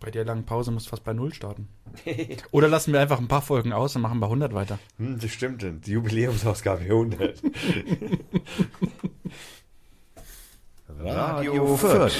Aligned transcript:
Bei 0.00 0.10
der 0.10 0.24
langen 0.24 0.44
Pause 0.44 0.70
musst 0.70 0.86
du 0.86 0.90
fast 0.90 1.04
bei 1.04 1.12
Null 1.12 1.32
starten. 1.32 1.68
Oder 2.50 2.68
lassen 2.68 2.92
wir 2.92 3.00
einfach 3.00 3.18
ein 3.18 3.28
paar 3.28 3.42
Folgen 3.42 3.72
aus 3.72 3.96
und 3.96 4.02
machen 4.02 4.20
bei 4.20 4.26
100 4.26 4.54
weiter. 4.54 4.78
Hm, 4.98 5.18
das 5.20 5.30
stimmt, 5.30 5.64
die 5.86 5.92
Jubiläumsausgabe 5.92 6.82
100. 6.84 7.42
Radio 10.98 11.76
Fürth. 11.76 12.12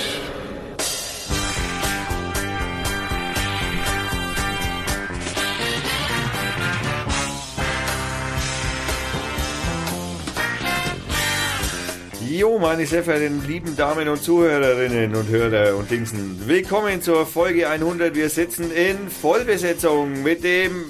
Jo, 12.33 12.59
meine 12.59 12.87
sehr 12.87 13.05
verehrten 13.05 13.47
lieben 13.47 13.77
Damen 13.77 14.09
und 14.09 14.23
Zuhörerinnen 14.23 15.15
und 15.15 15.29
Hörer 15.29 15.77
und 15.77 15.91
Dingsen. 15.91 16.41
Willkommen 16.47 17.03
zur 17.03 17.27
Folge 17.27 17.69
100. 17.69 18.15
Wir 18.15 18.31
sitzen 18.31 18.73
in 18.73 19.11
Vollbesetzung 19.11 20.23
mit 20.23 20.43
dem 20.43 20.87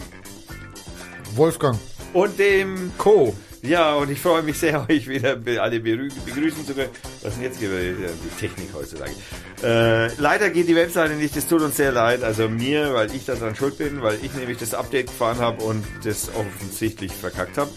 Wolfgang. 1.34 1.76
und 2.12 2.38
dem 2.38 2.92
Co. 2.96 3.34
Ja, 3.60 3.94
und 3.94 4.10
ich 4.12 4.20
freue 4.20 4.42
mich 4.42 4.56
sehr, 4.56 4.86
euch 4.88 5.08
wieder 5.08 5.36
alle 5.60 5.80
begrüßen 5.80 6.64
zu 6.64 6.74
können. 6.74 6.90
Was 7.22 7.32
ist 7.32 7.40
denn 7.40 7.42
jetzt? 7.42 7.60
Ja, 7.60 7.68
die 7.68 8.40
Technik 8.40 8.68
heutzutage? 8.72 9.10
Äh, 9.64 10.14
leider 10.20 10.48
geht 10.50 10.68
die 10.68 10.76
Webseite 10.76 11.14
nicht, 11.14 11.36
das 11.36 11.48
tut 11.48 11.62
uns 11.62 11.76
sehr 11.76 11.90
leid. 11.90 12.22
Also 12.22 12.48
mir, 12.48 12.94
weil 12.94 13.12
ich 13.12 13.24
daran 13.24 13.56
schuld 13.56 13.78
bin, 13.78 14.00
weil 14.00 14.16
ich 14.22 14.32
nämlich 14.34 14.58
das 14.58 14.74
Update 14.74 15.08
gefahren 15.08 15.38
habe 15.38 15.64
und 15.64 15.84
das 16.04 16.30
offensichtlich 16.36 17.12
verkackt 17.12 17.58
habe. 17.58 17.70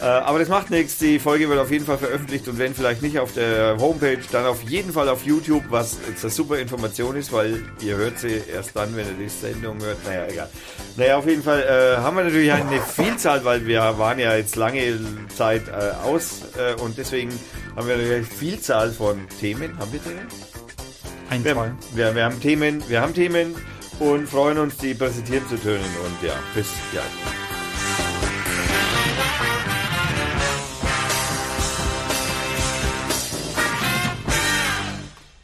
Äh, 0.00 0.04
aber 0.04 0.38
das 0.38 0.48
macht 0.48 0.70
nichts, 0.70 0.96
die 0.96 1.18
Folge 1.18 1.48
wird 1.48 1.58
auf 1.58 1.70
jeden 1.70 1.84
Fall 1.84 1.98
veröffentlicht 1.98 2.48
und 2.48 2.58
wenn 2.58 2.74
vielleicht 2.74 3.02
nicht 3.02 3.18
auf 3.18 3.34
der 3.34 3.76
Homepage, 3.78 4.18
dann 4.32 4.46
auf 4.46 4.62
jeden 4.62 4.94
Fall 4.94 5.10
auf 5.10 5.26
YouTube, 5.26 5.64
was 5.68 5.98
jetzt 6.08 6.24
eine 6.24 6.30
super 6.32 6.58
Information 6.58 7.16
ist, 7.16 7.32
weil 7.32 7.62
ihr 7.82 7.96
hört 7.96 8.18
sie 8.18 8.40
erst 8.50 8.74
dann, 8.74 8.96
wenn 8.96 9.06
ihr 9.06 9.24
die 9.24 9.28
Sendung 9.28 9.78
hört. 9.82 9.98
Naja, 10.06 10.26
egal. 10.26 10.48
Naja, 10.96 11.16
auf 11.18 11.26
jeden 11.26 11.42
Fall 11.42 11.62
äh, 11.62 12.00
haben 12.00 12.16
wir 12.16 12.24
natürlich 12.24 12.50
eine 12.50 12.80
Vielzahl, 12.80 13.44
weil 13.44 13.66
wir 13.66 13.98
waren 13.98 14.18
ja 14.18 14.34
jetzt 14.34 14.56
lange 14.56 14.98
Zeit 15.36 15.68
äh, 15.68 15.92
aus 16.02 16.42
äh, 16.56 16.80
und 16.80 16.96
deswegen 16.96 17.30
haben 17.76 17.86
wir 17.86 17.96
natürlich 17.96 18.16
eine 18.16 18.24
Vielzahl 18.24 18.90
von 18.92 19.28
Themen. 19.38 19.78
Haben 19.78 19.92
wir 19.92 20.02
Themen? 20.02 20.26
Ein, 21.28 21.44
Wir, 21.44 21.52
zwei. 21.52 21.72
wir, 21.92 22.14
wir 22.14 22.24
haben 22.24 22.40
Themen, 22.40 22.82
wir 22.88 23.02
haben 23.02 23.14
Themen 23.14 23.54
und 23.98 24.28
freuen 24.28 24.56
uns, 24.56 24.78
die 24.78 24.94
präsentieren 24.94 25.46
zu 25.46 25.58
können 25.58 25.84
und 26.04 26.26
ja, 26.26 26.34
bis 26.54 26.68
gleich. 26.90 27.39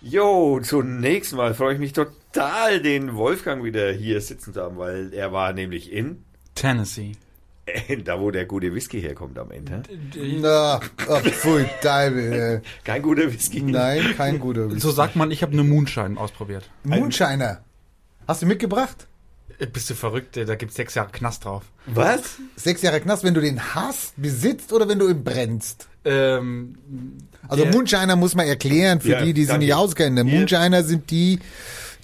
Jo, 0.08 0.60
zunächst 0.62 1.34
mal 1.34 1.52
freue 1.54 1.74
ich 1.74 1.80
mich 1.80 1.92
total, 1.92 2.80
den 2.80 3.16
Wolfgang 3.16 3.64
wieder 3.64 3.90
hier 3.92 4.20
sitzen 4.20 4.54
zu 4.54 4.62
haben, 4.62 4.76
weil 4.78 5.12
er 5.12 5.32
war 5.32 5.52
nämlich 5.52 5.90
in, 5.92 6.22
Tennessee. 6.54 7.12
da 8.04 8.20
wo 8.20 8.30
der 8.30 8.44
gute 8.46 8.72
Whisky 8.72 9.00
herkommt 9.00 9.36
am 9.38 9.50
Ende. 9.50 9.82
Na, 10.40 10.78
ach, 11.08 11.22
pfui, 11.22 11.66
Deibel. 11.82 12.62
Kein 12.84 13.02
guter 13.02 13.32
Whisky. 13.32 13.60
Nein, 13.62 14.14
kein 14.16 14.38
guter 14.38 14.66
Whisky. 14.68 14.80
So 14.80 14.92
sagt 14.92 15.16
man, 15.16 15.32
ich 15.32 15.42
habe 15.42 15.52
eine 15.52 15.64
Moonshine 15.64 16.18
ausprobiert. 16.20 16.70
Moonshiner. 16.84 17.64
Hast 18.28 18.42
du 18.42 18.46
mitgebracht? 18.46 19.08
Äh, 19.58 19.66
Bist 19.66 19.90
du 19.90 19.94
verrückt? 19.94 20.36
Äh, 20.36 20.44
Da 20.44 20.54
gibt's 20.54 20.76
sechs 20.76 20.94
Jahre 20.94 21.10
Knast 21.10 21.44
drauf. 21.44 21.64
Was? 21.86 22.36
Sechs 22.54 22.82
Jahre 22.82 23.00
Knast, 23.00 23.24
wenn 23.24 23.34
du 23.34 23.40
den 23.40 23.74
hast, 23.74 24.14
besitzt 24.20 24.72
oder 24.72 24.88
wenn 24.88 25.00
du 25.00 25.08
ihn 25.08 25.24
brennst? 25.24 25.88
Ähm, 26.06 26.74
Also 27.48 27.64
Moonshiner 27.66 28.16
muss 28.16 28.34
man 28.34 28.46
erklären 28.46 29.00
für 29.00 29.12
Ja, 29.12 29.22
die, 29.24 29.32
die 29.34 29.42
sich 29.42 29.50
danke. 29.50 29.66
nicht 29.66 29.74
auskennen. 29.74 30.26
Ja. 30.26 30.34
Moonshiner 30.38 30.82
sind 30.84 31.10
die, 31.10 31.38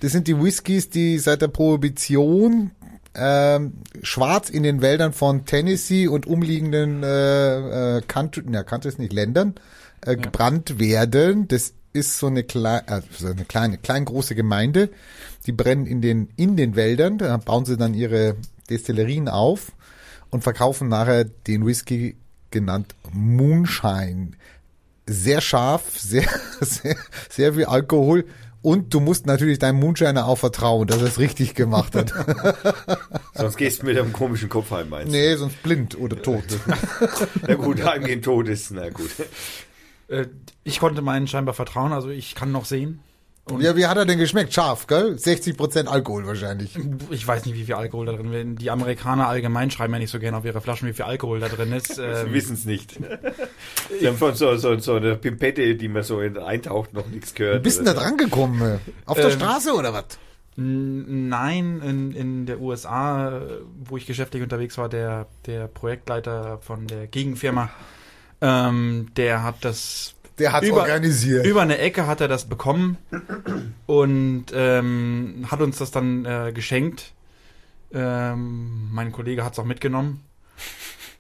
das 0.01 0.13
sind 0.13 0.27
die 0.29 0.41
Whiskys, 0.41 0.91
die 0.91 1.19
seit 1.19 1.43
der 1.43 1.49
Prohibition 1.49 2.71
ähm, 3.15 3.75
schwarz 4.03 4.49
in 4.51 4.63
den 4.63 4.81
Wäldern 4.81 5.13
von 5.13 5.45
Tennessee 5.45 6.07
und 6.09 6.27
umliegenden 6.27 7.03
äh, 7.03 7.99
äh, 7.99 8.03
Country, 8.03 8.43
ja, 8.51 8.63
Countries 8.63 8.99
nicht 8.99 9.13
Ländern 9.13 9.55
äh, 10.05 10.17
gebrannt 10.17 10.79
werden. 10.79 11.47
Das 11.49 11.75
ist 11.93 12.19
so 12.19 12.29
eine, 12.29 12.43
klei 12.43 12.79
äh, 12.87 13.03
so 13.19 13.27
eine 13.29 13.45
kleine, 13.45 13.77
klein 13.79 14.05
große 14.07 14.35
Gemeinde. 14.35 14.89
Die 15.47 15.53
brennen 15.53 15.87
in 15.87 16.01
den 16.01 16.29
in 16.37 16.57
den 16.57 16.75
Wäldern. 16.75 17.19
Da 17.19 17.37
bauen 17.37 17.65
sie 17.67 17.77
dann 17.77 17.93
ihre 17.95 18.37
Destillerien 18.71 19.29
auf 19.29 19.73
und 20.31 20.43
verkaufen 20.43 20.89
nachher 20.89 21.25
den 21.25 21.67
Whisky 21.67 22.17
genannt 22.51 22.95
Moonshine 23.13 24.33
sehr 25.07 25.41
scharf, 25.41 25.99
sehr, 25.99 26.29
sehr, 26.61 26.97
sehr 27.29 27.55
viel 27.55 27.65
Alkohol. 27.65 28.25
Und 28.63 28.95
du 28.95 29.01
musst 29.01 29.27
natürlich 29.27 29.59
deinem 29.59 29.81
Moonshiner 29.81 30.25
auch 30.27 30.39
vertrauen, 30.39 30.87
dass 30.87 30.99
er 30.99 31.09
es 31.09 31.19
richtig 31.19 31.57
gemacht 31.57 31.97
hat. 31.97 32.13
Sonst 33.35 33.57
gehst 33.57 33.83
du 33.83 33.87
mit 33.87 33.99
einem 33.99 34.13
komischen 34.13 34.49
Kopf 34.49 34.71
heim, 34.71 34.89
meinst 34.89 35.13
du? 35.13 35.17
nee, 35.17 35.35
sonst 35.35 35.61
blind 35.65 35.99
oder 35.99 36.23
tot. 36.23 36.45
Na 37.49 37.55
gut, 37.57 37.85
heimgehen 37.85 38.23
tot 38.23 38.47
ist, 38.47 38.71
na 38.71 38.89
gut. 38.91 39.11
äh, 40.07 40.27
ich 40.63 40.79
konnte 40.79 41.03
meinen 41.03 41.27
scheinbar 41.27 41.55
vertrauen, 41.55 41.93
also 41.93 42.11
ich 42.11 42.37
kann 42.37 42.53
noch 42.53 42.65
sehen. 42.65 43.01
Und 43.45 43.61
Ja, 43.61 43.77
wie 43.77 43.87
hat 43.87 43.97
er 43.97 44.05
denn 44.07 44.19
geschmeckt? 44.19 44.55
Scharf, 44.55 44.87
gell? 44.87 45.15
60% 45.15 45.87
Alkohol 45.87 46.27
wahrscheinlich. 46.29 46.79
ich 47.11 47.27
weiß 47.27 47.45
nicht, 47.45 47.57
wie 47.57 47.65
viel 47.65 47.75
Alkohol 47.75 48.07
da 48.07 48.13
drin 48.13 48.33
ist. 48.53 48.63
Die 48.63 48.71
Amerikaner 48.71 49.27
allgemein 49.27 49.71
schreiben 49.73 49.93
ja 49.95 49.99
nicht 49.99 50.11
so 50.13 50.21
gerne 50.21 50.37
auf 50.37 50.45
ihre 50.45 50.61
Flaschen, 50.61 50.87
wie 50.89 50.93
viel 50.93 51.05
Alkohol 51.07 51.41
da 51.41 51.49
drin 51.49 51.73
ist. 51.73 51.87
Sie 51.97 52.03
Ähm, 52.03 52.33
wissen 52.33 52.55
es 52.55 52.65
nicht. 52.65 52.99
Sie 54.01 54.07
haben 54.07 54.17
von 54.17 54.35
so, 54.37 54.57
so, 54.57 54.79
so 54.79 54.95
einer 54.95 55.17
Pimpette, 55.17 55.75
die 55.75 55.89
man 55.89 56.05
so 56.05 56.21
in, 56.21 56.39
eintaucht, 56.39 56.93
noch 56.95 57.07
nichts 57.09 57.35
gehört. 57.35 57.65
Bist 57.65 57.81
du 57.81 57.85
da 57.85 57.95
dran 57.95 58.17
gekommen? 58.17 58.79
Auf 59.07 59.17
der 59.17 59.27
Ähm, 59.27 59.33
Straße 59.33 59.73
oder 59.75 59.93
was? 59.93 60.05
Nein, 60.55 61.81
in, 61.85 62.13
in 62.13 62.47
der 62.47 62.61
USA, 62.61 63.41
wo 63.85 63.97
ich 63.97 64.07
geschäftlich 64.07 64.43
unterwegs 64.43 64.79
war, 64.79 64.89
der, 64.89 65.27
der 65.47 65.67
Projektleiter 65.67 66.59
von 66.61 66.87
der 66.87 67.07
Gegenfirma, 67.07 67.71
ähm, 68.41 69.09
der 69.17 69.43
hat 69.43 69.57
das 69.65 70.15
Der 70.51 70.63
über- 70.63 70.81
organisiert. 70.83 71.47
über 71.47 71.63
eine 71.63 71.79
Ecke 71.79 72.07
hat 72.07 72.21
er 72.21 72.29
das 72.29 72.45
bekommen 72.47 72.97
und 73.87 74.47
ähm, 74.55 75.47
hat 75.51 75.61
uns 75.61 75.79
das 75.79 75.91
dann 75.91 76.25
äh, 76.25 76.53
geschenkt. 76.55 77.13
Ähm, 77.93 78.89
mein 78.91 79.13
Kollege 79.13 79.45
hat 79.45 79.53
es 79.53 79.59
auch 79.59 79.65
mitgenommen. 79.65 80.21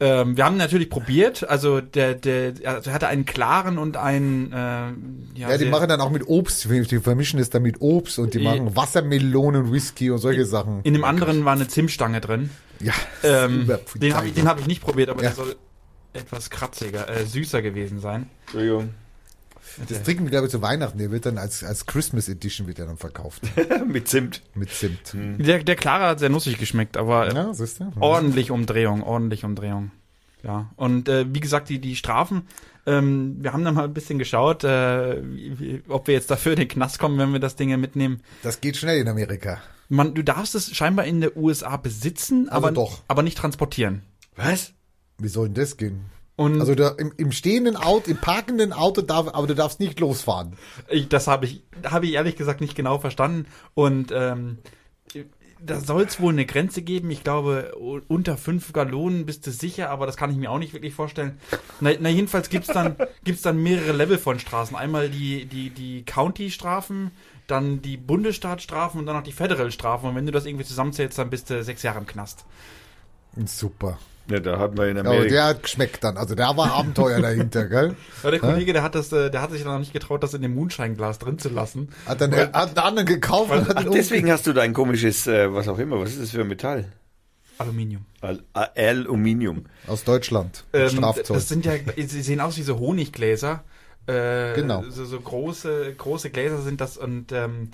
Ähm, 0.00 0.36
wir 0.36 0.44
haben 0.44 0.56
natürlich 0.56 0.90
probiert, 0.90 1.48
also 1.48 1.80
der, 1.80 2.14
der, 2.14 2.54
also 2.64 2.90
er 2.90 2.94
hatte 2.94 3.06
einen 3.08 3.24
klaren 3.24 3.78
und 3.78 3.96
einen 3.96 4.50
äh, 4.52 4.56
ja, 4.56 4.92
ja, 5.36 5.52
die 5.52 5.58
sehr- 5.58 5.70
machen 5.70 5.88
dann 5.88 6.00
auch 6.00 6.10
mit 6.10 6.26
Obst. 6.26 6.64
Die 6.68 6.98
vermischen 6.98 7.38
es 7.38 7.50
dann 7.50 7.62
mit 7.62 7.80
Obst 7.80 8.18
und 8.18 8.34
die 8.34 8.40
machen 8.40 8.74
Wassermelonen, 8.74 9.70
Whisky 9.72 10.10
und 10.10 10.18
solche 10.18 10.44
Sachen. 10.46 10.80
in 10.82 10.94
dem 10.94 11.04
anderen 11.04 11.44
war 11.44 11.52
eine 11.52 11.68
Zimtstange 11.68 12.20
drin. 12.20 12.50
Ja, 12.80 12.94
Ähm, 13.22 13.70
den 13.94 14.14
habe 14.16 14.26
ich, 14.26 14.34
den 14.34 14.48
hab 14.48 14.58
ich 14.58 14.66
nicht 14.66 14.82
probiert, 14.82 15.08
aber 15.08 15.22
Ja. 15.22 15.28
der 15.28 15.36
soll 15.36 15.54
etwas 16.14 16.50
kratziger, 16.50 17.08
äh, 17.08 17.24
süßer 17.24 17.62
gewesen 17.62 18.00
sein. 18.00 18.28
Entschuldigung. 18.46 18.90
Das 19.88 20.02
trinken 20.02 20.24
wir, 20.24 20.30
glaube 20.30 20.46
ich, 20.46 20.50
zu 20.52 20.60
Weihnachten. 20.62 20.98
Der 20.98 21.10
wird 21.10 21.26
dann 21.26 21.38
als, 21.38 21.62
als 21.64 21.86
Christmas 21.86 22.28
Edition 22.28 22.66
wird 22.66 22.78
er 22.78 22.86
dann 22.86 22.96
verkauft. 22.96 23.42
Mit 23.86 24.08
Zimt. 24.08 24.42
mit 24.54 24.70
Zimt. 24.70 25.14
Der, 25.14 25.62
der 25.62 25.76
klare 25.76 26.06
hat 26.06 26.18
sehr 26.18 26.28
nussig 26.28 26.58
geschmeckt, 26.58 26.96
aber 26.96 27.28
äh, 27.28 27.34
Ja, 27.34 27.54
siehst 27.54 27.80
du? 27.80 27.90
ordentlich 28.00 28.50
Umdrehung, 28.50 29.02
ordentlich 29.02 29.44
Umdrehung. 29.44 29.90
Ja, 30.42 30.70
und 30.76 31.08
äh, 31.08 31.24
wie 31.32 31.38
gesagt, 31.40 31.68
die, 31.68 31.78
die 31.78 31.94
Strafen, 31.94 32.42
ähm, 32.84 33.36
wir 33.40 33.52
haben 33.52 33.64
da 33.64 33.70
mal 33.70 33.84
ein 33.84 33.94
bisschen 33.94 34.18
geschaut, 34.18 34.64
äh, 34.64 35.22
wie, 35.24 35.58
wie, 35.60 35.82
ob 35.88 36.08
wir 36.08 36.14
jetzt 36.14 36.30
dafür 36.32 36.52
in 36.54 36.58
den 36.58 36.68
Knast 36.68 36.98
kommen, 36.98 37.16
wenn 37.18 37.32
wir 37.32 37.38
das 37.38 37.54
Ding 37.54 37.68
mitnehmen. 37.80 38.20
Das 38.42 38.60
geht 38.60 38.76
schnell 38.76 38.98
in 39.00 39.06
Amerika. 39.08 39.62
Man, 39.88 40.14
du 40.14 40.24
darfst 40.24 40.54
es 40.56 40.74
scheinbar 40.74 41.04
in 41.04 41.20
der 41.20 41.36
USA 41.36 41.76
besitzen, 41.76 42.48
Also 42.48 42.56
aber, 42.66 42.72
doch. 42.72 43.02
aber 43.06 43.22
nicht 43.22 43.38
transportieren. 43.38 44.02
Was? 44.34 44.72
Wie 45.18 45.28
soll 45.28 45.46
denn 45.46 45.54
das 45.54 45.76
gehen? 45.76 46.06
Und 46.36 46.60
Also 46.60 46.74
da, 46.74 46.88
im, 46.90 47.12
im 47.16 47.32
stehenden 47.32 47.76
Auto, 47.76 48.10
im 48.10 48.16
parkenden 48.16 48.72
Auto 48.72 49.02
darf, 49.02 49.28
aber 49.28 49.46
du 49.46 49.54
darfst 49.54 49.80
nicht 49.80 50.00
losfahren. 50.00 50.56
Ich, 50.88 51.08
das 51.08 51.26
habe 51.26 51.46
ich, 51.46 51.62
habe 51.84 52.06
ich 52.06 52.14
ehrlich 52.14 52.36
gesagt 52.36 52.60
nicht 52.60 52.74
genau 52.74 52.98
verstanden. 52.98 53.46
Und 53.74 54.12
ähm, 54.12 54.58
da 55.64 55.78
soll 55.78 56.02
es 56.02 56.20
wohl 56.20 56.32
eine 56.32 56.46
Grenze 56.46 56.82
geben. 56.82 57.10
Ich 57.10 57.22
glaube, 57.22 57.74
unter 58.08 58.36
fünf 58.36 58.72
Gallonen 58.72 59.26
bist 59.26 59.46
du 59.46 59.50
sicher, 59.50 59.90
aber 59.90 60.06
das 60.06 60.16
kann 60.16 60.30
ich 60.30 60.36
mir 60.36 60.50
auch 60.50 60.58
nicht 60.58 60.72
wirklich 60.72 60.94
vorstellen. 60.94 61.38
Na, 61.80 61.90
na 62.00 62.08
jedenfalls 62.08 62.48
gibt's 62.48 62.68
dann, 62.68 62.96
gibt's 63.24 63.42
dann 63.42 63.62
mehrere 63.62 63.92
Level 63.92 64.18
von 64.18 64.38
Straßen. 64.38 64.76
Einmal 64.76 65.08
die, 65.08 65.44
die, 65.44 65.70
die 65.70 66.04
County-Strafen, 66.04 67.12
dann 67.46 67.82
die 67.82 67.96
Bundesstaatstrafen 67.96 68.98
und 68.98 69.06
dann 69.06 69.16
noch 69.16 69.22
die 69.22 69.32
Federal-Strafen. 69.32 70.08
Und 70.08 70.16
wenn 70.16 70.26
du 70.26 70.32
das 70.32 70.46
irgendwie 70.46 70.64
zusammenzählst, 70.64 71.18
dann 71.18 71.30
bist 71.30 71.50
du 71.50 71.62
sechs 71.62 71.82
Jahre 71.82 71.98
im 71.98 72.06
Knast. 72.06 72.44
Super. 73.46 73.98
Ja, 74.30 74.38
da 74.40 74.58
hat 74.58 74.76
man 74.76 74.88
in 74.88 74.96
Ja, 74.96 75.02
aber 75.02 75.10
Amerika. 75.10 75.30
der 75.34 75.44
hat 75.46 75.62
geschmeckt 75.64 76.04
dann. 76.04 76.16
Also 76.16 76.34
da 76.34 76.56
war 76.56 76.72
Abenteuer 76.72 77.20
dahinter, 77.22 77.66
gell? 77.66 77.96
Ja, 78.22 78.30
der 78.30 78.38
Kollege, 78.40 78.72
der 78.72 78.82
hat 78.82 78.94
das, 78.94 79.12
äh, 79.12 79.30
der 79.30 79.42
hat 79.42 79.50
sich 79.50 79.64
noch 79.64 79.78
nicht 79.78 79.92
getraut, 79.92 80.22
das 80.22 80.32
in 80.34 80.42
dem 80.42 80.54
Moonshine-Glas 80.54 81.18
drin 81.18 81.38
zu 81.38 81.48
lassen. 81.48 81.88
Hat 82.06 82.20
dann 82.20 82.30
der, 82.30 82.52
hat 82.52 82.68
einen 82.70 82.78
anderen 82.78 83.06
gekauft 83.06 83.50
und 83.50 83.68
hat 83.68 83.76
Ach, 83.78 83.84
deswegen 83.92 84.30
hast 84.30 84.46
du 84.46 84.52
dein 84.52 84.72
komisches, 84.74 85.26
äh, 85.26 85.52
was 85.52 85.66
auch 85.68 85.78
immer, 85.78 85.98
was 86.00 86.10
ist 86.12 86.22
das 86.22 86.30
für 86.30 86.42
ein 86.42 86.48
Metall? 86.48 86.86
Aluminium. 87.58 88.06
Al 88.20 88.42
Al- 88.54 88.70
Aluminium. 88.76 89.66
aus 89.86 90.04
Deutschland. 90.04 90.64
Ähm, 90.72 90.88
Strafzoll. 90.88 91.36
das 91.36 91.48
sind 91.48 91.64
ja, 91.66 91.72
sie 91.96 92.22
sehen 92.22 92.40
aus 92.40 92.56
wie 92.56 92.62
so 92.62 92.78
Honiggläser. 92.78 93.64
Äh, 94.06 94.54
Genau. 94.54 94.82
So, 94.88 95.04
so 95.04 95.20
große, 95.20 95.94
große 95.96 96.30
Gläser 96.30 96.60
sind 96.62 96.80
das 96.80 96.96
und 96.96 97.30
ähm, 97.32 97.70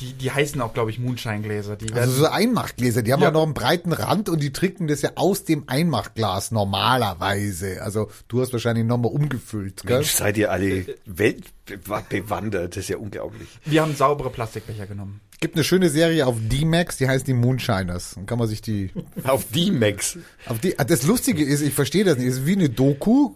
Die, 0.00 0.12
die 0.12 0.30
heißen 0.30 0.60
auch, 0.60 0.74
glaube 0.74 0.90
ich, 0.90 0.98
Moonshine-Gläser. 0.98 1.76
Also 1.94 2.12
so 2.12 2.26
Einmachgläser, 2.26 3.02
die 3.02 3.12
haben 3.12 3.20
ja. 3.20 3.28
Ja. 3.28 3.32
noch 3.32 3.42
einen 3.42 3.54
breiten 3.54 3.92
Rand 3.92 4.28
und 4.28 4.40
die 4.40 4.52
trinken 4.52 4.86
das 4.86 5.02
ja 5.02 5.10
aus 5.16 5.44
dem 5.44 5.64
Einmachglas 5.66 6.50
normalerweise. 6.52 7.82
Also 7.82 8.08
du 8.28 8.40
hast 8.40 8.52
wahrscheinlich 8.52 8.84
nochmal 8.84 9.12
umgefüllt, 9.12 9.82
gell? 9.84 9.98
Mensch, 9.98 10.12
seid 10.12 10.36
ihr 10.38 10.52
alle 10.52 10.86
weltbewandert, 11.06 12.76
das 12.76 12.84
ist 12.84 12.88
ja 12.88 12.96
unglaublich. 12.98 13.48
wir 13.64 13.82
haben 13.82 13.94
saubere 13.94 14.30
Plastikbecher 14.30 14.86
genommen. 14.86 15.20
Gibt 15.40 15.54
eine 15.54 15.62
schöne 15.64 15.88
Serie 15.88 16.26
auf 16.26 16.36
D-Max, 16.40 16.96
die 16.96 17.08
heißt 17.08 17.26
die 17.26 17.34
Moonshiners. 17.34 18.14
Dann 18.16 18.26
kann 18.26 18.38
man 18.38 18.48
sich 18.48 18.60
die 18.60 18.90
Auf 19.22 19.46
die 19.52 19.70
Max. 19.70 20.18
Auf 20.46 20.58
die, 20.58 20.74
das 20.76 21.04
Lustige 21.04 21.44
ist, 21.44 21.60
ich 21.60 21.74
verstehe 21.74 22.04
das 22.04 22.18
nicht, 22.18 22.26
es 22.26 22.38
ist 22.38 22.46
wie 22.46 22.56
eine 22.56 22.68
Doku. 22.68 23.34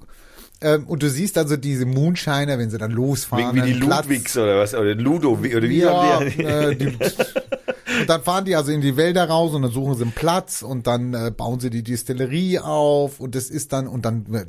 Ähm, 0.63 0.87
und 0.87 1.03
du 1.03 1.11
siehst 1.11 1.37
dann 1.37 1.49
so 1.49 1.57
diese 1.57 1.87
Moonshiner, 1.87 2.59
wenn 2.59 2.71
sie 2.71 2.79
dann 2.79 2.93
losfahren. 2.93 3.55
Wie, 3.55 3.63
wie 3.63 3.73
die 3.73 3.79
Ludwigs 3.81 4.37
oder 4.37 4.59
was, 4.59 4.75
oder 4.75 4.95
Ludo, 4.95 5.43
wie, 5.43 5.55
oder 5.55 5.69
wie 5.69 5.79
ja, 5.79 5.93
haben 5.93 6.31
die? 6.31 6.43
äh, 6.43 6.77
die, 6.77 6.87
und 8.01 8.09
dann 8.09 8.23
fahren 8.23 8.45
die 8.45 8.57
also 8.57 8.73
in 8.73 8.81
die 8.81 8.97
Wälder 8.97 9.29
raus 9.29 9.55
und 9.55 9.63
dann 9.63 9.73
suchen 9.73 9.97
sie 9.97 10.03
einen 10.03 10.13
Platz 10.13 10.63
und 10.63 10.87
dann 10.87 11.15
äh, 11.15 11.31
bauen 11.31 11.61
sie 11.61 11.71
die 11.71 11.83
Distillerie 11.83 12.59
auf 12.61 13.21
und 13.21 13.35
das 13.35 13.51
ist 13.51 13.73
dann, 13.73 13.87
und 13.89 14.05
dann 14.05 14.27
äh, 14.33 14.47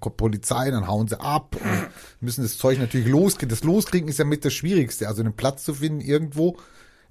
kommt 0.00 0.16
Polizei, 0.16 0.70
dann 0.70 0.86
hauen 0.86 1.08
sie 1.08 1.20
ab 1.20 1.56
und 1.56 1.88
müssen 2.20 2.42
das 2.42 2.58
Zeug 2.58 2.78
natürlich 2.78 3.08
loskriegen. 3.08 3.48
Das 3.48 3.64
Loskriegen 3.64 4.08
ist 4.08 4.18
ja 4.18 4.24
mit 4.24 4.44
das 4.44 4.52
Schwierigste. 4.52 5.08
Also 5.08 5.22
einen 5.22 5.34
Platz 5.34 5.64
zu 5.64 5.74
finden 5.74 6.00
irgendwo 6.00 6.56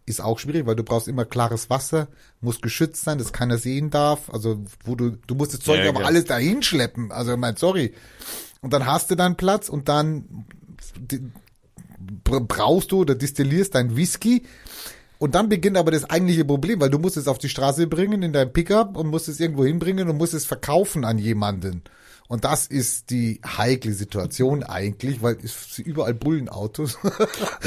ist 0.05 0.21
auch 0.21 0.39
schwierig, 0.39 0.65
weil 0.65 0.75
du 0.75 0.83
brauchst 0.83 1.07
immer 1.07 1.25
klares 1.25 1.69
Wasser, 1.69 2.07
muss 2.41 2.61
geschützt 2.61 3.03
sein, 3.03 3.17
dass 3.17 3.33
keiner 3.33 3.57
sehen 3.57 3.89
darf. 3.89 4.29
Also 4.29 4.63
wo 4.83 4.95
du, 4.95 5.11
du 5.11 5.35
musst 5.35 5.53
das 5.53 5.61
Zeug 5.61 5.79
Ja, 5.79 5.89
aber 5.89 5.99
klar. 5.99 6.09
alles 6.09 6.25
dahin 6.25 6.63
schleppen. 6.63 7.11
Also 7.11 7.33
ich 7.33 7.37
mein, 7.37 7.55
sorry. 7.55 7.93
Und 8.61 8.73
dann 8.73 8.85
hast 8.85 9.11
du 9.11 9.15
dann 9.15 9.37
Platz 9.37 9.69
und 9.69 9.89
dann 9.89 10.45
brauchst 12.23 12.91
du 12.91 13.01
oder 13.01 13.15
distillierst 13.15 13.75
dein 13.75 13.95
Whisky. 13.95 14.43
Und 15.19 15.35
dann 15.35 15.49
beginnt 15.49 15.77
aber 15.77 15.91
das 15.91 16.09
eigentliche 16.09 16.45
Problem, 16.45 16.81
weil 16.81 16.89
du 16.89 16.97
musst 16.97 17.15
es 17.15 17.27
auf 17.27 17.37
die 17.37 17.49
Straße 17.49 17.85
bringen 17.85 18.23
in 18.23 18.33
dein 18.33 18.51
Pickup 18.51 18.97
und 18.97 19.07
musst 19.07 19.27
es 19.29 19.39
irgendwo 19.39 19.63
hinbringen 19.63 20.09
und 20.09 20.17
musst 20.17 20.33
es 20.33 20.45
verkaufen 20.45 21.05
an 21.05 21.19
jemanden. 21.19 21.83
Und 22.31 22.45
das 22.45 22.65
ist 22.65 23.09
die 23.09 23.41
heikle 23.45 23.91
Situation 23.91 24.63
eigentlich, 24.63 25.21
weil 25.21 25.35
es 25.43 25.75
sind 25.75 25.85
überall 25.85 26.13
Bullenautos. 26.13 26.97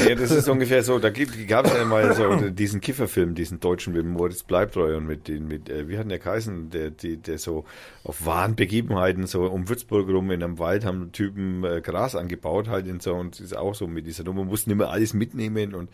Ja, 0.09 0.15
das 0.15 0.31
ist 0.31 0.49
ungefähr 0.49 0.83
so. 0.83 0.99
Da 0.99 1.11
gab 1.11 1.67
es 1.67 1.75
ja 1.75 1.85
mal 1.85 2.15
so 2.15 2.49
diesen 2.49 2.81
Kifferfilm, 2.81 3.35
diesen 3.35 3.61
deutschen 3.61 3.93
mit 3.93 4.07
Moritz 4.07 4.43
Bleibtreu 4.43 4.97
und 4.97 5.07
mit 5.07 5.29
den, 5.29 5.47
mit, 5.47 5.69
äh, 5.69 5.87
wie 5.89 5.99
hat 5.99 6.11
der 6.11 6.19
geheißen, 6.19 6.71
der, 6.71 6.91
die, 6.91 7.19
der 7.19 7.37
so 7.37 7.67
auf 8.05 8.25
wahren 8.25 8.57
Begebenheiten 8.57 9.27
so 9.27 9.43
um 9.43 9.69
Würzburg 9.69 10.09
rum 10.09 10.31
in 10.31 10.43
einem 10.43 10.59
Wald 10.59 10.87
haben 10.87 11.13
Typen 11.13 11.63
äh, 11.65 11.83
Gras 11.83 12.17
angebaut 12.17 12.69
halt 12.69 12.89
und 12.89 13.03
so 13.03 13.15
und 13.15 13.41
ist 13.41 13.55
auch 13.55 13.75
so 13.75 13.87
mit 13.87 14.07
dieser 14.07 14.25
Nummer, 14.25 14.45
mussten 14.45 14.71
immer 14.71 14.89
alles 14.89 15.13
mitnehmen 15.13 15.75
und 15.75 15.91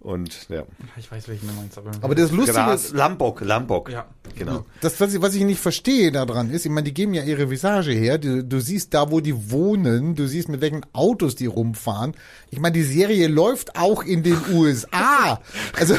und 0.00 0.48
ja. 0.48 0.64
Ich 0.96 1.10
weiß, 1.10 1.28
welchen 1.28 1.48
du 1.48 1.54
meinst. 1.54 1.76
Aber, 1.76 1.90
Aber 2.00 2.14
das 2.14 2.30
Lustige 2.30 2.56
Gras, 2.56 2.86
ist, 2.86 2.94
Lambok, 2.94 3.40
Lambok. 3.40 3.90
Ja. 3.90 4.06
Genau. 4.36 4.64
das, 4.80 5.00
was 5.00 5.14
ich, 5.14 5.20
was 5.20 5.34
ich 5.34 5.44
nicht 5.44 5.60
verstehe 5.60 6.12
daran 6.12 6.50
ist, 6.50 6.64
ich 6.64 6.70
meine, 6.70 6.84
die 6.84 6.94
geben 6.94 7.14
ja 7.14 7.24
ihre 7.24 7.50
Visage 7.50 7.90
her. 7.92 8.18
Du, 8.18 8.44
du 8.44 8.60
siehst 8.60 8.94
da, 8.94 9.10
wo 9.10 9.20
die 9.20 9.50
wohnen, 9.50 10.14
du 10.14 10.26
siehst, 10.28 10.48
mit 10.48 10.60
welchen 10.60 10.86
Autos 10.92 11.34
die 11.34 11.46
rumfahren. 11.46 12.14
Ich 12.50 12.60
meine, 12.60 12.74
die 12.74 12.84
Serie 12.84 13.26
läuft 13.26 13.76
auch 13.76 14.04
in 14.04 14.22
den 14.22 14.38
USA. 14.52 15.40
Also, 15.76 15.96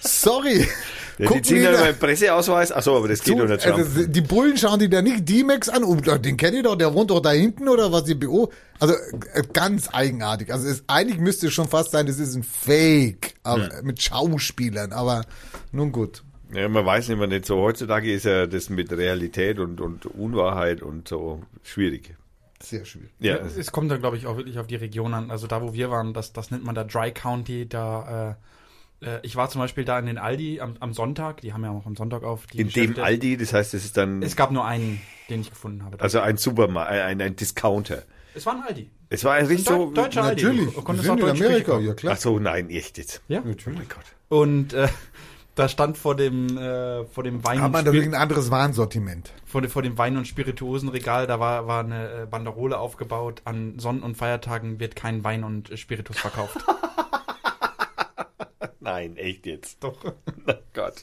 sorry. 0.00 0.66
Ja, 1.18 1.30
die 1.30 1.42
ziehen 1.42 1.62
dann 1.64 1.72
da- 1.74 1.80
beim 1.84 1.98
Presseausweis. 1.98 2.72
Achso, 2.72 2.96
aber 2.96 3.08
das 3.08 3.22
geht 3.22 3.38
doch 3.38 3.48
nicht 3.48 3.62
Trump. 3.62 3.76
also, 3.78 4.06
die 4.06 4.20
Bullen 4.20 4.56
schauen 4.56 4.78
die 4.78 4.88
da 4.90 5.00
nicht 5.00 5.28
D-Max 5.28 5.68
an. 5.68 5.82
Oh, 5.84 5.94
den 5.96 6.36
kennt 6.36 6.54
ihr 6.54 6.62
doch, 6.62 6.76
der 6.76 6.92
wohnt 6.92 7.10
doch 7.10 7.20
da 7.20 7.30
hinten 7.32 7.68
oder 7.68 7.90
was? 7.90 8.04
Die 8.04 8.14
BO. 8.14 8.52
Also 8.78 8.94
äh, 8.94 9.42
ganz 9.52 9.88
eigenartig. 9.92 10.52
Also 10.52 10.68
es, 10.68 10.84
eigentlich 10.86 11.18
müsste 11.18 11.46
es 11.46 11.54
schon 11.54 11.68
fast 11.68 11.92
sein, 11.92 12.06
das 12.06 12.18
ist 12.18 12.34
ein 12.34 12.42
Fake 12.42 13.34
aber, 13.42 13.70
mit 13.82 14.02
Schauspielern. 14.02 14.92
Aber 14.92 15.22
nun 15.72 15.90
gut. 15.92 16.22
Ja, 16.52 16.68
man 16.68 16.84
weiß 16.84 17.08
immer 17.08 17.26
nicht 17.26 17.46
so. 17.46 17.56
Heutzutage 17.62 18.12
ist 18.12 18.24
ja 18.24 18.46
das 18.46 18.68
mit 18.68 18.92
Realität 18.92 19.58
und, 19.58 19.80
und 19.80 20.06
Unwahrheit 20.06 20.82
und 20.82 21.08
so 21.08 21.42
schwierig. 21.62 22.14
Sehr 22.62 22.84
schwierig. 22.84 23.10
Ja, 23.20 23.36
Ja, 23.36 23.42
es 23.58 23.72
kommt 23.72 23.90
dann, 23.90 24.00
glaube 24.00 24.16
ich, 24.16 24.26
auch 24.26 24.36
wirklich 24.36 24.58
auf 24.58 24.66
die 24.66 24.76
Region 24.76 25.12
an. 25.14 25.30
Also 25.30 25.46
da, 25.46 25.60
wo 25.62 25.72
wir 25.74 25.90
waren, 25.90 26.14
das, 26.14 26.32
das 26.32 26.50
nennt 26.50 26.64
man 26.64 26.74
da 26.74 26.84
Dry 26.84 27.10
County. 27.10 27.68
Da, 27.68 28.30
äh, 28.30 28.34
äh, 29.02 29.18
ich 29.22 29.36
war 29.36 29.48
zum 29.50 29.60
Beispiel 29.60 29.84
da 29.84 29.98
in 29.98 30.06
den 30.06 30.18
Aldi 30.18 30.60
am, 30.60 30.76
am 30.80 30.92
Sonntag. 30.92 31.40
Die 31.42 31.52
haben 31.52 31.64
ja 31.64 31.70
auch 31.70 31.86
am 31.86 31.96
Sonntag 31.96 32.22
auf. 32.24 32.46
Die 32.46 32.60
in 32.60 32.68
dem 32.68 32.72
Geschäfte. 32.90 33.04
Aldi, 33.04 33.36
das 33.36 33.52
heißt, 33.52 33.74
es 33.74 33.84
ist 33.84 33.96
dann 33.96 34.22
Es 34.22 34.36
gab 34.36 34.50
nur 34.50 34.64
einen, 34.64 35.00
den 35.30 35.40
ich 35.40 35.50
gefunden 35.50 35.84
habe. 35.84 36.00
also 36.00 36.20
ein 36.20 36.36
Supermarkt, 36.36 36.90
ein, 36.90 37.20
ein 37.20 37.36
Discounter. 37.36 38.02
es 38.34 38.46
war 38.46 38.54
ein 38.54 38.62
Aldi. 38.62 38.90
Es 39.08 39.22
war 39.24 39.34
ein 39.34 39.46
richtig 39.46 39.68
so. 39.68 39.90
deutscher 39.92 40.24
Aldi. 40.24 40.42
Natürlich. 40.44 40.74
Du 40.74 40.86
Wir 40.88 41.02
sind 41.02 41.20
in 41.20 41.28
Amerika, 41.28 41.78
ja 41.78 41.94
klar. 41.94 42.14
Ach 42.16 42.20
so, 42.20 42.38
nein, 42.38 42.70
echt 42.70 42.98
jetzt. 42.98 43.22
Ja. 43.28 43.40
Oh 43.44 43.54
mein 43.66 43.88
Gott. 43.88 44.04
Und 44.28 44.72
äh, 44.72 44.88
da 45.54 45.68
stand 45.68 45.96
vor 45.96 46.16
dem, 46.16 46.58
äh, 46.58 47.04
vor 47.04 47.22
dem 47.22 47.44
Wein 47.44 47.58
Aber 47.60 47.78
und 47.78 47.84
natürlich 47.84 48.06
Spir 48.06 48.16
ein 48.16 48.20
anderes 48.20 48.50
Warensortiment. 48.50 49.32
vor, 49.44 49.60
dem, 49.62 49.70
vor 49.70 49.82
dem 49.82 49.96
Wein- 49.96 50.16
und 50.16 50.26
Spirituosenregal, 50.26 51.26
da 51.28 51.38
war, 51.38 51.68
war 51.68 51.84
eine 51.84 52.22
äh, 52.22 52.26
Banderole 52.26 52.78
aufgebaut. 52.78 53.42
An 53.44 53.78
Sonn- 53.78 54.02
und 54.02 54.16
Feiertagen 54.16 54.80
wird 54.80 54.96
kein 54.96 55.22
Wein 55.22 55.44
und 55.44 55.70
äh, 55.70 55.76
Spiritus 55.76 56.18
verkauft. 56.18 56.58
Nein, 58.80 59.16
echt 59.16 59.46
jetzt. 59.46 59.82
Doch. 59.82 60.04
Oh 60.04 60.52
Gott. 60.74 60.94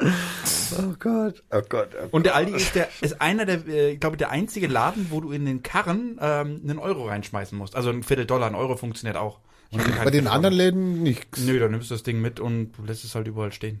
Oh 0.00 0.94
Gott. 0.98 1.42
Oh 1.50 1.60
Gott. 1.68 1.88
Oh 2.00 2.08
Und 2.12 2.24
der 2.24 2.36
Aldi 2.36 2.52
ist 2.52 2.74
der 2.76 2.88
ist 3.00 3.20
einer 3.20 3.44
der, 3.46 3.66
äh, 3.66 3.90
ich 3.92 4.00
glaube, 4.00 4.16
der 4.16 4.30
einzige 4.30 4.68
Laden, 4.68 5.08
wo 5.10 5.20
du 5.20 5.32
in 5.32 5.44
den 5.44 5.62
Karren 5.62 6.18
ähm, 6.20 6.60
einen 6.62 6.78
Euro 6.78 7.06
reinschmeißen 7.06 7.58
musst. 7.58 7.74
Also 7.74 7.90
ein 7.90 8.02
Viertel 8.04 8.24
Dollar, 8.26 8.46
ein 8.46 8.54
Euro 8.54 8.76
funktioniert 8.76 9.16
auch. 9.16 9.40
Keinen 9.72 9.80
Bei 10.04 10.04
den 10.04 10.12
Viertel 10.22 10.28
anderen. 10.28 10.54
Läden 10.54 11.02
nichts. 11.02 11.40
Nö, 11.40 11.58
dann 11.58 11.72
nimmst 11.72 11.90
du 11.90 11.94
das 11.94 12.02
Ding 12.04 12.20
mit 12.20 12.38
und 12.38 12.72
du 12.78 12.84
lässt 12.84 13.04
es 13.04 13.14
halt 13.14 13.26
überall 13.26 13.52
stehen. 13.52 13.80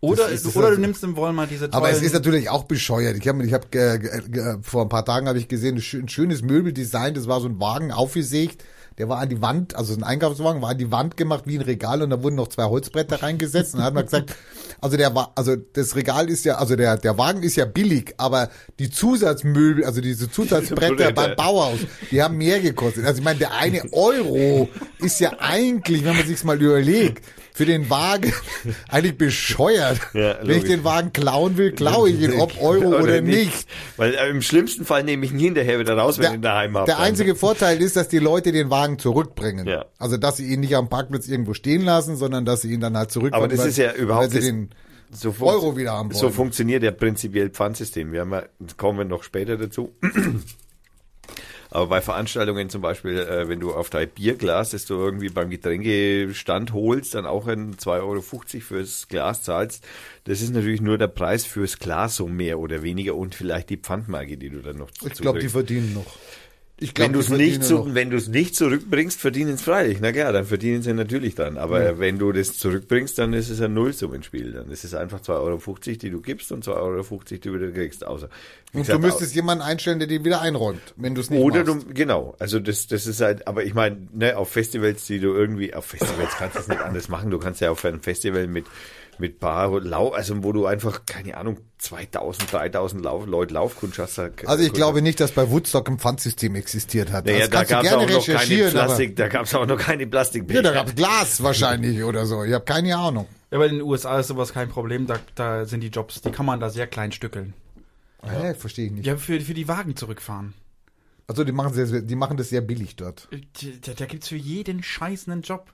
Oder, 0.00 0.28
ist- 0.28 0.44
oder 0.54 0.60
du 0.62 0.66
also- 0.70 0.80
nimmst 0.80 1.02
im 1.04 1.16
Walmart 1.16 1.50
diese 1.50 1.70
tollen... 1.70 1.74
Aber 1.74 1.90
es 1.90 2.02
ist 2.02 2.12
natürlich 2.12 2.50
auch 2.50 2.64
bescheuert. 2.64 3.16
Ich 3.16 3.26
habe 3.28 3.44
ich 3.46 3.52
hab, 3.54 3.72
äh, 3.74 3.94
äh, 3.96 4.58
vor 4.60 4.82
ein 4.82 4.88
paar 4.88 5.04
Tagen 5.04 5.28
habe 5.28 5.38
ich 5.38 5.48
gesehen, 5.48 5.76
ein 5.76 6.08
schönes 6.08 6.42
Möbeldesign, 6.42 7.14
das 7.14 7.26
war 7.28 7.40
so 7.40 7.48
ein 7.48 7.58
Wagen 7.60 7.92
aufgesägt, 7.92 8.62
der 8.98 9.08
war 9.08 9.18
an 9.18 9.28
die 9.28 9.42
Wand, 9.42 9.76
also 9.76 9.94
ein 9.94 10.02
Einkaufswagen, 10.02 10.62
war 10.62 10.70
an 10.70 10.78
die 10.78 10.90
Wand 10.90 11.16
gemacht 11.16 11.44
wie 11.46 11.56
ein 11.56 11.62
Regal 11.62 12.02
und 12.02 12.10
da 12.10 12.22
wurden 12.22 12.36
noch 12.36 12.48
zwei 12.48 12.64
Holzbretter 12.64 13.22
reingesetzt 13.22 13.74
und 13.74 13.78
dann 13.78 13.86
hat 13.86 13.94
man 13.94 14.04
gesagt, 14.04 14.34
also 14.80 14.96
der 14.96 15.14
war, 15.14 15.32
also 15.34 15.56
das 15.56 15.96
Regal 15.96 16.30
ist 16.30 16.44
ja, 16.44 16.56
also 16.56 16.76
der, 16.76 16.96
der 16.96 17.18
Wagen 17.18 17.42
ist 17.42 17.56
ja 17.56 17.66
billig, 17.66 18.14
aber 18.16 18.48
die 18.78 18.90
Zusatzmöbel, 18.90 19.84
also 19.84 20.00
diese 20.00 20.30
Zusatzbretter 20.30 20.94
Bretter. 20.94 21.12
beim 21.12 21.36
Bauhaus, 21.36 21.78
die 22.10 22.22
haben 22.22 22.36
mehr 22.38 22.60
gekostet. 22.60 23.04
Also 23.04 23.18
ich 23.18 23.24
meine, 23.24 23.38
der 23.38 23.52
eine 23.54 23.82
Euro 23.92 24.68
ist 24.98 25.20
ja 25.20 25.32
eigentlich, 25.38 26.04
wenn 26.04 26.16
man 26.16 26.26
sich's 26.26 26.44
mal 26.44 26.60
überlegt, 26.60 27.24
für 27.56 27.64
den 27.64 27.88
Wagen 27.88 28.34
eigentlich 28.90 29.16
bescheuert. 29.16 29.98
Ja, 30.12 30.36
wenn 30.42 30.58
ich 30.58 30.64
den 30.64 30.84
Wagen 30.84 31.14
klauen 31.14 31.56
will, 31.56 31.72
klaue 31.72 32.10
ich 32.10 32.20
ihn, 32.20 32.38
ob 32.38 32.60
Euro 32.60 32.98
oder, 32.98 33.22
nicht. 33.22 33.66
Weil 33.96 34.12
äh, 34.14 34.28
im 34.28 34.42
schlimmsten 34.42 34.84
Fall 34.84 35.04
nehme 35.04 35.24
ich 35.24 35.32
ihn 35.32 35.38
hinterher 35.38 35.78
wieder 35.78 35.96
raus, 35.96 36.18
wenn 36.18 36.26
ich 36.26 36.32
ihn 36.34 36.42
daheim 36.42 36.76
habe. 36.76 36.84
der 36.84 36.98
einzige 36.98 37.34
Vorteil 37.34 37.80
ist, 37.80 37.96
dass 37.96 38.08
die 38.08 38.18
Leute 38.18 38.52
den 38.52 38.68
Wagen 38.68 38.98
zurückbringen. 38.98 39.66
Ja. 39.66 39.86
Also, 39.98 40.18
dass 40.18 40.36
sie 40.36 40.52
ihn 40.52 40.60
nicht 40.60 40.76
am 40.76 40.90
Parkplatz 40.90 41.28
irgendwo 41.28 41.54
stehen 41.54 41.80
lassen, 41.80 42.16
sondern 42.16 42.44
dass 42.44 42.60
sie 42.60 42.70
ihn 42.70 42.80
dann 42.80 42.94
halt 42.94 43.10
zurückbringen. 43.10 43.42
Aber 43.42 43.48
das 43.48 43.60
weil- 43.60 43.68
ist 43.70 43.78
ja 43.78 43.94
überhaupt 43.94 44.34
den 44.34 44.68
so 45.10 45.34
Euro 45.40 45.78
wieder 45.78 45.92
haben 45.92 46.10
So 46.12 46.28
funktioniert 46.28 46.82
ja 46.82 46.90
prinzipiell 46.90 47.48
Pfandsystem. 47.48 48.12
Wir 48.12 48.20
haben 48.20 48.32
ja, 48.32 48.42
kommen 48.76 48.98
wir 48.98 49.04
noch 49.06 49.22
später 49.22 49.56
dazu. 49.56 49.94
Aber 51.70 51.86
bei 51.86 52.00
Veranstaltungen 52.00 52.70
zum 52.70 52.82
Beispiel, 52.82 53.18
äh, 53.18 53.48
wenn 53.48 53.60
du 53.60 53.72
auf 53.72 53.90
dein 53.90 54.08
Bierglas, 54.08 54.70
das 54.70 54.84
du 54.86 54.94
irgendwie 54.94 55.28
beim 55.28 55.50
Getränkestand 55.50 56.72
holst, 56.72 57.14
dann 57.14 57.26
auch 57.26 57.46
ein 57.46 57.76
2,50 57.76 58.02
Euro 58.02 58.20
fürs 58.20 59.08
Glas 59.08 59.42
zahlst, 59.42 59.84
das 60.24 60.42
ist 60.42 60.52
natürlich 60.52 60.80
nur 60.80 60.98
der 60.98 61.08
Preis 61.08 61.44
fürs 61.44 61.78
Glas 61.78 62.16
so 62.16 62.26
mehr 62.26 62.58
oder 62.58 62.82
weniger 62.82 63.14
und 63.14 63.34
vielleicht 63.34 63.70
die 63.70 63.76
Pfandmarke, 63.76 64.36
die 64.36 64.50
du 64.50 64.60
dann 64.60 64.76
noch 64.76 64.90
Ich 65.04 65.14
glaube, 65.14 65.40
die 65.40 65.48
verdienen 65.48 65.94
noch. 65.94 66.06
Ich 66.78 66.90
Wenn 66.98 67.12
glaub, 67.12 67.24
du 67.26 67.36
die 67.36 67.42
es 67.48 67.58
nicht, 67.58 67.64
zu, 67.64 67.94
wenn 67.94 68.10
du 68.10 68.18
nicht 68.18 68.54
zurückbringst, 68.54 69.18
verdienen 69.18 69.54
es 69.54 69.62
freilich. 69.62 69.96
Na 70.02 70.12
klar, 70.12 70.30
dann 70.34 70.44
verdienen 70.44 70.82
sie 70.82 70.92
natürlich 70.92 71.34
dann. 71.34 71.56
Aber 71.56 71.98
wenn 71.98 72.18
du 72.18 72.32
das 72.32 72.58
zurückbringst, 72.58 73.18
dann 73.18 73.32
ist 73.32 73.48
es 73.48 73.62
ein 73.62 73.72
Nullsummenspiel. 73.72 74.52
Dann 74.52 74.70
ist 74.70 74.84
es 74.84 74.92
einfach 74.92 75.22
2,50 75.22 75.30
Euro, 75.40 75.74
die 76.02 76.10
du 76.10 76.20
gibst 76.20 76.52
und 76.52 76.66
2,50 76.66 76.76
Euro, 76.76 77.20
die 77.30 77.40
du 77.40 77.54
wieder 77.54 77.70
kriegst. 77.72 78.06
Außer, 78.06 78.28
Und 78.74 78.80
gesagt, 78.82 78.98
du 79.02 79.06
müsstest 79.06 79.34
jemanden 79.34 79.64
einstellen, 79.64 80.00
der 80.00 80.08
den 80.08 80.22
wieder 80.26 80.42
einräumt, 80.42 80.82
wenn 80.96 81.14
du 81.14 81.22
es 81.22 81.30
nicht 81.30 81.40
oder 81.40 81.64
machst. 81.64 81.86
du, 81.88 81.94
genau, 81.94 82.34
also 82.38 82.60
das, 82.60 82.86
das 82.86 83.06
ist 83.06 83.22
halt, 83.22 83.48
aber 83.48 83.64
ich 83.64 83.72
meine, 83.72 84.08
ne, 84.12 84.36
auf 84.36 84.50
Festivals, 84.50 85.06
die 85.06 85.18
du 85.18 85.32
irgendwie, 85.32 85.72
auf 85.72 85.86
Festivals 85.86 86.32
kannst 86.36 86.56
du 86.56 86.60
es 86.60 86.68
nicht 86.68 86.80
anders 86.84 87.08
machen. 87.08 87.30
Du 87.30 87.38
kannst 87.38 87.62
ja 87.62 87.70
auf 87.70 87.82
einem 87.86 88.00
Festival 88.02 88.48
mit, 88.48 88.66
mit 89.18 89.40
Bar, 89.40 89.80
Lau, 89.80 90.10
also 90.10 90.42
wo 90.42 90.52
du 90.52 90.66
einfach, 90.66 91.06
keine 91.06 91.36
Ahnung, 91.36 91.58
2000, 91.78 92.52
3000 92.52 93.04
Lauf, 93.04 93.26
Leute 93.26 93.54
Laufkunst 93.54 93.98
hast. 93.98 94.18
Also 94.18 94.64
ich 94.64 94.72
glaube 94.72 95.02
nicht, 95.02 95.20
dass 95.20 95.32
bei 95.32 95.50
Woodstock 95.50 95.88
ein 95.88 95.98
Pfandsystem 95.98 96.54
existiert 96.54 97.12
hat. 97.12 97.26
naja, 97.26 97.46
das 97.46 97.50
da 97.50 97.64
gab 97.64 97.84
es 97.84 97.92
auch 97.92 98.08
noch 98.08 98.26
keine 98.26 98.70
Plastik, 98.70 99.16
da 99.16 99.28
gab 99.28 99.44
es 99.44 99.54
auch 99.54 99.66
noch 99.66 99.78
keine 99.78 100.06
Plastikbecher. 100.06 100.58
ja, 100.58 100.62
da 100.62 100.72
gab 100.72 100.88
es 100.88 100.94
Glas 100.94 101.42
wahrscheinlich 101.42 102.02
oder 102.02 102.26
so. 102.26 102.44
Ich 102.44 102.52
habe 102.52 102.64
keine 102.64 102.96
Ahnung. 102.96 103.26
Ja, 103.50 103.58
aber 103.58 103.66
in 103.66 103.76
den 103.76 103.82
USA 103.82 104.18
ist 104.18 104.28
sowas 104.28 104.52
kein 104.52 104.68
Problem. 104.68 105.06
Da, 105.06 105.18
da 105.34 105.64
sind 105.66 105.80
die 105.80 105.88
Jobs, 105.88 106.20
die 106.20 106.30
kann 106.30 106.46
man 106.46 106.60
da 106.60 106.70
sehr 106.70 106.86
klein 106.86 107.12
stückeln. 107.12 107.54
Hä, 108.22 108.54
verstehe 108.54 108.86
ich 108.86 108.92
nicht. 108.92 109.06
Ja, 109.06 109.16
für, 109.16 109.40
für 109.40 109.54
die 109.54 109.68
Wagen 109.68 109.94
zurückfahren. 109.94 110.54
Also 111.28 111.44
die 111.44 111.52
machen, 111.52 111.72
sehr, 111.72 112.02
die 112.02 112.16
machen 112.16 112.36
das 112.36 112.50
sehr 112.50 112.60
billig 112.60 112.96
dort. 112.96 113.28
Da, 113.30 113.92
da 113.94 114.06
gibt's 114.06 114.28
für 114.28 114.36
jeden 114.36 114.82
Scheiß 114.82 115.28
einen 115.28 115.42
Job. 115.42 115.72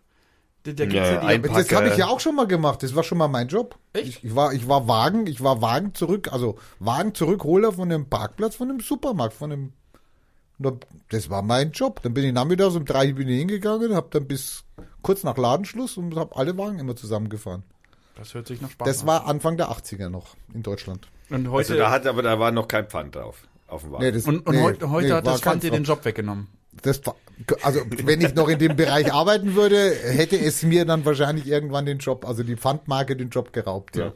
Da, 0.64 0.72
da 0.72 0.84
gibt's 0.84 0.94
Ja, 0.94 1.30
ja, 1.32 1.38
die, 1.38 1.48
Das 1.48 1.72
habe 1.72 1.88
ich 1.88 1.96
ja 1.96 2.06
auch 2.06 2.20
schon 2.20 2.36
mal 2.36 2.46
gemacht. 2.46 2.82
Das 2.82 2.94
war 2.94 3.02
schon 3.02 3.18
mal 3.18 3.28
mein 3.28 3.48
Job. 3.48 3.76
Echt? 3.92 4.08
Ich, 4.08 4.24
ich 4.24 4.34
war, 4.36 4.52
ich 4.52 4.68
war 4.68 4.86
Wagen, 4.86 5.26
ich 5.26 5.42
war 5.42 5.60
Wagen 5.60 5.94
zurück, 5.94 6.32
also 6.32 6.56
Wagen 6.78 7.14
zurückholer 7.14 7.72
von 7.72 7.88
dem 7.88 8.06
Parkplatz, 8.06 8.56
von 8.56 8.68
dem 8.68 8.80
Supermarkt, 8.80 9.34
von 9.34 9.50
dem. 9.50 9.72
Das 11.08 11.28
war 11.28 11.42
mein 11.42 11.72
Job. 11.72 12.00
Dann 12.02 12.14
bin 12.14 12.24
ich 12.24 12.32
nachmittags 12.32 12.76
um 12.76 12.84
drei 12.84 13.12
bin 13.12 13.28
ich 13.28 13.38
hingegangen, 13.38 13.94
habe 13.94 14.06
dann 14.10 14.28
bis 14.28 14.64
kurz 15.02 15.24
nach 15.24 15.36
Ladenschluss 15.36 15.96
und 15.96 16.14
habe 16.14 16.36
alle 16.36 16.56
Wagen 16.56 16.78
immer 16.78 16.94
zusammengefahren. 16.94 17.64
das 18.16 18.32
hört 18.34 18.46
sich 18.46 18.60
nach 18.60 18.70
Spaß 18.70 18.86
Das 18.86 19.00
an. 19.00 19.06
war 19.08 19.26
Anfang 19.26 19.56
der 19.56 19.70
80er 19.70 20.08
noch 20.08 20.36
in 20.54 20.62
Deutschland. 20.62 21.08
Und 21.30 21.50
heute, 21.50 21.72
Also 21.72 21.82
da 21.82 21.90
hat 21.90 22.06
aber 22.06 22.22
da 22.22 22.38
war 22.38 22.52
noch 22.52 22.68
kein 22.68 22.86
Pfand 22.86 23.16
drauf 23.16 23.48
auf 23.66 23.82
dem 23.82 23.92
Wagen. 23.92 24.12
das, 24.14 24.26
und, 24.26 24.46
und 24.46 24.54
nee, 24.54 24.62
heute, 24.62 24.90
heute 24.90 25.08
nee, 25.08 25.12
hat 25.14 25.26
das 25.26 25.40
Pfand 25.40 25.64
dir 25.64 25.72
den 25.72 25.82
Job 25.84 26.04
weggenommen. 26.04 26.46
Das, 26.80 27.00
also 27.62 27.80
wenn 28.04 28.20
ich 28.20 28.34
noch 28.34 28.48
in 28.48 28.58
dem 28.58 28.76
Bereich 28.76 29.12
arbeiten 29.12 29.54
würde, 29.54 29.90
hätte 29.94 30.38
es 30.38 30.62
mir 30.62 30.84
dann 30.84 31.04
wahrscheinlich 31.04 31.46
irgendwann 31.46 31.84
den 31.86 31.98
Job, 31.98 32.26
also 32.26 32.42
die 32.42 32.56
Pfandmarke 32.56 33.14
den 33.16 33.28
Job 33.28 33.52
geraubt. 33.52 33.96
Ja. 33.96 34.12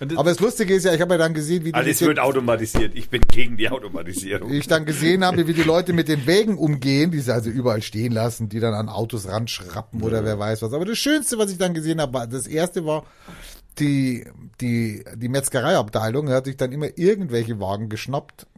Das- 0.00 0.16
Aber 0.16 0.30
das 0.30 0.38
Lustige 0.38 0.74
ist 0.74 0.84
ja, 0.84 0.94
ich 0.94 1.00
habe 1.00 1.14
ja 1.14 1.18
dann 1.18 1.34
gesehen, 1.34 1.64
wie 1.64 1.72
die 1.72 1.74
Alles 1.74 2.00
wird 2.00 2.20
automatisiert. 2.20 2.92
Ich 2.94 3.10
bin 3.10 3.20
gegen 3.32 3.56
die 3.56 3.68
Automatisierung. 3.68 4.50
ich 4.52 4.68
dann 4.68 4.84
gesehen 4.86 5.24
habe, 5.24 5.46
wie 5.48 5.54
die 5.54 5.64
Leute 5.64 5.92
mit 5.92 6.06
den 6.08 6.24
Wägen 6.26 6.56
umgehen, 6.56 7.10
die 7.10 7.18
sie 7.18 7.32
also 7.34 7.50
überall 7.50 7.82
stehen 7.82 8.12
lassen, 8.12 8.48
die 8.48 8.60
dann 8.60 8.74
an 8.74 8.88
Autos 8.88 9.26
ranschrappen 9.28 10.02
oder 10.02 10.24
wer 10.24 10.38
weiß 10.38 10.62
was. 10.62 10.72
Aber 10.72 10.84
das 10.84 10.98
Schönste, 10.98 11.36
was 11.38 11.50
ich 11.50 11.58
dann 11.58 11.74
gesehen 11.74 12.00
habe, 12.00 12.12
war, 12.14 12.26
das 12.28 12.46
erste 12.46 12.84
war, 12.86 13.04
die, 13.80 14.24
die, 14.60 15.04
die 15.16 15.28
Metzgereiabteilung 15.28 16.28
hat 16.30 16.44
sich 16.46 16.56
dann 16.56 16.72
immer 16.72 16.96
irgendwelche 16.96 17.58
Wagen 17.60 17.88
geschnappt, 17.88 18.46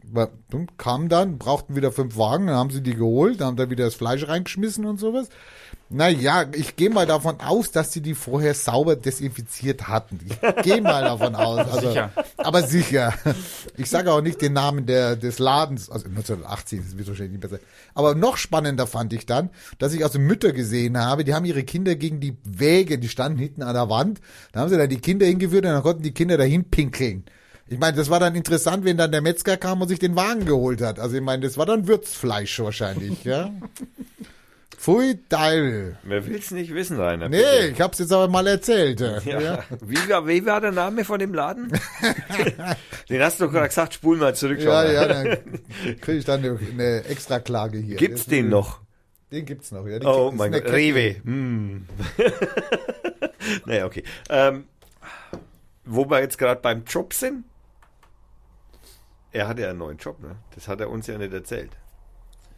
kamen 0.77 1.09
dann, 1.09 1.37
brauchten 1.37 1.75
wieder 1.75 1.91
fünf 1.91 2.17
Wagen, 2.17 2.47
dann 2.47 2.55
haben 2.55 2.69
sie 2.69 2.81
die 2.81 2.95
geholt, 2.95 3.39
dann 3.39 3.47
haben 3.47 3.57
da 3.57 3.69
wieder 3.69 3.85
das 3.85 3.95
Fleisch 3.95 4.27
reingeschmissen 4.27 4.85
und 4.85 4.99
sowas. 4.99 5.29
Naja, 5.93 6.45
ich 6.53 6.77
gehe 6.77 6.89
mal 6.89 7.05
davon 7.05 7.41
aus, 7.41 7.71
dass 7.71 7.91
sie 7.91 8.01
die 8.01 8.13
vorher 8.13 8.53
sauber 8.53 8.95
desinfiziert 8.95 9.89
hatten. 9.89 10.19
Ich 10.25 10.63
gehe 10.63 10.81
mal 10.81 11.03
davon 11.03 11.35
aus. 11.35 11.67
Also, 11.71 11.89
Sicher. 11.89 12.11
Aber 12.37 12.63
sicher. 12.63 13.13
Ich 13.77 13.89
sage 13.89 14.11
auch 14.11 14.21
nicht 14.21 14.41
den 14.41 14.53
Namen 14.53 14.85
der, 14.85 15.15
des 15.15 15.39
Ladens, 15.39 15.89
also 15.89 16.07
1980, 16.07 16.81
das 16.81 16.97
wird 16.97 17.07
wahrscheinlich 17.07 17.33
nicht 17.33 17.41
besser. 17.41 17.61
Aber 17.93 18.15
noch 18.15 18.37
spannender 18.37 18.87
fand 18.87 19.13
ich 19.13 19.25
dann, 19.25 19.49
dass 19.79 19.93
ich 19.93 20.03
also 20.03 20.17
Mütter 20.17 20.53
gesehen 20.53 20.97
habe, 20.97 21.23
die 21.23 21.33
haben 21.33 21.45
ihre 21.45 21.63
Kinder 21.63 21.95
gegen 21.95 22.19
die 22.19 22.37
Wäge, 22.43 22.97
die 22.97 23.09
standen 23.09 23.37
hinten 23.37 23.63
an 23.63 23.73
der 23.73 23.89
Wand, 23.89 24.21
da 24.53 24.61
haben 24.61 24.69
sie 24.69 24.77
dann 24.77 24.89
die 24.89 24.99
Kinder 25.01 25.25
hingeführt 25.25 25.65
und 25.65 25.71
dann 25.71 25.83
konnten 25.83 26.03
die 26.03 26.13
Kinder 26.13 26.37
dahin 26.37 26.69
pinkeln. 26.69 27.25
Ich 27.71 27.79
meine, 27.79 27.95
das 27.95 28.09
war 28.09 28.19
dann 28.19 28.35
interessant, 28.35 28.83
wenn 28.83 28.97
dann 28.97 29.13
der 29.13 29.21
Metzger 29.21 29.55
kam 29.55 29.81
und 29.81 29.87
sich 29.87 29.97
den 29.97 30.13
Wagen 30.17 30.45
geholt 30.45 30.81
hat. 30.81 30.99
Also 30.99 31.15
ich 31.15 31.21
meine, 31.21 31.43
das 31.43 31.57
war 31.57 31.65
dann 31.65 31.87
Würzfleisch 31.87 32.59
wahrscheinlich, 32.59 33.23
ja. 33.23 33.49
Pfui 34.77 35.17
Teil. 35.29 35.97
Wer 36.03 36.25
will's 36.27 36.51
nicht 36.51 36.73
wissen, 36.73 36.99
Rainer? 36.99 37.29
Nee, 37.29 37.37
bitte. 37.37 37.67
ich 37.73 37.79
hab's 37.79 37.99
jetzt 37.99 38.11
aber 38.11 38.27
mal 38.27 38.45
erzählt. 38.45 38.99
Ja. 38.99 39.19
Ja. 39.21 39.63
Wie, 39.85 40.09
war, 40.09 40.27
wie 40.27 40.45
war 40.45 40.59
der 40.59 40.73
Name 40.73 41.05
von 41.05 41.17
dem 41.17 41.33
Laden? 41.33 41.71
Den 43.09 43.21
hast 43.21 43.39
du 43.39 43.45
doch 43.45 43.53
gerade 43.53 43.69
gesagt, 43.69 43.93
spul 43.93 44.17
mal 44.17 44.35
zurück. 44.35 44.59
Ja, 44.59 44.69
mal. 44.69 44.93
ja, 44.93 45.07
dann 45.07 45.37
kriege 46.01 46.17
ich 46.17 46.25
dann 46.25 46.43
eine, 46.43 47.05
Extraklage 47.05 47.77
hier. 47.77 47.95
Gibt's 47.95 48.23
Das- 48.25 48.31
den 48.31 48.49
noch? 48.49 48.81
Den 49.31 49.45
gibt's 49.45 49.71
noch, 49.71 49.87
ja. 49.87 49.97
Die 49.97 50.05
Oh 50.05 50.33
mein 50.35 50.51
Gott, 50.51 50.63
Kette. 50.65 50.75
Rewe. 50.75 51.15
Hm. 51.23 51.85
naja, 53.65 53.85
okay. 53.85 54.03
Ähm, 54.29 54.65
wo 55.85 56.09
wir 56.09 56.19
jetzt 56.19 56.37
gerade 56.37 56.59
beim 56.59 56.83
Job 56.83 57.13
sind. 57.13 57.45
Er 59.31 59.47
hatte 59.47 59.61
ja 59.61 59.69
einen 59.69 59.79
neuen 59.79 59.97
Job, 59.97 60.19
ne? 60.19 60.35
Das 60.55 60.67
hat 60.67 60.81
er 60.81 60.89
uns 60.89 61.07
ja 61.07 61.17
nicht 61.17 61.33
erzählt. 61.33 61.77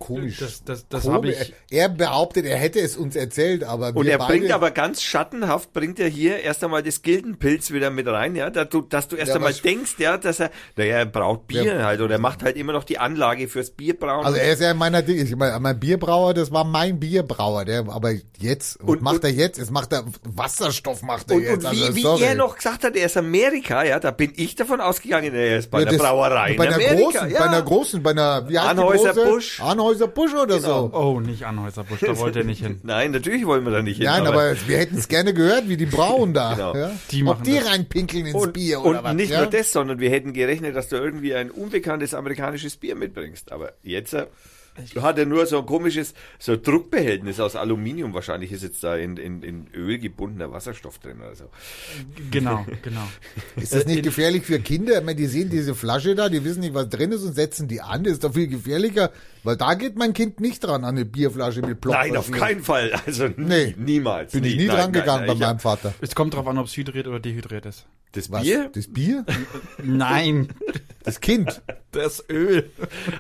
Komisch. 0.06 0.38
Das, 0.40 0.64
das, 0.66 0.88
das 0.90 1.08
habe 1.08 1.30
ich. 1.32 1.54
Er 1.72 1.88
behauptet, 1.90 2.46
er 2.46 2.58
hätte 2.58 2.80
es 2.80 2.98
uns 2.98 3.16
erzählt, 3.16 3.64
aber 3.64 3.96
Und 3.96 4.06
wir 4.06 4.12
er 4.14 4.18
beide, 4.18 4.34
bringt 4.40 4.52
aber 4.52 4.72
ganz 4.72 5.02
schattenhaft, 5.02 5.72
bringt 5.74 6.00
er 6.00 6.08
hier 6.10 6.40
erst 6.42 6.64
einmal 6.64 6.84
das 6.84 7.02
Gildenpilz 7.02 7.72
wieder 7.72 7.90
mit 7.90 8.08
rein, 8.08 8.36
ja, 8.36 8.50
dass 8.50 8.70
du, 8.70 8.82
dass 8.82 9.08
du 9.08 9.16
erst 9.16 9.30
Ja, 9.30 9.36
einmal 9.36 9.54
denkst, 9.54 9.96
ja, 10.00 10.18
dass 10.18 10.40
er, 10.40 10.52
naja, 10.76 10.98
er 10.98 11.06
braucht 11.06 11.48
Bier 11.48 11.64
Ja. 11.64 11.86
halt, 11.86 12.02
oder 12.02 12.16
er 12.16 12.20
macht 12.20 12.44
halt 12.44 12.58
immer 12.58 12.74
noch 12.74 12.84
die 12.84 12.98
Anlage 12.98 13.48
fürs 13.48 13.72
Bierbrauen. 13.72 14.26
Also 14.26 14.38
er 14.38 14.54
ist 14.54 14.62
ja 14.62 14.72
in 14.72 14.78
meiner. 14.78 15.08
Ich 15.08 15.36
meine, 15.36 15.60
mein 15.60 15.80
Bierbrauer, 15.80 16.34
das 16.34 16.52
war 16.52 16.64
mein 16.66 17.00
Bierbrauer. 17.00 17.66
Der, 17.66 17.86
aber 17.88 18.12
jetzt, 18.40 18.80
was 18.82 18.90
Und- 18.90 19.02
macht 19.02 19.16
und- 19.16 19.24
er 19.24 19.32
jetzt? 19.32 19.58
Jetzt 19.58 19.72
macht 19.72 19.94
er 19.94 20.04
Wasserstoff, 20.24 21.02
macht 21.04 21.30
er 21.32 21.38
und, 21.38 21.44
jetzt. 21.44 21.66
und 21.66 21.72
wie, 21.72 21.82
also, 21.84 21.96
wie 21.96 22.02
sorry. 22.02 22.24
er 22.24 22.36
noch 22.36 22.56
gesagt 22.56 22.84
hat, 22.84 22.96
er 22.96 23.06
ist 23.06 23.16
Amerika, 23.18 23.84
ja, 23.84 24.00
da 24.00 24.12
bin 24.12 24.34
ich 24.36 24.56
davon 24.56 24.82
ausgegangen, 24.82 25.34
er 25.34 25.60
ist 25.60 25.72
bei 25.72 25.80
Ja, 25.80 25.86
der 25.86 25.94
das- 25.94 26.02
Brauerei 26.02 26.56
Bei 26.58 26.68
Amerika. 26.74 26.96
großen, 26.96 27.30
ja. 27.30 27.40
bei 27.40 27.46
einer 27.46 27.62
großen, 27.62 28.04
bei 28.04 28.12
einer, 28.12 28.50
wie 28.50 28.60
heißt 28.60 28.70
Anhäuser? 28.70 29.14
Busch. 29.14 29.62
Anhäuser 29.62 29.93
Busch 30.00 30.34
oder 30.34 30.60
so. 30.60 30.90
Oh, 30.94 31.20
nicht 31.20 31.46
Anhäuser-Busch, 31.46 32.00
da 32.02 32.18
wollte 32.18 32.40
er 32.40 32.46
nicht 32.46 32.64
hin. 32.64 32.80
Nein, 32.84 33.12
natürlich 33.12 33.46
wollen 33.46 33.66
wir 33.66 33.72
da 33.72 33.82
nicht 33.82 33.98
hin. 33.98 34.06
Nein, 34.06 34.28
aber 34.28 34.56
wir 34.68 34.78
hätten 34.78 34.98
es 34.98 35.08
gerne 35.08 35.34
gehört, 35.34 35.70
wie 35.70 35.78
die 35.78 35.86
brauen 35.86 36.34
da. 36.34 36.54
Genau. 36.54 36.76
Ja? 36.76 36.92
Die 37.12 37.22
Ob 37.22 37.28
machen 37.28 37.44
die 37.44 37.56
das. 37.56 37.70
reinpinkeln 37.70 38.26
ins 38.26 38.36
und, 38.36 38.54
Bier 38.54 38.82
oder 38.82 39.00
und 39.00 39.04
was. 39.06 39.16
nicht 39.16 39.32
ja? 39.32 39.42
nur 39.42 39.50
das, 39.50 39.72
sondern 39.72 40.00
wir 40.00 40.10
hätten 40.10 40.34
gerechnet, 40.34 40.76
dass 40.76 40.90
du 40.90 40.96
irgendwie 40.96 41.34
ein 41.36 41.52
unbekanntes 41.52 42.14
amerikanisches 42.14 42.78
Bier 42.78 42.96
mitbringst. 42.96 43.52
Aber 43.52 43.74
jetzt 43.84 44.16
äh, 44.76 45.00
hat 45.02 45.18
er 45.18 45.26
nur 45.26 45.46
so 45.46 45.60
ein 45.60 45.66
komisches, 45.66 46.14
so 46.40 46.54
ein 46.54 46.62
Druckbehältnis 46.64 47.40
aus 47.40 47.56
Aluminium. 47.56 48.14
Wahrscheinlich 48.14 48.52
ist 48.52 48.64
jetzt 48.64 48.84
da 48.84 48.96
in, 48.96 49.18
in, 49.18 49.44
in 49.44 49.68
Öl 49.74 49.98
gebundener 50.00 50.52
Wasserstoff 50.52 51.00
drin 51.00 51.18
oder 51.20 51.36
so. 51.36 51.46
Genau, 52.32 52.66
genau. 52.82 53.08
Ist 53.56 53.74
das 53.74 53.86
nicht 53.86 54.04
gefährlich 54.04 54.44
für 54.44 54.60
Kinder? 54.60 54.98
Ich 55.00 55.04
meine, 55.04 55.16
die 55.16 55.28
sehen 55.28 55.50
diese 55.50 55.76
Flasche 55.76 56.16
da, 56.16 56.30
die 56.30 56.44
wissen 56.44 56.62
nicht, 56.62 56.74
was 56.74 56.90
drin 56.90 57.12
ist 57.12 57.24
und 57.24 57.34
setzen 57.34 57.68
die 57.68 57.82
an. 57.82 58.04
Das 58.04 58.14
ist 58.14 58.24
doch 58.24 58.34
viel 58.34 58.48
gefährlicher, 58.48 59.12
weil 59.44 59.58
da 59.58 59.74
geht 59.76 59.96
mein 59.98 60.14
Kind 60.14 60.40
nicht 60.40 60.64
dran 60.64 60.84
an 60.84 60.96
eine 60.96 61.06
Bierflasche 61.06 61.62
mit 61.62 61.82
Plopper. 61.82 62.00
Nein, 62.00 62.18
auf 62.18 62.32
keinen 62.32 62.64
Fall. 62.64 62.92
Also 63.06 63.28
nie, 63.28 63.34
Nee. 63.38 63.76
niemals. 63.78 64.32
Bin 64.32 64.44
ich 64.44 64.56
nie. 64.56 64.62
nie 64.64 64.68
Nein, 64.68 64.76
dran 64.78 64.92
nein, 64.92 65.02
gegangen 65.02 65.26
nein, 65.28 65.38
bei 65.40 65.46
meinem 65.48 65.60
Vater. 65.60 65.94
Es 66.02 66.16
kommt 66.16 66.34
drauf 66.34 66.48
an, 66.48 66.58
ob 66.58 66.66
es 66.68 66.76
hydriert 66.78 67.08
oder 67.08 67.20
dehydriert 67.20 67.66
ist. 67.66 67.86
Das 68.14 68.32
Was? 68.32 68.44
Bier? 68.44 68.70
Das 68.74 68.88
Bier? 68.88 69.26
Nein, 69.84 70.50
Das 71.04 71.20
Kind. 71.22 71.62
das 71.92 72.24
Öl. 72.30 72.70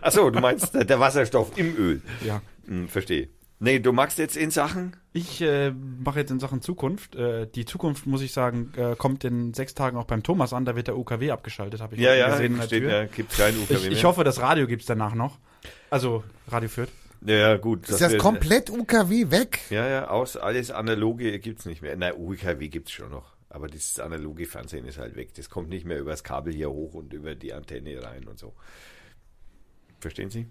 Achso, 0.01 0.29
du 0.29 0.39
meinst 0.39 0.73
der, 0.73 0.99
Wasserstoff 0.99 1.57
im 1.57 1.75
Öl. 1.77 2.01
Ja. 2.25 2.41
Hm, 2.67 2.87
verstehe. 2.87 3.29
Nee, 3.59 3.79
du 3.79 3.93
magst 3.93 4.17
jetzt 4.17 4.35
in 4.35 4.51
Sachen? 4.51 4.95
Ich 5.13 5.39
äh, 5.41 5.71
mache 5.71 6.19
jetzt 6.19 6.31
in 6.31 6.39
Sachen 6.39 6.61
Zukunft. 6.61 7.15
Äh, 7.15 7.47
die 7.47 7.63
Zukunft, 7.65 8.05
muss 8.05 8.21
ich 8.21 8.33
sagen, 8.33 8.73
äh, 8.75 8.95
kommt 8.97 9.23
in 9.23 9.53
sechs 9.53 9.73
Tagen 9.73 9.95
auch 9.95 10.03
beim 10.05 10.21
Thomas 10.23 10.51
an. 10.53 10.65
Da 10.65 10.75
wird 10.75 10.87
der 10.87 10.97
UKW 10.97 11.31
abgeschaltet, 11.31 11.79
habe 11.79 11.95
ich 11.95 12.01
Ja, 12.01 12.13
ja, 12.13 12.29
gesehen 12.31 12.57
der 12.57 12.63
steht, 12.63 12.83
ja, 12.83 13.05
gibt's 13.05 13.37
kein 13.37 13.55
UKW 13.55 13.73
Ich, 13.75 13.85
ich 13.87 13.93
mehr. 13.93 14.03
hoffe, 14.03 14.23
das 14.25 14.41
Radio 14.41 14.67
gibt's 14.67 14.85
danach 14.85 15.13
noch. 15.15 15.37
Also 15.89 16.23
Radio 16.49 16.67
Fürth. 16.67 16.89
Ja, 17.25 17.35
ja, 17.35 17.57
gut. 17.57 17.87
Ist 17.87 18.01
das 18.01 18.11
wird- 18.11 18.21
komplett 18.21 18.69
UKW 18.69 19.31
weg? 19.31 19.59
Ja, 19.69 19.87
ja, 19.87 20.07
aus, 20.09 20.35
alles 20.35 20.71
analoge 20.71 21.39
gibt's 21.39 21.65
nicht 21.65 21.81
mehr. 21.81 21.95
Nein, 21.95 22.13
UKW 22.17 22.67
gibt's 22.67 22.91
schon 22.91 23.11
noch. 23.11 23.32
Aber 23.53 23.67
dieses 23.67 23.99
analoge 23.99 24.47
Fernsehen 24.47 24.83
ist 24.85 24.97
halt 24.97 25.15
weg. 25.15 25.35
Das 25.35 25.47
kommt 25.47 25.69
nicht 25.69 25.85
mehr 25.85 25.99
übers 25.99 26.23
Kabel 26.23 26.51
hier 26.51 26.71
hoch 26.71 26.95
und 26.95 27.13
über 27.13 27.35
die 27.35 27.53
Antenne 27.53 28.01
rein 28.03 28.27
und 28.27 28.39
so. 28.39 28.53
Verstehen 29.99 30.31
Sie? 30.31 30.47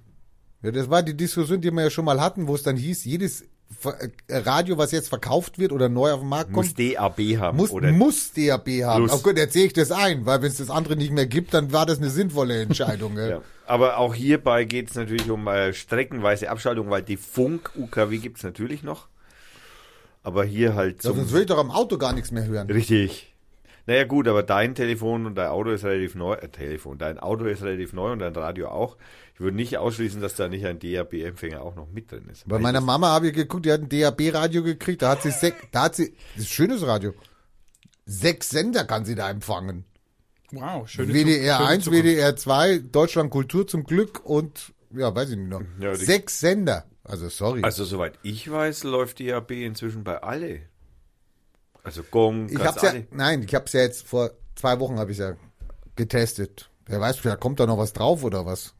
Ja, 0.62 0.70
das 0.70 0.88
war 0.88 1.02
die 1.02 1.16
Diskussion, 1.16 1.60
die 1.60 1.72
wir 1.72 1.82
ja 1.82 1.90
schon 1.90 2.04
mal 2.04 2.20
hatten, 2.20 2.46
wo 2.46 2.54
es 2.54 2.62
dann 2.62 2.76
hieß, 2.76 3.04
jedes 3.04 3.42
äh, 3.42 4.08
Radio, 4.36 4.78
was 4.78 4.92
jetzt 4.92 5.08
verkauft 5.08 5.58
wird 5.58 5.72
oder 5.72 5.88
neu 5.88 6.12
auf 6.12 6.20
den 6.20 6.28
Markt 6.28 6.52
Muss 6.52 6.76
kommt, 6.76 6.78
DAB 6.78 7.18
haben. 7.38 7.56
muss, 7.56 7.72
oder 7.72 7.90
muss 7.90 8.32
DAB 8.34 8.68
haben. 8.84 9.06
Plus. 9.06 9.12
Oh 9.12 9.22
gut, 9.24 9.36
erzähle 9.36 9.66
ich 9.66 9.72
das 9.72 9.90
ein, 9.90 10.24
weil 10.24 10.40
wenn 10.40 10.52
es 10.52 10.58
das 10.58 10.70
andere 10.70 10.94
nicht 10.94 11.10
mehr 11.10 11.26
gibt, 11.26 11.54
dann 11.54 11.72
war 11.72 11.86
das 11.86 11.98
eine 11.98 12.08
sinnvolle 12.08 12.62
Entscheidung. 12.62 13.16
Ja. 13.18 13.42
Aber 13.66 13.98
auch 13.98 14.14
hierbei 14.14 14.64
geht's 14.64 14.94
natürlich 14.94 15.28
um 15.28 15.48
äh, 15.48 15.72
streckenweise 15.72 16.50
Abschaltung, 16.50 16.88
weil 16.90 17.02
die 17.02 17.16
Funk-UKW 17.16 18.18
gibt's 18.18 18.44
natürlich 18.44 18.84
noch. 18.84 19.08
Aber 20.22 20.44
hier 20.44 20.74
halt 20.74 21.02
Ja, 21.04 21.12
sonst 21.12 21.32
will 21.32 21.42
ich 21.42 21.46
doch 21.46 21.58
am 21.58 21.70
Auto 21.70 21.98
gar 21.98 22.12
nichts 22.12 22.30
mehr 22.30 22.46
hören. 22.46 22.70
Richtig. 22.70 23.28
Naja 23.86 24.04
gut, 24.04 24.28
aber 24.28 24.44
dein 24.44 24.76
Telefon 24.76 25.26
und 25.26 25.34
dein 25.34 25.48
Auto 25.48 25.70
ist 25.70 25.84
relativ 25.84 26.14
neu. 26.14 26.34
Äh, 26.34 26.48
Telefon, 26.48 26.98
dein 26.98 27.18
Auto 27.18 27.44
ist 27.46 27.62
relativ 27.62 27.92
neu 27.92 28.12
und 28.12 28.20
dein 28.20 28.32
Radio 28.34 28.68
auch. 28.68 28.96
Ich 29.34 29.40
würde 29.40 29.56
nicht 29.56 29.76
ausschließen, 29.78 30.20
dass 30.20 30.36
da 30.36 30.48
nicht 30.48 30.64
ein 30.64 30.78
DAB-Empfänger 30.78 31.60
auch 31.62 31.74
noch 31.74 31.88
mit 31.90 32.12
drin 32.12 32.28
ist. 32.30 32.46
Bei 32.46 32.56
Weil 32.56 32.62
meiner 32.62 32.80
Mama 32.80 33.08
habe 33.08 33.28
ich 33.28 33.34
geguckt, 33.34 33.66
die 33.66 33.72
hat 33.72 33.80
ein 33.80 33.88
DAB-Radio 33.88 34.62
gekriegt, 34.62 35.02
da 35.02 35.10
hat 35.10 35.22
sie 35.22 35.32
sechs, 35.32 35.56
da 35.72 35.84
hat 35.84 35.96
sie, 35.96 36.14
das 36.34 36.44
ist 36.44 36.50
ein 36.50 36.52
schönes 36.54 36.86
Radio. 36.86 37.12
Sechs 38.06 38.50
Sender 38.50 38.84
kann 38.84 39.04
sie 39.04 39.16
da 39.16 39.28
empfangen. 39.30 39.84
Wow, 40.52 40.88
schöne 40.88 41.12
WDR 41.12 41.56
Zu- 41.56 41.62
schöne 41.64 41.68
1, 41.70 41.84
Zukunft. 41.84 42.04
WDR 42.04 42.36
2, 42.36 42.78
Deutschland 42.78 43.30
Kultur 43.30 43.66
zum 43.66 43.82
Glück 43.84 44.20
und, 44.24 44.72
ja, 44.94 45.12
weiß 45.12 45.30
ich 45.30 45.38
nicht 45.38 45.48
noch. 45.50 45.62
Ja, 45.80 45.94
Sechs 45.96 46.38
Sender. 46.38 46.84
Also, 47.12 47.28
sorry. 47.28 47.62
Also 47.62 47.84
soweit 47.84 48.18
ich 48.22 48.50
weiß, 48.50 48.84
läuft 48.84 49.20
DAB 49.20 49.50
inzwischen 49.50 50.02
bei 50.02 50.22
alle. 50.22 50.62
Also 51.84 52.02
Gong, 52.04 52.48
ich 52.48 52.58
hab's 52.58 52.80
ja, 52.80 52.94
nein, 53.10 53.42
ich 53.42 53.54
hab's 53.54 53.74
ja 53.74 53.82
jetzt 53.82 54.06
vor 54.06 54.30
zwei 54.54 54.80
Wochen 54.80 54.98
habe 54.98 55.12
ich 55.12 55.18
ja 55.18 55.36
getestet. 55.94 56.70
Wer 56.86 57.00
weiß, 57.00 57.18
vielleicht 57.18 57.40
kommt 57.40 57.60
da 57.60 57.66
noch 57.66 57.76
was 57.76 57.92
drauf 57.92 58.24
oder 58.24 58.46
was. 58.46 58.72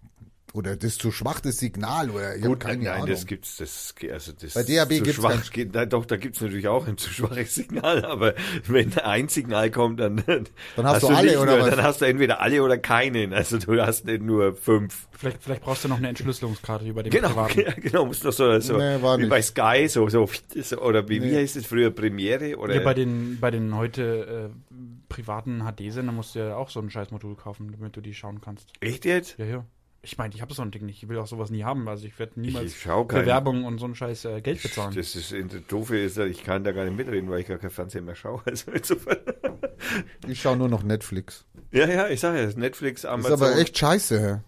Oder 0.55 0.77
das 0.77 0.99
zu 0.99 1.11
schwach, 1.11 1.41
das 1.41 1.57
Signal, 1.57 2.11
oder 2.11 2.37
ich 2.37 2.43
Gut, 2.43 2.61
keine 2.61 2.85
nein, 2.85 2.93
Ahnung. 2.95 3.07
das 3.07 3.25
gibt's, 3.25 3.57
das, 3.57 3.95
also 4.13 4.33
das 4.33 4.53
Bei 4.53 4.63
DAB 4.63 4.91
zu 4.91 4.97
gibt's 5.03 5.15
schwach, 5.15 5.51
geht, 5.51 5.71
na, 5.73 5.87
doch, 5.87 6.05
da 6.05 6.17
gibt's 6.19 6.43
natürlich 6.43 6.69
auch 6.69 6.87
ein 6.87 6.99
zu 6.99 7.09
schwaches 7.11 7.55
Signal, 7.57 8.05
aber 8.05 8.35
wenn 8.67 8.93
ein 8.99 9.29
Signal 9.29 9.71
kommt, 9.71 9.99
dann, 10.01 10.23
dann 10.27 10.47
hast 10.77 11.05
du 11.05 11.09
alle, 11.09 11.31
nicht 11.31 11.39
oder 11.39 11.57
nur, 11.57 11.67
was? 11.67 11.75
Dann 11.77 11.83
hast 11.85 12.01
du 12.03 12.05
entweder 12.05 12.41
alle 12.43 12.63
oder 12.63 12.77
keinen, 12.77 13.33
also 13.33 13.57
du 13.59 13.81
hast 13.81 14.05
nicht 14.05 14.23
nur 14.23 14.55
fünf. 14.55 15.09
Vielleicht, 15.13 15.43
vielleicht 15.43 15.63
brauchst 15.63 15.85
du 15.85 15.89
noch 15.89 15.97
eine 15.97 16.09
Entschlüsselungskarte 16.09 16.85
über 16.87 17.03
den 17.03 17.11
Genau, 17.13 17.29
privaten. 17.31 17.61
ja, 17.67 17.73
genau, 17.73 18.05
musst 18.05 18.23
noch 18.25 18.33
so, 18.33 18.61
so 18.61 18.77
Nee, 18.77 19.01
war 19.01 19.17
wie 19.17 19.23
nicht. 19.23 19.31
bei 19.31 19.41
Sky, 19.41 19.87
so, 19.89 20.07
so, 20.11 20.29
so 20.55 20.77
oder 20.83 21.09
wie, 21.09 21.23
wie 21.23 21.31
Nee. 21.31 21.37
heißt 21.37 21.57
es 21.57 21.65
früher, 21.65 21.91
Premiere 21.91 22.59
oder? 22.59 22.75
Ja, 22.75 22.81
bei 22.83 22.93
den, 22.93 23.39
bei 23.41 23.51
den 23.51 23.75
heute 23.75 24.51
äh, 24.51 24.79
privaten 25.09 25.63
HD-Sendern 25.65 26.15
musst 26.15 26.35
du 26.35 26.41
ja 26.41 26.57
auch 26.57 26.69
so 26.69 26.81
ein 26.81 26.91
scheiß 26.91 27.11
Modul 27.11 27.37
kaufen, 27.37 27.71
damit 27.73 27.97
du 27.97 28.03
die 28.03 28.13
schauen 28.13 28.43
kannst. 28.43 28.69
Echt 28.81 29.07
jetzt? 29.07 29.39
Ja, 29.39 29.45
ja. 29.47 29.65
Ich 30.05 30.19
meine, 30.19 30.35
ich 30.35 30.43
habe 30.43 30.53
so 30.53 30.63
ein 30.63 30.73
Ding 30.73 30.85
nicht. 30.85 31.01
Ich 31.03 31.09
will 31.09 31.17
auch 31.19 31.29
sowas 31.29 31.51
nie 31.51 31.63
haben. 31.63 31.89
Also 31.89 32.07
ich 32.07 32.19
werde 32.19 32.41
niemals 32.41 32.73
Ich 32.73 32.81
schau 32.81 33.03
für 33.03 33.09
keinen. 33.09 33.27
Werbung 33.27 33.65
und 33.65 33.79
so 33.79 33.85
einen 33.85 33.95
Scheiß 33.95 34.25
äh, 34.25 34.41
Geld 34.41 34.61
bezahlen. 34.61 34.93
Das 34.97 35.15
ist, 35.15 35.33
das 35.33 35.63
Doofe 35.69 35.97
ist, 35.97 36.19
ich 36.19 36.43
kann 36.43 36.65
da 36.65 36.73
gar 36.73 36.85
nicht 36.85 36.97
mitreden, 36.97 37.31
weil 37.31 37.41
ich 37.41 37.47
gar 37.47 37.59
kein 37.59 37.71
Fernsehen 37.71 38.05
mehr 38.05 38.17
schaue. 38.17 38.43
Also 38.47 38.73
insofern. 38.73 39.19
Ich 40.27 40.41
schaue 40.41 40.57
nur 40.57 40.69
noch 40.69 40.83
Netflix. 40.83 41.45
Ja, 41.71 41.89
ja, 41.89 42.09
ich 42.09 42.19
sage 42.21 42.41
ja, 42.43 42.49
Netflix, 42.59 43.03
Das 43.03 43.11
Amazon. 43.13 43.35
ist 43.35 43.43
aber 43.43 43.57
echt 43.59 43.79
scheiße. 43.79 44.43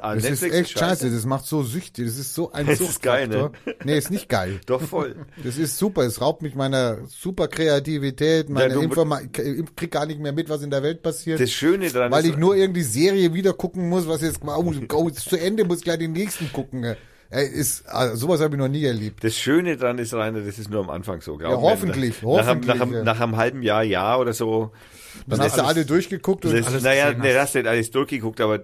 Ah, 0.00 0.14
Das 0.14 0.24
Netflix 0.24 0.54
ist 0.54 0.60
echt 0.60 0.78
scheiße. 0.78 1.10
Das 1.10 1.24
macht 1.24 1.46
so 1.46 1.62
süchtig. 1.62 2.06
Das 2.06 2.18
ist 2.18 2.34
so 2.34 2.52
ein 2.52 2.66
Das 2.68 2.80
ist 2.80 3.02
geil, 3.02 3.26
ne? 3.28 3.38
Suchtfaktor. 3.40 3.74
Nee, 3.84 3.98
ist 3.98 4.10
nicht 4.10 4.28
geil. 4.28 4.60
Doch 4.66 4.82
voll. 4.82 5.16
Das 5.42 5.56
ist 5.56 5.78
super. 5.78 6.02
Es 6.02 6.20
raubt 6.20 6.42
mich 6.42 6.54
meiner 6.54 6.98
super 7.06 7.48
Kreativität, 7.48 8.50
meine 8.50 8.74
du- 8.74 8.80
Informa 8.80 9.20
ich 9.22 9.76
krieg 9.76 9.90
gar 9.90 10.06
nicht 10.06 10.20
mehr 10.20 10.32
mit, 10.32 10.48
was 10.48 10.62
in 10.62 10.70
der 10.70 10.82
Welt 10.82 11.02
passiert. 11.02 11.40
Das 11.40 11.50
Schöne 11.50 11.90
daran 11.90 12.12
weil 12.12 12.26
ich 12.26 12.36
nur 12.36 12.54
irgendwie 12.56 12.82
Serie 12.82 13.32
wieder 13.34 13.52
gucken 13.54 13.88
muss, 13.88 14.06
was 14.06 14.20
jetzt 14.22 14.40
oh, 14.44 14.72
oh, 14.92 15.10
zu 15.10 15.36
Ende, 15.36 15.64
muss 15.64 15.80
gleich 15.82 15.98
den 15.98 16.12
nächsten 16.12 16.52
gucken. 16.52 16.96
Ey, 17.30 17.46
ist, 17.46 17.86
also, 17.88 18.16
sowas 18.16 18.40
habe 18.40 18.54
ich 18.54 18.58
noch 18.58 18.68
nie 18.68 18.84
erlebt. 18.84 19.22
das 19.22 19.36
Schöne 19.36 19.76
daran 19.76 19.98
ist, 19.98 20.14
Rainer, 20.14 20.40
das 20.40 20.58
ist 20.58 20.70
nur 20.70 20.80
am 20.80 20.88
Anfang 20.88 21.20
so. 21.20 21.36
glaub 21.36 21.50
Ja, 21.52 21.56
mir. 21.58 21.62
hoffentlich, 21.62 22.22
Nach, 22.22 22.28
einem- 22.30 22.38
hoffentlich, 22.38 22.66
nach, 22.74 22.80
einem- 22.80 22.92
ja. 22.94 23.04
nach 23.04 23.20
einem 23.20 23.36
halben 23.36 23.62
Jahr, 23.62 23.82
Jahr 23.82 24.18
oder 24.20 24.32
so. 24.32 24.72
Dann 25.26 25.40
hast 25.40 25.58
du 25.58 25.64
alle 25.64 25.84
durchgeguckt 25.84 26.46
und 26.46 26.56
Das, 26.56 26.66
alles 26.66 26.82
naja, 26.82 27.12
nee, 27.12 27.28
hast. 27.34 27.38
hast 27.40 27.54
nicht 27.56 27.66
alles 27.66 27.90
durchgeguckt, 27.90 28.40
aber 28.40 28.60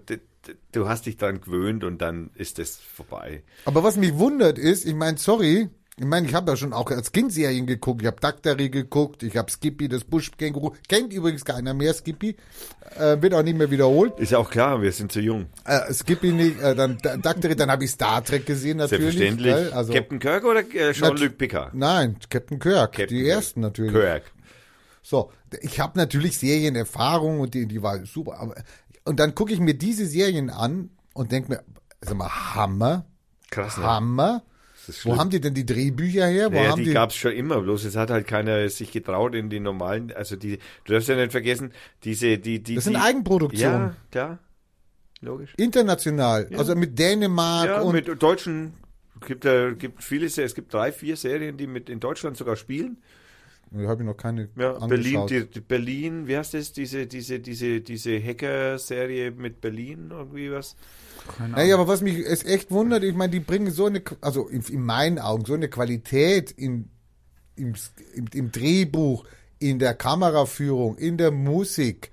du 0.76 0.88
hast 0.88 1.06
dich 1.06 1.16
dran 1.16 1.40
gewöhnt 1.40 1.84
und 1.84 1.98
dann 2.02 2.30
ist 2.34 2.58
das 2.58 2.76
vorbei. 2.76 3.42
Aber 3.64 3.82
was 3.82 3.96
mich 3.96 4.14
wundert 4.18 4.58
ist, 4.58 4.84
ich 4.84 4.94
meine, 4.94 5.18
sorry, 5.18 5.68
ich 5.96 6.04
meine, 6.04 6.26
ich 6.26 6.34
habe 6.34 6.50
ja 6.50 6.56
schon 6.56 6.72
auch 6.72 6.90
als 6.90 7.12
Kind 7.12 7.32
Serien 7.32 7.66
geguckt. 7.66 8.00
Ich 8.02 8.06
habe 8.08 8.18
Daktari 8.20 8.68
geguckt, 8.68 9.22
ich 9.22 9.36
habe 9.36 9.48
Skippy, 9.48 9.88
das 9.88 10.02
Buschkänguru. 10.02 10.72
Kennt 10.88 11.12
übrigens 11.12 11.44
keiner 11.44 11.72
mehr 11.72 11.94
Skippy. 11.94 12.34
Äh, 12.98 13.22
wird 13.22 13.32
auch 13.34 13.44
nicht 13.44 13.56
mehr 13.56 13.70
wiederholt. 13.70 14.18
Ist 14.18 14.32
ja 14.32 14.38
auch 14.38 14.50
klar, 14.50 14.82
wir 14.82 14.90
sind 14.90 15.12
zu 15.12 15.20
jung. 15.20 15.46
Äh, 15.64 15.92
Skippy 15.92 16.32
nicht, 16.32 16.60
äh, 16.60 16.74
dann 16.74 16.98
Da- 17.00 17.16
Daktari, 17.16 17.54
dann 17.54 17.70
habe 17.70 17.84
ich 17.84 17.90
Star 17.92 18.24
Trek 18.24 18.44
gesehen 18.44 18.78
natürlich. 18.78 19.16
Selbstverständlich. 19.16 19.72
Also, 19.74 19.92
Captain 19.92 20.18
Kirk 20.18 20.44
oder 20.44 20.60
äh, 20.74 20.92
Jean-Luc 20.92 21.38
Picard? 21.38 21.74
Nein, 21.74 22.16
Captain 22.28 22.58
Kirk, 22.58 22.92
Captain 22.92 23.08
die 23.16 23.22
Kirk. 23.22 23.36
ersten 23.36 23.60
natürlich. 23.60 23.92
Kirk. 23.92 24.22
So, 25.06 25.30
ich 25.60 25.78
habe 25.80 25.98
natürlich 25.98 26.38
Serienerfahrung 26.38 27.38
und 27.40 27.54
die, 27.54 27.66
die 27.66 27.82
war 27.82 28.04
super. 28.06 28.40
Aber, 28.40 28.54
und 29.04 29.20
dann 29.20 29.34
gucke 29.34 29.52
ich 29.52 29.60
mir 29.60 29.74
diese 29.74 30.06
Serien 30.06 30.50
an 30.50 30.90
und 31.12 31.32
denke 31.32 31.52
mir, 31.52 31.64
sag 32.00 32.16
mal, 32.16 32.54
Hammer, 32.54 33.06
Krass, 33.50 33.78
ne? 33.78 33.84
Hammer. 33.84 34.42
Wo 35.04 35.16
haben 35.16 35.30
die 35.30 35.40
denn 35.40 35.54
die 35.54 35.64
Drehbücher 35.64 36.26
her? 36.26 36.52
Wo 36.52 36.56
Naja, 36.56 36.72
haben 36.72 36.78
die, 36.78 36.86
die, 36.86 36.92
gab's 36.92 37.16
schon 37.16 37.32
immer, 37.32 37.60
bloß 37.62 37.84
es 37.84 37.96
hat 37.96 38.10
halt 38.10 38.26
keiner 38.26 38.68
sich 38.68 38.92
getraut 38.92 39.34
in 39.34 39.48
die 39.48 39.60
normalen, 39.60 40.12
also 40.12 40.36
die, 40.36 40.58
du 40.84 40.92
darfst 40.92 41.08
ja 41.08 41.16
nicht 41.16 41.32
vergessen, 41.32 41.72
diese, 42.02 42.38
die, 42.38 42.62
die, 42.62 42.74
das 42.74 42.84
die, 42.84 42.90
sind 42.90 42.96
Eigenproduktionen. 43.00 43.80
Ja, 43.80 43.96
klar. 44.10 44.38
Logisch. 45.20 45.54
International, 45.56 46.50
also 46.54 46.74
mit 46.74 46.98
Dänemark 46.98 47.66
Ja, 47.66 47.80
und 47.80 47.94
mit 47.94 48.22
deutschen, 48.22 48.74
gibt 49.26 49.46
ja, 49.46 49.70
gibt 49.70 50.02
viele, 50.04 50.26
es 50.26 50.54
gibt 50.54 50.74
drei, 50.74 50.92
vier 50.92 51.16
Serien, 51.16 51.56
die 51.56 51.66
mit 51.66 51.88
in 51.88 52.00
Deutschland 52.00 52.36
sogar 52.36 52.56
spielen. 52.56 52.98
Da 53.70 53.88
habe 53.88 54.02
ich 54.02 54.06
noch 54.06 54.16
keine 54.16 54.48
Ja, 54.56 54.72
Berlin, 54.86 55.16
angeschaut. 55.16 55.30
die, 55.30 55.46
die 55.46 55.60
Berlin, 55.60 56.26
wie 56.26 56.36
heißt 56.36 56.54
das, 56.54 56.72
diese, 56.72 57.06
diese, 57.06 57.40
diese, 57.40 57.80
diese 57.80 58.22
Hacker-Serie 58.22 59.30
mit 59.32 59.60
Berlin, 59.60 60.08
irgendwie 60.10 60.50
was? 60.52 60.76
Keine 61.36 61.54
Naja, 61.54 61.74
aber 61.74 61.88
was 61.88 62.00
mich 62.02 62.18
es 62.18 62.44
echt 62.44 62.70
wundert, 62.70 63.02
ich 63.02 63.14
meine, 63.14 63.30
die 63.32 63.40
bringen 63.40 63.70
so 63.70 63.86
eine, 63.86 64.02
also 64.20 64.48
in, 64.48 64.62
in 64.62 64.82
meinen 64.82 65.18
Augen, 65.18 65.44
so 65.44 65.54
eine 65.54 65.68
Qualität 65.68 66.50
in, 66.50 66.88
im, 67.56 67.74
im, 68.14 68.26
im 68.32 68.52
Drehbuch, 68.52 69.24
in 69.58 69.78
der 69.78 69.94
Kameraführung, 69.94 70.98
in 70.98 71.16
der 71.16 71.30
Musik, 71.30 72.10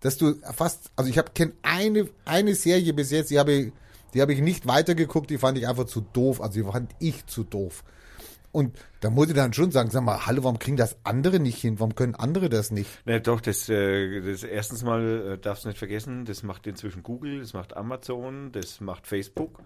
dass 0.00 0.16
du 0.16 0.34
fast, 0.54 0.90
also 0.96 1.10
ich 1.10 1.18
habe 1.18 1.30
kenn 1.34 1.52
eine, 1.62 2.08
eine 2.24 2.54
Serie 2.54 2.92
bis 2.94 3.10
jetzt, 3.10 3.30
die 3.30 3.38
habe 3.38 3.52
ich, 3.52 3.72
die 4.14 4.22
habe 4.22 4.32
ich 4.32 4.40
nicht 4.40 4.66
weitergeguckt, 4.66 5.28
die 5.30 5.38
fand 5.38 5.58
ich 5.58 5.66
einfach 5.68 5.86
zu 5.86 6.00
doof, 6.00 6.40
also 6.40 6.62
die 6.62 6.70
fand 6.70 6.92
ich 7.00 7.26
zu 7.26 7.44
doof. 7.44 7.84
Und 8.54 8.78
da 9.00 9.10
muss 9.10 9.26
ich 9.26 9.34
dann 9.34 9.52
schon 9.52 9.72
sagen, 9.72 9.90
sag 9.90 10.04
mal, 10.04 10.26
hallo, 10.26 10.44
warum 10.44 10.60
kriegen 10.60 10.76
das 10.76 10.96
andere 11.02 11.40
nicht 11.40 11.60
hin? 11.60 11.80
Warum 11.80 11.96
können 11.96 12.14
andere 12.14 12.48
das 12.48 12.70
nicht? 12.70 12.88
Ne, 13.04 13.20
doch, 13.20 13.40
das, 13.40 13.68
äh, 13.68 14.20
das 14.20 14.44
erstens 14.44 14.84
mal 14.84 15.32
äh, 15.32 15.38
darfst 15.38 15.64
du 15.64 15.68
nicht 15.68 15.78
vergessen, 15.78 16.24
das 16.24 16.44
macht 16.44 16.68
inzwischen 16.68 17.02
Google, 17.02 17.40
das 17.40 17.52
macht 17.52 17.76
Amazon, 17.76 18.52
das 18.52 18.80
macht 18.80 19.08
Facebook. 19.08 19.58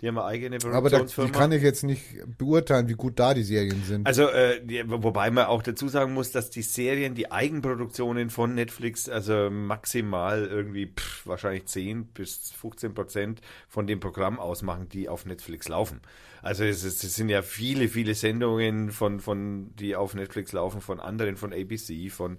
Die 0.00 0.08
haben 0.08 0.18
eine 0.18 0.26
eigene 0.26 0.56
Aber 0.56 0.90
da 0.90 0.98
die 0.98 1.04
Produktionsfirma. 1.04 1.30
kann 1.30 1.52
ich 1.52 1.62
jetzt 1.62 1.82
nicht 1.82 2.02
beurteilen, 2.36 2.88
wie 2.88 2.94
gut 2.94 3.18
da 3.18 3.32
die 3.32 3.42
Serien 3.42 3.82
sind. 3.82 4.06
Also, 4.06 4.28
äh, 4.28 4.62
die, 4.62 4.82
wobei 4.86 5.30
man 5.30 5.46
auch 5.46 5.62
dazu 5.62 5.88
sagen 5.88 6.12
muss, 6.12 6.32
dass 6.32 6.50
die 6.50 6.60
Serien, 6.60 7.14
die 7.14 7.32
Eigenproduktionen 7.32 8.28
von 8.28 8.54
Netflix, 8.54 9.08
also 9.08 9.48
maximal 9.50 10.44
irgendwie 10.44 10.92
pff, 10.94 11.26
wahrscheinlich 11.26 11.64
10 11.66 12.08
bis 12.08 12.52
15 12.52 12.92
Prozent 12.92 13.40
von 13.68 13.86
dem 13.86 13.98
Programm 13.98 14.38
ausmachen, 14.38 14.88
die 14.90 15.08
auf 15.08 15.24
Netflix 15.24 15.68
laufen. 15.68 16.02
Also 16.42 16.64
es, 16.64 16.84
es 16.84 17.00
sind 17.00 17.30
ja 17.30 17.40
viele, 17.40 17.88
viele 17.88 18.14
Sendungen 18.14 18.90
von, 18.90 19.20
von, 19.20 19.74
die 19.76 19.96
auf 19.96 20.14
Netflix 20.14 20.52
laufen, 20.52 20.82
von 20.82 21.00
anderen, 21.00 21.36
von 21.36 21.54
ABC, 21.54 22.10
von 22.10 22.36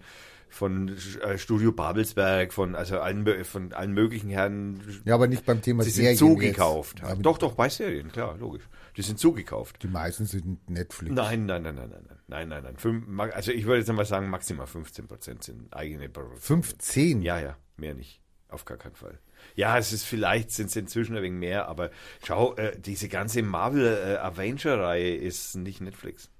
von 0.49 0.95
äh, 1.21 1.37
Studio 1.37 1.71
Babelsberg, 1.71 2.53
von 2.53 2.75
also 2.75 2.99
allen, 2.99 3.45
von 3.45 3.73
allen 3.73 3.93
möglichen 3.93 4.29
Herren. 4.29 4.81
Ja, 5.05 5.15
aber 5.15 5.27
nicht 5.27 5.45
beim 5.45 5.61
Thema 5.61 5.83
Sie 5.83 5.91
Serien. 5.91 6.13
Die 6.13 6.17
sind 6.17 6.27
zugekauft. 6.29 7.01
Jetzt, 7.01 7.21
doch, 7.21 7.37
doch, 7.37 7.53
bei 7.53 7.69
Serien, 7.69 8.11
klar, 8.11 8.37
logisch. 8.37 8.63
Die 8.95 9.01
sind 9.01 9.19
zugekauft. 9.19 9.83
Die 9.83 9.87
meisten 9.87 10.25
sind 10.25 10.69
Netflix. 10.69 11.13
Nein, 11.13 11.45
nein, 11.45 11.63
nein, 11.63 11.75
nein, 11.75 11.89
nein, 11.89 12.19
nein, 12.27 12.49
nein, 12.49 12.63
nein. 12.63 12.77
Fünf, 12.77 13.05
also 13.33 13.51
ich 13.51 13.65
würde 13.65 13.79
jetzt 13.79 13.91
mal 13.91 14.05
sagen, 14.05 14.29
maximal 14.29 14.67
15 14.67 15.07
Prozent 15.07 15.43
sind 15.43 15.73
eigene 15.73 16.09
Produktionen. 16.09 16.63
15? 16.63 17.21
Ja, 17.21 17.39
ja, 17.39 17.57
mehr 17.77 17.93
nicht. 17.93 18.21
Auf 18.49 18.65
gar 18.65 18.77
keinen 18.77 18.95
Fall. 18.95 19.19
Ja, 19.55 19.77
es 19.77 19.91
ist 19.91 20.03
vielleicht 20.03 20.51
sind 20.51 20.67
es 20.67 20.75
inzwischen 20.75 21.15
ein 21.15 21.23
wenig 21.23 21.39
mehr, 21.39 21.67
aber 21.67 21.91
schau, 22.25 22.55
äh, 22.55 22.79
diese 22.79 23.09
ganze 23.09 23.43
Marvel 23.43 23.85
äh, 23.85 24.17
Avenger-Reihe 24.17 25.15
ist 25.15 25.55
nicht 25.55 25.81
Netflix. 25.81 26.31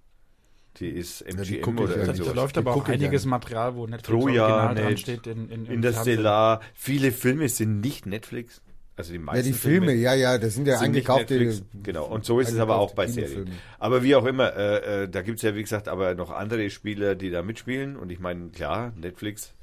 Die 0.80 0.90
ist 0.90 1.22
MGM 1.22 1.42
ich 1.42 1.68
oder 1.68 1.98
ja 1.98 2.06
Da, 2.06 2.12
irgend 2.13 2.28
da 2.28 2.32
läuft 2.34 2.56
Die 2.56 2.60
aber 2.60 2.76
auch 2.76 2.88
einiges 2.88 3.24
an. 3.24 3.30
Material, 3.30 3.76
wo 3.76 3.88
Netflix 3.88 4.08
Troja 4.08 4.44
original 4.46 4.76
dran 4.76 4.90
nicht. 4.92 5.00
steht. 5.02 5.28
In, 5.28 5.50
in, 5.50 5.66
im 5.66 5.72
Interstellar. 5.74 6.62
Viele 6.76 7.12
Filme 7.12 7.50
sind 7.50 7.82
nicht 7.82 8.06
Netflix. 8.06 8.62
Also 8.96 9.13
die 9.13 9.20
meisten 9.20 9.46
Ja, 9.46 9.52
die 9.54 9.58
Filme, 9.58 9.94
ja, 9.94 10.16
ja, 10.16 10.38
das 10.40 10.56
sind 10.56 10.68
ja 10.68 10.78
sind 10.78 10.88
eingekaufte. 10.88 11.36
Netflix. 11.38 11.63
Genau, 11.84 12.06
und 12.06 12.26
so 12.26 12.40
ist 12.40 12.52
es 12.52 12.58
aber 12.58 12.78
auch 12.78 12.96
bei 12.96 13.06
Serien. 13.08 13.52
Aber 13.78 14.02
wie 14.04 14.16
auch 14.16 14.26
immer, 14.26 14.56
äh, 14.56 15.04
äh, 15.04 15.10
da 15.10 15.22
gibt's 15.22 15.44
ja, 15.44 15.54
wie 15.56 15.62
gesagt, 15.62 15.88
aber 15.88 16.16
noch 16.16 16.32
andere 16.32 16.70
Spieler, 16.72 17.13
die 17.16 17.30
da 17.30 17.44
mitspielen. 17.44 17.96
Und 17.96 18.12
ich 18.12 18.20
meine, 18.20 18.50
klar, 18.50 18.94
Netflix 18.96 19.54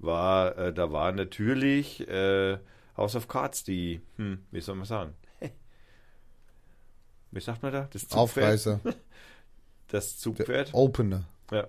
war, 0.00 0.58
äh, 0.58 0.72
da 0.72 0.90
war 0.90 1.12
natürlich 1.12 2.08
äh, 2.08 2.58
House 2.96 3.14
of 3.14 3.28
Cards 3.28 3.62
die, 3.62 4.00
hm, 4.16 4.38
wie 4.50 4.60
soll 4.60 4.74
man 4.74 4.86
sagen? 4.86 5.14
Wie 7.30 7.40
sagt 7.40 7.62
man 7.62 7.72
da? 7.72 7.88
Das? 7.92 8.10
Aufreißer. 8.10 8.80
Das 9.90 10.18
Zugpferd? 10.18 10.70
Opener. 10.72 11.24
Ja. 11.50 11.66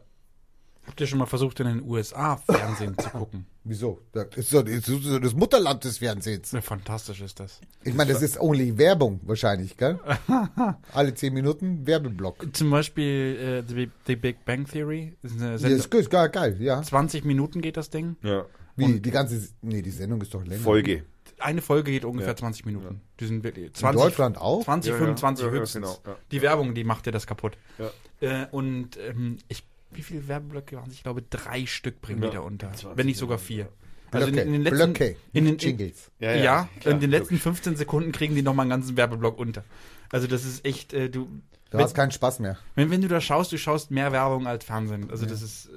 Habt 0.87 0.99
ihr 0.99 1.05
schon 1.05 1.19
mal 1.19 1.27
versucht, 1.27 1.59
in 1.59 1.67
den 1.67 1.83
USA 1.83 2.37
Fernsehen 2.37 2.97
zu 2.97 3.09
gucken? 3.11 3.45
Wieso? 3.63 4.01
Das 4.13 4.27
ist 4.35 4.49
so 4.49 4.63
das, 4.63 4.87
ist 4.89 5.37
Mutterland 5.37 5.83
des 5.83 5.99
Fernsehens. 5.99 6.51
Ja, 6.51 6.61
fantastisch 6.61 7.21
ist 7.21 7.39
das. 7.39 7.61
Ich 7.83 7.93
meine, 7.93 8.11
das 8.13 8.23
ist 8.23 8.39
only 8.41 8.75
Werbung 8.79 9.19
wahrscheinlich, 9.23 9.77
gell? 9.77 9.99
Alle 10.93 11.13
zehn 11.13 11.33
Minuten 11.35 11.85
Werbeblock. 11.85 12.47
Zum 12.55 12.71
Beispiel 12.71 13.63
äh, 13.63 13.63
The, 13.71 13.89
The 14.07 14.15
Big 14.15 14.43
Bang 14.43 14.65
Theory. 14.65 15.15
Das 15.21 15.31
ist 15.33 15.41
eine 15.41 15.51
Ja, 15.51 15.57
Sendung. 15.59 15.79
ist 15.79 15.91
gut, 15.91 16.09
geil, 16.09 16.29
geil, 16.29 16.57
ja. 16.59 16.81
20 16.81 17.25
Minuten 17.25 17.61
geht 17.61 17.77
das 17.77 17.89
Ding. 17.89 18.15
ja. 18.23 18.45
Wie, 18.77 18.99
die 19.01 19.11
ganze, 19.11 19.49
nee, 19.61 19.81
die 19.81 19.91
Sendung 19.91 20.21
ist 20.21 20.33
doch 20.33 20.43
länger. 20.43 20.61
Folge. 20.63 21.03
Eine 21.37 21.61
Folge 21.61 21.91
geht 21.91 22.05
ungefähr 22.05 22.29
Ja. 22.29 22.35
20 22.37 22.65
Minuten. 22.65 23.01
Die 23.19 23.25
sind 23.27 23.43
wirklich 23.43 23.67
In 23.67 23.73
20, 23.75 24.01
Deutschland 24.01 24.37
auch? 24.39 24.63
20 24.63 24.89
Ja, 24.89 24.95
ja. 24.95 24.99
25 24.99 25.45
Ja, 25.45 25.51
ja, 25.53 25.59
höchstens. 25.59 25.85
genau, 25.87 25.99
ja. 26.07 26.15
Die 26.31 26.41
Werbung, 26.41 26.73
die 26.73 26.83
macht 26.85 27.05
dir 27.05 27.11
das 27.11 27.27
kaputt. 27.27 27.57
Ja. 27.77 27.91
Äh, 28.21 28.45
und 28.51 28.97
ähm, 28.97 29.37
ich, 29.49 29.63
wie 29.91 30.01
viele 30.01 30.27
Werbeblöcke 30.27 30.77
waren 30.77 30.89
es? 30.89 30.95
Ich 30.95 31.03
glaube, 31.03 31.21
drei 31.29 31.65
Stück 31.65 32.01
bringen 32.01 32.23
Ja. 32.23 32.29
die 32.29 32.35
da 32.35 32.41
unter. 32.41 32.71
20 32.71 32.97
Wenn 32.97 33.05
nicht 33.07 33.17
sogar 33.17 33.37
vier. 33.37 33.67
Also 34.11 34.27
in, 34.27 34.33
Blöcke, 34.33 34.47
in 34.47 34.53
den 34.53 34.61
letzten, 34.63 34.77
Blöcke 34.93 35.15
in 35.33 35.45
den, 35.45 35.57
Jingles. 35.57 36.11
Ja, 36.19 36.31
Ja, 36.35 36.43
ja, 36.43 36.69
klar, 36.81 36.93
in 36.95 36.99
den 36.99 37.09
letzten 37.11 37.33
logisch. 37.35 37.43
15 37.43 37.75
Sekunden 37.77 38.11
kriegen 38.11 38.35
die 38.35 38.41
nochmal 38.41 38.63
einen 38.65 38.69
ganzen 38.71 38.97
Werbeblock 38.97 39.37
unter. 39.39 39.63
Also 40.11 40.27
das 40.27 40.45
ist 40.45 40.65
echt, 40.65 40.93
äh, 40.93 41.09
du, 41.09 41.25
Du 41.69 41.77
wenn, 41.77 41.85
hast 41.85 41.93
keinen 41.95 42.11
Spaß 42.11 42.39
mehr. 42.39 42.57
wenn, 42.75 42.91
wenn 42.91 43.01
du 43.01 43.07
da 43.07 43.21
schaust, 43.21 43.53
du 43.53 43.57
schaust 43.57 43.91
mehr 43.91 44.11
Werbung 44.11 44.45
als 44.47 44.65
Fernsehen. 44.65 45.09
Also 45.09 45.25
das 45.25 45.41
ist, 45.41 45.69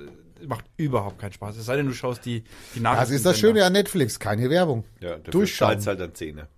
äh, 0.42 0.46
macht 0.46 0.64
überhaupt 0.76 1.20
keinen 1.20 1.32
Spaß. 1.32 1.56
Es 1.56 1.66
sei 1.66 1.76
denn, 1.76 1.86
du 1.86 1.92
schaust 1.94 2.24
die, 2.24 2.42
die 2.74 2.80
Nachrichten. 2.80 3.02
Das 3.04 3.10
ist 3.12 3.24
das 3.24 3.38
Schöne 3.38 3.64
an 3.64 3.72
Netflix, 3.72 4.18
keine 4.18 4.50
Werbung. 4.50 4.82
Ja, 4.98 5.16
Durchschauen. 5.18 5.68
zahlt's 5.68 5.86
halt 5.86 6.00
dann 6.00 6.12
Zähne. 6.14 6.48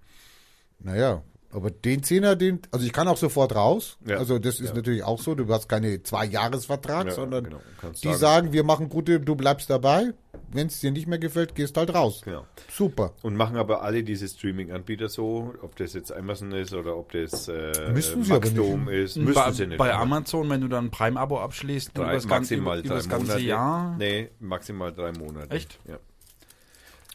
Naja, 0.79 1.23
aber 1.53 1.71
den 1.71 2.03
Zehner, 2.03 2.37
den, 2.37 2.61
also 2.71 2.85
ich 2.85 2.93
kann 2.93 3.09
auch 3.09 3.17
sofort 3.17 3.55
raus. 3.55 3.97
Ja. 4.07 4.17
Also 4.19 4.39
das 4.39 4.61
ist 4.61 4.71
Ja. 4.71 4.75
natürlich 4.75 5.03
auch 5.05 5.21
so. 5.21 5.35
Du 5.35 5.47
hast 5.53 5.69
keine 5.69 6.03
Zwei-Jahres-Vertrag, 6.03 7.07
Ja, 7.07 7.13
sondern 7.13 7.45
genau. 7.45 7.61
Die 8.03 8.09
sagen- 8.09 8.19
sagen, 8.19 8.53
wir 8.53 8.65
machen 8.65 8.89
gute, 8.89 9.21
du 9.21 9.35
bleibst 9.37 9.71
dabei. 9.71 10.13
Wenn 10.53 10.67
es 10.69 10.81
dir 10.81 10.91
nicht 10.93 11.07
mehr 11.09 11.19
gefällt, 11.19 11.55
gehst 11.55 11.77
halt 11.77 11.93
raus. 11.95 12.21
Genau. 12.25 12.45
Super. 12.71 13.13
Und 13.23 13.37
machen 13.37 13.57
aber 13.57 13.83
alle 13.83 14.05
diese 14.05 14.29
Streaming-Anbieter 14.29 15.09
so, 15.09 15.55
ob 15.63 15.75
das 15.77 15.95
jetzt 15.95 16.13
Amazon 16.13 16.53
ist 16.53 16.73
oder 16.75 16.97
ob 16.97 17.11
das 17.13 17.49
äh, 17.49 17.73
Müssen 17.93 18.23
sie 18.23 18.31
aber 18.33 18.41
Maxdome 18.45 18.93
ist, 18.95 19.17
müssen 19.17 19.35
bei, 19.35 19.51
sie 19.53 19.67
nicht. 19.67 19.79
bei 19.79 19.93
Amazon, 19.95 20.49
wenn 20.51 20.61
du 20.61 20.69
dann 20.69 20.87
ein 20.87 20.91
Prime-Abo 20.91 21.41
abschließt, 21.41 21.91
drei, 21.97 22.03
über 22.05 22.13
das 22.13 22.29
ganze, 22.29 22.55
maximal 22.57 22.79
über 22.79 22.89
drei 22.89 22.95
das 22.97 23.09
ganze 23.09 23.27
Monate. 23.27 23.43
Jahr. 23.45 23.97
Nee, 23.99 24.29
maximal 24.39 24.93
drei 24.93 25.13
Monate. 25.13 25.51
Echt? 25.51 25.79
Ja. 25.89 25.99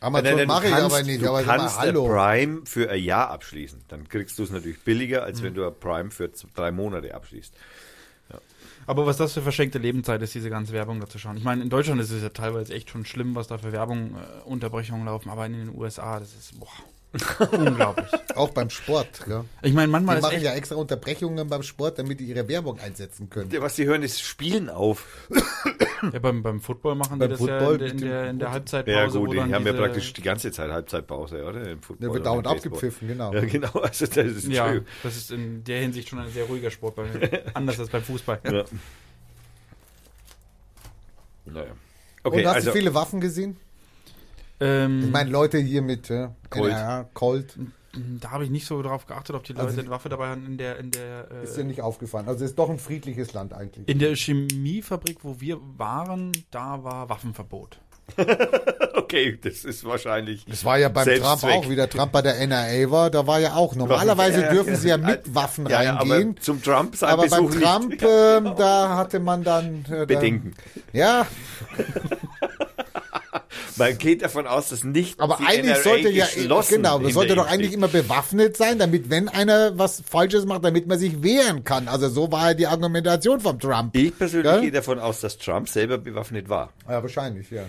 Amazon 0.02 0.38
du 0.38 0.46
mache 0.48 0.68
ich 0.68 0.74
aber 0.74 1.04
nicht. 1.04 1.22
Du 1.22 1.30
Aber 1.30 1.44
kannst 1.44 1.78
mal, 1.78 1.86
hallo. 1.88 2.08
Prime 2.08 2.62
für 2.66 2.90
ein 2.90 3.04
Jahr 3.04 3.30
abschließen. 3.30 3.84
Dann 3.88 4.10
kriegst 4.10 4.38
du 4.40 4.44
es 4.44 4.50
natürlich 4.50 4.84
billiger, 4.84 5.24
als 5.24 5.40
Mhm. 5.40 5.46
wenn 5.46 5.54
du 5.54 5.68
ein 5.68 5.80
Prime 5.80 6.12
für 6.12 6.30
drei 6.56 6.72
Monate 6.72 7.14
abschließt. 7.14 7.54
Aber 8.88 9.06
was 9.06 9.16
das 9.18 9.34
für 9.34 9.44
verschenkte 9.44 9.78
Lebenszeit 9.78 10.22
ist, 10.24 10.34
diese 10.34 10.50
ganze 10.50 10.74
Werbung 10.74 11.00
dazu 11.00 11.20
schauen. 11.20 11.38
Ich 11.38 11.44
meine, 11.44 11.62
in 11.62 11.70
Deutschland 11.70 12.02
ist 12.02 12.10
es 12.10 12.24
ja 12.24 12.30
teilweise 12.30 12.74
echt 12.74 12.90
schon 12.90 13.06
schlimm, 13.06 13.36
was 13.36 13.48
da 13.48 13.60
für 13.60 13.72
Werbung, 13.72 14.16
äh, 14.16 14.44
Unterbrechungen 14.50 15.06
laufen, 15.06 15.30
aber 15.30 15.46
in 15.46 15.54
den 15.54 15.76
USA, 15.76 16.20
das 16.20 16.34
ist 16.34 16.60
boah, 16.60 16.68
unglaublich. 17.52 18.06
Auch 18.36 18.50
beim 18.52 18.70
Sport. 18.70 19.26
Ja. 19.28 19.44
Ich 19.62 19.74
meine, 19.74 19.88
Die 19.88 19.92
manchmal 19.92 20.16
ist 20.18 20.22
machen 20.24 20.36
echt, 20.36 20.46
ja 20.46 20.54
extra 20.54 20.76
Unterbrechungen 20.76 21.50
beim 21.50 21.62
Sport, 21.62 22.00
damit 22.00 22.22
die 22.22 22.26
ihre 22.26 22.48
Werbung 22.48 22.80
einsetzen 22.80 23.30
können. 23.30 23.52
Ja, 23.52 23.62
Was 23.62 23.76
sie 23.76 23.86
hören, 23.86 24.02
ist 24.02 24.22
Spielen 24.22 24.70
auf. 24.70 25.28
ja, 26.14 26.20
beim, 26.20 26.42
beim 26.42 26.62
Football 26.62 26.96
machen 26.96 27.20
Beim 27.20 27.28
die 27.28 27.34
das 27.34 27.40
Football 27.40 27.82
ja 27.82 27.88
in, 27.88 27.92
in, 27.92 27.98
der, 28.00 28.30
in 28.30 28.40
der 28.40 28.52
Halbzeitpause. 28.52 28.98
Ja 28.98 29.08
gut, 29.08 29.34
die 29.34 29.40
haben 29.42 29.50
ja 29.52 29.60
diese- 29.60 29.74
praktisch 29.74 30.14
die 30.14 30.22
ganze 30.22 30.52
Zeit 30.52 30.72
Halbzeitpause, 30.72 31.44
oder? 31.44 31.70
Im 31.70 31.82
Football 31.82 31.98
Der 32.00 32.14
wird 32.14 32.18
und 32.20 32.26
dauernd 32.26 32.48
abgepfiffen, 32.48 33.08
genau. 33.10 33.34
Ja, 33.34 33.42
genau. 33.42 33.72
Also 33.80 34.06
das 34.06 34.16
ist 34.18 34.48
Ja, 34.48 34.74
das 35.04 35.18
ist 35.18 35.32
in 35.32 35.64
der 35.66 35.82
Hinsicht 35.82 36.08
schon 36.08 36.20
ein 36.20 36.30
sehr 36.30 36.46
ruhiger 36.46 36.72
Sport, 36.72 36.96
bei, 36.96 37.44
anders 37.54 37.78
als 37.78 37.90
beim 37.90 38.04
Fußball. 38.04 38.40
Ja. 38.46 38.64
Naja. 41.46 41.72
Und 41.72 41.78
Okay, 42.24 42.46
hast 42.46 42.56
also 42.56 42.72
du 42.72 42.78
viele 42.78 42.94
Waffen 42.94 43.20
gesehen? 43.20 43.58
Ähm, 44.62 45.02
Ich 45.06 45.12
meine, 45.12 45.30
Leute 45.30 45.58
hier 45.58 45.82
mit 45.82 46.10
äh, 46.10 46.30
Colt. 46.50 46.72
NRA, 46.72 47.04
Colt, 47.14 47.58
da 48.22 48.32
habe 48.32 48.46
ich 48.46 48.50
nicht 48.50 48.66
so 48.66 48.82
drauf 48.82 49.06
geachtet, 49.06 49.36
ob 49.36 49.44
die 49.44 49.54
Leute 49.54 49.66
Also- 49.68 49.82
eine 49.82 49.90
Waffe 49.90 50.08
dabei 50.08 50.28
haben 50.30 50.46
in 50.46 50.58
der, 50.58 50.78
in 50.78 50.92
der, 50.92 51.30
ist 51.44 51.56
äh, 51.58 51.62
dir 51.62 51.68
nicht 51.68 51.82
aufgefallen. 51.82 52.28
Also 52.28 52.46
ist 52.46 52.58
doch 52.58 52.70
ein 52.70 52.80
friedliches 52.80 53.34
Land 53.34 53.54
eigentlich. 53.54 53.88
in 53.90 54.00
der 54.00 54.16
Chemiefabrik, 54.16 55.18
wo 55.24 55.42
wir 55.42 55.58
waren, 55.78 56.32
da 56.52 56.84
war 56.84 57.10
Waffenverbot. 57.10 57.80
okay, 58.96 59.38
das 59.42 59.64
ist 59.64 59.86
wahrscheinlich. 59.86 60.46
Das 60.46 60.66
war 60.66 60.78
ja 60.78 60.90
beim. 60.90 61.06
Trump 61.06 61.44
auch, 61.46 61.70
wie 61.70 61.76
der 61.76 61.90
Trump 61.90 62.12
bei 62.12 62.22
der 62.22 62.46
NRA 62.46 62.92
war, 62.92 63.10
da 63.10 63.26
war 63.26 63.40
ja 63.40 63.56
auch. 63.56 63.74
Normalerweise 63.76 64.50
dürfen 64.50 64.72
ja. 64.74 64.76
sie 64.76 64.90
ja 64.90 64.98
mit 64.98 65.34
Waffen 65.34 65.68
Ja, 65.70 65.82
ja, 65.82 65.96
reingehen. 65.96 66.30
aber 66.32 66.42
zum 66.42 66.62
Trump 66.62 66.96
sein 66.96 67.10
Aber 67.10 67.28
beim 67.28 67.46
Besuch 67.48 67.62
Trump, 67.62 67.90
nicht. 67.90 68.04
ähm, 68.08 68.54
da 68.58 68.98
hatte 68.98 69.20
man 69.20 69.44
dann 69.44 69.86
äh, 69.90 70.06
Bedenken. 70.06 70.54
Ja, 70.92 71.26
Man 73.78 73.98
geht 73.98 74.22
davon 74.22 74.48
aus, 74.48 74.70
dass 74.70 74.84
nicht 74.84 75.20
aber 75.20 75.40
eigentlich 75.40 75.66
NRA 75.66 75.82
sollte 75.84 76.10
ja 76.10 76.28
genau, 76.70 77.00
man 77.00 77.12
sollte 77.12 77.36
doch 77.36 77.48
eigentlich 77.48 77.74
immer 77.74 77.88
bewaffnet 77.88 78.58
sein, 78.58 78.80
damit 78.80 79.10
wenn 79.10 79.30
einer 79.30 79.78
was 79.78 80.02
Falsches 80.08 80.46
macht, 80.46 80.64
damit 80.66 80.88
man 80.88 81.00
sich 81.00 81.24
wehren 81.24 81.64
kann. 81.64 81.88
Also 81.88 82.10
so 82.10 82.32
war 82.32 82.50
ja 82.50 82.54
die 82.54 82.68
Argumentation 82.68 83.40
vom 83.40 83.60
Trump. 83.60 83.96
Ich 83.96 84.18
persönlich 84.18 84.52
Ja? 84.52 84.60
gehe 84.60 84.72
davon 84.72 85.00
aus, 85.00 85.20
dass 85.22 85.38
Trump 85.38 85.70
selber 85.70 85.98
bewaffnet 85.98 86.50
war. 86.50 86.72
Ja, 86.88 87.02
wahrscheinlich, 87.02 87.50
ja. 87.52 87.64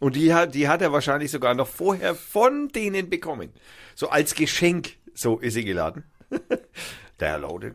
Und 0.00 0.14
die 0.16 0.32
hat, 0.32 0.54
die 0.54 0.68
hat 0.68 0.80
er 0.82 0.92
wahrscheinlich 0.92 1.30
sogar 1.30 1.54
noch 1.54 1.66
vorher 1.68 2.14
von 2.14 2.68
denen 2.68 3.10
bekommen. 3.10 3.50
So 3.94 4.10
als 4.10 4.34
Geschenk. 4.34 4.92
So 5.14 5.38
ist 5.38 5.54
sie 5.54 5.64
geladen. 5.64 6.04
Der 7.20 7.38
loaded. 7.38 7.74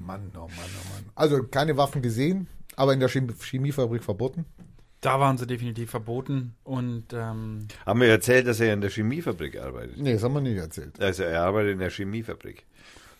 Mann, 0.00 0.32
oh 0.34 0.40
Mann, 0.40 0.50
oh 0.50 0.92
Mann. 0.92 1.04
Also 1.14 1.44
keine 1.44 1.76
Waffen 1.76 2.02
gesehen, 2.02 2.48
aber 2.74 2.92
in 2.92 2.98
der 3.00 3.08
Chemie 3.08 3.32
Chemiefabrik 3.40 4.02
verboten. 4.02 4.44
Da 5.00 5.20
waren 5.20 5.38
sie 5.38 5.46
definitiv 5.46 5.90
verboten 5.90 6.54
und 6.64 7.12
ähm, 7.12 7.68
Haben 7.84 8.00
wir 8.00 8.08
erzählt, 8.08 8.46
dass 8.46 8.60
er 8.60 8.72
in 8.72 8.80
der 8.80 8.90
Chemiefabrik 8.90 9.58
arbeitet. 9.60 9.98
Nee, 9.98 10.14
das 10.14 10.22
haben 10.22 10.34
wir 10.34 10.40
nicht 10.40 10.56
erzählt. 10.56 11.00
Also 11.00 11.22
er 11.22 11.42
arbeitet 11.42 11.72
in 11.74 11.78
der 11.78 11.90
Chemiefabrik. 11.90 12.64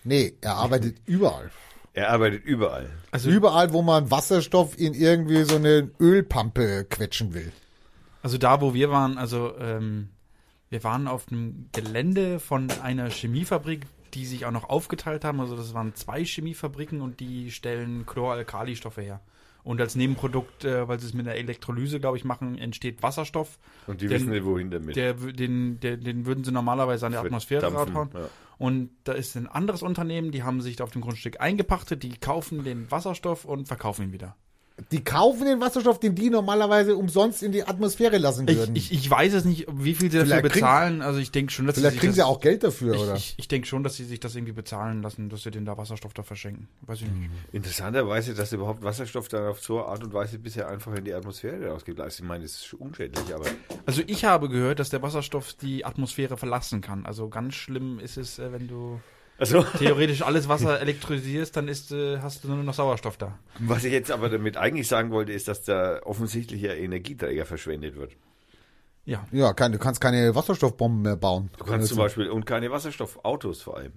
Nee, 0.05 0.35
er 0.41 0.55
arbeitet 0.57 0.97
überall. 1.05 1.51
Er 1.93 2.11
arbeitet 2.11 2.45
überall. 2.45 2.91
also, 3.11 3.31
Überall, 3.31 3.73
wo 3.73 3.83
man 3.83 4.11
Wasserstoff 4.11 4.79
in 4.79 4.95
irgendwie 4.95 5.45
so 5.45 5.57
eine 5.57 5.91
Ölpampe 6.01 6.85
quetschen 6.89 7.33
will. 7.35 7.53
also 8.23 8.37
da, 8.39 8.61
wo 8.61 8.75
wir 8.75 8.91
waren, 8.91 9.17
also 9.19 9.57
ähm, 9.59 10.09
wir 10.69 10.83
waren 10.85 11.09
auf 11.09 11.27
einem 11.31 11.69
Gelände 11.73 12.39
von 12.41 12.71
einer 12.83 13.09
Chemiefabrik, 13.11 13.87
die 14.15 14.27
sich 14.27 14.45
auch 14.45 14.51
noch 14.51 14.69
aufgeteilt 14.69 15.25
haben. 15.25 15.41
Also 15.41 15.57
das 15.57 15.73
waren 15.75 15.95
zwei 15.95 16.25
Chemiefabriken 16.25 17.01
und 17.01 17.21
die 17.21 17.51
stellen 17.51 18.05
Chloralkalistoffe 18.07 19.01
her. 19.03 19.21
Und 19.67 19.81
als 19.81 19.97
Nebenprodukt, 19.97 20.65
äh, 20.65 20.87
weil 20.87 21.01
sie 21.01 21.07
es 21.07 21.13
mit 21.13 21.27
einer 21.27 21.35
Elektrolyse, 21.37 21.99
glaube 21.99 22.17
ich, 22.17 22.25
machen, 22.25 22.57
entsteht 22.57 23.03
Wasserstoff. 23.03 23.59
Und 23.89 24.01
die 24.01 24.07
Den- 24.07 24.15
wissen 24.21 24.31
nicht, 24.31 24.45
wohin 24.45 24.71
damit. 24.71 24.95
Der, 24.95 25.15
den, 25.15 25.81
der, 25.81 25.97
den 25.97 26.25
würden 26.25 26.45
sie 26.45 26.53
normalerweise 26.53 27.05
an 27.07 27.11
die 27.13 27.17
Wird 27.17 27.27
Atmosphäre 27.27 27.67
raushauen. 27.73 28.11
ja. 28.15 28.29
Und 28.59 28.91
da 29.03 29.13
ist 29.13 29.35
ein 29.37 29.49
anderes 29.49 29.83
Unternehmen, 29.83 30.31
die 30.31 30.45
haben 30.45 30.61
sich 30.61 30.81
auf 30.81 30.93
dem 30.93 31.03
Grundstück 31.03 31.41
eingepachtet, 31.41 32.05
die 32.05 32.17
kaufen 32.17 32.63
den 32.63 32.89
Wasserstoff 32.93 33.45
und 33.45 33.67
verkaufen 33.67 34.05
ihn 34.05 34.13
wieder. 34.13 34.37
Die 34.93 35.03
kaufen 35.03 35.47
den 35.47 35.59
Wasserstoff, 35.59 35.99
den 36.01 36.15
die 36.15 36.29
normalerweise 36.29 36.97
umsonst 36.97 37.43
in 37.43 37.51
die 37.51 37.65
Atmosphäre 37.67 38.19
lassen 38.19 38.47
Ich, 38.47 38.57
würden. 38.59 38.77
ich, 38.77 38.93
ich 38.93 39.11
weiß 39.11 39.33
es 39.33 39.47
nicht, 39.47 39.67
wie 39.73 39.95
viel 39.95 40.11
sie 40.11 40.19
dafür 40.19 40.27
Vielleicht 40.27 40.43
kriegen- 40.53 40.55
bezahlen. 40.67 41.01
Also 41.03 41.19
ich 41.19 41.31
denke 41.31 41.51
schon, 41.51 41.67
dass 41.67 41.77
Vielleicht 41.77 41.95
sie 41.95 42.01
kriegen 42.01 42.13
sich 42.13 42.17
sie 42.17 42.21
das, 42.21 42.29
auch 42.29 42.41
Geld 42.41 42.63
dafür, 42.63 42.95
ich, 42.95 43.01
oder? 43.01 43.15
ich, 43.15 43.35
ich 43.39 43.49
denke 43.49 43.67
schon, 43.67 43.83
dass 43.83 43.97
sie 43.97 44.05
sich 44.05 44.21
das 44.21 44.35
irgendwie 44.37 44.53
bezahlen 44.53 45.01
lassen, 45.03 45.31
dass 45.31 45.45
sie 45.45 45.51
den 45.51 45.65
da 45.65 45.79
Wasserstoff 45.79 46.13
da 46.13 46.23
verschenken. 46.23 46.69
Weiß 46.83 47.01
ich 47.01 47.09
nicht. 47.11 47.31
Interessanterweise, 47.53 48.35
dass 48.35 48.53
überhaupt 48.53 48.83
Wasserstoff 48.85 49.29
dann 49.29 49.47
auf 49.47 49.61
so 49.63 49.79
eine 49.79 49.87
Art 49.89 50.05
und 50.05 50.13
Weise 50.13 50.39
bisher 50.39 50.69
einfach 50.69 50.95
in 50.95 51.05
die 51.07 51.15
Atmosphäre 51.15 51.71
rausgeht. 51.71 51.99
Also 51.99 52.23
ich 52.23 52.29
meine, 52.29 52.43
das 52.45 52.53
ist 52.57 52.75
unschädlich, 52.75 53.35
aber 53.35 53.47
Also 53.87 54.03
ich 54.07 54.27
habe 54.27 54.51
gehört, 54.51 54.79
dass 54.79 54.91
der 54.91 55.01
Wasserstoff 55.01 55.55
die 55.55 55.87
Atmosphäre 55.87 56.37
verlassen 56.37 56.83
kann. 56.83 57.07
Also 57.07 57.31
ganz 57.31 57.55
schlimm 57.55 57.99
ist 57.99 58.19
es, 58.19 58.39
äh, 58.39 58.53
wenn 58.53 58.69
du 58.69 59.01
also 59.39 59.63
theoretisch 59.79 60.23
alles 60.23 60.49
Wasser 60.49 60.81
elektrolysierst, 60.81 61.57
dann 61.57 61.69
ist, 61.69 61.93
äh, 61.93 62.19
hast 62.21 62.45
du 62.45 62.49
nur 62.49 62.63
noch 62.63 62.75
Sauerstoff 62.75 63.17
da. 63.17 63.39
was 63.59 63.85
ich 63.85 63.93
jetzt 63.93 64.11
aber 64.11 64.29
damit 64.29 64.57
eigentlich 64.57 64.89
sagen 64.89 65.11
wollte, 65.11 65.33
ist, 65.33 65.49
dass 65.49 65.63
da 65.63 66.01
offensichtlich 66.03 66.69
ein 66.69 66.77
Energieträger 66.77 67.45
verschwendet 67.45 67.97
wird. 67.97 68.13
Ja. 69.05 69.25
ja, 69.31 69.53
kein, 69.53 69.71
du 69.71 69.79
kannst 69.79 70.01
keine 70.01 70.35
Wasserstoffbomben 70.35 71.03
mehr 71.03 71.17
bauen. 71.17 71.51
Du 71.59 71.65
kannst 71.65 71.89
zum 71.89 71.99
Beispiel 71.99 72.29
und 72.29 72.45
keine 72.45 72.73
Wasserstoffautos 72.73 73.63
vor 73.63 73.77
allem. 73.77 73.93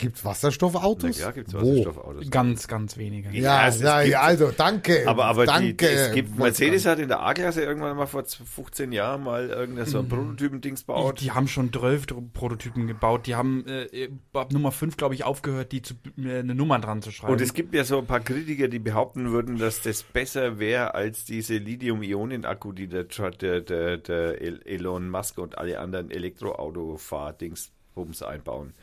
Gibt's 0.00 0.22
Na 0.22 0.30
Wasserstoffautos? 0.30 1.18
klar 1.18 1.32
gibt's 1.32 1.52
Wo? 1.54 1.58
Wasserstoffautos. 1.58 2.30
Ganz, 2.30 2.68
ganz 2.68 2.96
wenige. 2.98 3.30
Ja, 3.30 3.62
Ja, 3.62 3.66
es- 3.68 3.80
ja, 3.80 4.00
ja, 4.02 4.20
also 4.20 4.52
danke. 4.56 5.02
Aber, 5.08 5.24
aber 5.24 5.44
danke, 5.44 5.74
die, 5.74 5.86
es 5.92 6.12
gibt. 6.12 6.38
Mercedes 6.38 6.86
hat 6.86 7.00
in 7.00 7.08
der 7.08 7.20
A-Klasse 7.20 7.64
irgendwann 7.64 7.96
mal 7.96 8.06
vor 8.06 8.22
15 8.24 8.92
Jahren 8.92 9.24
mal 9.24 9.48
irgendein 9.48 9.86
so 9.86 9.98
ein 9.98 10.08
Prototypen-Dings 10.08 10.84
baut. 10.84 11.20
Die 11.20 11.32
haben 11.32 11.48
schon 11.48 11.72
12 11.72 12.06
Prototypen 12.32 12.86
gebaut. 12.86 13.26
Die 13.26 13.34
haben 13.34 13.66
äh, 13.66 14.08
ab 14.34 14.52
Nummer 14.52 14.70
5, 14.70 14.96
glaube 14.96 15.16
ich, 15.16 15.24
aufgehört, 15.24 15.72
die 15.72 15.82
zu, 15.82 15.94
äh, 16.16 16.38
eine 16.38 16.54
Nummer 16.54 16.78
dran 16.78 17.02
zu 17.02 17.10
schreiben. 17.10 17.32
Und 17.32 17.40
es 17.40 17.52
gibt 17.52 17.74
ja 17.74 17.82
so 17.82 17.98
ein 17.98 18.06
paar 18.06 18.20
Kritiker, 18.20 18.68
die 18.68 18.78
behaupten 18.78 19.32
würden, 19.32 19.58
dass 19.58 19.82
das 19.82 20.04
besser 20.04 20.60
wäre 20.60 20.94
als 20.94 21.24
diese 21.24 21.56
Lithium-Ionen-Akku, 21.56 22.70
die 22.70 22.86
der, 22.86 23.02
der, 23.02 23.62
der, 23.62 23.96
der 23.98 24.40
El- 24.40 24.62
Elon 24.64 25.10
Musk 25.10 25.38
und 25.38 25.58
alle 25.58 25.80
anderen 25.80 26.12
Elektroauto-Fahr-Dings-Bums 26.12 28.22
einbauen. 28.22 28.74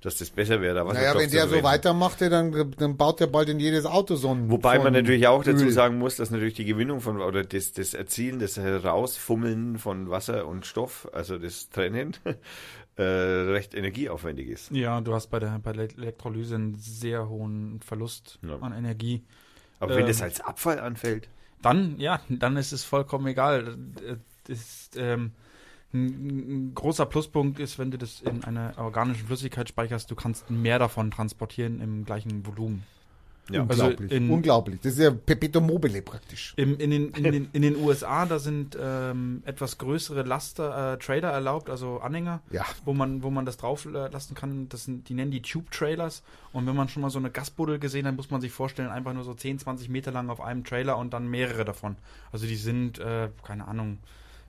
Dass 0.00 0.16
das 0.16 0.30
besser 0.30 0.60
wäre, 0.60 0.76
da 0.76 0.84
Naja, 0.84 1.14
wenn 1.18 1.28
der 1.28 1.42
so 1.42 1.48
verwenden. 1.48 1.64
weitermacht, 1.64 2.20
dann, 2.20 2.72
dann 2.78 2.96
baut 2.96 3.18
der 3.18 3.26
bald 3.26 3.48
in 3.48 3.58
jedes 3.58 3.84
Auto 3.84 4.14
so 4.14 4.30
ein. 4.32 4.48
Wobei 4.48 4.78
man 4.78 4.92
natürlich 4.92 5.26
auch 5.26 5.42
dazu 5.42 5.64
Öl. 5.64 5.72
sagen 5.72 5.98
muss, 5.98 6.14
dass 6.16 6.30
natürlich 6.30 6.54
die 6.54 6.64
Gewinnung 6.64 7.00
von 7.00 7.20
oder 7.20 7.42
das, 7.42 7.72
das 7.72 7.94
Erzielen, 7.94 8.38
das 8.38 8.56
Herausfummeln 8.58 9.78
von 9.78 10.08
Wasser 10.08 10.46
und 10.46 10.66
Stoff, 10.66 11.08
also 11.12 11.36
das 11.38 11.68
Trennen, 11.70 12.16
äh, 12.96 13.02
recht 13.02 13.74
energieaufwendig 13.74 14.48
ist. 14.48 14.70
ja, 14.70 15.00
du 15.00 15.14
hast 15.14 15.28
bei 15.28 15.40
der, 15.40 15.58
bei 15.58 15.72
der 15.72 15.88
Elektrolyse 15.96 16.54
einen 16.54 16.76
sehr 16.76 17.28
hohen 17.28 17.80
Verlust 17.80 18.38
Ja. 18.42 18.56
an 18.60 18.72
Energie. 18.72 19.24
Aber 19.80 19.94
wenn 19.94 20.02
Ähm, 20.02 20.06
das 20.08 20.22
als 20.22 20.40
Abfall 20.40 20.78
anfällt, 20.80 21.28
Dann, 21.60 21.98
ja, 21.98 22.20
dann 22.28 22.56
ist 22.56 22.70
es 22.72 22.84
vollkommen 22.84 23.26
egal. 23.26 23.76
Äh, 24.06 24.16
Das 24.46 24.58
ist, 24.60 24.96
ähm, 24.96 25.32
ein, 25.94 26.06
ein 26.68 26.74
großer 26.74 27.06
Pluspunkt 27.06 27.58
ist, 27.60 27.78
wenn 27.78 27.90
du 27.90 27.98
das 27.98 28.20
in 28.20 28.44
einer 28.44 28.74
organischen 28.76 29.26
Flüssigkeit 29.26 29.68
speicherst, 29.68 30.10
du 30.10 30.14
kannst 30.14 30.50
mehr 30.50 30.78
davon 30.78 31.10
transportieren 31.10 31.80
im 31.80 32.04
gleichen 32.04 32.46
Volumen. 32.46 32.82
ja. 33.50 33.62
Also 33.66 33.84
Unglaublich. 33.84 34.12
in- 34.12 34.30
Unglaublich. 34.30 34.80
Das 34.82 34.92
ist 34.92 34.98
ja 34.98 35.10
Perpetuum 35.10 35.66
mobile 35.66 36.02
praktisch. 36.02 36.52
Im, 36.56 36.78
in, 36.78 36.90
den, 36.90 37.08
in, 37.12 37.22
den, 37.32 37.48
in 37.54 37.62
den 37.62 37.76
USA, 37.76 38.26
da 38.26 38.38
sind 38.38 38.76
ähm, 38.78 39.42
etwas 39.46 39.78
größere 39.78 40.24
Laster, 40.24 40.92
äh, 40.92 40.98
Trailer 40.98 41.30
erlaubt, 41.30 41.70
also 41.70 42.00
Anhänger, 42.00 42.42
Ja. 42.50 42.66
wo 42.84 42.92
man, 42.92 43.22
wo 43.22 43.30
man 43.30 43.46
das 43.46 43.56
drauf 43.56 43.86
äh, 43.86 43.88
lassen 44.08 44.34
kann. 44.34 44.68
Das 44.68 44.84
sind, 44.84 45.08
die 45.08 45.14
nennen 45.14 45.30
die 45.30 45.40
Tube-Trailers. 45.40 46.22
Und 46.52 46.66
wenn 46.66 46.76
man 46.76 46.90
schon 46.90 47.00
mal 47.00 47.08
so 47.08 47.18
eine 47.18 47.30
Gasbuddel 47.30 47.78
gesehen 47.78 48.06
hat, 48.06 48.14
muss 48.14 48.30
man 48.30 48.42
sich 48.42 48.52
vorstellen, 48.52 48.90
einfach 48.90 49.14
nur 49.14 49.24
so 49.24 49.32
10, 49.32 49.58
20 49.60 49.88
Meter 49.88 50.12
lang 50.12 50.28
auf 50.28 50.42
einem 50.42 50.64
Trailer 50.64 50.98
und 50.98 51.14
dann 51.14 51.28
mehrere 51.28 51.64
davon. 51.64 51.96
Also 52.30 52.46
die 52.46 52.56
sind, 52.56 52.98
äh, 52.98 53.30
keine 53.42 53.66
Ahnung, 53.66 53.96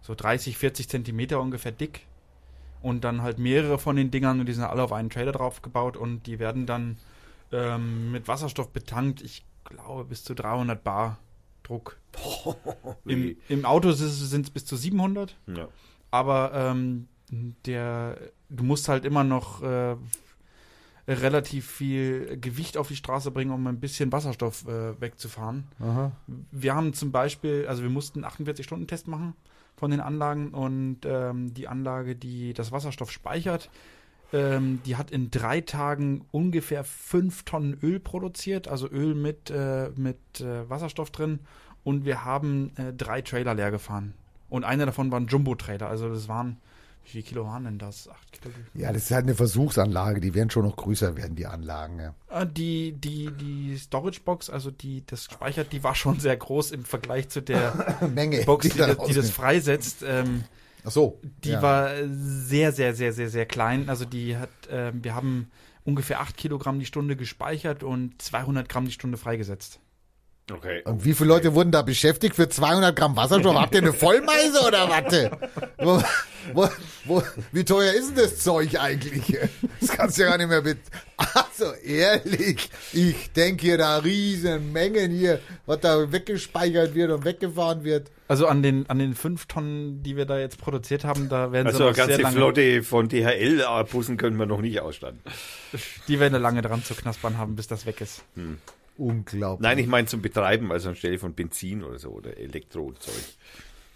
so 0.02 0.16
30, 0.16 0.58
40 0.58 0.90
Zentimeter 0.90 1.40
ungefähr 1.42 1.72
dick. 1.72 2.06
und 2.82 3.04
dann 3.04 3.22
halt 3.22 3.40
mehrere 3.40 3.78
von 3.78 3.96
den 3.98 4.10
Dingern 4.12 4.40
und 4.40 4.46
die 4.46 4.54
sind 4.54 4.64
alle 4.64 4.84
auf 4.84 4.94
einen 4.94 5.10
Trailer 5.10 5.34
drauf 5.34 5.62
gebaut 5.62 5.98
und 5.98 6.26
die 6.28 6.40
werden 6.40 6.66
dann 6.66 6.98
ähm, 7.52 8.12
mit 8.12 8.28
Wasserstoff 8.28 8.70
betankt. 8.70 9.22
Ich 9.22 9.44
glaube 9.66 10.06
bis 10.06 10.24
zu 10.24 10.34
300 10.34 10.82
Bar 10.84 11.18
Druck. 11.64 11.98
Im, 13.06 13.36
im 13.50 13.66
Auto 13.66 13.92
sind 13.92 14.46
es 14.46 14.50
bis 14.50 14.66
zu 14.66 14.76
700, 14.78 15.36
Ja. 15.48 15.68
aber 16.10 16.52
ähm, 16.54 17.08
der, 17.66 18.18
du 18.50 18.64
musst 18.64 18.88
halt 18.88 19.04
immer 19.06 19.24
noch 19.24 19.62
äh, 19.62 19.96
relativ 21.08 21.70
viel 21.70 22.38
Gewicht 22.40 22.78
auf 22.78 22.88
die 22.88 22.96
Straße 22.96 23.32
bringen, 23.32 23.52
um 23.52 23.66
ein 23.68 23.80
bisschen 23.80 24.12
Wasserstoff 24.12 24.68
äh, 24.68 25.00
wegzufahren. 25.02 25.66
Aha. 25.80 26.12
Wir 26.52 26.76
haben 26.76 26.94
zum 26.94 27.12
Beispiel, 27.12 27.66
also 27.68 27.82
wir 27.84 27.90
mussten 27.90 28.24
einen 28.24 28.34
48-Stunden-Test 28.34 29.08
machen 29.08 29.34
von 29.80 29.92
den 29.92 30.02
Anlagen 30.02 30.50
und 30.50 31.00
ähm, 31.06 31.54
die 31.54 31.68
Anlage, 31.68 32.16
die 32.16 32.54
das 32.54 32.72
Wasserstoff 32.74 33.12
speichert, 33.12 33.70
ähm, 34.34 34.82
die 34.86 34.98
hat 34.98 35.10
in 35.10 35.32
drei 35.32 35.62
Tagen 35.62 36.26
ungefähr 36.32 36.84
fünf 36.84 37.44
Tonnen 37.44 37.80
Öl 37.82 38.00
produziert, 38.00 38.68
also 38.68 38.88
Öl 38.90 39.16
mit, 39.16 39.50
äh, 39.50 39.90
mit 39.96 40.20
äh, 40.42 40.70
Wasserstoff 40.70 41.12
drin 41.12 41.40
und 41.84 42.04
wir 42.04 42.26
haben 42.26 42.72
äh, 42.76 42.94
drei 42.94 43.22
Trailer 43.22 43.56
leer 43.56 43.72
gefahren. 43.72 44.14
Und 44.50 44.66
einer 44.66 44.86
davon 44.86 45.12
war 45.12 45.20
ein 45.20 45.28
Jumbo-Trailer, 45.28 45.88
also 45.88 46.10
das 46.10 46.28
waren, 46.28 46.58
wie 47.10 47.22
viel 47.22 47.24
Kilo 47.24 47.46
waren 47.46 47.64
denn 47.66 47.78
das? 47.80 48.08
Acht 48.08 48.32
Kilo? 48.32 48.54
Ja, 48.74 48.94
das 48.94 49.06
ist 49.06 49.12
halt 49.12 49.24
eine 49.24 49.36
Versuchsanlage. 49.36 50.22
Die 50.22 50.34
werden 50.34 50.50
schon 50.50 50.64
noch 50.66 50.76
größer 50.76 51.18
werden, 51.18 51.36
die 51.36 51.46
Anlagen. 51.48 52.00
Ja. 52.00 52.42
Äh, 52.42 52.48
Die, 52.48 52.92
die, 52.94 53.32
die 53.32 53.78
Storage 53.78 54.22
Box, 54.24 54.50
also 54.50 54.72
die 54.72 55.04
das 55.06 55.26
speichert, 55.26 55.72
die 55.74 55.84
war 55.84 55.96
schon 55.96 56.20
sehr 56.20 56.38
groß 56.38 56.72
im 56.72 56.86
Vergleich 56.86 57.30
zu 57.30 57.42
der 57.42 57.98
Menge. 58.14 58.44
Box, 58.46 58.70
die, 58.70 58.78
da 58.78 58.94
das, 58.94 59.08
die 59.08 59.14
das 59.14 59.30
freisetzt. 59.32 60.04
Ähm, 60.06 60.44
Ach 60.84 60.92
so. 60.92 61.20
die 61.44 61.50
ja. 61.50 61.62
war 61.62 61.92
sehr, 62.08 62.72
sehr, 62.72 62.94
sehr, 62.94 63.12
sehr, 63.14 63.30
sehr 63.30 63.46
klein. 63.46 63.90
Also 63.90 64.06
die 64.06 64.38
hat, 64.38 64.50
ähm, 64.70 65.04
wir 65.04 65.16
haben 65.16 65.52
ungefähr 65.84 66.22
8 66.22 66.38
Kilogramm 66.38 66.80
die 66.80 66.86
Stunde 66.86 67.16
gespeichert 67.16 67.84
und 67.84 68.22
200 68.22 68.70
Gramm 68.70 68.86
die 68.86 68.92
Stunde 68.92 69.18
freigesetzt. 69.18 69.80
Okay. 70.52 70.82
Und 70.86 71.06
wie 71.06 71.14
viele 71.14 71.30
Leute 71.30 71.54
wurden 71.54 71.72
da 71.72 71.82
beschäftigt 71.82 72.36
für 72.36 72.50
200 72.50 72.96
Gramm 72.96 73.16
Wasserstoff? 73.16 73.56
Habt 73.56 73.74
ihr 73.76 73.82
eine 73.82 73.94
Vollmeise 73.94 74.66
oder 74.68 74.90
was? 74.90 75.30
Wo, 75.78 76.02
wo, 76.54 76.70
wo, 77.06 77.24
wie 77.52 77.64
teuer 77.64 77.94
ist 77.94 78.10
denn 78.10 78.24
das 78.24 78.40
Zeug 78.40 78.80
eigentlich? 78.80 79.38
Das 79.80 79.90
kannst 79.90 80.18
du 80.18 80.24
ja 80.24 80.30
gar 80.30 80.38
nicht 80.38 80.50
mehr 80.50 80.62
mit. 80.62 80.80
Also 81.18 81.74
ehrlich, 81.74 82.70
ich 82.94 83.32
denke 83.34 83.66
hier 83.66 83.78
da 83.78 83.98
riesen 83.98 84.72
Mengen 84.72 85.12
hier, 85.12 85.40
was 85.66 85.82
da 85.82 86.12
weggespeichert 86.12 86.96
wird 86.96 87.12
und 87.12 87.26
weggefahren 87.26 87.84
wird. 87.84 88.10
Also 88.28 88.48
an 88.48 88.64
den, 88.64 88.90
an 88.90 89.00
den 89.00 89.16
5 89.16 89.46
Tonnen, 89.48 90.04
die 90.04 90.16
wir 90.16 90.26
da 90.26 90.40
jetzt 90.40 90.60
produziert 90.60 91.04
haben, 91.04 91.30
da 91.30 91.52
werden 91.52 91.68
Also 91.68 91.80
sie 91.80 91.84
noch 91.86 91.96
sehr 91.96 92.08
ganze 92.08 92.22
lange, 92.22 92.36
Flotte 92.36 92.84
von 92.84 93.10
DHL-Bussen 93.10 94.18
können 94.18 94.38
wir 94.38 94.46
noch 94.46 94.62
nicht 94.62 94.80
ausstatten. 94.80 95.20
die 96.08 96.20
werden 96.20 96.42
lange 96.42 96.62
dran 96.62 96.84
zu 96.84 96.94
knaspern 96.94 97.38
haben, 97.38 97.56
bis 97.56 97.68
das 97.68 97.86
weg 97.86 98.02
ist. 98.02 98.24
Unglaublich. 99.00 99.64
Nein, 99.64 99.78
ich 99.78 99.88
meine 99.88 100.08
zum 100.08 100.22
Betreiben, 100.22 100.72
also 100.74 100.90
anstelle 100.90 101.18
von 101.18 101.34
Benzin 101.34 101.84
oder 101.84 101.98
so 102.00 102.10
oder 102.10 102.38
Elektrozeug. 102.38 103.16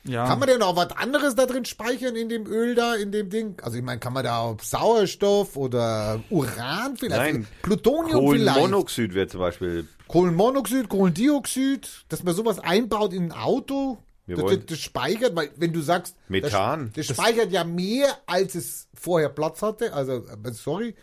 Ja. 0.06 0.26
Kann 0.26 0.39
man 0.39 0.48
denn 0.48 0.62
auch 0.62 0.76
was 0.76 0.92
anderes 0.92 1.36
da 1.36 1.46
drin 1.46 1.66
speichern 1.66 2.16
in 2.16 2.30
dem 2.30 2.48
Öl 2.48 2.74
da, 2.74 2.96
in 2.96 3.12
dem 3.12 3.30
Ding? 3.30 3.56
Also 3.62 3.78
ich 3.78 3.84
meine, 3.84 4.00
kann 4.00 4.13
man 4.13 4.24
da 4.24 4.39
auch 4.39 4.60
Sauerstoff 4.62 5.58
oder 5.58 6.22
Uran 6.30 6.96
vielleicht? 6.98 7.34
Nein, 7.34 7.48
Plutonium 7.62 8.32
vielleicht? 8.32 8.56
Kohlenmonoxid 8.56 9.13
wäre 9.13 9.28
zum 9.28 9.42
Beispiel. 9.42 9.88
Kohlenmonoxid, 10.08 10.88
Kohlendioxid, 10.88 12.06
dass 12.08 12.24
man 12.24 12.34
sowas 12.34 12.60
einbaut 12.60 13.13
in 13.13 13.26
ein 13.26 13.32
Auto, 13.34 13.98
Wir 14.26 14.38
das, 14.38 14.52
das, 14.52 14.66
das 14.68 14.80
speichert, 14.80 15.36
weil 15.36 15.52
wenn 15.58 15.74
du 15.74 15.82
sagst, 15.82 16.16
Methan. 16.30 16.92
das, 16.96 17.08
das 17.08 17.18
speichert 17.18 17.52
ja 17.52 17.66
mehr, 17.66 18.08
als 18.26 18.56
es 18.56 18.88
vorher 18.94 19.30
Platz 19.30 19.62
hatte, 19.62 19.94
also 19.94 20.18
äh, 20.18 20.52
sorry, 20.52 20.96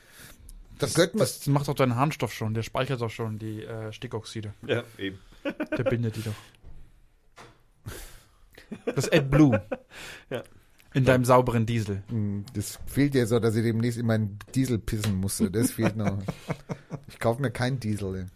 das 0.80 0.96
man, 0.96 1.10
das 1.14 1.46
macht 1.46 1.68
doch 1.68 1.74
dein 1.74 1.96
Harnstoff 1.96 2.32
schon, 2.32 2.54
der 2.54 2.62
speichert 2.62 3.00
doch 3.00 3.10
schon 3.10 3.38
die 3.38 3.64
äh, 3.64 3.92
Stickoxide. 3.92 4.54
Ja, 4.66 4.82
eben. 4.98 5.18
Der 5.78 5.84
bindet 5.84 6.16
die 6.16 6.22
doch. 6.22 6.34
Das 8.94 9.10
AdBlue. 9.10 9.62
Ja. 10.28 10.42
In 10.92 11.04
deinem 11.04 11.24
sauberen 11.24 11.66
Diesel. 11.66 12.02
Hm, 12.08 12.44
das 12.54 12.78
fehlt 12.86 13.14
ja 13.14 13.24
so, 13.24 13.38
dass 13.38 13.54
ich 13.54 13.62
demnächst 13.62 13.98
in 13.98 14.06
meinen 14.06 14.38
Diesel 14.54 14.78
pissen 14.78 15.16
musste, 15.16 15.50
das 15.50 15.70
fehlt 15.70 15.96
noch. 15.96 16.18
Ich 17.08 17.18
kaufe 17.20 17.40
mir 17.40 17.50
keinen 17.50 17.78
Diesel. 17.78 18.26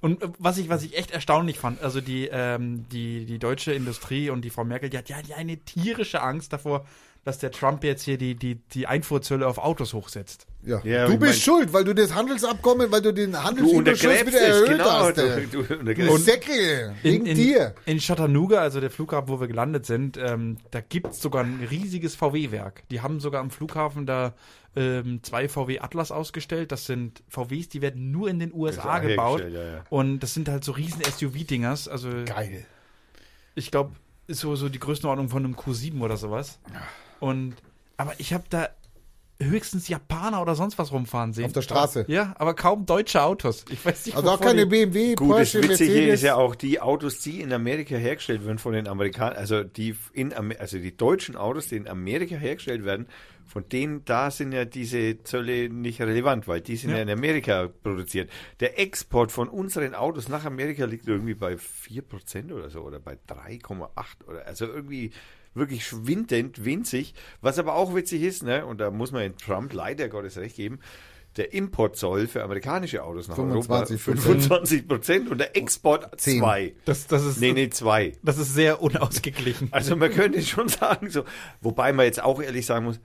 Und 0.00 0.22
äh, 0.22 0.28
was 0.38 0.58
ich, 0.58 0.68
was 0.68 0.82
ich 0.82 0.96
echt 0.96 1.10
erstaunlich 1.10 1.58
fand, 1.58 1.82
also 1.82 2.00
die, 2.00 2.28
ähm, 2.32 2.88
die, 2.88 3.26
die 3.26 3.38
deutsche 3.38 3.72
Industrie 3.72 4.30
und 4.30 4.42
die 4.42 4.50
Frau 4.50 4.64
Merkel, 4.64 4.90
die 4.90 4.98
hat 4.98 5.08
ja 5.08 5.36
eine 5.36 5.58
tierische 5.58 6.22
Angst 6.22 6.52
davor, 6.52 6.86
dass 7.24 7.38
der 7.38 7.52
Trump 7.52 7.84
jetzt 7.84 8.02
hier 8.02 8.18
die, 8.18 8.34
die, 8.34 8.56
die 8.56 8.86
Einfuhrzölle 8.86 9.46
auf 9.46 9.58
Autos 9.58 9.94
hochsetzt. 9.94 10.46
Ja. 10.64 10.80
Ja, 10.84 11.06
du 11.06 11.18
bist 11.18 11.32
mein- 11.32 11.40
schuld, 11.40 11.72
weil 11.72 11.84
du 11.84 11.94
das 11.94 12.14
Handelsabkommen, 12.14 12.90
weil 12.92 13.02
du 13.02 13.12
den 13.12 13.42
Handelsüberschuss 13.42 14.10
wieder 14.10 14.26
es, 14.26 14.34
erhöht 14.34 14.68
genau. 14.68 14.84
hast. 14.84 15.16
Du, 15.18 15.64
du 15.64 15.74
untergräbst 15.74 16.24
Säckel, 16.24 16.94
wegen 17.02 17.26
in, 17.26 17.36
dir. 17.36 17.74
In 17.84 17.98
Chattanooga, 17.98 18.60
also 18.60 18.80
der 18.80 18.90
Flughafen, 18.90 19.28
wo 19.28 19.40
wir 19.40 19.48
gelandet 19.48 19.86
sind, 19.86 20.16
ähm, 20.16 20.58
da 20.70 20.80
gibt's 20.80 21.20
sogar 21.20 21.44
ein 21.44 21.66
riesiges 21.68 22.14
VW-Werk. 22.14 22.84
Die 22.90 23.00
haben 23.00 23.18
sogar 23.18 23.40
am 23.40 23.50
Flughafen 23.50 24.06
da 24.06 24.34
ähm, 24.76 25.20
zwei 25.22 25.48
VW 25.48 25.80
Atlas 25.80 26.12
ausgestellt. 26.12 26.70
Das 26.70 26.86
sind 26.86 27.22
VWs, 27.28 27.68
die 27.68 27.82
werden 27.82 28.10
nur 28.12 28.28
in 28.28 28.38
den 28.38 28.52
USA 28.54 29.00
gebaut. 29.00 29.42
ja, 29.52 29.64
ja. 29.64 29.84
Und 29.90 30.20
das 30.20 30.32
sind 30.34 30.48
halt 30.48 30.64
so 30.64 30.72
riesen 30.72 31.02
SUV-Dingers. 31.02 31.88
Also 31.88 32.08
Geil. 32.24 32.64
ich 33.54 33.70
glaube, 33.70 33.92
ist 34.28 34.40
so, 34.40 34.54
so 34.54 34.68
die 34.68 34.78
Größenordnung 34.78 35.28
von 35.28 35.44
einem 35.44 35.54
Q7 35.54 36.00
oder 36.00 36.16
sowas. 36.16 36.60
Und 37.18 37.56
aber 37.96 38.14
ich 38.18 38.32
habe 38.32 38.44
da 38.48 38.68
höchstens 39.40 39.88
Japaner 39.88 40.40
oder 40.40 40.54
sonst 40.54 40.78
was 40.78 40.92
rumfahren 40.92 41.32
sehen. 41.32 41.46
Auf 41.46 41.52
der 41.52 41.62
Straße. 41.62 42.04
Ja, 42.08 42.34
aber 42.38 42.54
kaum 42.54 42.86
deutsche 42.86 43.22
Autos. 43.22 43.64
Ich 43.70 43.84
weiß 43.84 44.06
nicht, 44.06 44.16
Also 44.16 44.30
auch 44.30 44.40
keine 44.40 44.66
BMW, 44.66 45.14
Gut, 45.14 45.30
das 45.30 45.52
Porsche, 45.52 45.58
Witzige 45.68 45.90
Mercedes. 45.92 46.14
ist 46.14 46.22
ja 46.22 46.34
auch, 46.36 46.54
die 46.54 46.80
Autos, 46.80 47.18
die 47.20 47.40
in 47.40 47.52
Amerika 47.52 47.96
hergestellt 47.96 48.44
werden 48.46 48.58
von 48.58 48.72
den 48.72 48.86
Amerikanern, 48.86 49.36
also 49.36 49.64
die 49.64 49.96
in 50.12 50.32
Amer 50.32 50.54
also 50.60 50.78
die 50.78 50.96
deutschen 50.96 51.36
Autos, 51.36 51.68
die 51.68 51.76
in 51.76 51.88
Amerika 51.88 52.36
hergestellt 52.36 52.84
werden, 52.84 53.08
von 53.44 53.68
denen 53.68 54.04
da 54.04 54.30
sind 54.30 54.52
ja 54.52 54.64
diese 54.64 55.22
Zölle 55.24 55.68
nicht 55.68 56.00
relevant, 56.00 56.46
weil 56.48 56.60
die 56.60 56.76
sind 56.76 56.90
ja, 56.90 56.96
Ja. 56.98 57.02
in 57.02 57.10
Amerika 57.10 57.68
produziert. 57.82 58.30
Der 58.60 58.78
Export 58.78 59.32
von 59.32 59.48
unseren 59.48 59.94
Autos 59.94 60.28
nach 60.28 60.44
Amerika 60.44 60.84
liegt 60.84 61.08
irgendwie 61.08 61.34
bei 61.34 61.56
4% 61.58 62.52
oder 62.52 62.70
so 62.70 62.80
oder 62.82 63.00
bei 63.00 63.18
3,8 63.28 64.24
oder 64.28 64.46
also 64.46 64.66
irgendwie 64.66 65.10
wirklich 65.54 65.86
schwindend 65.86 66.64
winzig. 66.64 67.14
Was 67.40 67.58
aber 67.58 67.74
auch 67.74 67.94
witzig 67.94 68.22
ist, 68.22 68.42
ne, 68.42 68.64
und 68.66 68.80
da 68.80 68.90
muss 68.90 69.12
man 69.12 69.22
in 69.22 69.36
Trump 69.36 69.72
leider 69.72 70.08
Gottes 70.08 70.36
recht 70.38 70.56
geben, 70.56 70.80
der 71.36 71.54
Importzoll 71.54 72.26
für 72.26 72.42
amerikanische 72.42 73.02
Autos 73.02 73.28
nach 73.28 73.38
25%. 73.38 73.50
Europa 73.52 73.86
25 73.86 74.88
Prozent 74.88 75.30
und 75.30 75.38
der 75.38 75.56
Export 75.56 76.20
10. 76.20 76.40
2. 76.40 76.74
Das, 76.84 77.06
das 77.06 77.24
ist 77.24 77.40
Nee, 77.40 77.52
nee, 77.52 77.70
2. 77.70 78.12
Das 78.22 78.38
ist 78.38 78.52
sehr 78.54 78.82
unausgeglichen. 78.82 79.68
Also 79.70 79.96
man 79.96 80.10
könnte 80.10 80.42
schon 80.42 80.68
sagen, 80.68 81.08
so, 81.10 81.24
wobei 81.60 81.92
man 81.92 82.04
jetzt 82.04 82.22
auch 82.22 82.42
ehrlich 82.42 82.66
sagen 82.66 82.84
muss, 82.84 83.00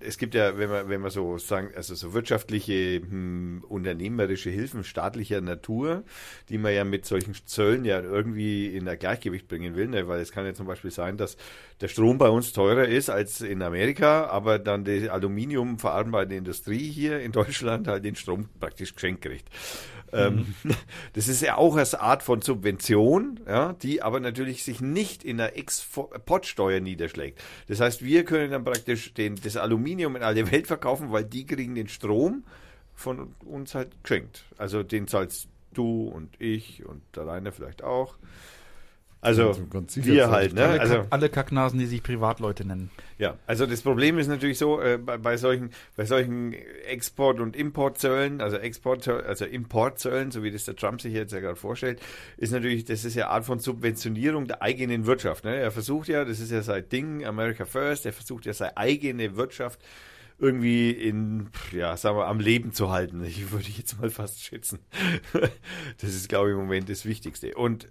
es 0.00 0.18
gibt 0.18 0.34
ja, 0.34 0.58
wenn 0.58 0.68
man, 0.68 0.88
wenn 0.88 1.00
man 1.00 1.10
so 1.10 1.38
sagen, 1.38 1.70
also 1.76 1.94
so 1.94 2.12
wirtschaftliche, 2.12 3.00
hm, 3.00 3.64
unternehmerische 3.68 4.50
Hilfen 4.50 4.84
staatlicher 4.84 5.40
Natur, 5.40 6.04
die 6.48 6.58
man 6.58 6.74
ja 6.74 6.84
mit 6.84 7.06
solchen 7.06 7.34
Zöllen 7.46 7.84
ja 7.84 8.00
irgendwie 8.00 8.66
in 8.66 8.88
ein 8.88 8.98
Gleichgewicht 8.98 9.48
bringen 9.48 9.76
will, 9.76 9.88
ne? 9.88 10.08
weil 10.08 10.20
es 10.20 10.32
kann 10.32 10.44
ja 10.44 10.54
zum 10.54 10.66
Beispiel 10.66 10.90
sein, 10.90 11.16
dass 11.16 11.36
der 11.80 11.88
Strom 11.88 12.18
bei 12.18 12.28
uns 12.28 12.52
teurer 12.52 12.86
ist 12.86 13.10
als 13.10 13.40
in 13.40 13.62
Amerika, 13.62 14.26
aber 14.26 14.58
dann 14.58 14.84
die 14.84 15.08
Aluminium 15.08 15.78
verarbeitende 15.78 16.36
Industrie 16.36 16.90
hier 16.90 17.20
in 17.20 17.32
Deutschland 17.32 17.86
halt 17.86 18.04
den 18.04 18.16
Strom 18.16 18.48
praktisch 18.58 18.94
geschenkt 18.94 19.22
kriegt. 19.22 19.48
Ähm, 20.12 20.54
das 21.12 21.28
ist 21.28 21.42
ja 21.42 21.56
auch 21.56 21.76
als 21.76 21.94
Art 21.94 22.22
von 22.22 22.42
Subvention, 22.42 23.40
ja, 23.46 23.72
die 23.74 24.02
aber 24.02 24.20
natürlich 24.20 24.64
sich 24.64 24.80
nicht 24.80 25.24
in 25.24 25.36
der 25.36 25.56
Exportsteuer 25.56 26.80
niederschlägt. 26.80 27.40
Das 27.68 27.80
heißt, 27.80 28.04
wir 28.04 28.24
können 28.24 28.50
dann 28.50 28.64
praktisch 28.64 29.14
den, 29.14 29.36
das 29.36 29.56
Aluminium 29.56 30.16
in 30.16 30.22
alle 30.22 30.50
Welt 30.50 30.66
verkaufen, 30.66 31.12
weil 31.12 31.24
die 31.24 31.46
kriegen 31.46 31.74
den 31.74 31.88
Strom 31.88 32.44
von 32.94 33.34
uns 33.44 33.74
halt 33.74 33.90
geschenkt. 34.02 34.44
Also 34.58 34.82
den 34.82 35.08
zahlst 35.08 35.48
du 35.72 36.08
und 36.08 36.40
ich 36.40 36.84
und 36.84 37.02
der 37.14 37.26
Rainer 37.26 37.52
vielleicht 37.52 37.82
auch. 37.82 38.16
Also 39.22 39.48
Also 39.48 39.66
wir 39.96 40.30
halt, 40.30 40.54
ne? 40.54 40.64
alle, 40.64 40.80
Also 40.80 41.06
alle 41.10 41.28
Kacknasen, 41.28 41.78
die 41.78 41.86
sich 41.86 42.02
Privatleute 42.02 42.64
nennen. 42.64 42.90
ja, 43.18 43.36
also 43.46 43.66
das 43.66 43.82
Problem 43.82 44.18
ist 44.18 44.28
natürlich 44.28 44.56
so, 44.56 44.80
äh, 44.80 44.96
bei, 44.96 45.18
bei 45.18 45.36
solchen, 45.36 45.70
bei 45.94 46.06
solchen 46.06 46.54
Export- 46.86 47.38
und 47.38 47.54
Importzöllen, 47.54 48.40
also 48.40 48.56
Export, 48.56 49.06
also 49.06 49.44
Importzöllen, 49.44 50.30
so 50.30 50.42
wie 50.42 50.50
das 50.50 50.64
der 50.64 50.74
Trump 50.76 51.02
sich 51.02 51.12
jetzt 51.12 51.32
ja 51.34 51.40
gerade 51.40 51.56
vorstellt, 51.56 52.00
ist 52.38 52.50
natürlich, 52.52 52.86
das 52.86 53.04
ist 53.04 53.14
ja 53.14 53.28
Art 53.28 53.44
von 53.44 53.58
Subventionierung 53.58 54.46
der 54.46 54.62
eigenen 54.62 55.04
Wirtschaft. 55.04 55.44
Ne? 55.44 55.54
Er 55.56 55.70
versucht 55.70 56.08
ja, 56.08 56.24
das 56.24 56.40
ist 56.40 56.50
ja 56.50 56.62
sein 56.62 56.88
Ding, 56.88 57.26
America 57.26 57.66
First, 57.66 58.06
er 58.06 58.14
versucht 58.14 58.46
ja 58.46 58.54
seine 58.54 58.76
eigene 58.78 59.36
Wirtschaft 59.36 59.80
irgendwie 60.38 60.90
in, 60.92 61.50
ja, 61.72 61.94
sagen 61.98 62.16
wir, 62.16 62.26
am 62.26 62.40
Leben 62.40 62.72
zu 62.72 62.90
halten. 62.90 63.22
Ich 63.26 63.52
würde 63.52 63.68
jetzt 63.76 64.00
mal 64.00 64.08
fast 64.08 64.42
schätzen. 64.42 64.78
Das 66.00 66.14
ist, 66.14 66.30
glaube 66.30 66.48
ich, 66.48 66.54
im 66.54 66.60
Moment 66.62 66.88
das 66.88 67.04
Wichtigste. 67.04 67.54
Und 67.54 67.84
äh, 67.84 67.88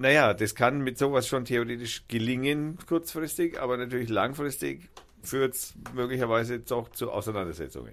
naja, 0.00 0.32
das 0.32 0.54
kann 0.54 0.80
mit 0.80 0.96
sowas 0.96 1.28
schon 1.28 1.44
theoretisch 1.44 2.04
gelingen, 2.08 2.78
kurzfristig, 2.86 3.60
aber 3.60 3.76
natürlich 3.76 4.08
langfristig 4.08 4.88
führt 5.22 5.54
es 5.54 5.74
möglicherweise 5.94 6.58
doch 6.60 6.90
zu 6.92 7.10
Auseinandersetzungen. 7.10 7.92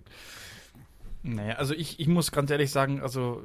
Naja, 1.23 1.55
also 1.55 1.73
ich, 1.73 1.99
ich 1.99 2.07
muss 2.07 2.31
ganz 2.31 2.49
ehrlich 2.49 2.71
sagen, 2.71 3.01
also 3.01 3.43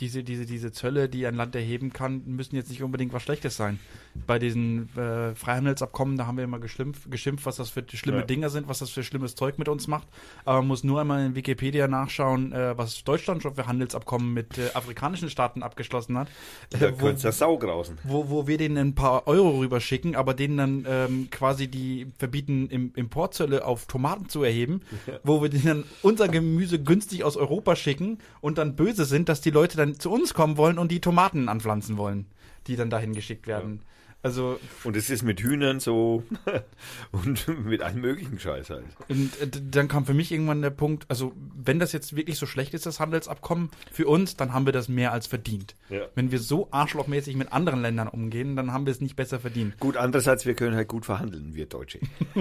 diese, 0.00 0.24
diese, 0.24 0.46
diese 0.46 0.72
Zölle, 0.72 1.08
die 1.08 1.26
ein 1.26 1.34
Land 1.34 1.54
erheben 1.54 1.92
kann, 1.92 2.22
müssen 2.26 2.56
jetzt 2.56 2.70
nicht 2.70 2.82
unbedingt 2.82 3.12
was 3.12 3.22
Schlechtes 3.22 3.56
sein. 3.56 3.78
Bei 4.26 4.38
diesen 4.38 4.88
äh, 4.96 5.34
Freihandelsabkommen, 5.34 6.16
da 6.16 6.26
haben 6.26 6.36
wir 6.36 6.44
immer 6.44 6.58
geschimpft, 6.58 7.10
geschimpft, 7.10 7.46
was 7.46 7.56
das 7.56 7.70
für 7.70 7.84
schlimme 7.92 8.20
Ja. 8.20 8.24
Dinger 8.24 8.50
sind, 8.50 8.68
was 8.68 8.80
das 8.80 8.90
für 8.90 9.04
schlimmes 9.04 9.34
Zeug 9.36 9.58
mit 9.58 9.68
uns 9.68 9.86
macht. 9.86 10.08
Aber 10.44 10.58
man 10.58 10.68
muss 10.68 10.82
nur 10.82 11.00
einmal 11.00 11.24
in 11.24 11.34
Wikipedia 11.34 11.86
nachschauen, 11.86 12.52
äh, 12.52 12.76
was 12.76 13.04
Deutschland 13.04 13.42
schon 13.42 13.54
für 13.54 13.66
Handelsabkommen 13.66 14.32
mit 14.32 14.58
äh, 14.58 14.70
afrikanischen 14.74 15.30
Staaten 15.30 15.62
abgeschlossen 15.62 16.18
hat. 16.18 16.28
Da 16.70 16.78
Äh, 16.78 16.92
wo, 17.00 17.06
könnte 17.06 17.22
der 17.22 17.32
Sau 17.32 17.56
grausen. 17.58 17.98
wo, 18.04 18.28
wo 18.30 18.46
wir 18.46 18.58
denen 18.58 18.78
ein 18.78 18.94
paar 18.94 19.26
Euro 19.26 19.58
rüberschicken, 19.60 20.16
aber 20.16 20.34
denen 20.34 20.56
dann 20.56 20.86
ähm, 20.88 21.28
quasi 21.30 21.68
die 21.68 22.06
verbieten, 22.18 22.68
im, 22.68 22.92
Importzölle 22.94 23.64
auf 23.64 23.86
Tomaten 23.86 24.28
zu 24.28 24.42
erheben, 24.42 24.80
wo 25.22 25.42
wir 25.42 25.48
denen 25.50 25.64
dann 25.66 25.84
unser 26.02 26.28
Gemüse 26.28 26.82
günstig 26.82 27.22
aus 27.22 27.36
Europa 27.36 27.76
schicken 27.76 28.18
und 28.40 28.58
dann 28.58 28.74
böse 28.76 29.04
sind, 29.04 29.28
dass 29.28 29.40
die 29.40 29.50
Leute 29.50 29.76
dann 29.76 29.89
zu 29.98 30.10
uns 30.10 30.34
kommen 30.34 30.56
wollen 30.56 30.78
und 30.78 30.90
die 30.90 31.00
Tomaten 31.00 31.48
anpflanzen 31.48 31.96
wollen, 31.96 32.26
die 32.66 32.76
dann 32.76 32.90
dahin 32.90 33.14
geschickt 33.14 33.46
werden. 33.46 33.82
Also 34.22 34.60
Und 34.84 34.96
es 34.96 35.08
ist 35.08 35.22
mit 35.22 35.40
Hühnern 35.40 35.80
so 35.80 36.24
und 37.10 37.48
mit 37.64 37.80
allem 37.80 38.02
möglichen 38.02 38.38
Scheiß 38.38 38.68
halt. 38.68 38.84
und, 39.08 39.40
äh, 39.40 39.48
dann 39.48 39.88
kam 39.88 40.04
für 40.04 40.12
mich 40.12 40.30
irgendwann 40.30 40.60
der 40.60 40.68
Punkt, 40.68 41.06
also 41.08 41.32
wenn 41.54 41.78
das 41.78 41.92
jetzt 41.92 42.14
wirklich 42.14 42.36
so 42.38 42.44
schlecht 42.44 42.74
ist, 42.74 42.84
das 42.84 43.00
Handelsabkommen 43.00 43.70
für 43.90 44.06
uns, 44.06 44.36
dann 44.36 44.52
haben 44.52 44.66
wir 44.66 44.74
das 44.74 44.88
mehr 44.88 45.12
als 45.12 45.26
verdient. 45.26 45.74
Ja. 45.88 46.06
Wenn 46.14 46.30
wir 46.30 46.38
so 46.38 46.68
arschlochmäßig 46.70 47.34
mit 47.36 47.50
anderen 47.52 47.80
Ländern 47.80 48.08
umgehen, 48.08 48.56
dann 48.56 48.74
haben 48.74 48.84
wir 48.84 48.90
es 48.90 49.00
nicht 49.00 49.16
besser 49.16 49.40
verdient. 49.40 49.80
Gut, 49.80 49.96
andererseits, 49.96 50.44
wir 50.44 50.52
können 50.54 50.76
halt 50.76 50.88
gut 50.88 51.06
verhandeln, 51.06 51.54
wir 51.54 51.64
Deutsche. 51.64 52.00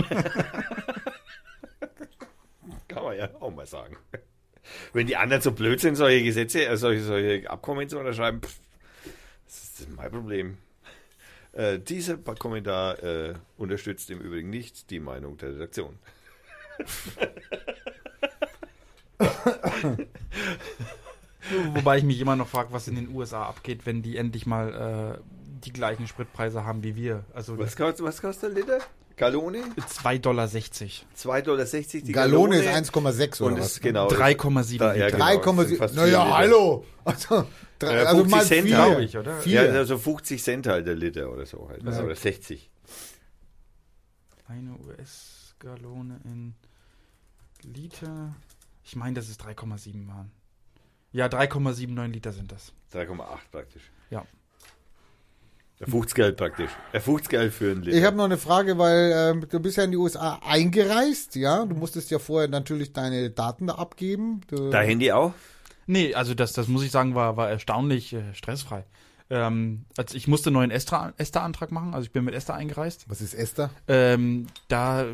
Kann 2.90 3.04
man 3.04 3.16
ja 3.18 3.30
auch 3.40 3.56
mal 3.56 3.66
sagen. 3.66 3.96
Wenn 4.94 5.08
die 5.08 5.18
anderen 5.18 5.42
so 5.42 5.52
blöd 5.52 5.80
sind, 5.80 5.96
solche 5.96 6.24
Gesetze, 6.24 6.66
äh, 6.66 6.78
solche, 6.78 7.04
solche 7.04 7.50
Abkommen 7.50 7.90
zu 7.90 8.00
unterschreiben, 8.00 8.42
pff, 8.42 8.60
das 9.46 9.80
ist 9.80 9.90
mein 9.96 10.12
Problem. 10.12 10.58
Äh, 11.54 11.80
dieser 11.80 12.18
Kommentar 12.18 13.02
äh, 13.04 13.34
unterstützt 13.58 14.10
im 14.12 14.20
Übrigen 14.20 14.50
nicht 14.50 14.92
die 14.92 15.00
Meinung 15.00 15.38
der 15.38 15.54
Redaktion. 15.54 15.98
Wobei 21.74 21.98
ich 21.98 22.04
mich 22.04 22.20
immer 22.20 22.36
noch 22.36 22.48
frage, 22.48 22.72
was 22.72 22.88
in 22.88 22.96
den 22.96 23.10
USA 23.10 23.44
abgeht, 23.44 23.86
wenn 23.86 24.02
die 24.02 24.18
endlich 24.18 24.46
mal 24.46 25.18
äh, 25.18 25.22
die 25.66 25.74
gleichen 25.74 26.08
Spritpreise 26.08 26.66
haben 26.66 26.84
wie 26.84 26.96
wir. 26.96 27.26
Also 27.34 27.58
Was 27.58 27.76
kostet, 27.76 28.06
was 28.06 28.22
kostet 28.22 28.56
der 28.56 28.62
Liter? 28.62 28.80
Gallone? 29.20 29.60
2,60 29.78 30.20
Dollar. 30.22 30.46
2,60 30.46 31.42
Dollar 31.44 31.66
die 32.06 32.12
Gallone 32.12 32.58
ist 32.58 32.68
1,6 32.92 33.42
Und 33.44 33.54
oder 33.54 33.62
was? 33.62 33.80
genau. 33.80 34.08
3,7 34.08 34.78
Da- 34.80 34.96
ja, 34.96 35.06
Liter. 35.06 35.18
genau. 35.18 35.26
3,7. 35.26 35.56
das 35.58 35.68
sind 35.68 35.78
fast 35.78 35.94
vier 35.94 36.04
Naja, 36.04 36.24
Liter. 36.24 36.38
hallo. 36.38 36.86
Also, 37.06 37.48
drei, 37.80 37.94
Ja, 37.96 38.04
also 38.06 38.18
50 38.24 38.32
mal 38.32 38.46
Cent, 38.46 38.68
glaube 38.68 39.04
ich, 39.04 39.18
oder? 39.18 39.38
Vier. 39.42 39.64
Ja, 39.66 39.72
also 39.74 39.98
50 39.98 40.44
Cent 40.44 40.68
halt 40.68 40.88
der 40.88 40.96
Liter 40.96 41.32
oder 41.32 41.46
so 41.46 41.68
halt. 41.70 41.84
Ja. 41.84 42.02
Oder 42.04 42.16
60. 42.16 42.70
Eine 44.48 44.72
US-Gallone 44.80 46.20
in 46.24 46.56
Liter. 47.64 48.34
Ich 48.84 48.96
meine, 48.96 49.14
dass 49.16 49.30
es 49.30 49.38
3,7 49.40 50.08
waren. 50.08 50.32
Ja, 51.12 51.28
3,79 51.28 52.08
Liter 52.08 52.32
sind 52.32 52.52
das. 52.52 52.72
3,8 52.94 53.40
praktisch. 53.52 53.84
Ja. 54.10 54.26
Er 55.80 55.88
50 55.88 56.16
Geld 56.16 56.38
praktisch. 56.38 56.72
Er 56.92 57.00
50 57.00 57.30
Geld 57.30 57.54
für 57.54 57.72
einen 57.72 57.84
Liter. 57.84 57.98
Ich 57.98 58.04
habe 58.04 58.18
noch 58.18 58.26
eine 58.26 58.38
Frage, 58.38 58.78
weil 58.78 59.14
ähm, 59.16 59.46
du 59.50 59.60
bist 59.62 59.78
ja 59.78 59.86
in 59.86 59.92
die 59.92 59.98
USA 59.98 60.40
eingereist, 60.46 61.36
ja? 61.36 61.66
Du 61.66 61.76
musstest 61.76 62.12
ja 62.12 62.20
vorher 62.20 62.50
natürlich 62.50 62.92
deine 62.92 63.30
Daten 63.30 63.68
da 63.68 63.76
abgeben. 63.76 64.42
Du, 64.48 64.70
Dein 64.70 64.88
Handy 64.88 65.12
auch? 65.14 65.34
Nee, 65.88 66.14
also 66.14 66.34
das, 66.34 66.52
das 66.52 66.68
muss 66.68 66.84
ich 66.84 66.92
sagen, 66.92 67.16
war, 67.16 67.38
war 67.38 67.50
erstaunlich 67.50 68.14
äh, 68.14 68.34
stressfrei. 68.34 68.84
Ähm, 69.30 69.86
also 69.96 70.18
ich 70.18 70.28
musste 70.28 70.50
einen 70.50 70.56
neuen 70.56 70.72
ESTA-Antrag 70.72 71.72
machen, 71.72 71.94
also 71.94 72.06
ich 72.06 72.12
bin 72.12 72.26
mit 72.26 72.36
ESTA 72.36 72.56
eingereist. 72.56 73.06
Was 73.08 73.22
ist 73.22 73.34
Esther? 73.34 73.70
Ähm, 73.88 74.48
da 74.68 75.06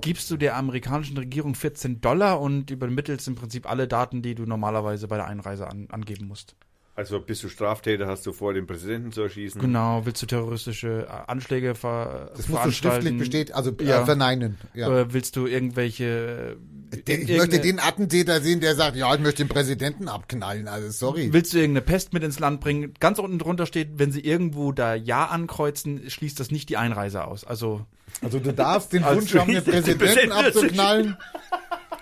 gibst 0.00 0.30
du 0.30 0.38
der 0.38 0.56
amerikanischen 0.56 1.16
Regierung 1.18 1.54
14 1.54 2.00
Dollar 2.00 2.40
und 2.40 2.70
übermittelst 2.70 3.28
im 3.28 3.34
Prinzip 3.34 3.68
alle 3.68 3.86
Daten, 3.86 4.22
die 4.22 4.34
du 4.34 4.44
normalerweise 4.46 5.08
bei 5.08 5.16
der 5.16 5.26
Einreise 5.26 5.68
an, 5.68 5.88
angeben 5.90 6.26
musst. 6.26 6.54
Also 6.96 7.20
bist 7.20 7.44
du 7.44 7.50
Straftäter, 7.50 8.06
hast 8.06 8.24
du 8.24 8.32
vor, 8.32 8.54
den 8.54 8.66
Präsidenten 8.66 9.12
zu 9.12 9.20
erschießen? 9.20 9.60
Genau, 9.60 10.06
willst 10.06 10.22
du 10.22 10.26
terroristische 10.26 11.06
äh, 11.06 11.30
Anschläge 11.30 11.74
ver 11.74 12.30
Das 12.34 12.48
musst 12.48 12.64
du 12.64 12.72
schriftlich 12.72 13.18
bestätigen, 13.18 13.54
also 13.54 13.70
äh, 13.78 13.84
Ja. 13.84 14.04
verneinen. 14.06 14.56
Ja. 14.72 15.00
Äh, 15.00 15.12
willst 15.12 15.36
du 15.36 15.46
irgendwelche... 15.46 16.56
äh, 16.92 16.96
ich 16.96 17.06
irgendeine- 17.06 17.38
möchte 17.38 17.60
den 17.60 17.80
Attentäter 17.80 18.40
sehen, 18.40 18.60
der 18.60 18.74
sagt, 18.76 18.96
ja, 18.96 19.14
ich 19.14 19.20
möchte 19.20 19.44
den 19.44 19.48
Präsidenten 19.50 20.08
abknallen. 20.08 20.68
Also 20.68 20.88
sorry. 20.90 21.28
Willst 21.34 21.52
du 21.52 21.58
irgendeine 21.58 21.84
Pest 21.84 22.14
mit 22.14 22.22
ins 22.22 22.38
Land 22.38 22.60
bringen? 22.62 22.94
Ganz 22.98 23.18
unten 23.18 23.38
drunter 23.38 23.66
steht, 23.66 23.98
wenn 23.98 24.10
sie 24.10 24.20
irgendwo 24.20 24.72
da 24.72 24.94
Ja 24.94 25.26
ankreuzen, 25.26 26.08
schließt 26.08 26.40
das 26.40 26.50
nicht 26.50 26.70
die 26.70 26.78
Einreise 26.78 27.24
aus. 27.26 27.44
Also 27.44 27.84
Also 28.22 28.38
du 28.38 28.54
darfst 28.54 28.94
den 28.94 29.04
Wunsch 29.14 29.34
haben, 29.34 29.52
den 29.52 29.62
den 29.64 29.98
Präsidenten 29.98 30.32
abzuknallen. 30.32 31.18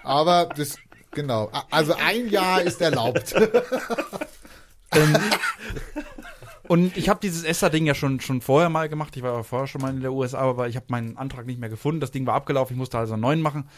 Aber 0.05 0.51
das, 0.57 0.77
genau. 1.11 1.51
Also 1.73 1.95
ein 1.95 2.29
Jahr 2.29 2.63
ist 2.63 2.81
erlaubt. 2.81 3.35
Und 6.67 6.97
ich 6.97 7.09
habe 7.09 7.21
dieses 7.21 7.45
ESTA-Ding 7.45 7.85
ja 7.87 7.95
schon, 7.95 8.21
schon 8.21 8.41
vorher 8.41 8.71
mal 8.71 8.89
gemacht. 8.89 9.17
Ich 9.17 9.23
war 9.23 9.35
ja 9.35 9.43
vorher 9.43 9.67
schon 9.67 9.83
mal 9.83 9.91
in 9.91 10.01
der 10.01 10.13
USA, 10.13 10.39
aber 10.39 10.67
ich 10.69 10.77
habe 10.77 10.87
meinen 10.89 11.19
Antrag 11.19 11.47
nicht 11.47 11.61
mehr 11.61 11.69
gefunden. 11.69 12.01
Das 12.01 12.11
Ding 12.11 12.27
war 12.27 12.35
abgelaufen, 12.35 12.75
ich 12.75 12.79
musste 12.79 12.99
also 12.99 13.13
einen 13.15 13.23
neuen 13.23 13.43
machen. 13.43 13.69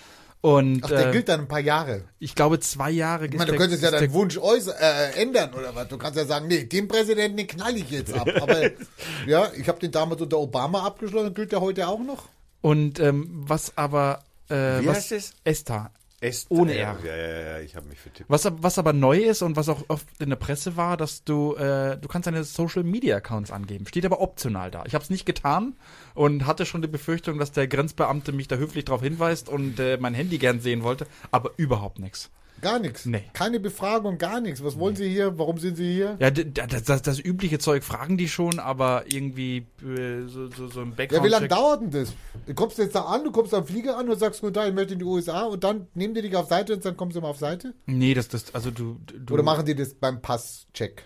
Und 0.40 0.84
Ach, 0.84 0.88
der 0.88 1.08
äh, 1.08 1.12
gilt 1.12 1.28
dann 1.28 1.40
ein 1.40 1.48
paar 1.48 1.60
Jahre. 1.60 2.04
ich 2.20 2.34
glaube, 2.36 2.60
zwei 2.60 2.90
Jahre 2.90 3.26
Ich 3.26 3.34
meine, 3.34 3.50
du 3.50 3.56
könntest 3.56 3.82
ja 3.82 3.90
deinen 3.90 4.12
Wunsch 4.12 4.38
äußern, 4.38 4.76
äh, 4.78 5.20
ändern 5.20 5.52
oder 5.54 5.74
was. 5.74 5.88
Du 5.88 5.98
kannst 5.98 6.16
ja 6.16 6.24
sagen, 6.24 6.46
nee, 6.46 6.64
den 6.64 6.86
Präsidenten, 6.86 7.36
den 7.38 7.46
knall 7.48 7.76
ich 7.76 7.90
jetzt 7.90 8.14
ab. 8.14 8.28
Aber 8.40 8.70
ja, 9.26 9.50
ich 9.56 9.66
habe 9.66 9.80
den 9.80 9.90
damals 9.90 10.20
unter 10.20 10.38
Obama 10.38 10.84
abgeschlossen, 10.84 11.34
gilt 11.34 11.50
der 11.50 11.60
heute 11.60 11.88
auch 11.88 11.98
noch. 11.98 12.28
Und 12.60 13.00
ähm, 13.00 13.28
was 13.28 13.76
aber 13.76 14.22
äh, 14.48 14.82
Wie 14.82 14.86
was, 14.86 14.96
heißt 14.96 15.12
es? 15.12 15.32
ESTA. 15.42 15.90
Est 16.26 16.50
Ohne 16.50 16.74
R. 16.74 16.98
Ja, 17.04 17.16
ja, 17.16 17.40
ja, 17.40 17.60
ich 17.60 17.76
habe 17.76 17.86
mich 17.86 18.00
vertippt. 18.00 18.28
Was, 18.28 18.50
was 18.50 18.78
aber 18.78 18.92
neu 18.92 19.18
ist 19.18 19.42
und 19.42 19.56
was 19.56 19.68
auch 19.68 19.84
oft 19.88 20.06
in 20.18 20.28
der 20.28 20.36
Presse 20.36 20.76
war, 20.76 20.96
dass 20.96 21.24
du, 21.24 21.54
äh, 21.54 21.96
du 21.96 22.08
kannst 22.08 22.26
deine 22.26 22.44
Social 22.44 22.82
Media 22.82 23.16
Accounts 23.16 23.50
angeben. 23.50 23.86
Steht 23.86 24.04
aber 24.04 24.20
optional 24.20 24.70
da. 24.70 24.84
Ich 24.86 24.94
habe 24.94 25.04
es 25.04 25.10
nicht 25.10 25.26
getan 25.26 25.74
und 26.14 26.46
hatte 26.46 26.66
schon 26.66 26.82
die 26.82 26.88
Befürchtung, 26.88 27.38
dass 27.38 27.52
der 27.52 27.68
Grenzbeamte 27.68 28.32
mich 28.32 28.48
da 28.48 28.56
höflich 28.56 28.84
darauf 28.84 29.02
hinweist 29.02 29.48
und 29.48 29.78
äh, 29.78 29.98
mein 30.00 30.14
Handy 30.14 30.38
gern 30.38 30.60
sehen 30.60 30.82
wollte, 30.82 31.06
aber 31.30 31.52
überhaupt 31.56 31.98
nichts. 31.98 32.30
Gar 32.62 32.78
nichts. 32.78 33.04
Nee. 33.04 33.24
Keine 33.34 33.60
Befragung, 33.60 34.16
gar 34.18 34.40
nichts. 34.40 34.64
Was 34.64 34.78
wollen 34.78 34.96
Sie 34.96 35.08
hier? 35.08 35.38
Warum 35.38 35.58
sind 35.58 35.76
Sie 35.76 35.92
hier? 35.92 36.16
Ja, 36.18 36.30
das, 36.30 36.84
das, 36.84 37.02
das 37.02 37.18
übliche 37.20 37.58
Zeug 37.58 37.84
fragen 37.84 38.16
die 38.16 38.28
schon, 38.28 38.58
aber 38.58 39.04
irgendwie 39.06 39.66
äh, 39.82 40.22
so, 40.26 40.50
so, 40.50 40.68
so 40.68 40.80
ein 40.80 40.90
Ja, 40.90 40.94
Background. 40.96 41.24
wie 41.24 41.28
lange 41.28 41.48
dauert 41.48 41.82
denn 41.82 41.90
das? 41.90 42.14
Du 42.46 42.54
kommst 42.54 42.78
jetzt 42.78 42.94
da 42.94 43.02
an, 43.02 43.24
du 43.24 43.30
kommst 43.30 43.52
am 43.52 43.66
Flieger 43.66 43.98
an 43.98 44.08
und 44.08 44.18
sagst, 44.18 44.40
gut, 44.40 44.56
ich 44.56 44.72
möchte 44.74 44.94
in 44.94 44.98
die 45.00 45.04
USA 45.04 45.42
und 45.44 45.62
dann 45.64 45.86
nehmen 45.94 46.14
die 46.14 46.22
dich 46.22 46.34
auf 46.34 46.48
Seite 46.48 46.74
und 46.74 46.84
dann 46.84 46.96
kommst 46.96 47.16
du 47.16 47.20
mal 47.20 47.28
auf 47.28 47.38
Seite? 47.38 47.74
Nee, 47.84 48.14
das, 48.14 48.28
das, 48.28 48.54
also 48.54 48.70
du, 48.70 48.98
du 49.18 49.34
Oder 49.34 49.42
machen 49.42 49.66
die 49.66 49.74
das 49.74 49.94
beim 49.94 50.22
Passcheck? 50.22 51.04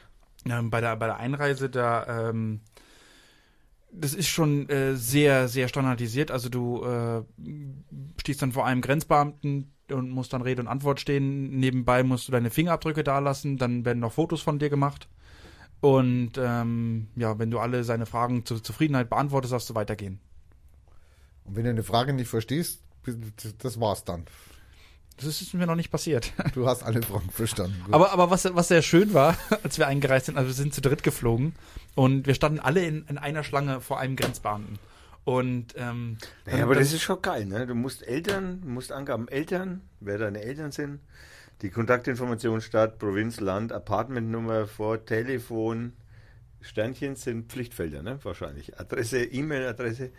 ähm, 0.48 0.70
bei 0.70 0.80
der 0.80 0.96
bei 0.96 1.06
der 1.06 1.16
Einreise 1.18 1.68
da 1.68 2.30
ähm, 2.30 2.60
das 3.92 4.14
ist 4.14 4.28
schon 4.28 4.68
äh, 4.68 4.94
sehr 4.94 5.48
sehr 5.48 5.68
standardisiert 5.68 6.30
also 6.30 6.48
du 6.48 6.82
äh, 6.84 7.22
stehst 8.20 8.40
dann 8.40 8.52
vor 8.52 8.64
einem 8.64 8.80
Grenzbeamten 8.80 9.72
und 9.92 10.11
musst 10.11 10.33
dann 10.33 10.42
Rede 10.42 10.62
und 10.62 10.68
Antwort 10.68 11.00
stehen 11.00 11.59
nebenbei 11.59 12.03
musst 12.03 12.29
du 12.29 12.33
deine 12.33 12.50
Fingerabdrücke 12.50 13.05
dalassen 13.05 13.59
dann 13.59 13.85
werden 13.85 14.00
noch 14.00 14.12
Fotos 14.12 14.42
von 14.42 14.59
dir 14.59 14.70
gemacht 14.70 15.09
und 15.81 16.33
ähm, 16.38 17.09
ja 17.16 17.38
wenn 17.38 17.50
du 17.50 17.59
alle 17.59 17.85
seine 17.85 18.07
Fragen 18.07 18.44
zur 18.44 18.62
Zufriedenheit 18.62 19.11
beantwortest 19.11 19.53
darfst 19.53 19.70
du 19.70 19.74
weitergehen 19.74 20.20
Und 21.44 21.57
wenn 21.57 21.64
du 21.64 21.70
eine 21.70 21.83
Frage 21.83 22.12
nicht 22.12 22.29
verstehst, 22.29 22.83
das 23.59 23.81
war's 23.81 24.05
dann. 24.05 24.26
das 25.16 25.40
ist 25.40 25.55
mir 25.55 25.66
noch 25.66 25.74
nicht 25.74 25.90
passiert 25.90 26.33
Du 26.55 26.66
hast 26.66 26.83
alle 26.83 27.03
Fragen 27.03 27.31
verstanden. 27.31 27.81
Gut. 27.85 27.94
Aber, 27.94 28.12
aber 28.12 28.31
was, 28.31 28.44
was 28.55 28.68
sehr 28.68 28.83
schön 28.83 29.14
war, 29.14 29.37
als 29.62 29.79
wir 29.79 29.87
eingereist 29.87 30.26
sind, 30.26 30.37
also 30.37 30.48
wir 30.48 30.55
sind 30.55 30.74
zu 30.74 30.81
dritt 30.81 31.03
geflogen 31.03 31.55
und 31.94 32.26
wir 32.26 32.35
standen 32.35 32.61
alle 32.61 32.85
in, 32.85 33.05
in 33.09 33.18
einer 33.18 33.42
Schlange 33.44 33.81
vor 33.81 33.98
einem 33.98 34.16
Grenzbeamten. 34.16 34.79
Und 35.24 35.74
ähm, 35.76 36.16
Ja, 36.46 36.52
dann- 36.52 36.62
aber 36.62 36.74
das 36.74 36.92
ist 36.92 37.02
schon 37.02 37.20
geil, 37.22 37.44
ne? 37.46 37.66
Du 37.66 37.74
musst 37.74 38.02
Eltern, 38.06 38.61
du 38.62 38.68
musst 38.68 38.90
Angaben 38.92 39.28
Eltern, 39.28 39.83
wer 40.00 40.18
deine 40.18 40.40
Eltern 40.42 40.72
sind, 40.72 41.00
die 41.62 41.70
Kontaktinformation 41.70 42.61
Stadt, 42.62 42.99
Provinz, 42.99 43.38
Land, 43.40 43.70
Apartmentnummer, 43.72 44.66
vor, 44.66 45.05
Telefon, 45.05 45.92
Sternchen 46.62 47.16
sind 47.16 47.51
Pflichtfelder, 47.53 48.03
ne? 48.03 48.18
Wahrscheinlich. 48.22 48.78
Adresse, 48.80 49.22
E-Mail-Adresse, 49.24 50.11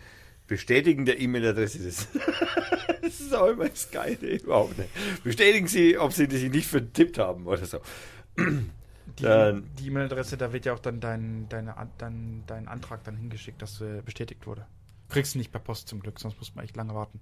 Bestätigen 0.48 1.06
der 1.06 1.20
E-Mail-Adresse, 1.20 1.80
das, 1.84 2.08
das 3.02 3.20
ist 3.20 3.34
auch 3.36 3.48
immer 3.48 3.70
das 3.70 3.90
Geile 3.92 4.36
überhaupt, 4.38 4.78
ne? 4.78 4.86
Bestätigen 5.24 5.68
Sie, 5.68 5.98
ob 5.98 6.14
Sie 6.14 6.28
sich 6.30 6.50
nicht 6.52 6.68
vertippt 6.68 7.18
haben 7.18 7.48
oder 7.48 7.66
so. 7.66 7.80
die 8.38 9.24
dann- 9.24 9.68
die 9.80 9.88
E-Mail-Adresse, 9.88 10.38
da 10.38 10.54
wird 10.54 10.66
ja 10.66 10.74
auch 10.74 10.80
dann 10.80 11.00
dein, 11.00 11.48
deine, 11.50 11.76
dein, 11.98 12.44
dein 12.48 12.68
Antrag 12.68 13.04
dann 13.04 13.18
hingeschickt, 13.18 13.62
dass 13.62 13.82
äh, 13.82 14.02
bestätigt 14.06 14.46
wurde. 14.48 14.66
Kriegst 15.12 15.36
du 15.36 15.40
nicht 15.40 15.52
per 15.52 15.62
Post 15.62 15.88
zum 15.88 16.00
Glück, 16.00 16.20
sonst 16.20 16.38
muss 16.40 16.56
man 16.56 16.66
echt 16.66 16.76
lange 16.76 16.96
warten. 16.96 17.20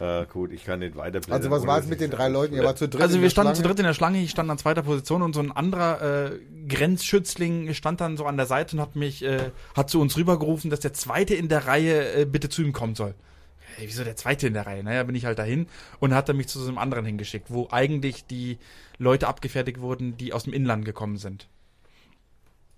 Äh, 0.00 0.26
gut, 0.26 0.50
ich 0.50 0.64
kann 0.64 0.80
nicht 0.80 0.96
weiter 0.96 1.20
Also 1.30 1.50
was 1.50 1.64
war 1.66 1.78
es 1.78 1.86
mit 1.86 2.00
den 2.00 2.10
drei 2.10 2.28
Leuten? 2.28 2.54
Ihr 2.54 2.64
wart 2.64 2.78
zu 2.78 2.88
dritt 2.88 3.02
Also 3.02 3.20
wir 3.20 3.30
standen 3.30 3.54
Schlange? 3.54 3.62
zu 3.62 3.68
dritt 3.68 3.78
in 3.78 3.84
der 3.86 3.94
Schlange, 3.94 4.20
ich 4.20 4.30
stand 4.30 4.50
an 4.50 4.58
zweiter 4.58 4.82
Position 4.82 5.22
und 5.22 5.32
so 5.32 5.40
ein 5.40 5.52
anderer 5.52 6.32
äh, 6.32 6.38
Grenzschützling 6.66 7.72
stand 7.74 8.00
dann 8.00 8.16
so 8.16 8.24
an 8.26 8.36
der 8.36 8.46
Seite 8.46 8.76
und 8.76 8.82
hat 8.82 8.96
mich, 8.96 9.22
äh, 9.22 9.50
hat 9.76 9.90
zu 9.90 10.00
uns 10.00 10.16
rübergerufen, 10.16 10.70
dass 10.70 10.80
der 10.80 10.92
Zweite 10.92 11.34
in 11.34 11.48
der 11.48 11.66
Reihe 11.66 12.14
äh, 12.14 12.24
bitte 12.24 12.48
zu 12.48 12.62
ihm 12.62 12.72
kommen 12.72 12.94
soll. 12.96 13.14
Hey, 13.76 13.86
wieso 13.86 14.02
der 14.02 14.16
Zweite 14.16 14.46
in 14.48 14.54
der 14.54 14.66
Reihe? 14.66 14.82
Naja, 14.82 15.02
bin 15.04 15.14
ich 15.14 15.24
halt 15.24 15.38
dahin 15.38 15.66
und 16.00 16.14
hat 16.14 16.28
er 16.28 16.34
mich 16.34 16.48
zu 16.48 16.58
so 16.58 16.68
einem 16.68 16.78
anderen 16.78 17.06
hingeschickt, 17.06 17.46
wo 17.50 17.68
eigentlich 17.70 18.26
die 18.26 18.58
Leute 18.98 19.28
abgefertigt 19.28 19.80
wurden, 19.80 20.16
die 20.16 20.32
aus 20.32 20.44
dem 20.44 20.52
Inland 20.52 20.84
gekommen 20.84 21.16
sind. 21.16 21.48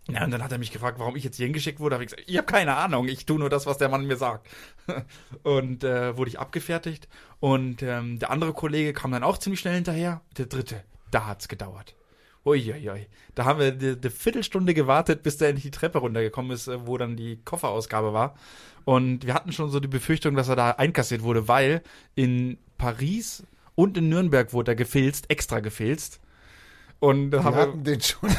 Ja, 0.08 0.24
und 0.24 0.30
dann 0.30 0.42
hat 0.42 0.52
er 0.52 0.58
mich 0.58 0.70
gefragt, 0.70 0.98
warum 0.98 1.16
ich 1.16 1.24
jetzt 1.24 1.36
hier 1.36 1.46
hingeschickt 1.46 1.80
wurde. 1.80 1.94
Hab 1.94 2.02
ich 2.02 2.10
gesagt, 2.10 2.28
ich 2.28 2.36
habe 2.36 2.46
keine 2.46 2.76
Ahnung, 2.76 3.08
ich 3.08 3.24
tue 3.24 3.38
nur 3.38 3.48
das, 3.48 3.64
was 3.64 3.78
der 3.78 3.88
Mann 3.88 4.06
mir 4.06 4.16
sagt. 4.16 4.48
Und 5.42 5.82
äh, 5.82 6.16
wurde 6.16 6.28
ich 6.28 6.38
abgefertigt. 6.38 7.08
Und 7.40 7.82
ähm, 7.82 8.18
der 8.18 8.30
andere 8.30 8.52
Kollege 8.52 8.92
kam 8.92 9.12
dann 9.12 9.22
auch 9.22 9.38
ziemlich 9.38 9.60
schnell 9.60 9.76
hinterher. 9.76 10.20
Der 10.36 10.46
dritte, 10.46 10.84
da 11.10 11.26
hat's 11.26 11.48
gedauert. 11.48 11.94
Uiuiui. 12.44 13.06
Da 13.34 13.46
haben 13.46 13.58
wir 13.58 13.72
eine 13.72 13.98
eine 14.00 14.10
Viertelstunde 14.10 14.74
gewartet, 14.74 15.22
bis 15.22 15.38
der 15.38 15.48
endlich 15.48 15.64
die 15.64 15.70
Treppe 15.70 15.98
runtergekommen 15.98 16.50
ist, 16.50 16.68
äh, 16.68 16.86
wo 16.86 16.98
dann 16.98 17.16
die 17.16 17.40
Kofferausgabe 17.42 18.12
war. 18.12 18.34
Und 18.84 19.24
wir 19.24 19.32
hatten 19.32 19.52
schon 19.52 19.70
so 19.70 19.80
die 19.80 19.88
Befürchtung, 19.88 20.34
dass 20.34 20.48
er 20.48 20.56
da 20.56 20.72
einkassiert 20.72 21.22
wurde, 21.22 21.48
weil 21.48 21.82
in 22.14 22.58
Paris 22.76 23.44
und 23.74 23.96
in 23.96 24.10
Nürnberg 24.10 24.52
wurde 24.52 24.72
er 24.72 24.76
gefilzt, 24.76 25.30
extra 25.30 25.60
gefilzt. 25.60 26.20
Und 27.04 27.32
da 27.32 27.38
Die 27.38 27.44
haben 27.44 27.54
wir, 27.54 27.60
hatten 27.60 27.84
den 27.84 28.00
schon, 28.00 28.30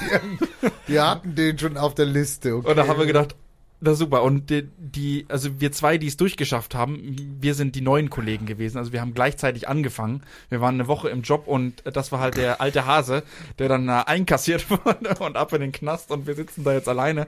die 0.87 0.99
hatten 0.99 1.35
den 1.35 1.59
schon 1.59 1.77
auf 1.77 1.93
der 1.93 2.07
Liste. 2.07 2.55
Okay. 2.55 2.67
und 2.67 2.75
da 2.75 2.87
haben 2.87 2.97
wir 2.97 3.05
gedacht, 3.05 3.35
na 3.79 3.93
super. 3.93 4.23
Und 4.23 4.49
die, 4.49 4.67
die, 4.79 5.27
also 5.29 5.61
wir 5.61 5.71
zwei, 5.71 5.99
die 5.99 6.07
es 6.07 6.17
durchgeschafft 6.17 6.73
haben, 6.73 7.37
wir 7.39 7.53
sind 7.53 7.75
die 7.75 7.81
neuen 7.81 8.09
Kollegen 8.09 8.47
gewesen. 8.47 8.79
Also 8.79 8.91
wir 8.91 9.01
haben 9.01 9.13
gleichzeitig 9.13 9.69
angefangen. 9.69 10.23
Wir 10.49 10.61
waren 10.61 10.73
eine 10.73 10.87
Woche 10.87 11.09
im 11.09 11.21
Job 11.21 11.45
und 11.45 11.83
das 11.85 12.11
war 12.11 12.19
halt 12.19 12.37
der 12.37 12.59
alte 12.59 12.87
Hase, 12.87 13.21
der 13.59 13.69
dann 13.69 13.87
äh, 13.87 14.01
einkassiert 14.07 14.67
wurde 14.71 15.15
und 15.19 15.37
ab 15.37 15.53
in 15.53 15.61
den 15.61 15.71
Knast 15.71 16.09
und 16.09 16.25
wir 16.25 16.33
sitzen 16.33 16.63
da 16.63 16.73
jetzt 16.73 16.89
alleine, 16.89 17.27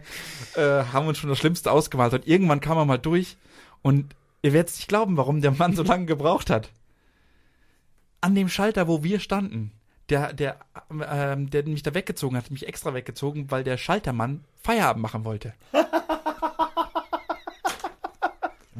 äh, 0.55 0.85
haben 0.91 1.05
uns 1.05 1.19
schon 1.19 1.29
das 1.29 1.37
Schlimmste 1.37 1.71
ausgemalt. 1.71 2.13
Und 2.13 2.27
irgendwann 2.27 2.61
kam 2.61 2.79
er 2.79 2.85
mal 2.85 2.97
durch 2.97 3.37
und 3.83 4.15
ihr 4.41 4.53
werdet 4.53 4.75
nicht 4.75 4.87
glauben, 4.87 5.17
warum 5.17 5.41
der 5.41 5.51
Mann 5.51 5.75
so 5.75 5.83
lange 5.83 6.07
gebraucht 6.07 6.49
hat. 6.49 6.71
An 8.21 8.33
dem 8.33 8.49
Schalter, 8.49 8.87
wo 8.87 9.03
wir 9.03 9.19
standen, 9.19 9.71
der, 10.09 10.33
der, 10.33 10.57
ähm, 10.89 11.49
der 11.49 11.63
mich 11.63 11.83
da 11.83 11.93
weggezogen 11.93 12.37
hat, 12.37 12.49
mich 12.51 12.67
extra 12.67 12.93
weggezogen, 12.93 13.51
weil 13.51 13.63
der 13.63 13.77
Schaltermann 13.77 14.43
Feierabend 14.61 15.01
machen 15.01 15.25
wollte. 15.25 15.53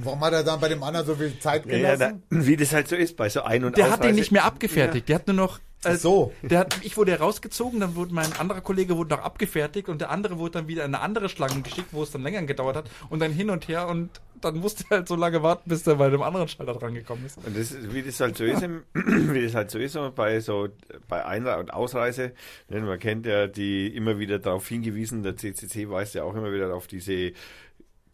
Warum 0.04 0.20
hat 0.22 0.34
er 0.34 0.44
dann 0.44 0.60
bei 0.60 0.70
dem 0.70 0.84
anderen 0.84 1.06
so 1.08 1.16
viel 1.16 1.38
Zeit 1.40 1.66
Ja, 1.66 1.76
ja, 1.78 1.96
gelassen? 1.96 2.24
da, 2.30 2.46
wie 2.46 2.56
das 2.58 2.74
halt 2.74 2.88
so 2.88 2.96
ist 2.96 3.16
bei 3.18 3.30
so 3.30 3.42
Ein- 3.42 3.64
und 3.64 3.78
Der 3.78 3.90
hat 3.90 4.04
den 4.04 4.16
nicht 4.16 4.32
mehr 4.32 4.46
abgefertigt. 4.46 5.10
Der 5.10 5.16
hat 5.16 5.28
nur 5.28 5.36
noch. 5.36 5.60
Ach 5.84 5.96
so. 5.96 6.34
Der 6.42 6.60
hat, 6.60 6.80
ich 6.82 6.98
wurde 6.98 7.18
rausgezogen, 7.20 7.80
dann 7.80 7.96
wurde 7.96 8.12
mein 8.14 8.34
anderer 8.34 8.62
Kollege 8.62 8.98
wurde 8.98 9.12
noch 9.16 9.22
abgefertigt 9.24 9.90
und 9.90 10.02
der 10.02 10.10
andere 10.10 10.40
wurde 10.40 10.54
dann 10.54 10.68
wieder 10.68 10.84
in 10.84 10.94
eine 10.96 11.04
andere 11.04 11.30
Schlange 11.30 11.62
geschickt, 11.62 11.90
wo 11.92 12.02
es 12.02 12.10
dann 12.12 12.24
länger 12.24 12.42
gedauert 12.44 12.76
hat 12.76 12.90
und 13.10 13.20
dann 13.20 13.32
hin 13.32 13.52
und 13.52 13.68
her 13.68 13.88
und 13.88 14.10
dann 14.42 14.58
musste 14.58 14.84
er 14.90 14.98
halt 14.98 15.08
so 15.08 15.16
lange 15.16 15.42
warten, 15.44 15.70
bis 15.70 15.84
der 15.84 15.96
bei 15.96 16.10
dem 16.10 16.22
anderen 16.24 16.48
Schalter 16.48 16.74
dran 16.74 16.96
gekommen 16.96 17.26
ist. 17.28 17.38
Und 17.38 17.56
das, 17.56 17.72
ist- 17.72 17.94
wie 17.94 18.02
das 18.02 18.20
halt 18.20 18.36
so 18.38 18.44
ist, 18.44 18.64
im, 18.64 18.84
wie 18.94 19.42
das 19.44 19.54
halt 19.54 19.70
so 19.70 19.78
ist 19.78 19.98
bei 20.16 20.40
so 20.40 20.68
bei 21.08 21.24
Einreise 21.24 21.60
und 21.60 21.72
Ausreise, 21.74 22.32
ne, 22.70 22.82
man 22.82 22.98
kennt 23.00 23.28
ja 23.28 23.46
die 23.46 23.88
immer 23.96 24.18
wieder 24.18 24.40
darauf 24.40 24.68
hingewiesen, 24.68 25.22
der 25.22 25.38
CCC 25.38 25.90
weist 25.92 26.16
ja 26.16 26.24
auch 26.24 26.34
immer 26.36 26.52
wieder 26.52 26.74
auf 26.74 26.88
diese 26.88 27.34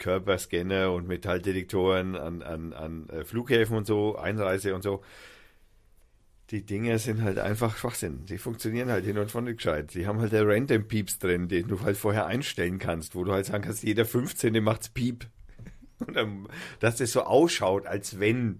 Körperscanner 0.04 0.92
und 0.92 1.08
Metalldetektoren 1.08 2.18
an, 2.18 2.42
an, 2.42 2.74
an 2.74 3.10
äh, 3.10 3.24
Flughäfen 3.24 3.78
und 3.78 3.88
so, 3.88 4.18
Einreise 4.18 4.76
und 4.76 4.84
so. 4.84 5.02
Die 6.52 6.66
Dinger 6.66 7.00
sind 7.00 7.22
halt 7.22 7.40
einfach 7.40 7.78
Schwachsinn. 7.78 8.26
Die 8.26 8.38
funktionieren 8.38 8.90
halt 8.92 9.06
hin 9.06 9.18
und 9.18 9.32
von 9.32 9.46
nicht 9.46 9.58
gescheit. 9.58 9.94
Die 9.94 10.06
haben 10.06 10.20
halt 10.20 10.34
der 10.34 10.46
Random 10.46 10.90
Pieps 10.90 11.20
drin, 11.20 11.48
den 11.48 11.70
du 11.70 11.80
halt 11.82 11.96
vorher 11.96 12.26
einstellen 12.26 12.80
kannst, 12.80 13.16
wo 13.16 13.24
du 13.24 13.32
halt 13.32 13.46
sagen 13.46 13.64
kannst, 13.64 13.84
jeder 13.84 14.04
15. 14.04 14.62
macht's 14.62 14.90
Piep. 14.90 15.26
Und 16.06 16.18
dann, 16.18 16.48
dass 16.82 16.98
das 16.98 17.14
so 17.14 17.24
ausschaut, 17.24 17.86
als 17.86 18.20
wenn 18.20 18.60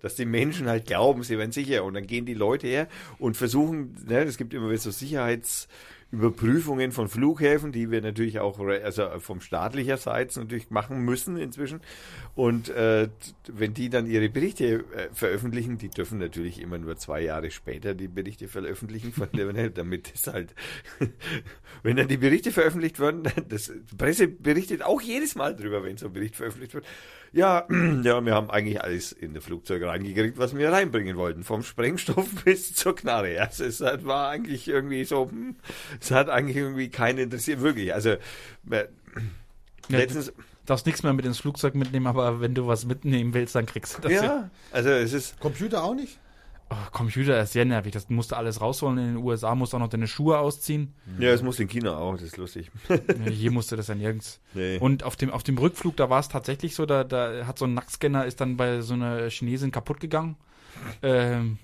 dass 0.00 0.16
die 0.16 0.26
Menschen 0.26 0.68
halt 0.68 0.86
glauben, 0.86 1.22
sie 1.22 1.38
wären 1.38 1.50
sicher. 1.50 1.82
Und 1.82 1.94
dann 1.94 2.06
gehen 2.06 2.26
die 2.26 2.34
Leute 2.34 2.66
her 2.66 2.88
und 3.18 3.38
versuchen, 3.38 3.96
ne, 4.06 4.24
es 4.24 4.36
gibt 4.36 4.52
immer 4.52 4.68
wieder 4.68 4.76
so 4.76 4.90
Sicherheitsüberprüfungen 6.14 6.92
von 6.92 7.08
Flughäfen, 7.08 7.72
die 7.72 7.90
wir 7.90 8.00
natürlich 8.00 8.38
auch 8.40 8.58
also 8.58 9.08
vom 9.18 9.40
staatlicherseits 9.40 10.36
natürlich 10.36 10.70
machen 10.70 11.00
müssen 11.00 11.36
inzwischen. 11.36 11.80
Und 12.34 12.68
äh, 12.70 13.08
wenn 13.48 13.74
die 13.74 13.90
dann 13.90 14.06
ihre 14.06 14.28
Berichte 14.28 14.84
äh, 14.94 15.08
veröffentlichen, 15.12 15.78
die 15.78 15.88
dürfen 15.88 16.18
natürlich 16.18 16.60
immer 16.60 16.78
nur 16.78 16.96
zwei 16.96 17.22
Jahre 17.22 17.50
später 17.50 17.94
die 17.94 18.08
Berichte 18.08 18.48
veröffentlichen, 18.48 19.12
von 19.12 19.28
der, 19.32 19.70
damit 19.70 20.12
es 20.14 20.26
halt, 20.26 20.54
wenn 21.82 21.96
dann 21.96 22.08
die 22.08 22.16
Berichte 22.16 22.52
veröffentlicht 22.52 22.98
werden, 23.00 23.24
das 23.48 23.72
die 23.90 23.96
Presse 23.96 24.28
berichtet 24.28 24.82
auch 24.82 25.00
jedes 25.00 25.34
Mal 25.34 25.54
drüber, 25.54 25.82
wenn 25.82 25.96
so 25.96 26.06
ein 26.06 26.12
Bericht 26.12 26.36
veröffentlicht 26.36 26.74
wird. 26.74 26.86
Ja, 27.34 27.66
ja, 28.02 28.24
wir 28.24 28.34
haben 28.34 28.50
eigentlich 28.50 28.80
alles 28.82 29.12
in 29.12 29.34
das 29.34 29.44
Flugzeug 29.44 29.82
reingekriegt, 29.82 30.38
was 30.38 30.56
wir 30.56 30.70
reinbringen 30.70 31.16
wollten. 31.16 31.42
Vom 31.42 31.62
Sprengstoff 31.62 32.28
bis 32.44 32.74
zur 32.74 32.94
Knarre. 32.94 33.40
Also 33.40 33.64
es 33.64 33.80
hat, 33.80 34.04
war 34.04 34.28
eigentlich 34.28 34.68
irgendwie 34.68 35.04
so, 35.04 35.28
hm, 35.28 35.56
es 36.00 36.10
hat 36.10 36.28
eigentlich 36.28 36.56
irgendwie 36.56 36.88
keinen 36.88 37.18
interessiert, 37.18 37.60
wirklich. 37.60 37.92
Also 37.92 38.10
äh, 38.10 38.18
Ja, 39.90 39.98
letztens, 39.98 40.32
Darfst 40.66 40.86
nichts 40.86 41.02
mehr 41.02 41.12
mit 41.12 41.26
ins 41.26 41.38
Flugzeug 41.38 41.74
mitnehmen, 41.74 42.06
aber 42.06 42.40
wenn 42.40 42.54
du 42.54 42.66
was 42.66 42.86
mitnehmen 42.86 43.34
willst, 43.34 43.54
dann 43.54 43.66
kriegst 43.66 43.98
du 43.98 44.02
das. 44.02 44.12
ja, 44.12 44.48
also 44.72 44.88
es 44.88 45.12
ist, 45.12 45.38
Computer 45.38 45.84
auch 45.84 45.94
nicht? 45.94 46.18
Oh, 46.74 46.90
Computer 46.92 47.40
ist 47.40 47.52
sehr 47.52 47.64
nervig. 47.64 47.92
Das 47.92 48.08
musst 48.08 48.32
du 48.32 48.36
alles 48.36 48.60
rausholen. 48.60 48.98
In 48.98 49.14
den 49.14 49.16
USA 49.24 49.54
musst 49.54 49.72
du 49.72 49.76
auch 49.76 49.80
noch 49.80 49.88
deine 49.88 50.08
Schuhe 50.08 50.38
ausziehen. 50.38 50.94
ja, 51.18 51.30
es 51.30 51.42
muss 51.42 51.60
in 51.60 51.68
China 51.68 51.96
auch, 51.96 52.12
das 52.12 52.22
ist 52.22 52.36
lustig. 52.36 52.70
Hier 53.30 53.50
musst 53.50 53.70
du 53.70 53.76
das 53.76 53.88
ja 53.88 53.94
nirgends. 53.94 54.40
Nee. 54.54 54.78
Und 54.78 55.04
auf 55.04 55.16
dem, 55.16 55.30
auf 55.30 55.42
dem 55.42 55.58
Rückflug, 55.58 55.96
da 55.96 56.10
war 56.10 56.20
es 56.20 56.28
tatsächlich 56.28 56.74
so, 56.74 56.86
da, 56.86 57.04
da 57.04 57.46
hat 57.46 57.58
so 57.58 57.66
ein 57.66 57.74
Nackscanner 57.74 58.24
ist 58.24 58.40
dann 58.40 58.56
bei 58.56 58.80
so 58.80 58.94
einer 58.94 59.28
Chinesin 59.28 59.70
kaputt 59.70 60.00
gegangen. 60.00 60.36
Ähm, 61.02 61.58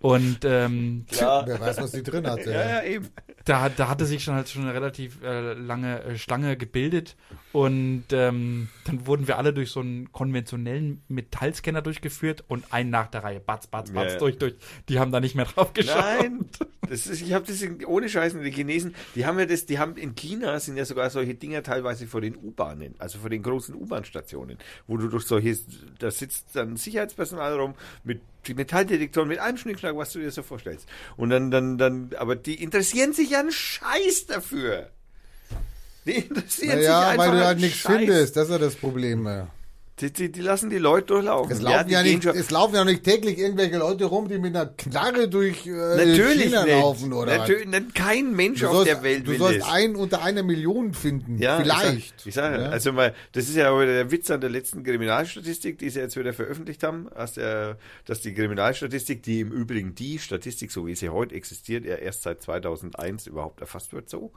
und 0.00 0.44
ähm, 0.44 1.06
Klar. 1.10 1.44
Wer 1.46 1.60
weiß, 1.60 1.78
was 1.78 1.92
die 1.92 2.02
drin 2.02 2.26
hat. 2.26 2.44
Ja, 2.46 2.52
ja, 2.52 2.82
eben. 2.84 3.08
da, 3.44 3.68
da 3.68 3.88
hatte 3.88 4.06
sich 4.06 4.22
schon 4.22 4.34
halt 4.34 4.48
schon 4.48 4.62
eine 4.62 4.74
relativ 4.74 5.22
äh, 5.22 5.54
lange 5.54 6.02
äh, 6.04 6.18
Schlange 6.18 6.56
gebildet 6.56 7.16
und 7.52 8.04
ähm, 8.12 8.68
dann 8.84 9.06
wurden 9.06 9.26
wir 9.26 9.38
alle 9.38 9.52
durch 9.52 9.70
so 9.70 9.80
einen 9.80 10.12
konventionellen 10.12 11.02
Metallscanner 11.08 11.82
durchgeführt 11.82 12.44
und 12.48 12.72
ein 12.72 12.90
nach 12.90 13.06
der 13.08 13.24
Reihe, 13.24 13.40
batz, 13.40 13.66
batz, 13.66 13.90
batz, 13.90 14.12
Ja. 14.12 14.18
durch, 14.18 14.38
durch. 14.38 14.54
Die 14.88 14.98
haben 14.98 15.12
da 15.12 15.20
nicht 15.20 15.34
mehr 15.34 15.46
drauf 15.46 15.72
geschaut. 15.72 15.96
Nein, 15.96 16.44
das 16.88 17.06
ist, 17.06 17.22
ich 17.22 17.32
habe 17.32 17.46
das 17.46 17.62
ohne 17.86 18.08
Scheißen, 18.08 18.42
die 18.42 18.50
Chinesen, 18.50 18.94
die 19.14 19.24
haben 19.26 19.38
ja 19.38 19.46
das, 19.46 19.66
die 19.66 19.78
haben 19.78 19.96
in 19.96 20.14
China 20.14 20.60
sind 20.60 20.76
ja 20.76 20.84
sogar 20.84 21.08
solche 21.10 21.34
Dinger 21.34 21.62
teilweise 21.62 22.06
vor 22.06 22.20
den 22.20 22.36
U-Bahnen, 22.36 22.94
also 22.98 23.18
vor 23.18 23.30
den 23.30 23.42
großen 23.42 23.74
U-Bahn-Stationen, 23.74 24.58
wo 24.86 24.96
du 24.96 25.08
durch 25.08 25.24
solche, 25.24 25.56
da 25.98 26.10
sitzt 26.10 26.54
dann 26.54 26.76
Sicherheitspersonal 26.76 27.58
rum 27.58 27.74
mit 28.04 28.20
Metalldetektoren, 28.54 29.28
mit 29.28 29.38
allem 29.38 29.56
Schnickschnack, 29.58 29.96
was 29.96 30.12
du 30.12 30.20
dir 30.20 30.30
so 30.30 30.42
vorstellst. 30.42 30.88
Und 31.16 31.30
dann, 31.30 31.50
dann, 31.50 31.76
dann, 31.76 32.10
aber 32.18 32.36
die 32.36 32.62
interessieren 32.62 33.12
sich 33.12 33.30
ja 33.30 33.40
einen 33.40 33.52
Scheiß 33.52 34.26
dafür. 34.26 34.90
Die 36.08 36.14
interessieren 36.14 36.78
sich 36.78 36.86
Naja, 36.88 37.08
einfach 37.10 37.24
weil 37.26 37.30
du 37.38 37.44
halt 37.44 37.60
nichts 37.60 37.80
findest. 37.80 38.36
Das 38.36 38.44
ist 38.46 38.50
ja 38.50 38.58
das 38.58 38.74
Problem. 38.74 39.26
ja. 39.26 39.48
Die, 40.00 40.12
die, 40.12 40.30
die 40.30 40.42
lassen 40.42 40.70
die 40.70 40.78
Leute 40.78 41.08
durchlaufen. 41.08 41.50
Es 41.50 41.60
laufen, 41.60 41.90
ja, 41.90 42.02
gehen 42.04 42.20
nicht, 42.20 42.24
es 42.24 42.50
laufen 42.52 42.76
ja 42.76 42.84
nicht 42.84 43.02
täglich 43.02 43.36
irgendwelche 43.36 43.78
Leute 43.78 44.04
rum, 44.04 44.28
die 44.28 44.38
mit 44.38 44.54
einer 44.54 44.66
Knarre 44.66 45.26
durch 45.28 45.66
äh, 45.66 45.70
Natürlich 45.70 46.44
China 46.44 46.62
nicht. 46.62 46.72
laufen, 46.72 47.12
oder? 47.12 47.32
was? 47.32 47.38
Natürlich, 47.38 47.66
nicht. 47.66 47.94
kein 47.96 48.32
Mensch 48.32 48.60
Du 48.60 48.68
auf 48.68 48.74
sollst, 48.74 48.92
der 48.92 49.02
Welt 49.02 49.26
du 49.26 49.32
will 49.32 49.38
sollst 49.38 49.62
das. 49.62 49.68
einen 49.68 49.96
unter 49.96 50.22
einer 50.22 50.44
Million 50.44 50.94
finden. 50.94 51.38
Ja, 51.42 51.58
Vielleicht. 51.58 52.14
Ich 52.24 52.32
sage, 52.32 52.58
sag, 52.58 52.64
Ja. 52.66 52.68
also 52.70 52.92
mal, 52.92 53.12
das 53.32 53.48
ist 53.48 53.56
ja 53.56 53.76
der 53.84 54.08
Witz 54.12 54.30
an 54.30 54.40
der 54.40 54.50
letzten 54.50 54.84
Kriminalstatistik, 54.84 55.78
die 55.80 55.90
sie 55.90 55.98
jetzt 55.98 56.16
wieder 56.16 56.32
veröffentlicht 56.32 56.84
haben, 56.84 57.08
dass, 57.16 57.32
der, 57.32 57.76
dass 58.04 58.20
die 58.20 58.32
Kriminalstatistik, 58.34 59.24
die 59.24 59.40
im 59.40 59.50
Übrigen 59.50 59.96
die 59.96 60.20
Statistik, 60.20 60.70
so 60.70 60.86
wie 60.86 60.94
sie 60.94 61.08
heute 61.08 61.34
existiert, 61.34 61.84
ja 61.84 61.96
erst 61.96 62.22
seit 62.22 62.40
2001 62.40 63.26
überhaupt 63.26 63.60
erfasst 63.60 63.92
wird, 63.92 64.08
so. 64.08 64.30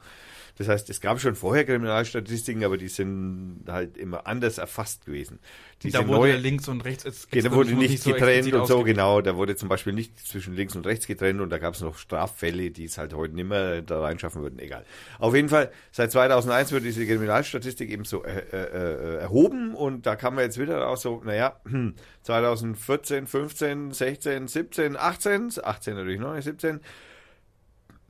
Das 0.62 0.70
heißt, 0.70 0.90
es 0.90 1.02
gab 1.02 1.20
schon 1.20 1.36
vorher 1.36 1.66
Kriminalstatistiken, 1.66 2.64
aber 2.64 2.78
die 2.78 2.88
sind 2.88 3.64
halt 3.68 3.98
immer 3.98 4.28
anders 4.28 4.58
erfasst 4.58 5.06
gewesen. 5.06 5.40
Diese 5.82 5.98
da 5.98 6.08
wurde 6.08 6.20
neue- 6.20 6.38
links 6.38 6.68
und 6.68 6.86
rechts 6.86 7.04
es- 7.06 7.28
Genau, 7.30 7.48
es- 7.50 7.56
wurde 7.56 7.74
nicht 7.74 8.04
so 8.04 8.12
getrennt 8.12 8.30
explizit 8.46 8.54
und 8.62 8.68
so, 8.68 8.84
genau. 8.84 9.22
Da 9.22 9.36
wurde 9.36 9.56
zum 9.56 9.70
Beispiel 9.70 9.94
nicht 9.94 10.20
zwischen 10.20 10.56
links 10.56 10.76
und 10.76 10.86
rechts 10.86 11.08
getrennt 11.08 11.42
und 11.42 11.50
da 11.50 11.58
gab 11.58 11.74
es 11.74 11.82
noch 11.82 11.98
Straffälle, 11.98 12.70
die 12.70 12.86
es 12.86 12.98
halt 13.00 13.14
heute 13.16 13.34
nicht 13.34 13.48
mehr 13.50 13.82
da 13.82 14.02
reinschaffen 14.02 14.42
würden. 14.44 14.60
Egal. 14.60 14.86
Auf 15.20 15.34
jeden 15.36 15.50
Fall, 15.50 15.72
seit 15.92 16.12
2001 16.12 16.72
wird 16.72 16.84
diese 16.84 17.06
Kriminalstatistik 17.08 17.90
eben 17.90 18.06
so 18.06 18.24
äh, 18.24 18.38
äh, 18.52 18.58
äh, 18.58 19.16
erhoben 19.22 19.74
und 19.74 20.06
da 20.06 20.16
kann 20.16 20.36
man 20.36 20.44
jetzt 20.44 20.60
wieder 20.60 20.78
raus 20.78 21.02
so, 21.02 21.22
naja, 21.26 21.60
hm, 21.68 21.96
2014, 22.24 23.28
15, 23.28 23.92
16, 23.92 24.48
17, 24.48 24.98
18, 24.98 25.52
18 25.64 25.96
natürlich 25.96 26.20
noch 26.20 26.36
nicht, 26.36 26.44
17, 26.44 26.80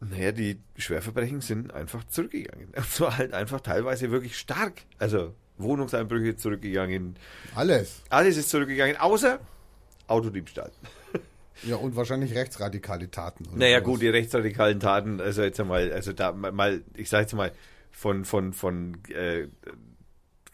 naja, 0.01 0.31
die 0.31 0.59
Schwerverbrechen 0.77 1.41
sind 1.41 1.73
einfach 1.73 2.03
zurückgegangen. 2.05 2.69
Und 2.75 2.85
zwar 2.89 3.17
halt 3.17 3.33
einfach 3.33 3.61
teilweise 3.61 4.11
wirklich 4.11 4.37
stark. 4.37 4.81
Also 4.97 5.33
Wohnungseinbrüche 5.57 6.35
zurückgegangen, 6.35 7.15
Alles. 7.55 8.01
alles 8.09 8.35
ist 8.37 8.49
zurückgegangen, 8.49 8.97
außer, 8.97 9.39
Autodiebstahl. 10.07 10.71
Ja, 11.63 11.75
und 11.75 11.95
wahrscheinlich 11.95 12.33
rechtsradikale 12.33 13.11
Taten. 13.11 13.45
oder 13.45 13.57
Naja, 13.57 13.77
sowas. 13.77 13.85
gut, 13.91 14.01
die 14.01 14.07
rechtsradikalen 14.09 14.79
Taten, 14.79 15.21
also 15.21 15.43
jetzt 15.43 15.59
einmal, 15.59 15.93
also 15.93 16.11
da 16.11 16.31
mal, 16.31 16.81
ich 16.95 17.07
sage 17.07 17.21
jetzt 17.23 17.33
mal, 17.33 17.51
von, 17.91 18.25
von, 18.25 18.51
von 18.53 18.97
äh, 19.09 19.47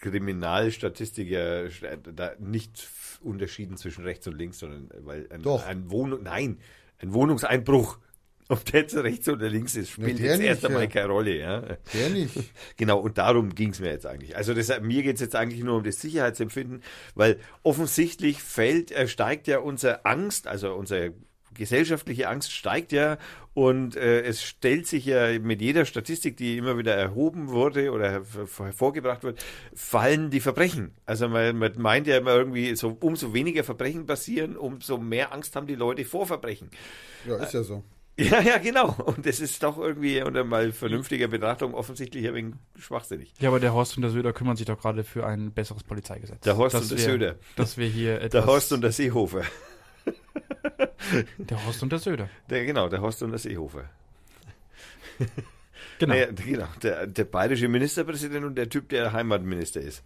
Kriminalstatistiker 0.01 1.69
da 2.13 2.31
nicht 2.39 2.89
unterschieden 3.21 3.77
zwischen 3.77 4.03
rechts 4.03 4.27
und 4.27 4.37
links, 4.37 4.59
sondern 4.59 4.89
weil 5.05 5.27
ein, 5.31 5.41
Doch. 5.43 5.65
ein 5.65 5.89
Wohnung, 5.89 6.23
nein, 6.23 6.57
ein 6.99 7.13
Wohnungseinbruch, 7.13 7.99
ob 8.49 8.65
der 8.65 8.81
jetzt 8.81 8.95
rechts 8.95 9.27
oder 9.29 9.49
links 9.49 9.75
ist, 9.75 9.91
spielt 9.91 10.19
jetzt 10.19 10.39
nicht, 10.39 10.47
erst 10.47 10.65
einmal 10.65 10.83
ja. 10.83 10.89
keine 10.89 11.07
Rolle, 11.07 11.37
ja. 11.37 11.61
Der 11.93 12.09
nicht. 12.09 12.33
Genau, 12.77 12.99
und 12.99 13.17
darum 13.17 13.55
ging 13.55 13.71
es 13.71 13.79
mir 13.79 13.91
jetzt 13.91 14.05
eigentlich. 14.05 14.35
Also 14.35 14.53
das, 14.53 14.71
mir 14.81 15.03
geht 15.03 15.15
es 15.15 15.21
jetzt 15.21 15.35
eigentlich 15.35 15.63
nur 15.63 15.77
um 15.77 15.83
das 15.83 15.99
Sicherheitsempfinden, 16.01 16.83
weil 17.15 17.39
offensichtlich 17.63 18.41
fällt, 18.41 18.91
äh, 18.91 19.07
steigt 19.07 19.47
ja 19.47 19.59
unsere 19.59 20.05
Angst, 20.05 20.47
also 20.47 20.73
unsere 20.73 21.13
gesellschaftliche 21.53 22.29
Angst 22.29 22.51
steigt 22.51 22.91
ja 22.91 23.17
und 23.53 23.95
äh, 23.95 24.21
es 24.21 24.43
stellt 24.43 24.85
sich 24.85 25.05
ja 25.05 25.39
mit 25.39 25.61
jeder 25.61 25.85
Statistik, 25.85 26.37
die 26.37 26.57
immer 26.57 26.77
wieder 26.77 26.93
erhoben 26.93 27.49
wurde 27.49 27.91
oder 27.91 28.11
her- 28.11 28.25
hervorgebracht 28.57 29.23
wird, 29.23 29.43
fallen 29.73 30.29
die 30.29 30.39
Verbrechen. 30.39 30.93
Also 31.05 31.27
man, 31.27 31.57
man 31.57 31.73
meint 31.77 32.05
ja 32.05 32.17
immer 32.17 32.35
irgendwie, 32.35 32.75
so 32.75 32.95
umso 32.99 33.33
weniger 33.33 33.63
Verbrechen 33.63 34.05
passieren, 34.05 34.55
umso 34.55 34.99
mehr 34.99 35.33
Angst 35.33 35.55
haben 35.55 35.65
die 35.67 35.75
Leute 35.75 36.05
vor 36.05 36.27
Verbrechen. 36.27 36.69
Ja, 37.25 37.37
ist 37.37 37.53
ja 37.53 37.63
so. 37.63 37.83
Ja, 38.31 38.41
ja, 38.41 38.57
genau. 38.57 38.93
Und 39.05 39.25
das 39.27 39.39
ist 39.39 39.61
doch 39.61 39.77
irgendwie 39.77 40.21
unter 40.23 40.43
mal 40.43 40.71
vernünftiger 40.71 41.27
Betrachtung 41.27 41.75
offensichtlich 41.75 42.27
ein 42.27 42.33
wenig 42.33 42.55
schwachsinnig. 42.79 43.31
Ja, 43.39 43.49
aber 43.49 43.59
der 43.59 43.73
Horst 43.73 43.95
und 43.95 44.01
der 44.01 44.09
Söder 44.09 44.33
kümmern 44.33 44.57
sich 44.57 44.65
doch 44.65 44.79
gerade 44.81 45.03
für 45.03 45.23
ein 45.27 45.51
besseres 45.51 45.83
Polizeigesetz. 45.83 46.41
Der 46.41 46.57
Horst 46.57 46.75
und 46.75 46.89
der 46.89 46.97
wir- 46.97 47.05
Söder. 47.05 47.35
Dass 47.55 47.77
wir 47.77 47.87
hier 47.87 48.15
etwas, 48.21 48.31
Der 48.31 48.45
Horst 48.47 48.73
und 48.73 48.81
der 48.81 48.91
Seehofer. 48.91 49.43
der 51.37 51.65
Horst 51.65 51.83
und 51.83 51.91
der 51.91 51.99
Söder. 51.99 52.27
Der, 52.49 52.65
genau, 52.65 52.89
der 52.89 53.01
Horst 53.01 53.21
und 53.21 53.29
der 53.31 53.39
Seehofer. 53.39 53.83
Genau. 55.99 56.13
Naja, 56.13 56.27
genau, 56.31 56.67
der, 56.83 57.07
der 57.07 57.23
bayerische 57.25 57.67
Ministerpräsident 57.67 58.45
und 58.45 58.53
der 58.55 58.69
Typ, 58.69 58.87
der 58.89 59.13
Heimatminister 59.13 59.81
ist. 59.81 60.03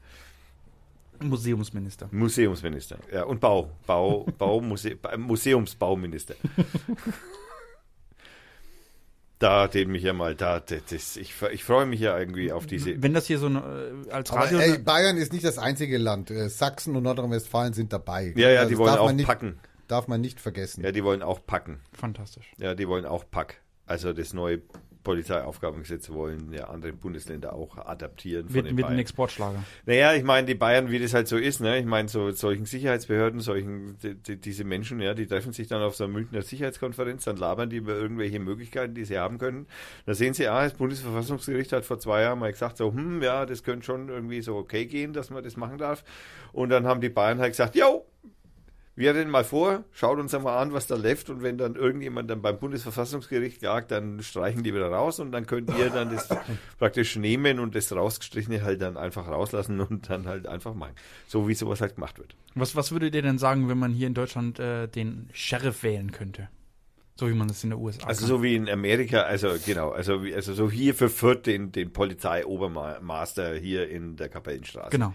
Museumsminister. 1.22 2.08
Museumsminister. 2.12 2.98
Ja, 3.12 3.24
und 3.24 3.42
Bau. 3.42 3.72
Bau, 3.86 4.26
Bau, 4.38 4.62
Muse, 4.62 4.96
Ba- 4.96 5.18
Museumsbauminister. 5.18 6.36
Da, 9.42 9.68
den 9.68 9.92
mich 9.92 10.04
ja 10.04 10.14
mal, 10.14 10.36
da, 10.36 10.60
das, 10.60 10.82
das, 10.90 11.18
ich, 11.18 11.34
ich 11.52 11.64
freue 11.64 11.86
mich 11.86 12.00
ja 12.00 12.18
irgendwie 12.18 12.52
auf 12.52 12.68
diese. 12.68 13.02
Wenn 13.02 13.14
das 13.14 13.26
hier 13.26 13.40
so 13.40 13.48
eine, 13.48 13.60
äh, 14.08 14.12
als 14.12 14.32
Aber 14.32 14.44
Radio... 14.44 14.60
ey, 14.60 14.78
Bayern 14.78 15.18
ist 15.18 15.34
nicht 15.34 15.44
das 15.44 15.58
einzige 15.58 15.98
Land. 15.98 16.30
Äh, 16.30 16.48
Sachsen 16.48 16.96
und 16.96 17.04
Nordrhein-Westfalen 17.04 17.74
sind 17.74 17.92
dabei. 17.92 18.34
Ja, 18.38 18.50
ja, 18.50 18.60
Also 18.60 18.70
die 18.70 18.78
wollen 18.78 18.92
darf 18.92 19.00
auch 19.00 19.06
man 19.08 19.16
nicht, 19.16 19.26
packen. 19.26 19.60
Darf 19.88 20.08
man 20.08 20.22
nicht 20.22 20.40
vergessen. 20.40 20.84
Ja, 20.84 20.92
die 20.92 21.04
wollen 21.04 21.24
auch 21.24 21.46
packen. 21.46 21.82
Fantastisch. 21.92 22.52
Ja, 22.58 22.76
die 22.76 22.88
wollen 22.88 23.06
auch 23.06 23.26
Pack. 23.30 23.62
Also 23.88 24.14
das 24.14 24.32
neue 24.34 24.62
Polizeiaufgabengesetz 25.04 26.10
wollen 26.10 26.54
ja 26.54 26.66
andere 26.66 26.94
Bundesländer 26.94 27.54
auch 27.54 27.78
adaptieren 27.78 28.46
von 28.46 28.54
Wird, 28.54 28.68
den 28.68 28.78
wird 28.78 28.86
ein 28.86 28.90
Bayern. 28.90 29.00
Exportschlager. 29.00 29.64
Naja, 29.86 30.14
ich 30.14 30.24
meine, 30.24 30.48
die 30.48 30.56
Bayern, 30.56 30.92
wie 30.92 31.00
das 31.00 31.14
halt 31.14 31.28
so 31.28 31.38
ist, 31.38 31.60
ne? 31.60 31.80
Ich 31.80 31.86
meine, 31.86 32.08
so 32.08 32.32
solchen 32.32 32.66
Sicherheitsbehörden, 32.66 33.40
solchen 33.40 33.98
die, 34.04 34.16
die, 34.16 34.38
diese 34.38 34.64
Menschen, 34.64 35.00
ja, 35.02 35.14
die 35.14 35.26
treffen 35.26 35.54
sich 35.54 35.68
dann 35.68 35.82
auf 35.82 35.96
so 35.96 36.04
einer 36.04 36.14
Münchner 36.14 36.42
Sicherheitskonferenz, 36.42 37.24
dann 37.24 37.38
labern 37.38 37.70
die 37.70 37.78
über 37.78 37.96
irgendwelche 37.96 38.40
Möglichkeiten, 38.40 38.94
die 38.94 39.06
sie 39.06 39.18
haben 39.18 39.38
können. 39.38 39.68
Da 40.06 40.14
sehen 40.14 40.34
sie, 40.34 40.48
ah, 40.48 40.64
das 40.64 40.74
Bundesverfassungsgericht 40.74 41.74
hat 41.74 41.86
vor 41.86 42.00
zwei 42.00 42.22
Jahren 42.22 42.40
mal 42.40 42.52
gesagt, 42.52 42.78
so, 42.78 42.94
hm, 42.94 43.22
ja, 43.24 43.46
das 43.46 43.64
könnte 43.64 43.86
schon 43.86 44.10
irgendwie 44.10 44.42
so 44.42 44.56
okay 44.56 44.86
gehen, 44.86 45.14
dass 45.14 45.30
man 45.30 45.44
das 45.44 45.58
machen 45.58 45.78
darf. 45.78 46.04
Und 46.54 46.70
dann 46.70 46.86
haben 46.86 47.02
die 47.02 47.10
Bayern 47.10 47.40
halt 47.40 47.54
gesagt, 47.54 47.76
jo, 47.76 48.06
wir 49.02 49.14
reden 49.14 49.30
mal 49.30 49.44
vor, 49.44 49.84
schaut 49.92 50.20
uns 50.20 50.34
einmal 50.34 50.58
an, 50.62 50.72
was 50.72 50.88
da 50.88 50.96
läuft 50.96 51.30
und 51.30 51.44
wenn 51.44 51.58
dann 51.58 51.76
irgendjemand 51.76 52.30
dann 52.30 52.42
beim 52.42 52.58
Bundesverfassungsgericht 52.60 53.60
klagt, 53.60 53.92
dann 53.92 54.22
streichen 54.24 54.64
die 54.64 54.74
wieder 54.74 54.90
raus 54.90 55.20
und 55.20 55.32
dann 55.34 55.46
könnt 55.46 55.70
ihr 55.78 55.90
dann 55.90 56.10
das 56.14 56.30
praktisch 56.80 57.16
nehmen 57.18 57.60
und 57.60 57.76
das 57.76 57.92
rausgestrichene 57.92 58.64
halt 58.64 58.82
dann 58.82 58.96
einfach 58.96 59.28
rauslassen 59.28 59.82
und 59.82 60.10
dann 60.10 60.28
halt 60.28 60.48
einfach 60.48 60.74
machen. 60.74 60.94
So 61.28 61.48
wie 61.50 61.54
sowas 61.54 61.82
halt 61.82 61.96
gemacht 61.96 62.18
wird. 62.20 62.36
Was, 62.56 62.76
was 62.76 62.92
würdet 62.92 63.14
ihr 63.16 63.22
denn 63.22 63.38
sagen, 63.38 63.68
wenn 63.68 63.78
man 63.78 63.92
hier 63.92 64.08
in 64.08 64.14
Deutschland 64.14 64.60
äh, 64.60 64.88
den 64.88 65.30
Sheriff 65.34 65.84
wählen 65.84 66.12
könnte? 66.12 66.48
So 67.16 67.28
wie 67.30 67.34
man 67.34 67.48
das 67.48 67.64
in 67.64 67.70
der 67.72 67.80
USA 67.80 68.08
Also 68.08 68.22
kann. 68.22 68.28
so 68.30 68.42
wie 68.44 68.56
in 68.56 68.70
Amerika, 68.70 69.22
also 69.24 69.50
genau, 69.66 69.90
also, 69.92 70.24
wie, 70.24 70.34
also 70.34 70.54
so 70.54 70.72
hier 70.72 70.96
für 70.96 71.10
Fürth 71.10 71.44
den, 71.46 71.72
den 71.72 71.92
Polizei-Obermaster 71.94 73.56
hier 73.56 73.90
in 73.90 74.16
der 74.16 74.30
Kapellenstraße. 74.30 74.90
Genau. 74.90 75.14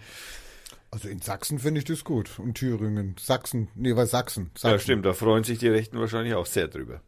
Also 0.89 1.09
in 1.09 1.19
Sachsen 1.21 1.59
finde 1.59 1.79
ich 1.79 1.85
das 1.85 2.03
gut. 2.03 2.39
Und 2.39 2.55
Thüringen. 2.55 3.15
Sachsen. 3.19 3.67
Nee, 3.75 3.95
was 3.95 4.11
Sachsen? 4.11 4.51
Sachsen. 4.53 4.69
Ja, 4.69 4.79
stimmt, 4.79 5.05
da 5.05 5.13
freuen 5.13 5.43
sich 5.43 5.59
die 5.59 5.67
Rechten 5.67 5.99
wahrscheinlich 5.99 6.33
auch 6.33 6.45
sehr 6.45 6.67
drüber. 6.67 7.01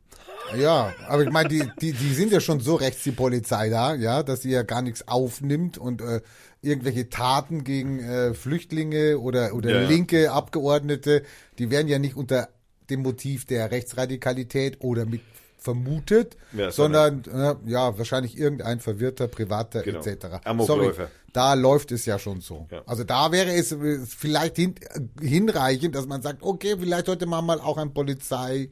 Ja, 0.57 0.93
aber 1.07 1.23
ich 1.23 1.29
meine, 1.29 1.49
die, 1.49 1.63
die, 1.79 1.93
die 1.93 2.13
sind 2.13 2.31
ja 2.31 2.39
schon 2.39 2.59
so 2.59 2.75
rechts, 2.75 3.03
die 3.03 3.11
Polizei 3.11 3.69
da, 3.69 3.93
ja, 3.95 4.23
dass 4.23 4.41
sie 4.41 4.51
ja 4.51 4.63
gar 4.63 4.81
nichts 4.81 5.07
aufnimmt 5.07 5.77
und 5.77 6.01
äh, 6.01 6.21
irgendwelche 6.61 7.09
Taten 7.09 7.63
gegen 7.63 7.99
äh, 7.99 8.33
Flüchtlinge 8.33 9.19
oder, 9.19 9.53
oder 9.53 9.69
Ja, 9.69 9.81
ja. 9.81 9.87
linke 9.87 10.31
Abgeordnete, 10.31 11.23
die 11.59 11.69
werden 11.69 11.87
ja 11.87 11.99
nicht 11.99 12.15
unter 12.15 12.49
dem 12.89 13.01
Motiv 13.03 13.45
der 13.45 13.69
Rechtsradikalität 13.71 14.77
oder 14.81 15.05
mit 15.05 15.21
vermutet, 15.59 16.37
Ja, 16.53 16.71
sondern 16.71 17.23
äh, 17.25 17.55
ja, 17.69 17.97
wahrscheinlich 17.97 18.37
irgendein 18.37 18.79
verwirrter 18.79 19.27
Privater 19.27 19.83
Genau. 19.83 19.99
etc. 19.99 20.25
Amokläufer. 20.45 21.11
da 21.33 21.53
läuft 21.53 21.91
es 21.91 22.05
ja 22.05 22.17
schon 22.17 22.41
so. 22.41 22.67
Ja. 22.71 22.81
Also 22.85 23.03
da 23.03 23.31
wäre 23.31 23.51
es 23.51 23.75
vielleicht 24.07 24.55
hin, 24.55 24.75
hinreichend, 25.21 25.95
dass 25.95 26.07
man 26.07 26.21
sagt, 26.21 26.41
okay, 26.43 26.75
vielleicht 26.79 27.05
sollte 27.07 27.25
man 27.25 27.45
mal 27.45 27.59
auch 27.59 27.77
ein 27.77 27.93
Polizei 27.93 28.69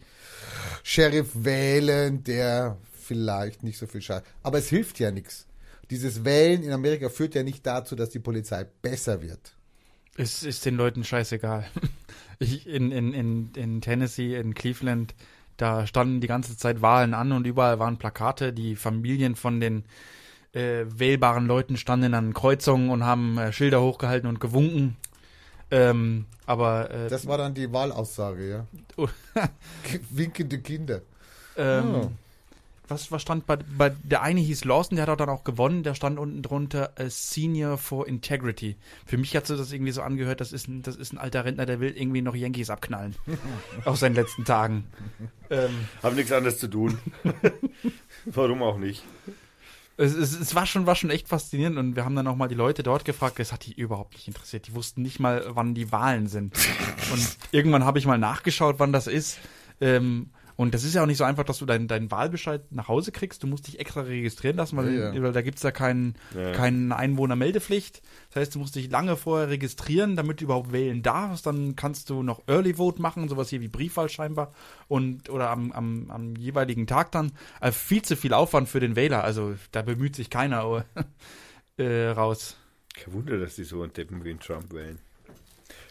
Sheriff 0.84 1.30
wählen, 1.34 2.24
der 2.24 2.78
vielleicht 2.94 3.64
nicht 3.64 3.78
so 3.78 3.88
viel 3.88 4.02
Scheiß. 4.02 4.24
Aber 4.44 4.58
es 4.58 4.68
hilft 4.70 5.00
ja 5.00 5.12
nichts. 5.12 5.46
Dieses 5.90 6.26
Wählen 6.26 6.64
in 6.64 6.72
Amerika 6.72 7.10
führt 7.10 7.36
ja 7.36 7.44
nicht 7.44 7.66
dazu, 7.66 7.96
dass 7.96 8.10
die 8.10 8.20
Polizei 8.20 8.66
besser 8.82 9.22
wird. 9.22 9.56
Es 10.18 10.44
ist 10.44 10.66
den 10.66 10.76
Leuten 10.76 11.04
scheißegal. 11.04 11.66
Ich, 12.40 12.68
in, 12.68 12.92
in, 12.92 13.14
in, 13.16 13.50
in 13.56 13.82
Tennessee, 13.82 14.36
in 14.36 14.54
Cleveland, 14.54 15.16
da 15.58 15.86
standen 15.88 16.22
die 16.22 16.28
ganze 16.28 16.56
Zeit 16.58 16.82
Wahlen 16.82 17.14
an 17.14 17.32
und 17.32 17.46
überall 17.48 17.80
waren 17.80 17.98
Plakate. 17.98 18.54
Die 18.54 18.76
Familien 18.76 19.36
von 19.36 19.60
den 19.60 19.84
äh, 20.54 20.86
wählbaren 20.88 21.48
Leuten 21.48 21.78
standen 21.78 22.14
an 22.14 22.34
Kreuzungen 22.34 22.90
und 22.90 23.04
haben 23.04 23.38
äh, 23.38 23.52
Schilder 23.52 23.82
hochgehalten 23.82 24.30
und 24.30 24.40
gewunken. 24.40 24.98
Ähm, 25.70 26.26
aber 26.46 26.90
äh, 26.92 27.10
Das 27.10 27.28
war 27.28 27.38
dann 27.38 27.54
die 27.54 27.72
Wahlaussage, 27.74 28.50
ja. 28.50 28.68
Oh. 28.96 29.08
Winkende 30.10 30.60
Kinder. 30.60 31.02
ähm, 31.58 31.96
Oh. 31.96 32.12
Was, 32.88 33.12
was 33.12 33.22
stand 33.22 33.46
bei, 33.46 33.58
bei 33.58 33.90
der 33.90 34.22
eine 34.22 34.40
hieß 34.40 34.66
Lawson, 34.66 34.96
der 34.96 35.04
hat 35.04 35.10
auch 35.10 35.18
dann 35.18 35.30
auch 35.30 35.44
gewonnen, 35.44 35.84
der 35.84 35.94
stand 35.94 36.20
unten 36.20 36.42
drunter 36.42 36.92
äh, 36.96 37.10
Senior 37.10 37.78
for 37.78 38.08
Integrity. 38.08 38.76
Für 39.06 39.18
mich 39.18 39.36
hat 39.36 39.48
sich 39.48 39.58
das 39.58 39.72
irgendwie 39.72 39.92
so 39.92 40.02
angehört, 40.02 40.42
das 40.42 40.54
ist 40.54 40.68
ein, 40.68 40.82
das 40.84 40.96
ist 40.96 41.14
ein 41.14 41.18
alter 41.18 41.46
Rentner, 41.46 41.66
der 41.66 41.80
will 41.80 41.94
irgendwie 41.96 42.22
noch 42.22 42.36
Yankees 42.36 42.70
abknallen. 42.70 43.16
Aus 43.86 44.00
seinen 44.00 44.16
letzten 44.16 44.46
Tagen. 44.46 44.86
Ähm, 45.50 45.88
Haben 46.04 46.16
nichts 46.16 46.32
anderes 46.32 46.60
zu 46.60 46.68
tun. 46.68 46.98
Warum 48.26 48.64
auch 48.64 48.78
nicht? 48.78 49.04
es, 49.98 50.14
es, 50.14 50.40
es 50.40 50.56
war 50.56 50.66
schon, 50.66 50.86
war 50.86 50.96
schon 50.96 51.10
echt 51.10 51.28
faszinierend 51.28 51.78
und 51.78 51.96
wir 51.96 52.06
haben 52.06 52.16
dann 52.16 52.28
auch 52.28 52.36
mal 52.36 52.48
die 52.48 52.56
Leute 52.56 52.84
dort 52.84 53.04
gefragt, 53.04 53.40
das 53.40 53.52
hat 53.52 53.66
die 53.66 53.74
überhaupt 53.74 54.14
nicht 54.14 54.28
interessiert. 54.28 54.68
Die 54.68 54.76
wussten 54.76 55.02
nicht 55.02 55.20
mal, 55.20 55.44
wann 55.50 55.74
die 55.74 55.92
Wahlen 55.92 56.28
sind. 56.28 56.56
Und 57.12 57.38
irgendwann 57.52 57.84
habe 57.84 58.00
ich 58.00 58.06
mal 58.06 58.18
nachgeschaut, 58.18 58.76
wann 58.80 58.94
das 58.94 59.08
ist. 59.08 59.40
Ähm, 59.82 60.30
und 60.58 60.74
das 60.74 60.84
ist 60.84 60.94
ja 60.96 61.04
auch 61.04 61.06
nicht 61.08 61.18
so 61.18 61.24
einfach, 61.24 61.46
dass 61.46 61.60
du 61.60 61.66
deinen 61.66 61.88
deinen 61.88 62.12
Wahlbescheid 62.12 62.70
nach 62.72 62.90
Hause 62.90 63.14
kriegst. 63.14 63.42
Du 63.44 63.48
musst 63.48 63.68
dich 63.68 63.80
extra 63.80 64.02
registrieren 64.02 64.58
lassen, 64.58 64.76
weil, 64.76 64.94
Ja, 64.94 65.14
ja. 65.14 65.22
weil 65.24 65.32
da 65.32 65.42
gibt's 65.42 65.64
ja 65.64 65.72
keinen 65.72 66.16
Ja. 66.36 66.52
keinen 66.52 66.92
Einwohnermeldepflicht. 66.92 68.02
Das 68.30 68.42
heißt, 68.42 68.56
du 68.56 68.60
musst 68.60 68.76
dich 68.76 68.90
lange 68.90 69.16
vorher 69.16 69.50
registrieren, 69.50 70.16
damit 70.16 70.42
du 70.42 70.46
überhaupt 70.46 70.72
wählen 70.74 71.02
darfst. 71.04 71.46
Dann 71.46 71.76
kannst 71.76 72.10
du 72.10 72.24
noch 72.24 72.42
Early 72.48 72.74
Vote 72.74 73.02
machen, 73.02 73.30
sowas 73.30 73.50
hier 73.50 73.62
wie 73.62 73.68
Briefwahl 73.70 74.10
scheinbar. 74.10 74.52
Und 74.88 75.30
oder 75.30 75.52
am, 75.52 75.72
am, 75.72 76.10
am 76.12 76.36
jeweiligen 76.36 76.88
Tag 76.88 77.12
dann. 77.12 77.32
Also 77.60 77.78
viel 77.78 78.02
zu 78.02 78.16
viel 78.18 78.34
Aufwand 78.34 78.68
für 78.68 78.80
den 78.80 78.96
Wähler. 78.96 79.24
Also 79.24 79.56
da 79.72 79.84
bemüht 79.84 80.16
sich 80.16 80.30
keiner 80.30 80.84
äh, 81.78 82.08
raus. 82.10 82.58
Kein 82.96 83.14
Wunder, 83.14 83.38
dass 83.38 83.56
die 83.56 83.64
so 83.64 83.84
einen 83.84 83.94
Deppen 83.94 84.24
wie 84.24 84.34
Trump 84.36 84.74
wählen. 84.74 85.00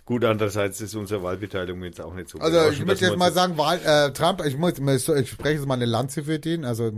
Gut, 0.04 0.24
andererseits 0.24 0.80
ist 0.80 0.94
unsere 0.94 1.22
Wahlbeteiligung 1.22 1.82
jetzt 1.82 2.00
auch 2.00 2.14
nicht 2.14 2.28
so 2.28 2.38
Also 2.38 2.70
ich 2.70 2.84
möchte 2.84 3.06
jetzt 3.06 3.16
mal 3.16 3.32
sagen, 3.32 3.58
Wahl, 3.58 3.80
äh, 3.84 4.12
Trump, 4.12 4.44
ich 4.44 4.56
muss, 4.56 4.74
ich 5.08 5.30
spreche 5.30 5.56
jetzt 5.56 5.66
mal 5.66 5.74
eine 5.74 5.86
Lanze 5.86 6.22
für 6.24 6.38
den. 6.38 6.64
Also 6.64 6.92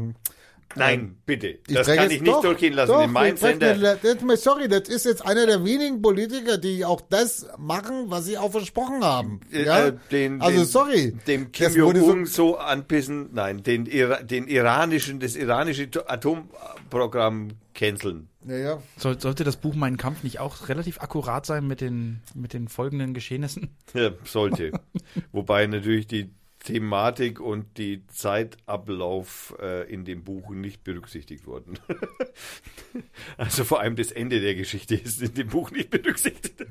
Nein, 0.76 1.16
bitte. 1.24 1.48
Ich 1.66 1.74
das 1.74 1.86
kann 1.86 2.10
ich 2.10 2.20
nicht 2.20 2.26
doch, 2.32 2.42
durchgehen 2.42 2.74
lassen. 2.74 2.92
Doch, 2.92 3.02
In 3.02 3.10
meinem 3.10 3.36
Sender. 3.36 3.74
mir- 3.74 4.36
sorry, 4.36 4.68
das 4.68 4.88
ist 4.88 5.06
jetzt 5.06 5.24
einer 5.24 5.46
der 5.46 5.64
wenigen 5.64 6.02
Politiker, 6.02 6.58
die 6.58 6.84
auch 6.84 7.00
das 7.00 7.46
machen, 7.56 8.04
was 8.10 8.26
sie 8.26 8.36
auch 8.36 8.52
versprochen 8.52 9.02
haben. 9.02 9.40
Äh, 9.50 9.64
Ja? 9.64 9.86
äh, 9.88 9.92
den, 10.10 10.40
also 10.42 10.58
den, 10.58 10.66
sorry. 10.66 11.16
Dem 11.26 11.52
Kim 11.52 11.74
wurde 11.76 12.00
so- 12.00 12.06
Jong-un 12.06 12.26
so, 12.26 12.56
anpissen, 12.58 13.30
nein, 13.32 13.62
den, 13.62 13.86
den 13.86 14.46
iranischen, 14.46 15.20
das 15.20 15.36
iranische 15.36 15.90
To- 15.90 16.06
Atomprogramm 16.06 17.48
canceln. 17.74 18.28
Ja, 18.46 18.56
ja. 18.56 18.82
Soll, 18.96 19.20
sollte 19.20 19.44
das 19.44 19.56
Buch 19.56 19.74
Mein 19.74 19.96
Kampf 19.96 20.22
nicht 20.22 20.38
auch 20.40 20.68
relativ 20.68 21.00
akkurat 21.00 21.44
sein 21.46 21.66
mit 21.66 21.80
den, 21.80 22.20
mit 22.34 22.52
den 22.52 22.68
folgenden 22.68 23.14
Geschehnissen? 23.14 23.70
Ja, 23.94 24.10
sollte. 24.24 24.72
Wobei 25.32 25.66
natürlich 25.66 26.06
die 26.06 26.30
Thematik 26.68 27.40
und 27.40 27.78
die 27.78 28.06
Zeitablauf 28.08 29.56
äh, 29.58 29.90
in 29.90 30.04
dem 30.04 30.22
Buch 30.22 30.50
nicht 30.50 30.84
berücksichtigt 30.84 31.46
wurden. 31.46 31.78
also 33.38 33.64
vor 33.64 33.80
allem 33.80 33.96
das 33.96 34.12
Ende 34.12 34.38
der 34.42 34.54
Geschichte 34.54 34.94
ist 34.94 35.22
in 35.22 35.32
dem 35.32 35.48
Buch 35.48 35.70
nicht 35.70 35.88
berücksichtigt. 35.88 36.66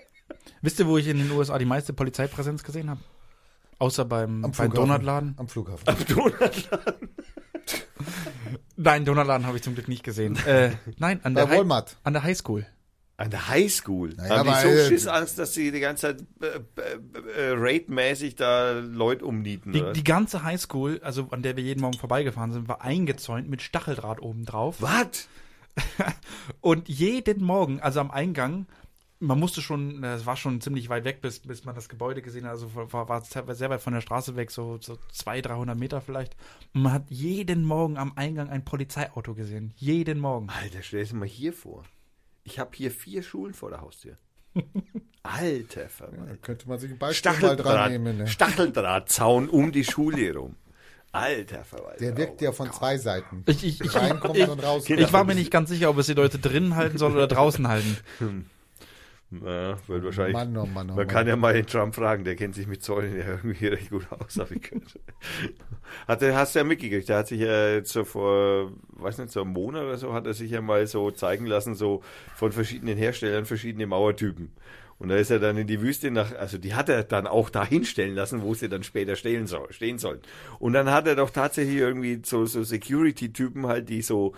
Wisst 0.62 0.80
ihr, 0.80 0.88
wo 0.88 0.98
ich 0.98 1.06
in 1.06 1.18
den 1.18 1.30
USA 1.30 1.58
die 1.58 1.64
meiste 1.64 1.92
Polizeipräsenz 1.92 2.64
gesehen 2.64 2.90
habe? 2.90 2.98
Außer 3.78 4.04
beim, 4.04 4.44
Am 4.44 4.50
beim 4.50 4.52
Flughafen. 4.52 4.74
Donutladen? 4.74 5.34
Am 5.36 5.46
Flughafen. 5.46 5.94
Nein, 8.76 9.04
Donutladen 9.04 9.46
habe 9.46 9.58
ich 9.58 9.62
zum 9.62 9.74
Glück 9.74 9.86
nicht 9.86 10.02
gesehen. 10.02 10.36
Äh, 10.44 10.72
nein, 10.98 11.20
an 11.22 11.36
der, 11.36 11.46
Bei 11.46 11.58
Walmart. 11.58 11.98
an 12.02 12.14
der 12.14 12.24
Highschool. 12.24 12.66
An 13.18 13.30
der 13.30 13.48
Highschool. 13.48 14.10
Naja, 14.10 14.38
haben 14.38 14.44
die 14.46 14.50
aber, 14.50 14.60
so 14.60 14.68
äh, 14.68 14.88
Schissangst, 14.88 15.38
dass 15.38 15.54
sie 15.54 15.72
die 15.72 15.80
ganze 15.80 16.02
Zeit 16.02 16.24
äh, 16.42 16.46
äh, 16.80 17.50
äh, 17.50 17.54
raidmäßig 17.56 18.34
da 18.36 18.72
Leute 18.72 19.24
umnieten. 19.24 19.72
Die, 19.72 19.92
die 19.94 20.04
ganze 20.04 20.42
Highschool, 20.42 21.00
also 21.02 21.28
an 21.30 21.42
der 21.42 21.56
wir 21.56 21.64
jeden 21.64 21.80
Morgen 21.80 21.96
vorbeigefahren 21.96 22.52
sind, 22.52 22.68
war 22.68 22.82
eingezäunt 22.82 23.48
mit 23.48 23.62
Stacheldraht 23.62 24.20
oben 24.20 24.44
drauf. 24.44 24.76
Was? 24.80 25.28
Und 26.60 26.88
jeden 26.88 27.42
Morgen, 27.42 27.80
also 27.80 28.00
am 28.00 28.10
Eingang, 28.10 28.66
man 29.18 29.38
musste 29.40 29.62
schon, 29.62 30.04
es 30.04 30.26
war 30.26 30.36
schon 30.36 30.60
ziemlich 30.60 30.90
weit 30.90 31.04
weg, 31.04 31.22
bis, 31.22 31.40
bis 31.40 31.64
man 31.64 31.74
das 31.74 31.88
Gebäude 31.88 32.20
gesehen 32.20 32.44
hat. 32.44 32.52
Also 32.52 32.74
war, 32.74 33.08
war 33.08 33.22
sehr 33.22 33.70
weit 33.70 33.80
von 33.80 33.94
der 33.94 34.02
Straße 34.02 34.36
weg, 34.36 34.50
so, 34.50 34.78
so 34.80 34.98
200, 35.12 35.52
300 35.52 35.78
Meter 35.78 36.02
vielleicht. 36.02 36.36
Und 36.74 36.82
man 36.82 36.92
hat 36.92 37.10
jeden 37.10 37.64
Morgen 37.64 37.96
am 37.96 38.12
Eingang 38.16 38.50
ein 38.50 38.64
Polizeiauto 38.64 39.34
gesehen. 39.34 39.72
Jeden 39.76 40.18
Morgen. 40.18 40.50
Alter, 40.50 40.82
stell 40.82 41.00
dir 41.00 41.06
das 41.06 41.14
mal 41.14 41.26
hier 41.26 41.54
vor. 41.54 41.84
Ich 42.46 42.60
habe 42.60 42.70
hier 42.74 42.92
vier 42.92 43.22
Schulen 43.22 43.54
vor 43.54 43.70
der 43.70 43.80
Haustür. 43.80 44.16
Alter 45.24 45.82
Da 45.82 45.88
Verwalter. 45.88 46.36
könnte 46.40 46.68
man 46.68 46.78
sich 46.78 46.92
ein 46.92 46.98
Beispiel 46.98 47.32
mal 47.40 47.56
dran 47.56 47.90
nehmen. 47.90 48.18
Ne? 48.18 48.26
Stacheldrahtzaun 48.28 49.48
um 49.48 49.72
die 49.72 49.84
Schule 49.84 50.34
rum. 50.36 50.54
Alter 51.10 51.64
Verwalter. 51.64 51.98
Der 51.98 52.16
wirkt 52.16 52.40
ja 52.40 52.52
von 52.52 52.72
zwei 52.72 52.98
Seiten. 52.98 53.42
Ich, 53.46 53.64
ich, 53.64 53.80
ich, 53.80 53.90
ich, 53.94 54.90
ich 54.90 55.12
war 55.12 55.24
mir 55.24 55.34
nicht 55.34 55.50
ganz 55.50 55.70
sicher, 55.70 55.90
ob 55.90 55.98
es 55.98 56.06
die 56.06 56.14
Leute 56.14 56.38
drinnen 56.38 56.76
halten 56.76 56.98
soll 56.98 57.12
oder 57.12 57.26
draußen 57.26 57.66
halten. 57.66 57.96
Ja, 59.30 59.76
wird 59.88 60.04
wahrscheinlich. 60.04 60.34
Mann, 60.34 60.56
oh 60.56 60.66
Mann, 60.66 60.86
oh 60.86 60.94
man 60.94 60.96
Mann. 60.96 61.08
kann 61.08 61.26
ja 61.26 61.34
mal 61.34 61.52
den 61.52 61.66
Trump 61.66 61.94
fragen, 61.94 62.24
der 62.24 62.36
kennt 62.36 62.54
sich 62.54 62.68
mit 62.68 62.82
Zäunen 62.82 63.16
ja 63.18 63.26
irgendwie 63.26 63.66
recht 63.66 63.90
gut 63.90 64.06
aus, 64.10 64.38
habe 64.38 64.54
ich 64.54 64.62
gehört. 64.62 65.00
Hat 66.08 66.22
hast 66.22 66.54
du 66.54 66.60
ja 66.60 66.64
mitgekriegt, 66.64 67.08
der 67.08 67.18
hat 67.18 67.28
sich 67.28 67.40
ja 67.40 67.74
jetzt 67.74 67.92
so 67.92 68.04
vor, 68.04 68.72
weiß 68.90 69.18
nicht, 69.18 69.32
so 69.32 69.42
einem 69.42 69.52
Monat 69.52 69.82
oder 69.84 69.96
so, 69.96 70.12
hat 70.12 70.26
er 70.26 70.34
sich 70.34 70.50
ja 70.50 70.60
mal 70.60 70.86
so 70.86 71.10
zeigen 71.10 71.46
lassen, 71.46 71.74
so 71.74 72.02
von 72.34 72.52
verschiedenen 72.52 72.96
Herstellern, 72.96 73.46
verschiedene 73.46 73.86
Mauertypen. 73.86 74.50
Und 74.98 75.10
da 75.10 75.16
ist 75.16 75.30
er 75.30 75.38
dann 75.38 75.58
in 75.58 75.66
die 75.66 75.82
Wüste 75.82 76.10
nach, 76.10 76.34
also 76.34 76.56
die 76.58 76.74
hat 76.74 76.88
er 76.88 77.04
dann 77.04 77.26
auch 77.26 77.50
da 77.50 77.66
hinstellen 77.66 78.14
lassen, 78.14 78.42
wo 78.42 78.54
sie 78.54 78.68
dann 78.68 78.82
später 78.82 79.14
stehen, 79.14 79.46
soll, 79.46 79.70
stehen 79.72 79.98
sollen. 79.98 80.20
Und 80.58 80.72
dann 80.72 80.90
hat 80.90 81.06
er 81.06 81.16
doch 81.16 81.30
tatsächlich 81.30 81.76
irgendwie 81.76 82.22
so, 82.24 82.46
so 82.46 82.62
Security-Typen 82.62 83.66
halt, 83.66 83.88
die 83.90 84.02
so 84.02 84.34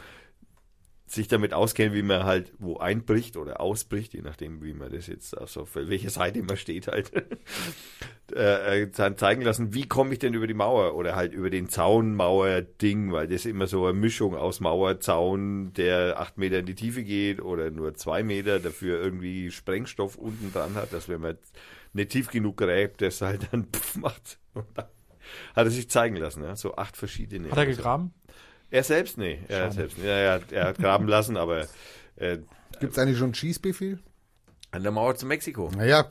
sich 1.10 1.28
damit 1.28 1.54
auskennen, 1.54 1.94
wie 1.94 2.02
man 2.02 2.24
halt 2.24 2.52
wo 2.58 2.76
einbricht 2.76 3.36
oder 3.36 3.60
ausbricht, 3.60 4.14
je 4.14 4.22
nachdem, 4.22 4.62
wie 4.62 4.74
man 4.74 4.92
das 4.92 5.06
jetzt, 5.06 5.36
also 5.36 5.64
für 5.64 5.88
welche 5.88 6.10
Seite 6.10 6.42
man 6.42 6.56
steht 6.56 6.88
halt, 6.88 7.12
äh, 8.34 8.82
äh, 8.82 8.90
dann 8.90 9.16
zeigen 9.16 9.42
lassen, 9.42 9.74
wie 9.74 9.86
komme 9.86 10.12
ich 10.12 10.18
denn 10.18 10.34
über 10.34 10.46
die 10.46 10.54
Mauer 10.54 10.94
oder 10.94 11.16
halt 11.16 11.32
über 11.32 11.50
den 11.50 11.68
Zaunmauer-Ding, 11.68 13.12
weil 13.12 13.28
das 13.28 13.46
immer 13.46 13.66
so 13.66 13.86
eine 13.86 13.98
Mischung 13.98 14.36
aus 14.36 14.60
Mauerzaun, 14.60 15.72
der 15.72 16.20
acht 16.20 16.36
Meter 16.36 16.58
in 16.58 16.66
die 16.66 16.74
Tiefe 16.74 17.02
geht 17.02 17.40
oder 17.40 17.70
nur 17.70 17.94
zwei 17.94 18.22
Meter, 18.22 18.60
dafür 18.60 19.00
irgendwie 19.02 19.50
Sprengstoff 19.50 20.16
unten 20.16 20.52
dran 20.52 20.74
hat, 20.74 20.92
dass 20.92 21.08
wenn 21.08 21.20
man 21.20 21.38
nicht 21.92 22.10
tief 22.10 22.30
genug 22.30 22.58
gräbt, 22.58 23.00
das 23.00 23.20
halt 23.22 23.48
dann 23.50 23.64
pff 23.72 23.96
macht. 23.96 24.38
Und 24.54 24.66
dann 24.74 24.86
hat 25.54 25.66
er 25.66 25.70
sich 25.70 25.88
zeigen 25.90 26.16
lassen, 26.16 26.42
ja? 26.42 26.56
so 26.56 26.76
acht 26.76 26.96
verschiedene. 26.96 27.50
Hat 27.50 27.58
er 27.58 27.66
gegraben? 27.66 28.12
Er 28.70 28.82
selbst? 28.84 29.16
Nee, 29.18 29.38
er 29.48 29.58
Schade. 29.60 29.72
selbst. 29.74 29.98
Ja, 29.98 30.04
er, 30.10 30.32
hat- 30.34 30.52
er 30.52 30.64
hat 30.66 30.78
graben 30.78 31.08
lassen, 31.08 31.36
aber 31.36 31.66
äh, 32.16 32.38
Gibt 32.80 32.92
es 32.92 32.98
eigentlich 32.98 33.16
schon 33.18 33.26
einen 33.28 33.34
Schießbefehl? 33.34 33.98
an 34.70 34.82
der 34.82 34.92
Mauer 34.92 35.16
zu 35.16 35.24
Mexiko. 35.24 35.70
Naja, 35.74 36.06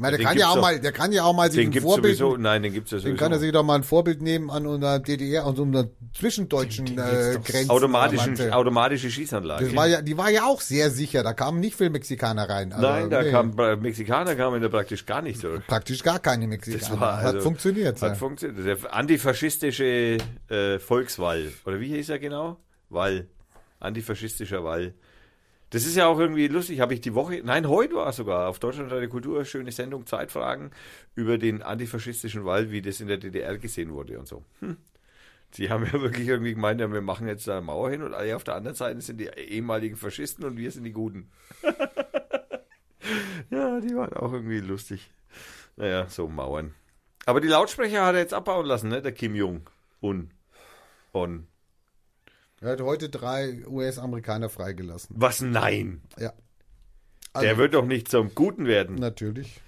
meine, 0.00 0.16
der 0.16 0.26
kann 0.26 0.38
ja 0.38 0.48
auch 0.48 0.54
doch. 0.56 0.62
mal, 0.62 0.80
der 0.80 0.92
kann 0.92 1.12
ja 1.12 1.24
auch 1.24 1.34
mal 1.34 1.50
sich 1.50 1.66
ein 1.66 1.72
Vorbild, 1.80 2.16
sowieso, 2.16 2.36
nein, 2.36 2.62
den 2.62 2.72
gibt's 2.72 2.90
ja 2.90 2.98
sowieso. 2.98 3.08
den 3.14 3.16
kann 3.18 3.32
er 3.32 3.38
sich 3.38 3.52
doch 3.52 3.62
mal 3.62 3.76
ein 3.76 3.82
Vorbild 3.84 4.22
nehmen 4.22 4.50
an 4.50 4.66
unserer 4.66 4.98
DDR, 4.98 5.44
an 5.46 5.54
so 5.56 5.62
einer 5.62 5.88
zwischendeutschen 6.14 6.86
Den- 6.86 6.96
den 6.96 7.04
äh. 7.04 7.38
Grenze. 7.44 7.70
automatischen, 7.70 8.52
automatische 8.52 9.10
Schießanlage. 9.10 9.66
Das 9.66 9.76
war 9.76 9.86
ja, 9.86 10.02
die 10.02 10.16
war 10.16 10.30
ja 10.30 10.44
auch 10.46 10.60
sehr 10.60 10.90
sicher, 10.90 11.22
da 11.22 11.32
kamen 11.34 11.60
nicht 11.60 11.76
viele 11.76 11.90
Mexikaner 11.90 12.48
rein. 12.48 12.72
Also, 12.72 12.86
nein, 12.86 13.10
da 13.10 13.22
nee, 13.22 13.30
kam, 13.30 13.58
äh, 13.58 13.76
Mexikaner 13.76 14.34
kamen 14.34 14.60
da 14.62 14.68
praktisch 14.68 15.06
gar 15.06 15.22
nicht 15.22 15.42
durch. 15.44 15.66
praktisch 15.66 16.02
gar 16.02 16.18
keine 16.18 16.44
Das 16.44 16.66
Mexikaner. 16.66 17.00
war 17.00 17.16
Hat 17.18 17.26
also- 17.26 17.40
funktioniert. 17.40 18.00
Hat 18.02 18.08
ja. 18.10 18.14
funktioniert. 18.14 18.66
Der 18.66 18.94
antifaschistische 18.94 20.18
äh, 20.48 20.78
Volkswall. 20.78 21.52
Oder 21.64 21.80
wie 21.80 21.88
hieß 21.88 22.08
er 22.10 22.18
genau? 22.18 22.56
Wall. 22.88 23.28
Antifaschistischer 23.78 24.62
Wall. 24.64 24.94
Das 25.70 25.86
ist 25.86 25.96
ja 25.96 26.06
auch 26.08 26.18
irgendwie 26.18 26.48
lustig. 26.48 26.80
Habe 26.80 26.94
ich 26.94 27.00
die 27.00 27.14
Woche, 27.14 27.40
nein, 27.44 27.68
heute 27.68 27.94
war 27.94 28.08
es 28.08 28.16
sogar 28.16 28.48
auf 28.48 28.58
Deutschland 28.58 28.90
der 28.90 29.08
Kultur, 29.08 29.44
schöne 29.44 29.70
Sendung, 29.70 30.04
Zeitfragen 30.04 30.72
über 31.14 31.38
den 31.38 31.62
antifaschistischen 31.62 32.44
Wall, 32.44 32.72
wie 32.72 32.82
das 32.82 33.00
in 33.00 33.06
der 33.06 33.18
DDR 33.18 33.56
gesehen 33.56 33.92
wurde 33.92 34.18
und 34.18 34.26
so. 34.26 34.44
Hm. 34.60 34.76
Sie 35.52 35.70
haben 35.70 35.84
ja 35.86 35.92
wirklich 36.00 36.26
irgendwie 36.26 36.54
gemeint, 36.54 36.80
ja, 36.80 36.92
wir 36.92 37.00
machen 37.00 37.28
jetzt 37.28 37.46
da 37.46 37.58
eine 37.58 37.66
Mauer 37.66 37.90
hin 37.90 38.02
und 38.02 38.14
alle 38.14 38.34
auf 38.34 38.44
der 38.44 38.56
anderen 38.56 38.76
Seite 38.76 39.00
sind 39.00 39.18
die 39.18 39.26
ehemaligen 39.26 39.96
Faschisten 39.96 40.44
und 40.44 40.56
wir 40.56 40.70
sind 40.70 40.84
die 40.84 40.92
Guten. 40.92 41.30
ja, 43.50 43.80
die 43.80 43.94
waren 43.94 44.12
auch 44.14 44.32
irgendwie 44.32 44.60
lustig. 44.60 45.10
Naja, 45.76 46.08
so 46.08 46.28
Mauern. 46.28 46.74
Aber 47.26 47.40
die 47.40 47.48
Lautsprecher 47.48 48.04
hat 48.04 48.14
er 48.14 48.20
jetzt 48.20 48.34
abbauen 48.34 48.66
lassen, 48.66 48.88
ne? 48.88 49.02
Der 49.02 49.12
Kim 49.12 49.34
Jong. 49.34 49.68
Un. 50.02 50.30
On. 51.12 51.46
Er 52.60 52.72
hat 52.72 52.80
heute 52.82 53.08
drei 53.08 53.66
US-Amerikaner 53.66 54.50
freigelassen. 54.50 55.14
Was? 55.18 55.40
Nein. 55.40 56.02
Ja. 56.18 56.32
Der 57.40 57.56
wird 57.56 57.72
doch 57.74 57.86
nicht 57.86 58.08
zum 58.10 58.34
Guten 58.34 58.66
werden. 58.66 58.96
Natürlich. 58.96 59.60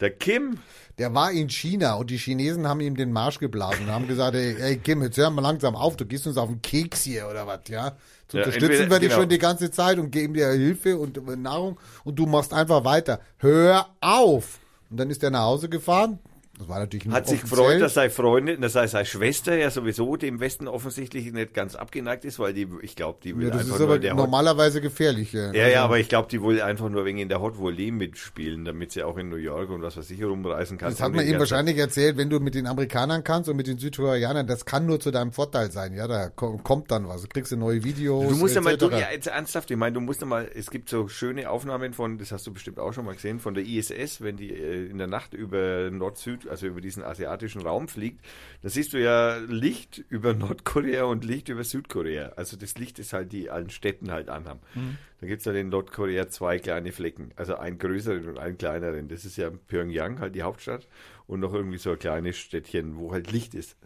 Der 0.00 0.10
Kim. 0.10 0.58
Der 0.96 1.12
war 1.12 1.30
in 1.32 1.50
China 1.50 1.94
und 1.94 2.08
die 2.10 2.16
Chinesen 2.16 2.66
haben 2.66 2.80
ihm 2.80 2.96
den 2.96 3.12
Marsch 3.12 3.38
geblasen 3.38 3.84
und 3.86 3.92
haben 3.92 4.08
gesagt, 4.08 4.34
ey, 4.34 4.56
ey 4.60 4.78
Kim, 4.78 5.02
jetzt 5.02 5.18
hör 5.18 5.28
mal 5.30 5.42
langsam 5.42 5.76
auf, 5.76 5.96
du 5.96 6.06
gehst 6.06 6.26
uns 6.26 6.36
auf 6.38 6.48
den 6.48 6.62
Keks 6.62 7.02
hier 7.02 7.28
oder 7.28 7.46
was, 7.46 7.60
ja? 7.68 7.96
So 8.30 8.38
Ja, 8.38 8.44
unterstützen 8.44 8.70
entweder- 8.72 8.90
wir 8.90 8.98
dich 9.00 9.08
genau. 9.10 9.20
schon 9.20 9.28
die 9.28 9.38
ganze 9.38 9.70
Zeit 9.70 9.98
und 9.98 10.10
geben 10.10 10.34
dir 10.34 10.48
Hilfe 10.52 10.96
und 10.98 11.20
Nahrung 11.42 11.78
und 12.04 12.18
du 12.18 12.26
machst 12.26 12.52
einfach 12.54 12.84
weiter. 12.84 13.20
Hör 13.38 13.88
auf! 14.00 14.58
Und 14.90 14.98
dann 14.98 15.10
ist 15.10 15.22
er 15.22 15.30
nach 15.30 15.42
Hause 15.42 15.68
gefahren. 15.68 16.18
Das 16.58 16.68
war 16.68 16.80
natürlich 16.80 17.06
Hat 17.08 17.28
sich 17.28 17.40
gefreut, 17.42 17.80
dass 17.80 17.94
seine 17.94 18.10
Freundin, 18.10 18.60
dass 18.60 18.72
seine 18.72 19.06
Schwester 19.06 19.56
ja 19.56 19.70
sowieso 19.70 20.16
dem 20.16 20.40
Westen 20.40 20.66
offensichtlich 20.66 21.32
nicht 21.32 21.54
ganz 21.54 21.74
abgeneigt 21.76 22.24
ist, 22.24 22.38
weil 22.38 22.52
die, 22.52 22.66
ich 22.82 22.96
glaube, 22.96 23.18
die 23.22 23.36
will 23.36 23.44
ja, 23.44 23.50
das 23.50 23.60
einfach 23.62 23.74
ist 23.74 23.78
nur 23.78 23.88
aber 23.88 23.96
in 23.96 24.02
der 24.02 24.12
Hot, 24.12 24.18
normalerweise 24.18 24.80
gefährlich. 24.80 25.32
Ja, 25.32 25.52
ja, 25.52 25.68
ja, 25.68 25.84
aber 25.84 25.98
ich 25.98 26.08
glaube, 26.08 26.28
die 26.28 26.42
will 26.42 26.60
einfach 26.60 26.88
nur 26.88 27.04
wegen 27.04 27.18
in 27.18 27.28
der 27.28 27.40
Hot 27.40 27.58
Volley 27.58 27.90
mitspielen, 27.92 28.64
damit 28.64 28.92
sie 28.92 29.02
auch 29.04 29.16
in 29.18 29.28
New 29.28 29.36
York 29.36 29.70
und 29.70 29.82
was 29.82 29.96
weiß 29.96 30.10
ich 30.10 30.22
rumreisen 30.24 30.78
kann. 30.78 30.90
Das 30.90 31.00
hat 31.00 31.12
man 31.12 31.26
ihm 31.26 31.38
wahrscheinlich 31.38 31.76
erzählt, 31.78 32.16
wenn 32.16 32.28
du 32.30 32.40
mit 32.40 32.54
den 32.54 32.66
Amerikanern 32.66 33.22
kannst 33.22 33.48
und 33.48 33.56
mit 33.56 33.66
den 33.68 33.78
Südkoreanern, 33.78 34.46
das 34.46 34.64
kann 34.64 34.86
nur 34.86 34.98
zu 34.98 35.10
deinem 35.10 35.32
Vorteil 35.32 35.70
sein. 35.70 35.94
Ja, 35.94 36.08
da 36.08 36.28
ko- 36.28 36.58
kommt 36.62 36.90
dann 36.90 37.06
was. 37.08 37.22
Du 37.22 37.28
kriegst 37.28 37.52
du 37.52 37.56
neue 37.56 37.84
Videos. 37.84 38.28
Du 38.28 38.36
musst 38.36 38.54
ja 38.54 38.60
mal, 38.60 38.76
du, 38.76 38.90
ja, 38.90 39.10
jetzt 39.12 39.28
ernsthaft, 39.28 39.70
ich 39.70 39.76
meine, 39.76 39.92
du 39.94 40.00
musst 40.00 40.20
ja 40.20 40.26
mal, 40.26 40.50
es 40.54 40.70
gibt 40.70 40.88
so 40.88 41.06
schöne 41.08 41.48
Aufnahmen 41.50 41.92
von, 41.92 42.18
das 42.18 42.32
hast 42.32 42.46
du 42.46 42.52
bestimmt 42.52 42.78
auch 42.78 42.92
schon 42.92 43.04
mal 43.04 43.14
gesehen, 43.14 43.38
von 43.38 43.54
der 43.54 43.64
ISS, 43.64 44.20
wenn 44.22 44.36
die 44.36 44.50
äh, 44.52 44.86
in 44.90 44.98
der 44.98 45.06
Nacht 45.06 45.34
über 45.34 45.90
Nord-Süd, 45.90 46.47
also 46.48 46.66
über 46.66 46.80
diesen 46.80 47.02
asiatischen 47.02 47.62
Raum 47.62 47.88
fliegt, 47.88 48.24
da 48.62 48.68
siehst 48.68 48.92
du 48.92 49.00
ja 49.02 49.36
Licht 49.36 50.04
über 50.08 50.34
Nordkorea 50.34 51.04
und 51.04 51.24
Licht 51.24 51.48
über 51.48 51.64
Südkorea. 51.64 52.32
Also 52.36 52.56
das 52.56 52.76
Licht 52.78 52.98
ist 52.98 53.12
halt, 53.12 53.32
die 53.32 53.50
allen 53.50 53.70
Städten 53.70 54.10
halt 54.10 54.28
anhaben. 54.28 54.60
Da 55.20 55.26
gibt's 55.26 55.44
ja 55.44 55.52
in 55.52 55.68
Nordkorea 55.68 56.28
zwei 56.28 56.58
kleine 56.58 56.92
Flecken, 56.92 57.30
also 57.36 57.56
einen 57.56 57.78
größeren 57.78 58.28
und 58.28 58.38
einen 58.38 58.56
kleineren. 58.58 59.08
Das 59.08 59.24
ist 59.24 59.36
ja 59.36 59.50
Pyongyang, 59.50 60.20
halt 60.20 60.34
die 60.34 60.42
Hauptstadt, 60.42 60.86
und 61.26 61.40
noch 61.40 61.52
irgendwie 61.54 61.78
so 61.78 61.90
ein 61.90 61.98
kleines 61.98 62.36
Städtchen, 62.38 62.96
wo 62.96 63.12
halt 63.12 63.30
Licht 63.32 63.54
ist. 63.54 63.76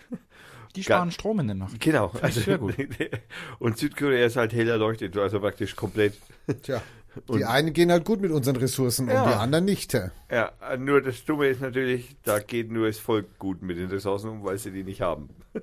Die 0.75 0.81
Gar- 0.83 0.99
sparen 0.99 1.11
Strom 1.11 1.41
in 1.41 1.47
der 1.49 1.57
Nacht. 1.57 1.79
Genau. 1.81 2.13
ich 2.27 2.35
sehr 2.35 2.57
gut. 2.57 2.75
Und 3.59 3.77
Südkorea 3.77 4.25
ist 4.25 4.37
halt 4.37 4.55
hell 4.55 4.69
erleuchtet, 4.69 5.15
also 5.19 5.39
praktisch 5.39 5.77
komplett. 5.77 6.15
Tja, 6.63 6.81
die 7.29 7.33
Und- 7.33 7.45
einen 7.45 7.73
gehen 7.73 7.91
halt 7.91 8.05
gut 8.05 8.21
mit 8.21 8.31
unseren 8.31 8.57
Ressourcen 8.57 9.09
Ja. 9.09 9.23
und 9.23 9.31
die 9.31 9.35
anderen 9.37 9.65
nicht. 9.65 9.93
Ja, 10.31 10.53
nur 10.79 11.01
das 11.03 11.25
Dumme 11.25 11.49
ist 11.49 11.61
natürlich, 11.61 12.17
da 12.25 12.39
geht 12.39 12.71
nur 12.71 12.87
das 12.87 12.99
Volk 12.99 13.39
gut 13.39 13.63
mit 13.63 13.77
den 13.79 13.89
Ressourcen 13.89 14.31
um, 14.31 14.45
weil 14.45 14.59
sie 14.59 14.71
die 14.71 14.85
nicht 14.85 15.01
haben. 15.01 15.29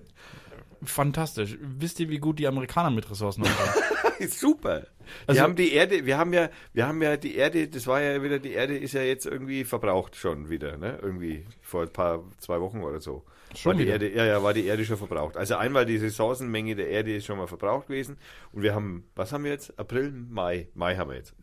Fantastisch. 0.83 1.57
Wisst 1.61 1.99
ihr, 1.99 2.09
wie 2.09 2.19
gut 2.19 2.39
die 2.39 2.47
Amerikaner 2.47 2.89
mit 2.89 3.09
Ressourcen 3.09 3.41
umgehen? 3.43 4.29
Super. 4.29 4.87
Also- 5.27 5.37
wir 5.39 5.43
haben 5.43 5.55
die 5.55 5.73
Erde, 5.73 6.05
wir 6.05 6.17
haben 6.17 6.31
ja, 6.33 6.49
wir 6.73 6.87
haben 6.87 7.01
ja 7.01 7.17
die 7.17 7.35
Erde, 7.35 7.67
das 7.67 7.85
war 7.87 8.01
ja 8.01 8.21
wieder, 8.23 8.39
die 8.39 8.51
Erde 8.53 8.77
ist 8.77 8.93
ja 8.93 9.01
jetzt 9.01 9.25
irgendwie 9.25 9.65
verbraucht 9.65 10.15
schon 10.15 10.49
wieder, 10.49 10.77
ne? 10.77 10.99
Irgendwie 11.01 11.45
vor 11.61 11.81
ein 11.83 11.89
paar, 11.91 12.23
zwei 12.37 12.61
Wochen 12.61 12.81
oder 12.83 13.01
so. 13.01 13.23
Schon 13.55 13.77
war 13.77 13.83
die? 13.83 13.89
Erde, 13.89 14.13
ja, 14.13 14.25
ja, 14.25 14.43
war 14.43 14.53
die 14.53 14.65
Erde 14.65 14.85
schon 14.85 14.97
verbraucht. 14.97 15.37
Also 15.37 15.55
einmal 15.55 15.85
die 15.85 15.97
Ressourcenmenge 15.97 16.75
der 16.75 16.89
Erde 16.89 17.15
ist 17.15 17.25
schon 17.25 17.37
mal 17.37 17.47
verbraucht 17.47 17.87
gewesen. 17.87 18.17
Und 18.51 18.61
wir 18.61 18.75
haben, 18.75 19.09
was 19.15 19.31
haben 19.31 19.43
wir 19.43 19.51
jetzt? 19.51 19.77
April, 19.79 20.11
Mai. 20.11 20.69
Mai 20.73 20.95
haben 20.95 21.09
wir 21.09 21.17
jetzt. 21.17 21.35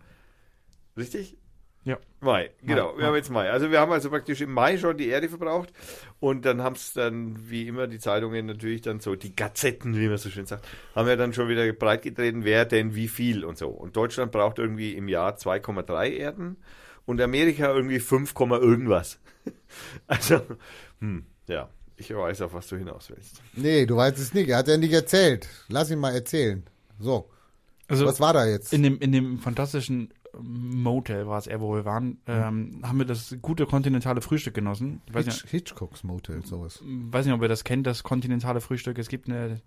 Richtig? 0.96 1.36
ja. 1.86 1.98
Mai, 2.20 2.50
genau. 2.62 2.92
Mai, 2.92 2.98
wir 2.98 3.06
haben 3.06 3.14
jetzt 3.14 3.30
Mai. 3.30 3.48
Also 3.48 3.70
wir 3.70 3.78
haben 3.78 3.92
also 3.92 4.10
praktisch 4.10 4.40
im 4.40 4.52
Mai 4.52 4.76
schon 4.76 4.96
die 4.96 5.06
Erde 5.06 5.28
verbraucht 5.28 5.72
und 6.18 6.44
dann 6.44 6.60
haben 6.60 6.74
es 6.74 6.92
dann, 6.92 7.48
wie 7.48 7.68
immer, 7.68 7.86
die 7.86 8.00
Zeitungen 8.00 8.44
natürlich 8.46 8.82
dann 8.82 8.98
so, 8.98 9.14
die 9.14 9.34
Gazetten, 9.36 9.94
wie 9.94 10.08
man 10.08 10.18
so 10.18 10.28
schön 10.28 10.46
sagt, 10.46 10.66
haben 10.96 11.06
ja 11.06 11.14
dann 11.14 11.32
schon 11.32 11.48
wieder 11.48 11.72
breitgetreten, 11.72 12.44
wer 12.44 12.64
denn 12.64 12.96
wie 12.96 13.06
viel 13.06 13.44
und 13.44 13.56
so. 13.56 13.68
Und 13.68 13.96
Deutschland 13.96 14.32
braucht 14.32 14.58
irgendwie 14.58 14.94
im 14.94 15.06
Jahr 15.06 15.36
2,3 15.36 16.08
Erden 16.10 16.56
und 17.04 17.20
Amerika 17.20 17.72
irgendwie 17.72 18.00
5, 18.00 18.34
irgendwas. 18.36 19.20
Also, 20.08 20.40
hm, 20.98 21.24
ja, 21.46 21.68
ich 21.96 22.14
weiß, 22.14 22.42
auf 22.42 22.52
was 22.54 22.66
du 22.68 22.76
hinaus 22.76 23.10
willst. 23.10 23.40
Nee, 23.54 23.86
du 23.86 23.96
weißt 23.96 24.18
es 24.18 24.34
nicht. 24.34 24.48
Er 24.48 24.58
hat 24.58 24.68
ja 24.68 24.76
nicht 24.76 24.92
erzählt. 24.92 25.48
Lass 25.68 25.90
ihn 25.90 25.98
mal 25.98 26.14
erzählen. 26.14 26.62
So, 26.98 27.28
Also 27.88 28.04
was 28.06 28.20
war 28.20 28.32
da 28.32 28.46
jetzt? 28.46 28.72
in 28.72 28.82
dem, 28.82 28.98
in 29.00 29.12
dem 29.12 29.38
fantastischen 29.38 30.12
Motel 30.38 31.26
war 31.26 31.38
es 31.38 31.46
eher, 31.46 31.62
wo 31.62 31.74
wir 31.74 31.86
waren, 31.86 32.18
ähm, 32.26 32.80
haben 32.82 32.98
wir 32.98 33.06
das 33.06 33.34
gute 33.40 33.64
kontinentale 33.64 34.20
Frühstück 34.20 34.52
genossen. 34.52 35.00
Ich 35.06 35.14
weiß 35.14 35.24
nicht, 35.26 35.40
Hitch, 35.42 35.50
Hitchcocks 35.70 36.04
Motel, 36.04 36.44
sowas. 36.44 36.80
weiß 36.84 37.24
nicht, 37.24 37.34
ob 37.34 37.40
ihr 37.40 37.48
das 37.48 37.64
kennt, 37.64 37.86
das 37.86 38.02
kontinentale 38.02 38.60
Frühstück. 38.60 38.98
Es 38.98 39.08
gibt 39.08 39.28
eine 39.30 39.62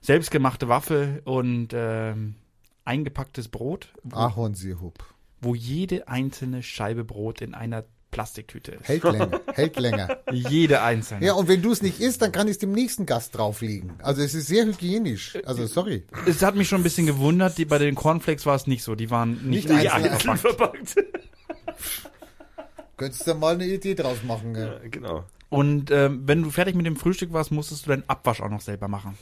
selbstgemachte 0.00 0.68
Waffel 0.68 1.22
und 1.24 1.68
ähm, 1.72 2.34
eingepacktes 2.84 3.46
Brot, 3.48 3.92
Ahornsirup. 4.10 5.04
wo 5.40 5.54
jede 5.54 6.08
einzelne 6.08 6.64
Scheibe 6.64 7.04
Brot 7.04 7.40
in 7.40 7.54
einer 7.54 7.84
Plastiktüte 8.12 8.72
ist. 8.72 8.86
Hält 8.86 9.02
länger, 9.02 9.40
hält 9.54 9.76
länger. 9.80 10.18
Jede 10.32 10.82
einzelne. 10.82 11.26
Ja, 11.26 11.32
und 11.32 11.48
wenn 11.48 11.60
du 11.62 11.72
es 11.72 11.82
nicht 11.82 11.98
isst, 12.00 12.22
dann 12.22 12.30
kann 12.30 12.46
ich 12.46 12.52
es 12.52 12.58
dem 12.58 12.70
nächsten 12.70 13.04
Gast 13.06 13.36
drauflegen. 13.36 13.94
Also 14.02 14.22
es 14.22 14.34
ist 14.34 14.46
sehr 14.46 14.64
hygienisch. 14.66 15.36
Also 15.44 15.66
sorry. 15.66 16.04
Es 16.26 16.40
hat 16.42 16.54
mich 16.54 16.68
schon 16.68 16.80
ein 16.80 16.84
bisschen 16.84 17.06
gewundert, 17.06 17.58
die, 17.58 17.64
bei 17.64 17.78
den 17.78 17.96
Cornflakes 17.96 18.46
war 18.46 18.54
es 18.54 18.68
nicht 18.68 18.84
so. 18.84 18.94
Die 18.94 19.10
waren 19.10 19.32
nicht, 19.48 19.68
Nicht 19.68 19.90
einzeln 19.92 20.12
einzeln 20.12 20.36
verpackt. 20.36 20.90
verpackt. 20.90 21.14
Könntest 22.96 23.26
du 23.26 23.34
mal 23.34 23.54
eine 23.54 23.66
Idee 23.66 23.94
draus 23.94 24.18
machen. 24.22 24.54
Ja. 24.54 24.66
Ja, 24.66 24.78
genau. 24.90 25.24
Und 25.48 25.90
ähm, 25.90 26.22
wenn 26.26 26.42
du 26.42 26.50
fertig 26.50 26.74
mit 26.74 26.86
dem 26.86 26.96
Frühstück 26.96 27.32
warst, 27.32 27.50
musstest 27.50 27.86
du 27.86 27.90
deinen 27.90 28.04
Abwasch 28.08 28.40
auch 28.40 28.48
noch 28.50 28.60
selber 28.60 28.88
machen. 28.88 29.18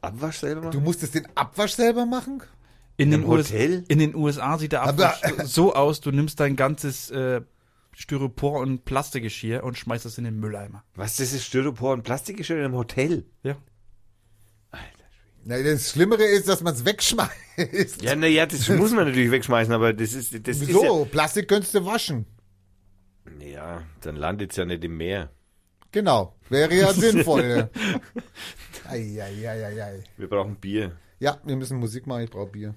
Abwasch 0.00 0.38
selber 0.38 0.62
machen? 0.62 0.72
Du 0.72 0.80
musstest 0.80 1.14
den 1.14 1.26
Abwasch 1.34 1.72
selber 1.74 2.06
machen? 2.06 2.42
In 2.96 3.12
Im 3.12 3.20
den, 3.22 3.30
US 3.30 3.48
Hotel? 3.50 3.84
in 3.88 3.98
den 3.98 4.14
USA 4.14 4.58
sieht 4.58 4.72
der 4.72 4.82
Aber- 4.82 5.14
Abwasch 5.14 5.46
so 5.46 5.74
aus, 5.74 6.00
du 6.00 6.10
nimmst 6.10 6.40
dein 6.40 6.56
ganzes 6.56 7.10
äh, 7.10 7.40
Styropor 8.00 8.60
und 8.60 8.86
Plastikgeschirr 8.86 9.62
und 9.62 9.76
schmeißt 9.76 10.06
es 10.06 10.16
in 10.16 10.24
den 10.24 10.40
Mülleimer. 10.40 10.82
Was, 10.94 11.16
das 11.16 11.34
ist 11.34 11.44
Styropor 11.44 11.92
und 11.92 12.02
Plastikgeschirr 12.02 12.64
im 12.64 12.72
Hotel? 12.72 13.26
Ja. 13.42 13.56
Na, 15.44 15.62
das 15.62 15.90
Schlimmere 15.90 16.24
ist, 16.24 16.48
dass 16.48 16.62
man 16.62 16.72
es 16.74 16.84
wegschmeißt. 16.86 18.02
Ja, 18.02 18.16
naja, 18.16 18.46
das 18.46 18.68
muss 18.70 18.92
man 18.92 19.04
natürlich 19.06 19.30
wegschmeißen, 19.30 19.72
aber 19.74 19.92
das 19.92 20.14
ist, 20.14 20.32
das 20.46 20.66
Wieso? 20.66 21.04
Plastik 21.04 21.48
könntest 21.48 21.74
du 21.74 21.84
waschen. 21.84 22.24
ist 23.26 23.42
ja, 23.42 23.48
ja, 23.48 23.82
dann 24.00 24.16
landet 24.16 24.52
es 24.52 24.56
ja 24.56 24.64
nicht 24.64 24.82
im 24.82 24.96
Meer. 24.96 25.30
Genau. 25.92 26.36
Wäre 26.48 26.74
ja 26.74 26.92
sinnvoll. 26.94 27.44
ja. 27.44 27.68
Ei, 28.88 29.22
ei, 29.22 29.48
ei, 29.48 29.66
ei, 29.66 29.84
ei. 29.84 30.04
Wir 30.16 30.28
brauchen 30.28 30.56
Bier. 30.56 30.96
Ja, 31.18 31.38
wir 31.44 31.54
müssen 31.54 31.78
Musik 31.78 32.06
machen, 32.06 32.24
ich 32.24 32.30
brauche 32.30 32.50
Bier. 32.50 32.74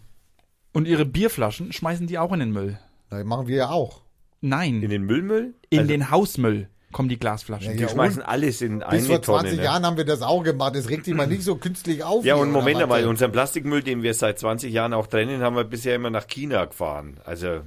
Und 0.74 0.88
ihre 0.88 1.06
Bierflaschen 1.06 1.72
schmeißen 1.72 2.08
die 2.08 2.20
auch 2.20 2.34
in 2.34 2.40
den 2.40 2.52
Müll. 2.52 2.78
Na, 3.10 3.24
machen 3.24 3.48
wir 3.48 3.56
ja 3.56 3.70
auch. 3.70 4.03
Nein, 4.46 4.76
In 4.76 4.84
in, 4.84 4.90
den 4.90 5.04
Müllmüll? 5.04 5.54
Also, 5.74 5.88
den 5.88 6.12
Hausmüll 6.12 6.68
kommen 6.92 7.08
die 7.08 7.18
Glasflaschen. 7.18 7.72
Ja, 7.72 7.78
Die 7.78 7.84
ja, 7.84 7.90
schmeißen 7.90 8.22
alles 8.22 8.62
in 8.62 8.80
Bis 8.80 8.88
eine 8.88 9.02
vor 9.04 9.22
Tonne. 9.22 9.40
20 9.44 9.58
ne? 9.58 9.64
Jahren 9.64 9.86
haben 9.86 9.96
wir 9.96 10.04
das 10.04 10.22
auch 10.22 10.44
gemacht. 10.44 10.76
Das 10.76 10.90
regt 10.90 11.08
dich 11.08 11.14
mal 11.14 11.28
nicht 11.28 11.44
so 11.44 11.56
künstlich 11.56 12.04
auf. 12.04 12.26
Ja, 12.26 12.36
und 12.36 12.52
Moment 12.52 12.82
einmal, 12.82 13.08
unseren 13.08 13.32
Plastikmüll, 13.32 13.82
den 13.84 14.04
wir 14.04 14.14
seit 14.14 14.38
20 14.38 14.72
Jahren 14.74 14.94
auch 14.94 15.08
trennen, 15.08 15.42
haben 15.42 15.56
wir 15.56 15.64
bisher 15.64 15.96
immer 15.96 16.10
nach 16.10 16.28
China 16.28 16.66
gefahren. 16.66 17.22
Also, 17.24 17.62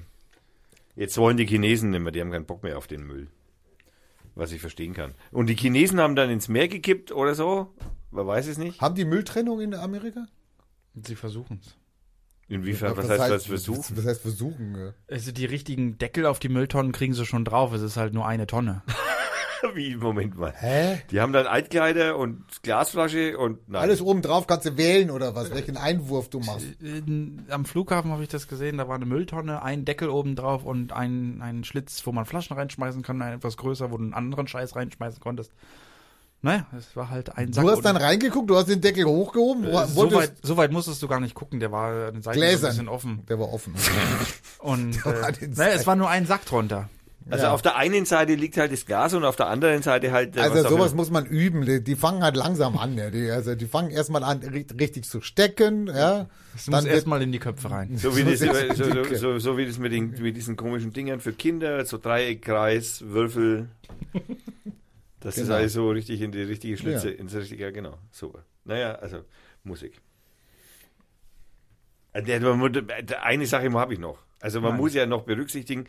jetzt 0.97 1.17
wollen 1.17 1.39
die 1.39 1.47
Chinesen 1.47 1.91
nicht 1.91 2.01
mehr, 2.01 2.13
die 2.13 2.21
haben 2.21 2.31
keinen 2.31 2.45
Bock 2.45 2.63
mehr 2.63 2.77
auf 2.77 2.87
den 2.87 3.07
Müll. 3.07 3.29
Was 4.35 4.53
ich 4.53 4.61
verstehen 4.61 4.93
kann. 4.93 5.15
Und 5.33 5.47
die 5.47 5.57
Chinesen 5.57 5.99
haben 5.99 6.15
dann 6.15 6.29
ins 6.29 6.49
Meer 6.49 6.69
gekippt 6.69 7.11
oder 7.11 7.35
so? 7.35 7.75
Man 8.11 8.27
weiß 8.27 8.49
es 8.49 8.59
nicht. 8.59 8.83
Haben 8.83 8.97
die 8.97 9.07
Mülltrennung 9.07 9.61
in 9.63 9.73
Amerika? 9.73 10.27
Sie 10.95 11.15
versuchen 11.15 11.61
es. 11.65 11.75
Inwiefern, 12.49 12.97
was, 12.97 13.09
heißt, 13.09 13.31
was 13.31 13.47
versuchen? 13.47 13.97
Was 13.97 14.07
heißt 14.07 14.21
versuchen? 14.23 14.77
ja. 14.77 14.93
Also 15.11 15.33
die 15.33 15.47
richtigen 15.47 15.99
Deckel 15.99 16.27
auf 16.27 16.39
die 16.39 16.49
Mülltonnen 16.49 16.93
kriegen 16.93 17.13
sie 17.13 17.27
schon 17.27 17.45
drauf. 17.45 17.73
Es 17.73 17.83
ist 17.83 17.97
halt 17.97 18.15
nur 18.15 18.27
eine 18.27 18.47
Tonne. 18.47 18.83
Wie, 19.75 19.97
Moment 19.97 20.37
mal. 20.37 20.53
Hä? 20.57 21.01
Die 21.11 21.21
haben 21.21 21.33
dann 21.33 21.47
Altkleider 21.47 22.17
und 22.17 22.45
Glasflasche 22.63 23.37
und 23.37 23.69
nein. 23.69 23.83
Alles 23.83 24.01
oben 24.01 24.23
drauf 24.23 24.47
kannst 24.47 24.67
du 24.67 24.77
wählen 24.77 25.11
oder 25.11 25.35
was, 25.35 25.51
welchen 25.51 25.77
Einwurf 25.77 26.29
du 26.29 26.39
machst. 26.41 26.67
In, 26.81 27.47
am 27.49 27.65
Flughafen 27.65 28.13
habe 28.13 28.23
ich 28.23 28.29
das 28.29 28.47
gesehen, 28.47 28.79
da 28.79 28.87
war 28.87 28.95
eine 28.95 29.07
Mülltonne, 29.07 29.63
ein 29.63 29.85
Deckel 29.85 30.09
oben 30.09 30.37
drauf 30.37 30.65
und 30.65 30.93
ein, 30.93 31.41
ein 31.43 31.65
Schlitz, 31.65 32.07
wo 32.07 32.13
man 32.13 32.27
Flaschen 32.27 32.57
reinschmeißen 32.57 33.03
kann, 33.03 33.21
ein 33.23 33.35
etwas 33.35 33.57
größer, 33.57 33.91
wo 33.91 33.97
du 33.97 34.05
einen 34.05 34.15
anderen 34.15 34.47
Scheiß 34.47 34.77
reinschmeißen 34.77 35.21
konntest. 35.21 35.53
Naja, 36.47 36.67
es 36.79 36.95
war 36.97 37.11
halt 37.11 37.37
ein 37.37 37.53
Sack. 37.53 37.65
Du 37.65 37.71
hast 37.71 37.85
dann 37.85 37.97
reingeguckt, 37.97 38.49
du 38.49 38.57
hast 38.57 38.69
den 38.69 38.81
Deckel 38.81 39.05
hochgehoben, 39.05 39.65
wo- 39.67 39.79
äh, 39.81 39.87
so, 39.87 40.13
weit, 40.13 40.33
so 40.43 40.57
weit 40.57 40.73
musstest 40.73 41.03
du 41.03 41.09
gar 41.09 41.21
nicht 41.21 41.35
gucken, 41.35 41.61
der 41.61 41.73
war 41.73 42.09
an 42.09 42.15
den 42.15 42.23
Seiten 42.23 42.23
so 42.23 42.31
ein 42.31 42.49
Gläsern. 42.49 42.71
bisschen 42.71 42.89
offen. 42.89 43.23
Der 43.29 43.39
war 43.39 43.53
offen. 43.53 43.75
Und 44.59 45.05
war 45.05 45.29
äh, 45.29 45.33
naja, 45.55 45.73
es 45.75 45.87
war 45.87 45.97
nur 45.97 46.09
ein 46.09 46.25
Sack 46.27 46.47
drunter. 46.47 46.89
Also 47.29 47.47
Ja. 47.47 47.53
auf 47.53 47.61
der 47.61 47.75
einen 47.75 48.05
Seite 48.07 48.37
liegt 48.37 48.57
halt 48.57 48.71
das 48.71 48.87
Glas 48.87 49.13
und 49.13 49.25
auf 49.25 49.35
der 49.35 49.49
anderen 49.49 49.83
Seite 49.83 50.13
halt. 50.13 50.37
äh, 50.37 50.41
Also 50.43 50.69
sowas 50.69 50.95
muss 50.95 51.11
man 51.11 51.27
üben. 51.27 51.67
Die, 51.67 51.83
die 51.83 51.97
fangen 51.97 52.23
halt 52.23 52.37
langsam 52.37 52.79
an. 52.79 52.97
Ja. 52.97 53.11
Die, 53.11 53.29
also 53.33 53.57
die 53.57 53.67
fangen 53.67 53.91
erstmal 53.91 54.23
an, 54.23 54.43
ri- 54.43 54.79
richtig 54.79 55.09
zu 55.09 55.21
stecken. 55.21 55.89
Ja. 55.89 56.27
Es 56.55 56.67
Dann 56.67 56.75
muss 56.75 56.85
wird, 56.85 56.95
erstmal 56.95 57.21
in 57.23 57.33
die 57.33 57.41
Köpfe 57.41 57.69
rein. 57.73 57.99
So 57.99 58.17
wie, 58.17 58.23
das, 58.31 58.39
sehr 58.39 58.73
so, 58.77 58.85
so, 58.85 59.15
so, 59.17 59.39
so 59.41 59.59
wie 59.59 59.67
das 59.67 59.81
mit, 59.81 59.91
den, 59.91 60.11
mit 60.23 60.37
diesen 60.37 60.55
komischen 60.55 60.93
Dingern 60.93 61.19
für 61.19 61.33
Kinder, 61.33 61.85
so 61.85 61.99
Dreieck, 61.99 62.43
Kreis, 62.43 63.03
Würfel. 63.05 63.71
Das 65.27 65.37
ist 65.37 65.47
Genau. 65.47 65.57
alles 65.57 65.73
so 65.73 65.91
richtig 65.91 66.21
in 66.23 66.31
die 66.31 66.43
richtige 66.43 66.77
Schlitze, 66.77 67.11
Ja. 67.11 67.19
ins 67.19 67.35
richtige, 67.35 67.65
ja, 67.65 67.73
genau, 67.73 67.99
super. 68.13 68.45
Naja, 68.65 68.95
also 68.95 69.25
Musik. 69.65 70.01
Äh, 72.13 72.23
Eine 73.23 73.47
Sache 73.47 73.73
habe 73.73 73.95
ich 73.95 73.99
noch. 73.99 74.19
Also 74.41 74.61
man 74.61 74.71
Nein. 74.73 74.81
muss 74.81 74.95
ja 74.95 75.05
noch 75.05 75.23
berücksichtigen, 75.25 75.87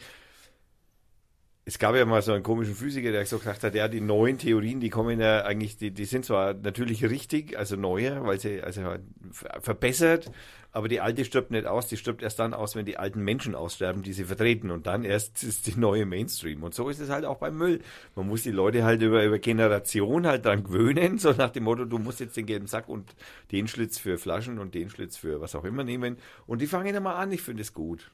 es 1.68 1.80
gab 1.80 1.95
ja 1.95 2.05
mal 2.05 2.22
so 2.22 2.32
einen 2.32 2.43
komischen 2.43 2.76
Physiker, 2.76 3.11
der 3.11 3.26
so 3.26 3.39
gesagt 3.39 3.61
hat, 3.61 3.76
ja, 3.76 3.89
die 3.89 3.99
neuen 3.99 4.38
Theorien, 4.38 4.80
die 4.80 4.89
kommen 4.89 5.20
ja 5.20 5.43
eigentlich, 5.43 5.76
die, 5.76 5.91
die 5.91 6.05
sind 6.05 6.24
zwar 6.24 6.53
natürlich 6.53 7.03
richtig, 7.03 7.59
also 7.59 7.76
neuer, 7.76 8.26
weil 8.26 8.39
sie 8.39 8.61
also 8.63 8.84
halt 8.84 9.01
ver- 9.34 9.59
verbessert, 9.59 10.32
aber 10.72 10.88
die 10.88 11.01
alte 11.01 11.26
stirbt 11.26 11.51
nicht 11.51 11.65
aus, 11.68 11.88
die 11.88 11.97
stirbt 11.97 12.22
erst 12.22 12.39
dann 12.39 12.53
aus, 12.53 12.78
wenn 12.78 12.86
die 12.86 12.95
alten 12.95 13.22
Menschen 13.22 13.53
aussterben, 13.53 14.01
die 14.01 14.13
sie 14.13 14.24
vertreten 14.24 14.72
und 14.72 14.88
dann 14.88 15.03
erst 15.03 15.43
ist 15.43 15.68
die 15.68 15.78
neue 15.78 16.05
Mainstream. 16.05 16.63
Und 16.63 16.74
so 16.74 16.88
ist 16.88 17.01
es 17.01 17.09
halt 17.09 17.26
auch 17.26 17.39
beim 17.39 17.57
Müll. 17.57 17.82
Man 18.15 18.28
muss 18.30 18.43
die 18.43 18.51
Leute 18.51 18.86
halt 18.86 19.01
über, 19.01 19.26
über 19.26 19.38
Generation 19.38 20.26
halt 20.26 20.45
dran 20.45 20.63
gewöhnen, 20.63 21.18
so 21.18 21.34
nach 21.34 21.49
dem 21.49 21.65
Motto, 21.65 21.84
du 21.84 21.97
musst 21.97 22.22
jetzt 22.22 22.38
den 22.38 22.45
gelben 22.45 22.68
Sack 22.68 22.88
und 22.88 23.13
den 23.51 23.68
Schlitz 23.68 23.97
für 23.97 24.18
Flaschen 24.18 24.57
und 24.57 24.74
den 24.74 24.89
Schlitz 24.89 25.18
für 25.18 25.41
was 25.41 25.53
auch 25.53 25.65
immer 25.65 25.84
nehmen. 25.84 26.15
Und 26.45 26.61
die 26.61 26.68
fangen 26.68 26.95
immer 26.95 27.15
an, 27.15 27.30
ich 27.34 27.41
finde 27.41 27.61
es 27.63 27.74
gut. 27.74 28.09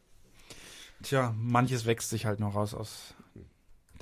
Tja, 1.04 1.36
manches 1.38 1.86
wächst 1.86 2.10
sich 2.10 2.26
halt 2.26 2.40
noch 2.40 2.56
raus 2.56 2.74
aus 2.74 3.14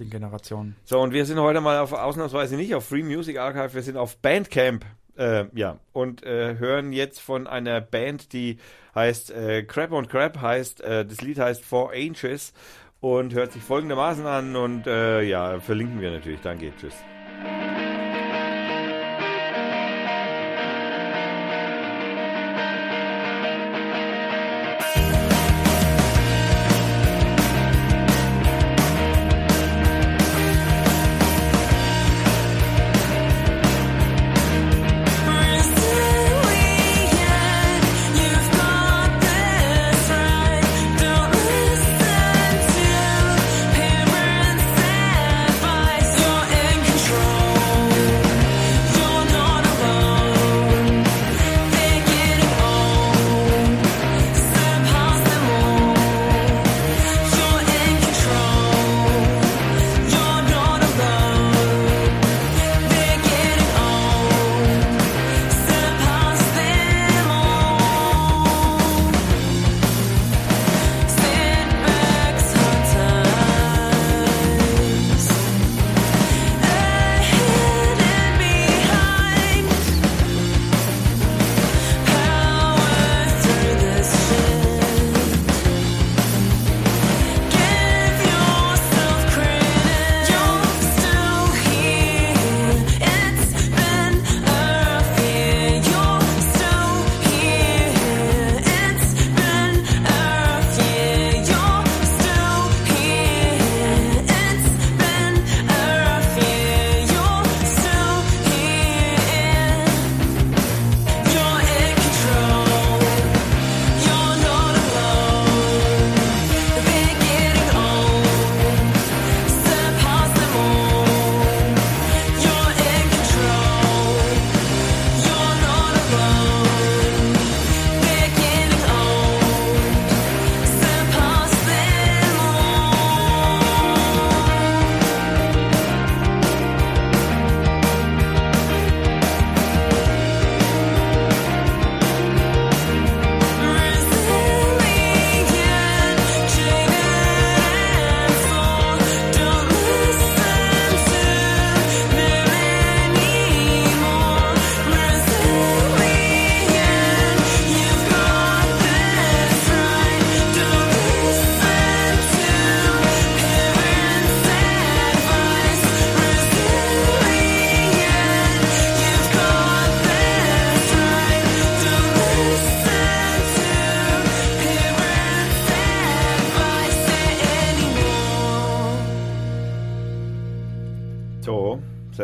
den 0.01 0.09
Generationen. 0.09 0.75
So, 0.83 0.99
und 0.99 1.13
wir 1.13 1.25
sind 1.25 1.39
heute 1.39 1.61
mal 1.61 1.79
auf 1.79 1.93
ausnahmsweise 1.93 2.55
nicht 2.55 2.75
auf 2.75 2.85
Free 2.85 3.03
Music 3.03 3.37
Archive, 3.37 3.73
wir 3.73 3.81
sind 3.81 3.97
auf 3.97 4.17
Bandcamp. 4.17 4.85
Äh, 5.17 5.45
ja, 5.53 5.77
und 5.91 6.23
äh, 6.23 6.57
hören 6.57 6.93
jetzt 6.93 7.19
von 7.19 7.45
einer 7.45 7.81
Band, 7.81 8.33
die 8.33 8.57
heißt 8.95 9.31
äh, 9.31 9.63
Crab 9.63 9.91
und 9.91 10.09
Crab, 10.09 10.41
heißt, 10.41 10.81
äh, 10.81 11.05
das 11.05 11.21
Lied 11.21 11.37
heißt 11.37 11.63
Four 11.63 11.93
Inches 11.93 12.53
und 13.01 13.33
hört 13.33 13.51
sich 13.51 13.61
folgendermaßen 13.61 14.25
an 14.25 14.55
und 14.55 14.87
äh, 14.87 15.21
ja, 15.21 15.59
verlinken 15.59 15.99
wir 15.99 16.11
natürlich. 16.11 16.39
Danke, 16.41 16.71
tschüss. 16.79 16.95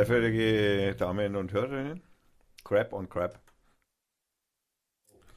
Verehrte 0.08 0.98
Damen 0.98 1.36
und 1.36 1.52
Hörerinnen, 1.54 2.02
Crap 2.64 2.94
on 2.94 3.10
Crap. 3.10 3.40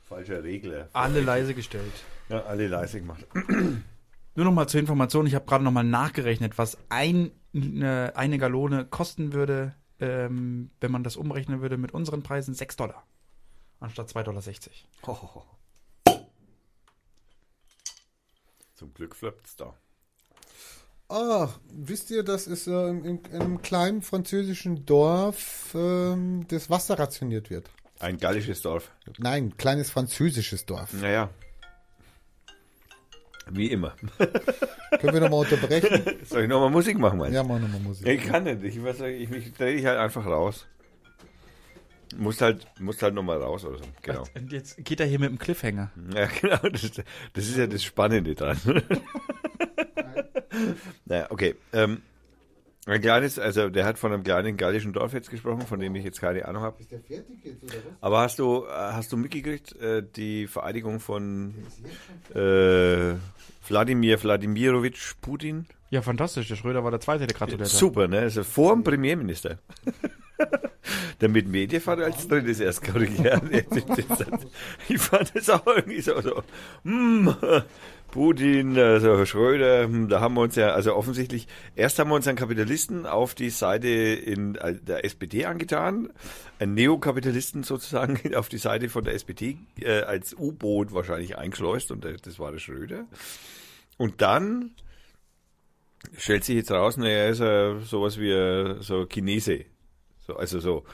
Falscher 0.04 0.42
Regler. 0.42 0.88
Alle 0.92 1.20
leise 1.20 1.54
gestellt. 1.54 1.92
Ja, 2.28 2.42
alle 2.44 2.66
leise 2.66 3.00
gemacht. 3.00 3.26
Nur 4.34 4.44
noch 4.44 4.52
mal 4.52 4.66
zur 4.68 4.80
Information, 4.80 5.26
ich 5.26 5.34
habe 5.34 5.44
gerade 5.44 5.64
noch 5.64 5.72
mal 5.72 5.82
nachgerechnet, 5.82 6.56
was 6.56 6.78
ein, 6.88 7.32
eine, 7.54 8.12
eine 8.16 8.38
Gallone 8.38 8.86
kosten 8.86 9.32
würde, 9.32 9.74
ähm, 9.98 10.70
wenn 10.80 10.90
man 10.90 11.04
das 11.04 11.16
umrechnen 11.16 11.60
würde 11.60 11.76
mit 11.76 11.92
unseren 11.92 12.22
Preisen, 12.22 12.54
6 12.54 12.76
Dollar. 12.76 13.06
Anstatt 13.80 14.08
2,60 14.08 14.24
Dollar. 14.24 14.42
Hohoho. 15.06 15.44
Zum 18.74 18.94
Glück 18.94 19.14
flippt's 19.14 19.56
da. 19.56 19.74
Ah, 21.10 21.48
wisst 21.72 22.12
ihr, 22.12 22.22
dass 22.22 22.46
es 22.46 22.68
äh, 22.68 22.70
in, 22.70 23.04
in 23.04 23.20
einem 23.32 23.62
kleinen 23.62 24.00
französischen 24.00 24.86
Dorf 24.86 25.74
ähm, 25.74 26.46
das 26.46 26.70
Wasser 26.70 27.00
rationiert 27.00 27.50
wird? 27.50 27.68
Ein 27.98 28.16
gallisches 28.16 28.62
Dorf. 28.62 28.92
Nein, 29.18 29.56
kleines 29.56 29.90
französisches 29.90 30.66
Dorf. 30.66 30.92
Naja. 30.92 31.28
Wie 33.50 33.72
immer. 33.72 33.96
Können 35.00 35.14
wir 35.14 35.20
nochmal 35.20 35.40
unterbrechen? 35.40 36.18
Soll 36.24 36.42
ich 36.42 36.48
nochmal 36.48 36.70
Musik 36.70 36.96
machen, 36.96 37.18
meinst 37.18 37.34
ja, 37.34 37.42
wir 37.42 37.58
nochmal 37.58 37.80
Musik. 37.80 38.06
Ich 38.06 38.24
kann 38.24 38.44
nicht. 38.44 38.62
Ich, 38.62 38.76
ich, 38.76 39.30
ich 39.32 39.52
drehe 39.54 39.76
dich 39.76 39.86
halt 39.86 39.98
einfach 39.98 40.24
raus. 40.24 40.66
Muss 42.16 42.40
halt, 42.40 42.66
muss 42.80 43.00
halt 43.02 43.14
nochmal 43.14 43.38
raus 43.38 43.64
oder 43.64 43.78
so. 43.78 43.84
Genau. 44.02 44.24
Und 44.34 44.52
jetzt 44.52 44.84
geht 44.84 45.00
er 45.00 45.06
hier 45.06 45.18
mit 45.20 45.30
dem 45.30 45.38
Cliffhanger. 45.38 45.90
Ja, 46.14 46.26
genau. 46.26 46.58
Das, 46.68 46.90
das 47.32 47.48
ist 47.48 47.56
ja 47.56 47.66
das 47.66 47.84
Spannende 47.84 48.34
dran. 48.34 48.58
naja, 51.04 51.26
okay. 51.30 51.54
Ähm, 51.72 52.02
ein 52.86 53.00
kleines, 53.00 53.38
also 53.38 53.68
der 53.68 53.84
hat 53.84 53.98
von 53.98 54.12
einem 54.12 54.24
kleinen 54.24 54.56
gallischen 54.56 54.92
Dorf 54.92 55.12
jetzt 55.12 55.30
gesprochen, 55.30 55.62
von 55.62 55.78
dem 55.78 55.94
ich 55.94 56.04
jetzt 56.04 56.20
keine 56.20 56.46
Ahnung 56.48 56.62
habe. 56.62 56.80
Ist 56.80 56.90
der 56.90 57.00
fertig 57.00 57.44
jetzt 57.44 57.62
oder 57.62 57.74
was? 57.74 57.92
Aber 58.00 58.20
hast 58.20 58.38
du, 58.38 58.66
hast 58.68 59.12
du 59.12 59.16
mitgekriegt, 59.16 59.76
äh, 59.80 60.02
die 60.02 60.46
Vereidigung 60.46 60.98
von 60.98 61.54
äh, 62.34 63.14
Wladimir 63.68 64.20
Wladimirovich 64.22 65.12
Putin? 65.20 65.66
Ja, 65.90 66.02
fantastisch. 66.02 66.48
Der 66.48 66.56
Schröder 66.56 66.82
war 66.82 66.90
der 66.90 67.00
Zweite, 67.00 67.26
der 67.26 67.36
gratuliert 67.36 67.68
hat. 67.68 67.68
Super, 67.68 68.08
ne? 68.08 68.20
Also 68.20 68.42
vor 68.44 68.74
dem 68.74 68.82
Premierminister. 68.82 69.58
Medvedev 71.28 71.86
hat 71.86 72.00
als 72.00 72.28
drittes 72.28 72.60
erst 72.60 72.82
korrigiert. 72.82 73.42
ich 74.88 74.98
fand 74.98 75.32
es 75.34 75.50
auch 75.50 75.66
irgendwie 75.66 76.00
so, 76.00 76.20
so 76.20 76.42
hm, 76.84 77.34
Putin, 78.10 78.76
also 78.76 79.24
Schröder, 79.24 79.84
hm, 79.84 80.08
da 80.08 80.20
haben 80.20 80.34
wir 80.34 80.40
uns 80.42 80.56
ja, 80.56 80.72
also 80.72 80.94
offensichtlich, 80.96 81.46
erst 81.76 81.98
haben 81.98 82.10
wir 82.10 82.16
uns 82.16 82.26
einen 82.26 82.38
Kapitalisten 82.38 83.06
auf 83.06 83.34
die 83.34 83.50
Seite 83.50 83.88
in 83.88 84.56
äh, 84.56 84.74
der 84.74 85.04
SPD 85.04 85.46
angetan, 85.46 86.12
einen 86.58 86.74
Neokapitalisten 86.74 87.62
sozusagen 87.62 88.18
auf 88.34 88.48
die 88.48 88.58
Seite 88.58 88.88
von 88.88 89.04
der 89.04 89.14
SPD 89.14 89.58
äh, 89.80 90.00
als 90.02 90.34
U-Boot 90.34 90.92
wahrscheinlich 90.92 91.38
eingeschleust 91.38 91.92
und 91.92 92.04
äh, 92.04 92.16
das 92.20 92.38
war 92.38 92.50
der 92.50 92.58
Schröder. 92.58 93.04
Und 93.96 94.22
dann 94.22 94.72
stellt 96.16 96.44
sich 96.44 96.56
jetzt 96.56 96.70
raus, 96.70 96.96
naja, 96.96 97.16
er 97.16 97.30
ist 97.30 97.40
ja 97.40 97.78
sowas 97.80 98.18
wie 98.18 98.30
äh, 98.30 98.80
so 98.80 99.06
Chinese. 99.06 99.66
So, 100.30 100.36
also 100.36 100.60
so 100.60 100.84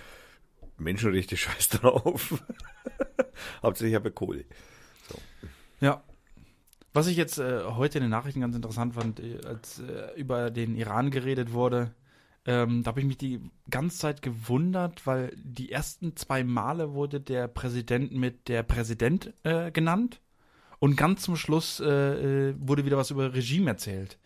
Menschenrechte 0.79 1.37
scheiß 1.37 1.69
drauf. 1.69 2.43
Hauptsächlich 3.63 3.97
aber 3.97 4.11
Kohle. 4.11 4.45
Ja. 5.81 6.03
Was 6.93 7.09
ich 7.09 7.19
jetzt 7.19 7.39
äh, 7.39 7.65
heute 7.65 7.99
in 7.99 8.05
den 8.05 8.11
Nachrichten 8.11 8.41
ganz 8.41 8.57
interessant 8.57 8.95
fand, 8.95 9.21
äh, 9.21 9.39
als 9.45 9.81
äh, 9.81 10.19
über 10.19 10.51
den 10.51 10.77
Iran 10.77 11.11
geredet 11.11 11.53
wurde, 11.53 11.95
ähm, 12.47 12.83
da 12.83 12.89
habe 12.89 13.01
ich 13.01 13.07
mich 13.07 13.19
die 13.19 13.43
ganze 13.69 13.99
Zeit 13.99 14.23
gewundert, 14.23 15.07
weil 15.07 15.37
die 15.37 15.71
ersten 15.71 16.17
zwei 16.17 16.43
Male 16.43 16.95
wurde 16.95 17.21
der 17.21 17.49
Präsident 17.49 18.13
mit 18.13 18.49
der 18.49 18.63
Präsident 18.63 19.35
äh, 19.43 19.71
genannt 19.71 20.23
und 20.79 20.97
ganz 20.97 21.23
zum 21.23 21.37
Schluss 21.37 21.81
äh, 21.81 21.85
äh, 22.51 22.55
wurde 22.59 22.87
wieder 22.87 22.97
was 22.97 23.11
über 23.11 23.35
Regime 23.35 23.69
erzählt. 23.69 24.19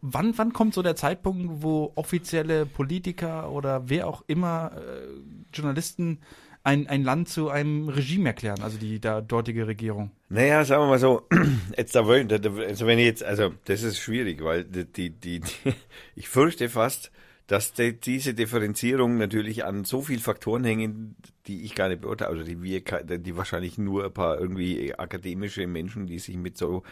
Wann, 0.00 0.36
wann 0.36 0.52
kommt 0.52 0.74
so 0.74 0.82
der 0.82 0.96
Zeitpunkt, 0.96 1.62
wo 1.62 1.92
offizielle 1.94 2.66
Politiker 2.66 3.50
oder 3.50 3.88
wer 3.88 4.06
auch 4.06 4.22
immer 4.26 4.72
äh, 4.76 5.08
Journalisten 5.52 6.18
ein, 6.64 6.86
ein 6.86 7.04
Land 7.04 7.28
zu 7.28 7.50
einem 7.50 7.88
Regime 7.88 8.30
erklären, 8.30 8.62
also 8.62 8.78
die 8.78 8.98
da 8.98 9.20
dortige 9.20 9.66
Regierung? 9.66 10.10
Naja, 10.30 10.64
sagen 10.64 10.82
wir 10.82 10.88
mal 10.88 10.98
so, 10.98 11.28
jetzt 11.76 11.94
da, 11.94 12.00
also 12.00 12.86
wenn 12.86 12.98
ich 12.98 13.04
jetzt, 13.04 13.22
also 13.22 13.52
das 13.66 13.82
ist 13.82 13.98
schwierig, 13.98 14.42
weil 14.42 14.64
die, 14.64 14.84
die, 14.84 15.10
die, 15.10 15.42
ich 16.16 16.28
fürchte 16.28 16.68
fast, 16.70 17.12
dass 17.46 17.74
die, 17.74 18.00
diese 18.00 18.32
Differenzierung 18.32 19.18
natürlich 19.18 19.64
an 19.64 19.84
so 19.84 20.00
viel 20.00 20.18
Faktoren 20.18 20.64
hängen, 20.64 21.16
die 21.46 21.64
ich 21.64 21.74
gar 21.74 21.88
nicht 21.88 22.00
beurteile, 22.00 22.30
also 22.30 22.42
die 22.42 22.62
wir, 22.62 22.80
die 22.80 23.36
wahrscheinlich 23.36 23.76
nur 23.76 24.04
ein 24.04 24.12
paar 24.12 24.40
irgendwie 24.40 24.94
akademische 24.94 25.66
Menschen, 25.66 26.06
die 26.06 26.18
sich 26.18 26.36
mit 26.36 26.56
so 26.56 26.82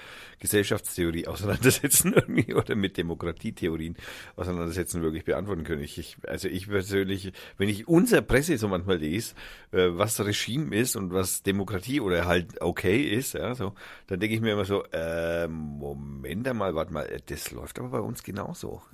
Gesellschaftstheorie 0.41 1.27
auseinandersetzen 1.33 2.13
irgendwie 2.13 2.55
oder 2.55 2.75
mit 2.75 2.97
Demokratietheorien 2.97 3.97
auseinandersetzen, 4.37 5.03
wirklich 5.03 5.25
beantworten 5.25 5.65
können. 5.65 5.83
Ich, 5.83 5.99
ich, 5.99 6.17
also 6.27 6.49
ich 6.49 6.69
persönlich, 6.69 7.33
wenn 7.57 7.69
ich 7.69 7.89
unsere 7.89 8.23
Presse 8.23 8.59
so 8.59 8.69
manchmal 8.69 8.99
lese, 8.99 9.35
äh, 9.73 9.89
was 9.93 10.21
Regime 10.21 10.75
ist 10.77 10.97
und 10.97 11.13
was 11.13 11.43
Demokratie 11.43 12.01
oder 12.01 12.27
halt 12.27 12.61
okay 12.61 13.03
ist, 13.03 13.35
ja, 13.35 13.55
so, 13.55 13.75
dann 14.07 14.21
denke 14.21 14.35
ich 14.35 14.43
mir 14.43 14.53
immer 14.53 14.65
so, 14.65 14.85
äh, 14.93 15.49
Moment 15.49 16.47
einmal, 16.47 16.75
warte 16.75 16.93
mal, 16.93 17.09
das 17.27 17.51
läuft 17.53 17.79
aber 17.79 17.89
bei 17.89 18.01
uns 18.01 18.23
genauso. 18.23 18.83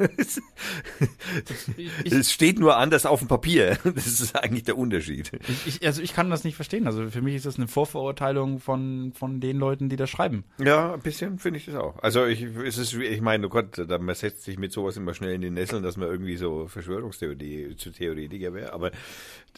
Es 2.05 2.33
steht 2.33 2.59
nur 2.59 2.77
anders 2.77 3.07
auf 3.07 3.21
dem 3.21 3.29
Papier. 3.29 3.79
Das 3.99 4.07
ist 4.07 4.37
eigentlich 4.37 4.65
der 4.65 4.79
Unterschied. 4.79 5.31
Ich, 5.67 5.87
also 5.87 6.03
ich 6.03 6.15
kann 6.15 6.31
das 6.31 6.45
nicht 6.45 6.57
verstehen. 6.57 6.87
Also 6.87 7.09
für 7.11 7.23
mich 7.23 7.35
ist 7.35 7.47
das 7.47 7.57
eine 7.57 7.69
Vorverurteilung 7.69 8.61
von, 8.61 9.13
von 9.15 9.41
den 9.41 9.59
Leuten, 9.59 9.89
die 9.89 9.97
das 9.97 10.11
schreiben. 10.11 10.45
Ja, 10.59 10.95
ein 10.95 11.01
bisschen 11.01 11.39
finde 11.39 11.59
ich 11.59 11.67
das 11.67 11.75
auch. 11.75 11.99
Also 12.03 12.27
ich, 12.27 12.43
es 12.43 12.79
ist, 12.79 12.95
ich 12.95 13.21
meine, 13.21 13.47
oh 13.47 13.49
Gott, 13.51 13.79
da, 13.79 13.99
man 13.99 14.15
setzt 14.15 14.45
sich 14.45 14.59
mit 14.59 14.73
sowas 14.73 14.97
immer 14.97 15.15
schnell 15.15 15.35
in 15.35 15.41
die 15.41 15.51
Nesseln, 15.51 15.83
dass 15.83 15.97
man 15.97 16.09
irgendwie 16.09 16.37
so 16.37 16.67
Verschwörungstheorie 16.67 17.77
zu 17.77 17.91
Theoretiker 17.91 18.55
wäre. 18.55 18.73
Aber 18.73 18.91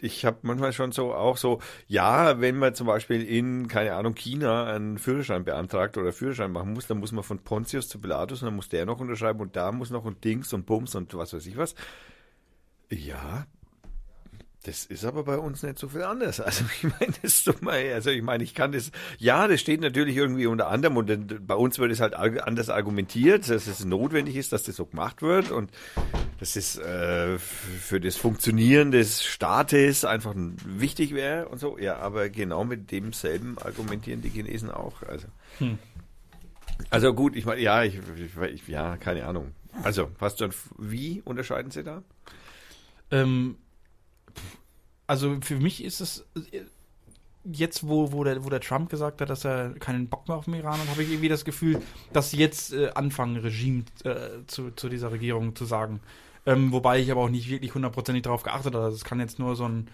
ich 0.00 0.24
habe 0.24 0.38
manchmal 0.42 0.72
schon 0.72 0.92
so 0.92 1.12
auch 1.12 1.36
so, 1.36 1.60
ja, 1.86 2.40
wenn 2.40 2.56
man 2.56 2.74
zum 2.74 2.86
Beispiel 2.86 3.22
in, 3.22 3.68
keine 3.68 3.94
Ahnung, 3.94 4.14
China 4.14 4.64
einen 4.64 4.98
Führerschein 4.98 5.44
beantragt 5.44 5.96
oder 5.96 6.12
Führerschein 6.12 6.52
machen 6.52 6.72
muss, 6.72 6.86
dann 6.86 6.98
muss 6.98 7.12
man 7.12 7.24
von 7.24 7.38
Pontius 7.38 7.88
zu 7.88 7.98
Pilatus 7.98 8.42
und 8.42 8.46
dann 8.46 8.56
muss 8.56 8.68
der 8.68 8.86
noch 8.86 9.00
unterschreiben 9.00 9.40
und 9.40 9.56
da 9.56 9.72
muss 9.72 9.90
noch 9.90 10.06
ein 10.06 10.20
Dings 10.20 10.52
und 10.52 10.66
Bums 10.66 10.94
und 10.94 11.14
was 11.14 11.32
weiß 11.32 11.46
ich 11.46 11.56
was. 11.56 11.74
Ja, 12.90 13.46
das 14.64 14.84
ist 14.84 15.06
aber 15.06 15.24
bei 15.24 15.38
uns 15.38 15.62
nicht 15.62 15.78
so 15.78 15.88
viel 15.88 16.02
anders. 16.02 16.40
Also 16.50 16.64
ich 16.64 16.82
meine, 16.82 17.12
das 17.22 17.34
ist 17.34 17.46
doch 17.46 17.60
mal, 17.60 17.80
also 17.92 18.10
ich 18.10 18.22
meine, 18.22 18.44
ich 18.44 18.54
kann 18.54 18.72
das, 18.72 18.90
ja, 19.18 19.46
das 19.48 19.60
steht 19.60 19.80
natürlich 19.80 20.16
irgendwie 20.16 20.46
unter 20.46 20.68
anderem 20.68 20.96
und 20.96 21.46
bei 21.46 21.54
uns 21.54 21.78
wird 21.78 21.92
es 21.92 22.00
halt 22.00 22.14
anders 22.14 22.68
argumentiert, 22.68 23.48
dass 23.48 23.66
es 23.66 23.84
notwendig 23.84 24.36
ist, 24.36 24.52
dass 24.52 24.64
das 24.64 24.76
so 24.76 24.86
gemacht 24.86 25.22
wird 25.22 25.50
und 25.50 25.70
dass 26.40 26.56
es 26.56 26.76
äh, 26.76 27.38
für 27.38 28.00
das 28.00 28.16
Funktionieren 28.16 28.90
des 28.90 29.24
Staates 29.24 30.04
einfach 30.04 30.34
wichtig 30.36 31.14
wäre 31.14 31.48
und 31.48 31.58
so. 31.58 31.78
Ja, 31.78 31.96
aber 31.96 32.28
genau 32.28 32.64
mit 32.64 32.90
demselben 32.90 33.56
argumentieren 33.58 34.22
die 34.22 34.30
Chinesen 34.30 34.70
auch. 34.70 35.02
Also, 35.02 35.28
also 36.90 37.14
gut, 37.14 37.36
ich 37.36 37.44
meine, 37.44 37.60
ja, 37.60 37.84
ich, 37.84 37.98
ich, 38.16 38.52
ich, 38.54 38.68
ja, 38.68 38.96
keine 38.96 39.26
Ahnung. 39.26 39.52
Also, 39.82 40.10
was 40.18 40.36
dann, 40.36 40.50
wie 40.78 41.22
unterscheiden 41.24 41.70
sie 41.70 41.84
da? 41.84 42.02
Ähm, 43.10 43.56
also 45.10 45.38
für 45.40 45.56
mich 45.56 45.82
ist 45.82 46.00
es 46.00 46.24
jetzt, 47.42 47.88
wo, 47.88 48.12
wo, 48.12 48.22
der, 48.22 48.44
wo 48.44 48.48
der 48.48 48.60
Trump 48.60 48.90
gesagt 48.90 49.20
hat, 49.20 49.28
dass 49.28 49.44
er 49.44 49.70
keinen 49.70 50.06
Bock 50.06 50.28
mehr 50.28 50.36
auf 50.36 50.44
den 50.44 50.54
Iran 50.54 50.78
hat, 50.78 50.88
habe 50.88 51.02
ich 51.02 51.10
irgendwie 51.10 51.28
das 51.28 51.44
Gefühl, 51.44 51.82
dass 52.12 52.30
sie 52.30 52.36
jetzt 52.36 52.72
äh, 52.72 52.90
anfangen, 52.94 53.36
Regime 53.38 53.82
äh, 54.04 54.46
zu, 54.46 54.70
zu 54.70 54.88
dieser 54.88 55.10
Regierung 55.10 55.56
zu 55.56 55.64
sagen. 55.64 55.98
Ähm, 56.46 56.70
wobei 56.70 57.00
ich 57.00 57.10
aber 57.10 57.22
auch 57.22 57.28
nicht 57.28 57.50
wirklich 57.50 57.74
hundertprozentig 57.74 58.22
darauf 58.22 58.44
geachtet 58.44 58.72
habe. 58.76 58.86
Es 58.86 59.02
kann 59.02 59.18
jetzt 59.18 59.40
nur 59.40 59.56
so 59.56 59.64
ein 59.64 59.88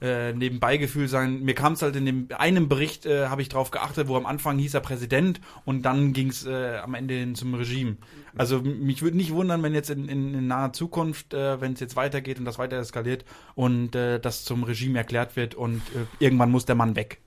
äh, 0.00 0.32
Nebenbeigefühl 0.32 1.08
sein. 1.08 1.42
Mir 1.42 1.54
kam 1.54 1.72
es 1.72 1.82
halt 1.82 1.96
in 1.96 2.06
dem 2.06 2.28
einem 2.36 2.68
Bericht, 2.68 3.06
äh, 3.06 3.26
habe 3.26 3.42
ich 3.42 3.48
drauf 3.48 3.70
geachtet, 3.70 4.08
wo 4.08 4.16
am 4.16 4.26
Anfang 4.26 4.58
hieß 4.58 4.74
er 4.74 4.80
Präsident 4.80 5.40
und 5.64 5.82
dann 5.82 6.12
ging 6.12 6.28
es 6.28 6.46
äh, 6.46 6.78
am 6.78 6.94
Ende 6.94 7.14
hin 7.14 7.34
zum 7.34 7.54
Regime. 7.54 7.96
Also 8.36 8.60
mich 8.60 9.02
würde 9.02 9.16
nicht 9.16 9.32
wundern, 9.32 9.62
wenn 9.62 9.74
jetzt 9.74 9.90
in, 9.90 10.08
in, 10.08 10.34
in 10.34 10.46
naher 10.46 10.72
Zukunft, 10.72 11.34
äh, 11.34 11.60
wenn 11.60 11.72
es 11.72 11.80
jetzt 11.80 11.96
weitergeht 11.96 12.38
und 12.38 12.44
das 12.44 12.58
weiter 12.58 12.76
eskaliert 12.76 13.24
und 13.54 13.94
äh, 13.94 14.20
das 14.20 14.44
zum 14.44 14.62
Regime 14.62 14.98
erklärt 14.98 15.36
wird 15.36 15.54
und 15.54 15.82
äh, 15.94 16.24
irgendwann 16.24 16.50
muss 16.50 16.64
der 16.64 16.76
Mann 16.76 16.94
weg. 16.94 17.20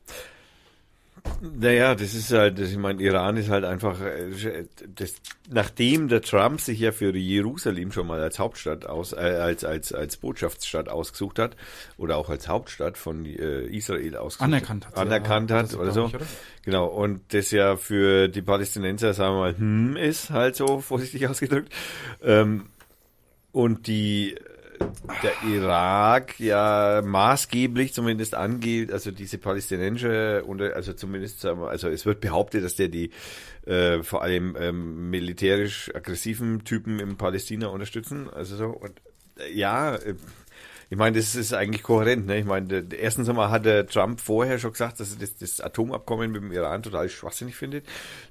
Naja, 1.41 1.95
das 1.95 2.13
ist 2.13 2.31
halt, 2.31 2.59
ich 2.59 2.77
meine, 2.77 3.01
Iran 3.01 3.35
ist 3.35 3.49
halt 3.49 3.63
einfach, 3.63 3.99
äh, 3.99 4.65
das, 4.95 5.15
nachdem 5.49 6.07
der 6.07 6.21
Trump 6.21 6.61
sich 6.61 6.79
ja 6.79 6.91
für 6.91 7.15
Jerusalem 7.15 7.91
schon 7.91 8.05
mal 8.05 8.21
als 8.21 8.37
Hauptstadt 8.37 8.85
aus, 8.85 9.13
äh, 9.13 9.17
als, 9.17 9.63
als, 9.63 9.91
als 9.91 10.17
Botschaftsstadt 10.17 10.87
ausgesucht 10.87 11.39
hat, 11.39 11.55
oder 11.97 12.17
auch 12.17 12.29
als 12.29 12.47
Hauptstadt 12.47 12.97
von 12.97 13.25
äh, 13.25 13.65
Israel 13.65 14.17
ausgesucht 14.17 14.45
Anerkannt 14.45 14.87
hat. 14.87 14.97
anerkannt 14.97 15.49
ja, 15.49 15.57
hat 15.57 15.65
das 15.65 15.75
oder 15.75 15.91
so. 15.91 16.05
ich, 16.07 16.15
Genau, 16.63 16.85
und 16.85 17.21
das 17.33 17.49
ja 17.49 17.75
für 17.75 18.27
die 18.27 18.43
Palästinenser, 18.43 19.13
sagen 19.13 19.35
wir 19.35 19.39
mal, 19.39 19.57
hm, 19.57 19.97
ist 19.97 20.29
halt 20.29 20.55
so 20.55 20.79
vorsichtig 20.79 21.27
ausgedrückt. 21.29 21.73
Ähm, 22.21 22.67
und 23.51 23.87
die 23.87 24.35
der 25.23 25.33
Irak 25.49 26.39
ja 26.39 27.01
maßgeblich 27.03 27.93
zumindest 27.93 28.35
angeht, 28.35 28.91
also 28.91 29.11
diese 29.11 29.37
palästinensische 29.37 30.43
also 30.73 30.93
zumindest 30.93 31.45
also 31.45 31.89
es 31.89 32.05
wird 32.05 32.21
behauptet, 32.21 32.63
dass 32.63 32.75
der 32.75 32.89
die 32.89 33.11
äh, 33.65 34.01
vor 34.03 34.23
allem 34.23 34.55
ähm, 34.59 35.09
militärisch 35.09 35.93
aggressiven 35.93 36.63
Typen 36.63 36.99
in 36.99 37.17
Palästina 37.17 37.67
unterstützen, 37.67 38.29
also 38.29 38.55
so. 38.55 38.67
Und 38.67 39.01
äh, 39.37 39.53
ja, 39.53 39.95
äh, 39.95 40.15
ich 40.91 40.97
meine, 40.97 41.15
das 41.15 41.35
ist 41.35 41.53
eigentlich 41.53 41.83
kohärent. 41.83 42.25
Ne? 42.25 42.39
Ich 42.39 42.45
meine, 42.45 42.85
erstens 42.99 43.29
einmal 43.29 43.49
hat 43.49 43.63
der 43.63 43.87
Trump 43.87 44.19
vorher 44.19 44.59
schon 44.59 44.73
gesagt, 44.73 44.99
dass 44.99 45.13
er 45.13 45.19
das, 45.19 45.37
das 45.37 45.61
Atomabkommen 45.61 46.33
mit 46.33 46.41
dem 46.41 46.51
Iran 46.51 46.83
total 46.83 47.07
schwachsinnig 47.07 47.55
findet. 47.55 47.85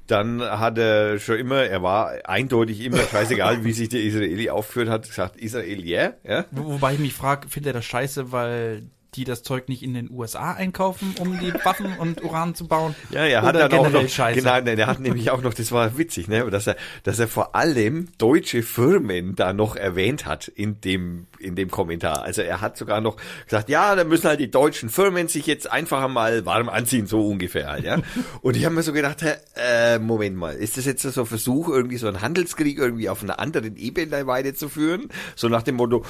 Dann 0.06 0.42
hat 0.42 0.76
er 0.76 1.18
schon 1.18 1.38
immer, 1.38 1.64
er 1.64 1.82
war 1.82 2.18
eindeutig 2.28 2.82
immer, 2.82 2.98
scheißegal, 2.98 3.64
wie 3.64 3.72
sich 3.72 3.88
der 3.88 4.02
Israeli 4.02 4.50
aufgeführt 4.50 4.90
hat, 4.90 5.08
gesagt, 5.08 5.38
Israel, 5.38 5.82
yeah. 5.82 6.12
Ja? 6.22 6.44
Wobei 6.50 6.92
ich 6.92 6.98
mich 6.98 7.14
frage, 7.14 7.48
findet 7.48 7.70
er 7.70 7.78
das 7.78 7.86
scheiße, 7.86 8.30
weil 8.30 8.82
die 9.14 9.24
das 9.24 9.42
Zeug 9.42 9.68
nicht 9.68 9.82
in 9.82 9.94
den 9.94 10.10
USA 10.10 10.52
einkaufen, 10.52 11.14
um 11.18 11.38
die 11.40 11.52
Waffen 11.64 11.98
und 11.98 12.22
Uran 12.22 12.54
zu 12.54 12.68
bauen. 12.68 12.94
Ja, 13.10 13.24
er 13.24 13.42
hat 13.42 13.56
dann 13.56 13.72
auch 13.72 13.90
noch, 13.90 14.08
Scheiße. 14.08 14.40
genau, 14.40 14.60
nein, 14.60 14.78
er 14.78 14.86
hat 14.86 15.00
nämlich 15.00 15.30
auch 15.30 15.42
noch, 15.42 15.52
das 15.52 15.72
war 15.72 15.98
witzig, 15.98 16.28
ne, 16.28 16.48
dass 16.50 16.66
er, 16.66 16.76
dass 17.02 17.18
er 17.18 17.28
vor 17.28 17.54
allem 17.54 18.08
deutsche 18.18 18.62
Firmen 18.62 19.34
da 19.34 19.52
noch 19.52 19.76
erwähnt 19.76 20.26
hat 20.26 20.48
in 20.48 20.80
dem, 20.80 21.26
in 21.38 21.56
dem 21.56 21.70
Kommentar. 21.70 22.22
Also 22.22 22.42
er 22.42 22.60
hat 22.60 22.76
sogar 22.76 23.00
noch 23.00 23.16
gesagt, 23.44 23.68
ja, 23.68 23.96
da 23.96 24.04
müssen 24.04 24.28
halt 24.28 24.40
die 24.40 24.50
deutschen 24.50 24.88
Firmen 24.88 25.28
sich 25.28 25.46
jetzt 25.46 25.70
einfach 25.70 26.06
mal 26.08 26.46
warm 26.46 26.68
anziehen, 26.68 27.06
so 27.06 27.26
ungefähr, 27.26 27.68
halt, 27.68 27.84
ja. 27.84 27.98
Und 28.42 28.56
ich 28.56 28.64
habe 28.64 28.74
mir 28.74 28.82
so 28.82 28.92
gedacht, 28.92 29.22
hä, 29.22 29.34
äh, 29.56 29.98
Moment 29.98 30.36
mal, 30.36 30.54
ist 30.54 30.76
das 30.76 30.84
jetzt 30.84 31.02
so 31.02 31.20
ein 31.20 31.26
Versuch, 31.26 31.68
irgendwie 31.68 31.96
so 31.96 32.06
einen 32.06 32.20
Handelskrieg 32.20 32.78
irgendwie 32.78 33.08
auf 33.08 33.22
einer 33.22 33.40
anderen 33.40 33.76
Ebene 33.76 34.26
weiterzuführen? 34.26 35.08
So 35.34 35.48
nach 35.48 35.62
dem 35.62 35.76
Motto, 35.76 36.04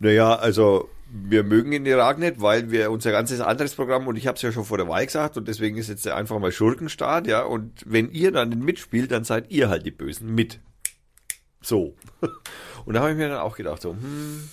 naja, 0.00 0.34
also 0.34 0.90
wir 1.14 1.44
mögen 1.44 1.70
den 1.70 1.84
Irak 1.84 2.18
nicht, 2.18 2.40
weil 2.40 2.70
wir 2.70 2.90
unser 2.90 3.12
ganzes 3.12 3.40
anderes 3.40 3.74
Programm, 3.74 4.06
und 4.06 4.16
ich 4.16 4.26
habe 4.26 4.36
es 4.36 4.42
ja 4.42 4.50
schon 4.50 4.64
vor 4.64 4.78
der 4.78 4.88
Wahl 4.88 5.04
gesagt, 5.04 5.36
und 5.36 5.46
deswegen 5.46 5.76
ist 5.76 5.88
jetzt 5.88 6.08
einfach 6.08 6.38
mal 6.38 6.50
Schurkenstaat, 6.50 7.26
ja, 7.26 7.42
und 7.42 7.82
wenn 7.84 8.10
ihr 8.10 8.32
dann 8.32 8.58
mitspielt, 8.58 9.10
dann 9.10 9.24
seid 9.24 9.50
ihr 9.50 9.68
halt 9.68 9.84
die 9.84 9.90
Bösen 9.90 10.34
mit. 10.34 10.60
So. 11.60 11.94
Und 12.84 12.94
da 12.94 13.00
habe 13.00 13.12
ich 13.12 13.16
mir 13.16 13.28
dann 13.28 13.38
auch 13.38 13.56
gedacht, 13.56 13.80
so, 13.80 13.92
hm, 13.92 14.48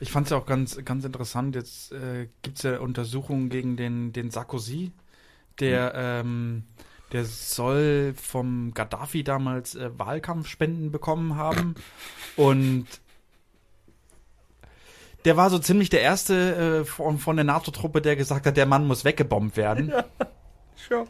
Ich 0.00 0.12
fand 0.12 0.26
es 0.26 0.30
ja 0.30 0.36
auch 0.36 0.44
ganz, 0.44 0.76
ganz 0.84 1.06
interessant. 1.06 1.54
Jetzt 1.54 1.92
äh, 1.92 2.28
gibt 2.42 2.58
es 2.58 2.62
ja 2.64 2.78
Untersuchungen 2.80 3.48
gegen 3.48 3.78
den, 3.78 4.12
den 4.12 4.30
Sarkozy, 4.30 4.92
der, 5.58 5.94
ähm, 5.94 6.64
der 7.12 7.24
soll 7.24 8.12
vom 8.14 8.74
Gaddafi 8.74 9.24
damals 9.24 9.74
äh, 9.74 9.90
Wahlkampfspenden 9.98 10.90
bekommen 10.90 11.36
haben. 11.36 11.76
Und 12.36 12.86
der 15.26 15.36
war 15.36 15.50
so 15.50 15.58
ziemlich 15.58 15.90
der 15.90 16.00
erste 16.00 16.80
äh, 16.80 16.84
von, 16.86 17.18
von 17.18 17.36
der 17.36 17.44
NATO-Truppe, 17.44 18.00
der 18.00 18.16
gesagt 18.16 18.46
hat, 18.46 18.56
der 18.56 18.64
Mann 18.66 18.86
muss 18.86 19.04
weggebombt 19.04 19.56
werden. 19.58 19.92
schon. 20.88 21.06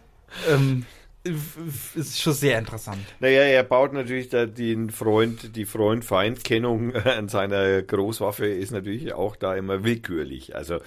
Ähm, 0.50 0.86
f- 1.22 1.56
f- 1.68 1.96
ist 1.96 2.20
schon 2.20 2.32
sehr 2.32 2.58
interessant. 2.58 2.98
Naja, 3.20 3.42
er 3.42 3.62
baut 3.62 3.92
natürlich 3.92 4.28
da 4.28 4.46
den 4.46 4.90
Freund, 4.90 5.54
die 5.54 5.64
Freund-Feind-Kennung 5.66 6.94
an 6.96 7.28
seiner 7.28 7.82
Großwaffe 7.82 8.46
ist 8.46 8.72
natürlich 8.72 9.12
auch 9.14 9.36
da 9.36 9.54
immer 9.54 9.84
willkürlich. 9.84 10.56
Also 10.56 10.78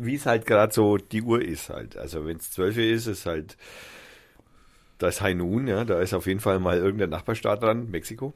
wie 0.00 0.14
es 0.14 0.26
halt 0.26 0.46
gerade 0.46 0.72
so 0.72 0.96
die 0.96 1.22
Uhr 1.22 1.42
ist 1.42 1.70
halt. 1.70 1.96
Also 1.96 2.24
wenn 2.26 2.36
es 2.36 2.50
12 2.50 2.76
Uhr 2.76 2.82
ist, 2.84 3.06
ist 3.06 3.26
halt 3.26 3.56
da 4.98 5.08
ist 5.08 5.22
High 5.22 5.34
Noon, 5.36 5.66
ja, 5.66 5.84
da 5.84 6.00
ist 6.00 6.12
auf 6.12 6.26
jeden 6.26 6.40
Fall 6.40 6.58
mal 6.60 6.76
irgendein 6.76 7.08
Nachbarstaat 7.08 7.62
dran, 7.62 7.90
Mexiko. 7.90 8.34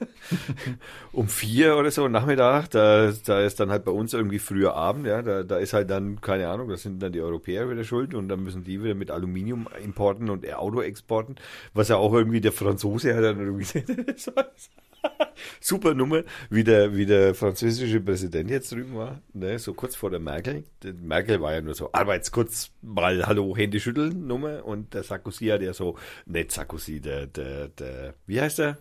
um 1.12 1.28
vier 1.28 1.76
oder 1.76 1.90
so 1.90 2.08
Nachmittag, 2.08 2.70
da, 2.70 3.12
da 3.24 3.40
ist 3.40 3.60
dann 3.60 3.70
halt 3.70 3.84
bei 3.84 3.92
uns 3.92 4.12
irgendwie 4.12 4.38
früher 4.38 4.74
Abend, 4.74 5.06
ja, 5.06 5.22
da, 5.22 5.42
da 5.42 5.58
ist 5.58 5.72
halt 5.72 5.90
dann, 5.90 6.20
keine 6.20 6.48
Ahnung, 6.48 6.68
das 6.68 6.82
sind 6.82 7.02
dann 7.02 7.12
die 7.12 7.20
Europäer 7.20 7.70
wieder 7.70 7.84
schuld 7.84 8.14
und 8.14 8.28
dann 8.28 8.42
müssen 8.42 8.64
die 8.64 8.82
wieder 8.82 8.94
mit 8.94 9.10
Aluminium 9.10 9.68
importen 9.82 10.30
und 10.30 10.48
Auto 10.54 10.80
exporten, 10.80 11.36
was 11.74 11.88
ja 11.88 11.96
auch 11.96 12.12
irgendwie 12.14 12.40
der 12.40 12.52
Franzose 12.52 13.14
hat 13.14 13.24
dann 13.24 13.38
irgendwie 13.40 13.82
super 15.60 15.94
Nummer, 15.94 16.22
wie 16.50 16.64
der, 16.64 16.96
wie 16.96 17.06
der 17.06 17.34
französische 17.34 18.00
Präsident 18.00 18.50
jetzt 18.50 18.72
drüben 18.72 18.96
war, 18.96 19.20
ne, 19.32 19.58
so 19.58 19.74
kurz 19.74 19.96
vor 19.96 20.10
der 20.10 20.20
Merkel. 20.20 20.64
Die 20.82 20.92
Merkel 20.92 21.40
war 21.40 21.54
ja 21.54 21.60
nur 21.60 21.74
so, 21.74 21.90
Arbeits 21.92 22.30
kurz 22.32 22.70
mal 22.82 23.26
Hallo, 23.26 23.56
Hände 23.56 23.80
schütteln 23.80 24.26
Nummer 24.26 24.64
und 24.64 24.94
der 24.94 25.02
Sarkozy 25.02 25.46
hat 25.46 25.62
ja 25.62 25.72
so, 25.72 25.96
nicht 26.26 26.52
Sarkozy, 26.52 27.00
der, 27.00 27.26
der, 27.26 27.68
der, 27.68 28.14
wie 28.26 28.40
heißt 28.40 28.58
der? 28.58 28.78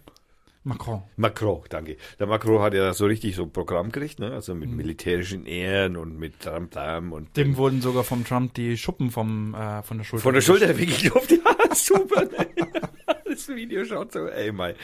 Macron. 0.68 1.04
Macron, 1.16 1.62
danke. 1.70 1.96
Der 2.20 2.28
Macron 2.28 2.62
hat 2.62 2.74
ja 2.74 2.94
so 2.94 3.06
richtig 3.06 3.36
so 3.36 3.44
ein 3.44 3.52
Programm 3.52 3.92
gekriegt, 3.92 4.20
ne? 4.20 4.34
Also 4.34 4.54
mit 4.54 4.70
militärischen 4.70 5.46
Ehren 5.46 5.96
und 5.96 6.20
mit 6.20 6.42
Tram 6.42 6.70
Tram 6.70 7.14
und 7.14 7.36
Dem 7.38 7.56
wurden 7.56 7.82
sogar 7.82 8.04
vom 8.04 8.26
Trump 8.26 8.54
die 8.56 8.76
Schuppen 8.78 9.10
vom, 9.12 9.54
äh, 9.56 9.82
von 9.84 9.98
der 9.98 10.04
Schulter. 10.04 10.24
von 10.24 10.34
der. 10.34 10.42
Schulter 10.42 10.78
weggeklopft. 10.78 11.32
Ja, 11.32 11.38
super. 11.76 12.26
Ne? 12.26 12.48
Das 13.26 13.48
Video 13.48 13.86
schaut 13.86 14.12
so, 14.12 14.28
ey, 14.28 14.52
mein. 14.52 14.76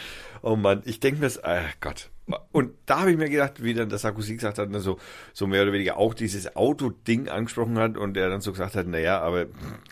Oh 0.42 0.56
Mann, 0.56 0.84
ich 0.86 1.00
denke 1.02 1.20
mir, 1.20 1.26
das- 1.26 1.44
ah 1.44 1.62
Gott. 1.82 2.10
Und 2.52 2.72
da 2.86 3.02
habe 3.02 3.12
ich 3.12 3.18
mir 3.18 3.30
gedacht, 3.30 3.62
wie 3.64 3.74
dann 3.74 3.90
der 3.90 3.98
Sarkozy 3.98 4.36
gesagt 4.36 4.58
hat, 4.58 4.70
ne, 4.70 4.80
so, 4.80 4.98
so 5.34 5.46
mehr 5.46 5.64
oder 5.64 5.74
weniger 5.74 5.98
auch 5.98 6.14
dieses 6.14 6.56
Auto-Ding 6.56 7.28
angesprochen 7.28 7.78
hat 7.78 7.98
und 7.98 8.16
er 8.16 8.30
dann 8.30 8.40
so 8.40 8.54
gesagt 8.54 8.76
hat, 8.76 8.88
naja, 8.88 9.20
aber 9.20 9.48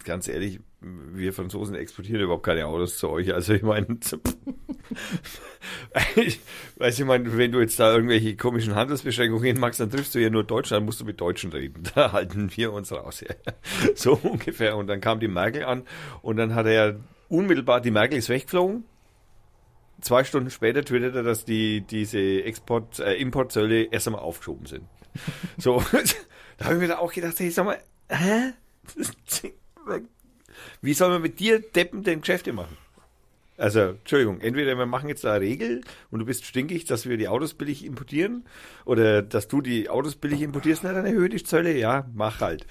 ganz 0.05 0.29
ehrlich, 0.29 0.61
wir 0.81 1.31
Franzosen 1.33 1.75
exportieren 1.75 2.21
überhaupt 2.21 2.45
keine 2.45 2.65
Autos 2.65 2.97
zu 2.97 3.09
euch. 3.09 3.33
Also 3.33 3.53
ich 3.53 3.61
meine, 3.61 3.85
ich 6.15 6.39
weiß 6.77 6.99
ich 6.99 7.05
meine, 7.05 7.37
wenn 7.37 7.51
du 7.51 7.59
jetzt 7.59 7.79
da 7.79 7.93
irgendwelche 7.93 8.35
komischen 8.35 8.73
Handelsbeschränkungen 8.75 9.59
machst, 9.59 9.79
dann 9.79 9.91
triffst 9.91 10.15
du 10.15 10.19
ja 10.19 10.29
nur 10.29 10.43
Deutschland, 10.43 10.85
musst 10.85 11.01
du 11.01 11.05
mit 11.05 11.21
Deutschen 11.21 11.51
reden. 11.51 11.83
Da 11.95 12.13
halten 12.13 12.49
wir 12.55 12.73
uns 12.73 12.91
raus. 12.91 13.21
Ja. 13.21 13.35
So 13.95 14.13
ungefähr. 14.13 14.77
Und 14.77 14.87
dann 14.87 15.01
kam 15.01 15.19
die 15.19 15.27
Merkel 15.27 15.65
an 15.65 15.83
und 16.21 16.37
dann 16.37 16.55
hat 16.55 16.65
er 16.65 16.99
unmittelbar, 17.29 17.81
die 17.81 17.91
Merkel 17.91 18.17
ist 18.17 18.29
weggeflogen. 18.29 18.85
Zwei 20.01 20.23
Stunden 20.23 20.49
später 20.49 20.83
twitterte 20.83 21.19
er, 21.19 21.23
dass 21.23 21.45
die, 21.45 21.81
diese 21.81 22.19
Export, 22.19 22.99
äh, 22.99 23.13
Importzölle 23.15 23.83
erst 23.83 24.07
einmal 24.07 24.21
aufgeschoben 24.21 24.65
sind. 24.65 24.83
So, 25.57 25.83
da 26.57 26.65
habe 26.65 26.75
ich 26.75 26.81
mir 26.81 26.87
da 26.87 26.99
auch 26.99 27.11
gedacht, 27.11 27.37
hey, 27.39 27.51
sag 27.51 27.65
mal, 27.65 27.79
hä? 28.09 28.53
Wie 30.81 30.93
soll 30.93 31.09
man 31.09 31.21
mit 31.21 31.39
dir 31.39 31.59
Deppen 31.59 32.03
denn 32.03 32.21
Geschäfte 32.21 32.53
machen? 32.53 32.77
Also, 33.57 33.79
Entschuldigung, 33.81 34.39
entweder 34.41 34.75
wir 34.75 34.87
machen 34.87 35.09
jetzt 35.09 35.23
da 35.23 35.33
eine 35.33 35.45
Regel 35.45 35.81
und 36.09 36.19
du 36.19 36.25
bist 36.25 36.45
stinkig, 36.45 36.85
dass 36.85 37.07
wir 37.07 37.17
die 37.17 37.27
Autos 37.27 37.53
billig 37.53 37.85
importieren 37.85 38.45
oder 38.85 39.21
dass 39.21 39.47
du 39.47 39.61
die 39.61 39.87
Autos 39.89 40.15
billig 40.15 40.41
importierst, 40.41 40.83
na 40.83 40.93
dann 40.93 41.05
erhöhe 41.05 41.29
die 41.29 41.43
Zölle, 41.43 41.77
ja, 41.77 42.07
mach 42.15 42.39
halt. 42.41 42.65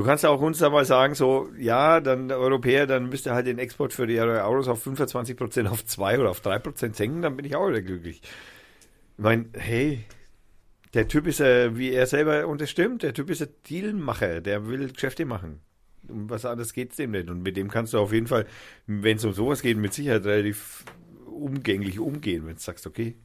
Du 0.00 0.06
kannst 0.06 0.24
auch 0.24 0.40
uns 0.40 0.60
da 0.60 0.70
mal 0.70 0.86
sagen, 0.86 1.14
so, 1.14 1.50
ja, 1.58 2.00
dann 2.00 2.32
Europäer, 2.32 2.86
dann 2.86 3.10
müsst 3.10 3.26
ihr 3.26 3.34
halt 3.34 3.46
den 3.46 3.58
Export 3.58 3.92
für 3.92 4.06
die 4.06 4.18
Autos 4.18 4.66
auf 4.66 4.86
25% 4.86 5.66
auf 5.66 5.84
2 5.84 6.18
oder 6.18 6.30
auf 6.30 6.40
3% 6.40 6.96
senken, 6.96 7.20
dann 7.20 7.36
bin 7.36 7.44
ich 7.44 7.54
auch 7.54 7.68
wieder 7.68 7.82
glücklich. 7.82 8.22
Ich 8.22 9.22
meine, 9.22 9.50
hey, 9.52 10.06
der 10.94 11.06
Typ 11.06 11.26
ist, 11.26 11.42
äh, 11.42 11.76
wie 11.76 11.92
er 11.92 12.06
selber 12.06 12.46
unterstimmt, 12.46 13.02
der 13.02 13.12
Typ 13.12 13.28
ist 13.28 13.42
ein 13.42 13.50
Dealmacher, 13.68 14.40
der 14.40 14.68
will 14.68 14.90
Geschäfte 14.90 15.26
machen. 15.26 15.60
Um 16.08 16.30
was 16.30 16.46
anderes 16.46 16.72
geht's 16.72 16.96
dem 16.96 17.10
nicht. 17.10 17.28
Und 17.28 17.42
mit 17.42 17.58
dem 17.58 17.68
kannst 17.68 17.92
du 17.92 17.98
auf 17.98 18.14
jeden 18.14 18.26
Fall, 18.26 18.46
wenn 18.86 19.18
es 19.18 19.24
um 19.26 19.34
sowas 19.34 19.60
geht, 19.60 19.76
mit 19.76 19.92
Sicherheit 19.92 20.24
relativ 20.24 20.82
umgänglich 21.26 21.98
umgehen, 21.98 22.46
wenn 22.46 22.54
du 22.54 22.60
sagst, 22.62 22.86
okay, 22.86 23.16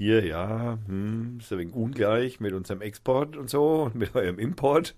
hier, 0.00 0.24
ja, 0.24 0.78
hm, 0.86 1.38
ist 1.40 1.52
ein 1.52 1.58
wenig 1.58 1.74
ungleich 1.74 2.40
mit 2.40 2.54
unserem 2.54 2.80
Export 2.80 3.36
und 3.36 3.50
so 3.50 3.82
und 3.82 3.96
mit 3.96 4.14
eurem 4.14 4.38
Import. 4.38 4.94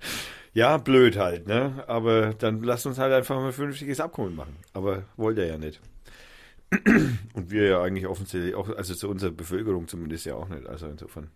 Ja, 0.55 0.77
blöd 0.77 1.17
halt, 1.17 1.49
ne? 1.49 1.83
Aber 1.89 2.35
dann 2.35 2.63
lasst 2.63 2.87
uns 2.87 2.99
halt 2.99 3.13
einfach 3.13 3.35
mal 3.35 3.47
ein 3.49 3.53
vernünftiges 3.53 3.99
Abkommen 3.99 4.37
machen. 4.37 4.55
Aber 4.75 5.03
wollt 5.17 5.39
er 5.39 5.47
ja 5.47 5.59
nicht. 5.59 5.81
Und 7.35 7.51
wir 7.51 7.65
ja 7.69 7.83
eigentlich 7.83 8.07
offensichtlich 8.07 8.55
auch, 8.55 8.69
also 8.69 8.95
zu 8.95 9.09
unserer 9.09 9.31
Bevölkerung 9.33 9.89
zumindest 9.89 10.25
ja 10.27 10.35
auch 10.37 10.49
nicht. 10.49 10.67
Also 10.67 10.87
insofern. 10.87 11.31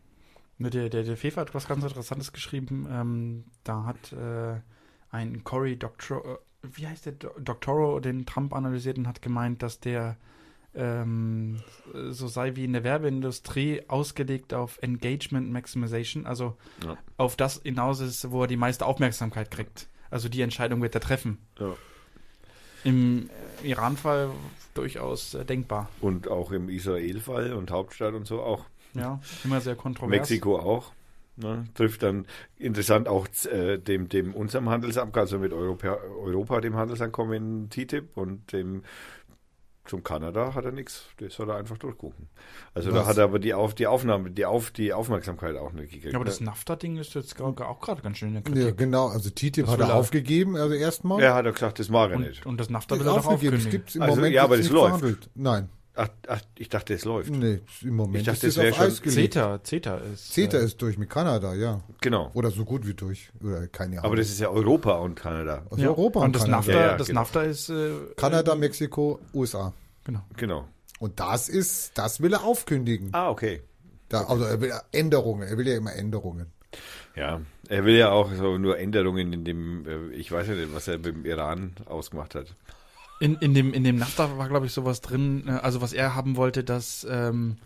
Ne, 0.59 0.71
Der, 0.71 0.89
der, 0.89 1.03
der 1.03 1.17
Fefe 1.17 1.41
hat 1.41 1.55
was 1.55 1.67
ganz 1.67 1.83
Interessantes 1.83 2.33
geschrieben. 2.33 2.87
Ähm, 2.91 3.45
da 3.65 3.85
hat 3.85 4.13
äh, 4.13 4.61
ein 5.11 5.43
Cory 5.45 5.77
Doctorow, 5.77 6.25
äh, 6.25 6.69
wie 6.77 6.87
heißt 6.87 7.07
der, 7.07 7.13
Do- 7.15 7.35
Doctorow, 7.41 8.01
den 8.01 8.27
Trump 8.27 8.55
analysiert 8.55 8.97
und 8.97 9.09
hat 9.09 9.21
gemeint, 9.23 9.63
dass 9.63 9.81
der 9.81 10.17
ähm, 10.77 11.61
so 12.11 12.29
sei 12.29 12.55
wie 12.57 12.65
in 12.65 12.73
der 12.73 12.85
Werbeindustrie 12.85 13.83
ausgelegt 13.89 14.55
auf 14.55 14.79
Engagement 14.83 15.51
Maximization, 15.51 16.27
also 16.27 16.57
Ja. 16.85 16.97
auf 17.17 17.37
das 17.37 17.61
hinaus 17.63 18.01
ist, 18.01 18.31
wo 18.31 18.43
er 18.43 18.47
die 18.47 18.57
meiste 18.57 18.85
Aufmerksamkeit 18.87 19.51
kriegt. 19.51 19.89
Also 20.11 20.29
die 20.29 20.43
Entscheidung 20.43 20.83
wird 20.83 20.95
er 20.95 21.01
treffen. 21.01 21.39
Ja. 21.59 21.75
Im 22.85 23.29
äh, 23.63 23.69
Iran-Fall 23.71 24.31
durchaus 24.75 25.35
äh, 25.35 25.45
denkbar. 25.45 25.89
Und 26.01 26.29
auch 26.29 26.53
im 26.53 26.69
Israel-Fall 26.69 27.53
und 27.55 27.71
Hauptstadt 27.71 28.15
und 28.15 28.27
so 28.27 28.43
auch. 28.43 28.65
Ja, 28.95 29.21
immer 29.45 29.61
sehr 29.61 29.75
kontrovers. 29.75 30.11
Mexiko 30.11 30.59
auch. 30.59 30.93
Ne, 31.39 31.67
trifft 31.75 32.03
dann 32.03 32.25
interessant 32.57 33.09
auch 33.09 33.29
äh, 33.53 33.77
dem, 33.77 34.09
dem 34.09 34.33
unserem 34.33 34.71
Handelsabkommen, 34.71 35.21
also 35.21 35.39
mit 35.39 35.53
Europa, 35.53 35.99
Europa 36.25 36.63
dem 36.63 36.77
Handelsabkommen 36.77 37.69
TTIP 37.69 38.17
und 38.17 38.55
dem 38.55 38.85
zum 39.89 40.03
Kanada 40.05 40.55
hat 40.55 40.65
er 40.65 40.73
nichts. 40.73 41.07
Das 41.19 41.35
soll 41.35 41.49
er 41.51 41.57
einfach 41.57 41.79
durchgucken. 41.79 42.29
Also 42.75 42.93
Was? 42.93 42.99
da 43.03 43.07
hat 43.07 43.17
er 43.19 43.25
aber 43.25 43.39
die, 43.39 43.55
auf, 43.55 43.75
die 43.75 43.87
Aufnahme, 43.87 44.31
die, 44.31 44.45
auf, 44.45 44.71
die 44.71 44.93
Aufmerksamkeit 44.93 45.57
auch 45.57 45.73
nicht 45.73 45.93
gekriegt. 45.93 46.13
Ja, 46.13 46.17
aber 46.19 46.25
das 46.25 46.41
ne? 46.41 46.47
NAFTA-Ding 46.47 46.97
ist 46.97 47.15
jetzt 47.15 47.41
auch 47.41 47.81
gerade 47.81 48.03
ganz 48.03 48.19
schön 48.19 48.35
in 48.35 48.43
der 48.43 48.53
Ja, 48.55 48.63
Kritik. 48.65 48.79
genau, 48.79 49.09
also 49.09 49.31
TTIP 49.31 49.65
Das 49.67 49.71
hat 49.71 49.81
er 49.81 49.95
aufgegeben, 49.95 50.57
also 50.57 50.75
erstmal. 50.75 51.23
Er 51.23 51.35
hat 51.35 51.47
er 51.47 51.53
gesagt, 51.53 51.79
das 51.79 51.89
mag 51.89 52.11
er 52.11 52.19
nicht. 52.19 52.45
Und, 52.45 52.53
und 52.53 52.61
das 52.61 52.71
NAFTA 52.71 52.99
will 52.99 53.07
er 53.07 53.15
doch 53.15 53.27
aufgegeben. 53.27 53.57
Es 53.57 53.69
gibt 53.71 53.95
im 53.97 54.03
Also, 54.03 54.17
Moment 54.17 54.35
ja, 54.35 54.45
aber 54.45 54.57
das 54.57 54.69
läuft. 54.71 54.99
verhandelt. 54.99 55.31
Nein, 55.35 55.69
Ach, 55.99 56.09
ach, 56.29 56.41
ich 56.59 56.69
dachte, 56.69 56.93
es 56.95 57.05
läuft. 57.07 57.31
nee, 57.31 57.61
im 57.83 57.97
Moment 57.97 58.19
Ich 58.19 58.25
dachte, 58.27 58.47
ist 58.47 58.57
es 58.57 58.63
wär 58.63 58.71
auf 58.71 58.77
schon 58.77 58.87
Eis 58.87 59.01
gelegt. 59.03 59.33
CETA, 59.35 59.65
CETA 59.65 59.97
ist. 60.13 60.33
CETA 60.35 60.59
äh, 60.59 60.65
ist 60.65 60.83
durch 60.83 60.99
mit 60.99 61.09
Kanada, 61.09 61.55
ja. 61.55 61.81
Genau. 62.03 62.31
Oder 62.35 62.51
so 62.51 62.65
gut 62.67 62.87
wie 62.87 62.93
durch. 62.95 63.31
Oder 63.43 63.67
keine 63.69 63.93
Ahnung. 63.99 64.05
Aber 64.05 64.17
das 64.17 64.29
ist 64.29 64.39
ja 64.41 64.51
Europa 64.51 64.97
und 64.99 65.15
Kanada. 65.15 65.63
also 65.71 65.83
ja. 65.83 65.89
Europa 65.89 66.21
und 66.21 66.35
das 66.37 66.43
Kanada. 66.43 66.59
NAFTA, 66.59 66.73
Ja, 66.73 66.87
ja, 66.89 66.97
das 66.99 67.07
genau. 67.07 67.21
NAFTA 67.21 67.43
ist. 67.43 67.69
Äh, 67.71 67.91
Kanada, 68.17 68.55
Mexiko, 68.55 69.21
USA. 69.33 69.73
Genau. 70.05 70.21
Genau. 70.37 70.69
Und 70.99 71.19
das 71.19 71.49
ist, 71.49 71.97
das 71.99 72.21
will 72.21 72.33
er 72.35 72.45
aufkündigen. 72.45 73.09
Ah, 73.13 73.31
okay. 73.31 73.63
Da, 74.09 74.25
also 74.25 74.45
er 74.45 74.61
will 74.61 74.69
ja 74.69 74.83
Änderungen, 74.93 75.49
er 75.49 75.57
will 75.59 75.67
ja 75.67 75.77
immer 75.77 75.95
Änderungen. 75.95 76.47
Ja, 77.17 77.41
er 77.69 77.85
will 77.87 77.97
ja 77.97 78.11
auch 78.11 78.31
so 78.35 78.59
nur 78.59 78.79
Änderungen 78.79 79.33
in 79.33 79.45
dem, 79.45 79.87
äh, 79.87 80.15
ich 80.15 80.31
weiß 80.31 80.49
ja 80.49 80.55
nicht, 80.55 80.75
was 80.75 80.89
er 80.89 80.99
mit 80.99 81.07
dem 81.07 81.25
Iran 81.25 81.73
ausgemacht 81.87 82.35
hat. 82.35 82.55
In, 83.19 83.37
in, 83.37 83.55
dem, 83.55 83.73
in 83.73 83.83
dem 83.85 83.97
NAFTA 83.97 84.37
war, 84.37 84.49
glaube 84.49 84.67
ich, 84.67 84.73
sowas 84.73 85.01
drin, 85.01 85.45
äh, 85.49 85.53
also 85.53 85.81
was 85.81 85.93
er 85.93 86.15
haben 86.15 86.37
wollte, 86.37 86.65
dass 86.65 87.07
ähm, 87.11 87.57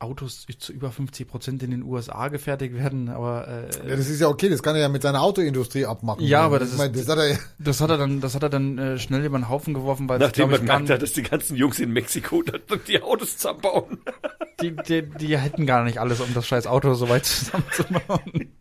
Autos 0.00 0.46
zu 0.58 0.72
über 0.72 0.90
50 0.92 1.26
Prozent 1.26 1.62
in 1.62 1.70
den 1.70 1.82
USA 1.82 2.28
gefertigt 2.28 2.74
werden, 2.74 3.08
aber 3.08 3.48
äh, 3.48 3.88
Ja, 3.88 3.96
das 3.96 4.08
ist 4.08 4.20
ja 4.20 4.28
okay, 4.28 4.48
das 4.50 4.62
kann 4.62 4.74
er 4.76 4.82
ja 4.82 4.88
mit 4.88 5.02
seiner 5.02 5.22
Autoindustrie 5.22 5.86
abmachen. 5.86 6.24
Ja, 6.24 6.42
aber 6.42 6.58
das 6.58 6.72
ich 6.72 6.78
meine, 6.78 6.92
ist- 6.96 7.08
das 7.08 7.16
hat 7.16 7.24
er 7.24 7.38
das 7.58 7.80
hat 7.80 7.90
er 7.90 7.96
dann, 7.98 8.20
das 8.20 8.34
hat 8.34 8.42
er 8.42 8.48
dann 8.50 8.78
äh, 8.78 8.98
schnell 8.98 9.24
über 9.24 9.38
den 9.38 9.48
Haufen 9.48 9.74
geworfen, 9.74 10.08
weil 10.08 10.20
es, 10.20 10.28
Nachdem 10.28 10.48
glaube 10.48 10.52
man 10.52 10.60
ich, 10.62 10.66
gar 10.68 10.76
gemerkt 10.78 10.92
hat, 10.94 11.02
dass 11.02 11.12
die 11.14 11.22
ganzen 11.22 11.56
Jungs 11.56 11.78
in 11.80 11.90
Mexiko 11.92 12.42
dann 12.46 12.60
die 12.86 13.02
Autos 13.02 13.38
zusammenbauen. 13.38 13.98
die, 14.60 14.76
die, 14.76 15.02
die 15.08 15.38
hätten 15.38 15.66
gar 15.66 15.84
nicht 15.84 15.98
alles, 15.98 16.20
um 16.20 16.32
das 16.34 16.46
scheiß 16.46 16.66
Auto 16.66 16.92
so 16.94 17.08
weit 17.08 17.24
zusammenzubauen. 17.26 18.52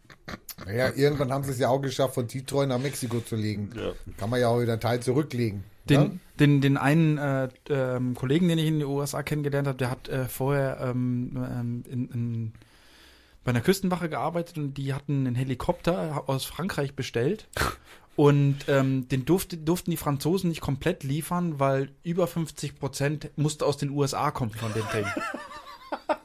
Ja, 0.66 0.92
irgendwann 0.94 1.32
haben 1.32 1.44
sie 1.44 1.52
es 1.52 1.60
ja 1.60 1.70
auch 1.70 1.82
geschafft, 1.82 2.16
von 2.16 2.28
Detroit 2.28 2.70
nach 2.70 2.80
Mexiko 2.80 3.20
zu 3.22 3.36
legen. 3.36 3.70
Ja. 3.76 3.94
Kann 4.18 4.30
man 4.30 4.40
ja 4.40 4.50
auch 4.50 4.60
wieder 4.60 4.74
einen 4.74 4.82
Teil 4.82 5.00
zurücklegen. 5.00 5.64
ja? 5.90 6.02
Den, 6.02 6.20
den, 6.40 6.62
den 6.62 6.78
einen 6.78 7.18
äh, 7.18 7.50
ähm, 7.70 8.16
Kollegen, 8.16 8.48
den 8.48 8.58
ich 8.58 8.68
in 8.68 8.80
den 8.80 8.88
USA 8.88 9.24
kennengelernt 9.24 9.68
habe, 9.68 9.78
der 9.78 9.90
hat 9.90 10.10
äh, 10.10 10.26
vorher 10.26 10.80
ähm, 10.82 11.32
ähm, 11.36 11.84
in, 11.90 12.10
in, 12.10 12.54
bei 13.44 13.52
einer 13.52 13.62
Küstenwache 13.62 14.10
gearbeitet 14.10 14.58
und 14.58 14.74
die 14.74 14.94
hatten 14.94 15.26
einen 15.26 15.36
Helikopter 15.36 16.24
aus 16.28 16.46
Frankreich 16.46 16.96
bestellt. 16.96 17.48
Und 18.18 18.66
ähm, 18.68 19.08
den 19.10 19.26
durfte, 19.26 19.58
durften 19.58 19.92
die 19.92 19.98
Franzosen 19.98 20.50
nicht 20.50 20.60
komplett 20.60 21.04
liefern, 21.04 21.60
weil 21.60 21.92
über 22.02 22.26
50 22.26 22.80
Prozent 22.80 23.30
musste 23.36 23.64
aus 23.64 23.78
den 23.78 23.92
USA 23.92 24.32
kommen 24.32 24.50
von 24.50 24.74
dem 24.74 24.86
Ding. 24.92 25.06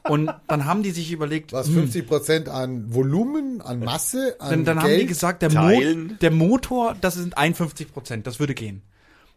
Und 0.03 0.33
dann 0.47 0.65
haben 0.65 0.83
die 0.83 0.91
sich 0.91 1.11
überlegt, 1.11 1.53
Was 1.53 1.67
hm, 1.67 1.75
50 1.75 2.07
Prozent 2.07 2.49
an 2.49 2.93
Volumen, 2.93 3.61
an 3.61 3.79
Masse, 3.79 4.35
an 4.39 4.49
dann, 4.49 4.65
dann 4.65 4.79
haben 4.79 4.87
Geld. 4.89 5.01
die 5.01 5.05
gesagt, 5.07 5.41
der, 5.41 5.49
Mo 5.49 5.55
Teilen. 5.55 6.17
der 6.21 6.31
Motor, 6.31 6.95
das 6.99 7.15
sind 7.15 7.37
51 7.37 7.91
Prozent, 7.93 8.27
das 8.27 8.39
würde 8.39 8.53
gehen. 8.53 8.81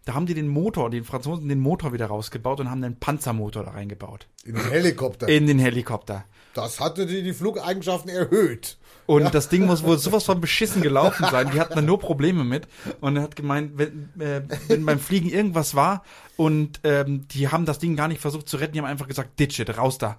Da 0.07 0.15
haben 0.15 0.27
die 0.27 0.35
den 0.35 0.47
Motor, 0.47 0.89
die 0.89 1.03
Franzosen 1.03 1.49
den 1.49 1.59
Motor 1.59 1.93
wieder 1.93 2.07
rausgebaut 2.07 2.61
und 2.61 2.71
haben 2.71 2.83
einen 2.83 2.97
Panzermotor 2.97 3.65
da 3.65 3.73
reingebaut. 3.73 4.29
in 4.45 4.55
den 4.55 4.71
Helikopter. 4.71 5.29
In 5.29 5.47
den 5.49 5.59
Helikopter. 5.59 6.25
das 6.55 6.79
hatte 6.79 7.07
die, 7.07 7.25
die 7.25 7.33
Flugeigenschaften 7.33 8.09
erhöht. 8.11 8.79
Und 9.07 9.35
das 9.35 9.49
Ding 9.49 9.67
muss 9.67 9.83
wohl 9.83 9.99
sowas 9.99 10.23
von 10.23 10.41
beschissen 10.41 10.81
gelaufen 10.81 11.27
sein. 11.31 11.51
Die 11.53 11.61
hatten 11.61 11.75
da 11.75 11.83
nur 11.83 11.99
Probleme 11.99 12.45
mit. 12.45 12.69
Und 13.01 13.17
er 13.17 13.23
hat 13.25 13.35
gemeint, 13.35 13.73
wenn, 13.79 14.11
äh, 14.21 14.43
wenn 14.69 14.87
beim 14.87 15.01
Fliegen 15.01 15.29
irgendwas 15.29 15.75
war 15.75 16.05
und 16.37 16.81
ähm, 16.85 17.27
die 17.29 17.49
haben 17.49 17.67
das 17.67 17.81
Ding 17.81 17.97
gar 17.97 18.07
nicht 18.07 18.21
versucht 18.21 18.49
zu 18.49 18.59
retten, 18.59 18.75
die 18.75 18.79
haben 18.79 18.87
einfach 18.87 19.09
gesagt, 19.09 19.41
ditch 19.41 19.59
it, 19.59 19.77
raus 19.77 19.99
da. 19.99 20.19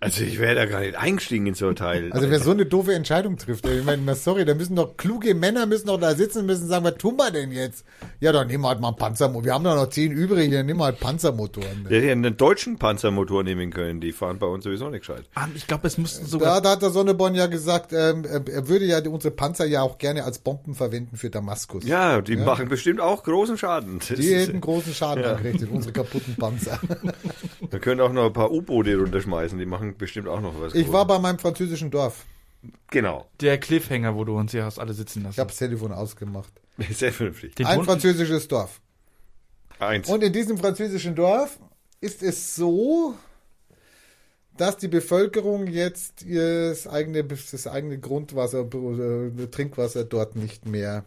Also 0.00 0.22
ich 0.22 0.38
wäre 0.38 0.54
da 0.54 0.66
gar 0.66 0.80
nicht 0.80 0.96
eingestiegen 0.96 1.46
in 1.46 1.54
so 1.54 1.66
ein 1.68 1.76
Teil. 1.76 2.12
Also 2.12 2.28
wer 2.30 2.38
so 2.40 2.50
eine 2.50 2.66
doofe 2.66 2.92
Entscheidung 2.94 3.36
trifft, 3.38 3.66
ich 3.66 3.84
meine, 3.84 4.02
na, 4.04 4.14
sorry, 4.14 4.44
da 4.44 4.54
müssen 4.54 4.76
doch 4.76 4.96
kluge 4.96 5.34
Männer 5.34 5.64
müssen 5.66 5.86
doch 5.86 5.98
da 5.98 6.14
sitzen 6.14 6.40
und 6.40 6.46
müssen 6.46 6.68
sagen, 6.68 6.84
was 6.84 6.96
tun 6.98 7.16
wir 7.16 7.30
denn 7.30 7.50
jetzt? 7.52 7.84
Ja, 8.20 8.32
dann 8.32 8.48
nehmen 8.48 8.64
wir 8.64 8.68
halt 8.68 8.80
mal 8.80 8.88
einen 8.88 8.96
Panzermotor. 8.96 9.44
Wir 9.46 9.54
haben 9.54 9.64
da 9.64 9.74
noch 9.74 9.88
zehn 9.88 10.12
übrig, 10.12 10.50
dann 10.52 10.66
nehmen 10.66 10.80
wir 10.80 10.84
halt 10.84 11.00
Panzermotoren. 11.00 11.84
Der 11.88 11.96
hätte 11.98 12.06
ja 12.06 12.12
einen 12.12 12.36
deutschen 12.36 12.78
Panzermotor 12.78 13.42
nehmen 13.44 13.70
können, 13.70 14.00
die 14.00 14.12
fahren 14.12 14.38
bei 14.38 14.46
uns 14.46 14.64
sowieso 14.64 14.90
nicht 14.90 15.00
gescheit. 15.06 15.24
Ah, 15.34 15.48
Ich 15.54 15.66
glaube, 15.66 15.86
es 15.86 15.96
mussten 15.96 16.26
sogar 16.26 16.56
Da, 16.56 16.60
da 16.60 16.70
hat 16.72 16.82
der 16.82 16.90
Sonneborn 16.90 17.34
ja 17.34 17.46
gesagt, 17.46 17.92
ähm, 17.92 18.24
er 18.24 18.46
er 18.46 18.68
würde 18.68 18.84
ja 18.84 19.00
unsere 19.08 19.34
Panzer 19.34 19.64
ja 19.66 19.82
auch 19.82 19.98
gerne 19.98 20.24
als 20.24 20.38
Bomben 20.38 20.74
verwenden 20.74 21.16
für 21.16 21.30
Damaskus. 21.30 21.84
Ja, 21.86 22.20
die 22.20 22.36
machen 22.36 22.68
bestimmt 22.68 23.00
auch 23.00 23.22
großen 23.24 23.56
Schaden. 23.56 24.00
Das 24.06 24.18
Die 24.18 24.34
hätten 24.34 24.60
großen 24.60 24.92
Schaden 24.92 25.24
Ja. 25.24 25.32
angerichtet, 25.32 25.70
unsere 25.72 25.92
kaputten 25.92 26.36
Panzer. 26.36 26.78
Da 27.70 27.78
können 27.78 28.00
auch 28.00 28.12
noch 28.12 28.26
ein 28.26 28.32
paar 28.32 28.52
U-Boote 28.52 28.90
runterschmeißen, 29.24 29.58
die 29.58 29.66
machen 29.66 29.96
bestimmt 29.96 30.28
auch 30.28 30.40
noch 30.40 30.60
was. 30.60 30.74
Ich 30.74 30.92
war 30.92 31.06
bei 31.06 31.18
meinem 31.18 31.38
französischen 31.38 31.90
Dorf. 31.90 32.24
Genau. 32.90 33.26
der 33.40 33.58
Cliffhanger, 33.58 34.14
wo 34.16 34.24
du 34.24 34.38
uns 34.38 34.52
hier 34.52 34.64
hast 34.64 34.78
alle 34.78 34.94
sitzen 34.94 35.22
lassen. 35.22 35.32
Ich 35.34 35.38
habe 35.38 35.48
das 35.50 35.58
Telefon 35.58 35.92
ausgemacht. 35.92 36.50
Sehr 36.90 37.12
vernünftig. 37.12 37.54
Den 37.56 37.66
Ein 37.66 37.78
Hund- 37.78 37.86
französisches 37.86 38.48
Dorf. 38.48 38.80
Eins. 39.78 40.08
Und 40.08 40.22
in 40.22 40.32
diesem 40.32 40.56
französischen 40.56 41.14
Dorf 41.14 41.58
ist 42.00 42.22
es 42.22 42.56
so, 42.56 43.14
dass 44.56 44.78
die 44.78 44.88
Bevölkerung 44.88 45.66
jetzt 45.66 46.22
ihr 46.22 46.70
das 46.70 46.86
eigene, 46.86 47.24
das 47.24 47.66
eigene 47.66 47.98
Grundwasser, 47.98 48.60
äh, 48.60 49.46
Trinkwasser 49.48 50.04
dort 50.04 50.34
nicht 50.36 50.64
mehr, 50.66 51.04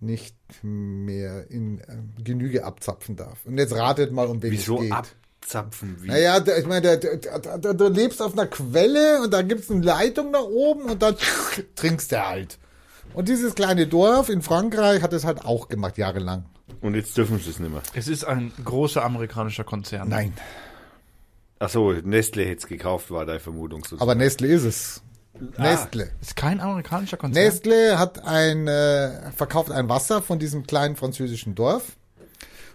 nicht 0.00 0.36
mehr 0.62 1.50
in 1.50 1.78
äh, 1.80 1.84
Genüge 2.22 2.64
abzapfen 2.64 3.16
darf. 3.16 3.46
Und 3.46 3.56
jetzt 3.56 3.72
ratet 3.74 4.12
mal, 4.12 4.26
um 4.26 4.42
wen 4.42 4.50
Wieso 4.52 4.76
es 4.76 4.82
geht. 4.82 5.16
Abzapfen? 5.42 5.96
Wie? 6.00 6.08
Naja, 6.08 6.40
da- 6.40 6.56
ich 6.56 6.66
meine, 6.66 6.96
da- 6.96 7.16
da- 7.16 7.38
da- 7.38 7.58
da- 7.58 7.72
du 7.72 7.88
lebst 7.88 8.22
auf 8.22 8.32
einer 8.32 8.46
Quelle 8.46 9.22
und 9.22 9.32
da 9.32 9.42
gibt's 9.42 9.70
eine 9.70 9.80
Leitung 9.82 10.30
nach 10.30 10.44
oben 10.44 10.84
und 10.84 11.02
dann 11.02 11.16
trinkst 11.74 12.12
du 12.12 12.24
halt. 12.26 12.58
Und 13.14 13.28
dieses 13.28 13.54
kleine 13.54 13.86
Dorf 13.86 14.28
in 14.28 14.40
Frankreich 14.42 15.02
hat 15.02 15.12
es 15.12 15.24
halt 15.24 15.44
auch 15.44 15.68
gemacht, 15.68 15.98
jahrelang. 15.98 16.46
Und 16.80 16.94
jetzt 16.94 17.16
dürfen 17.16 17.38
sie 17.38 17.50
es 17.50 17.58
nicht 17.58 17.70
mehr. 17.70 17.82
Es 17.94 18.08
ist 18.08 18.24
ein 18.24 18.52
großer 18.64 19.04
amerikanischer 19.04 19.64
Konzern. 19.64 20.08
Nein. 20.08 20.32
Ach 21.58 21.68
so, 21.68 21.92
Nestle 21.92 22.44
hätte 22.44 22.58
es 22.62 22.66
gekauft, 22.66 23.10
war 23.10 23.26
deine 23.26 23.38
Vermutung 23.40 23.84
so. 23.84 23.98
Aber 24.00 24.14
Nestle 24.14 24.48
ist 24.48 24.64
es. 24.64 25.02
Nestle. 25.58 26.10
Ist 26.20 26.36
kein 26.36 26.60
amerikanischer 26.60 27.16
Konzern. 27.16 27.44
Nestle 27.44 27.98
hat 27.98 28.24
ein, 28.24 28.66
äh, 28.68 29.30
verkauft 29.32 29.70
ein 29.70 29.88
Wasser 29.88 30.22
von 30.22 30.38
diesem 30.38 30.66
kleinen 30.66 30.96
französischen 30.96 31.54
Dorf. 31.54 31.96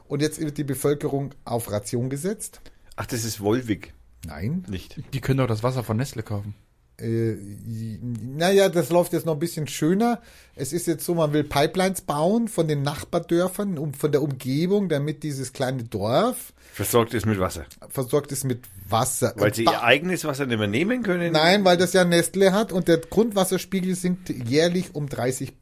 Und 0.08 0.22
jetzt 0.22 0.40
wird 0.40 0.58
die 0.58 0.64
Bevölkerung 0.64 1.32
auf 1.46 1.72
Ration 1.72 2.10
gesetzt. 2.10 2.62
Ach, 2.96 3.06
das 3.06 3.24
ist 3.24 3.40
Wolwig. 3.42 3.94
Nein. 4.26 4.66
Nicht. 4.70 5.00
Die 5.14 5.22
können 5.22 5.38
doch 5.40 5.48
das 5.48 5.64
Wasser 5.64 5.84
von 5.84 5.98
Nestle 5.98 6.24
kaufen. 6.24 6.56
Äh, 7.00 7.36
naja, 8.02 8.70
das 8.70 8.90
läuft 8.90 9.14
jetzt 9.14 9.26
noch 9.28 9.34
ein 9.34 9.40
bisschen 9.40 9.68
schöner. 9.68 10.20
Es 10.56 10.74
ist 10.74 10.88
jetzt 10.88 11.06
so, 11.06 11.14
man 11.14 11.32
will 11.32 11.44
Pipelines 11.44 12.02
bauen 12.02 12.48
von 12.48 12.68
den 12.68 12.82
Nachbardörfern, 12.82 13.78
um, 13.78 13.94
von 13.94 14.12
der 14.12 14.24
Umgebung, 14.24 14.90
damit 14.90 15.22
dieses 15.22 15.54
kleine 15.54 15.84
Dorf 15.84 16.54
Versorgt 16.74 17.14
es 17.14 17.26
mit 17.26 17.40
Wasser. 17.40 17.66
versorgt 17.90 18.32
ist 18.32 18.44
mit 18.46 18.62
Wasser. 18.90 19.34
Weil 19.38 19.54
sie 19.54 19.64
Ba- 19.66 19.74
ihr 19.74 19.84
eigenes 19.84 20.26
Wasser 20.26 20.46
nicht 20.48 20.58
mehr 20.58 20.68
nehmen 20.68 21.04
können? 21.04 21.32
Nein, 21.34 21.64
weil 21.66 21.78
das 21.78 21.94
ja 21.94 22.04
Nestle 22.04 22.52
hat 22.52 22.72
und 22.72 22.88
der 22.88 22.98
Grundwasserspiegel 22.98 23.94
sinkt 23.96 24.30
jährlich 24.30 24.96
um 24.96 25.08
30 25.08 25.54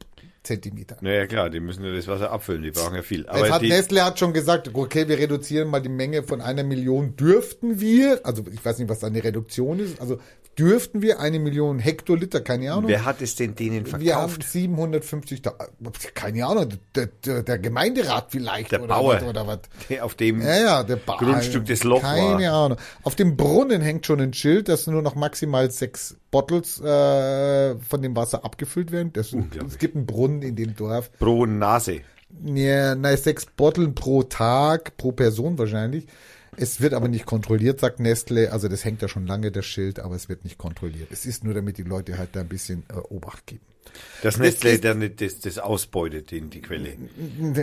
Zentimeter. 0.46 0.96
Naja, 1.00 1.26
klar, 1.26 1.50
die 1.50 1.60
müssen 1.60 1.84
ja 1.84 1.94
das 1.94 2.06
Wasser 2.08 2.30
abfüllen, 2.30 2.62
die 2.62 2.70
brauchen 2.70 2.94
ja 2.94 3.02
viel. 3.02 3.26
Aber 3.26 3.40
Jetzt 3.40 3.52
hat 3.52 3.62
Nestle 3.62 4.04
hat 4.04 4.18
schon 4.18 4.32
gesagt, 4.32 4.70
okay, 4.72 5.08
wir 5.08 5.18
reduzieren 5.18 5.68
mal 5.68 5.80
die 5.80 5.88
Menge 5.88 6.22
von 6.22 6.40
einer 6.40 6.62
Million. 6.62 7.16
Dürften 7.16 7.80
wir, 7.80 8.20
also 8.24 8.44
ich 8.52 8.64
weiß 8.64 8.78
nicht, 8.78 8.88
was 8.88 9.00
da 9.00 9.08
eine 9.08 9.22
Reduktion 9.22 9.80
ist, 9.80 10.00
also 10.00 10.18
dürften 10.58 11.02
wir 11.02 11.20
eine 11.20 11.38
Million 11.38 11.78
Hektoliter, 11.78 12.40
keine 12.40 12.72
Ahnung. 12.72 12.88
wer 12.88 13.04
hat 13.04 13.20
es 13.22 13.34
denn 13.36 13.54
denen 13.54 13.84
wir 13.86 14.16
haben 14.16 14.30
verkauft? 14.30 14.42
750, 14.44 15.42
keine 16.14 16.46
Ahnung, 16.46 16.68
der, 16.94 17.06
der, 17.24 17.42
der 17.42 17.58
Gemeinderat 17.58 18.26
vielleicht 18.30 18.72
Der 18.72 18.80
oder 18.82 18.88
Bauer. 18.94 19.14
was, 19.16 19.22
oder 19.24 19.46
was. 19.46 20.00
Auf 20.00 20.14
dem 20.14 20.40
Ja, 20.40 20.56
ja, 20.58 20.82
der 20.82 20.96
ba 20.96 21.16
Grundstück 21.18 21.66
des 21.66 21.84
Loch 21.84 22.00
Keine 22.02 22.46
war. 22.50 22.64
Ahnung. 22.66 22.78
Auf 23.02 23.14
dem 23.14 23.36
Brunnen 23.36 23.80
hängt 23.82 24.06
schon 24.06 24.20
ein 24.20 24.32
Schild, 24.32 24.68
dass 24.68 24.86
nur 24.86 25.02
noch 25.02 25.14
maximal 25.14 25.70
sechs 25.70 26.16
Bottles 26.30 26.80
äh, 26.80 27.76
von 27.78 28.02
dem 28.02 28.16
Wasser 28.16 28.44
abgefüllt 28.44 28.92
werden. 28.92 29.12
Das, 29.12 29.32
es 29.66 29.78
gibt 29.78 29.96
einen 29.96 30.06
Brunnen 30.06 30.42
in 30.42 30.56
dem 30.56 30.74
Dorf. 30.76 31.10
pro 31.18 31.46
Nase. 31.46 32.00
Ja, 32.44 32.94
na, 32.94 33.16
sechs 33.16 33.46
Botteln 33.46 33.94
pro 33.94 34.22
Tag, 34.22 34.96
pro 34.96 35.12
Person 35.12 35.58
wahrscheinlich. 35.58 36.06
Es 36.56 36.80
wird 36.80 36.94
aber 36.94 37.08
nicht 37.08 37.26
kontrolliert, 37.26 37.80
sagt 37.80 38.00
Nestle. 38.00 38.52
Also 38.52 38.68
das 38.68 38.84
hängt 38.84 39.02
ja 39.02 39.08
schon 39.08 39.26
lange, 39.26 39.50
das 39.50 39.66
Schild, 39.66 39.98
aber 40.00 40.14
es 40.14 40.28
wird 40.28 40.44
nicht 40.44 40.58
kontrolliert. 40.58 41.08
Es 41.10 41.26
ist 41.26 41.44
nur, 41.44 41.54
damit 41.54 41.78
die 41.78 41.82
Leute 41.82 42.18
halt 42.18 42.30
da 42.32 42.40
ein 42.40 42.48
bisschen 42.48 42.84
äh, 42.88 42.94
Obacht 42.94 43.46
geben. 43.46 43.62
Das 44.22 44.38
Nestle 44.38 44.78
dann 44.78 44.98
nicht 44.98 45.20
das, 45.20 45.40
das 45.40 45.58
ausbeutet 45.58 46.32
in 46.32 46.50
die 46.50 46.60
Quelle. 46.60 46.96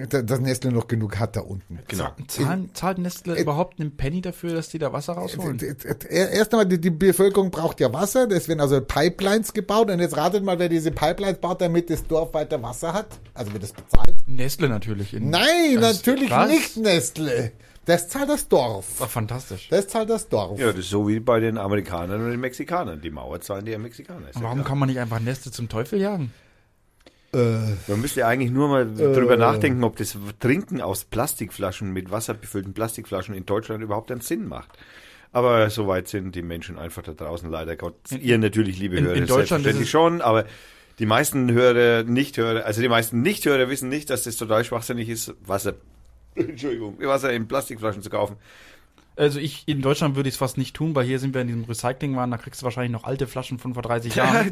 Dass 0.07 0.39
Nestle 0.39 0.71
noch 0.71 0.87
genug 0.87 1.19
hat 1.19 1.35
da 1.35 1.41
unten. 1.41 1.79
Genau. 1.87 2.11
Zahlen, 2.27 2.69
zahlt 2.73 2.97
Nestle 2.97 3.39
überhaupt 3.39 3.79
einen 3.79 3.95
Penny 3.95 4.21
dafür, 4.21 4.53
dass 4.53 4.69
die 4.69 4.79
da 4.79 4.93
Wasser 4.93 5.13
rausholen? 5.13 5.59
Erst 6.09 6.53
einmal, 6.53 6.65
die, 6.65 6.79
die 6.79 6.89
Bevölkerung 6.89 7.51
braucht 7.51 7.79
ja 7.79 7.91
Wasser, 7.91 8.29
es 8.31 8.47
werden 8.47 8.61
also 8.61 8.81
Pipelines 8.81 9.53
gebaut 9.53 9.89
und 9.89 9.99
jetzt 9.99 10.15
ratet 10.15 10.43
mal, 10.43 10.59
wer 10.59 10.69
diese 10.69 10.91
Pipelines 10.91 11.39
baut, 11.39 11.61
damit 11.61 11.89
das 11.89 12.05
Dorf 12.07 12.33
weiter 12.33 12.61
Wasser 12.61 12.93
hat. 12.93 13.07
Also 13.33 13.51
wird 13.51 13.63
das 13.63 13.73
bezahlt? 13.73 14.15
Nestle 14.27 14.69
natürlich. 14.69 15.13
In, 15.13 15.29
Nein, 15.29 15.73
ist 15.73 15.81
natürlich 15.81 16.29
krass. 16.29 16.49
nicht 16.49 16.77
Nestle. 16.77 17.51
Das 17.85 18.07
zahlt 18.07 18.29
das 18.29 18.47
Dorf. 18.47 18.99
War 19.01 19.09
fantastisch. 19.09 19.67
Das 19.69 19.87
zahlt 19.87 20.09
das 20.09 20.29
Dorf. 20.29 20.57
Ja, 20.59 20.67
das 20.67 20.77
ist 20.79 20.89
so 20.89 21.07
wie 21.07 21.19
bei 21.19 21.39
den 21.41 21.57
Amerikanern 21.57 22.23
und 22.23 22.31
den 22.31 22.39
Mexikanern. 22.39 23.01
Die 23.01 23.09
Mauer 23.11 23.41
zahlen 23.41 23.65
die 23.65 23.71
ja 23.71 23.77
Mexikaner. 23.77 24.29
Ist 24.29 24.35
ja 24.35 24.41
Warum 24.43 24.59
klar. 24.59 24.69
kann 24.69 24.79
man 24.79 24.87
nicht 24.89 24.99
einfach 24.99 25.19
Nestle 25.19 25.51
zum 25.51 25.67
Teufel 25.67 25.99
jagen? 25.99 26.31
Man 27.35 27.99
müsste 27.99 28.27
eigentlich 28.27 28.51
nur 28.51 28.67
mal 28.67 28.85
drüber 28.93 29.37
nachdenken, 29.37 29.83
ob 29.83 29.95
das 29.97 30.15
Trinken 30.39 30.81
aus 30.81 31.03
Plastikflaschen 31.05 31.91
mit 31.91 32.11
wasserbefüllten 32.11 32.73
Plastikflaschen 32.75 33.33
in 33.33 33.45
Deutschland 33.47 33.81
überhaupt 33.83 34.11
einen 34.11 34.21
Sinn 34.21 34.47
macht. 34.47 34.69
Aber 35.31 35.67
soweit 35.71 36.07
sind 36.07 36.35
die 36.35 36.43
Menschen 36.43 36.77
einfach 36.77 37.01
da 37.01 37.13
draußen, 37.13 37.49
leider 37.49 37.75
Gott. 37.75 37.95
Ihr 38.11 38.37
natürlich, 38.37 38.77
liebe 38.77 38.97
in- 38.97 39.05
Hörer, 39.05 39.15
in 39.15 39.21
Deutschland 39.21 39.63
selbstverständlich 39.63 39.75
ist 39.81 39.87
es- 39.87 39.89
schon, 39.89 40.21
aber 40.21 40.45
die 40.99 41.07
meisten 41.07 41.51
Hörer, 41.51 42.03
Nichthörer, 42.03 42.65
also 42.65 42.81
die 42.83 42.87
meisten 42.87 43.23
Nichthörer 43.23 43.67
wissen 43.67 43.89
nicht, 43.89 44.11
dass 44.11 44.23
das 44.25 44.35
total 44.37 44.63
schwachsinnig 44.63 45.09
ist, 45.09 45.33
Wasser, 45.43 45.73
Entschuldigung, 46.49 46.97
Wasser 46.99 47.31
in 47.33 47.47
Plastikflaschen 47.47 48.01
zu 48.01 48.09
kaufen. 48.09 48.37
Also 49.15 49.39
ich, 49.39 49.63
in 49.67 49.81
Deutschland 49.81 50.15
würde 50.15 50.27
ich 50.27 50.35
es 50.35 50.39
fast 50.39 50.57
nicht 50.57 50.75
tun, 50.75 50.95
weil 50.95 51.05
hier 51.05 51.19
sind 51.19 51.35
wir 51.35 51.41
in 51.41 51.47
diesem 51.47 51.65
Recyclingwahn, 51.65 52.31
da 52.31 52.37
kriegst 52.37 52.61
du 52.61 52.63
wahrscheinlich 52.63 52.91
noch 52.91 53.03
alte 53.03 53.27
Flaschen 53.27 53.59
von 53.59 53.75
vor 53.75 53.83
30 53.83 54.15
Jahren. 54.15 54.51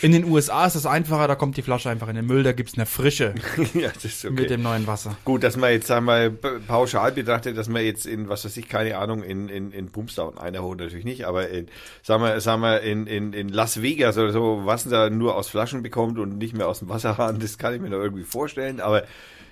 In 0.00 0.12
den 0.12 0.24
USA 0.24 0.64
ist 0.64 0.76
es 0.76 0.86
einfacher, 0.86 1.28
da 1.28 1.34
kommt 1.34 1.58
die 1.58 1.62
Flasche 1.62 1.90
einfach 1.90 2.08
in 2.08 2.16
den 2.16 2.26
Müll, 2.26 2.42
da 2.42 2.52
gibt's 2.52 2.74
eine 2.74 2.86
frische 2.86 3.34
ja, 3.74 3.90
das 3.92 4.06
ist 4.06 4.24
okay. 4.24 4.34
mit 4.34 4.50
dem 4.50 4.62
neuen 4.62 4.86
Wasser. 4.86 5.16
Gut, 5.26 5.42
dass 5.42 5.58
man 5.58 5.72
jetzt, 5.72 5.88
sagen 5.88 6.06
wir, 6.06 6.30
pauschal 6.30 7.12
betrachtet, 7.12 7.58
dass 7.58 7.68
man 7.68 7.84
jetzt 7.84 8.06
in, 8.06 8.30
was 8.30 8.46
weiß 8.46 8.56
ich, 8.56 8.68
keine 8.68 8.96
Ahnung, 8.96 9.22
in, 9.22 9.50
in, 9.50 9.72
in 9.72 9.90
einer 10.38 10.62
holt 10.62 10.78
natürlich 10.78 11.04
nicht, 11.04 11.26
aber 11.26 11.48
in, 11.50 11.66
sagen 12.02 12.22
wir, 12.22 12.40
sagen 12.40 12.62
wir, 12.62 12.80
in, 12.80 13.06
in, 13.06 13.34
in 13.34 13.50
Las 13.50 13.82
Vegas 13.82 14.16
oder 14.16 14.32
so, 14.32 14.62
was 14.64 14.88
da 14.88 15.10
nur 15.10 15.36
aus 15.36 15.48
Flaschen 15.48 15.82
bekommt 15.82 16.18
und 16.18 16.38
nicht 16.38 16.56
mehr 16.56 16.68
aus 16.68 16.78
dem 16.78 16.88
Wasserhahn, 16.88 17.40
das 17.40 17.58
kann 17.58 17.74
ich 17.74 17.80
mir 17.80 17.90
noch 17.90 17.98
irgendwie 17.98 18.24
vorstellen, 18.24 18.80
aber 18.80 19.04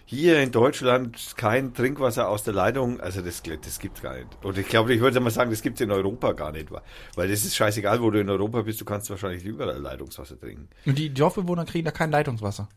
hier 0.06 0.40
in 0.40 0.52
Deutschland 0.52 1.34
kein 1.36 1.74
Trinkwasser 1.74 2.28
aus 2.28 2.44
der 2.44 2.54
Leitung, 2.54 3.00
also 3.00 3.20
das, 3.20 3.42
das 3.42 3.78
gibt's 3.80 4.00
gar 4.00 4.14
nicht. 4.14 4.28
Und 4.42 4.56
ich 4.56 4.68
glaube, 4.68 4.94
ich 4.94 5.00
würde 5.00 5.18
mal 5.18 5.30
sagen, 5.30 5.50
das 5.50 5.62
gibt's 5.62 5.80
in 5.80 5.90
Europa 5.90 6.32
gar 6.32 6.52
nicht, 6.52 6.68
weil 6.70 7.28
das 7.28 7.44
ist 7.44 7.56
scheißegal, 7.56 8.00
wo 8.00 8.10
du 8.10 8.20
in 8.20 8.30
Europa 8.30 8.62
bist, 8.62 8.80
du 8.80 8.84
kannst 8.84 9.10
wahrscheinlich 9.10 9.44
überall 9.44 9.78
Leitungswasser 9.78 10.38
trinken. 10.38 10.68
Und 10.86 10.96
die 10.96 11.12
Dorfbewohner 11.12 11.64
kriegen 11.64 11.84
da 11.84 11.90
kein 11.90 12.12
Leitungswasser. 12.12 12.68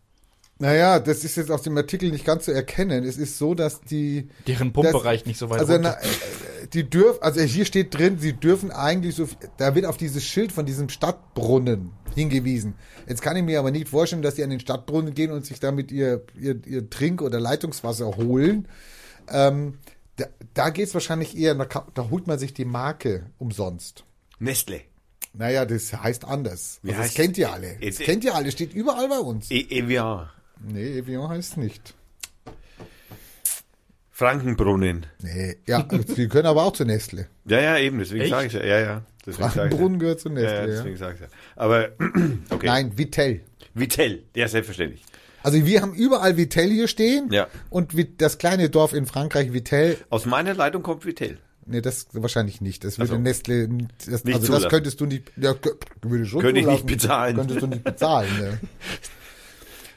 Naja, 0.61 0.99
das 0.99 1.23
ist 1.23 1.37
jetzt 1.37 1.49
aus 1.51 1.61
dem 1.61 1.77
Artikel 1.77 2.11
nicht 2.11 2.25
ganz 2.25 2.43
zu 2.45 2.51
erkennen. 2.51 3.05
Es 3.05 3.17
ist 3.17 3.37
so, 3.37 3.55
dass 3.55 3.79
die. 3.79 4.27
Deren 4.45 4.73
Pumpe 4.73 4.91
das, 4.91 5.05
reicht 5.05 5.25
nicht 5.25 5.37
so 5.39 5.49
weit 5.49 5.61
Also, 5.61 5.73
runter. 5.73 5.97
na, 6.01 6.05
äh, 6.07 6.67
die 6.73 6.89
dürfen, 6.89 7.21
also 7.23 7.39
hier 7.39 7.63
steht 7.63 7.97
drin, 7.97 8.19
sie 8.19 8.33
dürfen 8.33 8.69
eigentlich 8.69 9.15
so, 9.15 9.27
da 9.57 9.73
wird 9.73 9.85
auf 9.85 9.95
dieses 9.95 10.23
Schild 10.25 10.51
von 10.51 10.65
diesem 10.65 10.89
Stadtbrunnen 10.89 11.91
hingewiesen. 12.13 12.75
Jetzt 13.07 13.21
kann 13.21 13.37
ich 13.37 13.43
mir 13.43 13.57
aber 13.59 13.71
nicht 13.71 13.87
vorstellen, 13.87 14.21
dass 14.21 14.35
die 14.35 14.43
an 14.43 14.49
den 14.49 14.59
Stadtbrunnen 14.59 15.13
gehen 15.13 15.31
und 15.31 15.45
sich 15.45 15.61
damit 15.61 15.93
ihr, 15.93 16.25
ihr, 16.37 16.59
ihr 16.67 16.89
Trink- 16.89 17.21
oder 17.21 17.39
Leitungswasser 17.39 18.17
holen. 18.17 18.67
Ähm, 19.31 19.77
da 20.17 20.25
da 20.53 20.69
geht 20.71 20.87
es 20.89 20.93
wahrscheinlich 20.93 21.37
eher, 21.37 21.55
da, 21.55 21.87
da 21.93 22.09
holt 22.09 22.27
man 22.27 22.37
sich 22.37 22.53
die 22.53 22.65
Marke 22.65 23.27
umsonst. 23.37 24.03
Nestle. 24.39 24.81
Naja, 25.33 25.63
das 25.65 25.93
heißt 25.93 26.25
anders. 26.25 26.81
Also 26.85 26.97
das 27.01 27.13
kennt 27.13 27.37
ihr 27.37 27.53
alle. 27.53 27.75
Das 27.75 27.81
Jetzt- 27.81 28.01
kennt 28.01 28.23
ihr 28.25 28.35
alle, 28.35 28.51
steht 28.51 28.73
überall 28.73 29.07
bei 29.07 29.19
uns. 29.19 29.49
E 29.51 29.61
Evian. 29.69 30.29
Nee, 30.61 30.97
Evian 30.97 31.29
heißt 31.29 31.57
nicht. 31.57 31.93
Frankenbrunnen. 34.11 35.05
Nee, 35.21 35.55
ja, 35.65 35.81
die 35.83 36.27
können 36.27 36.45
aber 36.47 36.63
auch 36.63 36.73
zu 36.73 36.83
Nestle. 36.83 37.27
Ja, 37.45 37.61
ja, 37.61 37.77
eben, 37.77 37.99
deswegen 37.99 38.27
sage 38.29 38.47
ich 38.47 38.53
ja. 38.53 38.65
Ja, 38.65 38.79
ja. 38.79 39.03
Frankenbrunnen 39.31 39.99
gehört 39.99 40.19
zu 40.19 40.27
ja. 40.29 40.35
Nestle, 40.35 40.53
Ja, 40.55 40.59
ja. 40.61 40.67
deswegen 40.67 40.97
sage 40.97 41.15
ich 41.15 41.21
ja. 41.21 41.27
Aber, 41.55 41.89
okay. 42.49 42.65
Nein, 42.65 42.97
Vitell. 42.97 43.41
Vitell, 43.73 44.23
ja, 44.35 44.47
selbstverständlich. 44.49 45.03
Also 45.41 45.65
wir 45.65 45.81
haben 45.81 45.93
überall 45.93 46.35
Vitell 46.35 46.69
hier 46.69 46.89
stehen. 46.89 47.31
Ja. 47.31 47.47
Und 47.69 47.93
das 48.21 48.37
kleine 48.39 48.69
Dorf 48.69 48.91
in 48.93 49.05
Frankreich, 49.05 49.53
Vitell, 49.53 49.97
Aus 50.09 50.25
meiner 50.25 50.53
Leitung 50.53 50.83
kommt 50.83 51.05
Vitell. 51.05 51.37
nee, 51.65 51.79
das 51.79 52.07
wahrscheinlich 52.11 52.59
nicht. 52.59 52.83
Das 52.83 52.97
würde 52.97 53.11
Also, 53.13 53.21
Nestle, 53.23 53.69
das, 54.05 54.25
nicht 54.25 54.35
also 54.35 54.47
zulassen. 54.47 54.63
das 54.63 54.69
könntest 54.69 54.99
du 54.99 55.05
nicht, 55.05 55.31
ja, 55.37 55.55
würde 56.01 56.25
schon 56.25 56.41
Könnte 56.41 56.59
ich 56.59 56.67
nicht 56.67 56.85
bezahlen. 56.85 57.37
Könntest 57.37 57.61
du 57.61 57.67
nicht 57.67 57.85
bezahlen, 57.85 58.37
ne. 58.37 58.59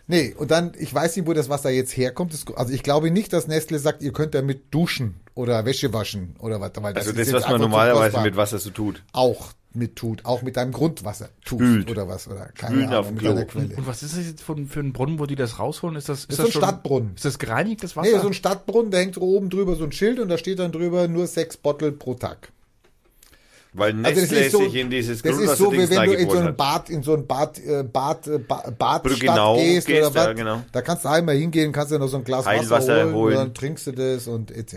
Nee, 0.07 0.35
und 0.37 0.51
dann, 0.51 0.73
ich 0.79 0.93
weiß 0.93 1.17
nicht, 1.17 1.27
wo 1.27 1.33
das 1.33 1.49
Wasser 1.49 1.71
jetzt 1.71 1.97
herkommt. 1.97 2.33
Das, 2.33 2.45
also 2.57 2.73
ich 2.73 2.83
glaube 2.83 3.11
nicht, 3.11 3.33
dass 3.33 3.47
Nestle 3.47 3.79
sagt, 3.79 4.03
ihr 4.03 4.13
könnt 4.13 4.35
damit 4.35 4.73
duschen 4.73 5.21
oder 5.35 5.65
Wäsche 5.65 5.93
waschen 5.93 6.35
oder 6.39 6.61
was. 6.61 6.73
Weil 6.77 6.97
Also 6.97 7.11
ist 7.13 7.33
das, 7.33 7.43
was 7.43 7.51
man 7.51 7.61
normalerweise 7.61 8.21
mit 8.21 8.37
Wasser 8.37 8.59
so 8.59 8.71
tut. 8.71 9.03
auch 9.13 9.53
mit 9.75 9.97
tut, 9.97 10.25
auch 10.27 10.43
mit 10.43 10.57
deinem 10.59 10.73
Grundwasser 10.73 11.31
tut 11.45 11.61
Spült. 11.61 11.91
oder 11.91 12.07
was 12.07 12.29
oder 12.29 12.47
keine 12.55 12.75
Spülen 12.75 12.89
Ahnung, 12.89 12.99
auf 12.99 13.07
dem 13.07 13.15
mit 13.15 13.23
Klo. 13.23 13.33
deiner 13.33 13.45
Quelle. 13.47 13.77
Und 13.77 13.87
was 13.87 14.03
ist 14.03 14.17
das 14.17 14.27
jetzt 14.27 14.43
für, 14.43 14.57
für 14.67 14.81
ein 14.81 14.93
Brunnen, 14.93 15.19
wo 15.19 15.27
die 15.27 15.35
das 15.37 15.59
rausholen? 15.59 15.97
Ist 15.97 16.09
das, 16.09 16.21
ist 16.21 16.31
ist 16.31 16.39
das 16.39 16.53
so 16.53 16.59
ein 16.59 16.63
Stadtbrunnen. 16.63 17.13
Ist 17.15 17.25
das 17.25 17.39
gereinigtes 17.39 17.97
Wasser? 17.97 18.11
Nee, 18.13 18.21
so 18.21 18.27
ein 18.27 18.35
Stadtbrunnen, 18.35 18.91
da 18.91 18.99
hängt 18.99 19.17
oben 19.19 19.49
drüber 19.49 19.77
so 19.77 19.85
ein 19.85 19.93
Schild 19.93 20.19
und 20.19 20.29
da 20.29 20.37
steht 20.37 20.59
dann 20.59 20.73
drüber 20.73 21.09
nur 21.09 21.27
sechs 21.27 21.57
Bottle 21.57 21.93
pro 21.93 22.15
Tag. 22.15 22.53
Weil 23.75 23.95
Also 24.05 24.21
Nestle 24.21 24.51
sich 24.51 24.75
in 24.75 24.91
dieses 24.91 25.23
das 25.23 25.39
ist 25.39 25.57
so, 25.57 25.73
wie 25.73 25.89
wenn 25.89 26.05
du 26.05 26.13
in 26.13 26.29
so 26.29 26.37
ein. 26.39 26.55
Bad, 26.57 26.91
in 26.91 27.03
so 27.03 27.15
ein 27.15 27.27
Bad, 27.27 27.59
äh, 27.59 27.83
Bad, 27.83 28.27
äh, 28.27 28.39
ba 28.39 28.57
Badstadt 28.71 29.03
Brückenau 29.03 29.57
gehst, 29.57 29.87
gehst, 29.87 30.01
oder 30.11 30.15
was. 30.15 30.27
ja, 30.27 30.33
genau. 30.35 30.63
Da 30.73 30.83
kannst 30.83 31.05
du 31.05 31.09
einmal 31.09 31.37
hingehen, 31.37 31.73
kannst 31.73 31.91
dir 31.91 31.99
noch 31.99 32.09
so 32.09 32.19
ein 32.19 32.25
Glas 32.25 32.45
Heilwasser 32.45 32.71
Wasser 32.71 33.05
holen, 33.05 33.15
holen. 33.15 33.37
und 33.37 33.41
dann 33.43 33.55
trinkst 33.55 33.87
du 33.87 33.93
das 33.93 34.27
und 34.29 34.51
etc. 34.51 34.75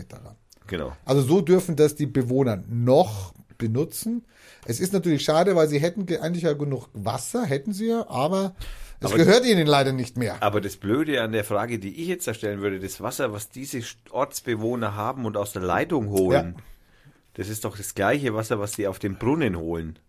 Genau. 0.68 0.94
Also 1.04 1.22
so 1.24 1.42
dürfen 1.42 1.76
das 1.76 1.96
die 1.96 2.06
Bewohner 2.06 2.64
noch 2.70 3.34
benutzen. 3.58 4.26
Es 4.66 4.80
ist 4.80 4.94
natürlich 4.94 5.24
schade, 5.24 5.56
weil 5.56 5.68
sie 5.68 5.80
hätten 5.80 6.06
ge- 6.06 6.20
eigentlich 6.20 6.44
ja 6.44 6.54
genug 6.54 6.88
Wasser, 6.94 7.46
hätten 7.46 7.74
sie 7.74 7.88
ja, 7.88 8.06
aber 8.10 8.56
es 9.02 9.08
Aber- 9.12 9.18
gehört 9.18 9.46
ihnen 9.46 9.68
leider 9.68 9.92
nicht 9.92 10.18
mehr. 10.18 10.38
Aber 10.42 10.62
das 10.62 10.78
Blöde 10.78 11.22
an 11.22 11.34
der 11.34 11.44
Frage, 11.44 11.80
die 11.80 12.02
ich 12.02 12.08
jetzt 12.08 12.28
erstellen 12.28 12.62
würde, 12.62 12.80
das 12.80 13.02
Wasser, 13.02 13.32
was 13.34 13.50
diese 13.50 13.82
Ortsbewohner 14.12 14.96
haben 14.96 15.26
und 15.26 15.36
aus 15.38 15.52
der 15.52 15.62
Leitung 15.62 16.10
holen, 16.10 16.56
das 17.36 17.48
ist 17.49 17.64
doch 17.66 17.78
das 17.78 17.94
gleiche 17.95 18.34
Wasser, 18.34 18.60
was 18.60 18.74
sie 18.74 18.88
auf 18.88 18.99
dem 18.99 19.16
Brunnen 19.18 19.56
holen. 19.57 19.99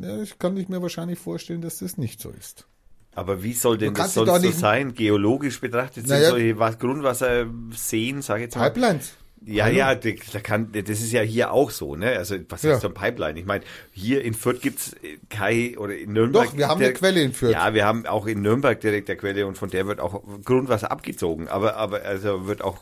Ja, 0.00 0.22
ich 0.22 0.38
kann 0.38 0.54
nicht 0.54 0.68
mir 0.68 0.80
wahrscheinlich 0.82 1.18
vorstellen, 1.18 1.60
dass 1.62 1.78
das 1.78 1.96
nicht 1.98 2.20
so 2.20 2.30
ist. 2.30 2.66
Aber 3.14 3.42
wie 3.42 3.52
soll 3.52 3.76
denn 3.76 3.92
das 3.94 4.14
sonst 4.14 4.42
so 4.42 4.50
sein? 4.52 4.94
Geologisch 4.94 5.60
betrachtet 5.60 6.06
sind 6.06 6.16
Naja. 6.16 6.30
solche 6.30 6.58
Was- 6.58 6.78
Grundwasserseen, 6.78 8.22
sag 8.22 8.36
ich 8.36 8.42
jetzt 8.42 8.56
mal. 8.56 8.70
Pipelines. 8.70 9.14
Ja, 9.46 9.68
ja, 9.68 9.94
da 9.94 10.10
kann, 10.42 10.70
das 10.72 11.00
ist 11.00 11.12
ja 11.12 11.22
hier 11.22 11.50
auch 11.50 11.70
so, 11.70 11.96
ne? 11.96 12.10
Also, 12.10 12.36
was 12.50 12.62
Ja. 12.62 12.74
ist 12.74 12.82
so 12.82 12.88
ein 12.88 12.94
Pipeline? 12.94 13.38
Ich 13.40 13.46
meine, 13.46 13.64
hier 13.90 14.22
in 14.22 14.34
Fürth 14.34 14.60
gibt's 14.60 14.92
äh, 15.02 15.16
Kai 15.30 15.78
oder 15.78 15.96
in 15.96 16.12
Nürnberg. 16.12 16.44
Doch, 16.50 16.56
wir 16.58 16.68
haben 16.68 16.82
eine 16.82 16.92
Quelle 16.92 17.22
in 17.22 17.32
Fürth. 17.32 17.52
Ja, 17.52 17.72
wir 17.72 17.86
haben 17.86 18.04
auch 18.04 18.26
in 18.26 18.42
Nürnberg 18.42 18.78
direkt 18.80 19.08
eine 19.08 19.16
Quelle 19.16 19.46
und 19.46 19.56
von 19.56 19.70
der 19.70 19.86
wird 19.86 19.98
auch 19.98 20.22
Grundwasser 20.44 20.90
abgezogen, 20.90 21.48
aber, 21.48 21.76
aber, 21.76 22.02
also 22.02 22.46
wird 22.46 22.60
auch 22.62 22.78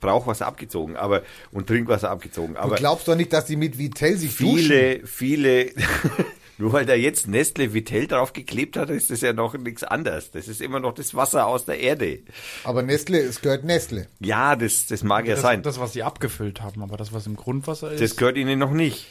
Brauchwasser 0.00 0.46
abgezogen, 0.46 0.94
aber, 0.96 1.22
und 1.50 1.66
Trinkwasser 1.66 2.08
abgezogen, 2.10 2.54
Du 2.54 2.60
aber 2.60 2.76
glaubst 2.76 3.08
doch 3.08 3.16
nicht, 3.16 3.32
dass 3.32 3.46
die 3.46 3.56
mit 3.56 3.76
Vitell 3.76 4.16
sich 4.16 4.36
duschen. 4.36 4.58
viele, 4.58 5.00
viele, 5.06 5.70
nur 6.58 6.72
weil 6.72 6.86
da 6.86 6.94
jetzt 6.94 7.28
Nestle 7.28 7.74
Vitell 7.74 8.06
drauf 8.06 8.32
geklebt 8.32 8.76
hat, 8.76 8.90
ist 8.90 9.10
das 9.10 9.20
ja 9.20 9.32
noch 9.32 9.54
nichts 9.56 9.84
anderes. 9.84 10.30
Das 10.30 10.48
ist 10.48 10.60
immer 10.60 10.80
noch 10.80 10.94
das 10.94 11.14
Wasser 11.14 11.46
aus 11.46 11.66
der 11.66 11.80
Erde. 11.80 12.20
Aber 12.64 12.82
Nestle, 12.82 13.18
es 13.18 13.40
gehört 13.42 13.64
Nestle. 13.64 14.06
Ja, 14.20 14.56
das, 14.56 14.86
das 14.86 15.02
mag 15.02 15.26
ja 15.26 15.34
das, 15.34 15.42
sein. 15.42 15.62
das, 15.62 15.78
was 15.78 15.92
sie 15.92 16.02
abgefüllt 16.02 16.62
haben, 16.62 16.82
aber 16.82 16.96
das, 16.96 17.12
was 17.12 17.26
im 17.26 17.36
Grundwasser 17.36 17.92
ist. 17.92 18.02
Das 18.02 18.16
gehört 18.16 18.36
ihnen 18.36 18.58
noch 18.58 18.72
nicht. 18.72 19.06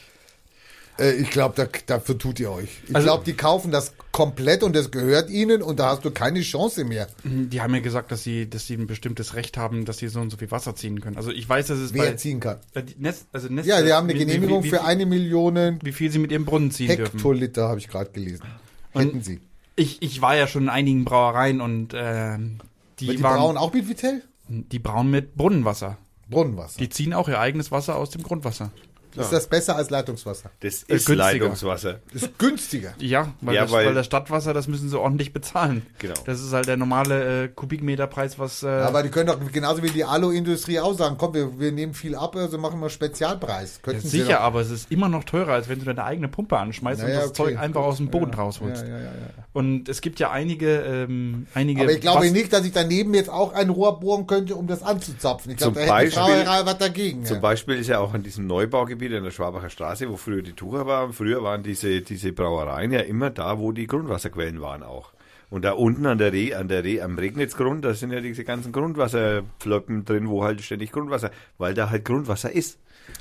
Äh, 0.98 1.12
ich 1.16 1.30
glaube, 1.30 1.54
da, 1.56 1.66
dafür 1.86 2.16
tut 2.18 2.40
ihr 2.40 2.50
euch. 2.50 2.68
Ich 2.88 2.94
Also- 2.94 3.06
glaube, 3.06 3.24
die 3.24 3.34
kaufen 3.34 3.70
das 3.70 3.92
komplett 4.12 4.62
und 4.62 4.74
das 4.74 4.90
gehört 4.90 5.28
ihnen 5.28 5.60
und 5.62 5.78
da 5.78 5.90
hast 5.90 6.04
du 6.04 6.10
keine 6.10 6.40
Chance 6.40 6.84
mehr. 6.84 7.06
die 7.24 7.60
haben 7.60 7.74
ja 7.74 7.80
gesagt, 7.80 8.10
dass 8.10 8.22
sie, 8.24 8.48
dass 8.48 8.66
sie 8.66 8.74
ein 8.74 8.86
bestimmtes 8.86 9.34
Recht 9.34 9.58
haben, 9.58 9.84
dass 9.84 9.98
sie 9.98 10.08
so 10.08 10.20
und 10.20 10.30
so 10.30 10.36
viel 10.38 10.50
Wasser 10.50 10.74
ziehen 10.74 11.00
können. 11.00 11.16
Also 11.18 11.30
ich 11.30 11.46
weiß, 11.48 11.66
dass 11.66 11.78
es 11.78 11.92
Wer 11.92 12.04
bei 12.04 12.12
ziehen 12.14 12.40
kann. 12.40 12.58
Äh, 12.74 12.82
Nest, 12.98 13.26
also 13.32 13.48
Nest, 13.48 13.68
Ja, 13.68 13.82
die 13.82 13.92
haben 13.92 14.08
eine 14.08 14.14
wie- 14.14 14.24
Genehmigung 14.24 14.62
wie, 14.62 14.68
wie, 14.68 14.70
für 14.70 14.84
eine 14.84 15.04
Million 15.04 15.78
wie 15.82 15.92
viel 15.92 16.10
sie 16.10 16.18
mit 16.18 16.32
ihrem 16.32 16.44
Brunnen 16.46 16.70
ziehen 16.70 16.88
dürfen. 16.96 17.12
Hektoliter, 17.12 17.68
habe 17.68 17.78
ich 17.78 17.88
gerade 17.88 18.10
gelesen. 18.10 18.44
Hätten 18.92 19.22
sie. 19.22 19.40
Ich, 19.76 20.00
ich 20.00 20.22
war 20.22 20.34
ja 20.36 20.46
schon 20.46 20.62
in 20.64 20.68
einigen 20.70 21.04
Brauereien 21.04 21.60
und 21.60 21.92
die, 21.92 23.06
Die, 23.06 23.16
die 23.16 23.22
waren 23.22 23.36
brauen 23.38 23.56
auch 23.58 23.74
mit 23.74 23.88
Vitell? 23.88 24.22
die 24.48 24.78
brauen 24.78 25.10
mit 25.10 25.34
Brunnenwasser. 25.34 25.98
Brunnenwasser. 26.30 26.78
Die 26.78 26.88
ziehen 26.88 27.12
auch 27.12 27.28
ihr 27.28 27.38
eigenes 27.38 27.70
Wasser 27.70 27.96
aus 27.96 28.08
dem 28.10 28.22
Grundwasser. 28.22 28.70
Ist 29.16 29.32
das 29.32 29.46
besser 29.46 29.76
als 29.76 29.90
Leitungswasser? 29.90 30.50
Das 30.60 30.82
Äh, 30.84 30.94
ist 30.96 31.06
günstiger. 31.06 31.16
Leitungswasser. 31.16 32.00
Ist 32.12 32.38
günstiger. 32.38 32.94
Ja, 32.98 33.32
weil, 33.40 33.54
Ja, 33.54 33.62
das, 33.62 33.72
weil- 33.72 33.86
weil, 33.86 33.94
das 33.94 34.06
Stadtwasser, 34.06 34.52
das 34.54 34.68
müssen 34.68 34.88
sie 34.88 34.98
ordentlich 34.98 35.32
bezahlen. 35.32 35.82
Genau. 35.98 36.14
Das 36.24 36.40
ist 36.40 36.52
halt 36.52 36.66
der 36.66 36.76
normale 36.76 37.44
äh, 37.44 37.48
Kubikmeterpreis, 37.48 38.38
was. 38.38 38.62
Äh, 38.62 38.68
Aber 38.68 39.02
die 39.02 39.08
können 39.10 39.26
doch 39.28 39.38
genauso 39.52 39.82
wie 39.82 39.90
die 39.90 40.04
Alu-Industrie 40.04 40.80
auch 40.80 40.94
sagen, 40.96 41.16
komm, 41.18 41.34
wir, 41.34 41.58
wir 41.58 41.72
nehmen 41.72 41.94
viel 41.94 42.14
ab, 42.14 42.34
also 42.36 42.58
machen 42.58 42.80
wir 42.80 42.90
Spezialpreis. 42.90 43.76
ja, 43.76 43.82
Könnten 43.82 44.08
Sie 44.08 44.20
sicher, 44.20 44.40
aber 44.40 44.60
es 44.60 44.70
ist 44.70 44.90
immer 44.90 45.08
noch 45.08 45.24
teurer, 45.24 45.52
als 45.52 45.68
wenn 45.68 45.78
du 45.78 45.84
deine 45.84 46.04
eigene 46.04 46.28
Pumpe 46.28 46.58
anschmeißt 46.58 47.02
Naja, 47.02 47.14
und 47.14 47.20
das 47.22 47.30
okay, 47.30 47.36
Zeug 47.54 47.58
einfach 47.58 47.80
gut. 47.82 47.90
aus 47.90 47.96
dem 47.98 48.08
Boden 48.08 48.32
ja, 48.32 48.38
rausholst. 48.38 48.82
Ja, 48.82 48.88
ja, 48.88 48.98
ja, 48.98 49.04
ja. 49.04 49.10
Und 49.52 49.88
es 49.88 50.00
gibt 50.00 50.18
ja 50.20 50.30
einige, 50.30 50.80
ähm, 50.80 51.46
einige. 51.54 51.82
Aber 51.82 51.92
ich 51.92 52.00
glaube 52.00 52.30
nicht, 52.30 52.52
dass 52.52 52.64
ich 52.64 52.72
daneben 52.72 53.14
jetzt 53.14 53.30
auch 53.30 53.52
ein 53.54 53.70
Rohr 53.70 54.00
bohren 54.00 54.26
könnte, 54.26 54.54
um 54.56 54.66
das 54.66 54.82
anzuzapfen. 54.82 55.52
Ich 55.52 55.56
glaube, 55.58 55.78
Zum 55.78 55.86
da 55.86 55.98
hätte 55.98 56.16
Beispiel- 56.16 56.44
Brauerei 56.44 56.66
was 56.66 56.78
dagegen. 56.78 57.24
Zum 57.24 57.36
ja. 57.36 57.40
Beispiel 57.40 57.76
ist 57.76 57.86
ja 57.88 57.98
auch 58.00 58.12
an 58.14 58.22
diesem 58.22 58.46
Neubaugebiet 58.46 59.05
in 59.12 59.24
der 59.24 59.30
Schwabacher 59.30 59.70
Straße, 59.70 60.08
wo 60.08 60.16
früher 60.16 60.42
die 60.42 60.52
Tucher 60.52 60.86
waren, 60.86 61.12
früher 61.12 61.42
waren 61.42 61.62
diese, 61.62 62.00
diese 62.00 62.32
Brauereien 62.32 62.92
ja 62.92 63.00
immer 63.00 63.30
da, 63.30 63.58
wo 63.58 63.72
die 63.72 63.86
Grundwasserquellen 63.86 64.60
waren 64.60 64.82
auch. 64.82 65.12
Und 65.48 65.64
da 65.64 65.72
unten 65.72 66.06
an 66.06 66.18
der 66.18 66.32
Reh, 66.32 66.54
an 66.54 66.68
der 66.68 66.82
Reh, 66.82 67.00
am 67.00 67.18
Regnitzgrund, 67.18 67.84
da 67.84 67.94
sind 67.94 68.12
ja 68.12 68.20
diese 68.20 68.44
ganzen 68.44 68.72
Grundwasserpfloppen 68.72 70.04
drin, 70.04 70.28
wo 70.28 70.42
halt 70.42 70.60
ständig 70.60 70.90
Grundwasser, 70.90 71.30
weil 71.56 71.72
da 71.74 71.88
halt 71.90 72.04
Grundwasser 72.04 72.50
ist. 72.50 72.78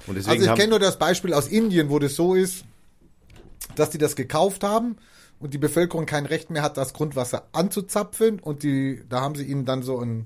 Und 0.07 0.15
deswegen 0.15 0.41
Also 0.41 0.51
ich 0.51 0.57
kenne 0.57 0.71
nur 0.71 0.79
das 0.79 0.97
Beispiel 0.97 1.33
aus 1.33 1.47
Indien, 1.47 1.89
wo 1.89 1.99
das 1.99 2.15
so 2.15 2.33
ist, 2.33 2.65
dass 3.75 3.91
die 3.91 3.99
das 3.99 4.15
gekauft 4.15 4.63
haben 4.63 4.97
und 5.39 5.53
die 5.53 5.59
Bevölkerung 5.59 6.07
kein 6.07 6.25
Recht 6.25 6.49
mehr 6.49 6.63
hat, 6.63 6.77
das 6.77 6.93
Grundwasser 6.93 7.47
anzuzapfen 7.51 8.39
und 8.39 8.63
die, 8.63 9.03
da 9.07 9.21
haben 9.21 9.35
sie 9.35 9.45
ihnen 9.45 9.65
dann 9.65 9.83
so 9.83 9.99
ein, 9.99 10.25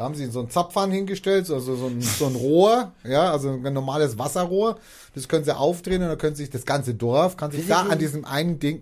da 0.00 0.06
haben 0.06 0.14
sie 0.14 0.24
so 0.30 0.40
ein 0.40 0.48
Zapfhahn 0.48 0.90
hingestellt, 0.90 1.50
also 1.50 1.76
so 1.76 1.86
ein, 1.88 2.00
so 2.00 2.24
ein 2.24 2.34
Rohr, 2.34 2.94
ja, 3.04 3.30
also 3.30 3.50
ein 3.50 3.74
normales 3.74 4.16
Wasserrohr. 4.18 4.78
Das 5.14 5.28
können 5.28 5.44
sie 5.44 5.54
aufdrehen 5.54 6.00
und 6.00 6.08
dann 6.08 6.16
können 6.16 6.36
sich 6.36 6.48
das 6.48 6.64
ganze 6.64 6.94
Dorf, 6.94 7.36
kann 7.36 7.50
sich 7.50 7.68
da 7.68 7.82
an 7.82 7.98
diesem 7.98 8.24
einen 8.24 8.58
Ding, 8.58 8.80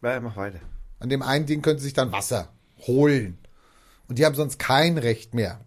ja, 0.00 0.20
mach 0.20 0.36
weiter. 0.36 0.60
an 1.00 1.08
dem 1.08 1.22
einen 1.22 1.46
Ding 1.46 1.60
können 1.60 1.80
sie 1.80 1.86
sich 1.86 1.92
dann 1.92 2.12
Wasser 2.12 2.50
holen. 2.86 3.38
Und 4.06 4.20
die 4.20 4.26
haben 4.26 4.36
sonst 4.36 4.60
kein 4.60 4.96
Recht 4.96 5.34
mehr 5.34 5.58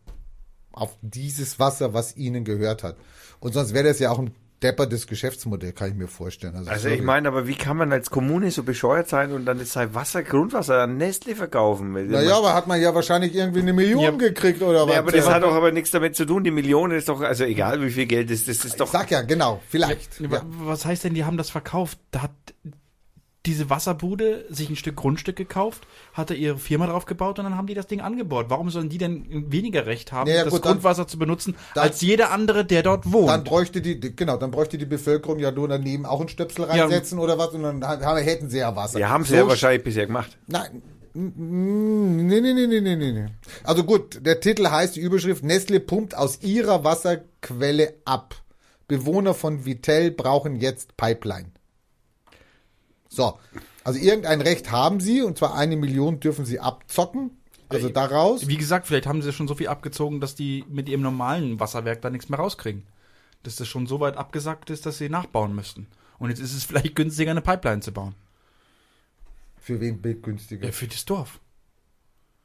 auf 0.71 0.97
dieses 1.01 1.59
Wasser, 1.59 1.93
was 1.93 2.15
ihnen 2.15 2.45
gehört 2.45 2.81
hat. 2.81 2.95
Und 3.41 3.53
sonst 3.53 3.73
wäre 3.73 3.89
das 3.89 3.99
ja 3.99 4.09
auch 4.09 4.19
ein 4.19 4.33
deppertes 4.63 5.07
Geschäftsmodell, 5.07 5.73
kann 5.73 5.89
ich 5.89 5.95
mir 5.95 6.07
vorstellen. 6.07 6.55
Also 6.55 6.71
sorry. 6.75 6.95
ich 6.95 7.01
meine, 7.01 7.27
aber 7.27 7.47
wie 7.47 7.55
kann 7.55 7.77
man 7.77 7.91
als 7.91 8.09
Kommune 8.09 8.51
so 8.51 8.63
bescheuert 8.63 9.09
sein 9.09 9.31
und 9.31 9.45
dann 9.45 9.59
jetzt 9.59 9.71
sein 9.71 9.93
Wasser, 9.95 10.23
Grundwasser 10.23 10.81
an 10.83 10.97
Nestle 10.97 11.35
verkaufen? 11.35 11.91
Naja, 11.91 12.37
aber 12.37 12.53
hat 12.53 12.67
man 12.67 12.79
ja 12.81 12.93
wahrscheinlich 12.93 13.33
irgendwie 13.35 13.61
eine 13.61 13.73
Million 13.73 14.03
Ja. 14.03 14.11
gekriegt 14.11 14.61
oder 14.61 14.85
was? 14.85 14.93
Ja, 14.93 14.99
aber 14.99 15.11
das 15.11 15.25
ja. 15.25 15.33
hat 15.33 15.43
doch 15.43 15.53
aber 15.53 15.71
nichts 15.71 15.91
damit 15.91 16.15
zu 16.15 16.25
tun. 16.25 16.43
Die 16.43 16.51
Million 16.51 16.91
ist 16.91 17.09
doch, 17.09 17.21
also 17.21 17.43
egal 17.43 17.81
wie 17.81 17.89
viel 17.89 18.05
Geld 18.05 18.29
ist, 18.31 18.47
das 18.47 18.57
ist 18.57 18.65
ich 18.65 18.73
doch. 18.75 18.87
sag 18.87 19.09
ja, 19.11 19.21
genau, 19.21 19.61
vielleicht. 19.69 20.19
Ja. 20.19 20.41
Was 20.59 20.85
heißt 20.85 21.03
denn, 21.03 21.13
die 21.13 21.25
haben 21.25 21.37
das 21.37 21.49
verkauft? 21.49 21.97
Da 22.11 22.23
hat 22.23 22.31
diese 23.47 23.69
Wasserbude 23.71 24.45
sich 24.49 24.69
ein 24.69 24.75
Stück 24.75 24.95
Grundstück 24.95 25.35
gekauft, 25.35 25.87
hatte 26.13 26.35
ihre 26.35 26.57
Firma 26.59 26.85
drauf 26.85 27.05
gebaut 27.05 27.39
und 27.39 27.45
dann 27.45 27.57
haben 27.57 27.65
die 27.65 27.73
das 27.73 27.87
Ding 27.87 27.99
angebohrt. 27.99 28.49
Warum 28.49 28.69
sollen 28.69 28.89
die 28.89 28.99
denn 28.99 29.51
weniger 29.51 29.87
Recht 29.87 30.11
haben, 30.11 30.29
Ja, 30.29 30.37
ja, 30.37 30.43
das 30.43 30.53
gut, 30.53 30.63
dann- 30.65 30.73
Grundwasser 30.73 31.07
zu 31.07 31.17
benutzen, 31.17 31.55
dann- 31.73 31.85
als 31.85 32.01
jeder 32.01 32.31
andere, 32.31 32.65
der 32.65 32.83
dort 32.83 33.11
wohnt? 33.11 33.29
Dann 33.29 33.43
bräuchte 33.43 33.81
die, 33.81 33.99
genau, 34.15 34.37
dann 34.37 34.51
bräuchte 34.51 34.77
die 34.77 34.85
Bevölkerung 34.85 35.39
ja 35.39 35.49
nur 35.51 35.67
daneben 35.67 36.05
auch 36.05 36.19
einen 36.19 36.29
Stöpsel 36.29 36.65
reinsetzen 36.65 37.17
oder 37.17 37.37
was 37.39 37.49
und 37.49 37.63
dann 37.63 37.83
haben, 37.83 38.21
hätten 38.21 38.49
sie 38.49 38.59
ja 38.59 38.75
Wasser. 38.75 38.99
Ja, 38.99 39.09
haben 39.09 39.23
sie 39.23 39.31
So 39.31 39.35
ja 39.37 39.47
wahrscheinlich 39.47 39.83
bisher 39.83 40.05
gemacht. 40.05 40.37
Nein. 40.47 40.83
Nee, 41.13 42.39
nee, 42.39 42.53
nee, 42.53 42.67
nee, 42.67 42.79
nee, 42.79 42.95
nee, 42.95 43.11
nee. 43.11 43.25
Also 43.63 43.83
gut, 43.83 44.25
der 44.25 44.39
Titel 44.39 44.67
heißt, 44.67 44.95
die 44.95 45.01
Überschrift, 45.01 45.43
Nestle 45.43 45.79
pumpt 45.79 46.15
aus 46.15 46.41
ihrer 46.41 46.83
Wasserquelle 46.83 47.95
ab. 48.05 48.35
Bewohner 48.87 49.33
von 49.33 49.65
Vitell 49.65 50.11
brauchen 50.11 50.55
jetzt 50.57 50.95
Pipeline. 50.95 51.47
So, 53.13 53.37
also 53.83 53.99
irgendein 53.99 54.39
Recht 54.39 54.71
haben 54.71 55.01
sie, 55.01 55.21
und 55.21 55.37
zwar 55.37 55.53
eine 55.55 55.75
Million 55.75 56.21
dürfen 56.21 56.45
sie 56.45 56.61
abzocken. 56.61 57.31
Also 57.67 57.89
daraus. 57.89 58.47
Wie 58.47 58.57
gesagt, 58.57 58.87
vielleicht 58.87 59.05
haben 59.05 59.21
sie 59.21 59.33
schon 59.33 59.47
so 59.47 59.55
viel 59.55 59.67
abgezogen, 59.67 60.21
dass 60.21 60.33
die 60.33 60.65
mit 60.69 60.87
ihrem 60.87 61.01
normalen 61.01 61.59
Wasserwerk 61.59 62.01
da 62.01 62.09
nichts 62.09 62.29
mehr 62.29 62.39
rauskriegen. 62.39 62.83
Dass 63.43 63.57
das 63.57 63.67
schon 63.67 63.85
so 63.85 63.99
weit 63.99 64.17
abgesackt 64.17 64.69
ist, 64.69 64.85
dass 64.85 64.97
sie 64.97 65.09
nachbauen 65.09 65.53
müssten. 65.53 65.87
Und 66.19 66.29
jetzt 66.29 66.39
ist 66.39 66.55
es 66.55 66.63
vielleicht 66.65 66.95
günstiger, 66.95 67.31
eine 67.31 67.41
Pipeline 67.41 67.81
zu 67.81 67.91
bauen. 67.91 68.15
Für 69.59 69.79
wen 69.79 70.01
günstiger? 70.01 70.65
Ja, 70.65 70.71
für 70.71 70.87
das 70.87 71.05
Dorf. 71.05 71.39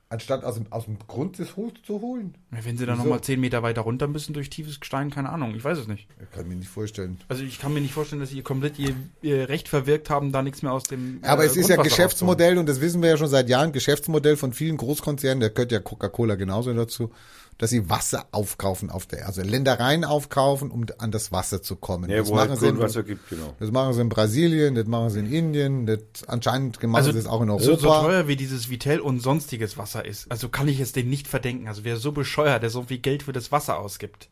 Anstatt 0.08 0.44
aus 0.44 0.54
dem, 0.54 0.70
aus 0.70 0.84
dem 0.84 0.98
Grund 1.00 1.40
des 1.40 1.56
Hofs 1.56 1.82
zu 1.84 2.00
holen? 2.00 2.36
Ja, 2.52 2.64
wenn 2.64 2.78
sie 2.78 2.86
dann 2.86 2.96
nochmal 2.96 3.22
zehn 3.22 3.40
Meter 3.40 3.64
weiter 3.64 3.80
runter 3.80 4.06
müssen 4.06 4.34
durch 4.34 4.48
tiefes 4.50 4.78
Gestein, 4.78 5.10
keine 5.10 5.30
Ahnung, 5.30 5.52
ich 5.56 5.64
weiß 5.64 5.78
es 5.78 5.88
nicht. 5.88 6.06
Ich 6.22 6.30
kann 6.30 6.46
mir 6.46 6.54
nicht 6.54 6.68
vorstellen. 6.68 7.18
Also 7.26 7.42
ich 7.42 7.58
kann 7.58 7.74
mir 7.74 7.80
nicht 7.80 7.92
vorstellen, 7.92 8.20
dass 8.20 8.30
sie 8.30 8.40
komplett 8.42 8.78
ihr, 8.78 8.94
ihr 9.20 9.48
Recht 9.48 9.68
verwirkt 9.68 10.08
haben, 10.08 10.30
da 10.30 10.42
nichts 10.42 10.62
mehr 10.62 10.70
aus 10.70 10.84
dem. 10.84 11.18
Aber 11.22 11.42
äh, 11.42 11.46
es 11.46 11.56
ist 11.56 11.70
ja 11.70 11.82
Geschäftsmodell 11.82 12.56
und 12.56 12.68
das 12.68 12.80
wissen 12.80 13.02
wir 13.02 13.10
ja 13.10 13.16
schon 13.16 13.26
seit 13.26 13.48
Jahren, 13.48 13.72
Geschäftsmodell 13.72 14.36
von 14.36 14.52
vielen 14.52 14.76
Großkonzernen, 14.76 15.40
da 15.40 15.48
gehört 15.48 15.72
ja 15.72 15.80
Coca-Cola 15.80 16.36
genauso 16.36 16.72
dazu, 16.72 17.10
dass 17.58 17.70
sie 17.70 17.88
Wasser 17.88 18.26
aufkaufen 18.32 18.90
auf 18.90 19.06
der, 19.06 19.26
also 19.26 19.42
Ländereien 19.42 20.04
aufkaufen, 20.04 20.70
um 20.70 20.86
an 20.98 21.10
das 21.10 21.32
Wasser 21.32 21.62
zu 21.62 21.76
kommen. 21.76 22.10
Ja, 22.10 22.18
das, 22.18 22.28
wo 22.28 22.38
halt 22.38 22.50
machen 22.50 22.60
sie 22.60 22.66
in, 22.66 22.74
Grundwasser 22.74 23.02
gibt, 23.02 23.28
genau. 23.30 23.54
das 23.58 23.70
machen 23.70 23.94
sie 23.94 24.00
in 24.00 24.08
Brasilien, 24.08 24.74
das 24.74 24.86
machen 24.86 25.10
sie 25.10 25.20
in 25.20 25.32
Indien, 25.32 25.86
das 25.86 26.00
anscheinend 26.26 26.82
machen 26.82 26.94
Also 26.94 27.12
sie 27.12 27.18
es 27.18 27.26
auch 27.26 27.40
in 27.40 27.48
so, 27.48 27.54
Europa. 27.54 27.76
so 27.76 28.06
teuer 28.06 28.28
wie 28.28 28.36
dieses 28.36 28.68
Vitell 28.68 29.00
und 29.00 29.20
sonstiges 29.20 29.78
Wasser 29.78 30.04
ist, 30.04 30.30
also 30.30 30.48
kann 30.48 30.68
ich 30.68 30.80
es 30.80 30.92
denen 30.92 31.10
nicht 31.10 31.28
verdenken. 31.28 31.68
Also 31.68 31.84
wer 31.84 31.96
so 31.96 32.12
bescheuert, 32.12 32.62
der 32.62 32.70
so 32.70 32.82
viel 32.82 32.98
Geld 32.98 33.22
für 33.22 33.32
das 33.32 33.52
Wasser 33.52 33.78
ausgibt. 33.78 34.28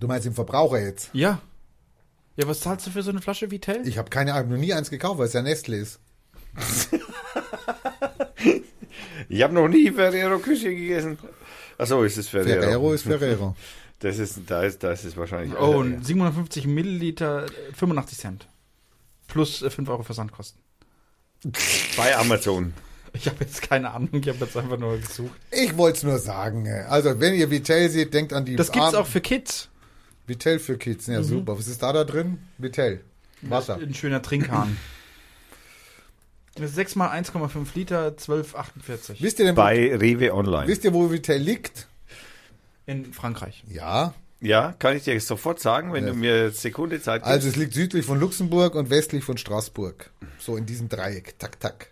du 0.00 0.06
meinst 0.06 0.26
den 0.26 0.34
Verbraucher 0.34 0.80
jetzt? 0.80 1.10
Ja. 1.12 1.40
Ja, 2.36 2.46
was 2.46 2.60
zahlst 2.60 2.86
du 2.86 2.90
für 2.90 3.02
so 3.02 3.10
eine 3.10 3.22
Flasche 3.22 3.50
Vitell? 3.50 3.86
Ich 3.88 3.98
habe 3.98 4.10
keine 4.10 4.34
Ahnung, 4.34 4.52
noch 4.52 4.58
nie 4.58 4.74
eins 4.74 4.90
gekauft, 4.90 5.18
weil 5.18 5.26
es 5.26 5.32
ja 5.32 5.42
Nestle 5.42 5.78
ist. 5.78 6.00
Ich 9.28 9.42
habe 9.42 9.54
noch 9.54 9.68
nie 9.68 9.90
Ferrero 9.90 10.38
Küche 10.38 10.74
gegessen. 10.74 11.18
Achso, 11.78 12.02
ist 12.04 12.16
es 12.18 12.28
Ferrero. 12.28 12.60
Ferrero 12.62 12.92
ist 12.92 13.02
Ferrero. 13.02 13.56
Das 14.00 14.18
ist, 14.18 14.40
da 14.46 14.62
ist, 14.62 14.82
da 14.82 14.92
ist 14.92 15.04
es 15.06 15.16
wahrscheinlich. 15.16 15.58
Oh, 15.58 15.72
äh, 15.72 15.76
und 15.76 16.04
750 16.06 16.66
Milliliter, 16.66 17.46
äh, 17.46 17.72
85 17.72 18.18
Cent. 18.18 18.46
Plus 19.26 19.62
äh, 19.62 19.70
5 19.70 19.88
Euro 19.88 20.02
Versandkosten. 20.02 20.60
bei 21.96 22.14
Amazon. 22.16 22.74
Ich 23.14 23.26
habe 23.26 23.36
jetzt 23.40 23.62
keine 23.62 23.90
Ahnung, 23.92 24.10
ich 24.12 24.28
habe 24.28 24.38
jetzt 24.44 24.54
einfach 24.54 24.76
nur 24.78 24.98
gesucht. 24.98 25.32
Ich 25.50 25.74
wollte 25.78 25.96
es 25.96 26.02
nur 26.04 26.18
sagen. 26.18 26.68
Also, 26.90 27.18
wenn 27.20 27.32
ihr 27.34 27.50
Vitell 27.50 27.88
seht, 27.88 28.12
denkt 28.12 28.34
an 28.34 28.44
die 28.44 28.56
Das 28.56 28.70
gibt's 28.70 28.88
armen- 28.88 28.98
auch 28.98 29.06
für 29.06 29.22
Kids. 29.22 29.70
Vitell 30.26 30.58
für 30.58 30.76
Kids, 30.76 31.06
Mhm. 31.08 31.14
ja 31.14 31.22
super. 31.22 31.58
Was 31.58 31.66
ist 31.66 31.82
da 31.82 31.94
da 31.94 32.04
drin? 32.04 32.38
Vitell. 32.58 33.00
Wasser. 33.40 33.76
Ein 33.76 33.94
schöner 33.94 34.20
Trinkhahn. 34.20 34.76
Das 36.56 36.70
ist 36.70 36.74
6 36.76 36.96
mal 36.96 37.10
1,5 37.10 37.66
Liter, 37.74 38.08
12,48. 38.16 39.20
Wisst 39.22 39.38
ihr 39.38 39.44
denn, 39.46 39.56
wo, 39.56 39.60
Bei 39.60 39.94
Rewe 39.94 40.32
Online. 40.34 40.66
wisst 40.66 40.84
ihr, 40.84 40.92
wo 40.94 41.10
Vitell 41.10 41.40
liegt? 41.40 41.86
In 42.86 43.12
Frankreich. 43.12 43.62
Ja. 43.68 44.14
Ja, 44.40 44.72
kann 44.78 44.96
ich 44.96 45.04
dir 45.04 45.18
sofort 45.20 45.60
sagen, 45.60 45.92
wenn 45.92 46.06
Ja. 46.06 46.12
du 46.12 46.16
mir 46.18 46.50
Sekunde 46.50 47.00
Zeit 47.00 47.22
gibst. 47.22 47.30
Also 47.32 47.48
es 47.48 47.56
liegt 47.56 47.74
südlich 47.74 48.04
von 48.06 48.20
Luxemburg 48.20 48.74
und 48.74 48.90
westlich 48.90 49.24
von 49.24 49.36
Straßburg. 49.38 50.10
So 50.38 50.56
in 50.56 50.66
diesem 50.66 50.88
Dreieck. 50.88 51.38
Tak, 51.38 51.58
tak. 51.60 51.90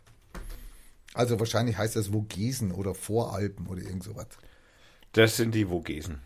Also 1.15 1.39
wahrscheinlich 1.39 1.77
heißt 1.79 1.97
das 1.97 2.09
Vogesen 2.09 2.73
oder 2.73 2.95
Voralpen 2.95 3.67
oder 3.67 3.83
irgend 3.83 4.03
sowas. 4.05 4.27
Das 5.13 5.37
sind 5.37 5.55
die 5.55 5.67
Vogesen. 5.67 6.21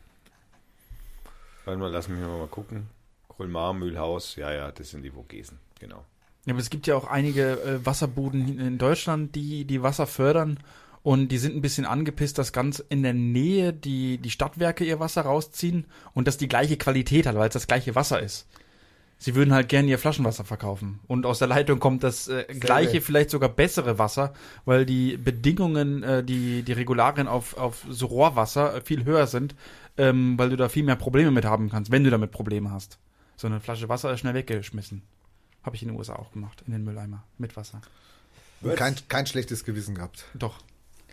Warte 1.65 1.79
mal, 1.79 1.91
lass 1.91 2.09
mich 2.09 2.21
mal 2.21 2.47
gucken. 2.49 2.89
Colmar, 3.29 3.75
Mühlhaus, 3.75 4.37
ja, 4.37 4.53
ja, 4.53 4.73
das 4.73 4.91
sind 4.91 5.03
die 5.03 5.11
Vogesen, 5.11 5.59
genau. 5.79 6.05
Ja, 6.49 6.55
aber 6.55 6.63
es 6.63 6.71
gibt 6.71 6.87
ja 6.87 6.97
auch 6.97 7.07
einige 7.07 7.61
äh, 7.61 7.85
Wasserbuden 7.85 8.59
in 8.59 8.79
Deutschland, 8.79 9.35
die 9.35 9.67
die 9.67 9.83
Wasser 9.83 10.07
fördern 10.07 10.59
und 11.03 11.29
die 11.29 11.37
sind 11.37 11.55
ein 11.55 11.61
bisschen 11.61 11.85
angepisst, 11.85 12.39
dass 12.39 12.55
ganz 12.55 12.79
in 12.89 13.03
der 13.03 13.13
Nähe 13.13 13.75
die, 13.75 14.17
die 14.17 14.31
Stadtwerke 14.31 14.83
ihr 14.83 14.99
Wasser 14.99 15.23
rausziehen 15.23 15.85
und 16.15 16.27
das 16.27 16.39
die 16.39 16.49
gleiche 16.49 16.79
Qualität 16.79 17.27
hat, 17.27 17.37
weil 17.37 17.49
es 17.49 17.53
das 17.53 17.67
gleiche 17.67 17.95
Wasser 17.95 18.21
ist. 18.21 18.47
Sie 19.19 19.35
würden 19.35 19.53
halt 19.53 19.69
gerne 19.69 19.89
ihr 19.89 19.99
Flaschenwasser 19.99 20.45
verkaufen. 20.45 21.01
Und 21.07 21.27
aus 21.27 21.39
der 21.39 21.49
Leitung 21.49 21.81
kommt 21.81 22.03
das 22.03 22.29
äh, 22.29 22.45
gleiche, 22.59 23.03
vielleicht 23.03 23.29
sogar 23.29 23.51
bessere 23.51 23.99
Wasser, 23.99 24.33
weil 24.65 24.87
die 24.87 25.19
Bedingungen, 25.19 26.03
äh, 26.03 26.25
die, 26.25 26.63
die 26.63 26.73
Regularien 26.73 27.29
auf, 27.29 27.59
auf 27.59 27.85
so 27.91 28.07
Rohrwasser 28.07 28.77
äh, 28.77 28.81
viel 28.81 29.05
höher 29.05 29.27
sind, 29.27 29.55
ähm, 29.99 30.39
weil 30.39 30.49
du 30.49 30.57
da 30.57 30.71
viel 30.71 30.85
mehr 30.85 30.97
Probleme 30.97 31.31
mit 31.31 31.45
haben 31.45 31.69
kannst, 31.69 31.91
wenn 31.91 32.05
du 32.05 32.11
damit 32.11 32.31
Probleme 32.31 32.71
hast. 32.71 32.99
So 33.37 33.49
eine 33.49 33.61
Flasche 33.61 33.91
Wasser 33.91 34.13
ist 34.13 34.21
schnell 34.21 34.35
weggeschmissen. 34.35 35.03
Habe 35.63 35.77
ich 35.77 35.83
in 35.83 35.89
den 35.89 35.97
USA 35.97 36.15
auch 36.17 36.33
gemacht, 36.33 36.63
in 36.67 36.73
den 36.73 36.85
Mülleimer 36.85 37.25
mit 37.37 37.57
Wasser. 37.57 37.81
Kein, 38.77 38.97
kein 39.09 39.27
schlechtes 39.27 39.65
Gewissen 39.65 39.95
gehabt. 39.95 40.25
Doch. 40.35 40.59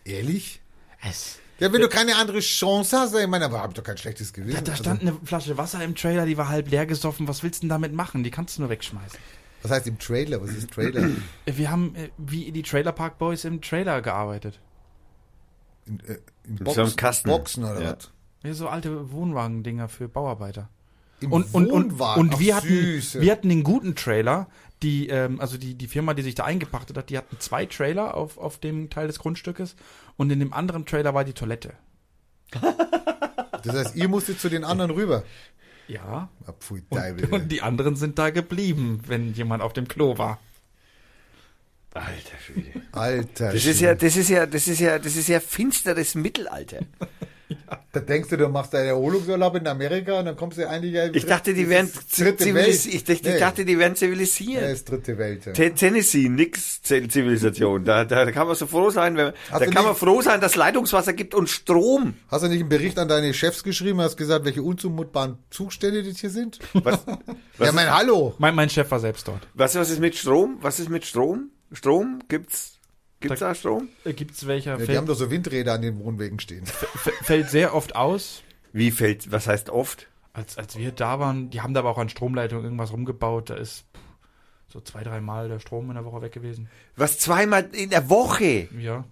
Ehrlich? 0.04 0.62
Es. 1.02 1.40
Ja, 1.60 1.72
wenn 1.72 1.82
du 1.82 1.88
keine 1.90 2.16
andere 2.16 2.40
Chance 2.40 2.98
hast, 3.00 3.16
ich 3.16 3.28
meine, 3.28 3.46
aber 3.46 3.62
hab 3.62 3.70
ich 3.72 3.76
doch 3.76 3.84
kein 3.84 3.98
schlechtes 3.98 4.34
Gewissen. 4.34 4.64
Da, 4.64 4.72
da 4.72 4.76
stand 4.76 5.02
eine 5.02 5.14
Flasche 5.24 5.58
Wasser 5.58 5.84
im 5.84 5.96
Trailer, 5.96 6.26
die 6.26 6.38
war 6.38 6.50
halb 6.50 6.70
leer 6.70 6.86
gesoffen. 6.86 7.28
Was 7.28 7.44
willst 7.44 7.60
du 7.60 7.66
denn 7.66 7.70
damit 7.70 7.94
machen? 7.94 8.24
Die 8.24 8.32
kannst 8.32 8.58
du 8.58 8.62
nur 8.62 8.70
wegschmeißen. 8.70 9.20
was 9.62 9.72
heißt 9.72 9.88
im 9.88 9.98
Trailer? 10.00 10.42
Was 10.42 10.52
ist 10.52 10.72
Trailer? 10.72 11.10
Wir 11.46 11.72
haben 11.72 11.96
äh, 11.96 12.10
wie 12.18 12.52
die 12.52 12.64
Trailer 12.64 12.92
Park 12.92 13.18
Boys 13.20 13.46
im 13.46 13.62
Trailer 13.62 14.02
gearbeitet. 14.02 14.60
In, 15.86 16.00
äh, 16.02 16.18
in 16.46 16.58
so 16.66 16.82
einem 16.82 16.96
Kasten. 16.96 17.30
Boxen 17.30 17.64
oder 17.64 17.82
Ja. 17.82 17.96
was? 17.98 18.12
Ja, 18.44 18.54
so 18.54 18.68
alte 18.68 19.12
Wohnwagen-Dinger 19.12 19.88
für 19.88 20.08
Bauarbeiter. 20.10 20.70
Im 21.22 21.32
Und, 21.32 21.54
und, 21.54 21.72
und, 21.72 22.00
und 22.00 22.40
wir, 22.40 22.56
Ach, 22.56 22.64
hatten, 22.64 23.04
wir 23.22 23.32
hatten 23.32 23.50
den 23.50 23.64
guten 23.64 23.96
Trailer. 23.96 24.48
Die, 24.84 25.08
ähm, 25.08 25.40
also 25.40 25.58
die, 25.58 25.76
die 25.76 25.88
Firma, 25.88 26.14
die 26.14 26.22
sich 26.22 26.36
da 26.36 26.44
eingepachtet 26.44 26.98
hat, 26.98 27.10
die 27.10 27.18
hatten 27.18 27.40
zwei 27.40 27.66
Trailer 27.66 28.14
auf, 28.16 28.38
auf 28.38 28.60
dem 28.60 28.90
Teil 28.90 29.08
des 29.08 29.20
Grundstückes 29.20 29.76
und 30.18 30.30
in 30.32 30.40
dem 30.40 30.52
anderen 30.54 30.86
Trailer 30.86 31.14
war 31.14 31.24
die 31.24 31.34
Toilette. 31.34 31.74
Das 33.64 33.76
heißt, 33.76 33.96
ihr 33.96 34.08
musstet 34.08 34.40
zu 34.40 34.48
den 34.48 34.64
anderen 34.64 34.92
rüber. 34.92 35.24
Ja. 35.88 36.30
Ah, 36.46 36.54
Pfui, 36.60 36.84
Und, 36.90 37.32
und 37.32 37.52
die 37.52 37.62
anderen 37.64 37.96
sind 37.96 38.20
da 38.20 38.30
geblieben, 38.30 39.02
wenn 39.08 39.34
jemand 39.34 39.64
auf 39.64 39.74
dem 39.74 39.88
Klo 39.88 40.20
war. 40.20 40.40
Alter 41.94 42.38
Schwede. 42.46 42.82
Alter. 42.92 43.54
Das 43.54 43.66
ist 43.66 43.80
ja, 43.80 43.96
das 43.96 44.18
ist 44.18 44.30
ja, 44.30 44.46
das 44.46 44.68
ist 44.68 44.80
ja, 44.80 45.00
das 45.00 45.16
ist 45.16 45.30
ja 45.30 45.40
finsteres 45.40 46.14
Mittelalter. 46.14 46.80
Da 47.92 48.00
denkst 48.00 48.30
du, 48.30 48.38
du 48.38 48.48
machst 48.50 48.74
deinen 48.74 48.88
Erholungsurlaub 48.88 49.56
in 49.56 49.68
Amerika 49.68 50.18
und 50.20 50.26
dann 50.26 50.36
kommst 50.36 50.58
du 50.58 50.68
eigentlich. 50.68 50.94
ja- 50.94 51.06
Ich 51.14 51.26
dachte, 51.28 51.54
die 51.54 51.70
wären 51.70 51.86
Das 51.94 52.04
ist 52.04 52.20
dritte 52.20 52.44
zivilis 52.44 52.86
Welt. 52.86 52.96
ich, 52.96 53.04
dachte, 53.04 53.14
ich 53.14 53.24
Nee, 53.24 53.40
dachte, 53.40 53.66
die 53.66 53.78
wären 53.78 53.92
ja, 53.92 53.96
zivilisiert. 53.96 54.64
ist 54.64 54.90
dritte 54.90 55.18
Welt. 55.18 55.46
Ja. 55.46 55.54
Te- 55.54 55.74
Tennessee, 55.74 56.28
nix 56.28 56.82
Zivil- 56.84 57.10
Zivilisation. 57.10 57.86
Da, 57.86 58.04
da 58.04 58.32
kann 58.32 58.48
man 58.48 58.56
so 58.56 58.66
froh 58.66 58.90
sein, 58.90 59.16
wenn, 59.16 59.34
da 59.52 59.60
kann 59.66 59.74
man 59.84 59.90
nicht- 59.90 60.00
froh 60.00 60.22
sein, 60.22 60.42
dass 60.42 60.56
Leitungswasser 60.56 61.14
gibt 61.14 61.36
und 61.36 61.48
Strom. 61.50 62.16
Hast 62.30 62.44
du 62.44 62.48
nicht 62.48 62.62
einen 62.62 62.70
Bericht 62.70 62.98
an 62.98 63.08
deine 63.08 63.34
Chefs 63.34 63.64
geschrieben, 63.64 64.02
hast 64.02 64.18
gesagt, 64.18 64.44
welche 64.46 64.64
unzumutbaren 64.64 65.38
Zustände 65.52 66.04
das 66.04 66.18
hier 66.20 66.32
sind? 66.32 66.60
Was, 66.74 67.06
was, 67.58 67.68
ja, 67.68 67.72
mein 67.74 67.94
Hallo. 67.96 68.34
Mein, 68.40 68.56
mein 68.56 68.70
Chef 68.70 68.90
war 68.90 69.00
selbst 69.00 69.28
dort. 69.28 69.48
was, 69.54 69.76
was 69.76 69.90
ist 69.92 70.00
mit 70.00 70.16
Strom? 70.16 70.58
Was 70.62 70.80
ist 70.80 70.90
mit 70.90 71.06
Strom? 71.06 71.52
Strom? 71.72 72.20
Gibt's, 72.28 72.75
gibt's 73.28 73.40
da 73.40 73.56
Strom? 73.56 73.90
Äh, 74.04 74.14
Gibt's 74.14 74.48
welcher? 74.48 74.72
Ja, 74.72 74.78
die 74.78 74.86
fällt, 74.86 74.98
haben 74.98 75.08
doch 75.08 75.16
so 75.16 75.30
Windräder 75.30 75.74
an 75.74 75.82
den 75.82 76.00
Wohnwegen 76.00 76.40
stehen. 76.40 76.66
fällt 76.66 77.50
sehr 77.50 77.74
oft 77.76 77.96
aus. 77.96 78.44
Wie 78.74 78.92
fällt, 78.92 79.32
was 79.32 79.48
heißt 79.48 79.70
oft? 79.70 80.08
Als, 80.34 80.58
als 80.58 80.78
wir 80.78 80.92
da 80.92 81.20
waren, 81.20 81.50
die 81.50 81.62
haben 81.62 81.74
da 81.74 81.80
aber 81.80 81.92
auch 81.92 81.98
an 81.98 82.10
Stromleitungen 82.10 82.64
irgendwas 82.64 82.92
rumgebaut. 82.92 83.50
Da 83.50 83.56
ist 83.56 83.86
so 84.68 84.82
zwei, 84.82 85.04
dreimal 85.04 85.48
der 85.48 85.60
Strom 85.60 85.90
in 85.90 85.96
der 85.96 86.04
Woche 86.04 86.22
weg 86.22 86.34
gewesen. 86.34 86.68
Was 86.98 87.20
zweimal 87.20 87.70
in 87.72 87.90
der 87.90 88.10
Woche? 88.10 88.68
Ja. 88.78 89.06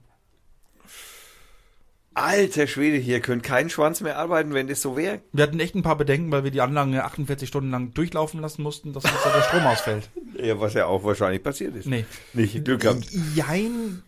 Alter 2.16 2.68
Schwede, 2.68 2.98
hier 2.98 3.20
könnte 3.22 3.48
kein 3.48 3.70
Schwanz 3.70 4.02
mehr 4.02 4.18
arbeiten, 4.18 4.54
wenn 4.54 4.68
das 4.68 4.82
so 4.82 4.96
wäre. 4.96 5.22
Wir 5.32 5.44
hatten 5.44 5.60
echt 5.60 5.76
ein 5.76 5.82
paar 5.84 5.98
Bedenken, 5.98 6.32
weil 6.32 6.44
wir 6.44 6.52
die 6.52 6.62
Anlagen 6.62 6.96
48 6.96 7.48
Stunden 7.50 7.72
lang 7.72 7.94
durchlaufen 7.94 8.40
lassen 8.40 8.62
mussten, 8.62 8.94
dass 8.94 9.04
uns 9.04 9.14
da 9.24 9.32
der 9.32 9.42
Strom 9.44 9.66
ausfällt. 9.66 10.10
Ja, 10.36 10.60
was 10.60 10.74
ja 10.74 10.88
auch 10.88 11.04
wahrscheinlich 11.04 11.44
passiert 11.44 11.76
ist. 11.76 11.86
Nee. 11.86 12.06
Nicht 12.34 12.66
Glück 12.66 12.82
gehabt. 12.82 13.06
Jein. 13.36 14.02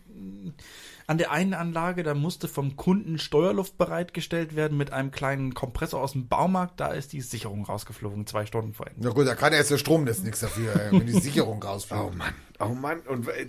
An 1.06 1.18
der 1.18 1.30
einen 1.30 1.54
Anlage, 1.54 2.02
da 2.02 2.14
musste 2.14 2.48
vom 2.48 2.74
Kunden 2.74 3.20
Steuerluft 3.20 3.78
bereitgestellt 3.78 4.56
werden 4.56 4.76
mit 4.76 4.92
einem 4.92 5.12
kleinen 5.12 5.54
Kompressor 5.54 6.02
aus 6.02 6.12
dem 6.12 6.26
Baumarkt. 6.26 6.80
Da 6.80 6.88
ist 6.88 7.12
die 7.12 7.20
Sicherung 7.20 7.64
rausgeflogen, 7.64 8.26
zwei 8.26 8.44
Stunden 8.44 8.74
vorhin. 8.74 8.96
Na 8.98 9.10
gut, 9.10 9.28
da 9.28 9.36
kann 9.36 9.52
erst 9.52 9.70
der 9.70 9.78
Strom 9.78 10.04
das 10.04 10.24
nichts 10.24 10.40
dafür, 10.40 10.74
ey, 10.74 10.90
wenn 10.98 11.06
die 11.06 11.12
Sicherung 11.20 11.62
rausfällt. 11.62 12.00
Oh 12.00 12.10
Mann, 12.10 12.34
oh 12.58 12.74
Mann. 12.74 12.98
Und 13.02 13.28
äh? 13.28 13.44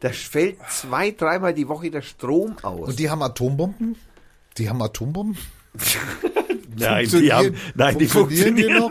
Da 0.00 0.10
fällt 0.10 0.58
zwei, 0.70 1.10
dreimal 1.10 1.54
die 1.54 1.68
Woche 1.68 1.90
der 1.90 2.02
Strom 2.02 2.56
aus. 2.62 2.88
Und 2.88 2.98
die 2.98 3.10
haben 3.10 3.22
Atombomben? 3.22 3.96
Die 4.56 4.68
haben 4.68 4.80
Atombomben? 4.82 5.38
nein, 6.76 7.08
die 7.08 7.32
haben, 7.32 7.56
nein, 7.74 7.98
die 7.98 8.06
funktionieren 8.06 8.78
noch? 8.78 8.90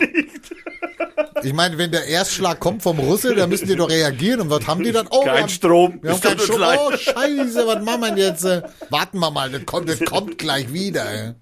Ich 1.44 1.54
meine, 1.54 1.78
wenn 1.78 1.92
der 1.92 2.06
Erstschlag 2.06 2.60
kommt 2.60 2.84
vom 2.84 3.00
Russe, 3.00 3.36
dann 3.36 3.50
müssen 3.50 3.68
die 3.68 3.76
doch 3.76 3.90
reagieren. 3.90 4.42
Und 4.42 4.50
was 4.50 4.66
haben 4.66 4.84
die 4.84 4.92
dann? 4.92 5.08
Oh, 5.10 5.24
wir 5.24 5.32
Kein 5.32 5.42
haben, 5.44 5.50
Strom. 5.50 6.00
Wir 6.02 6.12
haben 6.12 6.22
keinen 6.22 6.40
Strom. 6.40 6.62
Oh, 6.62 6.92
scheiße, 6.92 7.68
was 7.68 7.84
machen 7.84 8.02
wir 8.02 8.08
denn 8.10 8.18
jetzt? 8.18 8.44
äh? 8.44 8.64
Warten 8.90 9.20
wir 9.20 9.32
mal, 9.32 9.50
das 9.52 9.66
kommt, 9.66 9.90
das 9.90 10.00
kommt 10.04 10.38
gleich 10.38 10.74
wieder. 10.74 11.06
ey. 11.10 11.34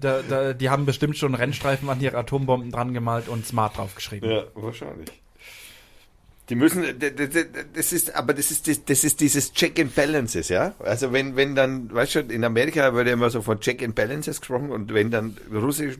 Da, 0.00 0.22
da, 0.28 0.52
die 0.52 0.70
haben 0.70 0.86
bestimmt 0.86 1.16
schon 1.16 1.34
Rennstreifen 1.34 1.88
an 1.90 2.00
ihre 2.00 2.16
Atombomben 2.16 2.70
dran 2.70 2.94
gemalt 2.94 3.28
und 3.28 3.46
Smart 3.46 3.76
draufgeschrieben. 3.76 4.30
Ja, 4.30 4.44
wahrscheinlich. 4.54 5.10
Die 6.50 6.56
müssen, 6.56 6.84
das 7.74 7.92
ist, 7.92 8.14
aber 8.14 8.34
das 8.34 8.50
ist, 8.50 8.68
das- 8.68 8.84
das 8.84 9.02
ist 9.02 9.20
dieses 9.20 9.54
Check 9.54 9.80
and 9.80 9.94
Balances, 9.94 10.50
ja. 10.50 10.74
Also 10.78 11.10
wenn, 11.10 11.36
wenn 11.36 11.54
dann, 11.54 11.90
weißt 11.90 12.16
du, 12.16 12.20
in 12.20 12.44
Amerika 12.44 12.92
wird 12.92 13.06
ja 13.06 13.14
immer 13.14 13.30
so 13.30 13.40
von 13.40 13.60
Check 13.60 13.82
and 13.82 13.94
Balances 13.94 14.40
gesprochen 14.40 14.70
und 14.70 14.92
wenn 14.92 15.10
dann 15.10 15.38
russisch, 15.50 15.96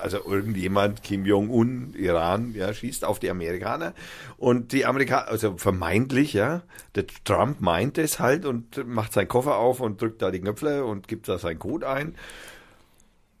also 0.00 0.18
irgendjemand, 0.24 1.02
Kim 1.02 1.26
Jong-un, 1.26 1.94
Iran, 1.98 2.54
ja, 2.54 2.72
schießt 2.72 3.04
auf 3.04 3.18
die 3.18 3.30
Amerikaner 3.30 3.92
und 4.36 4.70
die 4.70 4.86
Amerikaner, 4.86 5.26
also 5.26 5.56
vermeintlich, 5.56 6.34
ja, 6.34 6.62
der 6.94 7.06
Trump 7.24 7.60
meint 7.60 7.98
es 7.98 8.20
halt 8.20 8.44
und 8.44 8.86
macht 8.86 9.12
seinen 9.12 9.26
Koffer 9.26 9.56
auf 9.56 9.80
und 9.80 10.00
drückt 10.00 10.22
da 10.22 10.30
die 10.30 10.38
Knöpfe 10.40 10.84
und 10.84 11.08
gibt 11.08 11.28
da 11.28 11.36
seinen 11.38 11.58
Code 11.58 11.88
ein. 11.88 12.14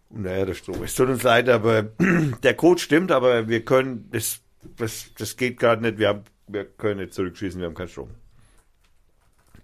Und 0.08 0.22
naja, 0.22 0.46
der 0.46 0.54
Strom. 0.54 0.82
Es 0.82 0.96
tut 0.96 1.08
uns 1.10 1.22
leid, 1.22 1.48
aber 1.48 1.82
der 2.42 2.54
Code 2.54 2.80
stimmt, 2.80 3.12
aber 3.12 3.46
wir 3.46 3.64
können, 3.64 4.08
das, 4.10 4.40
das, 4.76 5.10
das 5.16 5.36
geht 5.36 5.60
gerade 5.60 5.82
nicht. 5.82 5.98
Wir, 5.98 6.08
haben, 6.08 6.24
wir 6.52 6.64
können 6.64 7.00
nicht 7.00 7.14
zurückschießen, 7.14 7.60
wir 7.60 7.66
haben 7.66 7.74
keinen 7.74 7.88
Strom. 7.88 8.10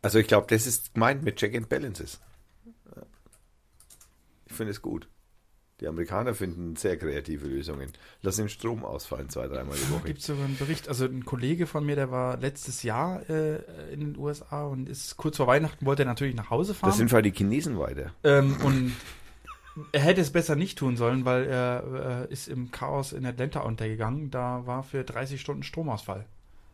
Also 0.03 0.19
ich 0.19 0.27
glaube, 0.27 0.47
das 0.49 0.67
ist 0.67 0.95
gemeint 0.95 1.23
mit 1.23 1.37
Check 1.37 1.57
and 1.57 1.69
Balances. 1.69 2.21
Ich 4.47 4.53
finde 4.53 4.71
es 4.71 4.81
gut. 4.81 5.09
Die 5.81 5.89
Amerikaner 5.89 6.33
finden 6.35 6.75
sehr 6.77 6.97
kreative 6.97 7.47
Lösungen. 7.47 7.93
Lass 8.23 8.37
den 8.37 8.49
Strom 8.49 8.83
ausfallen, 8.83 9.29
zwei, 9.29 9.47
dreimal 9.47 9.77
die 9.77 9.91
Woche. 9.93 10.07
Gibt 10.07 10.21
es 10.21 10.27
sogar 10.27 10.47
einen 10.47 10.57
Bericht, 10.57 10.89
also 10.89 11.05
ein 11.05 11.27
Kollege 11.27 11.67
von 11.67 11.85
mir, 11.85 11.97
der 11.97 12.11
war 12.11 12.39
letztes 12.39 12.83
Jahr 12.83 13.29
äh, 13.29 13.57
in 13.93 14.01
den 14.01 14.17
USA 14.17 14.65
und 14.65 14.89
ist 14.89 15.19
kurz 15.19 15.37
vor 15.37 15.47
Weihnachten, 15.47 15.85
wollte 15.85 16.05
er 16.05 16.07
natürlich 16.07 16.35
nach 16.35 16.49
Hause 16.49 16.73
fahren. 16.73 16.89
Das 16.89 16.97
sind 16.97 17.13
halt 17.13 17.27
die 17.27 17.33
Chinesen 17.33 17.79
weiter. 17.79 18.13
Ähm, 18.25 18.57
und 18.65 18.93
er 19.93 20.01
hätte 20.01 20.23
es 20.23 20.31
besser 20.31 20.57
nicht 20.57 20.79
tun 20.79 20.97
sollen, 20.97 21.27
weil 21.27 21.45
er 21.45 22.27
äh, 22.31 22.33
ist 22.33 22.49
im 22.49 22.71
Chaos 22.71 23.13
in 23.13 23.27
Atlanta 23.27 23.61
untergegangen. 23.61 24.31
Da 24.31 24.67
war 24.67 24.83
für 24.83 25.05
30 25.05 25.39
Stunden 25.39 25.63
Stromausfall 25.63 26.25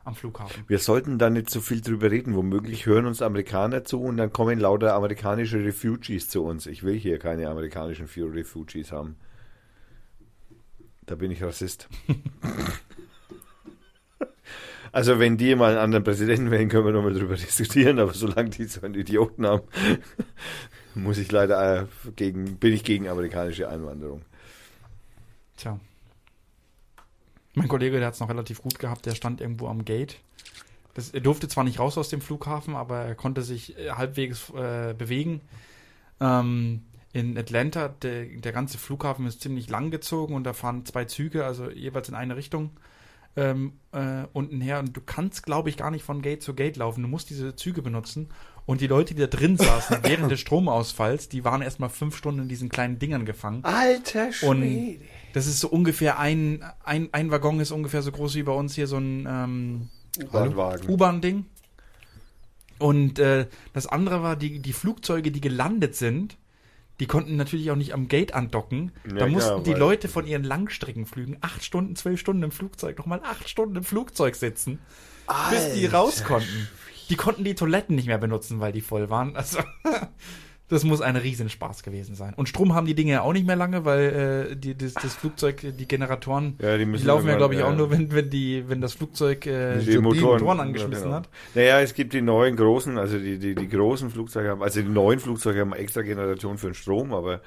am 0.05 0.15
Flughafen. 0.15 0.65
Wir 0.67 0.79
sollten 0.79 1.19
da 1.19 1.31
nicht 1.31 1.51
so 1.51 1.61
viel 1.61 1.81
drüber 1.81 2.11
reden. 2.11 2.35
Womöglich 2.35 2.87
hören 2.87 3.07
uns 3.07 3.23
Amerikaner 3.23 3.85
zu 3.85 4.03
und 4.03 4.17
dann 4.17 4.33
kommen 4.33 4.59
lauter 4.59 4.95
amerikanische 4.95 5.65
Refugees 5.65 6.29
zu 6.29 6.45
uns. 6.45 6.67
Ich 6.67 6.83
will 6.83 6.99
hier 6.99 7.19
keine 7.19 7.49
amerikanischen 7.49 8.07
Refugees 8.07 8.93
haben. 8.93 9.17
Da 11.07 11.15
bin 11.15 11.31
ich 11.31 11.43
Rassist. 11.43 11.89
also 14.93 15.19
wenn 15.19 15.37
die 15.37 15.55
mal 15.55 15.71
einen 15.71 15.79
anderen 15.79 16.05
Präsidenten 16.05 16.51
wählen, 16.51 16.69
können 16.69 16.87
wir 16.87 16.93
nochmal 16.93 17.15
drüber 17.15 17.35
diskutieren, 17.35 17.99
aber 17.99 18.15
solange 18.15 18.51
die 18.51 18.65
so 18.65 18.83
einen 18.83 18.95
Idioten 18.95 19.47
haben, 19.47 19.63
muss 20.95 21.19
ich 21.19 21.31
leider 21.33 21.83
äh, 21.83 21.87
gegen, 22.17 22.57
bin 22.57 22.73
ich 22.73 22.85
gegen 22.85 23.09
amerikanische 23.09 23.69
Einwanderung. 23.69 24.23
Tja. 25.57 25.79
Mein 27.55 27.69
Kollege, 27.69 27.99
der 27.99 28.07
hat 28.07 28.15
es 28.15 28.21
noch 28.21 28.31
relativ 28.31 28.63
gut 28.63 28.79
gehabt, 28.79 29.07
der 29.07 29.15
stand 29.15 29.41
irgendwo 29.41 29.69
am 29.69 29.85
Gate. 29.85 30.19
Das, 30.95 31.11
er 31.11 31.21
durfte 31.21 31.49
zwar 31.49 31.65
nicht 31.65 31.79
raus 31.79 31.99
aus 31.99 32.09
dem 32.09 32.21
Flughafen, 32.21 32.75
aber 32.75 33.01
er 33.01 33.15
konnte 33.15 33.43
sich 33.43 33.79
äh, 33.79 33.91
halbwegs 33.91 34.51
äh, 34.51 34.95
bewegen. 34.97 35.41
Ähm, 36.21 36.85
in 37.13 37.37
Atlanta, 37.37 37.89
der, 37.89 38.25
der 38.25 38.53
ganze 38.53 38.79
Flughafen 38.79 39.27
ist 39.27 39.43
ziemlich 39.43 39.69
lang 39.69 39.91
gezogen 39.91 40.35
und 40.35 40.45
da 40.45 40.55
fahren 40.55 40.87
zwei 40.87 41.05
Züge, 41.05 41.45
also 41.45 41.71
jeweils 41.71 42.09
in 42.09 42.15
eine 42.15 42.37
Richtung 42.37 42.71
ähm, 43.37 43.75
äh, 43.93 44.25
unten 44.33 44.61
her. 44.61 44.79
Und 44.79 44.97
du 44.97 45.01
kannst, 45.01 45.45
glaube 45.45 45.69
ich, 45.69 45.77
gar 45.77 45.91
nicht 45.91 46.05
von 46.05 46.23
Gate 46.23 46.43
zu 46.43 46.55
Gate 46.55 46.77
laufen. 46.77 47.03
Du 47.03 47.09
musst 47.09 47.31
diese 47.31 47.55
Züge 47.57 47.83
benutzen. 47.83 48.29
Und 48.65 48.81
die 48.81 48.87
Leute, 48.87 49.15
die 49.15 49.21
da 49.21 49.27
drin 49.27 49.57
saßen 49.57 49.99
während 50.03 50.31
des 50.31 50.41
Stromausfalls, 50.41 51.29
die 51.29 51.45
waren 51.45 51.63
erstmal 51.63 51.91
fünf 51.91 52.17
Stunden 52.17 52.43
in 52.43 52.49
diesen 52.49 52.69
kleinen 52.69 52.99
Dingern 52.99 53.25
gefangen. 53.25 53.65
Alter 53.65 54.31
Und 54.43 54.99
das 55.33 55.47
ist 55.47 55.61
so 55.61 55.69
ungefähr 55.69 56.19
ein, 56.19 56.65
ein, 56.85 57.09
ein 57.13 57.31
Waggon 57.31 57.61
ist 57.61 57.71
ungefähr 57.71 58.03
so 58.03 58.13
groß 58.13 58.35
wie 58.35 58.43
bei 58.43 58.53
uns 58.53 58.75
hier 58.75 58.87
so 58.87 58.99
ein 58.99 59.27
ähm, 59.29 59.89
U-Bahn-Wagen. 60.23 60.89
U-Bahn-Ding. 60.89 61.47
Und 62.79 63.19
äh, 63.19 63.47
das 63.73 63.87
andere 63.87 64.23
war, 64.23 64.37
die, 64.37 64.59
die 64.59 64.73
Flugzeuge, 64.73 65.31
die 65.31 65.41
gelandet 65.41 65.95
sind, 65.95 66.37
die 67.01 67.07
konnten 67.07 67.37
natürlich 67.37 67.71
auch 67.71 67.77
nicht 67.77 67.95
am 67.95 68.09
Gate 68.09 68.35
andocken. 68.35 68.93
Ja, 69.09 69.15
da 69.15 69.27
mussten 69.27 69.63
klar, 69.63 69.63
die 69.63 69.75
Leute 69.75 70.09
von 70.09 70.27
ihren 70.27 70.45
Langstreckenflügen 70.45 71.39
acht 71.41 71.65
Stunden, 71.65 71.97
zwölf 71.97 72.21
Stunden 72.21 72.43
im 72.43 72.53
Flugzeug, 72.53 72.99
nochmal 72.99 73.21
acht 73.25 73.49
Stunden 73.49 73.77
im 73.77 73.85
Flugzeug 73.85 74.37
sitzen, 74.37 74.79
bis 75.51 75.75
die 75.75 75.87
raus 75.87 76.25
konnten. 76.25 76.69
Die 77.09 77.17
konnten 77.17 77.45
die 77.45 77.55
Toiletten 77.55 77.97
nicht 77.97 78.07
mehr 78.07 78.19
benutzen, 78.19 78.61
weil 78.61 78.73
die 78.73 78.81
voll 78.81 79.11
waren. 79.11 79.37
Also, 79.37 79.59
das 80.73 80.85
muss 80.85 81.03
ein 81.03 81.17
Riesenspaß 81.17 81.83
gewesen 81.83 82.15
sein. 82.15 82.33
Und 82.35 82.49
Strom 82.49 82.75
haben 82.75 82.87
die 82.87 82.95
Dinge 82.95 83.13
ja 83.13 83.21
auch 83.21 83.35
nicht 83.35 83.47
mehr 83.47 83.57
lange, 83.57 83.85
weil 83.85 84.49
äh, 84.53 84.57
die, 84.57 84.75
das, 84.75 84.95
das 84.95 85.15
Flugzeug, 85.15 85.61
die 85.61 85.87
Generatoren, 85.87 86.55
Ja, 86.61 86.79
die 86.79 86.87
die, 86.87 87.05
laufen 87.05 87.29
ja, 87.29 87.37
glaube 87.37 87.55
ich, 87.55 87.63
auch 87.63 87.71
ja. 87.71 87.77
nur, 87.77 87.91
wenn, 87.91 88.11
wenn, 88.13 88.31
die, 88.31 88.65
wenn 88.69 88.81
das 88.81 88.95
Flugzeug 88.95 89.47
äh, 89.47 89.79
die 89.81 89.91
die 89.91 89.99
Motoren, 89.99 90.41
Motoren 90.41 90.61
angeschmissen 90.61 91.11
ja, 91.11 91.19
genau. 91.19 91.29
hat. 91.29 91.29
Naja, 91.55 91.81
es 91.81 91.93
gibt 91.93 92.15
die 92.15 92.23
neuen 92.23 92.57
großen, 92.57 92.97
also 92.97 93.19
die, 93.19 93.39
die, 93.39 93.55
die 93.55 93.69
großen 93.69 94.11
Flugzeuge 94.11 94.49
haben, 94.49 94.63
also 94.63 94.81
die 94.81 94.89
neuen 94.89 95.21
Flugzeuge 95.21 95.61
haben 95.61 95.75
extra 95.75 96.01
Generation 96.01 96.57
für 96.57 96.69
den 96.69 96.75
Strom, 96.75 97.13
aber 97.13 97.43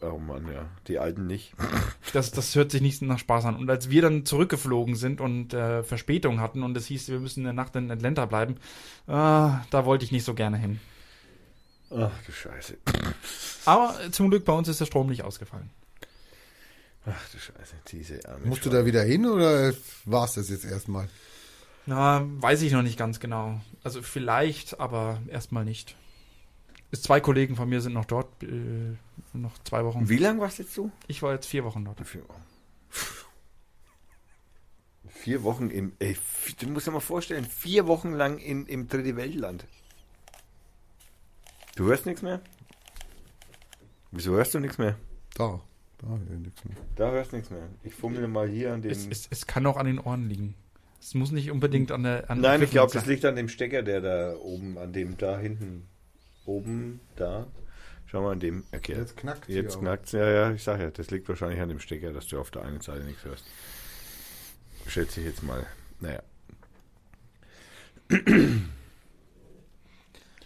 oh 0.00 0.18
Mann, 0.18 0.46
ja, 0.52 0.66
die 0.86 1.00
alten 1.00 1.26
nicht. 1.26 1.52
Das, 2.12 2.32
das 2.32 2.56
hört 2.56 2.72
sich 2.72 2.80
nicht 2.80 3.02
nach 3.02 3.20
Spaß 3.20 3.44
an. 3.44 3.54
Und 3.54 3.70
als 3.70 3.90
wir 3.90 4.02
dann 4.02 4.24
zurückgeflogen 4.24 4.96
sind 4.96 5.20
und 5.20 5.54
äh, 5.54 5.84
Verspätung 5.84 6.40
hatten 6.40 6.64
und 6.64 6.76
es 6.76 6.86
hieß, 6.86 7.08
wir 7.08 7.20
müssen 7.20 7.44
eine 7.46 7.54
Nacht 7.54 7.76
in 7.76 7.88
Atlanta 7.88 8.26
bleiben, 8.26 8.54
äh, 9.06 9.12
da 9.12 9.84
wollte 9.84 10.04
ich 10.04 10.10
nicht 10.10 10.24
so 10.24 10.34
gerne 10.34 10.56
hin. 10.56 10.80
Ach 11.90 12.10
du 12.24 12.32
Scheiße. 12.32 12.76
Aber 13.64 13.96
zum 14.12 14.30
Glück 14.30 14.44
bei 14.44 14.52
uns 14.52 14.68
ist 14.68 14.80
der 14.80 14.86
Strom 14.86 15.08
nicht 15.08 15.22
ausgefallen. 15.24 15.70
Ach 17.06 17.28
du 17.32 17.38
Scheiße, 17.38 17.74
diese 17.88 18.28
arme 18.28 18.46
Musst 18.46 18.64
du 18.64 18.68
Schweine. 18.70 18.80
da 18.82 18.86
wieder 18.86 19.02
hin 19.02 19.26
oder 19.26 19.72
war's 20.04 20.34
das 20.34 20.50
jetzt 20.50 20.64
erstmal? 20.64 21.08
Na, 21.86 22.22
weiß 22.24 22.62
ich 22.62 22.72
noch 22.72 22.82
nicht 22.82 22.98
ganz 22.98 23.18
genau. 23.20 23.60
Also 23.82 24.02
vielleicht, 24.02 24.78
aber 24.78 25.20
erstmal 25.28 25.64
nicht. 25.64 25.96
Ist 26.92 27.04
zwei 27.04 27.20
Kollegen 27.20 27.56
von 27.56 27.68
mir 27.68 27.80
sind 27.80 27.94
noch 27.94 28.04
dort, 28.04 28.42
äh, 28.42 28.96
noch 29.32 29.52
zwei 29.64 29.84
Wochen. 29.84 30.08
Wie 30.08 30.18
lang 30.18 30.40
warst 30.40 30.58
jetzt 30.58 30.76
du? 30.76 30.90
Ich 31.06 31.22
war 31.22 31.32
jetzt 31.32 31.46
vier 31.46 31.64
Wochen 31.64 31.84
dort. 31.84 32.06
Vier 32.06 32.28
Wochen. 32.28 32.42
Vier 35.08 35.42
Wochen 35.42 35.70
im, 35.70 35.92
ey, 35.98 36.16
du 36.60 36.68
musst 36.68 36.86
dir 36.86 36.92
mal 36.92 37.00
vorstellen, 37.00 37.44
vier 37.44 37.86
Wochen 37.86 38.12
lang 38.12 38.38
in, 38.38 38.66
im 38.66 38.88
Dritte 38.88 39.16
Weltland. 39.16 39.66
Du 41.76 41.86
hörst 41.86 42.06
nichts 42.06 42.22
mehr? 42.22 42.40
Wieso 44.10 44.32
hörst 44.32 44.54
du 44.54 44.60
nichts 44.60 44.78
mehr? 44.78 44.96
Da, 45.34 45.60
da 45.98 46.16
ist 46.16 46.30
nichts 46.40 46.64
mehr. 46.64 46.76
Da 46.96 47.10
hörst 47.10 47.32
du 47.32 47.36
nichts 47.36 47.50
mehr. 47.50 47.68
Ich 47.84 47.94
fummel 47.94 48.26
mal 48.28 48.48
hier 48.48 48.72
an 48.74 48.82
den. 48.82 48.90
Es, 48.90 49.06
es, 49.06 49.28
es 49.30 49.46
kann 49.46 49.66
auch 49.66 49.76
an 49.76 49.86
den 49.86 49.98
Ohren 49.98 50.28
liegen. 50.28 50.54
Es 51.00 51.14
muss 51.14 51.30
nicht 51.30 51.50
unbedingt 51.50 51.92
an 51.92 52.02
der 52.02 52.28
an 52.30 52.40
Nein, 52.40 52.62
ich 52.62 52.70
glaube, 52.70 52.92
das 52.92 53.06
liegt 53.06 53.24
an 53.24 53.36
dem 53.36 53.48
Stecker, 53.48 53.82
der 53.82 54.00
da 54.00 54.34
oben, 54.36 54.76
an 54.76 54.92
dem 54.92 55.16
da 55.16 55.38
hinten, 55.38 55.86
oben, 56.44 57.00
da. 57.16 57.46
Schau 58.06 58.22
mal 58.22 58.32
an 58.32 58.40
dem. 58.40 58.64
Okay. 58.72 58.94
Jetzt 58.94 59.16
knackt 59.16 59.46
hier 59.46 59.62
Jetzt 59.62 59.76
auch. 59.76 59.80
knackt's. 59.80 60.12
Ja, 60.12 60.28
ja, 60.28 60.50
ich 60.52 60.62
sag 60.62 60.80
ja, 60.80 60.90
das 60.90 61.10
liegt 61.10 61.28
wahrscheinlich 61.28 61.60
an 61.60 61.68
dem 61.68 61.78
Stecker, 61.78 62.12
dass 62.12 62.26
du 62.26 62.38
auf 62.40 62.50
der 62.50 62.62
einen 62.62 62.80
Seite 62.80 63.04
nichts 63.04 63.24
hörst. 63.24 63.44
Schätze 64.88 65.20
ich 65.20 65.26
jetzt 65.26 65.42
mal. 65.42 65.64
Naja. 66.00 66.20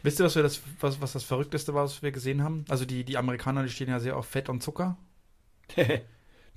Wisst 0.05 0.21
ihr, 0.21 0.27
was, 0.27 0.37
wir 0.37 0.43
das, 0.43 0.61
was, 0.81 1.01
was 1.01 1.15
das 1.15 1.25
Verrückteste 1.25 1.73
war, 1.73 1.85
was 1.85 2.03
wir 2.03 2.13
gesehen 2.13 2.43
haben? 2.43 2.67
Also 2.69 2.85
die, 2.85 3.05
die 3.05 3.17
Amerikaner, 3.17 3.63
die 3.63 3.71
stehen 3.71 3.89
ja 3.89 3.99
sehr 4.01 4.19
auf 4.19 4.27
Fett 4.27 4.51
und 4.51 4.63
Zucker. 4.63 4.99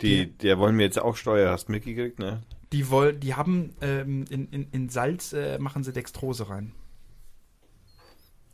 Die, 0.01 0.31
der 0.37 0.59
wollen 0.59 0.75
mir 0.75 0.83
jetzt 0.83 0.99
auch 0.99 1.15
Steuer, 1.15 1.49
hast 1.49 1.69
du 1.69 1.71
mitgekriegt, 1.71 2.19
ne? 2.19 2.43
Die 2.71 2.91
wollen, 2.91 3.19
die 3.19 3.33
haben 3.33 3.73
ähm, 3.81 4.25
in, 4.29 4.47
in, 4.49 4.69
in 4.71 4.89
Salz 4.89 5.33
äh, 5.33 5.57
machen 5.57 5.83
sie 5.83 5.91
Dextrose 5.91 6.49
rein. 6.49 6.71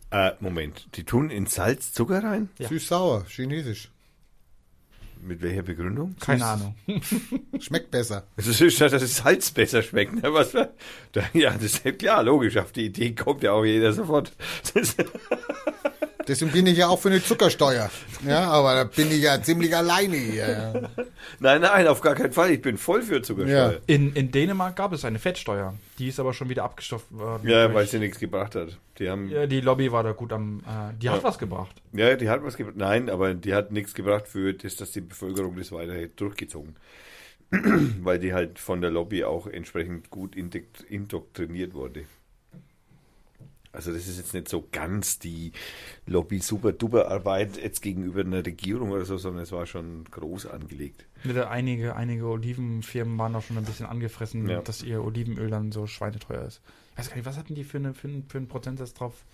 Äh, 0.10 0.32
Moment, 0.40 0.88
die 0.95 1.03
tun 1.03 1.30
in 1.30 1.48
Salz 1.48 1.91
Zucker 1.91 2.24
rein? 2.24 2.49
Ja. 2.60 2.70
Süß-sauer, 2.70 3.26
chinesisch. 3.28 3.91
Mit 5.25 5.41
welcher 5.41 5.63
Begründung? 5.63 6.15
Keine 6.19 6.45
Ahnung. 6.45 6.75
Schmeckt 7.59 7.91
besser. 7.91 8.27
Es 8.35 8.47
ist, 8.59 8.81
dass 8.81 8.91
das 8.91 9.15
Salz 9.17 9.51
besser 9.51 9.81
schmeckt. 9.81 10.21
Ne? 10.21 10.33
Was, 10.33 10.51
da, 10.51 10.67
ja, 11.33 11.51
das 11.51 11.63
ist 11.63 11.85
ja 11.85 11.93
klar, 11.93 12.23
logisch. 12.23 12.57
Auf 12.57 12.73
die 12.73 12.87
Idee 12.87 13.13
kommt 13.13 13.41
ja 13.43 13.53
auch 13.53 13.63
jeder 13.63 13.93
sofort. 13.93 14.33
Deswegen 16.27 16.51
bin 16.51 16.67
ich 16.67 16.77
ja 16.77 16.87
auch 16.87 16.99
für 16.99 17.09
eine 17.09 17.21
Zuckersteuer. 17.23 17.89
Ja, 18.25 18.49
aber 18.49 18.75
da 18.75 18.83
bin 18.85 19.11
ich 19.11 19.21
ja 19.21 19.41
ziemlich 19.41 19.75
alleine 19.75 20.15
hier. 20.15 20.47
Ja. 20.49 21.03
nein, 21.39 21.61
nein, 21.61 21.87
auf 21.87 22.01
gar 22.01 22.15
keinen 22.15 22.31
Fall. 22.33 22.51
Ich 22.51 22.61
bin 22.61 22.77
voll 22.77 23.01
für 23.01 23.21
Zuckersteuer. 23.21 23.73
Ja. 23.73 23.79
In, 23.87 24.13
in 24.13 24.31
Dänemark 24.31 24.75
gab 24.75 24.93
es 24.93 25.03
eine 25.05 25.19
Fettsteuer. 25.19 25.73
Die 25.99 26.07
ist 26.07 26.19
aber 26.19 26.33
schon 26.33 26.49
wieder 26.49 26.63
abgestofft 26.63 27.07
worden. 27.11 27.47
Ja, 27.47 27.73
weil 27.73 27.87
sie 27.87 27.99
nichts 27.99 28.19
gebracht 28.19 28.55
hat. 28.55 28.77
Die 28.99 29.09
haben, 29.09 29.29
ja, 29.29 29.41
ja, 29.41 29.47
die 29.47 29.61
Lobby 29.61 29.91
war 29.91 30.03
da 30.03 30.11
gut 30.11 30.31
am. 30.33 30.59
Äh, 30.59 30.93
die 31.01 31.09
hat 31.09 31.17
Ja. 31.17 31.23
was 31.23 31.37
gebracht. 31.37 31.75
die 31.91 32.29
hat 32.29 32.43
was 32.43 32.57
gebracht. 32.57 32.77
Nein, 32.77 33.09
aber 33.09 33.33
die 33.33 33.53
hat 33.53 33.71
nichts 33.71 33.93
gebracht 33.93 34.27
für 34.27 34.53
das, 34.53 34.75
dass 34.75 34.91
die 34.91 35.01
Bevölkerung 35.01 35.55
das 35.57 35.71
weiter 35.71 35.93
durchgezogen. 36.15 36.75
weil 38.01 38.17
die 38.17 38.33
halt 38.33 38.57
von 38.57 38.81
der 38.81 38.89
Lobby 38.89 39.23
auch 39.23 39.45
entsprechend 39.45 40.09
gut 40.09 40.35
indok- 40.35 40.83
indoktriniert 40.89 41.73
wurde. 41.75 42.05
Also 43.73 43.91
das 43.91 44.07
ist 44.07 44.17
jetzt 44.17 44.33
nicht 44.35 44.47
so 44.47 44.67
ganz 44.71 45.17
die 45.19 45.51
Lobby 46.05 46.39
super 46.39 46.71
duper 46.73 47.09
Arbeit 47.09 47.57
jetzt 47.57 47.81
gegenüber 47.81 48.21
einer 48.21 48.45
Regierung 48.45 48.91
oder 48.91 49.03
so, 49.03 49.17
sondern 49.17 49.41
es 49.43 49.51
war 49.51 49.65
schon 49.65 50.03
groß 50.11 50.45
angelegt. 50.45 51.05
Einige, 51.49 51.95
einige 51.95 52.27
Olivenfirmen 52.27 53.17
waren 53.17 53.35
auch 53.35 53.41
schon 53.41 53.57
ein 53.57 53.65
bisschen 53.65 53.87
angefressen, 53.87 54.47
Ja. 54.47 54.61
dass 54.61 54.83
ihr 54.83 55.03
Olivenöl 55.03 55.49
dann 55.49 55.71
so 55.71 55.87
schweineteuer 55.87 56.43
ist. 56.45 56.61
Ich 56.93 56.99
weiß 56.99 57.09
gar 57.09 57.15
nicht, 57.15 57.25
was 57.25 57.37
hatten 57.37 57.55
die 57.55 57.63
für, 57.63 57.77
eine, 57.79 57.93
für, 57.95 58.07
einen, 58.07 58.23
für 58.29 58.37
einen 58.37 58.47
Prozentsatz 58.47 58.93
drauf? 58.93 59.25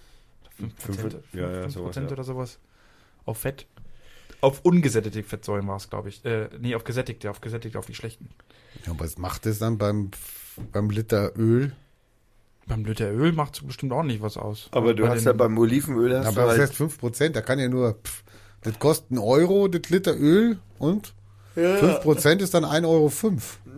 5%, 0.59 0.71
Fünf- 0.77 1.33
ja, 1.33 1.41
ja, 1.41 1.65
5% 1.65 1.69
sowas, 1.69 1.95
ja. 1.97 2.07
oder 2.07 2.23
sowas. 2.23 2.59
Auf 3.25 3.39
Fett. 3.39 3.65
Auf 4.41 4.61
ungesättigte 4.63 5.21
Fettsäuren 5.23 5.67
war 5.67 5.75
es, 5.75 5.89
glaube 5.89 6.07
ich. 6.07 6.23
Äh, 6.23 6.47
nee, 6.61 6.75
auf 6.75 6.85
gesättigte, 6.85 7.29
auf 7.29 7.41
gesättigte, 7.41 7.77
auf 7.77 7.85
die 7.87 7.93
schlechten. 7.95 8.29
Ja, 8.85 8.93
was 8.97 9.17
macht 9.17 9.45
es 9.45 9.59
dann 9.59 9.77
beim, 9.77 10.11
beim 10.71 10.89
Liter 10.89 11.37
Öl? 11.37 11.73
Beim 12.69 12.85
Liter 12.85 13.11
Öl 13.11 13.33
macht 13.33 13.55
es 13.55 13.65
bestimmt 13.67 13.91
auch 13.91 14.03
nicht 14.03 14.21
was 14.21 14.37
aus. 14.37 14.69
Aber 14.71 14.93
du 14.93 15.03
Bei 15.03 15.09
hast 15.09 15.19
den- 15.21 15.25
ja 15.25 15.33
beim 15.33 15.57
Olivenöl 15.57 16.17
hast 16.17 16.27
Aber 16.27 16.43
du 16.43 16.47
halt, 16.49 16.61
heißt 16.61 16.75
5%? 16.75 17.35
Da 17.35 17.41
kann 17.41 17.59
ja 17.59 17.67
nur, 17.67 17.93
pff, 18.01 18.23
das 18.61 18.77
kostet 18.79 19.09
einen 19.11 19.19
Euro, 19.19 19.67
das 19.67 19.89
Liter 19.89 20.15
Öl 20.17 20.59
und 20.77 21.13
ja, 21.55 21.75
5% 21.77 22.41
ist 22.43 22.53
dann 22.53 22.63
1,05 22.63 22.85
Euro. 22.85 23.11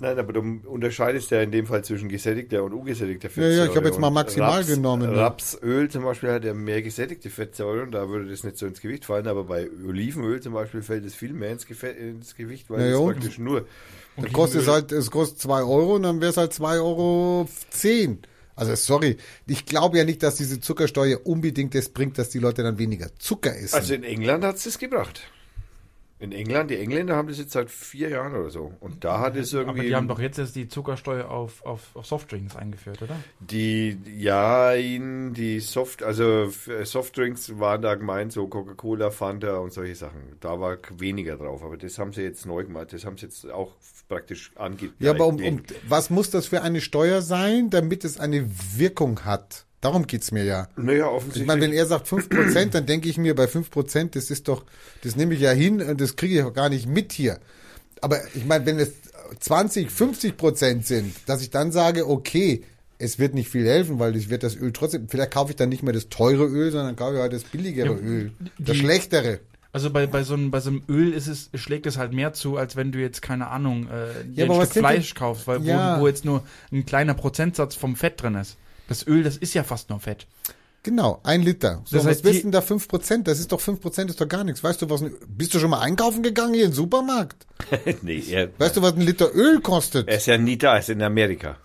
Nein, 0.01 0.19
aber 0.19 0.33
du 0.33 0.41
unterscheidest 0.67 1.31
ja 1.31 1.41
in 1.41 1.51
dem 1.51 1.65
Fall 1.65 1.83
zwischen 1.85 2.09
gesättigter 2.09 2.63
und 2.63 2.73
ungesättigter 2.73 3.29
Ja, 3.29 3.33
Fettsäure. 3.33 3.55
ja, 3.55 3.65
ich 3.71 3.75
habe 3.77 3.87
jetzt 3.87 3.99
mal 3.99 4.09
maximal 4.11 4.57
Raps, 4.57 4.67
genommen, 4.67 5.09
ne? 5.09 5.17
Rapsöl 5.17 5.89
zum 5.89 6.03
Beispiel 6.03 6.31
hat 6.31 6.43
ja 6.43 6.53
mehr 6.53 6.81
gesättigte 6.81 7.29
Fettsäure 7.29 7.83
und 7.83 7.91
da 7.93 8.09
würde 8.09 8.29
das 8.29 8.43
nicht 8.43 8.57
so 8.57 8.65
ins 8.65 8.81
Gewicht 8.81 9.05
fallen, 9.05 9.25
aber 9.27 9.45
bei 9.45 9.69
Olivenöl 9.87 10.41
zum 10.41 10.53
Beispiel 10.53 10.81
fällt 10.81 11.05
es 11.05 11.15
viel 11.15 11.31
mehr 11.33 11.51
ins, 11.51 11.65
Gefe 11.65 11.87
ins 11.87 12.35
Gewicht, 12.35 12.69
weil 12.69 12.81
Ja, 12.81 12.87
es 12.87 12.99
ja, 12.99 13.05
praktisch 13.05 13.39
nur 13.39 13.65
Dann 14.17 14.33
kostet 14.33 14.61
es 14.63 14.67
halt, 14.67 14.91
es 14.91 15.09
kostet 15.09 15.39
2 15.39 15.61
Euro 15.61 15.95
und 15.95 16.03
dann 16.03 16.19
wäre 16.19 16.31
es 16.31 16.37
halt 16.37 16.51
2,10 16.51 16.81
Euro. 16.83 17.47
Also 18.55 18.75
sorry, 18.75 19.17
ich 19.47 19.65
glaube 19.65 19.97
ja 19.97 20.03
nicht, 20.03 20.23
dass 20.23 20.35
diese 20.35 20.59
Zuckersteuer 20.59 21.25
unbedingt 21.25 21.73
das 21.75 21.89
bringt, 21.89 22.17
dass 22.17 22.29
die 22.29 22.39
Leute 22.39 22.63
dann 22.63 22.77
weniger 22.77 23.07
Zucker 23.17 23.55
essen. 23.55 23.75
Also 23.75 23.93
in 23.93 24.03
England 24.03 24.43
hat 24.43 24.57
es 24.57 24.63
das 24.63 24.77
gebracht. 24.79 25.21
In 26.21 26.31
England, 26.31 26.69
die 26.69 26.77
Engländer 26.77 27.15
haben 27.15 27.27
das 27.29 27.39
jetzt 27.39 27.51
seit 27.51 27.71
vier 27.71 28.09
Jahren 28.09 28.35
oder 28.35 28.51
so. 28.51 28.71
Und 28.79 29.03
da 29.03 29.19
hat 29.19 29.35
es 29.35 29.51
irgendwie. 29.53 29.79
Aber 29.79 29.87
die 29.87 29.95
haben 29.95 30.07
doch 30.07 30.19
jetzt 30.19 30.37
erst 30.37 30.55
die 30.55 30.67
Zuckersteuer 30.67 31.29
auf, 31.29 31.65
auf, 31.65 31.95
auf 31.95 32.05
Softdrinks 32.05 32.55
eingeführt, 32.55 33.01
oder? 33.01 33.15
Die, 33.39 33.97
ja, 34.17 34.71
in 34.73 35.33
die 35.33 35.59
Soft, 35.59 36.03
also 36.03 36.43
f- 36.43 36.69
Softdrinks 36.83 37.59
waren 37.59 37.81
da 37.81 37.95
gemeint, 37.95 38.31
so 38.31 38.47
Coca-Cola, 38.47 39.09
Fanta 39.09 39.57
und 39.57 39.73
solche 39.73 39.95
Sachen. 39.95 40.37
Da 40.39 40.59
war 40.59 40.77
weniger 40.97 41.37
drauf, 41.37 41.63
aber 41.63 41.75
das 41.75 41.97
haben 41.97 42.13
sie 42.13 42.21
jetzt 42.21 42.45
neu 42.45 42.63
gemacht. 42.65 42.93
Das 42.93 43.03
haben 43.03 43.17
sie 43.17 43.25
jetzt 43.25 43.49
auch 43.49 43.73
praktisch 44.07 44.51
angegeben. 44.55 44.93
ja, 44.99 45.11
aber 45.11 45.25
um, 45.25 45.37
um, 45.43 45.63
was 45.87 46.11
muss 46.11 46.29
das 46.29 46.45
für 46.45 46.61
eine 46.61 46.81
Steuer 46.81 47.23
sein, 47.23 47.71
damit 47.71 48.05
es 48.05 48.19
eine 48.19 48.47
Wirkung 48.75 49.25
hat? 49.25 49.65
Darum 49.81 50.05
geht's 50.07 50.31
mir 50.31 50.43
ja. 50.43 50.67
Naja, 50.77 51.05
Ich 51.07 51.11
offensichtlich. 51.11 51.47
meine, 51.47 51.61
wenn 51.61 51.73
er 51.73 51.85
sagt 51.87 52.07
5%, 52.07 52.69
dann 52.69 52.85
denke 52.85 53.09
ich 53.09 53.17
mir, 53.17 53.35
bei 53.35 53.45
5%, 53.45 54.11
das 54.15 54.29
ist 54.29 54.47
doch, 54.47 54.63
das 55.03 55.15
nehme 55.15 55.33
ich 55.33 55.39
ja 55.41 55.51
hin 55.51 55.81
und 55.81 55.99
das 55.99 56.15
kriege 56.15 56.35
ich 56.39 56.43
auch 56.43 56.53
gar 56.53 56.69
nicht 56.69 56.87
mit 56.87 57.11
hier. 57.13 57.39
Aber 57.99 58.19
ich 58.35 58.45
meine, 58.45 58.65
wenn 58.67 58.79
es 58.79 58.91
20, 59.39 59.89
50 59.89 60.37
Prozent 60.37 60.85
sind, 60.85 61.13
dass 61.25 61.41
ich 61.41 61.49
dann 61.49 61.71
sage, 61.71 62.07
okay, 62.07 62.63
es 62.99 63.17
wird 63.17 63.33
nicht 63.33 63.49
viel 63.49 63.65
helfen, 63.67 63.97
weil 63.97 64.15
ich 64.15 64.29
werde 64.29 64.45
das 64.45 64.55
Öl 64.55 64.71
trotzdem, 64.71 65.09
vielleicht 65.09 65.31
kaufe 65.31 65.51
ich 65.51 65.55
dann 65.55 65.69
nicht 65.69 65.81
mehr 65.81 65.93
das 65.93 66.09
teure 66.09 66.45
Öl, 66.45 66.71
sondern 66.71 66.95
kaufe 66.95 67.15
ich 67.15 67.21
halt 67.21 67.33
das 67.33 67.43
billigere 67.43 67.87
Ja, 67.87 67.97
Öl. 67.99 68.31
Das 68.59 68.75
die- 68.75 68.81
schlechtere. 68.81 69.39
Also 69.73 69.89
bei, 69.89 70.05
bei, 70.05 70.23
so 70.23 70.33
einem, 70.33 70.51
bei 70.51 70.59
so 70.59 70.69
einem 70.69 70.83
Öl 70.89 71.13
ist 71.13 71.27
es, 71.27 71.49
schlägt 71.55 71.85
es 71.85 71.97
halt 71.97 72.11
mehr 72.11 72.33
zu, 72.33 72.57
als 72.57 72.75
wenn 72.75 72.91
du 72.91 72.99
jetzt, 72.99 73.21
keine 73.21 73.47
Ahnung, 73.47 73.87
äh, 73.87 74.43
aber 74.43 74.59
ein 74.59 74.65
Stück 74.67 74.79
Fleisch 74.79 75.15
kaufst, 75.15 75.47
weil 75.47 75.63
Ja. 75.63 75.97
wo, 75.97 76.01
wo 76.01 76.07
jetzt 76.07 76.25
nur 76.25 76.43
ein 76.73 76.85
kleiner 76.85 77.13
Prozentsatz 77.13 77.73
vom 77.75 77.95
Fett 77.95 78.21
drin 78.21 78.35
ist. 78.35 78.57
Das 78.91 79.07
Öl, 79.07 79.23
das 79.23 79.37
ist 79.37 79.53
ja 79.53 79.63
fast 79.63 79.89
nur 79.89 80.01
Fett. 80.01 80.27
Genau, 80.83 81.21
ein 81.23 81.43
Liter. 81.43 81.81
So, 81.85 81.95
Das 81.95 82.03
was 82.05 82.11
heißt, 82.11 82.23
wissen 82.25 82.35
die- 82.37 82.41
denn 82.43 82.51
da 82.51 82.59
5%? 82.61 83.23
Das 83.27 83.39
ist 83.39 83.51
doch 83.53 83.61
5% 83.61 84.09
ist 84.09 84.19
doch 84.19 84.27
gar 84.27 84.43
nichts. 84.43 84.63
Weißt 84.63 84.81
du, 84.81 84.89
was 84.89 85.01
ein, 85.01 85.13
bist 85.27 85.53
du 85.53 85.59
schon 85.59 85.69
mal 85.69 85.79
einkaufen 85.79 86.23
gegangen 86.23 86.55
hier 86.55 86.65
im 86.65 86.73
Supermarkt? 86.73 87.45
nee, 88.01 88.21
er, 88.29 88.49
Weißt 88.57 88.75
du, 88.75 88.81
was 88.81 88.93
ein 88.93 89.01
Liter 89.01 89.33
Öl 89.33 89.61
kostet? 89.61 90.09
er 90.09 90.17
ist 90.17 90.25
ja 90.25 90.37
nie 90.37 90.57
da, 90.57 90.73
er 90.73 90.79
ist 90.79 90.89
in 90.89 91.01
Amerika. 91.03 91.55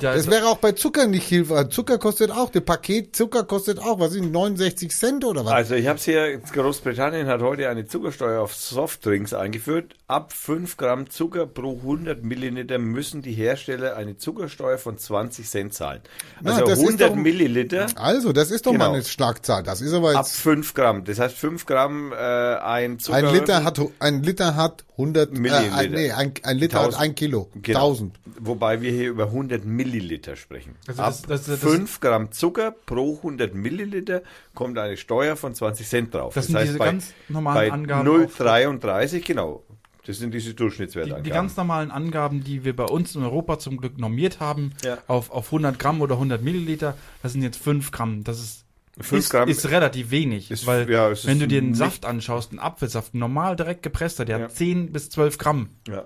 Da 0.00 0.12
Das 0.12 0.22
ist- 0.22 0.30
wäre 0.30 0.46
auch 0.48 0.58
bei 0.58 0.72
Zucker 0.72 1.06
nicht 1.06 1.26
hilfreich. 1.26 1.68
Zucker 1.70 1.98
kostet 1.98 2.30
auch, 2.30 2.50
der 2.50 2.60
Paket 2.60 3.16
Zucker 3.16 3.44
kostet 3.44 3.78
auch, 3.78 3.98
was 3.98 4.12
sind 4.12 4.30
69 4.32 4.90
Cent 4.94 5.24
oder 5.24 5.44
was? 5.44 5.52
Also 5.52 5.74
ich 5.74 5.86
habe 5.86 5.98
es 5.98 6.04
hier, 6.04 6.38
Großbritannien 6.38 7.26
hat 7.26 7.40
heute 7.40 7.68
eine 7.68 7.86
Zuckersteuer 7.86 8.40
auf 8.42 8.54
Softdrinks 8.54 9.32
eingeführt. 9.32 9.94
Ab 10.06 10.32
5 10.32 10.76
Gramm 10.76 11.08
Zucker 11.08 11.46
pro 11.46 11.78
100 11.82 12.22
Milliliter 12.24 12.78
müssen 12.78 13.22
die 13.22 13.32
Hersteller 13.32 13.96
eine 13.96 14.16
Zuckersteuer 14.18 14.76
von 14.78 14.98
20 14.98 15.48
Cent 15.48 15.72
zahlen. 15.72 16.00
Na, 16.42 16.52
Also 16.52 16.66
das 16.66 16.78
ist 16.78 16.84
100 16.84 17.10
doch- 17.10 17.16
Milliliter 17.16 17.86
Also, 17.96 18.32
das 18.32 18.50
ist 18.50 18.66
doch 18.66 18.72
Genau. 18.72 18.88
mal 18.90 18.94
eine 18.94 19.04
Schlagzahl. 19.04 19.62
Das 19.62 19.80
ist 19.80 19.92
aber 19.94 20.10
ab 20.10 20.24
jetzt, 20.26 20.36
5 20.36 20.74
Gramm. 20.74 21.04
Das 21.04 21.18
heißt 21.18 21.36
5 21.36 21.64
Gramm 21.66 22.12
äh, 22.12 22.16
ein 22.16 22.98
Zucker. 22.98 23.16
ein 23.18 23.32
Liter 23.32 23.64
hat, 23.64 23.80
ein 23.98 24.22
Liter 24.22 24.56
hat 24.56 24.84
100, 24.96 25.30
äh, 25.32 25.38
Milliliter. 25.38 25.74
ein, 25.76 25.90
nee, 25.92 26.12
ein, 26.12 26.32
ein 26.42 26.58
Liter 26.58 26.78
hat 26.78 26.84
1000. 26.94 27.02
ein 27.02 27.14
Kilo. 27.14 27.48
Genau. 27.62 27.78
1000. 27.88 28.14
Wobei 28.40 28.80
wir 28.82 28.90
hier 28.90 29.08
über 29.10 29.30
100 29.30 29.53
Milliliter 29.62 30.34
sprechen. 30.36 30.74
Also 30.88 31.02
Ab 31.02 31.08
das- 31.10 31.22
das- 31.22 31.46
das- 31.46 31.60
5 31.60 32.00
Gramm 32.00 32.32
Zucker 32.32 32.72
pro 32.72 33.20
100 33.22 33.54
Milliliter 33.54 34.22
kommt 34.54 34.76
eine 34.78 34.96
Steuer 34.96 35.36
von 35.36 35.54
20 35.54 35.86
Cent 35.88 36.12
drauf. 36.14 36.34
Das 36.34 36.46
sind 36.48 36.58
diese 36.60 36.78
ganz 36.78 37.12
normalen 37.28 37.56
bei 37.56 37.72
Angaben 37.72 38.08
0,33, 38.08 39.24
genau. 39.24 39.62
Das 40.06 40.18
sind 40.18 40.34
diese 40.34 40.52
Durchschnittswerte. 40.52 41.14
die, 41.16 41.22
die 41.22 41.30
ganz 41.30 41.56
normalen 41.56 41.90
Angaben, 41.90 42.44
die 42.44 42.64
wir 42.64 42.76
bei 42.76 42.84
uns 42.84 43.14
in 43.14 43.22
Europa 43.22 43.58
zum 43.58 43.78
Glück 43.78 43.96
normiert 43.98 44.38
haben, 44.40 44.72
Ja. 44.84 44.98
auf, 45.06 45.30
auf 45.30 45.50
100 45.50 45.78
Gramm 45.78 46.02
oder 46.02 46.16
100 46.18 46.42
Milliliter, 46.42 46.94
das 47.22 47.32
sind 47.32 47.42
jetzt 47.42 47.56
5 47.62 47.90
Gramm. 47.90 48.22
Das 48.24 48.38
ist 48.40 48.64
Fünf 49.00 49.24
ist, 49.24 49.30
Gramm 49.30 49.48
ist 49.48 49.68
relativ 49.70 50.10
wenig, 50.12 50.50
ist- 50.52 50.66
weil 50.66 50.88
ja, 50.90 51.10
wenn 51.24 51.40
du 51.40 51.48
dir 51.48 51.58
einen 51.60 51.74
Saft 51.74 52.04
anschaust, 52.04 52.52
einen 52.52 52.60
Apfelsaft, 52.60 53.14
normal 53.14 53.56
direkt 53.56 53.82
gepresster, 53.82 54.24
der 54.24 54.38
Ja. 54.38 54.44
hat 54.44 54.52
10 54.54 54.92
bis 54.92 55.10
12 55.10 55.36
Gramm. 55.38 55.70
Ja. 55.88 56.04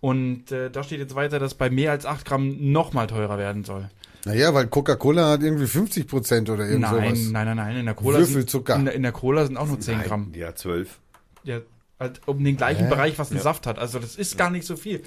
Und 0.00 0.50
äh, 0.50 0.70
da 0.70 0.82
steht 0.82 0.98
jetzt 0.98 1.14
weiter, 1.14 1.38
dass 1.38 1.54
bei 1.54 1.68
mehr 1.70 1.90
als 1.90 2.06
8 2.06 2.24
Gramm 2.24 2.72
nochmal 2.72 3.06
teurer 3.06 3.36
werden 3.38 3.64
soll. 3.64 3.90
Naja, 4.24 4.52
weil 4.54 4.66
Coca-Cola 4.66 5.30
hat 5.30 5.42
irgendwie 5.42 5.66
50 5.66 6.06
Prozent 6.06 6.50
oder 6.50 6.64
irgend 6.66 6.82
Nein, 6.82 7.14
sowas. 7.16 7.30
nein, 7.32 7.46
nein, 7.46 7.56
nein. 7.56 7.76
In 7.76 7.86
der 7.86 7.94
Cola 7.94 8.18
Würfelzucker. 8.18 8.76
Sind, 8.76 8.86
in, 8.88 8.94
in 8.96 9.02
der 9.02 9.12
Cola 9.12 9.46
sind 9.46 9.56
auch 9.56 9.66
nur 9.66 9.80
10 9.80 10.02
Gramm. 10.02 10.28
Nein, 10.30 10.40
ja, 10.40 10.54
zwölf. 10.54 10.98
Ja, 11.42 11.60
halt 11.98 12.20
um 12.26 12.42
den 12.42 12.56
gleichen 12.56 12.84
Hä? 12.84 12.90
Bereich, 12.90 13.18
was 13.18 13.30
ein 13.30 13.38
Ja. 13.38 13.42
Saft 13.42 13.66
hat. 13.66 13.78
Also 13.78 13.98
das 13.98 14.16
ist 14.16 14.36
gar 14.36 14.50
nicht 14.50 14.66
so 14.66 14.76
viel. 14.76 15.02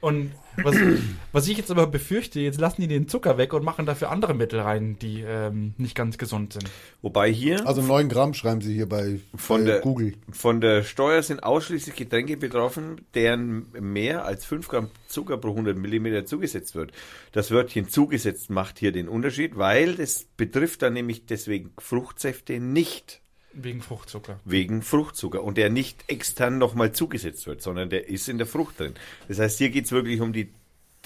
Und 0.00 0.32
was, 0.56 0.76
was 1.32 1.48
ich 1.48 1.56
jetzt 1.56 1.70
aber 1.70 1.86
befürchte, 1.86 2.40
jetzt 2.40 2.60
lassen 2.60 2.80
die 2.82 2.88
den 2.88 3.08
Zucker 3.08 3.38
weg 3.38 3.52
und 3.52 3.64
machen 3.64 3.86
dafür 3.86 4.10
andere 4.10 4.34
Mittel 4.34 4.60
rein, 4.60 4.98
die 5.00 5.22
ähm, 5.26 5.74
nicht 5.76 5.94
ganz 5.94 6.18
gesund 6.18 6.52
sind. 6.52 6.70
Wobei 7.02 7.30
hier 7.32 7.66
Also 7.66 7.82
9 7.82 8.08
Gramm 8.08 8.34
schreiben 8.34 8.60
sie 8.60 8.74
hier 8.74 8.88
bei, 8.88 9.20
Von 9.34 9.62
bei 9.64 9.70
der- 9.72 9.80
Google. 9.80 10.14
von 10.30 10.60
der 10.60 10.82
Steuer 10.82 11.22
sind 11.22 11.42
ausschließlich 11.42 11.96
Getränke 11.96 12.36
betroffen, 12.36 13.00
deren 13.14 13.66
mehr 13.78 14.24
als 14.24 14.44
5 14.44 14.68
Gramm 14.68 14.90
Zucker 15.08 15.36
pro 15.38 15.50
100 15.50 15.76
Millimeter 15.76 16.24
zugesetzt 16.26 16.74
wird. 16.74 16.92
Das 17.32 17.50
Wörtchen 17.50 17.88
zugesetzt 17.88 18.50
macht 18.50 18.78
hier 18.78 18.92
den 18.92 19.08
Unterschied, 19.08 19.56
weil 19.56 19.94
das 19.94 20.26
betrifft 20.36 20.82
dann 20.82 20.92
nämlich 20.94 21.26
deswegen 21.26 21.72
Fruchtsäfte 21.78 22.60
nicht 22.60 23.20
Wegen 23.52 23.80
Fruchtzucker. 23.82 24.38
wegen 24.44 24.82
Fruchtzucker 24.82 25.42
und 25.42 25.56
der 25.58 25.70
nicht 25.70 26.04
extern 26.08 26.58
nochmal 26.58 26.92
zugesetzt 26.92 27.46
wird, 27.46 27.62
sondern 27.62 27.90
der 27.90 28.08
ist 28.08 28.28
in 28.28 28.38
der 28.38 28.46
Frucht 28.46 28.78
drin. 28.78 28.94
Das 29.26 29.38
heißt, 29.38 29.58
hier 29.58 29.70
geht's 29.70 29.90
wirklich 29.90 30.20
um 30.20 30.32
die, 30.32 30.52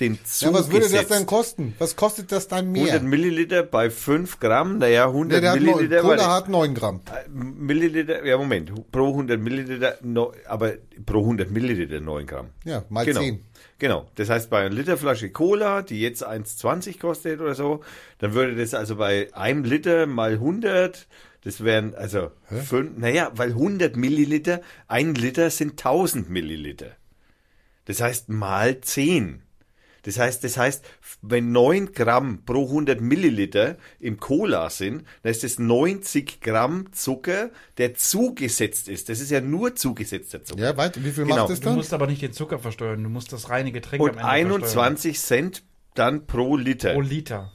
den 0.00 0.14
Ja, 0.40 0.52
was 0.52 0.68
würde 0.70 0.80
das 0.80 0.90
zugesetzt. 0.90 1.10
denn 1.10 1.26
kosten? 1.26 1.74
Was 1.78 1.96
kostet 1.96 2.32
das 2.32 2.48
dann 2.48 2.74
100 2.74 3.02
mehr? 3.02 3.02
Milliliter 3.02 3.62
bei 3.62 3.90
5 3.90 4.40
Gramm, 4.40 4.78
naja, 4.78 5.06
100 5.06 5.36
Nee, 5.36 5.40
der 5.40 5.50
hat 5.52 5.60
neun, 5.60 5.66
Milliliter. 5.76 6.00
Cola 6.02 6.16
warte. 6.18 6.30
hat 6.30 6.48
9 6.48 6.74
Gramm. 6.74 7.00
Äh, 7.06 7.28
Milliliter, 7.30 8.24
ja 8.24 8.36
Moment, 8.36 8.90
pro 8.90 9.08
100 9.08 9.40
Milliliter, 9.40 9.98
no, 10.02 10.32
aber 10.46 10.72
pro 11.06 11.20
100 11.20 11.50
Milliliter 11.50 12.00
9 12.00 12.26
Gramm. 12.26 12.48
Ja, 12.64 12.84
mal 12.88 13.04
genau. 13.04 13.20
10. 13.20 13.44
Genau, 13.78 14.06
das 14.14 14.28
heißt 14.28 14.48
bei 14.50 14.60
einer 14.60 14.74
Literflasche 14.74 15.30
Cola, 15.30 15.82
die 15.82 16.00
jetzt 16.00 16.26
1,20 16.26 17.00
kostet 17.00 17.40
oder 17.40 17.54
so, 17.54 17.80
dann 18.18 18.32
würde 18.34 18.54
das 18.56 18.74
also 18.74 18.96
bei 18.96 19.28
einem 19.34 19.64
Liter 19.64 20.06
mal 20.06 20.32
100, 20.32 21.08
das 21.44 21.62
wären 21.64 21.94
also 21.94 22.30
fünf, 22.44 22.96
naja, 22.96 23.30
weil 23.34 23.50
100 23.50 23.96
Milliliter, 23.96 24.60
ein 24.88 25.14
Liter 25.14 25.50
sind 25.50 25.72
1000 25.72 26.30
Milliliter. 26.30 26.92
Das 27.84 28.00
heißt 28.00 28.28
mal 28.28 28.80
10. 28.80 29.42
Das 30.04 30.18
heißt, 30.18 30.42
das 30.42 30.56
heißt, 30.56 30.84
wenn 31.20 31.52
9 31.52 31.92
Gramm 31.92 32.44
pro 32.44 32.64
100 32.66 33.00
Milliliter 33.00 33.76
im 34.00 34.18
Cola 34.18 34.68
sind, 34.68 35.04
dann 35.22 35.30
ist 35.30 35.44
das 35.44 35.60
90 35.60 36.40
Gramm 36.40 36.92
Zucker, 36.92 37.50
der 37.78 37.94
zugesetzt 37.94 38.88
ist. 38.88 39.08
Das 39.08 39.20
ist 39.20 39.30
ja 39.30 39.40
nur 39.40 39.76
zugesetzter 39.76 40.42
Zucker. 40.42 40.60
Ja, 40.60 40.76
weit, 40.76 40.96
wie 41.04 41.10
viel 41.12 41.24
Genau. 41.24 41.36
macht 41.36 41.50
das 41.50 41.60
Du 41.60 41.66
dann? 41.66 41.76
musst 41.76 41.92
aber 41.92 42.08
nicht 42.08 42.20
den 42.20 42.32
Zucker 42.32 42.58
versteuern, 42.58 43.00
du 43.02 43.08
musst 43.10 43.32
das 43.32 43.48
reine 43.48 43.70
Getränk 43.70 44.02
Und 44.02 44.18
am 44.18 44.34
Ende 44.34 44.58
versteuern. 44.58 44.86
21 44.86 45.20
Cent 45.20 45.62
dann 45.94 46.26
pro 46.26 46.56
Liter. 46.56 46.94
pro 46.94 47.00
Liter. 47.00 47.52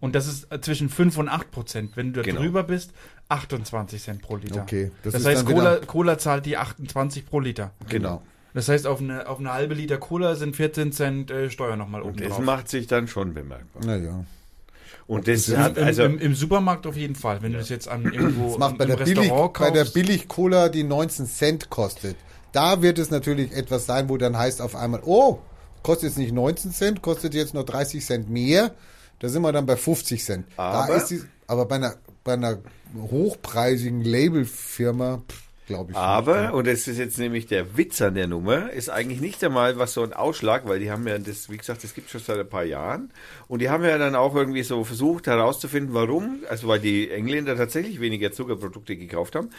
Und 0.00 0.14
das 0.14 0.28
ist 0.28 0.52
äh, 0.52 0.60
zwischen 0.60 0.90
5 0.90 1.18
und 1.18 1.28
8 1.28 1.50
Prozent. 1.50 1.96
Wenn 1.96 2.12
du 2.12 2.20
da 2.20 2.22
Genau. 2.22 2.40
drüber 2.42 2.62
bist, 2.62 2.92
28 3.28 4.02
Cent 4.02 4.22
pro 4.22 4.36
Liter. 4.36 4.62
Okay, 4.62 4.90
das 5.02 5.12
Das, 5.12 5.22
ist 5.22 5.28
heißt, 5.28 5.46
Cola, 5.46 5.76
Cola 5.86 6.18
zahlt 6.18 6.46
die 6.46 6.56
28 6.56 7.26
pro 7.26 7.40
Liter. 7.40 7.72
Genau. 7.88 8.22
Das 8.54 8.68
heißt, 8.68 8.86
auf 8.86 9.00
eine, 9.00 9.28
auf 9.28 9.38
eine 9.38 9.52
halbe 9.52 9.74
Liter 9.74 9.98
Cola 9.98 10.34
sind 10.34 10.56
14 10.56 10.92
Cent 10.92 11.30
äh, 11.30 11.50
Steuer 11.50 11.76
nochmal 11.76 12.02
oben 12.02 12.16
Das 12.16 12.28
drauf. 12.28 12.38
macht 12.40 12.68
sich 12.68 12.86
dann 12.86 13.06
schon 13.06 13.34
bemerkbar. 13.34 13.84
Naja. 13.84 14.24
Und 15.06 15.28
das 15.28 15.48
Im, 15.48 15.58
hat 15.58 15.78
also 15.78 16.02
im, 16.04 16.18
Im 16.18 16.34
Supermarkt 16.34 16.86
auf 16.86 16.96
jeden 16.96 17.14
Fall. 17.14 17.40
Wenn 17.42 17.52
du 17.52 17.58
das 17.58 17.68
jetzt 17.68 17.88
an 17.88 18.04
irgendwo 18.04 18.48
Das 18.50 18.58
macht 18.58 18.72
im, 18.72 18.78
bei 18.78 18.84
im 18.84 18.90
der, 18.96 19.04
Billig, 19.04 19.18
Restaurant 19.20 19.52
bei 19.58 19.70
der 19.70 19.82
kaufst. 19.82 19.94
Billig-Cola, 19.94 20.68
die 20.70 20.84
19 20.84 21.26
Cent 21.26 21.70
kostet. 21.70 22.16
Da 22.52 22.82
wird 22.82 22.98
es 22.98 23.10
natürlich 23.10 23.52
etwas 23.52 23.86
sein, 23.86 24.08
wo 24.08 24.16
dann 24.16 24.36
heißt 24.36 24.60
auf 24.62 24.74
einmal, 24.74 25.02
oh, 25.04 25.38
kostet 25.82 26.10
jetzt 26.10 26.18
nicht 26.18 26.32
19 26.32 26.72
Cent, 26.72 27.02
kostet 27.02 27.34
jetzt 27.34 27.54
nur 27.54 27.64
30 27.64 28.04
Cent 28.04 28.28
mehr. 28.30 28.72
Da 29.20 29.28
sind 29.28 29.42
wir 29.42 29.52
dann 29.52 29.66
bei 29.66 29.76
50 29.76 30.24
Cent. 30.24 30.46
da 30.56 30.62
Aber- 30.84 30.96
ist 30.96 31.08
die, 31.10 31.20
aber 31.46 31.66
bei 31.66 31.76
einer, 31.76 31.94
bei 32.24 32.32
einer 32.34 32.58
hochpreisigen 32.94 34.02
Labelfirma, 34.02 35.22
glaube 35.66 35.92
ich. 35.92 35.96
Aber, 35.96 36.54
und 36.54 36.66
das 36.66 36.88
ist 36.88 36.98
jetzt 36.98 37.18
nämlich 37.18 37.46
der 37.46 37.76
Witz 37.76 38.00
an 38.02 38.14
der 38.14 38.26
Nummer, 38.26 38.72
ist 38.72 38.88
eigentlich 38.88 39.20
nicht 39.20 39.42
einmal 39.44 39.78
was 39.78 39.94
so 39.94 40.02
ein 40.02 40.12
Ausschlag, 40.12 40.66
weil 40.66 40.80
die 40.80 40.90
haben 40.90 41.06
ja 41.06 41.18
das, 41.18 41.50
wie 41.50 41.56
gesagt, 41.56 41.84
das 41.84 41.94
gibt 41.94 42.10
schon 42.10 42.20
seit 42.20 42.38
ein 42.38 42.48
paar 42.48 42.64
Jahren. 42.64 43.10
Und 43.46 43.60
die 43.60 43.70
haben 43.70 43.84
ja 43.84 43.98
dann 43.98 44.14
auch 44.14 44.34
irgendwie 44.34 44.62
so 44.62 44.82
versucht 44.84 45.26
herauszufinden, 45.26 45.94
warum, 45.94 46.40
also 46.48 46.68
weil 46.68 46.80
die 46.80 47.10
Engländer 47.10 47.56
tatsächlich 47.56 48.00
weniger 48.00 48.32
Zuckerprodukte 48.32 48.96
gekauft 48.96 49.34
haben. 49.36 49.50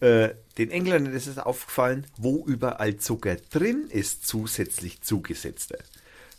Äh, 0.00 0.30
den 0.58 0.70
Engländern 0.70 1.14
ist 1.14 1.26
es 1.26 1.38
aufgefallen, 1.38 2.06
wo 2.18 2.44
überall 2.46 2.96
Zucker 2.96 3.36
drin 3.50 3.88
ist, 3.88 4.26
zusätzlich 4.26 5.00
zugesetzter. 5.02 5.78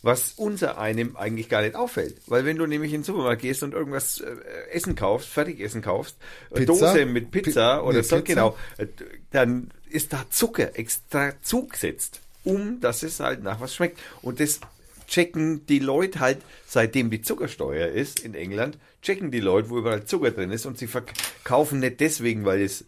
Was 0.05 0.33
unser 0.35 0.77
einem 0.77 1.15
eigentlich 1.15 1.49
gar 1.49 1.63
nicht 1.63 1.73
auffällt. 1.73 2.17
Weil 2.27 2.45
wenn 2.45 2.57
du 2.57 2.67
nämlich 2.67 2.93
in 2.93 2.99
den 2.99 3.03
Supermarkt 3.03 3.41
gehst 3.41 3.63
und 3.63 3.73
irgendwas 3.73 4.21
äh, 4.21 4.35
Essen 4.71 4.93
kaufst, 4.93 5.27
Fertigessen 5.27 5.81
kaufst, 5.81 6.15
eine 6.51 6.67
Pizza? 6.67 6.93
Dose 6.93 7.05
mit 7.07 7.31
Pizza 7.31 7.77
Pi- 7.79 7.87
oder 7.87 8.03
so, 8.03 8.17
Pizza? 8.17 8.21
genau, 8.21 8.57
äh, 8.77 8.85
dann 9.31 9.71
ist 9.89 10.13
da 10.13 10.23
Zucker 10.29 10.77
extra 10.77 11.33
zugesetzt, 11.41 12.21
um 12.43 12.79
dass 12.81 13.01
es 13.01 13.19
halt 13.19 13.41
nach 13.41 13.59
was 13.61 13.73
schmeckt. 13.73 13.99
Und 14.21 14.39
das 14.39 14.59
checken 15.07 15.65
die 15.65 15.79
Leute 15.79 16.19
halt, 16.19 16.37
seitdem 16.67 17.09
die 17.09 17.23
Zuckersteuer 17.23 17.87
ist 17.87 18.19
in 18.19 18.35
England, 18.35 18.77
checken 19.01 19.31
die 19.31 19.39
Leute, 19.39 19.71
wo 19.71 19.79
überall 19.79 20.05
Zucker 20.05 20.29
drin 20.29 20.51
ist 20.51 20.67
und 20.67 20.77
sie 20.77 20.85
verkaufen 20.85 21.79
nicht 21.79 21.99
deswegen, 21.99 22.45
weil 22.45 22.61
es 22.61 22.85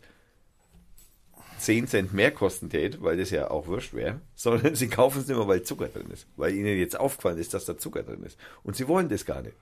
10 1.58 1.88
Cent 1.88 2.14
mehr 2.14 2.32
kosten 2.32 2.70
tät, 2.70 3.02
weil 3.02 3.18
das 3.18 3.30
ja 3.32 3.50
auch 3.50 3.68
wurscht 3.68 3.94
wäre, 3.94 4.22
sondern 4.36 4.76
sie 4.76 4.88
kaufen 4.88 5.22
es 5.22 5.28
nicht 5.28 5.38
mehr, 5.38 5.48
weil 5.48 5.64
Zucker 5.64 5.88
drin 5.88 6.10
ist. 6.12 6.28
Weil 6.36 6.56
ihnen 6.56 6.78
jetzt 6.78 7.00
aufgefallen 7.00 7.38
ist, 7.38 7.54
dass 7.54 7.66
da 7.66 7.78
Zucker 7.78 8.04
drin 8.04 8.24
ist. 8.24 8.38
Und 8.64 8.76
sie 8.76 8.88
wollen 8.88 9.10
das 9.10 9.26
gar 9.26 9.42
nicht. 9.42 9.56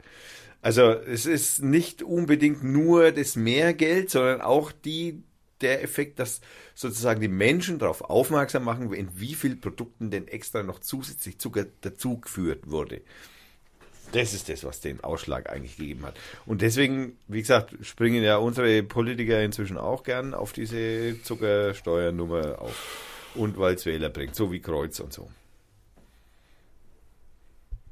Also 0.62 0.92
es 0.92 1.26
ist 1.26 1.62
nicht 1.62 2.02
unbedingt 2.02 2.64
nur 2.64 3.12
das 3.12 3.36
Mehrgeld, 3.36 4.10
sondern 4.10 4.42
auch 4.42 4.72
die, 4.72 5.24
der 5.62 5.84
Effekt, 5.84 6.20
dass 6.20 6.42
sozusagen 6.74 7.22
die 7.22 7.28
Menschen 7.28 7.80
darauf 7.80 8.02
aufmerksam 8.02 8.64
machen, 8.64 8.92
in 8.94 9.10
wie 9.20 9.36
viel 9.36 9.56
Produkten 9.56 10.10
denn 10.12 10.28
extra 10.28 10.64
noch 10.64 10.80
zusätzlich 10.80 11.38
Zucker 11.40 11.66
dazugeführt 11.82 12.70
wurde. 12.70 13.02
Das 14.12 14.34
ist 14.34 14.50
das, 14.50 14.64
was 14.64 14.80
den 14.82 15.04
Ausschlag 15.04 15.50
eigentlich 15.50 15.78
gegeben 15.78 16.06
hat. 16.06 16.16
Und 16.46 16.62
deswegen, 16.62 17.18
wie 17.28 17.42
gesagt, 17.42 17.76
springen 17.82 18.24
ja 18.24 18.38
unsere 18.38 18.84
Politiker 18.84 19.44
inzwischen 19.44 19.78
auch 19.78 20.04
gern 20.04 20.34
auf 20.34 20.54
diese 20.54 21.22
Zuckersteuernummer 21.24 22.62
auf. 22.62 23.32
Und 23.36 23.58
weil 23.58 23.76
es 23.76 23.86
Wähler 23.86 24.10
bringt, 24.10 24.36
so 24.36 24.52
wie 24.52 24.62
Kreuz 24.62 25.00
und 25.00 25.12
so. 25.12 25.30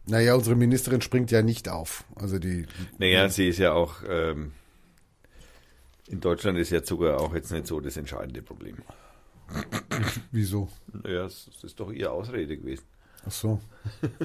Naja, 0.05 0.35
unsere 0.35 0.55
Ministerin 0.55 1.01
springt 1.01 1.31
ja 1.31 1.41
nicht 1.41 1.69
auf. 1.69 2.03
Also 2.15 2.39
die, 2.39 2.65
Naja, 2.97 3.29
sie 3.29 3.49
ist 3.49 3.59
ja 3.59 3.73
auch, 3.73 3.97
ähm, 4.07 4.51
in 6.07 6.19
Deutschland 6.19 6.57
ist 6.57 6.71
ja 6.71 6.83
Zucker 6.83 7.19
auch 7.19 7.33
jetzt 7.33 7.51
nicht 7.51 7.67
so 7.67 7.79
das 7.79 7.95
entscheidende 7.95 8.41
Problem. 8.41 8.77
wieso? 10.31 10.69
Naja, 10.91 11.23
das 11.23 11.49
ist 11.63 11.79
doch 11.79 11.91
ihre 11.91 12.11
Ausrede 12.11 12.57
gewesen. 12.57 12.83
Ach 13.25 13.31
so. 13.31 13.61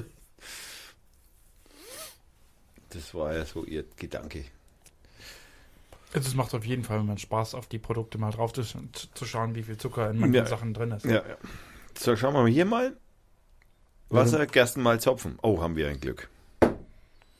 Das 2.89 3.13
war 3.13 3.33
ja 3.35 3.45
so 3.45 3.65
ihr 3.65 3.85
Gedanke. 3.97 4.45
Also 6.13 6.27
es 6.27 6.33
macht 6.35 6.55
auf 6.55 6.65
jeden 6.65 6.83
Fall 6.83 6.99
immer 7.01 7.17
Spaß, 7.17 7.53
auf 7.53 7.67
die 7.67 7.77
Produkte 7.77 8.17
mal 8.17 8.31
drauf 8.31 8.51
zu, 8.53 8.63
zu 8.63 9.25
schauen, 9.25 9.53
wie 9.55 9.63
viel 9.63 9.77
Zucker 9.77 10.09
in 10.09 10.19
manchen 10.19 10.33
Ja. 10.35 10.45
Sachen 10.47 10.73
drin 10.73 10.91
ist. 10.91 11.05
Ja, 11.05 11.11
ja. 11.27 11.37
So, 11.97 12.15
schauen 12.15 12.33
wir 12.33 12.41
mal 12.41 12.49
hier 12.49 12.65
mal. 12.65 12.97
Wasser, 14.09 14.47
Gerstenmalz, 14.47 15.05
Hopfen. 15.05 15.37
Oh, 15.43 15.61
haben 15.61 15.75
wir 15.75 15.87
ein 15.87 15.99
Glück. 15.99 16.29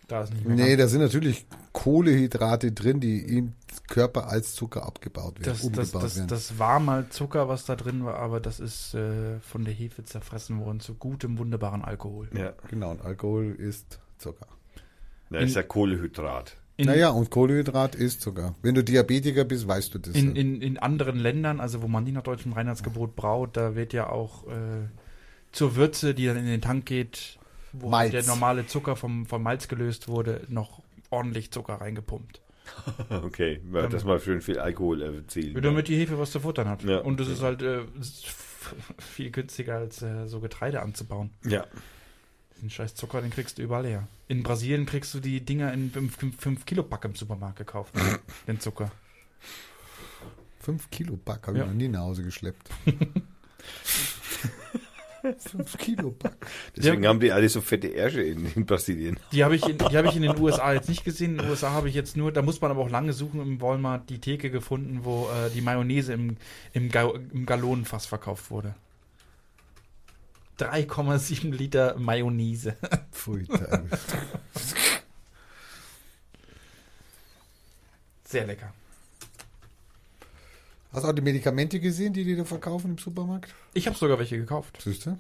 Da 0.07 0.21
ist 0.23 0.33
nicht 0.33 0.45
mehr 0.45 0.55
Nee, 0.55 0.67
ganz- 0.75 0.81
da 0.81 0.87
sind 0.87 1.01
natürlich 1.01 1.45
Kohlehydrate 1.71 2.71
drin, 2.71 2.99
die 2.99 3.19
im 3.37 3.53
Körper 3.87 4.27
als 4.27 4.53
Zucker 4.53 4.83
abgebaut 4.85 5.39
werden, 5.39 5.71
das, 5.73 5.91
das, 5.91 5.91
das, 5.91 6.15
werden. 6.17 6.27
das 6.27 6.59
war 6.59 6.79
mal 6.79 7.09
Zucker, 7.09 7.47
was 7.47 7.65
da 7.65 7.75
drin 7.75 8.05
war, 8.05 8.15
aber 8.17 8.39
das 8.39 8.59
ist 8.59 8.93
äh, 8.93 9.39
von 9.39 9.65
der 9.65 9.73
Hefe 9.73 10.03
zerfressen 10.03 10.59
worden 10.59 10.79
zu 10.79 10.93
gutem, 10.95 11.37
wunderbaren 11.39 11.83
Alkohol. 11.83 12.27
Ja, 12.35 12.53
genau, 12.69 12.91
und 12.91 13.01
Alkohol 13.03 13.55
ist 13.57 13.99
Zucker. 14.19 14.47
Das 15.29 15.49
ist 15.49 15.55
ja 15.55 15.63
Kohlehydrat. 15.63 16.55
In, 16.79 16.85
naja, 16.85 17.09
und 17.09 17.29
Kohlenhydrat 17.29 17.93
ist 17.95 18.21
Zucker. 18.21 18.55
Wenn 18.61 18.73
du 18.73 18.85
Diabetiker 18.85 19.43
bist, 19.43 19.67
weißt 19.67 19.93
du 19.93 19.99
das. 19.99 20.15
in, 20.15 20.33
ja. 20.33 20.41
in, 20.41 20.61
in 20.61 20.77
anderen 20.77 21.19
Ländern, 21.19 21.59
also 21.59 21.81
wo 21.81 21.89
man 21.89 22.05
nicht 22.05 22.13
nach 22.13 22.23
deutschem 22.23 22.53
Reinheitsgebot 22.53 23.17
braut, 23.17 23.57
da 23.57 23.75
wird 23.75 23.91
ja 23.91 24.09
auch 24.09 24.47
äh, 24.47 24.87
zur 25.51 25.75
Würze, 25.75 26.13
die 26.13 26.25
dann 26.25 26.37
in 26.37 26.45
den 26.45 26.61
Tank 26.61 26.85
geht, 26.85 27.37
wo 27.73 27.89
Malz. 27.89 28.11
der 28.11 28.23
normale 28.23 28.65
Zucker 28.65 28.95
vom, 28.95 29.25
vom 29.25 29.43
Malz 29.43 29.67
gelöst 29.67 30.07
wurde, 30.07 30.39
noch 30.47 30.81
ordentlich 31.09 31.51
Zucker 31.51 31.75
reingepumpt. 31.75 32.41
Okay, 33.09 33.59
ja, 33.73 33.87
das 33.87 34.05
mal 34.05 34.19
schön 34.19 34.41
viel 34.41 34.59
Alkohol 34.59 35.01
erzielen. 35.01 35.59
Damit 35.61 35.87
die 35.87 35.97
Hefe 35.97 36.19
was 36.19 36.31
zu 36.31 36.39
futtern 36.39 36.69
hat. 36.69 36.83
Ja. 36.83 36.99
Und 36.99 37.19
das 37.19 37.27
ist 37.27 37.41
halt 37.41 37.63
äh, 37.63 37.81
viel 38.99 39.31
günstiger 39.31 39.77
als 39.77 40.01
äh, 40.03 40.27
so 40.27 40.39
Getreide 40.39 40.81
anzubauen. 40.81 41.31
Ja, 41.43 41.65
Den 42.61 42.69
scheiß 42.69 42.95
Zucker, 42.95 43.21
den 43.21 43.31
kriegst 43.31 43.57
du 43.57 43.61
überall 43.61 43.85
her. 43.85 44.07
In 44.27 44.43
Brasilien 44.43 44.85
kriegst 44.85 45.13
du 45.13 45.19
die 45.19 45.39
Dinger 45.41 45.71
in 45.73 45.91
5 45.91 46.65
Kilo 46.65 46.83
Pack 46.83 47.05
im 47.05 47.15
Supermarkt 47.15 47.57
gekauft. 47.57 47.93
den 48.47 48.59
Zucker. 48.59 48.91
Fünf 50.59 50.89
Kilo 50.89 51.15
Back 51.17 51.47
habe 51.47 51.57
ich 51.57 51.61
Ja. 51.63 51.67
noch 51.67 51.73
nie 51.73 51.87
nach 51.87 52.01
Hause 52.01 52.23
geschleppt. 52.23 52.69
Fünf 55.39 55.77
Kilo 55.77 56.11
Back. 56.11 56.35
Deswegen 56.75 57.05
haben 57.05 57.19
die 57.19 57.31
alle 57.31 57.49
so 57.49 57.59
fette 57.61 57.87
Ärsche 57.87 58.21
in, 58.21 58.45
in 58.55 58.65
Brasilien. 58.65 59.19
Die 59.33 59.43
habe 59.43 59.55
ich, 59.55 59.67
in- 59.67 59.77
die 59.77 59.97
hab 59.97 60.05
ich 60.05 60.15
in 60.15 60.21
den 60.21 60.37
USA 60.41 60.73
jetzt 60.73 60.87
nicht 60.87 61.03
gesehen. 61.03 61.31
In 61.33 61.37
den 61.39 61.49
USA 61.49 61.71
habe 61.71 61.89
ich 61.89 61.95
jetzt 61.95 62.15
nur, 62.15 62.31
da 62.31 62.41
muss 62.41 62.61
man 62.61 62.71
aber 62.71 62.81
auch 62.81 62.89
lange 62.89 63.11
suchen, 63.13 63.41
im 63.41 63.59
Walmart 63.61 64.09
die 64.09 64.19
Theke 64.19 64.49
gefunden, 64.49 64.99
wo 65.03 65.29
äh, 65.29 65.49
die 65.49 65.61
Mayonnaise 65.61 66.13
im, 66.13 66.37
im, 66.73 66.89
Ga 66.89 67.11
im 67.33 67.45
Gallonenfass 67.45 68.05
verkauft 68.05 68.49
wurde. 68.49 68.75
3,7 70.59 71.51
Liter 71.51 71.95
Mayonnaise. 71.97 72.75
Pfui. 73.11 73.47
Sehr 78.25 78.45
lecker. 78.45 78.73
Hast 80.91 81.03
du 81.03 81.07
auch 81.07 81.13
die 81.13 81.21
Medikamente 81.21 81.79
gesehen, 81.79 82.13
die 82.13 82.23
die 82.23 82.35
da 82.35 82.45
verkaufen 82.45 82.91
im 82.91 82.97
Supermarkt? 82.97 83.53
Ich 83.73 83.85
habe 83.87 83.95
sogar 83.95 84.17
welche 84.17 84.37
gekauft. 84.37 84.79
Siehst 84.83 85.05
du? 85.05 85.17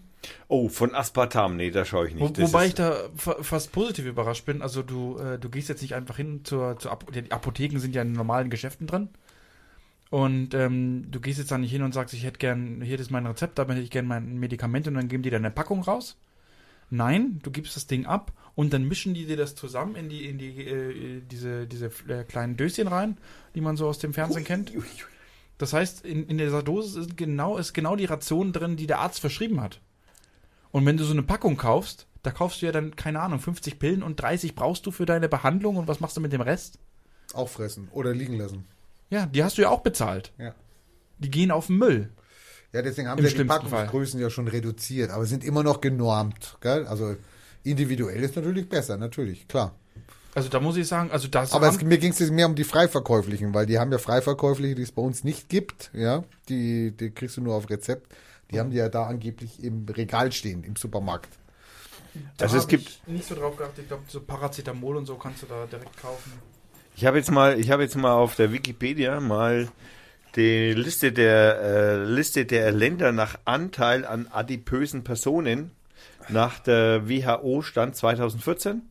Oh, 0.47 0.67
von 0.67 0.95
Aspartam, 0.95 1.55
nee, 1.55 1.69
da 1.69 1.85
schaue 1.85 2.07
ich 2.07 2.15
Wo, 2.15 2.23
nicht. 2.23 2.39
Das 2.39 2.51
wobei 2.51 2.67
ich 2.67 2.73
da 2.73 3.09
fa 3.15 3.41
fast 3.41 3.71
positiv 3.71 4.05
überrascht 4.05 4.45
bin. 4.45 4.61
Also 4.61 4.81
du, 4.81 5.19
äh, 5.19 5.37
du 5.37 5.49
gehst 5.49 5.69
jetzt 5.69 5.81
nicht 5.81 5.93
einfach 5.93 6.17
hin 6.17 6.41
zur, 6.43 6.77
zur 6.79 6.91
Ap 6.91 7.11
die 7.13 7.31
Apotheken 7.31 7.79
sind 7.79 7.93
ja 7.95 8.01
in 8.01 8.13
normalen 8.13 8.49
Geschäften 8.49 8.87
drin. 8.87 9.09
Und 10.09 10.55
ähm, 10.55 11.05
du 11.11 11.19
gehst 11.19 11.37
jetzt 11.37 11.51
da 11.51 11.57
nicht 11.57 11.71
hin 11.71 11.83
und 11.83 11.93
sagst, 11.93 12.13
ich 12.15 12.23
hätte 12.23 12.39
gern, 12.39 12.81
hier 12.81 12.99
ist 12.99 13.11
mein 13.11 13.27
Rezept, 13.27 13.59
damit 13.59 13.75
hätte 13.75 13.83
ich 13.83 13.91
gern 13.91 14.07
mein 14.07 14.39
Medikament 14.39 14.87
und 14.87 14.95
dann 14.95 15.07
geben 15.07 15.21
die 15.21 15.29
dir 15.29 15.35
eine 15.35 15.51
Packung 15.51 15.83
raus. 15.83 16.17
Nein, 16.89 17.39
du 17.43 17.51
gibst 17.51 17.75
das 17.75 17.85
Ding 17.85 18.07
ab 18.07 18.33
und 18.55 18.73
dann 18.73 18.87
mischen 18.87 19.13
die 19.13 19.27
dir 19.27 19.37
das 19.37 19.53
zusammen 19.53 19.95
in 19.95 20.09
die, 20.09 20.25
in 20.25 20.39
die, 20.39 20.65
äh, 20.65 21.21
diese, 21.21 21.67
diese 21.67 21.91
äh, 22.07 22.23
kleinen 22.23 22.57
Döschen 22.57 22.87
rein, 22.87 23.17
die 23.53 23.61
man 23.61 23.77
so 23.77 23.87
aus 23.87 23.99
dem 23.99 24.13
Fernsehen 24.13 24.43
kennt. 24.43 24.73
Das 25.59 25.73
heißt, 25.73 26.05
in, 26.05 26.25
in 26.27 26.39
dieser 26.39 26.63
Dose 26.63 27.01
ist 27.01 27.15
genau, 27.15 27.57
ist 27.57 27.73
genau 27.73 27.95
die 27.95 28.05
Ration 28.05 28.51
drin, 28.51 28.77
die 28.77 28.87
der 28.87 28.99
Arzt 28.99 29.19
verschrieben 29.19 29.61
hat. 29.61 29.81
Und 30.71 30.85
wenn 30.85 30.97
du 30.97 31.03
so 31.03 31.13
eine 31.13 31.23
Packung 31.23 31.57
kaufst, 31.57 32.07
da 32.23 32.31
kaufst 32.31 32.61
du 32.61 32.65
ja 32.65 32.71
dann, 32.71 32.95
keine 32.95 33.21
Ahnung, 33.21 33.39
50 33.39 33.77
Pillen 33.77 34.01
und 34.01 34.19
30 34.21 34.55
brauchst 34.55 34.85
du 34.85 34.91
für 34.91 35.05
deine 35.05 35.29
Behandlung 35.29 35.77
und 35.77 35.87
was 35.87 35.99
machst 35.99 36.17
du 36.17 36.21
mit 36.21 36.33
dem 36.33 36.41
Rest? 36.41 36.79
Auffressen 37.33 37.89
oder 37.91 38.13
liegen 38.13 38.37
lassen. 38.37 38.65
Ja, 39.09 39.25
die 39.25 39.43
hast 39.43 39.57
du 39.57 39.61
ja 39.63 39.69
auch 39.69 39.81
bezahlt. 39.81 40.31
Ja. 40.37 40.53
Die 41.17 41.31
gehen 41.31 41.51
auf 41.51 41.67
den 41.67 41.77
Müll. 41.77 42.09
Ja, 42.71 42.81
deswegen 42.83 43.07
haben 43.07 43.17
Im 43.17 43.25
wir 43.25 43.31
die 43.33 43.43
Packungsgrößen 43.43 44.19
ja 44.19 44.29
schon 44.29 44.47
reduziert, 44.47 45.09
aber 45.09 45.25
sind 45.25 45.43
immer 45.43 45.63
noch 45.63 45.81
genormt. 45.81 46.57
Gell? 46.61 46.85
Also 46.85 47.15
individuell 47.63 48.21
ist 48.21 48.35
natürlich 48.35 48.69
besser, 48.69 48.97
natürlich, 48.97 49.47
klar. 49.47 49.75
Also 50.35 50.47
da 50.49 50.59
muss 50.59 50.77
ich 50.77 50.87
sagen, 50.87 51.09
also 51.11 51.27
das 51.27 51.53
Aber 51.53 51.67
es, 51.67 51.81
mir 51.81 51.97
ging 51.97 52.11
es 52.11 52.19
mehr 52.31 52.45
um 52.45 52.53
die 52.53 52.63
Freiverkäuflichen, 52.63 53.53
weil 53.55 53.65
die 53.65 53.79
haben 53.79 53.91
ja 53.91 53.97
Freiverkäufliche, 53.97 54.75
die 54.75 54.83
es 54.83 54.91
bei 54.91 55.01
uns 55.01 55.23
nicht 55.23 55.49
gibt. 55.49 55.89
Ja, 55.93 56.23
die, 56.47 56.91
die 56.91 57.09
kriegst 57.09 57.37
du 57.37 57.41
nur 57.41 57.55
auf 57.55 57.69
Rezept. 57.69 58.13
Die 58.51 58.59
haben 58.59 58.69
die 58.71 58.77
ja 58.77 58.89
da 58.89 59.05
angeblich 59.07 59.63
im 59.63 59.85
Regal 59.87 60.31
stehen, 60.31 60.63
im 60.63 60.75
Supermarkt. 60.75 61.29
da 62.37 62.45
Also 62.45 62.57
es 62.57 62.67
gibt- 62.67 62.87
ich 62.87 63.07
nicht 63.07 63.27
so 63.27 63.35
drauf 63.35 63.55
geachtet. 63.57 63.79
Ich 63.83 63.87
glaube, 63.87 64.03
so 64.07 64.21
Paracetamol 64.21 64.97
und 64.97 65.05
so 65.07 65.15
kannst 65.15 65.41
du 65.43 65.47
da 65.47 65.65
direkt 65.65 65.97
kaufen. 65.99 66.31
Ich 66.99 67.05
habe 67.05 67.17
jetzt 67.17 67.31
mal, 67.31 67.57
ich 67.57 67.71
habe 67.71 67.83
jetzt 67.83 67.95
mal 67.95 68.11
auf 68.11 68.35
der 68.35 68.51
Wikipedia 68.51 69.21
mal 69.21 69.69
die 70.35 70.73
Liste 70.73 71.13
der 71.13 71.61
äh, 71.61 72.03
Liste 72.03 72.45
der 72.45 72.73
Länder 72.73 73.13
nach 73.13 73.39
Anteil 73.45 74.03
an 74.03 74.27
adipösen 74.29 75.05
Personen 75.05 75.71
nach 76.27 76.59
der 76.59 77.07
WHO 77.07 77.61
stand 77.61 77.95
2014 77.95 78.81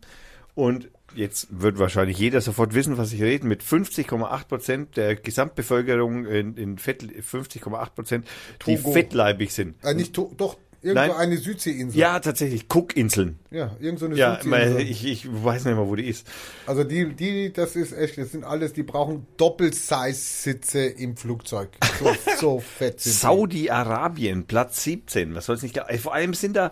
und 0.54 0.88
jetzt 1.14 1.48
wird 1.50 1.78
wahrscheinlich 1.78 2.16
jeder 2.16 2.40
sofort 2.40 2.72
wissen, 2.72 2.96
was 2.96 3.12
ich 3.12 3.20
rede. 3.20 3.46
Mit 3.46 3.62
50,8 3.62 4.48
Prozent 4.48 4.96
der 4.96 5.14
Gesamtbevölkerung 5.14 6.24
in, 6.24 6.56
in 6.56 6.78
Fett, 6.78 7.02
50,8 7.02 7.90
Prozent, 7.90 8.26
die 8.66 8.78
fettleibig 8.78 9.52
sind. 9.52 9.84
Äh, 9.84 9.92
nicht 9.92 10.16
doch, 10.16 10.56
irgendwo 10.82 11.08
Nein. 11.08 11.10
eine 11.12 11.36
Südseeinsel. 11.36 11.98
Ja, 11.98 12.20
tatsächlich, 12.20 12.68
Cookinseln. 12.68 13.38
Ja, 13.50 13.76
irgend 13.80 13.98
so 14.00 14.06
eine 14.06 14.14
Ja, 14.16 14.40
Südseeinsel. 14.40 14.80
ich, 14.82 15.04
ich 15.04 15.26
weiß 15.30 15.64
nicht 15.64 15.74
mehr, 15.76 15.86
wo 15.86 15.96
die 15.96 16.06
ist. 16.08 16.26
Also 16.66 16.84
die, 16.84 17.14
die, 17.14 17.52
das 17.52 17.76
ist 17.76 17.92
echt, 17.92 18.18
das 18.18 18.32
sind 18.32 18.44
alles, 18.44 18.72
die 18.72 18.82
brauchen 18.82 19.26
Doppelsize-Sitze 19.36 20.80
im 20.86 21.16
Flugzeug. 21.16 21.70
So, 21.98 22.12
so 22.38 22.60
fett 22.60 23.00
sind. 23.00 23.12
Saudi-Arabien, 23.14 24.44
Platz 24.44 24.82
17. 24.84 25.34
Was 25.34 25.46
soll 25.46 25.56
es 25.56 25.62
nicht 25.62 25.74
glauben? 25.74 25.98
Vor 25.98 26.14
allem 26.14 26.34
sind 26.34 26.56
da 26.56 26.70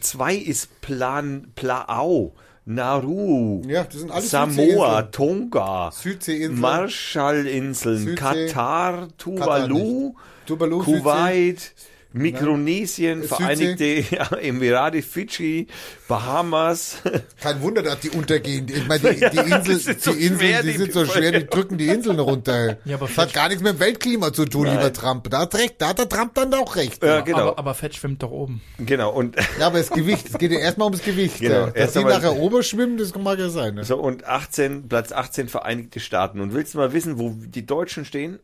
zwei 0.00 0.34
ist 0.34 0.80
Plan, 0.80 1.52
Plaau, 1.54 2.34
Nauru, 2.64 3.62
Ja, 3.68 3.86
Samoa. 4.20 5.02
Tonga, 5.02 5.90
Südseeinseln. 5.92 6.58
Marshallinseln, 6.58 7.98
Südsee- 8.08 8.14
Katar, 8.48 9.08
Tuvalu, 9.18 10.14
Tuvalu, 10.46 10.78
Kuwait, 10.82 11.72
Mikronesien, 12.16 13.22
Südsee- 13.22 13.28
Vereinigte 14.02 14.42
Emirate, 14.42 15.02
Fidschi, 15.02 15.66
Bahamas. 16.08 16.98
Kein 17.42 17.60
Wunder, 17.62 17.82
dass 17.82 18.00
die 18.00 18.10
untergehen. 18.10 18.66
Ich 18.68 18.86
meine, 18.86 19.14
die, 19.14 19.20
die 19.30 19.36
Ja, 19.36 19.42
Insel, 19.56 19.74
das 19.74 19.86
ist 19.86 20.02
so 20.02 20.12
die 20.12 20.18
Inseln, 20.26 20.38
schwer, 20.38 20.62
die 20.62 20.72
die 20.72 20.78
sind 20.78 20.92
so 20.92 21.04
schwer, 21.04 21.32
die 21.32 21.46
drücken 21.46 21.78
die 21.78 21.88
Inseln 21.88 22.18
runter. 22.18 22.78
Ja, 22.84 22.96
aber 22.96 23.06
das 23.06 23.16
hat 23.18 23.32
gar 23.34 23.48
nichts 23.48 23.62
mit 23.62 23.74
dem 23.74 23.80
Weltklima 23.80 24.32
zu 24.32 24.44
tun, 24.44 24.66
lieber 24.66 24.92
Trump. 24.92 25.28
Da 25.30 25.40
hat 25.40 25.54
recht, 25.54 25.74
da 25.78 25.88
hat 25.88 25.98
der 25.98 26.08
Trump 26.08 26.34
dann 26.34 26.52
auch 26.54 26.76
recht. 26.76 27.02
Ja, 27.02 27.20
genau, 27.20 27.38
Aber, 27.50 27.58
aber 27.58 27.74
Fett 27.74 27.94
schwimmt 27.94 28.22
doch 28.22 28.30
oben. 28.30 28.62
genau. 28.78 29.12
Und 29.12 29.36
Ja, 29.58 29.66
aber 29.66 29.78
das 29.78 29.90
Gewicht, 29.90 30.28
es 30.28 30.38
geht 30.38 30.52
ja 30.52 30.58
erstmal 30.58 30.86
ums 30.86 31.02
Gewicht. 31.02 31.40
Genau, 31.40 31.66
Dass 31.66 31.74
erst 31.74 31.96
die 31.96 32.04
nachher 32.04 32.36
oberschwimmen, 32.36 32.98
das 32.98 33.14
mag 33.14 33.38
ja 33.38 33.48
sein. 33.48 33.74
Ne? 33.74 33.84
So, 33.84 33.96
und 33.98 34.24
18, 34.24 34.88
Platz 34.88 35.12
18 35.12 35.48
Vereinigte 35.48 36.00
Staaten. 36.00 36.40
Und 36.40 36.54
willst 36.54 36.74
du 36.74 36.78
mal 36.78 36.92
wissen, 36.92 37.18
wo 37.18 37.30
die 37.36 37.66
Deutschen 37.66 38.04
stehen? 38.04 38.38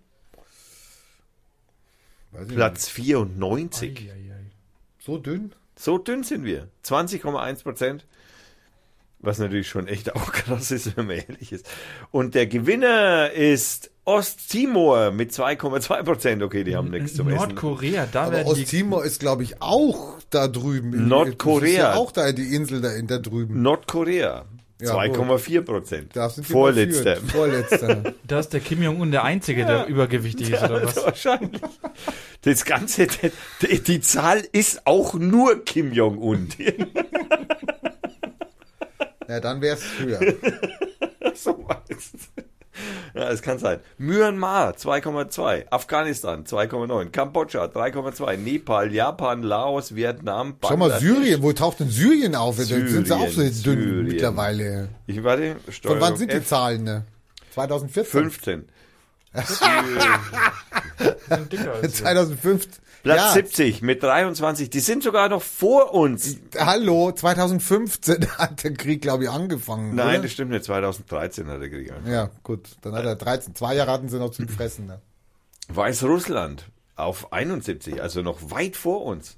Platz 2.48 2.88
94. 2.88 3.94
nicht. 4.00 4.12
So 4.98 5.18
dünn? 5.18 5.52
So 5.76 5.98
dünn 5.98 6.22
sind 6.22 6.44
wir. 6.44 6.68
20,1 6.84 7.62
Prozent. 7.62 8.06
Was 9.18 9.38
natürlich 9.38 9.68
schon 9.68 9.86
echt 9.86 10.14
auch 10.14 10.32
krass 10.32 10.70
ist, 10.70 10.96
wenn 10.96 11.06
man 11.06 11.16
ehrlich 11.16 11.52
ist. 11.52 11.68
Und 12.10 12.34
der 12.34 12.46
Gewinner 12.46 13.30
ist 13.30 13.90
Osttimor 14.04 15.12
mit 15.12 15.30
2,2 15.30 16.02
Prozent. 16.02 16.42
Okay, 16.42 16.64
die 16.64 16.74
haben 16.74 16.90
nichts 16.90 17.14
zum 17.14 17.28
Essen. 17.28 17.38
Nordkorea, 17.38 18.06
da 18.10 18.24
Aber 18.24 18.32
werden 18.32 18.48
Osttimor 18.48 19.04
ist, 19.04 19.20
glaube 19.20 19.44
ich, 19.44 19.62
auch 19.62 20.18
da 20.30 20.48
drüben. 20.48 21.06
Nordkorea. 21.06 21.68
Ist 21.68 21.76
ja 21.76 21.94
auch 21.94 22.10
da, 22.10 22.32
die 22.32 22.54
Insel 22.54 22.80
da, 22.80 22.90
da 23.00 23.18
drüben. 23.18 23.62
Nordkorea. 23.62 24.44
Ja, 24.82 24.96
2,4 24.96 25.60
Prozent. 25.62 26.12
Vorletzter. 26.44 27.16
Vorletzter. 27.18 28.14
Da 28.26 28.40
ist 28.40 28.52
der 28.52 28.58
Kim 28.58 28.82
Jong-un 28.82 29.12
der 29.12 29.22
Einzige, 29.22 29.64
der 29.64 29.86
übergewichtig 29.86 30.50
ist, 30.50 30.62
oder 30.64 30.82
was? 30.82 30.96
Wahrscheinlich. 30.96 31.62
Das 32.40 32.64
Ganze, 32.64 33.06
die, 33.60 33.80
die 33.80 34.00
Zahl 34.00 34.42
ist 34.50 34.84
auch 34.86 35.14
nur 35.14 35.64
Kim 35.64 35.92
Jong-un. 35.92 36.48
ja, 39.28 39.38
dann 39.38 39.60
wäre 39.60 39.76
es 39.76 39.84
höher. 40.00 40.20
so 41.34 41.64
was. 41.68 42.12
Ja, 43.14 43.28
es 43.30 43.42
kann 43.42 43.58
sein. 43.58 43.80
Myanmar 43.98 44.70
2,2, 44.72 45.66
Afghanistan 45.70 46.44
2,9, 46.44 47.10
Kambodscha 47.10 47.64
3,2, 47.66 48.38
Nepal, 48.38 48.90
Japan, 48.92 49.42
Laos, 49.42 49.94
Vietnam, 49.94 50.56
Schau 50.62 50.76
mal, 50.78 50.88
Bangladesch. 50.88 51.08
Syrien, 51.08 51.42
wo 51.42 51.52
taucht 51.52 51.80
denn 51.80 51.90
Syrien 51.90 52.34
auf? 52.34 52.56
Da 52.56 52.62
sind 52.62 53.06
sie 53.06 53.14
auch 53.14 53.28
so 53.28 53.42
dünn 53.42 53.52
Syrien, 53.52 53.52
Syrien. 53.52 54.04
mittlerweile. 54.06 54.88
Ich 55.06 55.22
warte, 55.22 55.56
Von 55.64 55.72
Steuerung 55.74 56.00
wann 56.00 56.16
sind 56.16 56.32
die 56.32 56.36
F, 56.36 56.46
Zahlen? 56.46 56.84
Ne? 56.84 57.04
2014? 57.52 58.04
15. 58.22 58.68
Sind 61.28 61.52
dicker 61.52 61.72
als 61.72 61.82
wir. 61.82 61.90
2015. 61.92 62.81
Platz 63.02 63.18
ja, 63.18 63.32
70 63.32 63.82
mit 63.82 64.02
23. 64.02 64.70
Die 64.70 64.80
sind 64.80 65.02
sogar 65.02 65.28
noch 65.28 65.42
vor 65.42 65.92
uns. 65.92 66.36
Hallo, 66.56 67.10
2015 67.10 68.28
hat 68.38 68.62
der 68.62 68.74
Krieg, 68.74 69.02
glaube 69.02 69.24
ich, 69.24 69.30
angefangen. 69.30 69.94
Nein, 69.94 70.08
oder? 70.08 70.22
das 70.22 70.32
stimmt 70.32 70.52
nicht. 70.52 70.64
2013 70.64 71.48
hat 71.48 71.60
der 71.60 71.68
Krieg 71.68 71.90
angefangen. 71.90 72.14
Ja, 72.14 72.30
gut. 72.42 72.68
Dann 72.82 72.94
hat 72.94 73.04
er 73.04 73.16
13. 73.16 73.54
Zwei 73.54 73.74
Jahre 73.74 73.90
hatten 73.90 74.08
sie 74.08 74.18
noch 74.18 74.30
zum 74.30 74.48
Fressen. 74.48 74.86
Ne? 74.86 75.00
Weißrussland 75.68 76.66
auf 76.94 77.32
71, 77.32 78.00
also 78.00 78.22
noch 78.22 78.50
weit 78.50 78.76
vor 78.76 79.04
uns. 79.04 79.36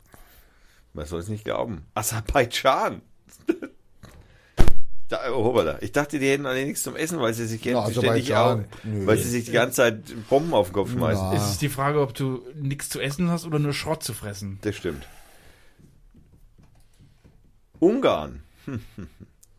Man 0.93 1.07
soll 1.07 1.21
es 1.21 1.29
nicht 1.29 1.45
glauben. 1.45 1.87
Aserbaidschan. 1.95 3.01
Da, 5.09 5.21
oh, 5.31 5.45
hoppala. 5.45 5.79
Ich 5.83 5.93
dachte, 5.93 6.19
die 6.19 6.29
hätten 6.31 6.47
alle 6.47 6.65
nichts 6.65 6.83
zum 6.83 6.97
Essen, 6.97 7.21
weil 7.21 7.35
sie 7.35 7.47
sich 7.47 7.63
Ja, 7.65 7.91
ständig 7.91 8.35
auch, 8.35 8.61
weil 8.85 9.19
sie 9.19 9.29
sich 9.29 9.45
die 9.45 9.53
ganze 9.53 9.77
Zeit 9.77 10.29
Bomben 10.31 10.55
auf 10.55 10.69
den 10.69 10.73
Kopf 10.75 10.93
schmeißen. 10.93 11.33
Es 11.35 11.51
ist 11.51 11.63
die 11.63 11.69
Frage, 11.69 12.01
ob 12.01 12.15
du 12.15 12.43
nichts 12.55 12.89
zu 12.89 13.01
essen 13.01 13.31
hast 13.31 13.45
oder 13.45 13.59
nur 13.59 13.75
Schrott 13.75 14.03
zu 14.03 14.15
fressen. 14.15 14.59
Das 14.63 14.75
stimmt. 14.77 15.07
Ungarn. 17.81 18.43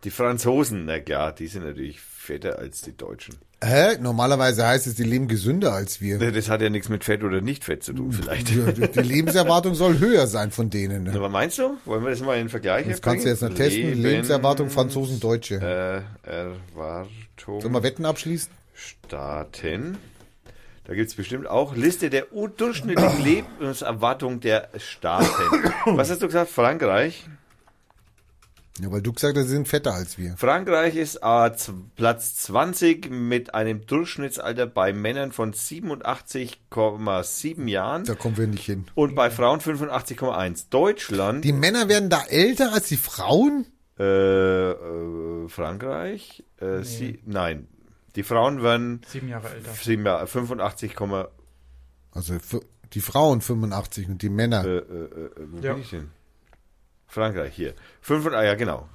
Die 0.03 0.11
Franzosen, 0.11 0.85
na 0.85 0.99
klar, 0.99 1.33
die 1.33 1.47
sind 1.47 1.63
natürlich 1.63 1.99
fetter 1.99 2.59
als 2.59 2.81
die 2.81 2.95
Deutschen. 2.95 3.37
Hä? 3.65 3.97
Normalerweise 3.99 4.65
heißt 4.67 4.85
es, 4.87 4.95
die 4.95 5.03
leben 5.03 5.27
gesünder 5.27 5.73
als 5.73 5.99
wir. 6.01 6.19
Das 6.19 6.49
hat 6.49 6.61
ja 6.61 6.69
nichts 6.69 6.87
mit 6.89 7.03
Fett 7.03 7.23
oder 7.23 7.41
nicht 7.41 7.63
Fett 7.63 7.83
zu 7.83 7.93
tun, 7.93 8.11
vielleicht. 8.11 8.49
Die, 8.49 8.99
Lebenserwartung 9.01 9.73
soll 9.73 9.97
höher 9.99 10.27
sein 10.27 10.51
von 10.51 10.69
denen. 10.69 11.03
Ne? 11.03 11.13
Aber 11.15 11.29
meinst 11.29 11.57
du? 11.57 11.77
Wollen 11.85 12.03
wir 12.03 12.11
das 12.11 12.21
mal 12.21 12.35
in 12.35 12.43
den 12.45 12.49
Vergleich 12.49 12.87
Das 12.87 13.01
kannst 13.01 13.25
du 13.25 13.29
jetzt 13.29 13.41
noch 13.41 13.53
testen. 13.53 13.83
Leben- 13.89 14.01
Lebenserwartung 14.03 14.69
Franzosen, 14.69 15.19
Deutsche. 15.19 15.55
Äh, 15.55 16.29
Erwartung 16.29 17.61
Sollen 17.61 17.73
wir 17.73 17.83
Wetten 17.83 18.05
abschließen? 18.05 18.51
Staaten. 18.73 19.97
Da 20.85 20.93
gibt 20.93 21.09
es 21.09 21.15
bestimmt 21.15 21.47
auch 21.47 21.75
Liste 21.75 22.09
der 22.11 22.27
durchschnittlichen 22.57 23.23
Lebenserwartung 23.23 24.39
der 24.41 24.69
Staaten. 24.77 25.25
Was 25.85 26.11
hast 26.11 26.21
du 26.21 26.27
gesagt? 26.27 26.51
Frankreich? 26.51 27.27
Ja, 28.81 28.91
weil 28.91 29.01
du 29.01 29.13
gesagt 29.13 29.37
hast, 29.37 29.45
sie 29.45 29.51
sind 29.53 29.69
fetter 29.69 29.93
als 29.93 30.17
wir. 30.17 30.35
Frankreich 30.35 30.97
ist 30.97 31.15
äh, 31.21 31.51
Platz 31.95 32.35
20 32.35 33.09
mit 33.09 33.55
einem 33.55 33.85
Durchschnittsalter 33.85 34.65
bei 34.67 34.91
Männern 34.91 35.31
von 35.31 35.53
87,7 35.53 37.67
Jahren 37.69 38.03
Da 38.03 38.15
kommen 38.15 38.35
wir 38.37 38.47
nicht 38.47 38.65
hin. 38.65 38.83
und 38.95 39.15
bei 39.15 39.31
Frauen 39.31 39.61
85,1. 39.61 40.65
Deutschland, 40.69 41.45
Die 41.45 41.53
Männer 41.53 41.87
werden 41.89 42.09
da 42.09 42.23
älter 42.27 42.73
als 42.73 42.87
die 42.89 42.97
Frauen? 42.97 43.65
äh, 43.97 44.71
äh, 44.71 45.47
Frankreich, 45.47 46.43
äh, 46.59 46.83
sie, 46.83 47.19
nein, 47.25 47.67
die 48.17 48.23
Frauen 48.23 48.61
werden 48.61 48.99
Sieben 49.07 49.29
Jahre 49.29 49.49
älter. 49.53 49.71
sieben 49.71 50.05
Jahre- 50.05 50.27
85, 50.27 50.97
Also 52.11 52.33
die 52.93 52.99
Frauen 52.99 53.39
85 53.39 54.09
und 54.09 54.21
die 54.21 54.27
Männer. 54.29 54.65
Äh, 54.65 54.77
äh, 54.77 54.79
äh, 54.79 55.29
wo 55.49 55.59
Ja. 55.61 55.71
bin 55.73 55.81
ich 55.81 55.89
denn? 55.91 56.09
Frankreich, 57.15 57.53
hier. 57.55 57.73
5 58.01 58.27
ah, 58.27 58.43
ja, 58.43 58.53
genau. 58.53 58.87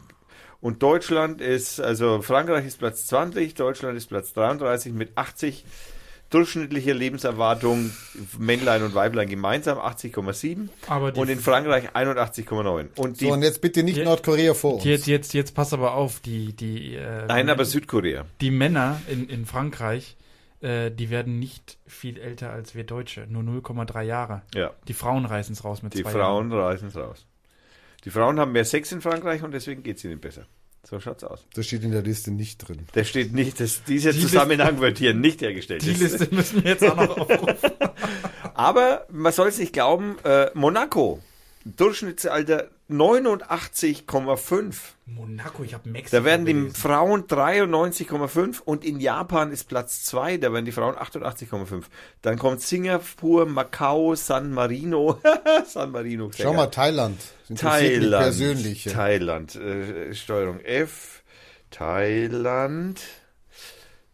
Und 0.60 0.82
Deutschland 0.82 1.40
ist, 1.40 1.80
also 1.80 2.22
Frankreich 2.22 2.66
ist 2.66 2.78
Platz 2.78 3.06
20, 3.06 3.54
Deutschland 3.54 3.96
ist 3.96 4.06
Platz 4.06 4.32
33 4.34 4.92
mit 4.92 5.16
80 5.16 5.64
durchschnittliche 6.30 6.92
Lebenserwartung, 6.92 7.90
Männlein 8.38 8.82
und 8.84 8.94
Weiblein 8.94 9.28
gemeinsam 9.28 9.78
80,7 9.78 10.68
Aber 10.86 11.10
die, 11.10 11.20
und 11.20 11.28
in 11.28 11.40
Frankreich 11.40 11.90
81,9. 11.90 12.88
Und 12.96 13.20
die, 13.20 13.26
so, 13.26 13.32
und 13.32 13.42
jetzt 13.42 13.60
bitte 13.60 13.82
nicht 13.82 13.98
Die- 13.98 14.04
Nordkorea 14.04 14.54
vor 14.54 14.74
uns. 14.74 14.84
jetzt, 14.84 15.06
jetzt, 15.06 15.34
jetzt 15.34 15.54
pass 15.54 15.72
aber 15.72 15.94
auf, 15.94 16.20
die, 16.20 16.52
die, 16.52 16.94
äh, 16.94 17.26
nein, 17.26 17.48
aber 17.50 17.64
Südkorea. 17.64 18.26
die 18.40 18.52
Männer 18.52 19.00
in, 19.08 19.28
in 19.28 19.44
Frankreich, 19.44 20.16
äh, 20.60 20.90
die 20.90 21.10
werden 21.10 21.38
nicht 21.38 21.78
viel 21.86 22.16
älter 22.18 22.52
als 22.52 22.74
wir 22.74 22.84
Deutsche, 22.84 23.26
nur 23.28 23.42
0,3 23.42 24.02
Jahre. 24.02 24.42
Ja, 24.54 24.70
Die 24.86 24.94
Frauen 24.94 25.24
reißen 25.24 25.54
es 25.54 25.64
raus 25.64 25.82
mit 25.82 25.94
die 25.94 26.02
zwei 26.02 26.12
Frauen 26.12 26.52
reißen 26.52 26.88
es 26.88 26.96
raus. 26.96 27.26
Die 28.04 28.10
Frauen 28.10 28.40
haben 28.40 28.52
mehr 28.52 28.64
Sex 28.64 28.92
in 28.92 29.00
Frankreich 29.00 29.42
und 29.42 29.52
deswegen 29.52 29.82
geht 29.82 29.98
es 29.98 30.04
ihnen 30.04 30.20
besser. 30.20 30.46
So 30.88 30.98
schaut's 30.98 31.22
aus. 31.24 31.46
Das 31.54 31.66
steht 31.66 31.82
in 31.84 31.90
der 31.92 32.00
Liste 32.02 32.30
nicht 32.30 32.56
drin. 32.66 32.86
Der 32.94 33.04
steht 33.04 33.34
nicht, 33.34 33.60
das, 33.60 33.84
dieser 33.84 34.12
Die 34.12 34.20
Zusammenhang 34.20 34.80
wird 34.80 34.96
hier 34.98 35.12
nicht 35.12 35.42
hergestellt. 35.42 35.82
Die 35.82 35.90
Das- 35.92 36.00
Liste 36.00 36.28
müssen 36.34 36.64
wir 36.64 36.70
jetzt 36.70 36.82
auch 36.84 36.96
noch 36.96 37.18
aufrufen. 37.18 37.70
Aber 38.54 39.06
man 39.10 39.32
soll 39.32 39.48
es 39.48 39.58
nicht 39.58 39.72
glauben, 39.74 40.16
äh, 40.24 40.50
Monaco, 40.54 41.20
Durchschnittsalter 41.64 42.68
89,5. 42.90 44.74
Monaco, 45.06 45.62
ich 45.62 45.74
habe 45.74 45.88
Mexiko 45.88 46.16
Da 46.16 46.24
werden 46.24 46.46
die 46.46 46.54
gelesen. 46.54 46.74
Frauen 46.74 47.24
93,5 47.24 48.62
und 48.62 48.84
in 48.84 48.98
Japan 48.98 49.52
ist 49.52 49.64
Platz 49.68 50.04
2, 50.04 50.38
da 50.38 50.52
werden 50.52 50.64
die 50.64 50.72
Frauen 50.72 50.94
88,5. 50.96 51.84
Dann 52.22 52.38
kommt 52.38 52.62
Singapur, 52.62 53.46
Macau, 53.46 54.14
San 54.14 54.52
Marino. 54.52 55.20
San 55.66 55.90
Marino. 55.90 56.30
Schau 56.36 56.54
mal. 56.54 56.66
Thailand. 56.68 57.20
Thailand. 57.54 58.22
persönlich. 58.22 58.84
Thailand. 58.84 59.54
Äh, 59.56 60.14
Steuerung 60.14 60.60
F. 60.60 61.22
Thailand. 61.70 63.00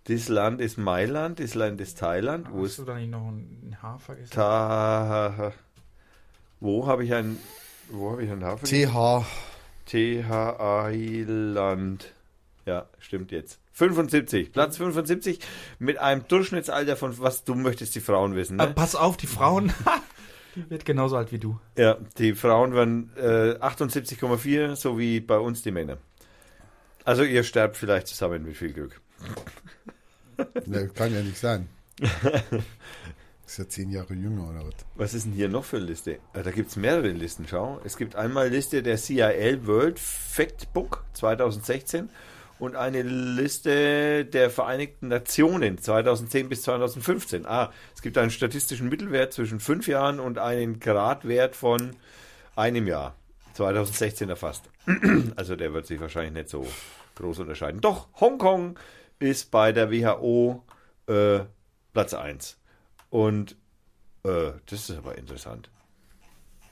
Das 0.08 0.28
Land 0.28 0.60
ist 0.60 0.78
Mailand, 0.78 1.40
das 1.40 1.54
Land 1.54 1.80
ist 1.80 1.98
Thailand. 1.98 2.46
Wo 2.52 2.62
Hast 2.62 2.70
ist 2.70 2.78
du 2.78 2.84
da 2.84 2.94
nicht 2.94 3.10
noch 3.10 3.26
ein 3.28 3.76
H 3.82 3.98
vergessen? 3.98 4.30
Ta 4.30 5.52
wo 6.60 6.86
habe 6.86 7.04
ich 7.04 7.14
ein 7.14 7.38
wo 7.90 8.12
habe 8.12 8.24
ich 8.24 8.30
ein 8.30 8.44
Hafen? 8.44 8.66
TH. 8.66 9.24
TH-Island. 9.86 12.12
Ja, 12.66 12.86
stimmt 12.98 13.30
jetzt. 13.30 13.60
75, 13.72 14.52
Platz 14.52 14.76
75 14.78 15.38
mit 15.78 15.98
einem 15.98 16.26
Durchschnittsalter 16.26 16.96
von 16.96 17.16
was 17.20 17.44
du 17.44 17.54
möchtest 17.54 17.94
die 17.94 18.00
Frauen 18.00 18.34
wissen, 18.34 18.56
ne? 18.56 18.72
pass 18.74 18.96
auf, 18.96 19.18
die 19.18 19.26
Frauen, 19.26 19.70
die 20.56 20.70
wird 20.70 20.86
genauso 20.86 21.16
alt 21.16 21.30
wie 21.30 21.38
du. 21.38 21.60
Ja, 21.76 21.98
die 22.18 22.34
Frauen 22.34 22.74
werden 22.74 23.12
äh, 23.16 23.56
78,4, 23.60 24.76
so 24.76 24.98
wie 24.98 25.20
bei 25.20 25.38
uns 25.38 25.62
die 25.62 25.70
Männer. 25.70 25.98
Also 27.04 27.22
ihr 27.22 27.44
sterbt 27.44 27.76
vielleicht 27.76 28.08
zusammen 28.08 28.44
mit 28.44 28.56
viel 28.56 28.72
Glück. 28.72 29.00
Ne, 30.66 30.88
kann 30.88 31.14
ja 31.14 31.22
nicht 31.22 31.38
sein. 31.38 31.66
Ist 33.56 33.60
ja 33.60 33.68
zehn 33.70 33.90
Jahre 33.90 34.12
jünger 34.12 34.50
oder 34.50 34.66
was? 34.66 34.74
Was 34.96 35.14
ist 35.14 35.24
denn 35.24 35.32
hier 35.32 35.48
noch 35.48 35.64
für 35.64 35.78
eine 35.78 35.86
Liste? 35.86 36.18
Äh, 36.34 36.42
Da 36.42 36.50
gibt 36.50 36.68
es 36.68 36.76
mehrere 36.76 37.08
Listen, 37.08 37.46
schau. 37.48 37.80
Es 37.84 37.96
gibt 37.96 38.14
einmal 38.14 38.50
Liste 38.50 38.82
der 38.82 38.98
CIL 38.98 39.66
World 39.66 39.98
Factbook 39.98 41.06
2016 41.14 42.10
und 42.58 42.76
eine 42.76 43.00
Liste 43.00 44.26
der 44.26 44.50
Vereinigten 44.50 45.08
Nationen 45.08 45.78
2010 45.78 46.50
bis 46.50 46.60
2015. 46.64 47.46
Ah, 47.46 47.72
es 47.94 48.02
gibt 48.02 48.18
einen 48.18 48.30
statistischen 48.30 48.90
Mittelwert 48.90 49.32
zwischen 49.32 49.58
fünf 49.58 49.88
Jahren 49.88 50.20
und 50.20 50.36
einen 50.36 50.78
Gradwert 50.78 51.56
von 51.56 51.96
einem 52.56 52.86
Jahr. 52.86 53.16
2016 53.54 54.28
erfasst. 54.28 54.68
Also 55.36 55.56
der 55.56 55.72
wird 55.72 55.86
sich 55.86 55.98
wahrscheinlich 55.98 56.34
nicht 56.34 56.50
so 56.50 56.66
groß 57.14 57.38
unterscheiden. 57.38 57.80
Doch, 57.80 58.08
Hongkong 58.20 58.78
ist 59.18 59.50
bei 59.50 59.72
der 59.72 59.90
WHO 59.90 60.62
äh, 61.06 61.38
Platz 61.94 62.12
1. 62.12 62.58
Und 63.16 63.56
äh, 64.24 64.52
das 64.66 64.90
ist 64.90 64.98
aber 64.98 65.16
interessant. 65.16 65.70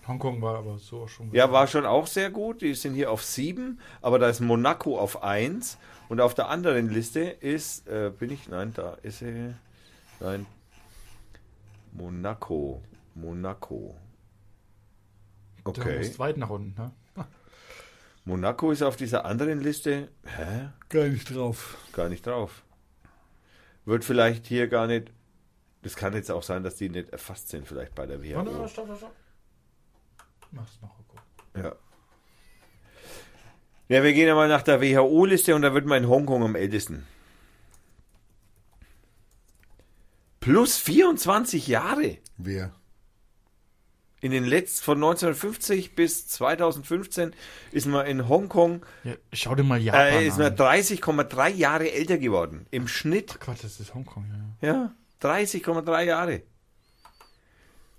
Hongkong 0.07 0.43
war 0.43 0.59
aber 0.59 0.77
so 0.77 1.09
schon. 1.09 1.33
Ja, 1.33 1.51
war 1.51 1.66
schon 1.66 1.87
auch 1.87 2.07
sehr 2.07 2.29
gut. 2.31 2.61
Die 2.61 2.75
sind 2.75 2.93
hier 2.93 3.11
auf 3.11 3.23
7, 3.25 3.81
aber 4.03 4.19
da 4.19 4.29
ist 4.29 4.41
Monaco 4.41 4.99
auf 4.99 5.23
1. 5.23 5.79
Und 6.11 6.21
auf 6.21 6.35
der 6.35 6.51
anderen 6.51 6.91
Liste 6.91 7.21
ist, 7.21 7.89
äh, 7.89 8.11
bin 8.11 8.31
ich, 8.31 8.47
nein, 8.49 8.75
da 8.75 8.99
ist 9.03 9.21
sie, 9.21 9.55
nein, 10.21 10.45
Monaco, 11.93 12.83
Monaco. 13.15 13.97
Du 15.65 15.71
Okay. 15.71 15.97
musst 15.97 16.19
weit 16.19 16.37
nach 16.37 16.51
unten, 16.51 16.75
ne? 16.79 16.93
Monaco 18.27 18.71
ist 18.71 18.83
auf 18.83 18.97
dieser 18.97 19.25
anderen 19.25 19.61
Liste, 19.62 20.09
hä? 20.27 20.69
Gar 20.91 21.09
nicht 21.09 21.35
drauf. 21.35 21.79
Gar 21.93 22.11
nicht 22.11 22.27
drauf. 22.27 22.65
Wird 23.87 24.05
vielleicht 24.05 24.47
hier 24.47 24.69
gar 24.69 24.87
nicht, 24.87 25.11
das 25.85 25.94
kann 25.97 26.15
jetzt 26.15 26.31
auch 26.31 26.43
sein, 26.43 26.62
dass 26.65 26.77
die 26.77 26.89
nicht 26.89 27.11
erfasst 27.11 27.51
sind, 27.51 27.69
vielleicht 27.69 27.94
bei 27.94 28.06
der 28.06 28.23
WHO. 28.24 28.36
Warte, 28.36 28.59
warte, 28.59 28.69
stopp, 28.70 28.86
stopp, 28.86 28.98
stopp. 28.98 29.16
Mach's 30.51 30.78
noch, 30.81 30.97
guck. 31.09 31.62
Ja. 31.62 31.77
Ja, 33.89 34.02
wir 34.02 34.15
gehen 34.15 34.27
ja 34.27 34.35
mal 34.35 34.48
nach 34.48 34.62
der 34.62 34.81
WHO-Liste 34.81 35.55
und 35.55 35.62
da 35.62 35.74
wird 35.74 35.85
man 35.85 36.02
in 36.05 36.09
Hongkong 36.09 36.43
am 36.43 36.55
ältesten. 36.56 37.06
Plus 40.40 40.78
24 40.78 41.66
Jahre. 41.66 42.19
Wer? 42.39 42.73
In 44.23 44.31
den 44.31 44.44
letzten, 44.44 44.82
von 44.85 44.97
1950 44.97 45.94
bis 45.94 46.27
2015 46.28 47.35
ist 47.73 47.86
man 47.86 48.06
in 48.06 48.27
Hongkong, 48.27 48.86
Ja, 49.05 49.12
schau 49.35 49.55
dir 49.55 49.65
mal 49.65 49.78
Japan 49.78 50.01
äh, 50.15 50.27
ist 50.27 50.39
man 50.39 50.52
an. 50.52 50.56
30,3 50.56 51.48
Jahre 51.51 51.93
älter 51.93 52.16
geworden. 52.16 52.66
Im 52.70 52.89
Schnitt. 52.89 53.39
Quatsch, 53.39 53.65
das 53.65 53.81
ist 53.81 53.94
Hongkong, 53.94 54.24
ja. 54.62 54.69
Ja, 54.73 54.94
30,3 55.24 56.02
Jahre. 56.02 56.42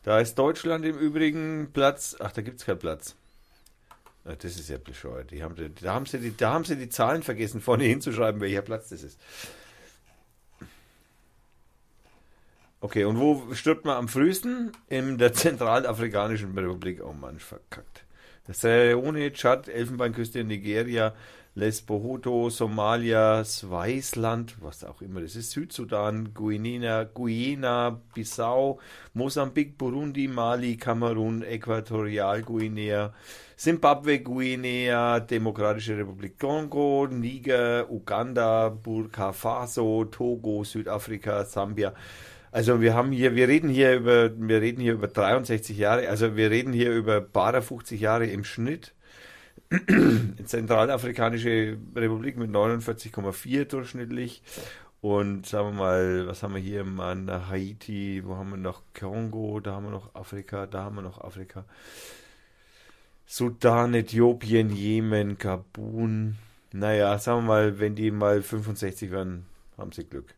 Da 0.03 0.19
ist 0.19 0.35
Deutschland 0.35 0.85
im 0.85 0.97
Übrigen 0.97 1.72
Platz. 1.73 2.15
Ach, 2.19 2.31
da 2.31 2.41
gibt 2.41 2.60
es 2.60 2.65
keinen 2.65 2.80
Platz. 2.80 3.15
Das 4.23 4.43
ist 4.43 4.69
ja 4.69 4.77
bescheuert. 4.77 5.31
Die 5.31 5.43
haben, 5.43 5.56
da, 5.81 5.93
haben 5.93 6.06
sie 6.06 6.19
die, 6.19 6.35
da 6.35 6.53
haben 6.53 6.64
sie 6.64 6.76
die 6.76 6.89
Zahlen 6.89 7.23
vergessen, 7.23 7.61
vorne 7.61 7.85
hinzuschreiben, 7.85 8.41
welcher 8.41 8.61
Platz 8.61 8.89
das 8.89 9.03
ist. 9.03 9.19
Okay, 12.81 13.03
und 13.06 13.19
wo 13.19 13.53
stirbt 13.53 13.85
man 13.85 13.97
am 13.97 14.07
frühesten? 14.07 14.72
In 14.89 15.18
der 15.18 15.34
Zentralafrikanischen 15.34 16.56
Republik. 16.57 17.02
Oh 17.03 17.14
Mann, 17.14 17.39
verkackt. 17.39 18.06
Sierra 18.47 18.84
Leone, 18.84 19.34
Tschad, 19.34 19.68
Elfenbeinküste, 19.68 20.43
Nigeria, 20.43 21.15
Lesbohoto, 21.57 22.49
Somalia, 22.49 23.45
Swasiland, 23.45 24.57
was 24.61 24.84
auch 24.84 25.02
immer 25.02 25.22
das 25.22 25.38
ist, 25.38 25.52
Südsudan, 25.52 26.34
Guinea, 26.34 27.06
Guyana, 27.06 28.02
Bissau, 28.14 28.80
Mosambik, 29.14 29.77
Burundi, 29.77 30.27
Mali, 30.27 30.76
Kamerun, 30.76 31.44
Äquatorialguinea, 31.44 33.14
Simbabwe, 33.56 34.19
Guinea, 34.19 35.22
Demokratische 35.22 35.98
Republik 35.98 36.38
Kongo, 36.38 37.07
Niger, 37.10 37.90
Uganda, 37.90 38.68
Burkina 38.68 39.32
Faso, 39.32 40.03
Togo, 40.03 40.65
Südafrika, 40.65 41.45
Sambia. 41.45 41.94
Also 42.52 42.82
wir 42.82 42.94
haben 42.94 43.14
hier, 43.14 43.34
wir 43.36 43.48
reden 43.48 43.69
hier 43.69 43.95
über, 43.95 44.30
wir 44.38 44.61
reden 44.61 44.82
hier 44.82 44.94
über 44.94 45.07
63 45.07 45.77
Jahre, 45.77 46.10
also 46.10 46.36
wir 46.36 46.52
reden 46.52 46.73
hier 46.73 46.91
über 46.91 47.22
bare 47.22 47.61
50 47.61 48.02
Jahre 48.02 48.26
im 48.26 48.44
Schnitt. 48.44 48.95
Zentralafrikanische 50.46 51.78
Republik 51.96 52.38
mit 52.38 52.52
49,4 52.52 53.66
durchschnittlich. 53.66 54.44
Und 55.02 55.46
sagen 55.46 55.70
wir 55.70 55.84
mal, 55.84 56.28
was 56.28 56.42
haben 56.42 56.56
wir 56.56 56.62
hier? 56.62 56.84
Mann, 56.84 57.30
Haiti, 57.50 58.24
wo 58.26 58.38
haben 58.38 58.50
wir 58.50 58.58
noch 58.58 58.82
Kongo, 59.00 59.60
da 59.60 59.74
haben 59.74 59.86
wir 59.86 59.92
noch 59.92 60.16
Afrika, 60.16 60.66
da 60.66 60.86
haben 60.86 60.96
wir 60.96 61.04
noch 61.04 61.22
Afrika. 61.22 61.66
Sudan, 63.28 63.94
Äthiopien, 63.94 64.72
Jemen, 64.72 65.38
Gabun. 65.38 66.38
Naja, 66.72 67.18
sagen 67.20 67.42
wir 67.42 67.48
mal, 67.48 67.80
wenn 67.80 67.96
die 67.96 68.12
mal 68.12 68.42
65 68.42 69.12
werden, 69.12 69.46
haben 69.78 69.92
sie 69.92 70.06
Glück. 70.06 70.34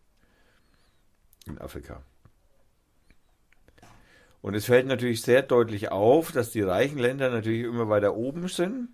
In 1.46 1.60
Afrika. 1.60 2.02
Und 4.42 4.54
es 4.54 4.66
fällt 4.66 4.88
natürlich 4.88 5.22
sehr 5.22 5.42
deutlich 5.42 5.92
auf, 5.92 6.32
dass 6.32 6.52
die 6.52 6.62
reichen 6.62 7.00
Länder 7.00 7.30
natürlich 7.30 7.64
immer 7.64 7.90
weiter 7.90 8.16
oben 8.16 8.48
sind. 8.48 8.90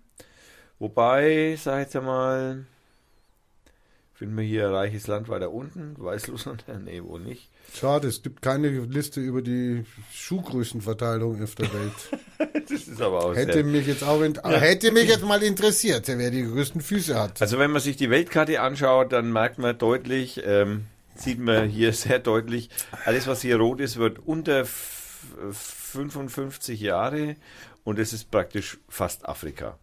Wobei, 0.78 1.56
sag 1.60 1.86
ich 1.86 1.94
jetzt 1.94 2.02
mal, 2.04 2.64
finden 4.14 4.36
wir 4.36 4.44
hier 4.44 4.68
ein 4.68 4.74
reiches 4.74 5.06
Land 5.06 5.28
weiter 5.28 5.50
unten? 5.52 5.94
Weißrussland? 5.98 6.64
Nee, 6.84 7.02
wohl 7.02 7.20
nicht. 7.20 7.48
Schade, 7.74 8.08
es 8.08 8.22
gibt 8.22 8.42
keine 8.42 8.68
Liste 8.68 9.20
über 9.20 9.42
die 9.42 9.84
Schuhgrößenverteilung 10.12 11.42
auf 11.42 11.54
der 11.54 11.72
Welt. 11.72 11.92
Das 12.66 12.88
ist 12.88 13.02
aber 13.02 13.24
auch 13.26 13.36
Hätte 13.36 13.62
mich 13.62 13.86
jetzt 13.86 14.02
auch 14.02 14.22
in, 14.22 14.40
hätte 14.42 14.90
mich 14.90 15.06
jetzt 15.08 15.22
mal 15.24 15.42
interessiert, 15.42 16.08
wer 16.08 16.30
die 16.30 16.44
größten 16.44 16.80
Füße 16.80 17.14
hat. 17.20 17.42
Also 17.42 17.58
wenn 17.58 17.70
man 17.70 17.82
sich 17.82 17.96
die 17.96 18.08
Weltkarte 18.08 18.60
anschaut, 18.62 19.12
dann 19.12 19.30
merkt 19.32 19.58
man 19.58 19.76
deutlich, 19.76 20.40
ähm, 20.46 20.86
sieht 21.14 21.38
man 21.38 21.68
hier 21.68 21.92
sehr 21.92 22.20
deutlich, 22.20 22.70
alles 23.04 23.26
was 23.26 23.42
hier 23.42 23.58
rot 23.58 23.80
ist, 23.80 23.98
wird 23.98 24.18
unter 24.26 24.60
f- 24.60 25.28
55 25.52 26.80
Jahre 26.80 27.36
und 27.84 27.98
es 27.98 28.14
ist 28.14 28.30
praktisch 28.30 28.78
fast 28.88 29.28
Afrika. 29.28 29.78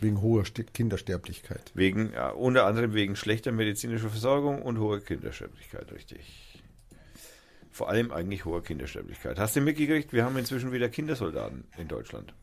Wegen 0.00 0.20
hoher 0.20 0.44
Kindersterblichkeit. 0.44 1.70
Wegen, 1.74 2.12
ja, 2.12 2.30
unter 2.30 2.66
anderem 2.66 2.94
wegen 2.94 3.16
schlechter 3.16 3.52
medizinischer 3.52 4.10
Versorgung 4.10 4.62
und 4.62 4.78
hoher 4.78 5.00
Kindersterblichkeit, 5.00 5.90
richtig. 5.92 6.62
Vor 7.70 7.88
allem 7.88 8.12
eigentlich 8.12 8.44
hoher 8.44 8.62
Kindersterblichkeit. 8.62 9.38
Hast 9.38 9.56
du 9.56 9.60
mitgekriegt, 9.60 10.12
wir 10.12 10.24
haben 10.24 10.36
inzwischen 10.36 10.72
wieder 10.72 10.88
Kindersoldaten 10.88 11.64
in 11.78 11.88
Deutschland. 11.88 12.34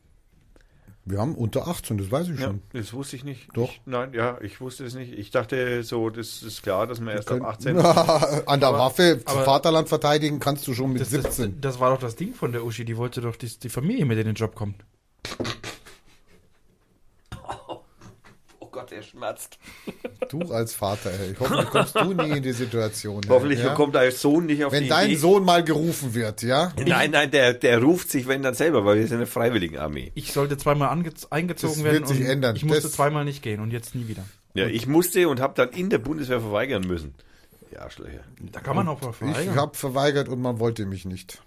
Wir 1.04 1.18
haben 1.18 1.34
unter 1.34 1.66
18, 1.66 1.98
das 1.98 2.10
weiß 2.12 2.28
ich 2.28 2.38
Ja, 2.38 2.46
schon. 2.48 2.62
das 2.72 2.92
wusste 2.92 3.16
ich 3.16 3.24
nicht. 3.24 3.48
Doch. 3.54 3.68
Ich, 3.70 3.80
nein, 3.86 4.12
ja, 4.12 4.38
ich 4.40 4.60
wusste 4.60 4.84
es 4.84 4.94
nicht. 4.94 5.12
Ich 5.12 5.30
dachte 5.32 5.82
so, 5.82 6.10
das 6.10 6.42
ist 6.44 6.62
klar, 6.62 6.86
dass 6.86 7.00
man 7.00 7.14
erst 7.16 7.28
ab 7.30 7.38
Können- 7.60 7.78
18. 7.78 7.78
An 8.46 8.60
der 8.60 8.72
Waffe 8.72 9.20
aber- 9.24 9.44
Vaterland 9.44 9.88
verteidigen 9.88 10.38
kannst 10.38 10.66
du 10.68 10.74
schon 10.74 10.92
mit 10.92 11.00
Das, 11.02 11.10
das, 11.10 11.36
17. 11.36 11.60
das 11.60 11.80
war 11.80 11.90
doch 11.90 11.98
das 12.00 12.14
Ding 12.14 12.34
von 12.34 12.52
der 12.52 12.64
Uschi, 12.64 12.84
die 12.84 12.96
wollte 12.96 13.20
doch 13.20 13.34
die, 13.34 13.48
die 13.48 13.68
Familie 13.68 14.04
mit 14.06 14.16
in 14.18 14.26
den 14.26 14.34
Job 14.36 14.54
kommen. 14.54 14.76
Oh 18.92 18.94
Gott, 18.94 18.96
er 18.96 19.02
schmerzt. 19.02 19.58
Du 20.28 20.40
als 20.52 20.74
Vater, 20.74 21.10
ey. 21.10 21.34
Hoffentlich 21.38 21.70
kommst 21.70 21.94
du 21.96 22.12
nie 22.14 22.36
in 22.36 22.42
die 22.42 22.52
Situation. 22.52 23.22
ey, 23.24 23.28
Hoffentlich 23.28 23.60
ja? 23.60 23.74
kommt 23.74 23.94
dein 23.94 24.10
Sohn 24.12 24.46
nicht 24.46 24.64
auf 24.64 24.72
Wenn 24.72 24.84
die 24.84 24.88
dein 24.88 25.08
Idee. 25.10 25.16
Sohn 25.16 25.44
mal 25.44 25.64
gerufen 25.64 26.14
wird, 26.14 26.42
ja? 26.42 26.72
Nein, 26.84 27.10
nein, 27.10 27.30
der, 27.30 27.54
der 27.54 27.82
ruft 27.82 28.10
sich, 28.10 28.26
wenn 28.28 28.42
dann 28.42 28.54
selber, 28.54 28.84
weil 28.84 28.98
wir 28.98 29.06
sind 29.06 29.16
eine 29.18 29.26
Freiwilligenarmee. 29.26 30.12
Ich 30.14 30.32
sollte 30.32 30.56
zweimal 30.56 30.88
eingezogen 30.90 31.48
Das 31.48 31.84
werden. 31.84 31.92
wird 32.00 32.08
sich 32.08 32.20
und 32.20 32.26
ändern. 32.26 32.56
Ich 32.56 32.64
musste 32.64 32.82
Das- 32.82 32.92
zweimal 32.92 33.24
nicht 33.24 33.42
gehen 33.42 33.60
und 33.60 33.70
jetzt 33.70 33.94
nie 33.94 34.08
wieder. 34.08 34.24
Ja, 34.54 34.66
ich 34.66 34.86
musste 34.86 35.28
und 35.28 35.40
habe 35.40 35.54
dann 35.56 35.70
in 35.70 35.88
der 35.90 35.98
Bundeswehr 35.98 36.40
verweigern 36.40 36.82
müssen. 36.86 37.14
Die 37.70 37.78
Arschlöcher. 37.78 38.20
Da 38.52 38.60
kann 38.60 38.76
man 38.76 38.86
auch 38.88 39.00
mal 39.00 39.10
Ich 39.10 39.16
verweigern. 39.16 39.54
habe 39.56 39.74
verweigert 39.76 40.28
und 40.28 40.42
man 40.42 40.58
wollte 40.58 40.84
mich 40.84 41.06
nicht. 41.06 41.42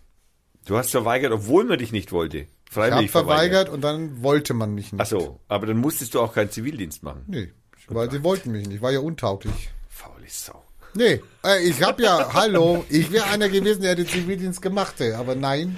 Du 0.66 0.76
hast 0.76 0.90
verweigert, 0.90 1.32
obwohl 1.32 1.66
man 1.66 1.78
dich 1.78 1.92
nicht 1.92 2.12
wollte. 2.12 2.48
Ich 2.70 2.76
habe 2.78 2.88
Freiwillig 2.92 3.12
verweigert 3.12 3.70
und 3.70 3.82
dann 3.82 4.22
wollte 4.24 4.54
man 4.54 4.74
mich 4.74 4.92
nicht. 4.92 5.02
Ach 5.02 5.06
so, 5.06 5.40
aber 5.48 5.66
dann 5.68 5.78
musstest 5.78 6.14
du 6.14 6.22
auch 6.22 6.34
keinen 6.34 6.50
Zivildienst 6.52 7.04
machen. 7.04 7.24
Nee, 7.28 7.52
weil 7.88 8.10
sie 8.12 8.24
wollten 8.24 8.52
mich 8.52 8.68
nicht. 8.68 8.82
War 8.82 8.92
ja 8.92 9.00
untauglich. 9.00 9.70
Faule 9.90 10.26
Sau. 10.28 10.64
Nee, 10.94 11.22
äh, 11.44 11.62
ich 11.64 11.82
habe 11.84 12.04
ja, 12.04 12.30
hallo, 12.34 12.86
ich 12.90 13.12
wäre 13.12 13.26
einer 13.26 13.50
gewesen, 13.50 13.82
der 13.82 13.96
den 13.96 14.08
Zivildienst 14.08 14.62
gemacht 14.62 15.00
hätte, 15.00 15.18
aber 15.18 15.36
nein. 15.36 15.78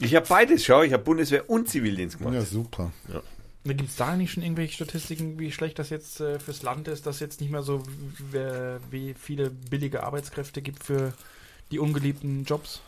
Ich 0.00 0.14
habe 0.14 0.26
beides, 0.28 0.64
schau, 0.64 0.82
ich 0.82 0.92
habe 0.92 1.02
Bundeswehr 1.02 1.48
und 1.50 1.68
Zivildienst 1.68 2.18
gemacht. 2.18 2.34
Ja, 2.34 2.42
super. 2.42 2.92
Gibt 3.64 3.82
es 3.90 3.96
da 3.96 4.14
nicht 4.16 4.32
schon 4.32 4.42
irgendwelche 4.44 4.72
Statistiken, 4.74 5.38
wie 5.38 5.50
schlecht 5.52 5.78
das 5.78 5.90
jetzt 5.90 6.20
äh, 6.20 6.38
fürs 6.38 6.62
Land 6.62 6.88
ist, 6.88 7.06
dass 7.06 7.18
jetzt 7.20 7.40
nicht 7.40 7.50
mehr 7.50 7.62
so 7.62 7.82
w- 8.30 8.76
wie 8.90 9.14
viele 9.14 9.50
billige 9.50 10.04
Arbeitskräfte 10.04 10.62
gibt 10.62 10.84
für 10.84 11.12
die 11.70 11.78
ungeliebten 11.78 12.44
Jobs? 12.44 12.80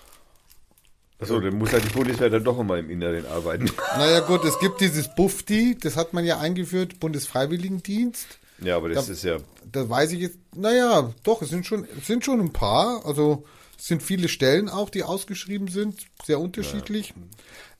Achso, 1.20 1.38
dann 1.40 1.56
muss 1.58 1.72
halt 1.72 1.84
die 1.84 1.92
Bundeswehr 1.92 2.30
dann 2.30 2.42
doch 2.44 2.58
immer 2.58 2.78
im 2.78 2.88
Inneren 2.90 3.26
arbeiten. 3.26 3.66
Naja 3.96 4.20
gut, 4.20 4.44
es 4.44 4.58
gibt 4.58 4.80
dieses 4.80 5.14
Bufti, 5.14 5.76
das 5.78 5.96
hat 5.96 6.12
man 6.14 6.24
ja 6.24 6.38
eingeführt, 6.38 6.98
Bundesfreiwilligendienst. 7.00 8.26
Ja, 8.62 8.76
aber 8.76 8.88
das 8.90 9.06
Da- 9.06 9.12
ist 9.12 9.24
ja. 9.24 9.36
Da 9.70 9.88
weiß 9.88 10.12
ich 10.12 10.20
jetzt, 10.20 10.38
naja, 10.54 11.12
doch, 11.22 11.42
es 11.42 11.50
sind 11.50 11.66
schon, 11.66 11.86
es 11.98 12.06
sind 12.06 12.24
schon 12.24 12.40
ein 12.40 12.52
paar, 12.52 13.04
also 13.06 13.44
es 13.78 13.86
sind 13.86 14.02
viele 14.02 14.28
Stellen 14.28 14.68
auch, 14.68 14.90
die 14.90 15.02
ausgeschrieben 15.04 15.68
sind, 15.68 16.06
sehr 16.24 16.40
unterschiedlich. 16.40 17.14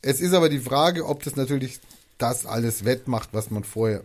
Es 0.03 0.21
ist 0.21 0.33
aber 0.35 0.49
die 0.49 0.61
Frage, 0.61 1.05
ob 1.07 1.23
das 1.25 1.37
natürlich 1.37 1.81
das 2.19 2.47
alles 2.47 2.85
wettmacht, 2.85 3.31
was 3.33 3.51
man 3.51 3.65
vorher, 3.65 4.03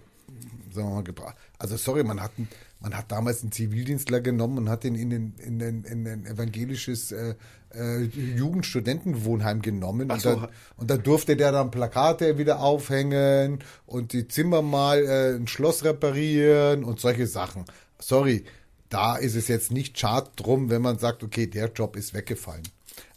sagen 0.74 0.90
wir 0.90 0.96
mal, 0.96 1.04
gebracht. 1.04 1.36
Also 1.60 1.78
sorry, 1.78 2.04
man 2.04 2.22
hat, 2.22 2.32
einen- 2.38 2.50
man 2.86 2.96
hat 2.96 3.12
damals 3.12 3.42
einen 3.42 3.52
Zivildienstler 3.52 4.22
genommen 4.22 4.60
und 4.60 4.70
hat 4.70 4.86
ihn 4.86 4.94
in 4.94 5.10
den, 5.10 5.34
in 5.44 5.58
den, 5.58 5.84
in 5.86 6.08
ein 6.08 6.28
evangelisches 6.28 7.12
äh, 7.12 7.34
äh, 7.74 8.04
Jugendstudentenwohnheim 8.04 9.64
genommen 9.64 10.08
Ach 10.12 10.14
und, 10.14 10.22
so. 10.22 10.36
dann, 10.36 10.50
und 10.78 10.92
da 10.92 10.98
durfte 10.98 11.36
der 11.36 11.52
dann 11.52 11.72
Plakate 11.72 12.38
wieder 12.38 12.60
aufhängen 12.60 13.64
und 13.88 14.14
die 14.14 14.28
Zimmer 14.28 14.62
mal 14.62 15.04
äh, 15.04 15.36
ein 15.36 15.48
Schloss 15.48 15.84
reparieren 15.84 16.84
und 16.84 17.00
solche 17.00 17.26
Sachen. 17.26 17.66
Sorry, 17.98 18.46
da 18.90 19.16
ist 19.16 19.34
es 19.34 19.48
jetzt 19.48 19.72
nicht 19.72 19.98
schad 19.98 20.34
drum, 20.36 20.70
wenn 20.70 20.84
man 20.84 21.00
sagt, 21.00 21.24
okay, 21.24 21.48
der 21.48 21.72
Job 21.72 21.96
ist 21.96 22.14
weggefallen. 22.14 22.68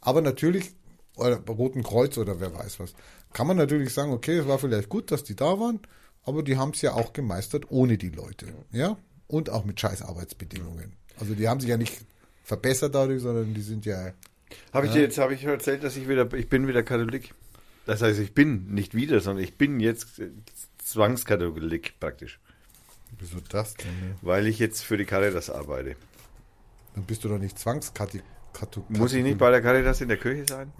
Aber 0.01 0.23
natürlich, 0.23 0.73
oder 1.15 1.41
Roten 1.47 1.83
Kreuz 1.83 2.17
oder 2.17 2.41
wer 2.41 2.55
weiß 2.55 2.81
was, 2.81 2.95
kann 3.35 3.47
man 3.47 3.59
natürlich 3.59 3.93
sagen, 3.93 4.13
okay, 4.13 4.39
es 4.39 4.49
war 4.49 4.59
vielleicht 4.59 4.89
gut, 4.89 5.11
dass 5.11 5.25
die 5.25 5.37
da 5.37 5.61
waren, 5.61 5.81
aber 6.25 6.43
die 6.43 6.57
haben 6.57 6.71
es 6.71 6.81
ja 6.81 6.95
auch 6.95 7.13
gemeistert 7.13 7.67
ohne 7.71 7.99
die 7.99 8.09
Leute. 8.09 8.47
Ja? 8.73 8.97
Und 9.29 9.51
auch 9.51 9.65
mit 9.65 9.79
scheiß 9.79 10.03
Arbeitsbedingungen. 10.03 10.93
Also 11.21 11.35
die 11.35 11.49
haben 11.49 11.61
sich 11.61 11.69
ja 11.71 11.77
nicht 11.77 12.01
verbessert 12.45 12.95
dadurch, 12.95 13.23
sondern 13.23 13.55
die 13.55 13.61
sind 13.61 13.85
ja 13.87 14.13
Habe 14.73 14.87
ich 14.87 14.93
dir 14.93 15.03
jetzt 15.03 15.19
habe 15.19 15.35
ich 15.35 15.45
erzählt, 15.45 15.85
dass 15.85 15.97
ich 15.97 16.09
wieder 16.09 16.33
ich 16.35 16.49
bin 16.49 16.67
wieder 16.67 16.83
Katholik. 16.83 17.35
Das 17.87 18.03
heißt, 18.03 18.19
ich 18.21 18.35
bin 18.35 18.75
nicht 18.75 18.95
wieder, 18.95 19.21
sondern 19.21 19.45
ich 19.45 19.57
bin 19.57 19.81
jetzt 19.81 20.21
Zwangskatholik 20.85 22.01
praktisch, 22.01 22.39
Wieso 23.19 23.39
das 23.49 23.75
denn? 23.75 23.87
ne? 23.87 24.15
weil 24.23 24.47
ich 24.47 24.59
jetzt 24.59 24.83
für 24.83 24.97
die 24.97 25.05
Caritas 25.05 25.51
arbeite. 25.51 25.97
Dann 26.95 27.05
bist 27.05 27.25
du 27.25 27.29
doch 27.29 27.39
nicht 27.39 27.59
zwangskatholik. 27.59 28.25
Muss 28.89 29.13
ich 29.13 29.23
nicht 29.23 29.39
bei 29.39 29.51
der 29.51 29.63
Caritas 29.63 30.01
in 30.01 30.09
der 30.09 30.17
Kirche 30.17 30.45
sein? 30.49 30.73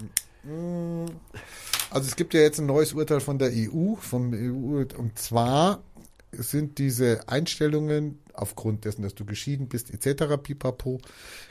Also 1.91 2.09
es 2.09 2.17
gibt 2.17 2.35
ja 2.35 2.41
jetzt 2.41 2.59
ein 2.59 2.67
neues 2.67 2.93
Urteil 2.93 3.21
von 3.21 3.39
der 3.39 3.51
EU, 3.53 3.95
vom 3.97 4.33
EU, 4.33 4.85
und 4.97 5.19
zwar 5.19 5.83
sind 6.33 6.79
diese 6.79 7.29
Einstellungen 7.29 8.19
aufgrund 8.41 8.85
dessen, 8.85 9.03
dass 9.03 9.15
du 9.15 9.25
geschieden 9.25 9.69
bist, 9.69 9.93
etc., 9.93 10.25
pipapo, 10.43 11.01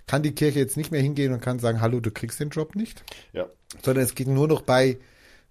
kann 0.07 0.23
die 0.23 0.33
Kirche 0.33 0.59
jetzt 0.59 0.77
nicht 0.77 0.91
mehr 0.91 1.01
hingehen 1.01 1.33
und 1.33 1.41
kann 1.41 1.59
sagen, 1.59 1.81
hallo, 1.81 1.99
du 1.99 2.11
kriegst 2.11 2.39
den 2.39 2.49
Job 2.49 2.75
nicht, 2.75 3.03
Ja. 3.33 3.47
sondern 3.83 4.03
es 4.03 4.15
geht 4.15 4.27
nur 4.27 4.47
noch 4.47 4.61
bei, 4.61 4.97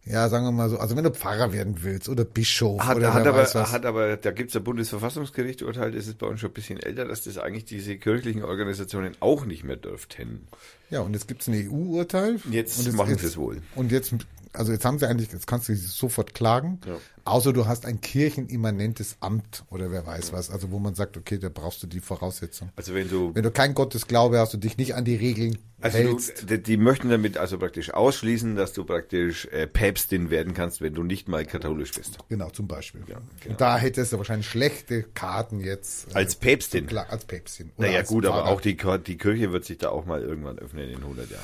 ja, 0.04 0.28
sagen 0.28 0.44
wir 0.44 0.52
mal 0.52 0.68
so, 0.70 0.78
also 0.78 0.94
wenn 0.96 1.02
du 1.04 1.10
Pfarrer 1.10 1.52
werden 1.52 1.82
willst 1.82 2.08
oder 2.08 2.24
Bischof 2.24 2.80
Hat, 2.80 2.96
oder 2.96 3.12
hat, 3.12 3.26
aber, 3.26 3.38
was. 3.38 3.54
hat 3.54 3.84
aber, 3.84 4.16
da 4.16 4.30
gibt 4.30 4.50
es 4.50 4.56
ein 4.56 4.62
Bundesverfassungsgericht 4.62 5.62
urteilt, 5.62 5.96
das 5.96 6.06
ist 6.06 6.18
bei 6.18 6.26
uns 6.28 6.38
schon 6.40 6.50
ein 6.50 6.54
bisschen 6.54 6.78
älter, 6.78 7.04
dass 7.06 7.24
das 7.24 7.38
eigentlich 7.38 7.64
diese 7.64 7.96
kirchlichen 7.96 8.44
Organisationen 8.44 9.16
auch 9.20 9.44
nicht 9.46 9.64
mehr 9.64 9.76
dürften. 9.76 10.46
Ja, 10.90 11.00
und 11.00 11.12
jetzt 11.14 11.26
gibt's 11.26 11.48
ein 11.48 11.54
EU-Urteil. 11.68 12.38
Jetzt 12.50 12.86
und 12.86 12.94
machen 12.94 13.10
jetzt- 13.10 13.20
sie 13.22 13.26
es 13.26 13.36
wohl. 13.36 13.62
Und 13.74 13.90
jetzt, 13.90 14.14
also 14.56 14.72
jetzt 14.72 14.84
haben 14.84 14.98
sie 14.98 15.06
eigentlich, 15.08 15.30
jetzt 15.32 15.46
kannst 15.46 15.68
du 15.68 15.74
sie 15.74 15.86
sofort 15.86 16.34
klagen, 16.34 16.80
Ja. 16.86 16.96
außer 17.24 17.52
du 17.52 17.66
hast 17.66 17.86
ein 17.86 18.00
kirchenimmanentes 18.00 19.16
Amt 19.20 19.64
oder 19.70 19.90
wer 19.90 20.06
weiß 20.06 20.32
was, 20.32 20.50
also 20.50 20.70
wo 20.70 20.78
man 20.78 20.94
sagt, 20.94 21.16
okay, 21.16 21.38
da 21.38 21.48
brauchst 21.48 21.82
du 21.82 21.86
die 21.86 22.00
Voraussetzung. 22.00 22.70
Also 22.76 22.94
wenn 22.94 23.08
du 23.08 23.34
Wenn 23.34 23.42
du 23.42 23.50
kein 23.50 23.74
Gottesglaube 23.74 24.38
hast 24.38 24.54
und 24.54 24.64
dich 24.64 24.76
nicht 24.76 24.94
an 24.94 25.04
die 25.04 25.16
Regeln 25.16 25.58
Also 25.80 25.98
hältst, 25.98 26.50
du, 26.50 26.58
die, 26.58 26.76
möchten 26.76 27.08
damit 27.10 27.36
also 27.38 27.58
praktisch 27.58 27.92
ausschließen, 27.92 28.56
dass 28.56 28.72
du 28.72 28.84
praktisch 28.84 29.46
äh, 29.46 29.66
Päpstin 29.66 30.30
werden 30.30 30.54
kannst, 30.54 30.80
wenn 30.80 30.94
du 30.94 31.02
nicht 31.02 31.28
mal 31.28 31.44
katholisch 31.44 31.92
bist. 31.92 32.18
genau, 32.28 32.50
zum 32.50 32.66
Beispiel. 32.66 33.02
genau. 33.06 33.20
Und 33.48 33.60
da 33.60 33.78
hättest 33.78 34.12
du 34.12 34.18
wahrscheinlich 34.18 34.48
schlechte 34.48 35.02
Karten 35.02 35.60
jetzt. 35.60 36.10
äh, 36.12 36.14
Als 36.14 36.36
Päpstin. 36.36 36.86
Klar, 36.86 37.06
als 37.10 37.24
Päpstin. 37.24 37.70
Naja 37.76 38.02
gut, 38.02 38.26
aber 38.26 38.46
auch 38.46 38.60
die, 38.60 38.76
die 39.06 39.16
Kirche 39.18 39.52
wird 39.52 39.64
sich 39.64 39.78
da 39.78 39.90
auch 39.90 40.06
mal 40.06 40.22
irgendwann 40.22 40.58
öffnen 40.58 40.88
in 40.88 40.96
100 40.98 41.30
Jahren. 41.30 41.42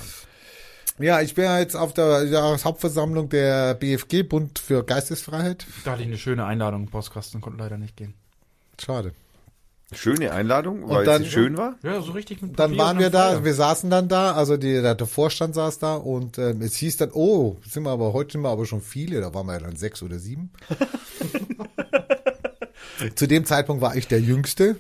Ja, 1.03 1.21
ich 1.21 1.35
bin 1.35 1.45
ja 1.45 1.59
jetzt 1.59 1.75
auf 1.75 1.93
der 1.93 2.25
Jahreshauptversammlung 2.25 3.29
der 3.29 3.75
BFG, 3.75 4.23
Bund 4.23 4.59
für 4.61 4.85
Geistesfreiheit. 4.85 5.67
Da 5.85 5.93
hatte 5.93 6.03
ich 6.03 6.09
eine 6.09 6.19
schöne 6.19 6.45
Einladung 6.45 6.85
im 6.85 6.89
Postkasten, 6.89 7.41
konnte 7.41 7.59
leider 7.59 7.77
nicht 7.77 7.97
gehen. 7.97 8.15
Schade. 8.81 9.13
Schöne 9.95 10.33
Einladung, 10.33 10.89
weil 10.89 11.05
dann- 11.05 11.23
sie 11.25 11.31
schön 11.31 11.57
war. 11.57 11.75
Ja, 11.83 12.01
so 12.01 12.13
richtig 12.13 12.41
mit 12.41 12.59
Dann 12.59 12.79
waren 12.79 12.99
wir 12.99 13.11
da, 13.11 13.45
wir 13.45 13.53
saßen 13.53 13.91
dann 13.91 14.09
da, 14.09 14.33
also 14.33 14.57
die, 14.57 14.81
der, 14.81 14.95
der 14.95 15.07
Vorstand 15.07 15.55
saß 15.55 15.81
da 15.81 15.97
und 15.97 16.39
ähm, 16.39 16.63
es 16.63 16.77
hieß 16.77 16.97
dann, 16.97 17.11
oh, 17.13 17.57
sind 17.69 17.83
wir 17.83 17.91
aber 17.91 18.15
heute 18.15 18.33
sind 18.33 18.41
wir 18.43 18.49
aber 18.49 18.65
schon 18.65 18.81
viele, 18.81 19.21
da 19.21 19.35
waren 19.35 19.47
wir 19.47 19.55
ja 19.55 19.59
dann 19.61 19.77
sechs 19.77 20.03
oder 20.03 20.19
sieben. 20.19 20.51
Zu 23.17 23.27
dem 23.27 23.45
Zeitpunkt 23.45 23.83
war 23.83 23.97
ich 23.97 24.07
der 24.09 24.21
Jüngste 24.21 24.77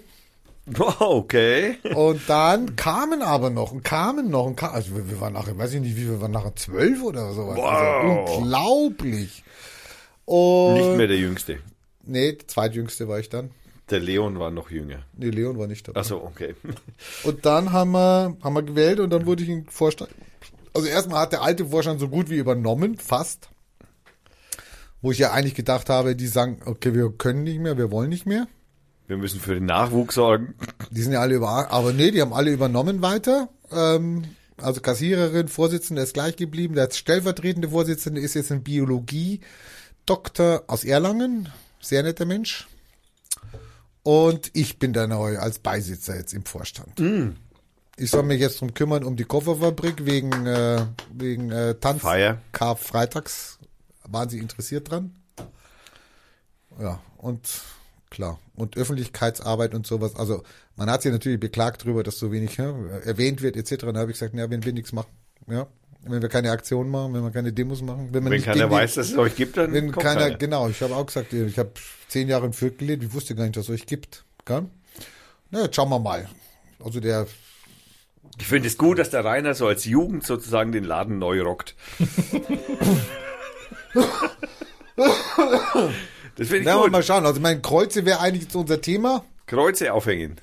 okay. 1.00 1.78
und 1.94 2.20
dann 2.28 2.76
kamen 2.76 3.20
aber 3.22 3.50
noch 3.50 3.72
und 3.72 3.82
kamen 3.82 4.30
noch 4.30 4.46
und 4.46 4.56
kamen, 4.56 4.74
also 4.74 4.94
wir, 4.96 5.10
wir 5.10 5.20
waren 5.20 5.32
nachher, 5.32 5.58
weiß 5.58 5.74
ich 5.74 5.80
nicht, 5.80 5.96
wie 5.96 6.08
wir 6.08 6.20
waren 6.20 6.30
nachher 6.30 6.54
zwölf 6.54 7.02
oder 7.02 7.32
sowas. 7.32 7.56
Wow. 7.56 7.64
Also 7.66 8.36
unglaublich. 8.38 9.42
Und 10.24 10.74
Nicht 10.74 10.96
mehr 10.96 11.08
der 11.08 11.18
Jüngste. 11.18 11.58
nee, 12.04 12.32
der 12.32 12.46
zweitjüngste 12.46 13.08
war 13.08 13.18
ich 13.18 13.28
dann. 13.28 13.50
Der 13.90 13.98
Leon 14.00 14.38
war 14.38 14.50
noch 14.50 14.70
jünger. 14.70 15.00
Nee, 15.14 15.30
Leon 15.30 15.58
war 15.58 15.66
nicht 15.66 15.86
dabei. 15.88 16.00
Achso, 16.00 16.16
okay. 16.16 16.54
Und 17.24 17.44
dann 17.44 17.72
haben 17.72 17.90
wir, 17.90 18.36
haben 18.42 18.54
wir 18.54 18.62
gewählt 18.62 19.00
und 19.00 19.10
dann 19.10 19.26
wurde 19.26 19.42
ich 19.42 19.48
in 19.48 19.66
Vorstand 19.66 20.10
Also 20.72 20.86
erstmal 20.86 21.22
hat 21.22 21.32
der 21.32 21.42
alte 21.42 21.66
Vorstand 21.66 21.98
so 22.00 22.08
gut 22.08 22.30
wie 22.30 22.36
übernommen, 22.36 22.96
fast. 22.96 23.50
Wo 25.02 25.10
ich 25.10 25.18
ja 25.18 25.32
eigentlich 25.32 25.56
gedacht 25.56 25.90
habe, 25.90 26.14
die 26.14 26.28
sagen, 26.28 26.60
okay, 26.64 26.94
wir 26.94 27.10
können 27.10 27.42
nicht 27.42 27.58
mehr, 27.58 27.76
wir 27.76 27.90
wollen 27.90 28.08
nicht 28.08 28.24
mehr. 28.24 28.46
Wir 29.06 29.16
müssen 29.16 29.40
für 29.40 29.54
den 29.54 29.66
Nachwuchs 29.66 30.14
sorgen. 30.14 30.54
Die 30.90 31.02
sind 31.02 31.12
ja 31.12 31.20
alle 31.20 31.34
über, 31.34 31.70
aber 31.70 31.92
nee, 31.92 32.10
die 32.10 32.20
haben 32.20 32.32
alle 32.32 32.52
übernommen 32.52 33.02
weiter. 33.02 33.48
Ähm, 33.70 34.24
also 34.56 34.80
Kassiererin, 34.80 35.48
Vorsitzende 35.48 36.02
ist 36.02 36.14
gleich 36.14 36.36
geblieben. 36.36 36.74
Der 36.74 36.88
stellvertretende 36.90 37.70
Vorsitzende 37.70 38.20
ist 38.20 38.34
jetzt 38.34 38.50
in 38.50 38.62
Biologie, 38.62 39.40
Doktor 40.06 40.64
aus 40.66 40.84
Erlangen, 40.84 41.48
sehr 41.80 42.02
netter 42.02 42.24
Mensch. 42.24 42.68
Und 44.02 44.50
ich 44.54 44.78
bin 44.78 44.92
da 44.92 45.06
neu 45.06 45.38
als 45.38 45.58
Beisitzer 45.58 46.16
jetzt 46.16 46.32
im 46.32 46.44
Vorstand. 46.44 47.00
Ich 47.96 48.10
soll 48.10 48.22
mich 48.24 48.40
jetzt 48.40 48.60
drum 48.60 48.74
kümmern 48.74 49.04
um 49.04 49.16
die 49.16 49.24
Kofferfabrik 49.24 50.06
wegen 50.06 50.46
äh, 50.46 50.86
wegen 51.12 51.50
äh, 51.50 51.74
Tanz 51.76 52.02
Feier. 52.02 52.40
Karfreitags. 52.52 53.58
Waren 54.04 54.28
Sie 54.28 54.38
interessiert 54.38 54.90
dran? 54.90 55.14
Ja, 56.80 57.00
und 57.18 57.48
klar. 58.12 58.38
Und 58.54 58.76
Öffentlichkeitsarbeit 58.76 59.74
und 59.74 59.86
sowas. 59.86 60.14
Also 60.14 60.42
man 60.76 60.88
hat 60.88 61.02
sich 61.02 61.10
natürlich 61.10 61.40
beklagt 61.40 61.82
darüber, 61.82 62.02
dass 62.02 62.18
so 62.18 62.30
wenig 62.30 62.56
ja, 62.56 62.72
erwähnt 63.04 63.42
wird 63.42 63.56
etc. 63.56 63.86
Da 63.86 64.00
habe 64.00 64.12
ich 64.12 64.18
gesagt, 64.18 64.34
ja, 64.34 64.48
wenn 64.50 64.64
wir 64.64 64.72
nichts 64.72 64.92
machen, 64.92 65.10
ja, 65.48 65.66
wenn 66.04 66.22
wir 66.22 66.28
keine 66.28 66.50
Aktion 66.50 66.90
machen, 66.90 67.14
wenn 67.14 67.22
wir 67.22 67.30
keine 67.30 67.52
Demos 67.52 67.82
machen, 67.82 68.08
wenn, 68.12 68.22
man 68.22 68.32
Wenn 68.32 68.42
keiner 68.42 68.70
weiß, 68.70 68.94
dass 68.94 69.10
es 69.10 69.16
euch 69.16 69.34
gibt, 69.34 69.56
dann 69.56 69.72
wenn 69.72 69.92
kommt 69.92 70.06
keiner, 70.06 70.20
keiner. 70.22 70.36
genau, 70.36 70.68
ich 70.68 70.80
habe 70.82 70.94
auch 70.94 71.06
gesagt, 71.06 71.32
ich 71.32 71.58
habe 71.58 71.72
zehn 72.08 72.28
Jahre 72.28 72.46
in 72.46 72.52
Fürth 72.52 72.78
gelebt, 72.78 73.02
ich 73.02 73.12
wusste 73.12 73.34
gar 73.34 73.44
nicht, 73.44 73.56
dass 73.56 73.64
es 73.64 73.70
euch 73.70 73.86
gibt. 73.86 74.24
Gell? 74.44 74.66
Na, 75.50 75.62
jetzt 75.62 75.76
schauen 75.76 75.88
wir 75.88 75.98
mal. 75.98 76.28
Also 76.84 77.00
der, 77.00 77.26
Ich 78.38 78.46
finde 78.46 78.68
es 78.68 78.76
gut, 78.76 78.98
dass 78.98 79.10
der 79.10 79.24
Rainer 79.24 79.54
so 79.54 79.66
als 79.66 79.84
Jugend 79.84 80.24
sozusagen 80.24 80.72
den 80.72 80.84
Laden 80.84 81.18
neu 81.18 81.42
rockt. 81.42 81.74
das 86.36 86.48
finde 86.48 86.60
ich 86.60 86.66
wir 86.66 86.82
gut. 86.82 86.92
mal 86.92 87.02
schauen. 87.02 87.26
Also 87.26 87.40
mein 87.40 87.62
Kreuze 87.62 88.04
wäre 88.04 88.20
eigentlich 88.20 88.44
jetzt 88.44 88.56
unser 88.56 88.80
Thema. 88.80 89.24
Kreuze 89.46 89.92
aufhängen. 89.92 90.36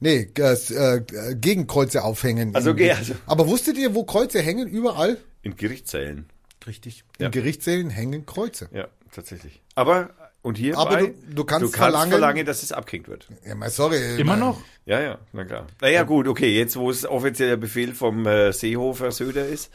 Nee, 0.00 0.30
äh, 0.38 0.52
äh, 0.74 1.02
gegen 1.34 1.66
Kreuze 1.66 2.02
aufhängen. 2.04 2.54
Also, 2.54 2.70
okay, 2.70 2.92
also- 2.92 3.14
Aber 3.26 3.46
wusstet 3.48 3.76
ihr, 3.76 3.94
wo 3.94 4.04
Kreuze 4.04 4.40
hängen? 4.40 4.66
Überall? 4.68 5.18
In 5.42 5.56
Gerichtssälen. 5.56 6.26
Richtig. 6.66 7.04
Ja. 7.18 7.26
In 7.26 7.32
Gerichtssälen 7.32 7.90
hängen 7.90 8.24
Kreuze. 8.26 8.68
Ja, 8.72 8.88
tatsächlich. 9.12 9.60
Aber, 9.74 10.10
und 10.42 10.56
hier 10.58 10.78
Aber 10.78 10.96
du- 10.98 11.14
du 11.34 11.44
kannst 11.44 11.74
verlangen- 11.76 12.10
verlangen, 12.10 12.46
dass 12.46 12.62
es 12.62 12.72
abgehängt 12.72 13.08
wird. 13.08 13.28
Ja, 13.46 13.54
mal 13.54 13.70
sorry. 13.70 14.16
Immer 14.18 14.36
mal- 14.36 14.38
noch? 14.38 14.60
Ja, 14.86 15.00
ja, 15.00 15.18
na 15.32 15.44
klar. 15.44 15.66
Naja, 15.82 16.02
gut, 16.04 16.26
okay, 16.28 16.56
jetzt 16.56 16.76
wo 16.76 16.90
es 16.90 17.06
offizieller 17.06 17.56
Befehl 17.58 17.94
vom 17.94 18.26
äh, 18.26 18.52
Seehofer 18.52 19.12
Söder 19.12 19.46
ist. 19.46 19.70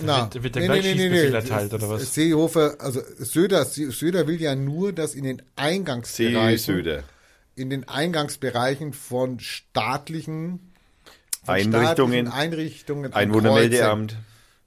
Na, 0.00 0.32
Wird- 0.32 0.42
wird 0.44 0.54
der 0.56 0.64
gleich 0.64 0.84
Schießbefehl 0.84 1.34
erteilt, 1.34 1.74
oder 1.74 1.88
was? 1.88 2.14
Seehofer, 2.14 2.76
also 2.78 3.00
Söder, 3.18 3.64
Söder 3.64 4.26
will 4.26 4.40
ja 4.40 4.54
nur, 4.54 4.92
dass 4.92 5.14
in 5.14 5.24
den 5.24 5.42
Eingangsbereichen, 5.56 6.58
Söder. 6.76 7.02
in 7.56 7.70
den 7.70 7.88
Eingangsbereichen 7.88 8.92
von 8.92 9.40
staatlichen 9.40 10.72
von 11.44 11.54
Einrichtungen. 11.54 12.26
staatlichen 12.26 12.28
Einrichtungen, 12.28 13.04
ein 13.06 13.12
Einwohnermeldeamt. 13.14 14.12
Kreuze- 14.12 14.22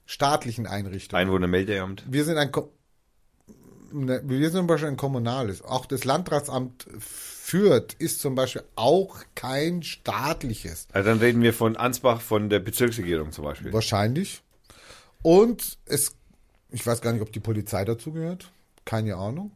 staatlichen 0.06 0.66
Einrichtungen. 0.66 1.22
Einwohnermeldeamt. 1.22 2.04
Wir 2.08 2.24
sind 2.24 2.36
ein, 2.36 2.50
ne, 3.92 4.20
wir 4.24 4.50
sind 4.50 4.58
zum 4.58 4.66
Beispiel 4.66 4.88
ein 4.88 4.96
kommunales. 4.96 5.62
Auch 5.62 5.86
das 5.86 6.04
Landratsamt 6.04 6.86
Fürth 6.98 7.94
ist 7.98 8.20
zum 8.20 8.34
Beispiel 8.34 8.62
auch 8.76 9.16
kein 9.34 9.82
staatliches. 9.82 10.88
Also 10.92 11.08
dann 11.10 11.18
reden 11.18 11.42
wir 11.42 11.54
von 11.54 11.76
Ansbach, 11.76 12.20
von 12.20 12.50
der 12.50 12.58
Bezirksregierung 12.58 13.32
zum 13.32 13.44
Beispiel. 13.44 13.72
Wahrscheinlich. 13.72 14.42
Und 15.22 15.78
es, 15.86 16.14
ich 16.70 16.86
weiß 16.86 17.00
gar 17.00 17.12
nicht, 17.12 17.22
ob 17.22 17.32
die 17.32 17.40
Polizei 17.40 17.84
dazu 17.84 18.12
gehört. 18.12 18.50
Keine 18.84 19.16
Ahnung. 19.16 19.52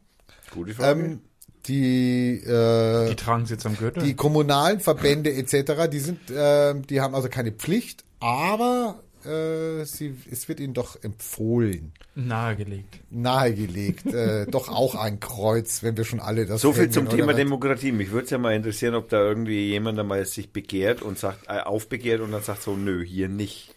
Gute 0.51 0.73
Frage. 0.73 1.01
Ähm, 1.01 1.21
die, 1.67 2.41
äh, 2.45 3.09
Die 3.09 3.15
tragen 3.15 3.43
es 3.43 3.49
jetzt 3.49 3.65
am 3.65 3.75
Gürtel. 3.75 4.01
die 4.03 4.15
kommunalen 4.15 4.79
Verbände 4.79 5.33
etc., 5.33 5.89
die 5.91 5.99
sind, 5.99 6.31
äh, 6.31 6.73
die 6.79 7.01
haben 7.01 7.13
also 7.13 7.27
keine 7.27 7.51
Pflicht, 7.51 8.05
aber 8.21 9.03
äh, 9.25 9.83
sie, 9.83 10.15
es 10.31 10.47
wird 10.47 10.61
ihnen 10.61 10.73
doch 10.73 11.03
empfohlen, 11.03 11.91
nahegelegt. 12.15 12.99
nahegelegt, 13.09 14.05
äh, 14.05 14.45
doch 14.49 14.69
auch 14.69 14.95
ein 14.95 15.19
Kreuz, 15.19 15.83
wenn 15.83 15.97
wir 15.97 16.05
schon 16.05 16.21
alle 16.21 16.45
das 16.45 16.61
so 16.61 16.71
viel 16.71 16.89
zum 16.89 17.09
Thema? 17.09 17.33
Demokratie. 17.33 17.91
Mich 17.91 18.11
würde 18.11 18.25
es 18.25 18.29
ja 18.29 18.37
mal 18.37 18.55
interessieren, 18.55 18.95
ob 18.95 19.09
da 19.09 19.19
irgendwie 19.21 19.67
jemand 19.67 19.99
einmal 19.99 20.23
sich 20.25 20.53
begehrt 20.53 21.01
und 21.01 21.19
sagt, 21.19 21.47
äh, 21.49 21.59
aufbegehrt 21.59 22.21
und 22.21 22.31
dann 22.31 22.43
sagt 22.43 22.61
so, 22.63 22.77
nö, 22.77 23.03
hier 23.03 23.27
nicht. 23.27 23.73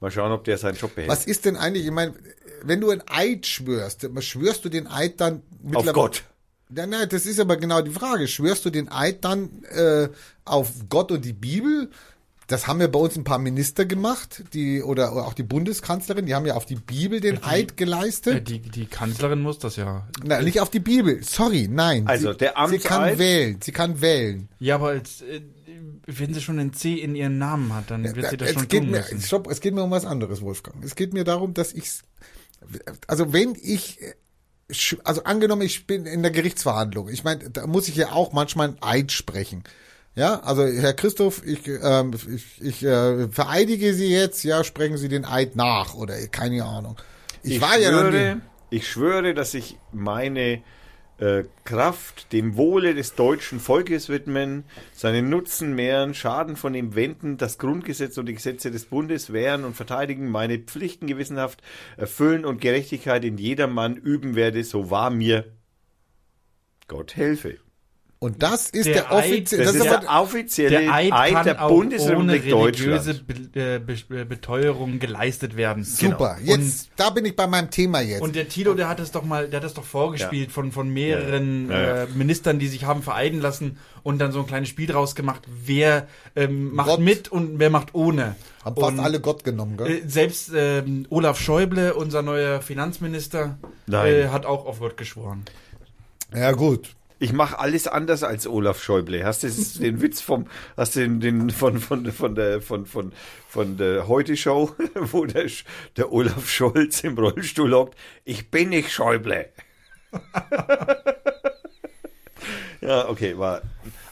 Mal 0.00 0.10
schauen, 0.10 0.32
ob 0.32 0.44
der 0.44 0.56
seinen 0.58 0.76
Job 0.76 0.94
behält. 0.94 1.10
Was 1.10 1.26
ist 1.26 1.44
denn 1.44 1.56
eigentlich, 1.56 1.84
ich 1.84 1.92
meine, 1.92 2.14
wenn 2.62 2.80
du 2.80 2.90
ein 2.90 3.02
Eid 3.08 3.46
schwörst, 3.46 4.08
schwörst 4.20 4.64
du 4.64 4.68
den 4.70 4.86
Eid 4.86 5.20
dann 5.20 5.42
Auf 5.74 5.92
Gott. 5.92 6.24
Ja, 6.74 6.86
nein, 6.86 7.08
das 7.08 7.26
ist 7.26 7.40
aber 7.40 7.56
genau 7.56 7.82
die 7.82 7.90
Frage. 7.90 8.28
Schwörst 8.28 8.64
du 8.64 8.70
den 8.70 8.90
Eid 8.90 9.24
dann 9.24 9.64
äh, 9.64 10.08
auf 10.44 10.70
Gott 10.88 11.10
und 11.12 11.24
die 11.24 11.32
Bibel? 11.32 11.90
Das 12.46 12.66
haben 12.66 12.80
ja 12.80 12.88
bei 12.88 12.98
uns 12.98 13.14
ein 13.16 13.22
paar 13.24 13.38
Minister 13.38 13.84
gemacht, 13.84 14.42
die 14.54 14.82
oder, 14.82 15.12
oder 15.12 15.26
auch 15.26 15.34
die 15.34 15.44
Bundeskanzlerin, 15.44 16.26
die 16.26 16.34
haben 16.34 16.46
ja 16.46 16.54
auf 16.54 16.66
die 16.66 16.74
Bibel 16.76 17.20
den 17.20 17.44
Eid 17.44 17.72
Äh, 17.72 17.74
geleistet. 17.76 18.48
die, 18.48 18.58
die 18.58 18.86
Kanzlerin 18.86 19.40
muss 19.40 19.58
das 19.60 19.76
ja. 19.76 20.08
Nein, 20.24 20.44
nicht 20.44 20.60
auf 20.60 20.68
die 20.70 20.80
Bibel. 20.80 21.22
Sorry, 21.22 21.68
nein. 21.70 22.06
Also, 22.08 22.32
sie, 22.32 22.38
der 22.38 22.54
Sie 22.68 22.78
kann 22.78 23.02
Amtseid- 23.02 23.18
wählen. 23.18 23.58
Sie 23.62 23.70
kann 23.72 24.00
wählen. 24.00 24.48
Ja, 24.58 24.76
aber 24.76 24.88
als, 24.88 25.22
äh, 25.22 25.42
wenn 26.06 26.34
sie 26.34 26.40
schon 26.40 26.58
ein 26.58 26.72
C 26.72 26.94
in 26.94 27.14
ihrem 27.14 27.38
Namen 27.38 27.74
hat, 27.74 27.90
dann 27.90 28.04
wird 28.04 28.30
sie 28.30 28.36
das 28.36 28.50
es 28.50 28.54
schon 28.54 28.68
geht 28.68 28.82
tun 28.82 28.90
mir, 28.90 28.98
müssen. 28.98 29.20
stopp, 29.20 29.50
es 29.50 29.60
geht 29.60 29.74
mir 29.74 29.82
um 29.82 29.90
was 29.90 30.04
anderes, 30.04 30.42
Wolfgang. 30.42 30.84
Es 30.84 30.94
geht 30.94 31.12
mir 31.12 31.24
darum, 31.24 31.54
dass 31.54 31.72
ich, 31.72 31.90
also 33.06 33.32
wenn 33.32 33.56
ich, 33.60 33.98
also 35.04 35.24
angenommen, 35.24 35.62
ich 35.62 35.86
bin 35.86 36.06
in 36.06 36.22
der 36.22 36.30
Gerichtsverhandlung. 36.30 37.08
Ich 37.08 37.24
meine, 37.24 37.50
da 37.50 37.66
muss 37.66 37.88
ich 37.88 37.96
ja 37.96 38.12
auch 38.12 38.32
manchmal 38.32 38.68
ein 38.68 38.76
Eid 38.80 39.12
sprechen. 39.12 39.64
Ja, 40.16 40.40
also 40.40 40.66
Herr 40.66 40.92
Christoph, 40.92 41.42
ich, 41.46 41.66
ähm, 41.66 42.12
ich, 42.34 42.60
ich 42.60 42.84
äh, 42.84 43.28
vereidige 43.28 43.94
Sie 43.94 44.08
jetzt, 44.08 44.42
ja, 44.42 44.64
sprechen 44.64 44.96
Sie 44.96 45.08
den 45.08 45.24
Eid 45.24 45.54
nach 45.54 45.94
oder 45.94 46.14
keine 46.26 46.64
Ahnung. 46.64 46.96
Ich, 47.42 47.60
war 47.60 47.78
ja 47.78 47.90
noch 47.90 48.10
schwöre, 48.10 48.34
nie, 48.34 48.40
ich 48.70 48.88
schwöre, 48.88 49.34
dass 49.34 49.54
ich 49.54 49.78
meine 49.92 50.62
äh, 51.20 51.44
Kraft 51.64 52.32
dem 52.32 52.56
Wohle 52.56 52.94
des 52.94 53.14
deutschen 53.14 53.60
Volkes 53.60 54.08
widmen, 54.08 54.64
seinen 54.92 55.28
Nutzen 55.28 55.74
mehren, 55.74 56.14
Schaden 56.14 56.56
von 56.56 56.74
ihm 56.74 56.94
wenden, 56.94 57.36
das 57.36 57.58
Grundgesetz 57.58 58.16
und 58.18 58.26
die 58.26 58.34
Gesetze 58.34 58.70
des 58.70 58.86
Bundes 58.86 59.32
wehren 59.32 59.64
und 59.64 59.76
verteidigen, 59.76 60.30
meine 60.30 60.58
Pflichten 60.58 61.06
gewissenhaft 61.06 61.62
erfüllen 61.96 62.44
und 62.44 62.60
Gerechtigkeit 62.60 63.24
in 63.24 63.36
jedermann 63.36 63.96
üben 63.96 64.34
werde, 64.34 64.64
so 64.64 64.90
wahr 64.90 65.10
mir 65.10 65.44
Gott 66.88 67.16
helfe. 67.16 67.58
Und 68.22 68.42
das 68.42 68.68
ist 68.68 68.84
der, 68.84 68.94
Der 68.94 69.12
Eid- 69.12 69.18
offizielle, 69.32 69.64
Das, 69.64 69.72
das, 69.72 69.82
ist 69.86 69.90
der 70.02 70.10
offizielle 70.20 70.70
Der 70.82 70.92
Eid 70.92 71.12
Eid, 71.12 71.46
der 71.46 71.60
ohne 71.62 71.68
Bundesrepublik 71.74 72.44
religiöse 72.44 73.14
Deutschland. 73.14 73.52
Be 73.52 73.60
äh, 73.60 73.78
Be 73.78 74.24
Beteuerung 74.26 74.98
geleistet 74.98 75.56
werden. 75.56 75.84
super. 75.84 76.36
Genau. 76.38 76.56
Jetzt, 76.56 76.90
da 76.96 77.08
bin 77.08 77.24
ich 77.24 77.34
bei 77.34 77.46
meinem 77.46 77.70
Thema 77.70 78.00
jetzt. 78.02 78.20
Und 78.20 78.36
der 78.36 78.46
Tilo, 78.48 78.74
der 78.74 78.90
hat 78.90 79.00
es 79.00 79.10
doch 79.10 79.24
mal, 79.24 79.48
der 79.48 79.60
hat 79.60 79.66
es 79.66 79.72
doch 79.72 79.84
vorgespielt 79.84 80.52
von, 80.52 80.70
von 80.70 80.90
mehreren 80.90 81.70
Ja, 81.70 81.80
ja. 81.82 82.02
Äh, 82.02 82.06
Ministern, 82.14 82.58
die 82.58 82.68
sich 82.68 82.84
haben 82.84 83.02
vereiden 83.02 83.40
lassen 83.40 83.78
und 84.02 84.18
dann 84.18 84.32
so 84.32 84.40
ein 84.40 84.46
kleines 84.46 84.68
Spiel 84.68 84.86
draus 84.86 85.14
gemacht, 85.14 85.42
wer 85.64 86.06
ähm, 86.36 86.74
macht 86.74 86.88
Gott. 86.90 87.00
mit 87.00 87.28
und 87.32 87.58
wer 87.58 87.70
macht 87.70 87.94
ohne. 87.94 88.36
haben 88.66 88.76
fast 88.78 88.92
und, 88.92 89.00
alle 89.00 89.20
Gott 89.20 89.44
genommen, 89.44 89.78
gell? 89.78 89.90
Äh, 89.90 90.02
selbst 90.06 90.52
ähm, 90.54 91.06
Olaf 91.08 91.40
Schäuble, 91.40 91.94
unser 91.94 92.20
neuer 92.20 92.60
Finanzminister, 92.60 93.58
äh, 93.90 94.28
hat 94.28 94.44
auch 94.44 94.66
auf 94.66 94.80
Gott 94.80 94.98
geschworen. 94.98 95.46
ja, 96.34 96.52
gut. 96.52 96.90
Ich 97.22 97.34
mache 97.34 97.58
alles 97.58 97.86
anders 97.86 98.22
als 98.22 98.46
Olaf 98.46 98.82
Schäuble. 98.82 99.24
Hast 99.24 99.42
du 99.42 99.48
den 99.78 100.00
Witz 100.00 100.22
vom, 100.22 100.46
hast 100.74 100.96
du 100.96 101.00
den, 101.00 101.20
den 101.20 101.50
von, 101.50 101.78
von, 101.78 102.10
von 102.10 102.34
der, 102.34 102.62
von, 102.62 102.86
von, 102.86 103.12
von 103.46 103.76
der 103.76 104.08
Heute-Show, 104.08 104.74
wo 104.94 105.26
der, 105.26 105.46
der 105.98 106.12
Olaf 106.12 106.48
Scholz 106.48 107.04
im 107.04 107.18
Rollstuhl 107.18 107.74
hockt? 107.74 107.94
Ich 108.24 108.50
bin 108.50 108.70
nicht 108.70 108.90
Schäuble. 108.90 109.50
ja, 112.80 113.06
okay, 113.06 113.36
war. 113.36 113.60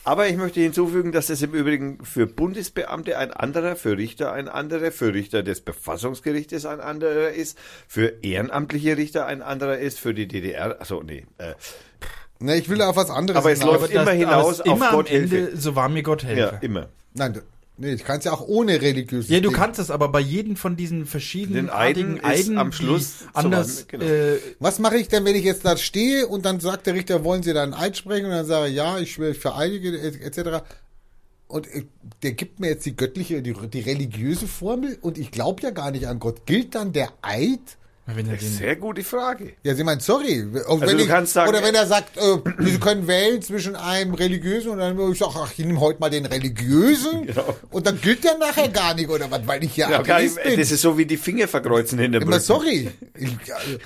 Aber 0.04 0.28
ich 0.28 0.36
möchte 0.36 0.60
hinzufügen, 0.60 1.10
dass 1.10 1.30
es 1.30 1.40
im 1.40 1.54
Übrigen 1.54 2.04
für 2.04 2.26
Bundesbeamte 2.26 3.16
ein 3.16 3.32
anderer, 3.32 3.74
für 3.74 3.96
Richter 3.96 4.32
ein 4.32 4.48
anderer, 4.48 4.92
für 4.92 5.14
Richter 5.14 5.42
des 5.42 5.60
Verfassungsgerichtes 5.60 6.66
ein 6.66 6.80
anderer 6.80 7.30
ist, 7.30 7.58
für 7.86 8.22
ehrenamtliche 8.22 8.98
Richter 8.98 9.24
ein 9.24 9.40
anderer 9.40 9.78
ist, 9.78 9.98
für 9.98 10.12
die 10.12 10.28
DDR, 10.28 10.78
also 10.78 11.02
nee, 11.02 11.26
äh, 11.38 11.54
Ne, 12.40 12.56
ich 12.56 12.68
will 12.68 12.80
auf 12.82 12.94
was 12.96 13.10
anderes 13.10 13.38
Aber 13.38 13.50
es 13.50 13.58
hinaus. 13.60 13.80
läuft 13.80 13.92
immer 13.92 14.10
hinaus 14.12 14.60
auf 14.60 14.66
immer 14.66 14.90
Gott 14.92 15.10
am 15.10 15.16
Ende, 15.16 15.56
so 15.56 15.74
war 15.74 15.88
mir 15.88 16.02
Gott 16.04 16.22
helfe. 16.22 16.40
ja, 16.40 16.58
immer. 16.60 16.88
Nein, 17.14 17.40
nee, 17.78 17.92
ich 17.94 18.04
kann 18.04 18.18
es 18.18 18.24
ja 18.26 18.32
auch 18.32 18.46
ohne 18.46 18.80
religiöses 18.80 19.28
Ja, 19.28 19.40
du 19.40 19.48
Ding. 19.48 19.56
kannst 19.56 19.80
es, 19.80 19.90
aber 19.90 20.08
bei 20.08 20.20
jedem 20.20 20.54
von 20.54 20.76
diesen 20.76 21.04
verschiedenen 21.06 21.66
Den 21.66 21.70
Eiden 21.70 22.16
ist 22.18 22.50
am 22.50 22.70
Schluss 22.70 23.24
anders. 23.34 23.80
weit- 23.80 23.88
genau. 23.88 24.04
äh, 24.04 24.38
Was 24.60 24.78
mache 24.78 24.98
ich 24.98 25.08
denn, 25.08 25.24
wenn 25.24 25.34
ich 25.34 25.42
jetzt 25.44 25.64
da 25.64 25.76
stehe 25.76 26.28
und 26.28 26.44
dann 26.44 26.60
sagt 26.60 26.86
der 26.86 26.94
Richter, 26.94 27.24
wollen 27.24 27.42
Sie 27.42 27.52
da 27.52 27.64
einen 27.64 27.74
Eid 27.74 27.96
sprechen? 27.96 28.26
Und 28.26 28.32
dann 28.32 28.46
sage 28.46 28.68
ich, 28.68 28.76
ja, 28.76 28.98
ich 29.00 29.12
schwöre, 29.14 29.32
ich 29.32 29.38
vereidige, 29.38 29.98
etc. 30.00 30.62
und 31.48 31.66
äh, 31.74 31.86
der 32.22 32.32
gibt 32.32 32.60
mir 32.60 32.68
jetzt 32.68 32.86
die 32.86 32.94
göttliche, 32.94 33.42
die, 33.42 33.54
die 33.54 33.80
religiöse 33.80 34.46
Formel 34.46 34.96
und 35.00 35.18
ich 35.18 35.32
glaube 35.32 35.60
ja 35.62 35.70
gar 35.70 35.90
nicht 35.90 36.06
an 36.06 36.20
Gott. 36.20 36.46
Gilt 36.46 36.76
dann 36.76 36.92
der 36.92 37.08
Eid? 37.22 37.77
Er 38.08 38.38
Sehr 38.38 38.76
gute 38.76 39.04
Frage. 39.04 39.52
Ja, 39.62 39.74
sie 39.74 39.84
meint, 39.84 40.00
sorry. 40.02 40.46
Also 40.66 40.80
wenn 40.80 40.96
du 40.96 41.02
ich, 41.02 41.08
kannst 41.08 41.34
sagen- 41.34 41.50
oder 41.50 41.62
wenn 41.62 41.74
er 41.74 41.86
sagt, 41.86 42.16
äh, 42.16 42.38
Sie 42.60 42.78
können 42.78 43.06
wählen 43.06 43.42
zwischen 43.42 43.76
einem 43.76 44.14
religiösen 44.14 44.70
und 44.70 44.80
einem, 44.80 45.12
ich 45.12 45.18
sag, 45.18 45.32
ach, 45.36 45.52
ich 45.54 45.64
nehme 45.64 45.78
heute 45.78 46.00
mal 46.00 46.08
den 46.08 46.24
religiösen. 46.24 47.26
Genau. 47.26 47.54
Und 47.70 47.86
dann 47.86 48.00
gilt 48.00 48.24
der 48.24 48.38
nachher 48.38 48.68
gar 48.68 48.94
nicht, 48.94 49.10
oder 49.10 49.30
was, 49.30 49.46
weil 49.46 49.62
ich 49.62 49.76
ja, 49.76 49.90
Ja, 49.90 50.00
gar 50.02 50.20
nicht, 50.20 50.32
Atheist 50.32 50.42
bin. 50.42 50.58
das 50.60 50.70
ist 50.70 50.80
so 50.80 50.96
wie 50.96 51.04
die 51.04 51.18
Finger 51.18 51.46
verkreuzen 51.48 51.98
hinter 51.98 52.22
Immer 52.22 52.40
sorry. 52.40 52.90
Ich, 53.14 53.28
äh, 53.30 53.78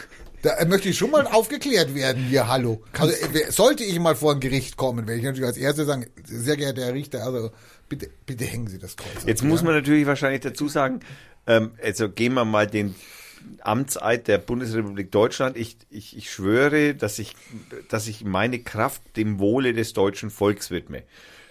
da 0.42 0.64
möchte 0.66 0.88
ich 0.88 0.96
schon 0.98 1.10
mal 1.10 1.26
aufgeklärt 1.26 1.94
werden 1.94 2.24
hier, 2.24 2.46
hallo. 2.46 2.80
Also 2.96 3.12
äh, 3.12 3.50
sollte 3.50 3.82
ich 3.82 3.98
mal 3.98 4.14
vor 4.14 4.32
ein 4.34 4.40
Gericht 4.40 4.76
kommen, 4.76 5.06
werde 5.08 5.18
ich 5.18 5.24
natürlich 5.24 5.46
als 5.48 5.56
Erster 5.56 5.84
sagen, 5.84 6.06
sehr 6.24 6.56
geehrter 6.56 6.82
Herr 6.84 6.94
Richter, 6.94 7.24
also 7.24 7.50
bitte, 7.88 8.08
bitte 8.24 8.44
hängen 8.44 8.68
Sie 8.68 8.78
das 8.78 8.96
Kreuz. 8.96 9.16
ab, 9.16 9.22
Jetzt 9.26 9.42
ja? 9.42 9.48
muss 9.48 9.62
man 9.64 9.74
natürlich 9.74 10.06
wahrscheinlich 10.06 10.42
dazu 10.42 10.68
sagen, 10.68 11.00
ähm, 11.48 11.72
also 11.82 12.08
gehen 12.08 12.34
wir 12.34 12.44
mal 12.44 12.68
den 12.68 12.94
Amtseid 13.60 14.28
der 14.28 14.38
Bundesrepublik 14.38 15.10
Deutschland. 15.10 15.56
Ich, 15.56 15.76
ich, 15.90 16.16
ich 16.16 16.30
schwöre, 16.32 16.94
dass 16.94 17.18
ich, 17.18 17.34
dass 17.88 18.08
ich 18.08 18.24
meine 18.24 18.58
Kraft 18.58 19.02
dem 19.16 19.38
Wohle 19.38 19.72
des 19.72 19.92
deutschen 19.92 20.30
Volks 20.30 20.70
widme. 20.70 21.02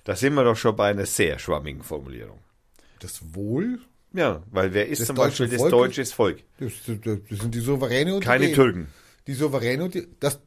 Da 0.04 0.16
sind 0.16 0.34
wir 0.34 0.44
doch 0.44 0.58
schon 0.58 0.76
bei 0.76 0.90
einer 0.90 1.06
sehr 1.06 1.40
schwammigen 1.40 1.84
Formulierung. 1.84 2.40
Das 3.00 3.22
Wohl, 3.34 3.80
Ja, 4.14 4.44
weil 4.52 4.74
wer 4.74 4.88
ist 4.88 5.00
Des 5.00 5.08
zum 5.08 5.16
Beispiel 5.16 5.48
das 5.48 5.58
Volkes? 5.58 5.72
deutsches 5.72 6.14
Volk? 6.14 6.44
das, 6.60 6.74
das, 6.86 6.98
das 7.30 7.40
sind 7.40 7.56
die 7.56 7.60
Souveräne 7.60 8.16
und 8.16 8.24
Keine 8.24 8.48
die, 8.48 8.54
Türken. 8.54 8.88
Die 9.28 9.34
Souveräne 9.34 9.84
und 9.86 9.94
die, 9.94 10.08
das, 10.20 10.40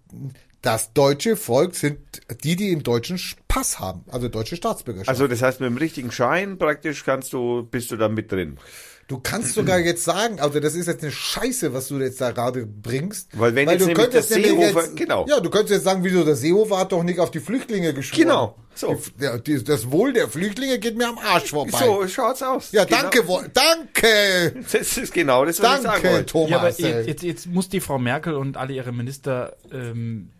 das 0.61 0.93
deutsche 0.93 1.37
Volk 1.37 1.75
sind 1.75 1.99
die, 2.43 2.57
die 2.57 2.73
im 2.73 2.83
deutschen 2.83 3.21
Pass 3.49 3.79
haben, 3.81 4.05
also 4.09 4.29
deutsche 4.29 4.57
Staatsbürgerschaft. 4.57 5.09
Also 5.09 5.29
das 5.29 5.41
heißt, 5.43 5.61
mit 5.61 5.69
dem 5.71 5.77
richtigen 5.77 6.11
Schein 6.11 6.59
praktisch 6.59 7.05
kannst 7.05 7.33
du, 7.33 7.63
bist 7.63 7.91
du 7.91 7.97
da 7.97 8.09
mit 8.09 8.33
drin. 8.33 8.59
Du 9.07 9.19
kannst 9.19 9.53
sogar 9.55 9.79
jetzt 9.79 10.03
sagen, 10.05 10.41
also 10.41 10.61
das 10.61 10.75
ist 10.75 10.87
jetzt 10.87 11.03
eine 11.03 11.13
Scheiße, 11.13 11.75
was 11.75 11.89
du 11.89 11.99
jetzt 11.99 12.21
da 12.21 12.31
gerade 12.31 12.65
bringst. 12.67 13.29
Weil 13.39 13.55
wenn 13.55 13.69
jetzt 13.69 13.87
du 13.87 13.93
könntest 13.93 14.31
der 14.31 14.39
nämlich 14.39 14.53
Seehofer- 14.69 14.81
jetzt, 14.83 14.97
genau. 14.97 15.27
Ja, 15.29 15.41
du 15.41 15.51
könntest 15.51 15.73
jetzt 15.75 15.85
sagen, 15.85 16.03
wieso 16.05 16.25
der 16.25 16.37
Seehofer 16.37 16.79
hat 16.79 16.93
doch 16.93 17.03
nicht 17.03 17.19
auf 17.21 17.31
die 17.31 17.41
Flüchtlinge 17.41 17.93
geschworen. 17.93 18.23
Genau, 18.23 18.57
so. 18.75 18.99
Die, 19.47 19.63
das 19.63 19.91
Wohl 19.91 20.13
der 20.15 20.29
Flüchtlinge 20.29 20.79
geht 20.79 20.97
mir 20.97 21.09
am 21.09 21.19
Arsch 21.19 21.51
vorbei. 21.51 21.79
So 21.79 22.09
schaut's 22.09 22.43
aus. 22.43 22.73
ja, 22.73 22.85
Genau. 22.85 23.03
danke, 23.03 23.29
Wo- 23.29 23.43
danke, 23.53 24.63
Das 24.73 24.97
ist 24.97 25.13
genau 25.13 25.45
das, 25.45 25.61
was 25.63 25.77
ich 25.79 25.83
sagen 25.83 26.01
danke, 26.03 26.09
wollte. 26.11 26.27
Thomas. 26.27 26.51
ja, 26.79 26.89
aber 26.89 27.01
jetzt, 27.07 27.23
jetzt 27.23 27.47
muss 27.47 27.69
die 27.69 27.81
Frau 27.81 27.99
Merkel 27.99 28.35
und 28.35 28.57
alle 28.57 28.73
ihre 28.73 28.93
Minister 28.93 29.57
ähm, 29.73 30.31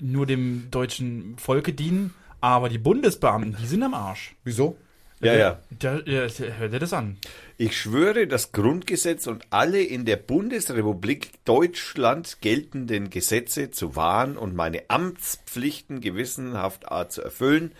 nur 0.00 0.26
dem 0.26 0.68
deutschen 0.70 1.36
Volke 1.38 1.72
dienen, 1.72 2.14
aber 2.40 2.68
die 2.68 2.78
Bundesbeamten, 2.78 3.56
die 3.60 3.66
sind 3.66 3.82
am 3.82 3.94
Arsch. 3.94 4.34
wieso? 4.44 4.76
Ja, 5.24 5.34
ja. 5.34 5.60
Da, 5.70 6.00
ja, 6.04 6.28
hör 6.28 6.68
dir 6.68 6.78
das 6.78 6.92
an. 6.92 7.16
Ich 7.56 7.76
schwöre, 7.76 8.26
das 8.26 8.52
Grundgesetz 8.52 9.26
und 9.26 9.44
alle 9.50 9.82
in 9.82 10.04
der 10.04 10.16
Bundesrepublik 10.16 11.30
Deutschland 11.44 12.38
geltenden 12.40 13.10
Gesetze 13.10 13.70
zu 13.70 13.96
wahren 13.96 14.36
und 14.36 14.54
meine 14.54 14.82
Amtspflichten 14.88 16.00
gewissenhaft 16.00 16.84
zu 17.08 17.22
erfüllen, 17.22 17.72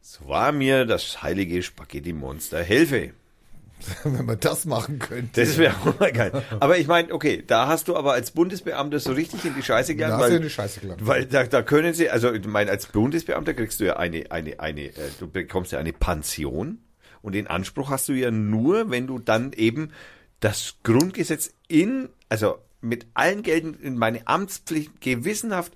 so 0.00 0.28
wahr 0.28 0.52
mir 0.52 0.84
das 0.84 1.22
heilige 1.22 1.62
Spaghetti-Monster 1.62 2.62
helfe. 2.62 3.12
Wenn 4.04 4.24
man 4.24 4.40
das 4.40 4.64
machen 4.64 4.98
könnte. 4.98 5.40
Das 5.40 5.58
wäre 5.58 5.74
auch 5.74 5.98
mal 6.00 6.12
geil. 6.12 6.32
Aber 6.60 6.78
ich 6.78 6.86
meine, 6.86 7.12
okay, 7.12 7.44
da 7.46 7.66
hast 7.68 7.88
du 7.88 7.96
aber 7.96 8.12
als 8.12 8.30
Bundesbeamter 8.30 8.98
so 9.00 9.12
richtig 9.12 9.44
in 9.44 9.54
die 9.54 9.62
Scheiße 9.62 9.94
Da 9.94 10.06
gelangt, 10.06 10.22
hast 10.22 10.30
du 10.30 10.34
in 10.36 10.40
weil, 10.40 10.48
die 10.48 10.50
Scheiße 10.50 10.80
gelangt. 10.80 11.06
weil 11.06 11.26
da, 11.26 11.44
da 11.44 11.62
können 11.62 11.94
sie, 11.94 12.10
also 12.10 12.32
ich 12.32 12.46
meine, 12.46 12.70
als 12.70 12.86
Bundesbeamter 12.86 13.54
kriegst 13.54 13.80
du 13.80 13.84
ja 13.84 13.96
eine, 13.96 14.30
eine, 14.30 14.60
eine, 14.60 14.86
äh, 14.86 14.92
du 15.18 15.28
bekommst 15.28 15.72
ja 15.72 15.78
eine 15.78 15.92
Pension 15.92 16.78
und 17.22 17.34
den 17.34 17.46
Anspruch 17.46 17.90
hast 17.90 18.08
du 18.08 18.12
ja 18.12 18.30
nur, 18.30 18.90
wenn 18.90 19.06
du 19.06 19.18
dann 19.18 19.52
eben 19.52 19.90
das 20.40 20.76
Grundgesetz 20.82 21.52
in, 21.68 22.08
also 22.28 22.58
mit 22.80 23.06
allen 23.14 23.42
Gelden 23.42 23.74
in 23.80 23.96
meine 23.96 24.26
Amtspflicht 24.26 25.00
gewissenhaft 25.00 25.72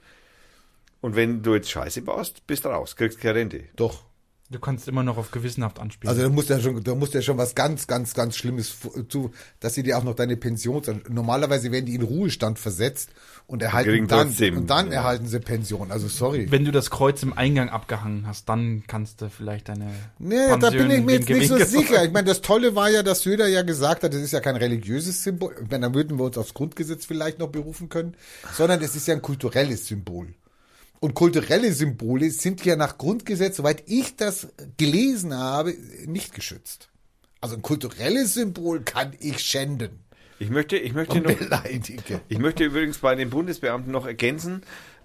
und 1.00 1.16
wenn 1.16 1.42
du 1.42 1.54
jetzt 1.54 1.70
Scheiße 1.70 2.02
baust, 2.02 2.46
bist 2.46 2.64
du 2.64 2.68
raus, 2.68 2.96
kriegst 2.96 3.20
keine 3.20 3.36
Rente. 3.36 3.64
Doch. 3.76 4.09
Du 4.52 4.58
kannst 4.58 4.88
immer 4.88 5.04
noch 5.04 5.16
auf 5.16 5.30
gewissenhaft 5.30 5.78
anspielen. 5.78 6.08
Also 6.08 6.22
da 6.22 6.28
muss 6.28 6.48
ja 6.48 6.58
schon, 6.58 6.82
da 6.82 6.96
muss 6.96 7.12
ja 7.12 7.22
schon 7.22 7.38
was 7.38 7.54
ganz, 7.54 7.86
ganz, 7.86 8.14
ganz 8.14 8.36
Schlimmes 8.36 8.76
zu, 9.08 9.30
dass 9.60 9.74
sie 9.74 9.84
dir 9.84 9.96
auch 9.96 10.02
noch 10.02 10.16
deine 10.16 10.36
Pension, 10.36 10.82
normalerweise 11.08 11.70
werden 11.70 11.86
die 11.86 11.94
in 11.94 12.02
Ruhestand 12.02 12.58
versetzt 12.58 13.10
und 13.46 13.62
erhalten 13.62 13.90
kriegen 13.90 14.08
dann, 14.08 14.28
trotzdem, 14.28 14.56
und 14.56 14.68
dann 14.68 14.88
ja. 14.88 14.94
erhalten 14.94 15.28
sie 15.28 15.38
Pension. 15.38 15.92
Also 15.92 16.08
sorry. 16.08 16.50
Wenn 16.50 16.64
du 16.64 16.72
das 16.72 16.90
Kreuz 16.90 17.22
im 17.22 17.32
Eingang 17.32 17.68
abgehangen 17.68 18.26
hast, 18.26 18.48
dann 18.48 18.82
kannst 18.88 19.22
du 19.22 19.30
vielleicht 19.30 19.68
deine. 19.68 19.88
Nee, 20.18 20.48
da 20.48 20.56
Pension 20.56 20.88
bin 20.88 20.98
ich 20.98 21.04
mir 21.04 21.12
jetzt 21.12 21.28
nicht 21.28 21.48
so 21.48 21.56
sicher. 21.64 22.04
Ich 22.04 22.10
meine, 22.10 22.26
das 22.26 22.40
Tolle 22.40 22.74
war 22.74 22.90
ja, 22.90 23.04
dass 23.04 23.22
Söder 23.22 23.46
ja 23.46 23.62
gesagt 23.62 24.02
hat, 24.02 24.12
das 24.12 24.20
ist 24.20 24.32
ja 24.32 24.40
kein 24.40 24.56
religiöses 24.56 25.22
Symbol. 25.22 25.54
Ich 25.62 25.70
meine, 25.70 25.82
dann 25.82 25.94
würden 25.94 26.18
wir 26.18 26.24
uns 26.24 26.36
aufs 26.36 26.54
Grundgesetz 26.54 27.06
vielleicht 27.06 27.38
noch 27.38 27.50
berufen 27.50 27.88
können, 27.88 28.16
sondern 28.56 28.82
es 28.82 28.96
ist 28.96 29.06
ja 29.06 29.14
ein 29.14 29.22
kulturelles 29.22 29.86
Symbol. 29.86 30.34
Und 31.00 31.14
kulturelle 31.14 31.72
Symbole 31.72 32.30
sind 32.30 32.64
ja 32.66 32.76
nach 32.76 32.98
Grundgesetz, 32.98 33.56
soweit 33.56 33.82
ich 33.86 34.16
das 34.16 34.48
gelesen 34.76 35.34
habe, 35.34 35.74
nicht 36.06 36.34
geschützt. 36.34 36.90
Also 37.40 37.56
ein 37.56 37.62
kulturelles 37.62 38.34
Symbol 38.34 38.82
kann 38.82 39.14
ich 39.18 39.40
schänden 39.40 40.04
Ich 40.38 40.50
möchte, 40.50 40.76
ich 40.76 40.92
möchte 40.92 41.22
noch. 41.22 41.30
Ich 42.28 42.38
möchte 42.38 42.64
übrigens 42.64 42.98
bei 42.98 43.14
den 43.14 43.30
Bundesbeamten 43.30 43.90
noch 43.90 44.06
ergänzen, 44.06 44.62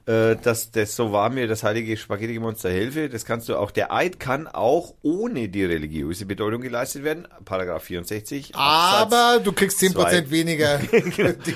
äh, 0.07 0.36
dass 0.36 0.69
das 0.69 0.95
so 0.95 1.11
war 1.11 1.30
mir 1.30 1.48
das 1.48 1.64
heilige 1.64 1.98
Spaghetti-Monster 1.98 2.69
helfe. 2.69 3.10
Das 3.10 3.26
kannst 3.26 3.49
du 3.49 3.56
auch. 3.56 3.72
Der 3.72 3.91
Eid 3.91 4.19
kann 4.19 4.48
auch 4.48 4.94
ohne 5.02 5.49
die 5.49 5.65
religiöse 5.65 6.26
Bedeutung 6.27 6.61
geleistet 6.61 7.03
werden. 7.03 7.27
Paragraph 7.44 7.84
64. 7.84 8.53
Absatz 8.53 9.02
Aber 9.02 9.40
du 9.44 9.52
kriegst 9.52 9.82
10% 9.82 9.94
zwei. 9.94 10.30
weniger. 10.30 10.80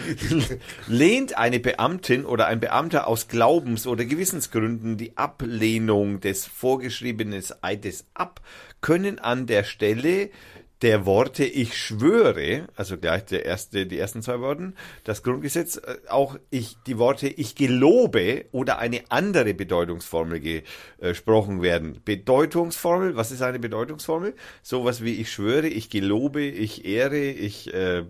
Lehnt 0.87 1.37
eine 1.37 1.59
Beamtin 1.59 2.25
oder 2.25 2.47
ein 2.47 2.59
Beamter 2.59 3.05
aus 3.07 3.27
Glaubens- 3.27 3.85
oder 3.85 4.05
Gewissensgründen 4.05 4.97
die 4.97 5.15
Ablehnung 5.15 6.19
des 6.19 6.45
vorgeschriebenen 6.47 7.43
Eides 7.61 8.05
ab, 8.15 8.41
können 8.81 9.19
an 9.19 9.45
der 9.45 9.63
Stelle 9.63 10.31
der 10.81 11.05
Worte 11.05 11.43
ich 11.43 11.77
schwöre, 11.77 12.67
also 12.75 12.97
gleich 12.97 13.25
der 13.25 13.45
erste, 13.45 13.85
die 13.85 13.99
ersten 13.99 14.21
zwei 14.21 14.39
Worten, 14.39 14.75
das 15.03 15.23
Grundgesetz, 15.23 15.77
äh, 15.77 15.97
auch 16.09 16.37
ich, 16.49 16.77
die 16.87 16.97
Worte 16.97 17.27
ich 17.27 17.55
gelobe 17.55 18.45
oder 18.51 18.79
eine 18.79 19.03
andere 19.09 19.53
Bedeutungsformel 19.53 20.63
gesprochen 20.99 21.61
werden. 21.61 22.01
Bedeutungsformel, 22.05 23.15
was 23.15 23.31
ist 23.31 23.41
eine 23.41 23.59
Bedeutungsformel? 23.59 24.35
Sowas 24.61 25.03
wie 25.03 25.15
ich 25.15 25.31
schwöre, 25.31 25.67
ich 25.67 25.89
gelobe, 25.89 26.43
ich 26.43 26.85
ehre, 26.85 27.19
ich 27.19 27.73
äh, 27.73 28.05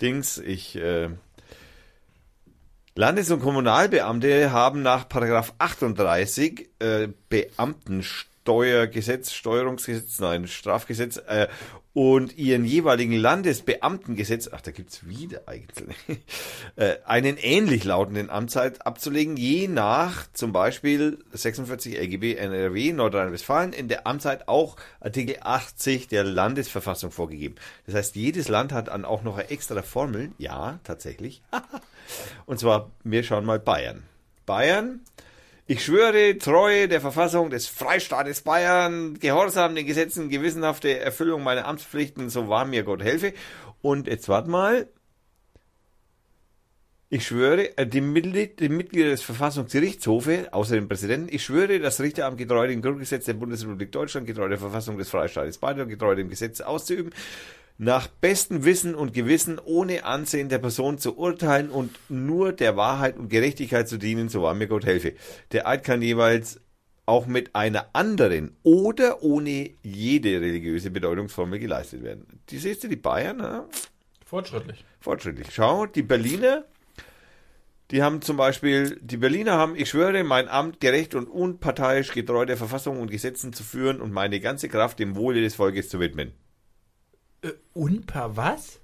Dings, 0.00 0.38
ich 0.38 0.76
äh, 0.76 1.08
Landes- 2.94 3.30
und 3.30 3.40
Kommunalbeamte 3.40 4.50
haben 4.50 4.82
nach 4.82 5.08
Paragraph 5.08 5.54
38 5.58 6.68
äh, 6.80 7.08
Beamtensteuergesetz, 8.48 9.32
Steuerungsgesetz, 9.32 10.20
nein, 10.20 10.48
Strafgesetz 10.48 11.18
äh, 11.18 11.48
und 11.92 12.38
ihren 12.38 12.64
jeweiligen 12.64 13.12
Landesbeamtengesetz, 13.12 14.48
ach, 14.50 14.62
da 14.62 14.70
gibt's 14.70 15.06
wieder 15.06 15.42
eigentlich, 15.46 15.96
äh, 16.76 16.96
einen 17.04 17.36
ähnlich 17.36 17.84
lautenden 17.84 18.30
Amtszeit 18.30 18.86
abzulegen, 18.86 19.36
je 19.36 19.68
nach 19.68 20.32
zum 20.32 20.52
Beispiel 20.52 21.18
46 21.32 21.98
LGB 21.98 22.36
NRW 22.36 22.92
Nordrhein-Westfalen 22.94 23.74
in 23.74 23.88
der 23.88 24.06
Amtszeit 24.06 24.48
auch 24.48 24.76
Artikel 25.00 25.36
80 25.40 26.08
der 26.08 26.24
Landesverfassung 26.24 27.10
vorgegeben. 27.10 27.56
Das 27.84 27.96
heißt, 27.96 28.16
jedes 28.16 28.48
Land 28.48 28.72
hat 28.72 28.88
dann 28.88 29.04
auch 29.04 29.22
noch 29.22 29.36
eine 29.36 29.50
extra 29.50 29.82
Formel, 29.82 30.30
ja, 30.38 30.80
tatsächlich, 30.84 31.42
und 32.46 32.58
zwar, 32.58 32.90
wir 33.04 33.22
schauen 33.24 33.44
mal 33.44 33.60
Bayern. 33.60 34.04
Bayern, 34.46 35.02
ich 35.70 35.84
schwöre 35.84 36.38
Treue 36.38 36.88
der 36.88 37.02
Verfassung 37.02 37.50
des 37.50 37.66
Freistaates 37.66 38.40
Bayern, 38.40 39.18
Gehorsam 39.20 39.74
den 39.74 39.86
Gesetzen, 39.86 40.30
gewissenhafte 40.30 40.98
Erfüllung 40.98 41.42
meiner 41.42 41.66
Amtspflichten, 41.66 42.30
so 42.30 42.48
wahr 42.48 42.64
mir 42.64 42.84
Gott 42.84 43.02
helfe. 43.02 43.34
Und 43.82 44.06
jetzt 44.06 44.30
warte 44.30 44.48
mal. 44.48 44.88
Ich 47.10 47.26
schwöre, 47.26 47.76
äh, 47.76 47.86
die, 47.86 48.00
Mitglied, 48.00 48.60
die 48.60 48.70
Mitglieder 48.70 49.10
des 49.10 49.22
Verfassungsgerichtshofes, 49.22 50.52
außer 50.54 50.74
dem 50.74 50.88
Präsidenten, 50.88 51.28
ich 51.30 51.44
schwöre, 51.44 51.78
das 51.80 52.00
Richteramt 52.00 52.38
getreu 52.38 52.66
dem 52.66 52.80
Grundgesetz 52.80 53.26
der 53.26 53.34
Bundesrepublik 53.34 53.92
Deutschland, 53.92 54.26
getreu 54.26 54.48
der 54.48 54.58
Verfassung 54.58 54.96
des 54.96 55.10
Freistaates 55.10 55.58
Bayern, 55.58 55.88
getreu 55.88 56.14
dem 56.14 56.30
Gesetz 56.30 56.62
auszuüben, 56.62 57.12
nach 57.78 58.08
bestem 58.08 58.64
Wissen 58.64 58.94
und 58.96 59.14
Gewissen 59.14 59.60
ohne 59.64 60.04
Ansehen 60.04 60.48
der 60.48 60.58
Person 60.58 60.98
zu 60.98 61.16
urteilen 61.16 61.70
und 61.70 61.96
nur 62.08 62.52
der 62.52 62.76
Wahrheit 62.76 63.16
und 63.16 63.28
Gerechtigkeit 63.28 63.88
zu 63.88 63.98
dienen, 63.98 64.28
so 64.28 64.42
wahr 64.42 64.54
mir 64.54 64.66
Gott 64.66 64.84
helfe. 64.84 65.14
Der 65.52 65.66
Eid 65.68 65.84
kann 65.84 66.02
jeweils 66.02 66.60
auch 67.06 67.26
mit 67.26 67.54
einer 67.54 67.86
anderen 67.94 68.56
oder 68.64 69.22
ohne 69.22 69.70
jede 69.82 70.40
religiöse 70.40 70.90
Bedeutungsformel 70.90 71.58
geleistet 71.58 72.02
werden. 72.02 72.26
Die 72.50 72.58
siehst 72.58 72.84
du, 72.84 72.88
die 72.88 72.96
Bayern, 72.96 73.38
ja? 73.38 73.66
Fortschrittlich. 74.26 74.84
fortschrittlich. 75.00 75.48
Schau, 75.52 75.86
die 75.86 76.02
Berliner 76.02 76.64
Die 77.90 78.02
haben 78.02 78.20
zum 78.20 78.36
Beispiel, 78.36 78.98
die 79.00 79.16
Berliner 79.16 79.52
haben, 79.52 79.74
ich 79.74 79.88
schwöre, 79.88 80.22
mein 80.22 80.48
Amt 80.48 80.80
gerecht 80.80 81.14
und 81.14 81.26
unparteiisch 81.26 82.12
getreu 82.12 82.44
der 82.44 82.58
Verfassung 82.58 83.00
und 83.00 83.10
Gesetzen 83.10 83.54
zu 83.54 83.62
führen 83.62 84.02
und 84.02 84.12
meine 84.12 84.40
ganze 84.40 84.68
Kraft 84.68 84.98
dem 84.98 85.16
Wohle 85.16 85.40
des 85.40 85.54
Volkes 85.54 85.88
zu 85.88 85.98
widmen. 85.98 86.32
Äh, 87.42 87.52
unper 87.74 88.36
was? 88.36 88.80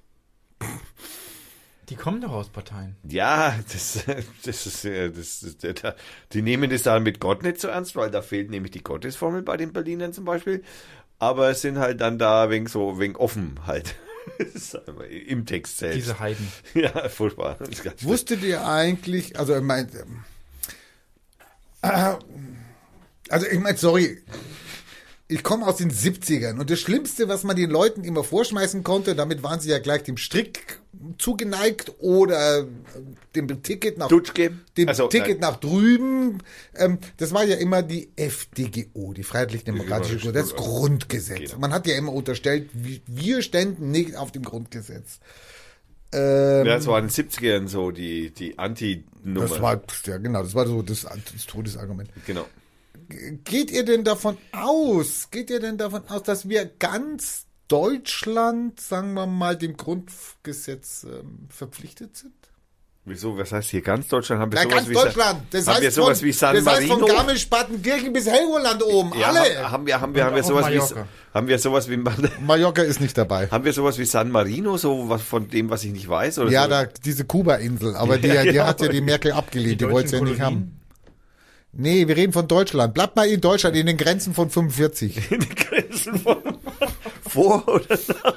Die 1.90 1.96
kommen 1.96 2.20
doch 2.22 2.32
aus 2.32 2.48
Parteien. 2.48 2.96
Ja, 3.06 3.58
das, 3.72 4.04
das 4.44 4.66
ist, 4.66 4.84
äh, 4.86 5.10
das, 5.10 5.42
ist- 5.42 5.62
das, 5.64 5.94
die 6.32 6.40
nehmen 6.42 6.70
das 6.70 6.82
da 6.82 6.98
mit 6.98 7.20
Gott 7.20 7.42
nicht 7.42 7.60
so 7.60 7.68
ernst, 7.68 7.94
weil 7.96 8.10
da 8.10 8.22
fehlt 8.22 8.50
nämlich 8.50 8.72
die 8.72 8.82
Gottesformel 8.82 9.42
bei 9.42 9.56
den 9.58 9.72
Berlinern 9.72 10.12
zum 10.12 10.24
Beispiel. 10.24 10.64
Aber 11.18 11.50
es 11.50 11.60
sind 11.60 11.78
halt 11.78 12.00
dann 12.00 12.18
da 12.18 12.48
wegen 12.50 12.66
so, 12.66 12.98
wegen 12.98 13.16
offen 13.16 13.60
halt. 13.66 13.94
Das 14.38 14.74
einfach 14.74 15.04
Im 15.04 15.44
Text 15.44 15.76
selbst. 15.76 15.98
Diese 15.98 16.18
Heiden. 16.18 16.50
ja, 16.74 17.10
furchtbar. 17.10 17.58
Das. 17.58 18.02
Wusstet 18.04 18.42
ihr 18.42 18.66
eigentlich, 18.66 19.38
also 19.38 19.54
ich 19.54 19.62
mein, 19.62 19.86
ähm, 19.94 20.24
also 23.28 23.46
ich 23.46 23.58
meine, 23.58 23.76
sorry, 23.76 24.22
ich 25.26 25.42
komme 25.42 25.66
aus 25.66 25.76
den 25.76 25.90
70ern 25.90 26.58
und 26.60 26.68
das 26.70 26.78
Schlimmste, 26.80 27.28
was 27.28 27.44
man 27.44 27.56
den 27.56 27.70
Leuten 27.70 28.04
immer 28.04 28.22
vorschmeißen 28.24 28.84
konnte, 28.84 29.14
damit 29.14 29.42
waren 29.42 29.58
sie 29.58 29.70
ja 29.70 29.78
gleich 29.78 30.02
dem 30.02 30.18
Strick 30.18 30.80
zugeneigt 31.18 31.92
oder 31.98 32.60
äh, 32.60 32.64
dem 33.34 33.62
Ticket 33.62 33.96
nach 33.98 34.08
Dutschke. 34.08 34.52
dem 34.76 34.88
Also, 34.88 35.08
Ticket 35.08 35.40
nein. 35.40 35.50
nach 35.52 35.56
drüben. 35.56 36.38
Ähm, 36.76 36.98
das 37.16 37.32
war 37.32 37.42
ja 37.44 37.56
immer 37.56 37.82
die 37.82 38.10
FDGO, 38.16 39.12
die 39.14 39.22
Freiheitlich-Demokratische 39.22 40.26
Ja, 40.26 40.32
das. 40.32 40.54
Grundgesetz. 40.54 41.50
Genau. 41.50 41.58
Man 41.58 41.72
hat 41.72 41.86
ja 41.86 41.96
immer 41.96 42.12
unterstellt, 42.12 42.68
wir- 42.74 43.00
wir 43.06 43.40
ständen 43.42 43.90
nicht 43.90 44.16
auf 44.16 44.30
dem 44.30 44.42
Grundgesetz. 44.42 45.20
Ähm, 46.12 46.66
Ja, 46.66 46.76
das 46.76 46.86
war 46.86 46.98
in 46.98 47.06
den 47.06 47.10
70ern 47.10 47.66
so 47.66 47.90
die, 47.90 48.30
die 48.30 48.58
Anti-Nummer. 48.58 49.48
das 49.48 49.60
war, 49.60 49.82
ja 50.06 50.18
genau, 50.18 50.42
das 50.42 50.54
war 50.54 50.66
so 50.66 50.82
das, 50.82 51.02
das 51.02 51.46
Todesargument. 51.46 52.10
genau. 52.26 52.46
Geht 53.44 53.70
ihr 53.70 53.84
denn 53.84 54.04
davon 54.04 54.36
aus, 54.52 55.28
geht 55.30 55.50
ihr 55.50 55.60
denn 55.60 55.78
davon 55.78 56.02
aus, 56.08 56.22
dass 56.22 56.48
wir 56.48 56.64
ganz 56.66 57.46
Deutschland, 57.68 58.80
sagen 58.80 59.14
wir 59.14 59.26
mal, 59.26 59.56
dem 59.56 59.76
Grundgesetz 59.76 61.04
ähm, 61.04 61.48
verpflichtet 61.48 62.16
sind? 62.16 62.32
Wieso? 63.06 63.36
Was 63.36 63.52
heißt 63.52 63.68
hier 63.70 63.82
ganz 63.82 64.08
Deutschland? 64.08 64.40
Haben 64.40 64.52
wir 64.52 64.56
Ja, 64.58 64.62
sowas 64.64 64.76
ganz 64.76 64.88
wie 64.88 64.94
Deutschland. 64.94 65.40
Das 65.50 65.66
haben 65.66 65.72
heißt, 65.74 65.82
wir 65.82 65.90
sowas 65.90 66.18
von, 66.20 66.26
wie 66.28 66.32
San 66.32 66.54
das 66.56 66.66
heißt 66.66 66.86
von? 66.86 67.06
Garmisch-Partenkirchen 67.06 68.12
bis 68.14 68.26
Helgoland 68.26 68.82
oben. 68.82 69.12
ja, 69.18 69.28
alle. 69.28 69.40
ha- 69.62 69.70
haben 69.70 69.86
wir, 69.86 70.00
haben 70.00 70.14
wir, 70.14 70.24
haben 70.24 70.34
wir 70.36 70.42
sowas 70.42 70.70
wie, 70.70 70.78
Mallorca. 70.78 71.06
haben 71.34 71.46
wir 71.48 71.58
sowas 71.58 71.90
wie, 71.90 71.96
Mallorca 72.46 72.80
ist 72.82 73.00
nicht 73.02 73.18
dabei. 73.18 73.48
haben 73.48 73.64
wir 73.64 73.74
sowas 73.74 73.98
wie 73.98 74.06
San 74.06 74.30
Marino, 74.30 74.78
so 74.78 75.06
was 75.10 75.20
von 75.20 75.48
dem, 75.48 75.68
was 75.68 75.84
ich 75.84 75.92
nicht 75.92 76.08
weiß? 76.08 76.38
Oder 76.38 76.50
Ja, 76.50 76.62
so? 76.64 76.70
da 76.70 76.84
diese 76.86 77.26
Kuba-Insel, 77.26 77.94
aber 77.94 78.16
die, 78.16 78.28
Ja, 78.28 78.42
die 78.42 78.50
ja. 78.52 78.66
hat 78.66 78.80
ja 78.80 78.88
die 78.88 79.02
Merkel 79.02 79.32
abgelehnt, 79.32 79.82
die, 79.82 79.84
Die 79.86 79.90
wollte 79.92 80.08
sie 80.08 80.16
ja 80.16 80.22
nicht 80.22 80.40
haben. 80.40 80.80
Nee, 81.76 82.06
wir 82.06 82.16
reden 82.16 82.32
von 82.32 82.46
Deutschland. 82.46 82.94
Bleibt 82.94 83.16
mal 83.16 83.26
in 83.26 83.40
Deutschland, 83.40 83.76
in 83.76 83.86
den 83.86 83.96
Grenzen 83.96 84.32
von 84.34 84.50
45. 84.50 85.30
in 85.30 85.40
den 85.40 85.54
Grenzen 85.54 86.18
von 86.18 86.38
vor 87.28 87.66
oder 87.68 87.98
nach? 88.22 88.34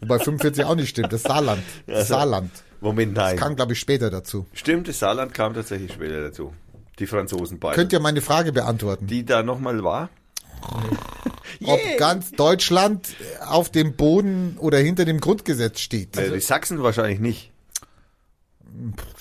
Wobei 0.00 0.18
45 0.18 0.64
auch 0.64 0.74
nicht 0.74 0.90
stimmt, 0.90 1.12
das 1.12 1.22
Saarland. 1.22 1.62
Das 1.86 2.08
Saarland. 2.08 2.50
Moment, 2.80 3.14
nein. 3.14 3.36
Kam, 3.36 3.56
glaube 3.56 3.72
ich, 3.72 3.80
später 3.80 4.10
dazu. 4.10 4.46
Stimmt, 4.52 4.88
das 4.88 4.98
Saarland 4.98 5.32
kam 5.32 5.54
tatsächlich 5.54 5.92
später 5.92 6.20
dazu. 6.20 6.52
Die 6.98 7.06
Franzosen 7.06 7.58
beide. 7.58 7.74
Könnt 7.74 7.92
ihr 7.92 8.00
meine 8.00 8.20
Frage 8.20 8.52
beantworten? 8.52 9.06
die 9.06 9.24
da 9.24 9.42
nochmal 9.42 9.82
war? 9.82 10.10
Ob 11.64 11.80
ganz 11.98 12.32
Deutschland 12.32 13.08
auf 13.46 13.70
dem 13.70 13.96
Boden 13.96 14.56
oder 14.58 14.78
hinter 14.78 15.04
dem 15.04 15.20
Grundgesetz 15.20 15.80
steht? 15.80 16.16
äh, 16.16 16.30
die 16.30 16.40
Sachsen 16.40 16.82
wahrscheinlich 16.82 17.20
nicht. 17.20 17.53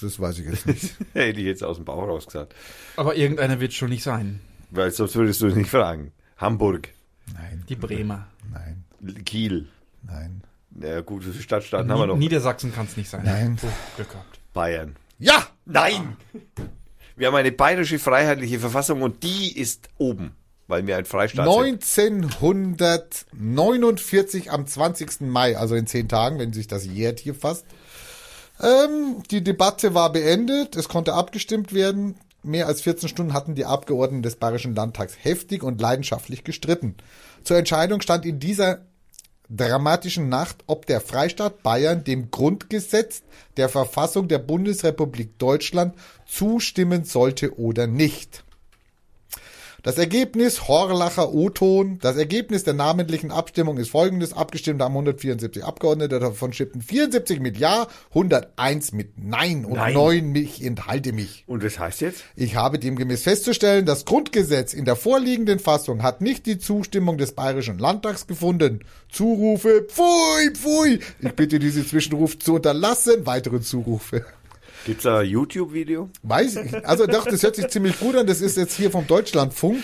Das 0.02 0.20
weiß 0.20 0.40
ich 0.40 0.46
jetzt 0.48 0.66
nicht. 0.66 0.96
Hätte 1.14 1.40
ich 1.40 1.46
jetzt 1.46 1.64
aus 1.64 1.78
dem 1.78 1.86
Bauch 1.86 2.08
raus 2.08 2.26
gesagt. 2.26 2.56
Aber 2.96 3.16
irgendeiner 3.16 3.60
wird 3.60 3.74
schon 3.74 3.90
nicht 3.90 4.04
sein. 4.04 4.40
Weil 4.72 4.92
sonst 4.92 5.16
würdest 5.16 5.42
du 5.42 5.48
nicht 5.48 5.70
fragen. 5.70 6.12
Hamburg, 6.38 6.90
Nein, 7.34 7.64
Die 7.70 7.76
Bremer. 7.76 8.28
nein, 8.52 8.84
Kiel. 9.26 9.68
nein. 10.02 10.44
Ja, 10.82 11.02
gut, 11.02 11.24
viele 11.24 11.36
Stadtstaaten 11.42 11.92
haben 11.92 12.00
wir 12.00 12.08
noch? 12.08 12.18
Niedersachsen 12.18 12.74
kann 12.74 12.88
es 12.88 12.98
nicht 12.98 13.10
sein. 13.10 13.22
Nein. 13.26 13.58
Oh, 13.64 13.68
Glück 13.96 14.10
gehabt. 14.10 14.40
Bayern. 14.54 14.96
Ja! 15.20 15.48
Nein! 15.66 16.18
Wir 17.16 17.28
haben 17.28 17.36
eine 17.36 17.52
bayerische 17.52 18.00
freiheitliche 18.00 18.60
Verfassung 18.60 19.04
und 19.04 19.22
die 19.24 19.56
ist 19.58 19.88
oben, 20.00 20.32
weil 20.68 20.86
wir 20.88 20.98
ein 20.98 21.06
Freistaat 21.06 21.48
sind. 21.48 21.84
1949 23.30 24.52
am 24.52 24.66
20. 24.66 25.22
Mai, 25.22 25.58
also 25.58 25.76
in 25.76 25.88
zehn 25.88 26.08
Tagen, 26.10 26.40
wenn 26.40 26.54
sich 26.54 26.68
das 26.68 26.86
jährt 26.86 27.20
hier 27.20 27.36
fast. 27.36 27.66
Ähm, 28.62 29.24
die 29.32 29.44
Debatte 29.44 29.94
war 29.94 30.12
beendet, 30.12 30.76
es 30.76 30.90
konnte 30.90 31.14
abgestimmt 31.14 31.74
werden. 31.74 32.16
Mehr 32.44 32.68
als 32.68 32.82
14 32.82 33.10
Stunden 33.10 33.34
hatten 33.34 33.56
die 33.56 33.66
Abgeordneten 33.66 34.24
des 34.24 34.36
Bayerischen 34.36 34.76
Landtags 34.76 35.16
heftig 35.22 35.64
und 35.64 35.80
leidenschaftlich 35.80 36.44
gestritten. 36.44 36.96
Zur 37.44 37.58
Entscheidung 37.58 38.02
stand 38.02 38.26
in 38.26 38.40
dieser 38.40 38.86
dramatischen 39.50 40.30
Nacht, 40.30 40.64
ob 40.68 40.86
der 40.86 41.00
Freistaat 41.00 41.64
Bayern 41.64 42.04
dem 42.04 42.32
Grundgesetz 42.32 43.24
der 43.58 43.70
Verfassung 43.70 44.28
der 44.28 44.40
Bundesrepublik 44.40 45.38
Deutschland 45.38 45.96
zustimmen 46.26 47.06
sollte 47.06 47.58
oder 47.58 47.88
nicht. 47.88 48.44
Das 49.84 49.98
Ergebnis 49.98 50.70
Horlacher 50.70 51.34
O-Ton. 51.34 52.00
Das 52.00 52.16
Ergebnis 52.16 52.64
der 52.64 52.74
namentlichen 52.74 53.32
Abstimmung 53.32 53.76
ist 53.76 53.90
folgendes. 53.90 54.32
Abgestimmt 54.32 54.82
haben 54.82 54.94
174 54.94 55.62
Abgeordnete, 55.62 56.20
davon 56.20 56.54
stimmten 56.54 56.82
74 56.82 57.42
mit 57.42 57.58
Ja, 57.58 57.88
101 58.12 58.94
mit 58.94 59.18
Nein 59.18 59.66
und 59.66 59.74
Nein. 59.74 59.94
9 59.94 60.32
mich 60.32 60.64
enthalte 60.64 61.12
mich. 61.12 61.44
Und 61.48 61.66
das 61.66 61.80
heißt 61.80 62.00
jetzt? 62.00 62.24
Ich 62.38 62.56
habe 62.56 62.80
demgemäß 62.80 63.24
festzustellen, 63.24 63.86
das 63.86 64.06
Grundgesetz 64.06 64.74
in 64.74 64.86
der 64.86 64.96
vorliegenden 64.96 65.60
Fassung 65.60 66.02
hat 66.02 66.22
nicht 66.22 66.46
die 66.46 66.60
Zustimmung 66.60 67.18
des 67.18 67.34
Bayerischen 67.34 67.78
Landtags 67.78 68.26
gefunden. 68.26 68.86
Zurufe, 69.12 69.86
pfui, 69.86 70.52
pfui. 70.54 71.00
Ich 71.20 71.34
bitte 71.34 71.60
diese 71.60 71.86
Zwischenruf 71.86 72.40
zu 72.40 72.54
unterlassen. 72.54 73.26
Weitere 73.26 73.60
Zurufe. 73.60 74.26
Gibt's 74.86 75.04
da 75.04 75.20
ein 75.20 75.30
YouTube-Video? 75.30 76.10
Weiß 76.24 76.58
ich. 76.58 76.86
Also 76.86 77.08
doch, 77.08 77.26
das 77.26 77.44
hört 77.44 77.56
sich 77.56 77.68
ziemlich 77.70 78.00
gut 78.00 78.16
an. 78.16 78.28
Das 78.28 78.42
ist 78.42 78.58
jetzt 78.58 78.76
hier 78.76 78.92
vom 78.92 79.08
Deutschlandfunk. 79.08 79.84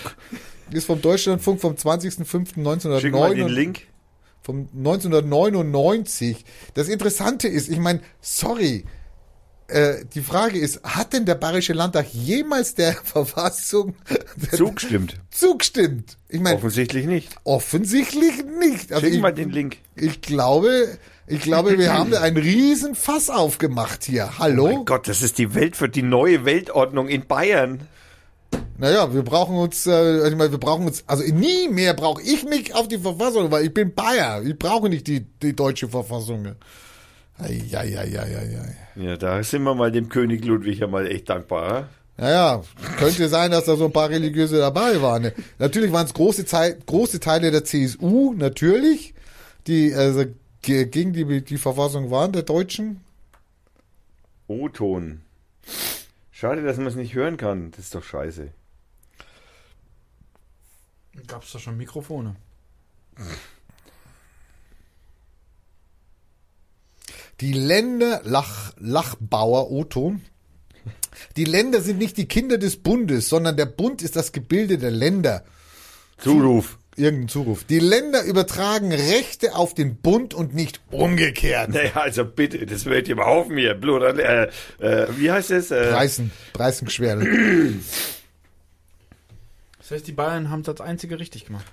Ist 0.70 0.86
vom 0.86 1.00
Deutschlandfunk 1.00 1.60
vom 1.60 1.76
Schick 1.76 1.84
mal 1.86 1.98
den 1.98 2.10
20.05.1999. 2.10 3.48
Link. 3.48 3.80
Vom 4.42 4.68
1999. 4.76 6.44
Das 6.74 6.88
Interessante 6.88 7.48
ist, 7.48 7.68
ich 7.68 7.78
meine, 7.78 8.00
sorry, 8.20 8.84
äh, 9.70 10.04
die 10.14 10.20
Frage 10.22 10.58
ist, 10.58 10.82
hat 10.82 11.12
denn 11.12 11.24
der 11.26 11.34
Bayerische 11.36 11.72
Landtag 11.72 12.06
jemals 12.12 12.74
der 12.74 12.92
Verfassung 13.04 13.94
Zugestimmt. 14.54 15.16
zugestimmt? 15.30 16.16
Ich 16.28 16.40
meine, 16.40 16.56
Offensichtlich 16.56 17.06
nicht. 17.06 17.28
offensichtlich 17.44 18.44
nicht. 18.58 18.92
Also 18.92 19.06
Schick 19.06 19.14
ich, 19.14 19.20
mal 19.20 19.32
den 19.32 19.50
Link. 19.50 19.78
ich 19.96 20.20
glaube, 20.20 20.98
ich 21.26 21.40
glaube, 21.40 21.78
wir 21.78 21.92
haben 21.92 22.10
da 22.10 22.20
einen 22.20 22.36
riesen 22.42 22.94
Fass 22.94 23.30
aufgemacht 23.30 24.04
hier. 24.04 24.38
Hallo? 24.38 24.66
Mein 24.66 24.84
Gott, 24.84 25.08
das 25.08 25.22
ist 25.22 25.38
die 25.38 25.54
Welt 25.54 25.76
für 25.76 25.88
die 25.88 26.02
neue 26.02 26.44
Weltordnung 26.44 27.08
in 27.08 27.26
Bayern. 27.26 27.86
Naja, 28.78 29.12
wir 29.12 29.22
brauchen 29.22 29.56
uns, 29.56 29.86
äh, 29.86 30.26
ich 30.28 30.36
meine, 30.36 30.50
wir 30.52 30.58
brauchen 30.58 30.86
uns, 30.86 31.04
also 31.06 31.22
nie 31.32 31.68
mehr 31.68 31.92
brauche 31.94 32.22
ich 32.22 32.44
mich 32.44 32.74
auf 32.74 32.88
die 32.88 32.98
Verfassung, 32.98 33.50
weil 33.50 33.66
ich 33.66 33.74
bin 33.74 33.94
Bayer. 33.94 34.42
Ich 34.42 34.58
brauche 34.58 34.88
nicht 34.88 35.06
die, 35.06 35.20
die 35.42 35.54
deutsche 35.54 35.88
Verfassung. 35.88 36.54
Eieieiei. 37.40 38.76
Ja, 38.96 39.16
da 39.16 39.42
sind 39.42 39.62
wir 39.62 39.74
mal 39.74 39.90
dem 39.92 40.08
König 40.08 40.44
Ludwig 40.44 40.78
ja 40.80 40.86
mal 40.86 41.06
echt 41.06 41.28
dankbar. 41.28 41.88
Naja, 42.16 42.62
könnte 42.98 43.28
sein, 43.28 43.50
dass 43.50 43.64
da 43.64 43.76
so 43.76 43.86
ein 43.86 43.92
paar 43.92 44.10
Religiöse 44.10 44.58
dabei 44.58 45.00
waren. 45.00 45.22
ne? 45.22 45.32
Natürlich 45.58 45.90
waren 45.92 46.04
es 46.06 46.12
große, 46.12 46.44
große 46.84 47.18
Teile 47.20 47.50
der 47.50 47.64
CSU, 47.64 48.34
natürlich, 48.34 49.14
die 49.66 49.94
also 49.94 50.26
ge- 50.60 50.84
gegen 50.86 51.14
die, 51.14 51.42
die 51.42 51.56
Verfassung 51.58 52.10
waren, 52.10 52.32
der 52.32 52.42
Deutschen. 52.42 53.00
O-Ton. 54.48 55.22
Schade, 56.30 56.62
dass 56.62 56.76
man 56.76 56.88
es 56.88 56.94
nicht 56.96 57.14
hören 57.14 57.36
kann. 57.38 57.70
Das 57.70 57.80
ist 57.80 57.94
doch 57.94 58.02
scheiße. 58.04 58.48
Gab 61.26 61.42
es 61.44 61.52
da 61.52 61.58
schon 61.58 61.76
Mikrofone? 61.76 62.36
Die 67.40 67.52
Länder, 67.52 68.20
Lach, 68.24 68.72
Lachbauer, 68.78 69.70
Otto. 69.70 70.16
Die 71.36 71.44
Länder 71.44 71.80
sind 71.80 71.98
nicht 71.98 72.16
die 72.16 72.26
Kinder 72.26 72.58
des 72.58 72.76
Bundes, 72.76 73.28
sondern 73.28 73.56
der 73.56 73.66
Bund 73.66 74.02
ist 74.02 74.16
das 74.16 74.32
Gebilde 74.32 74.78
der 74.78 74.90
Länder. 74.90 75.44
Zuruf. 76.18 76.78
Irgendein 76.96 77.28
Zuruf. 77.28 77.64
Die 77.64 77.78
Länder 77.78 78.24
übertragen 78.24 78.92
Rechte 78.92 79.54
auf 79.54 79.72
den 79.74 79.96
Bund 79.96 80.34
und 80.34 80.54
nicht 80.54 80.80
umgekehrt. 80.90 81.70
Naja, 81.70 81.92
also 81.94 82.24
bitte, 82.26 82.66
das 82.66 82.84
wird 82.84 83.08
im 83.08 83.20
Haufen 83.20 83.56
hier. 83.56 83.74
Plural, 83.74 84.18
äh, 84.20 84.50
äh, 84.84 85.06
wie 85.16 85.30
heißt 85.30 85.50
es? 85.50 85.70
Äh, 85.70 85.92
Preisen, 85.92 86.30
Preisengeschwerde. 86.52 87.26
Das 89.78 89.90
heißt, 89.92 90.06
die 90.06 90.12
Bayern 90.12 90.50
haben 90.50 90.60
es 90.60 90.68
als 90.68 90.80
einzige 90.82 91.18
richtig 91.18 91.46
gemacht. 91.46 91.66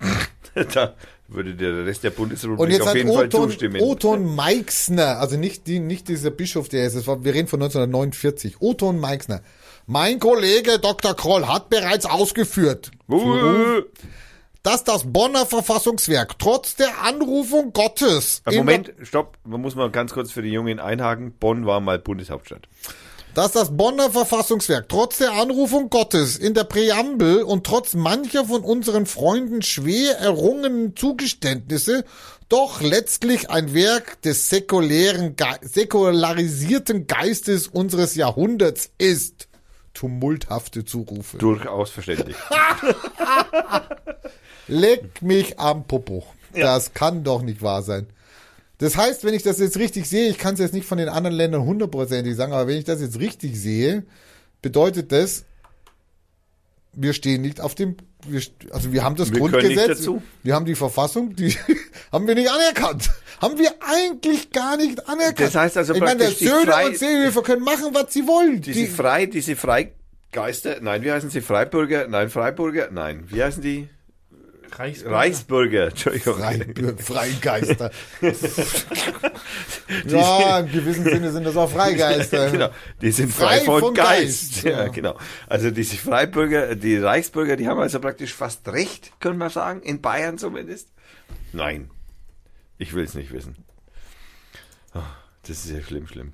da 0.74 0.94
würde 1.28 1.54
der 1.54 1.86
Rest 1.86 2.04
der 2.04 2.10
Und 2.10 2.16
Bundesrepublik 2.16 2.72
jetzt 2.72 2.88
auf 2.88 2.94
jeden 2.94 3.12
Fall 3.12 3.28
zustimmen. 3.28 3.80
Oton 3.80 4.34
Meixner, 4.34 5.18
also 5.18 5.36
nicht, 5.36 5.66
die, 5.66 5.78
nicht 5.78 6.08
dieser 6.08 6.30
Bischof, 6.30 6.68
der 6.68 6.86
ist, 6.86 7.06
war, 7.06 7.24
wir 7.24 7.34
reden 7.34 7.48
von 7.48 7.62
1949. 7.62 8.56
Oton 8.60 8.98
Meixner. 8.98 9.40
Mein 9.86 10.18
Kollege 10.18 10.78
Dr. 10.78 11.14
Kroll 11.14 11.46
hat 11.46 11.70
bereits 11.70 12.06
ausgeführt, 12.06 12.90
Uh, 13.08 13.82
dass 14.62 14.84
das 14.84 15.12
Bonner 15.12 15.46
Verfassungswerk 15.46 16.38
trotz 16.38 16.76
der 16.76 17.02
Anrufung 17.02 17.72
Gottes 17.72 18.42
Moment, 18.52 18.92
stopp, 19.02 19.38
man 19.44 19.60
muss 19.60 19.74
mal 19.74 19.90
ganz 19.90 20.12
kurz 20.12 20.30
für 20.30 20.42
die 20.42 20.50
Jungen 20.50 20.78
einhaken. 20.78 21.32
Bonn 21.32 21.66
war 21.66 21.80
mal 21.80 21.98
Bundeshauptstadt. 21.98 22.68
Dass 23.34 23.52
das 23.52 23.76
Bonner 23.76 24.10
Verfassungswerk 24.10 24.88
trotz 24.88 25.18
der 25.18 25.32
Anrufung 25.32 25.90
Gottes 25.90 26.36
in 26.36 26.54
der 26.54 26.64
Präambel 26.64 27.42
und 27.42 27.64
trotz 27.64 27.94
mancher 27.94 28.44
von 28.44 28.62
unseren 28.62 29.06
Freunden 29.06 29.62
schwer 29.62 30.18
errungenen 30.18 30.96
Zugeständnisse 30.96 32.04
doch 32.48 32.80
letztlich 32.80 33.48
ein 33.48 33.74
Werk 33.74 34.20
des 34.22 34.48
säkulären, 34.48 35.36
Ge 35.36 35.46
säkularisierten 35.62 37.06
Geistes 37.06 37.68
unseres 37.68 38.16
Jahrhunderts 38.16 38.90
ist. 38.98 39.48
Tumulthafte 39.94 40.84
Zurufe. 40.84 41.38
Durchaus 41.38 41.90
verständlich. 41.90 42.36
Leck 44.66 45.22
mich 45.22 45.58
am 45.58 45.84
Popo. 45.86 46.24
Das 46.52 46.92
kann 46.92 47.22
doch 47.22 47.42
nicht 47.42 47.62
wahr 47.62 47.82
sein. 47.82 48.08
Das 48.80 48.96
heißt, 48.96 49.24
wenn 49.24 49.34
ich 49.34 49.42
das 49.42 49.58
jetzt 49.58 49.76
richtig 49.76 50.08
sehe, 50.08 50.30
ich 50.30 50.38
kann 50.38 50.54
es 50.54 50.60
jetzt 50.60 50.72
nicht 50.72 50.86
von 50.86 50.96
den 50.96 51.10
anderen 51.10 51.36
Ländern 51.36 51.64
hundertprozentig 51.64 52.34
sagen, 52.34 52.54
aber 52.54 52.66
wenn 52.66 52.78
ich 52.78 52.84
das 52.84 53.00
jetzt 53.02 53.20
richtig 53.20 53.60
sehe, 53.60 54.04
bedeutet 54.62 55.12
das, 55.12 55.44
wir 56.94 57.12
stehen 57.12 57.42
nicht 57.42 57.60
auf 57.60 57.74
dem, 57.74 57.96
wir, 58.26 58.40
also 58.70 58.90
wir 58.90 59.04
haben 59.04 59.16
das 59.16 59.30
Wir 59.32 59.38
Grundgesetz, 59.38 59.98
dazu. 59.98 60.22
wir 60.42 60.54
haben 60.54 60.64
die 60.64 60.74
Verfassung, 60.74 61.36
die 61.36 61.54
haben 62.12 62.26
wir 62.26 62.34
nicht 62.34 62.50
anerkannt. 62.50 63.10
Haben 63.42 63.58
wir 63.58 63.70
eigentlich 63.80 64.50
gar 64.50 64.78
nicht 64.78 65.06
anerkannt. 65.08 65.40
Das 65.40 65.54
heißt 65.54 65.76
also 65.76 65.92
ich 65.94 66.00
meine, 66.00 66.16
der 66.20 66.30
Söder 66.30 66.72
Frei- 66.72 66.86
und 66.86 66.96
Seehöfer 66.98 67.42
können 67.42 67.62
machen, 67.62 67.88
was 67.92 68.14
sie 68.14 68.26
wollen. 68.26 68.62
Diese 68.62 68.80
Die, 68.80 68.86
Frei, 68.86 69.26
diese 69.26 69.56
Freigeister, 69.56 70.78
nein, 70.80 71.02
wie 71.02 71.12
heißen 71.12 71.28
sie? 71.28 71.42
Freiburger? 71.42 72.08
Nein, 72.08 72.30
Freiburger? 72.30 72.88
Nein, 72.90 73.24
wie 73.28 73.42
heißen 73.42 73.62
die? 73.62 73.88
Reichsbürger. 74.78 75.16
Reichsbürger, 75.16 75.86
Entschuldigung. 75.88 76.34
Freie- 76.36 76.96
Freigeister. 76.98 77.90
ja, 80.06 80.60
im 80.60 80.70
gewissen 80.72 81.04
Sinne 81.04 81.32
sind 81.32 81.44
das 81.44 81.56
auch 81.56 81.70
Freigeister. 81.70 82.50
genau, 82.52 82.70
die 83.00 83.10
sind 83.10 83.32
frei, 83.32 83.58
Frei 83.58 83.64
von, 83.64 83.80
von 83.80 83.94
Geist. 83.94 84.52
Geist, 84.54 84.62
Ja, 84.64 84.70
ja. 84.84 84.88
genau. 84.88 85.16
Also 85.46 85.70
diese 85.70 85.96
Freibürger, 85.96 86.74
die 86.76 86.96
Reichsbürger, 86.96 87.56
die 87.56 87.68
haben 87.68 87.80
also 87.80 88.00
praktisch 88.00 88.34
fast 88.34 88.66
recht, 88.68 89.12
können 89.20 89.38
wir 89.38 89.50
sagen, 89.50 89.82
in 89.82 90.00
Bayern 90.00 90.38
zumindest. 90.38 90.88
Nein, 91.52 91.90
ich 92.78 92.92
will 92.94 93.04
es 93.04 93.14
nicht 93.14 93.32
wissen. 93.32 93.56
Ah, 94.92 95.02
Das 95.46 95.64
ist 95.64 95.70
ja 95.70 95.82
schlimm, 95.82 96.06
schlimm. 96.06 96.32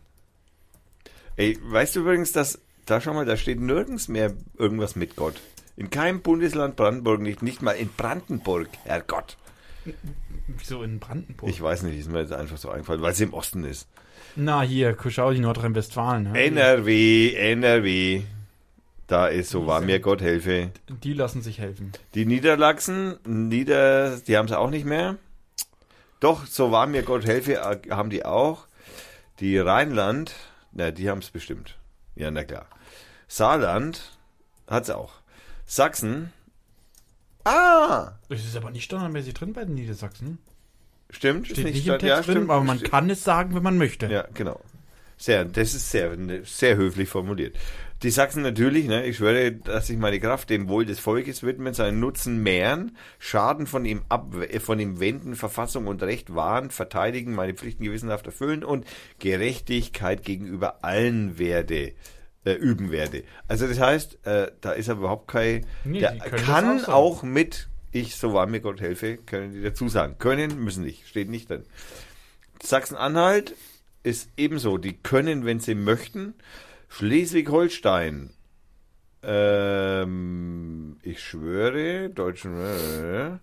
Ey, 1.36 1.58
weißt 1.62 1.96
du 1.96 2.00
übrigens, 2.00 2.32
dass, 2.32 2.58
da 2.86 3.00
schau 3.00 3.12
mal, 3.12 3.26
da 3.26 3.36
steht 3.36 3.60
nirgends 3.60 4.08
mehr 4.08 4.32
irgendwas 4.58 4.96
mit 4.96 5.16
Gott. 5.16 5.34
In 5.76 5.90
keinem 5.90 6.22
Bundesland 6.22 6.76
Brandenburg 6.76 7.20
nicht, 7.20 7.42
nicht 7.42 7.62
mal 7.62 7.72
in 7.72 7.88
Brandenburg, 7.88 8.68
Herrgott. 8.84 9.36
Wieso 10.46 10.82
in 10.82 10.98
Brandenburg? 10.98 11.50
Ich 11.50 11.60
weiß 11.60 11.82
nicht, 11.82 11.98
ist 11.98 12.10
mir 12.10 12.20
jetzt 12.20 12.32
einfach 12.32 12.56
so 12.56 12.70
eingefallen, 12.70 13.02
weil 13.02 13.12
es 13.12 13.20
im 13.20 13.34
Osten 13.34 13.64
ist. 13.64 13.86
Na, 14.34 14.62
hier, 14.62 14.96
schau 15.08 15.32
die 15.32 15.40
Nordrhein-Westfalen. 15.40 16.32
ne? 16.32 16.44
NRW, 16.44 17.34
NRW. 17.34 18.22
Da 19.06 19.28
ist, 19.28 19.50
so 19.50 19.66
war 19.66 19.80
mir 19.80 20.00
Gott 20.00 20.20
helfe. 20.20 20.70
Die 20.88 21.12
lassen 21.12 21.40
sich 21.40 21.58
helfen. 21.58 21.92
Die 22.14 22.26
Niederlachsen, 22.26 23.18
Nieder, 23.24 24.18
die 24.18 24.36
haben 24.36 24.46
es 24.46 24.52
auch 24.52 24.70
nicht 24.70 24.84
mehr. 24.84 25.16
Doch, 26.18 26.46
so 26.46 26.72
war 26.72 26.86
mir 26.86 27.02
Gott 27.02 27.24
helfe, 27.24 27.54
äh, 27.54 27.78
haben 27.90 28.10
die 28.10 28.24
auch. 28.24 28.66
Die 29.38 29.58
Rheinland, 29.58 30.34
na, 30.72 30.90
die 30.90 31.08
haben 31.08 31.18
es 31.18 31.30
bestimmt. 31.30 31.76
Ja, 32.16 32.30
na 32.30 32.42
klar. 32.42 32.66
Saarland 33.28 34.18
hat's 34.66 34.90
auch. 34.90 35.12
Sachsen, 35.66 36.32
ah, 37.44 38.12
Das 38.28 38.44
ist 38.44 38.56
aber 38.56 38.70
nicht 38.70 38.84
standardmäßig 38.84 39.34
drin 39.34 39.52
bei 39.52 39.64
den 39.64 39.74
Niedersachsen. 39.74 40.38
stimmt, 41.10 41.46
Steht 41.48 41.64
nicht, 41.64 41.76
im 41.78 41.82
statt- 41.82 42.00
Text 42.00 42.08
ja, 42.10 42.22
drin, 42.22 42.34
stimmt, 42.34 42.50
aber 42.50 42.64
man 42.64 42.78
stimmt. 42.78 42.90
kann 42.90 43.10
es 43.10 43.24
sagen, 43.24 43.54
wenn 43.54 43.62
man 43.62 43.78
möchte. 43.78 44.06
Ja, 44.06 44.26
genau. 44.34 44.60
Sehr, 45.18 45.44
das 45.46 45.74
ist 45.74 45.90
sehr, 45.90 46.14
sehr 46.44 46.76
höflich 46.76 47.08
formuliert. 47.08 47.56
Die 48.02 48.10
Sachsen 48.10 48.42
natürlich, 48.42 48.86
ne, 48.86 49.06
ich 49.06 49.16
schwöre, 49.16 49.52
dass 49.52 49.88
ich 49.88 49.96
meine 49.96 50.20
Kraft 50.20 50.50
dem 50.50 50.68
Wohl 50.68 50.84
des 50.84 51.00
Volkes 51.00 51.42
widmen, 51.42 51.72
seinen 51.72 51.98
Nutzen 51.98 52.42
mehren, 52.42 52.94
Schaden 53.18 53.66
von 53.66 53.86
ihm 53.86 54.02
ab, 54.10 54.34
äh, 54.34 54.60
von 54.60 54.78
ihm 54.78 55.00
wenden, 55.00 55.34
Verfassung 55.34 55.86
und 55.86 56.02
Recht 56.02 56.34
wahren, 56.34 56.68
verteidigen, 56.70 57.34
meine 57.34 57.54
Pflichten 57.54 57.84
gewissenhaft 57.84 58.26
erfüllen 58.26 58.62
und 58.62 58.84
Gerechtigkeit 59.18 60.22
gegenüber 60.22 60.84
allen 60.84 61.38
werde, 61.38 61.92
äh, 62.46 62.52
üben 62.54 62.90
werde. 62.90 63.24
Also 63.48 63.66
das 63.66 63.80
heißt, 63.80 64.24
äh, 64.24 64.52
da 64.60 64.72
ist 64.72 64.88
aber 64.88 65.00
überhaupt 65.00 65.28
kein, 65.28 65.66
Nee, 65.84 66.00
der 66.00 66.16
kann 66.16 66.84
auch 66.84 66.88
auch 66.88 67.22
mit, 67.22 67.68
ich, 67.92 68.14
so 68.16 68.32
war 68.32 68.46
mir 68.46 68.60
Gott 68.60 68.80
helfe, 68.80 69.16
können 69.18 69.52
die 69.52 69.62
dazu 69.62 69.88
sagen. 69.88 70.16
Können, 70.18 70.62
müssen 70.62 70.84
nicht, 70.84 71.08
steht 71.08 71.28
nicht 71.28 71.50
drin. 71.50 71.64
Sachsen-Anhalt 72.62 73.54
ist 74.04 74.30
ebenso. 74.36 74.78
Die 74.78 74.96
können, 74.96 75.44
wenn 75.44 75.60
sie 75.60 75.74
möchten. 75.74 76.34
Schleswig-Holstein. 76.88 78.30
Ähm, 79.22 80.98
ich 81.02 81.20
schwöre, 81.20 82.10
deutschen. 82.10 82.60
Äh, 82.60 83.38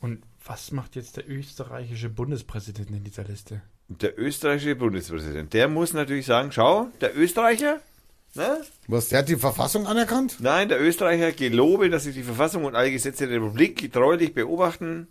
Und 0.00 0.22
was 0.44 0.72
macht 0.72 0.94
jetzt 0.94 1.16
der 1.16 1.28
österreichische 1.28 2.10
Bundespräsident 2.10 2.90
in 2.90 3.02
dieser 3.04 3.24
Liste? 3.24 3.62
der 3.90 4.16
österreichische 4.16 4.76
Bundespräsident, 4.76 5.52
der 5.52 5.66
muss 5.66 5.92
natürlich 5.92 6.24
sagen, 6.24 6.52
schau, 6.52 6.86
der 7.00 7.16
Österreicher, 7.18 7.80
ne? 8.34 8.60
Was, 8.86 9.08
der 9.08 9.20
hat 9.20 9.28
die 9.28 9.36
Verfassung 9.36 9.86
anerkannt? 9.86 10.36
Nein, 10.40 10.68
der 10.68 10.80
Österreicher 10.80 11.32
gelobe, 11.32 11.90
dass 11.90 12.06
ich 12.06 12.14
die 12.14 12.22
Verfassung 12.22 12.64
und 12.64 12.74
alle 12.74 12.90
Gesetze 12.90 13.26
der 13.26 13.36
Republik 13.36 13.92
treulich 13.92 14.34
beobachten 14.34 15.08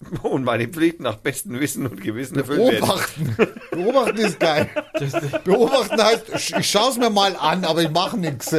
und 0.22 0.44
meine 0.44 0.68
Pflicht 0.68 1.00
nach 1.00 1.16
bestem 1.16 1.58
Wissen 1.60 1.86
und 1.86 2.00
Gewissen 2.00 2.38
erfüllen 2.38 2.60
werde. 2.60 2.78
Beobachten. 2.78 3.36
Beobachten 3.70 4.18
ist 4.18 4.40
geil. 4.40 4.68
Beobachten 5.44 6.02
heißt, 6.02 6.54
ich 6.58 6.70
schaue 6.70 6.90
es 6.90 6.98
mir 6.98 7.10
mal 7.10 7.36
an, 7.36 7.64
aber 7.64 7.82
ich 7.82 7.90
mache 7.90 8.16
nichts. 8.16 8.54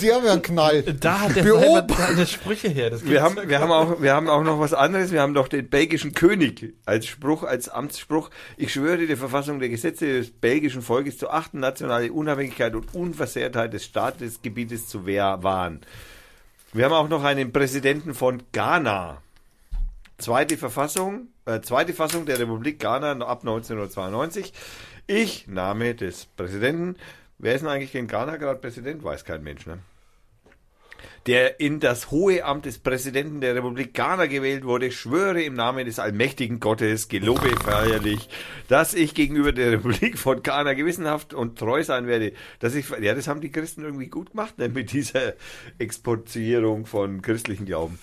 Die 0.00 0.12
haben 0.12 0.24
ja 0.24 0.32
einen 0.32 0.42
Knall. 0.42 0.82
da 0.82 1.20
hat 1.20 1.36
der 1.36 1.86
seine 1.88 2.26
Sprüche 2.26 2.68
her. 2.68 2.90
Das 2.90 3.04
Wir 3.04 3.22
haben, 3.22 3.36
wir 3.48 3.58
haben 3.60 3.72
auch, 3.72 4.00
wir 4.02 4.14
haben 4.14 4.28
auch 4.28 4.42
noch 4.42 4.58
was 4.60 4.74
anderes. 4.74 5.12
Wir 5.12 5.22
haben 5.22 5.34
doch 5.34 5.48
den 5.48 5.68
belgischen 5.68 6.12
König 6.12 6.74
als 6.84 7.06
Spruch, 7.06 7.42
als 7.42 7.68
Amtsspruch. 7.68 8.30
Ich 8.56 8.72
schwöre 8.72 9.06
die 9.06 9.16
Verfassung 9.16 9.58
der 9.58 9.68
Gesetze 9.68 10.06
des 10.18 10.30
belgischen 10.30 10.82
Volkes 10.82 11.18
zu 11.18 11.30
achten, 11.30 11.60
nationale 11.60 12.12
Unabhängigkeit 12.12 12.74
und 12.74 12.94
Unversehrtheit 12.94 13.72
des 13.72 13.84
Staatesgebietes 13.84 14.88
zu 14.88 15.06
wehr- 15.06 15.42
wahren. 15.42 15.80
Wir 16.72 16.84
haben 16.84 16.92
auch 16.92 17.08
noch 17.08 17.24
einen 17.24 17.52
Präsidenten 17.52 18.14
von 18.14 18.42
Ghana. 18.52 19.22
Zweite 20.18 20.56
Verfassung, 20.56 21.28
äh, 21.44 21.60
zweite 21.60 21.92
Fassung 21.92 22.26
der 22.26 22.38
Republik 22.38 22.78
Ghana 22.78 23.12
ab 23.24 23.40
1992. 23.44 24.52
Ich, 25.06 25.46
Name 25.46 25.94
des 25.94 26.26
Präsidenten. 26.36 26.96
Wer 27.38 27.54
ist 27.54 27.60
denn 27.62 27.68
eigentlich 27.68 27.94
in 27.94 28.08
Ghana 28.08 28.36
gerade 28.36 28.60
Präsident? 28.60 29.04
Weiß 29.04 29.24
kein 29.24 29.42
Mensch, 29.42 29.66
ne? 29.66 29.78
der 31.26 31.58
in 31.58 31.80
das 31.80 32.10
hohe 32.10 32.44
Amt 32.44 32.66
des 32.66 32.78
Präsidenten 32.78 33.40
der 33.40 33.54
Republik 33.54 33.94
Ghana 33.94 34.26
gewählt 34.26 34.64
wurde, 34.64 34.92
schwöre 34.92 35.42
im 35.42 35.54
Namen 35.54 35.84
des 35.84 35.98
allmächtigen 35.98 36.60
Gottes, 36.60 37.08
gelobe 37.08 37.48
feierlich, 37.56 38.28
dass 38.68 38.94
ich 38.94 39.14
gegenüber 39.14 39.52
der 39.52 39.72
Republik 39.72 40.18
von 40.18 40.42
Ghana 40.42 40.74
gewissenhaft 40.74 41.34
und 41.34 41.58
treu 41.58 41.82
sein 41.82 42.06
werde. 42.06 42.32
Dass 42.60 42.74
ich, 42.74 42.88
ja, 43.00 43.14
das 43.14 43.26
haben 43.26 43.40
die 43.40 43.50
Christen 43.50 43.82
irgendwie 43.82 44.06
gut 44.06 44.30
gemacht, 44.30 44.58
ne, 44.58 44.68
mit 44.68 44.92
dieser 44.92 45.34
Exportierung 45.78 46.86
von 46.86 47.22
christlichen 47.22 47.66
Glauben. 47.66 47.98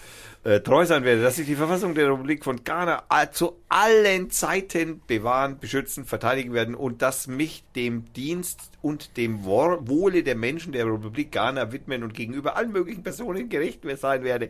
Äh, 0.45 0.59
treu 0.59 0.85
sein 0.85 1.05
werde, 1.05 1.21
dass 1.21 1.39
ich 1.39 1.45
die 1.45 1.55
Verfassung 1.55 1.95
der 1.95 2.11
Republik 2.11 2.43
von 2.43 2.65
Ghana 2.65 3.03
zu 3.31 3.61
allen 3.69 4.29
Zeiten 4.29 5.01
bewahren, 5.07 5.57
beschützen, 5.57 6.03
verteidigen 6.03 6.53
werden 6.53 6.75
und 6.75 7.01
dass 7.01 7.27
mich 7.27 7.63
dem 7.77 8.11
Dienst 8.11 8.59
und 8.81 9.15
dem 9.15 9.45
Wohle 9.45 10.21
der 10.21 10.35
Menschen 10.35 10.73
der 10.73 10.85
Republik 10.85 11.31
Ghana 11.31 11.71
widmen 11.71 12.03
und 12.03 12.13
gegenüber 12.13 12.57
allen 12.57 12.73
möglichen 12.73 13.03
Personen 13.03 13.47
gerecht 13.47 13.83
sein 13.95 14.25
werde. 14.25 14.49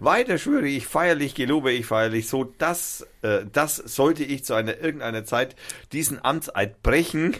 Weiter 0.00 0.36
schwöre 0.36 0.68
ich 0.68 0.86
feierlich, 0.86 1.34
gelobe 1.34 1.72
ich 1.72 1.86
feierlich, 1.86 2.28
so 2.28 2.44
dass 2.44 3.06
äh, 3.22 3.46
das 3.50 3.76
sollte 3.76 4.24
ich 4.24 4.44
zu 4.44 4.52
einer 4.52 4.80
irgendeiner 4.80 5.24
Zeit 5.24 5.56
diesen 5.92 6.22
Amtseid 6.22 6.82
brechen. 6.82 7.36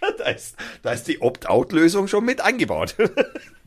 da, 0.18 0.30
ist, 0.30 0.56
da 0.82 0.92
ist 0.92 1.08
die 1.08 1.22
Opt-out-Lösung 1.22 2.08
schon 2.08 2.26
mit 2.26 2.42
eingebaut. 2.42 2.94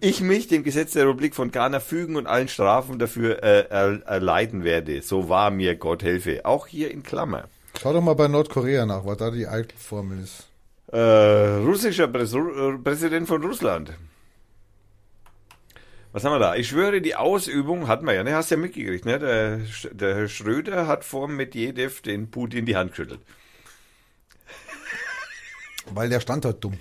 ich 0.00 0.20
mich 0.20 0.48
dem 0.48 0.64
Gesetz 0.64 0.92
der 0.92 1.06
Republik 1.06 1.34
von 1.34 1.50
Ghana 1.50 1.80
fügen 1.80 2.16
und 2.16 2.26
allen 2.26 2.48
Strafen 2.48 2.98
dafür 2.98 3.42
äh, 3.42 3.66
er, 3.68 4.02
erleiden 4.06 4.64
werde. 4.64 5.02
So 5.02 5.28
wahr 5.28 5.50
mir 5.50 5.76
Gott 5.76 6.02
helfe. 6.02 6.44
Auch 6.44 6.66
hier 6.66 6.90
in 6.90 7.02
Klammer. 7.02 7.44
Schau 7.80 7.92
doch 7.92 8.02
mal 8.02 8.14
bei 8.14 8.28
Nordkorea 8.28 8.86
nach, 8.86 9.04
was 9.04 9.18
da 9.18 9.30
die 9.30 9.46
Eitelformel 9.46 10.22
ist. 10.22 10.48
Äh, 10.92 10.98
russischer 10.98 12.08
Präs 12.08 12.34
Präsident 12.82 13.28
von 13.28 13.42
Russland. 13.42 13.92
Was 16.12 16.24
haben 16.24 16.32
wir 16.32 16.38
da? 16.38 16.56
Ich 16.56 16.68
schwöre, 16.68 17.02
die 17.02 17.14
Ausübung 17.14 17.86
hatten 17.86 18.06
wir 18.06 18.14
ja, 18.14 18.24
ne? 18.24 18.34
Hast 18.34 18.50
du 18.50 18.54
ja 18.54 18.60
mitgekriegt, 18.60 19.04
ne? 19.04 19.18
Der, 19.18 19.60
der 19.92 20.14
Herr 20.14 20.28
Schröder 20.28 20.86
hat 20.86 21.04
vor 21.04 21.28
Medvedev 21.28 22.00
den 22.00 22.30
Putin 22.30 22.64
die 22.64 22.76
Hand 22.76 22.92
geschüttelt. 22.92 23.20
Weil 25.92 26.08
der 26.08 26.20
stand 26.20 26.44
halt 26.44 26.64
dumm. 26.64 26.78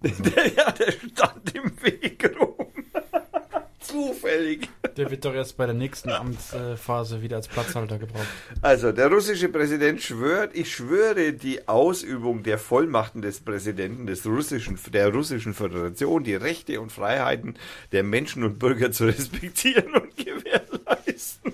Der, 0.00 0.48
ja, 0.56 0.70
der 0.70 0.92
stand 0.92 1.54
im 1.54 1.82
Weg 1.82 2.30
rum. 2.38 2.66
Zufällig. 3.80 4.68
Der 4.96 5.10
wird 5.10 5.24
doch 5.24 5.34
erst 5.34 5.56
bei 5.56 5.66
der 5.66 5.74
nächsten 5.74 6.10
Amtsphase 6.10 7.22
wieder 7.22 7.36
als 7.36 7.48
Platzhalter 7.48 7.98
gebraucht. 7.98 8.26
Also, 8.60 8.92
der 8.92 9.08
russische 9.08 9.48
Präsident 9.48 10.02
schwört, 10.02 10.54
ich 10.54 10.72
schwöre 10.74 11.32
die 11.32 11.66
Ausübung 11.66 12.42
der 12.42 12.58
Vollmachten 12.58 13.22
des 13.22 13.40
Präsidenten 13.40 14.06
des 14.06 14.26
russischen, 14.26 14.78
der 14.92 15.12
russischen 15.12 15.54
Föderation, 15.54 16.24
die 16.24 16.34
Rechte 16.34 16.80
und 16.80 16.92
Freiheiten 16.92 17.56
der 17.92 18.02
Menschen 18.02 18.44
und 18.44 18.58
Bürger 18.58 18.92
zu 18.92 19.06
respektieren 19.06 19.94
und 19.94 20.16
gewährleisten. 20.16 21.52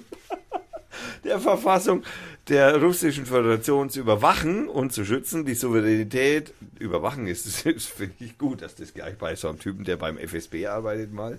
Der 1.24 1.38
Verfassung 1.38 2.02
der 2.48 2.80
russischen 2.80 3.26
Föderation 3.26 3.90
zu 3.90 4.00
überwachen 4.00 4.68
und 4.68 4.92
zu 4.92 5.04
schützen, 5.04 5.44
die 5.44 5.54
Souveränität, 5.54 6.54
überwachen 6.78 7.26
ist, 7.28 7.48
finde 7.60 8.14
ich 8.20 8.38
gut, 8.38 8.62
dass 8.62 8.74
das 8.74 8.94
gleich 8.94 9.16
bei 9.18 9.36
so 9.36 9.48
einem 9.48 9.58
Typen, 9.58 9.84
der 9.84 9.96
beim 9.96 10.16
FSB 10.18 10.66
arbeitet 10.66 11.12
mal, 11.12 11.38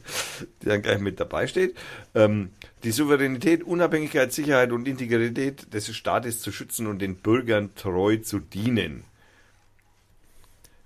der 0.61 0.73
dann 0.73 0.81
gleich 0.81 0.99
mit 0.99 1.19
dabei 1.19 1.47
steht, 1.47 1.75
ähm, 2.15 2.51
die 2.83 2.91
Souveränität, 2.91 3.63
Unabhängigkeit, 3.63 4.31
Sicherheit 4.31 4.71
und 4.71 4.87
Integrität 4.87 5.73
des 5.73 5.93
Staates 5.95 6.41
zu 6.41 6.51
schützen 6.51 6.87
und 6.87 6.99
den 6.99 7.15
Bürgern 7.15 7.73
treu 7.75 8.17
zu 8.17 8.39
dienen. 8.39 9.03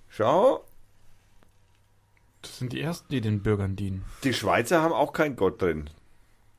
Schau, 0.10 0.64
Das 2.42 2.60
sind 2.60 2.72
die 2.72 2.82
Ersten, 2.82 3.08
die 3.10 3.22
den 3.22 3.42
Bürgern 3.42 3.76
dienen. 3.76 4.06
die 4.24 4.34
Schweizer 4.34 4.82
haben 4.82 4.94
auch 4.94 5.12
keinen 5.12 5.36
Gott 5.36 5.62
drin. 5.62 5.90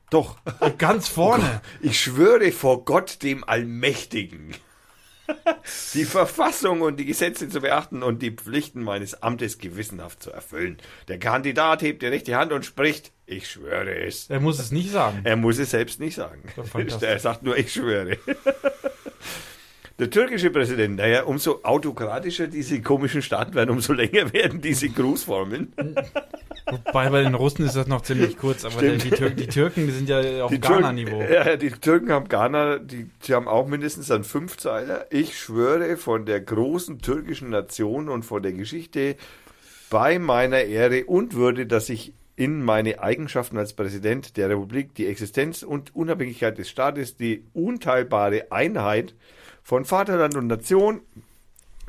Doch, 0.09 0.37
Ganz 0.77 1.07
vorne. 1.07 1.61
ich 1.81 1.99
schwöre 1.99 2.51
vor 2.51 2.85
Gott, 2.85 3.23
dem 3.23 3.43
Allmächtigen, 3.43 4.55
die 5.93 6.05
Verfassung 6.05 6.81
und 6.81 6.97
die 6.97 7.05
Gesetze 7.05 7.49
zu 7.49 7.61
beachten 7.61 8.03
und 8.03 8.21
die 8.21 8.31
Pflichten 8.31 8.83
meines 8.83 9.23
Amtes 9.23 9.57
gewissenhaft 9.57 10.21
zu 10.21 10.31
erfüllen. 10.31 10.77
Der 11.07 11.17
Kandidat 11.17 11.81
hebt 11.81 12.03
die 12.03 12.07
rechte 12.07 12.35
Hand 12.35 12.51
und 12.53 12.63
spricht, 12.65 13.11
ich 13.25 13.49
schwöre 13.49 13.95
es. 14.05 14.29
Er 14.29 14.39
muss 14.39 14.59
es 14.59 14.71
nicht 14.71 14.91
sagen. 14.91 15.21
Er 15.23 15.35
muss 15.35 15.57
es 15.57 15.71
selbst 15.71 15.99
nicht 15.99 16.15
sagen. 16.15 16.43
Er 17.01 17.19
sagt 17.19 17.41
nur, 17.41 17.57
ich 17.57 17.73
schwöre. 17.73 18.17
Der 19.97 20.09
türkische 20.09 20.49
Präsident, 20.49 20.97
naja, 20.97 21.23
umso 21.23 21.61
autokratischer 21.63 22.47
diese 22.47 22.81
komischen 22.81 23.21
Staaten 23.21 23.55
werden, 23.55 23.69
umso 23.69 23.93
länger 23.93 24.33
werden 24.33 24.59
diese 24.59 24.89
Grußformeln. 24.89 25.71
Wobei 26.65 27.09
bei 27.09 27.23
den 27.23 27.33
Russen 27.33 27.65
ist 27.65 27.77
das 27.77 27.87
noch 27.87 28.01
ziemlich 28.01 28.37
kurz, 28.37 28.65
aber 28.65 28.81
der, 28.81 28.97
die, 28.97 29.09
Tür 29.09 29.29
die 29.29 29.47
Türken, 29.47 29.87
die 29.87 29.93
sind 29.93 30.09
ja 30.09 30.43
auf 30.43 30.51
Ghana-Niveau. 30.51 31.21
Ja, 31.21 31.55
die 31.55 31.69
Türken 31.69 32.11
haben 32.11 32.27
Ghana, 32.27 32.79
die, 32.79 33.09
die 33.25 33.33
haben 33.33 33.47
auch 33.47 33.67
mindestens 33.67 34.11
einen 34.11 34.25
Fünfzeiler. 34.25 35.05
Ich 35.11 35.39
schwöre 35.39 35.95
von 35.95 36.25
der 36.25 36.41
großen 36.41 36.99
türkischen 36.99 37.49
Nation 37.49 38.09
und 38.09 38.23
von 38.23 38.43
der 38.43 38.51
Geschichte 38.51 39.15
bei 39.89 40.19
meiner 40.19 40.61
Ehre 40.63 41.05
und 41.05 41.35
Würde, 41.35 41.67
dass 41.67 41.87
ich 41.87 42.13
in 42.35 42.61
meine 42.61 43.01
Eigenschaften 43.01 43.57
als 43.57 43.71
Präsident 43.71 44.35
der 44.35 44.49
Republik 44.49 44.93
die 44.95 45.05
Existenz 45.05 45.63
und 45.63 45.95
Unabhängigkeit 45.95 46.57
des 46.57 46.69
Staates, 46.69 47.15
die 47.15 47.45
unteilbare 47.53 48.51
Einheit 48.51 49.15
von 49.65 49.83
Vaterland 49.83 50.35
und 50.35 50.45
Nation, 50.45 51.01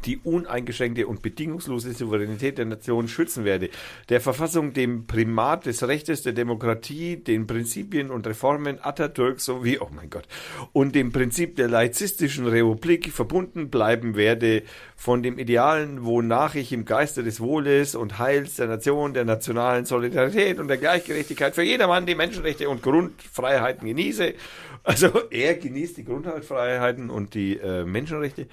die 0.05 0.19
uneingeschränkte 0.19 1.07
und 1.07 1.23
bedingungslose 1.23 1.93
Souveränität 1.93 2.59
der 2.59 2.67
Nation 2.67 3.09
schützen 3.09 3.45
werde, 3.45 3.71
der 4.09 4.21
Verfassung, 4.21 4.73
dem 4.73 5.07
Primat 5.07 5.67
des 5.67 5.87
Rechtes, 5.87 6.23
der 6.23 6.33
Demokratie, 6.33 7.17
den 7.17 7.47
Prinzipien 7.47 8.11
und 8.11 8.27
Reformen 8.27 8.79
Atatürk 8.81 9.41
sowie, 9.41 9.79
oh 9.79 9.89
mein 9.95 10.11
Gott, 10.11 10.27
und 10.73 10.95
dem 10.95 11.13
Prinzip 11.13 11.57
der 11.57 11.69
laizistischen 11.69 12.47
Republik 12.47 13.13
verbunden 13.13 13.71
bleiben 13.71 14.17
werde, 14.17 14.63
von 14.97 15.23
dem 15.23 15.39
Idealen, 15.39 16.05
wonach 16.05 16.55
ich 16.55 16.73
im 16.73 16.85
Geiste 16.85 17.23
des 17.23 17.41
Wohles 17.41 17.95
und 17.95 18.19
Heils 18.19 18.57
der 18.57 18.67
Nation, 18.67 19.13
der 19.13 19.25
nationalen 19.25 19.85
Solidarität 19.85 20.59
und 20.59 20.69
der 20.69 20.79
Gleichgerechtigkeit 20.79 21.55
für 21.55 21.63
jedermann 21.63 22.07
die 22.07 22.15
Menschenrechte 22.15 22.69
und 22.69 22.83
Grundfreiheiten 22.83 23.87
genieße. 23.87 24.35
Also 24.83 25.09
er 25.31 25.55
genießt 25.55 25.97
die 25.97 26.05
Grundfreiheiten 26.05 27.11
und 27.11 27.35
die 27.35 27.59
äh, 27.59 27.85
Menschenrechte 27.85 28.47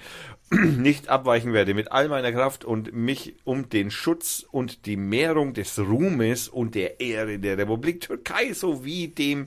nicht 0.50 1.08
abweichen 1.08 1.52
werde 1.52 1.74
mit 1.74 1.92
all 1.92 2.08
meiner 2.08 2.32
Kraft 2.32 2.64
und 2.64 2.92
mich 2.92 3.34
um 3.44 3.68
den 3.68 3.90
Schutz 3.90 4.46
und 4.50 4.86
die 4.86 4.96
Mehrung 4.96 5.54
des 5.54 5.78
Ruhmes 5.78 6.48
und 6.48 6.74
der 6.74 7.00
Ehre 7.00 7.38
der 7.38 7.58
Republik 7.58 8.00
Türkei 8.00 8.52
sowie 8.52 9.08
dem 9.08 9.46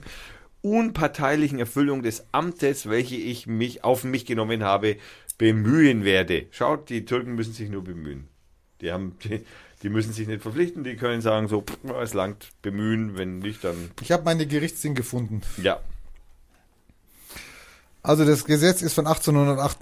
unparteilichen 0.62 1.58
Erfüllung 1.58 2.02
des 2.02 2.24
Amtes, 2.32 2.88
welche 2.88 3.16
ich 3.16 3.46
mich 3.46 3.84
auf 3.84 4.04
mich 4.04 4.26
genommen 4.26 4.64
habe, 4.64 4.96
bemühen 5.38 6.04
werde. 6.04 6.46
Schaut, 6.50 6.90
die 6.90 7.04
Türken 7.04 7.34
müssen 7.34 7.52
sich 7.52 7.70
nur 7.70 7.84
bemühen. 7.84 8.28
Die 8.80 8.92
haben, 8.92 9.16
die, 9.24 9.44
die 9.82 9.88
müssen 9.88 10.12
sich 10.12 10.26
nicht 10.26 10.42
verpflichten, 10.42 10.84
die 10.84 10.96
können 10.96 11.20
sagen 11.20 11.48
so, 11.48 11.62
pff, 11.62 11.78
es 12.02 12.14
langt 12.14 12.50
bemühen, 12.62 13.16
wenn 13.16 13.38
nicht, 13.38 13.62
dann 13.64 13.90
Ich 14.00 14.12
habe 14.12 14.24
meine 14.24 14.46
Gerichtsding 14.46 14.94
gefunden. 14.94 15.42
ja. 15.62 15.80
Also 18.00 18.24
das 18.24 18.44
Gesetz 18.44 18.80
ist 18.80 18.94
von 18.94 19.06
1808. 19.06 19.78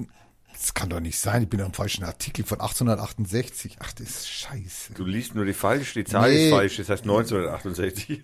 Das 0.59 0.73
kann 0.73 0.89
doch 0.89 1.01
nicht 1.01 1.19
sein. 1.19 1.43
Ich 1.43 1.49
bin 1.51 1.61
am 1.61 1.74
falschen 1.74 2.03
Artikel 2.05 2.43
von 2.45 2.61
1868. 2.61 3.77
Ach, 3.81 3.93
das 3.93 4.09
ist 4.09 4.28
scheiße. 4.28 4.95
Du 4.95 5.05
liest 5.05 5.35
nur 5.35 5.45
die 5.45 5.53
falsch, 5.53 5.93
die 5.93 6.05
Zahl 6.05 6.31
Nee. 6.31 6.47
ist 6.47 6.51
falsch, 6.51 6.77
das 6.78 6.89
heißt 6.89 7.03
1968. 7.03 8.23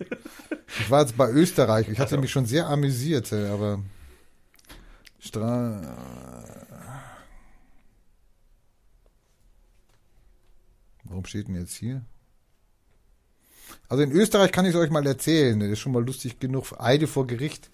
Ich 0.79 0.89
war 0.89 1.01
jetzt 1.01 1.15
bei 1.15 1.29
Österreich. 1.29 1.89
Ich 1.89 1.99
hatte 1.99 2.17
mich 2.17 2.31
schon 2.31 2.45
sehr 2.47 2.67
amüsiert, 2.67 3.31
äh, 3.31 3.47
aber 3.49 3.83
Stra 5.19 5.79
Warum 11.03 11.25
steht 11.25 11.47
denn 11.47 11.55
jetzt 11.55 11.75
hier? 11.75 12.03
Also 13.89 14.03
in 14.03 14.11
Österreich 14.11 14.51
kann 14.51 14.65
ich 14.65 14.73
es 14.73 14.79
euch 14.79 14.89
mal 14.89 15.05
erzählen. 15.05 15.59
Das 15.59 15.69
ist 15.69 15.79
schon 15.79 15.91
mal 15.91 16.03
lustig 16.03 16.39
genug. 16.39 16.73
Eide 16.79 17.05
vor 17.07 17.27
Gericht. 17.27 17.69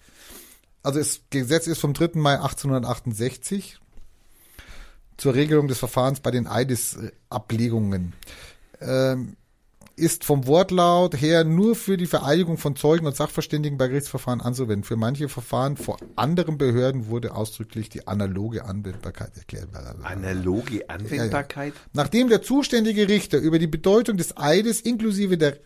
Also 0.82 0.98
das 0.98 1.22
Gesetz 1.30 1.66
ist 1.66 1.78
vom 1.80 1.94
3. 1.94 2.10
Mai 2.18 2.34
1868 2.34 3.78
zur 5.20 5.34
Regelung 5.34 5.68
des 5.68 5.78
Verfahrens 5.78 6.20
bei 6.20 6.30
den 6.30 6.46
Eidesablegungen. 6.46 8.14
Ähm, 8.80 9.36
ist 9.96 10.24
vom 10.24 10.46
Wortlaut 10.46 11.20
her 11.20 11.44
nur 11.44 11.76
für 11.76 11.98
die 11.98 12.06
Vereidigung 12.06 12.56
von 12.56 12.74
Zeugen 12.74 13.06
und 13.06 13.14
Sachverständigen 13.14 13.76
bei 13.76 13.88
Gerichtsverfahren 13.88 14.40
anzuwenden. 14.40 14.82
Für 14.82 14.96
manche 14.96 15.28
Verfahren 15.28 15.76
vor 15.76 15.98
anderen 16.16 16.56
Behörden 16.56 17.08
wurde 17.08 17.34
ausdrücklich 17.34 17.90
die 17.90 18.08
analoge 18.08 18.64
Anwendbarkeit 18.64 19.36
erklärt. 19.36 19.68
Analoge 20.02 20.88
Anwendbarkeit? 20.88 21.74
Nachdem 21.92 22.30
der 22.30 22.40
zuständige 22.40 23.08
Richter 23.08 23.36
über 23.38 23.58
die 23.58 23.66
Bedeutung 23.66 24.16
des 24.16 24.38
Eides 24.38 24.80
inklusive 24.80 25.36
der, 25.36 25.58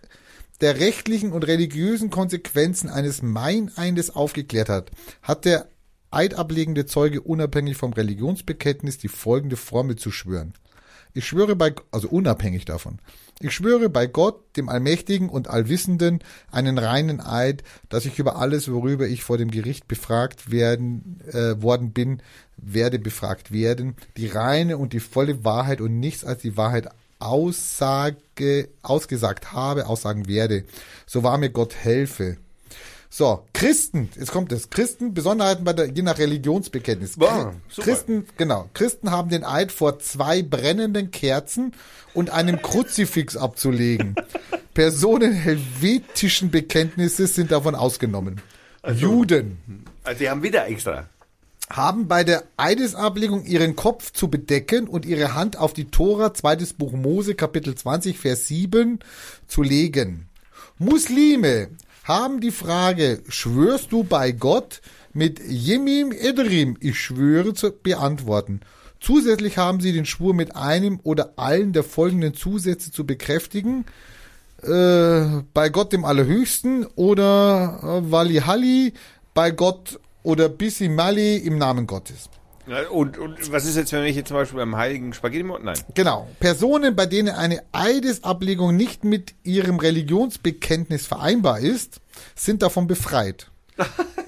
der 0.61 0.81
rechtlichen 0.81 1.31
und 1.31 1.47
religiösen 1.47 2.11
Konsequenzen 2.11 2.91
eines 2.91 3.23
Meineides 3.23 4.17
aufgeklärt 4.17 4.69
hat, 4.69 4.91
hat 5.23 5.45
der 5.45 5.69
eidablegende 6.15 6.87
Zeuge 6.87 7.21
unabhängig 7.21 7.77
vom 7.77 7.93
Religionsbekenntnis 7.93 8.99
die 8.99 9.09
folgende 9.09 9.57
Formel 9.57 9.97
zu 9.97 10.11
schwören. 10.11 10.55
Ich 11.17 11.27
schwöre 11.27 11.55
bei, 11.55 11.75
also 11.93 12.09
unabhängig 12.09 12.65
davon. 12.65 12.99
Ich 13.41 13.53
schwöre 13.53 13.89
bei 13.89 14.07
Gott, 14.07 14.57
dem 14.57 14.69
Allmächtigen 14.69 15.29
und 15.29 15.49
Allwissenden, 15.49 16.21
einen 16.51 16.77
reinen 16.77 17.21
Eid, 17.21 17.63
dass 17.89 18.05
ich 18.05 18.19
über 18.19 18.37
alles, 18.37 18.71
worüber 18.71 19.07
ich 19.07 19.23
vor 19.23 19.39
dem 19.39 19.51
Gericht 19.51 19.87
befragt 19.87 20.51
werden, 20.51 21.21
äh, 21.33 21.61
worden 21.63 21.93
bin, 21.93 22.21
werde 22.57 22.99
befragt 22.99 23.53
werden, 23.53 23.95
die 24.17 24.27
reine 24.27 24.77
und 24.77 24.93
die 24.93 25.01
volle 25.01 25.45
Wahrheit 25.45 25.81
und 25.81 26.01
nichts 26.01 26.25
als 26.25 26.43
die 26.43 26.57
Wahrheit 26.57 26.89
aussage, 27.21 28.69
ausgesagt 28.83 29.53
habe, 29.53 29.87
aussagen 29.87 30.27
werde. 30.27 30.65
So 31.07 31.23
wahr 31.23 31.39
mir 31.39 31.51
Gott 31.51 31.75
helfe. 31.77 32.39
So, 33.17 33.45
Christen, 33.53 34.09
jetzt 34.19 34.33
kommt 34.33 34.51
es. 34.51 34.71
Christen, 34.71 35.15
Besonderheiten 35.15 35.63
bei 35.63 35.73
der, 35.73 35.87
je 35.87 36.03
nach 36.03 36.19
Religionsbekenntnis. 36.19 37.17
Wow. 37.17 37.53
Christen, 37.77 38.27
genau. 38.37 38.69
Christen 38.75 39.13
haben 39.13 39.29
den 39.29 39.45
Eid 39.45 39.71
vor 39.71 40.01
zwei 40.01 40.43
brennenden 40.43 41.13
Kerzen 41.13 41.75
und 42.13 42.31
einem 42.31 42.61
Kruzifix 42.61 43.37
abzulegen. 43.37 44.17
Personen 44.75 45.33
helvetischen 45.33 46.51
Bekenntnisses 46.51 47.37
sind 47.37 47.53
davon 47.53 47.77
ausgenommen. 47.77 48.41
Juden 48.97 49.59
Also 50.03 50.19
die 50.19 50.29
haben 50.29 50.43
wieder 50.43 50.67
extra. 50.67 51.09
haben 51.71 52.09
bei 52.09 52.25
der 52.25 52.43
Eidesablegung 52.57 53.45
ihren 53.45 53.77
Kopf 53.77 54.11
zu 54.11 54.27
bedecken 54.27 54.89
und 54.89 55.07
ihre 55.07 55.37
Hand 55.37 55.57
auf 55.57 55.73
die 55.73 55.85
Tora, 55.85 56.35
zweites 56.35 56.73
Buch 56.73 56.91
Mose, 56.91 57.37
Kapitel 57.37 57.77
20, 57.77 58.19
Vers 58.19 58.49
7 58.49 58.99
zu 59.47 59.63
legen. 59.63 60.29
Muslime 60.79 61.69
haben 62.05 62.41
die 62.41 62.53
Frage, 62.53 63.23
schwörst 63.29 63.91
du 63.91 64.05
bei 64.05 64.31
Gott 64.31 64.81
mit 65.13 65.41
Yemim 65.41 66.13
Edrim, 66.13 66.77
ich 66.81 67.01
schwöre, 67.01 67.55
zu 67.55 67.73
beantworten. 67.73 68.61
Zusätzlich 69.01 69.59
haben 69.59 69.81
sie 69.81 69.93
den 69.93 70.07
Schwur 70.07 70.35
mit 70.35 70.55
einem 70.55 71.01
oder 71.03 71.33
allen 71.37 71.73
der 71.73 71.83
folgenden 71.83 72.35
Zusätze 72.35 72.93
zu 72.93 73.05
bekräftigen. 73.05 73.85
äh, 74.63 75.43
bei 75.53 75.69
Gott 75.69 75.93
dem 75.93 76.05
Allerhöchsten 76.05 76.87
oder 76.95 77.81
äh, 77.83 78.11
Wali 78.11 78.37
Halli 78.37 78.95
bei 79.35 79.51
Gott 79.51 80.01
oder 80.23 80.49
Bissi 80.49 80.89
Mali 80.89 81.37
im 81.37 81.59
Namen 81.59 81.87
Gottes. 81.87 82.31
Und, 82.91 83.19
und 83.19 83.53
was 83.53 83.67
ist 83.67 83.77
jetzt, 83.77 83.93
wenn 83.93 84.05
ich 84.05 84.17
jetzt 84.17 84.29
zum 84.29 84.39
Beispiel 84.39 84.59
beim 84.59 84.77
heiligen 84.77 85.13
Spaghetti 85.13 85.45
Nein. 85.45 85.79
Genau. 85.95 86.29
Personen, 86.41 86.97
bei 86.97 87.07
denen 87.07 87.35
eine 87.35 87.63
Eidesablegung 87.73 88.75
nicht 88.75 89.05
mit 89.05 89.35
ihrem 89.43 89.79
Religionsbekenntnis 89.79 91.07
vereinbar 91.07 91.61
ist, 91.61 92.01
sind 92.35 92.63
davon 92.63 92.87
befreit. 92.87 93.51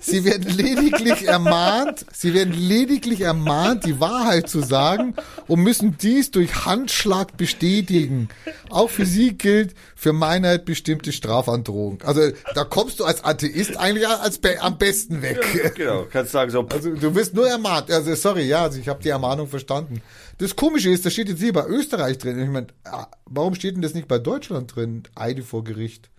Sie 0.00 0.24
werden 0.24 0.56
lediglich 0.56 1.26
ermahnt, 1.26 2.06
sie 2.12 2.34
werden 2.34 2.52
lediglich 2.52 3.22
ermahnt, 3.22 3.84
die 3.84 3.98
Wahrheit 4.00 4.48
zu 4.48 4.60
sagen 4.60 5.14
und 5.46 5.62
müssen 5.62 5.96
dies 5.98 6.30
durch 6.30 6.64
Handschlag 6.64 7.36
bestätigen. 7.36 8.28
Auch 8.70 8.90
für 8.90 9.06
sie 9.06 9.36
gilt 9.36 9.74
für 9.96 10.12
Meinheit 10.12 10.64
bestimmte 10.64 11.12
Strafandrohung. 11.12 12.02
Also 12.02 12.30
da 12.54 12.64
kommst 12.64 13.00
du 13.00 13.04
als 13.04 13.24
Atheist 13.24 13.76
eigentlich 13.76 14.06
als 14.06 14.38
be 14.38 14.60
am 14.60 14.78
besten 14.78 15.22
weg. 15.22 15.40
Genau, 15.74 16.06
kannst 16.10 16.32
sagen 16.32 16.50
so, 16.50 16.66
Also 16.68 16.94
du 16.94 17.14
wirst 17.14 17.34
nur 17.34 17.48
ermahnt. 17.48 17.90
Also 17.90 18.14
sorry, 18.14 18.42
ja, 18.42 18.62
also 18.62 18.78
ich 18.78 18.88
habe 18.88 19.02
die 19.02 19.08
Ermahnung 19.08 19.48
verstanden. 19.48 20.02
Das 20.38 20.54
Komische 20.54 20.90
ist, 20.90 21.04
da 21.04 21.10
steht 21.10 21.28
jetzt 21.28 21.40
hier 21.40 21.52
bei 21.52 21.66
Österreich 21.66 22.18
drin. 22.18 22.40
Ich 22.42 22.48
meine, 22.48 22.68
ah, 22.84 23.06
warum 23.26 23.54
steht 23.54 23.74
denn 23.74 23.82
das 23.82 23.94
nicht 23.94 24.08
bei 24.08 24.18
Deutschland 24.18 24.74
drin? 24.74 25.04
Eide 25.14 25.42
vor 25.42 25.64
Gericht. 25.64 26.10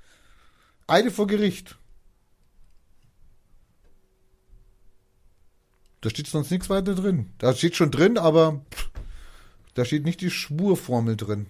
Eide 0.87 1.11
vor 1.11 1.27
Gericht. 1.27 1.77
Da 6.07 6.11
steht 6.11 6.27
sonst 6.27 6.51
nichts 6.51 6.69
weiter 6.69 6.95
drin. 6.95 7.33
Da 7.37 7.53
steht 7.53 7.75
schon 7.75 7.91
drin, 7.91 8.17
aber 8.17 8.61
pff, 8.73 8.89
da 9.73 9.83
steht 9.83 10.05
nicht 10.05 10.21
die 10.21 10.29
Schwurformel 10.31 11.17
drin. 11.17 11.47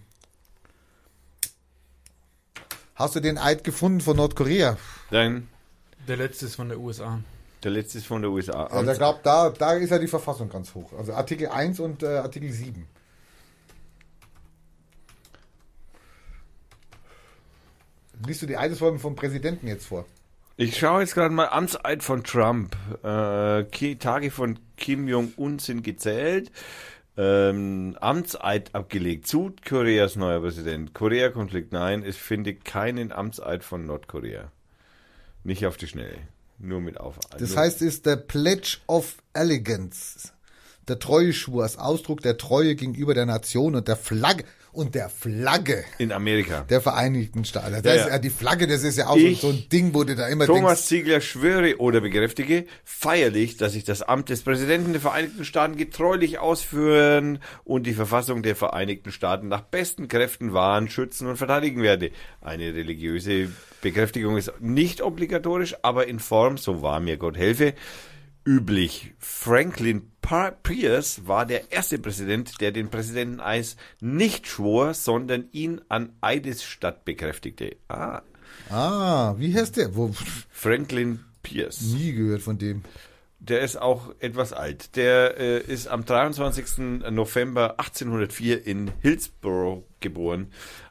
Hast 2.95 3.15
du 3.15 3.19
den 3.19 3.38
Eid 3.38 3.63
gefunden 3.63 4.01
von 4.01 4.17
Nordkorea? 4.17 4.75
Nein, 5.11 5.47
Der 6.07 6.17
letzte 6.17 6.47
ist 6.47 6.55
von 6.55 6.69
der 6.69 6.79
USA. 6.79 7.19
der 7.61 7.69
letzte 7.69 7.99
ist 7.99 8.07
von 8.07 8.23
der 8.23 8.31
USA. 8.31 8.63
Also 8.63 8.84
da, 8.88 8.93
glaub, 8.95 9.21
da, 9.21 9.51
da 9.51 9.73
ist 9.73 9.91
ja 9.91 9.99
die 9.99 10.07
Verfassung 10.07 10.49
ganz 10.49 10.73
hoch. 10.73 10.91
Also 10.97 11.13
Artikel 11.13 11.49
1 11.49 11.79
und 11.79 12.01
äh, 12.01 12.17
Artikel 12.17 12.51
7. 12.51 12.84
Liest 18.25 18.41
du 18.41 18.47
die 18.47 18.57
Eidesformel 18.57 18.99
vom 18.99 19.15
Präsidenten 19.15 19.67
jetzt 19.67 19.85
vor? 19.85 20.07
Ich 20.59 20.75
schaue 20.75 21.01
jetzt 21.01 21.13
gerade 21.13 21.35
mal 21.35 21.49
Amtseid 21.49 22.01
von 22.01 22.23
Trump. 22.23 22.75
Äh, 23.03 23.95
Tage 23.97 24.31
von 24.31 24.57
Kim 24.75 25.07
Jong-un 25.07 25.59
sind 25.59 25.84
gezählt. 25.84 26.51
Ähm, 27.15 27.95
Amtseid 28.01 28.73
abgelegt. 28.73 29.27
Südkoreas 29.27 30.15
neuer 30.15 30.39
Präsident. 30.41 30.95
Korea-Konflikt. 30.95 31.73
Nein, 31.73 32.03
ich 32.03 32.15
finde 32.15 32.55
keinen 32.55 33.11
Amtseid 33.11 33.63
von 33.63 33.85
Nordkorea. 33.85 34.51
Nicht 35.43 35.67
auf 35.67 35.77
die 35.77 35.85
Schnelle. 35.85 36.17
Nur 36.57 36.81
mit 36.81 36.99
auf. 36.99 37.19
Das 37.38 37.56
heißt, 37.56 37.83
ist 37.83 38.07
der 38.07 38.15
Pledge 38.15 38.77
of 38.88 39.17
Elegance. 39.33 40.32
Der 40.88 40.98
Treueschwur 40.98 41.61
als 41.61 41.77
Ausdruck 41.77 42.22
der 42.22 42.40
Treue 42.40 42.73
gegenüber 42.73 43.14
der 43.14 43.27
Nation 43.27 43.75
und 43.75 43.88
der 43.88 43.95
Flagge 43.95 44.43
und 44.77 44.95
der 44.95 45.09
Flagge 45.09 45.83
in 45.97 46.11
Amerika. 46.11 46.61
der 46.69 46.80
Vereinigten 46.81 47.43
Staaten. 47.45 47.73
Das 47.73 47.83
Ja, 47.83 47.93
ist 48.06 48.07
ja. 48.09 48.19
die 48.19 48.30
Flagge, 48.30 48.67
das 48.67 48.83
ist 48.83 48.97
ja 48.97 49.07
auch 49.07 49.17
so, 49.17 49.25
Ich- 49.25 49.41
so 49.41 49.49
ein 49.49 49.64
Ding, 49.72 49.93
wo 49.93 50.03
du 50.03 50.15
da 50.15 50.27
immer 50.27 50.45
Thomas 50.45 50.77
denkst, 50.88 50.88
Ziegler 50.88 51.22
schwöre 51.22 51.77
oder 51.80 51.99
bekräftige 52.01 52.65
feierlich, 52.85 53.57
dass 53.57 53.75
ich 53.75 53.83
das 53.83 54.01
Amt 54.01 54.30
des 54.30 54.43
Präsidenten 54.43 54.91
der 54.93 55.01
Vereinigten 55.01 55.43
Staaten 55.45 55.75
getreulich 55.77 56.39
ausführen 56.39 57.39
und 57.64 57.88
die 57.88 57.93
Verfassung 57.93 58.43
der 58.43 58.56
Vereinigten 58.56 59.11
Staaten 59.11 59.47
nach 59.47 59.61
besten 59.61 60.07
Kräften 60.07 60.53
wahren, 60.53 60.89
schützen 60.89 61.27
und 61.27 61.38
verteidigen 61.38 61.81
werde. 61.81 62.11
Eine 62.41 62.73
religiöse 62.73 63.49
Bekräftigung 63.81 64.38
ist 64.38 64.51
nicht 64.59 65.01
obligatorisch, 65.01 65.75
aber 65.81 66.07
in 66.07 66.19
Form, 66.19 66.57
so 66.57 66.81
wahr 66.81 66.99
mir 66.99 67.17
Gott 67.17 67.38
helfe, 67.38 67.73
üblich. 68.48 69.14
Franklin 69.19 70.09
Pierce 70.64 71.27
war 71.27 71.45
der 71.45 71.72
erste 71.72 72.00
Präsident, 72.00 72.59
der 72.61 72.72
den 72.72 72.90
Präsidenteneis 72.90 73.76
nicht 74.00 74.48
schwor, 74.48 74.93
sondern 74.93 75.50
ihn 75.51 75.82
an 75.90 76.14
Eidesstadt 76.22 77.06
bekräftigte. 77.06 77.76
Ah, 77.90 78.22
ah, 78.69 79.35
wie 79.38 79.53
heißt 79.53 79.77
der? 79.77 79.95
Wo, 79.95 80.11
Franklin 80.50 81.19
Pierce. 81.43 81.82
nie 81.82 82.14
gehört 82.14 82.42
von 82.42 82.58
dem. 82.58 82.84
Der 83.40 83.61
ist 83.61 83.80
auch 83.80 84.14
etwas 84.19 84.51
alt. 84.51 84.95
Der 84.95 85.38
äh, 85.40 85.59
ist 85.61 85.88
am 85.88 86.06
23. 86.06 86.77
November 87.11 87.80
1804 87.80 88.66
in 88.66 88.92
Hillsborough 89.01 89.84
geboren. 90.00 90.48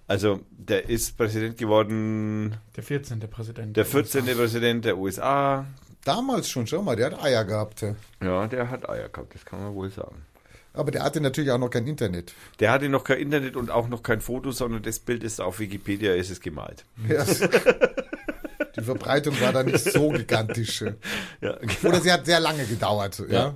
Also 0.06 0.40
der 0.50 0.88
ist 0.88 1.16
Präsident 1.16 1.58
geworden, 1.58 2.56
Der 2.76 2.84
14. 2.84 3.18
Präsident. 3.28 3.76
der 3.76 3.84
14. 3.84 4.24
Präsident 4.24 4.84
der 4.84 4.96
USA. 4.98 5.66
Damals 6.06 6.48
schon, 6.48 6.68
schau 6.68 6.82
mal, 6.82 6.94
der 6.94 7.06
hat 7.06 7.22
Eier 7.22 7.44
gehabt. 7.44 7.84
ja. 8.22 8.46
Der 8.46 8.70
hat 8.70 8.88
Eier 8.88 9.08
gehabt, 9.08 9.34
das 9.34 9.44
kann 9.44 9.60
man 9.60 9.74
wohl 9.74 9.90
sagen. 9.90 10.24
Aber 10.72 10.90
der 10.92 11.02
hatte 11.02 11.20
natürlich 11.20 11.50
auch 11.50 11.58
noch 11.58 11.70
kein 11.70 11.86
Internet. 11.86 12.32
Der 12.60 12.70
hatte 12.70 12.88
noch 12.88 13.02
kein 13.02 13.18
Internet 13.18 13.56
und 13.56 13.70
auch 13.70 13.88
noch 13.88 14.02
kein 14.02 14.20
Foto, 14.20 14.52
sondern 14.52 14.82
das 14.82 15.00
Bild 15.00 15.24
ist 15.24 15.40
auf 15.40 15.58
Wikipedia, 15.58 16.14
ist 16.14 16.30
es 16.30 16.40
gemalt. 16.40 16.84
Ja. 17.08 17.24
Die 18.76 18.82
Verbreitung 18.82 19.40
war 19.40 19.52
da 19.52 19.62
nicht 19.62 19.80
so 19.90 20.10
gigantisch. 20.10 20.82
Ja, 21.40 21.56
genau. 21.56 21.72
Oder 21.82 22.00
sie 22.00 22.12
hat 22.12 22.26
sehr 22.26 22.40
lange 22.40 22.66
gedauert. 22.66 23.18
Ja. 23.20 23.26
Ja. 23.26 23.54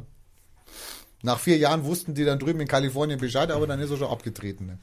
Nach 1.22 1.38
vier 1.38 1.58
Jahren 1.58 1.84
wussten 1.84 2.14
die 2.14 2.24
dann 2.24 2.38
drüben 2.38 2.60
in 2.60 2.66
Kalifornien 2.68 3.20
Bescheid, 3.20 3.50
aber 3.50 3.66
dann 3.66 3.78
ist 3.80 3.90
er 3.90 3.98
schon 3.98 4.08
abgetreten. 4.10 4.80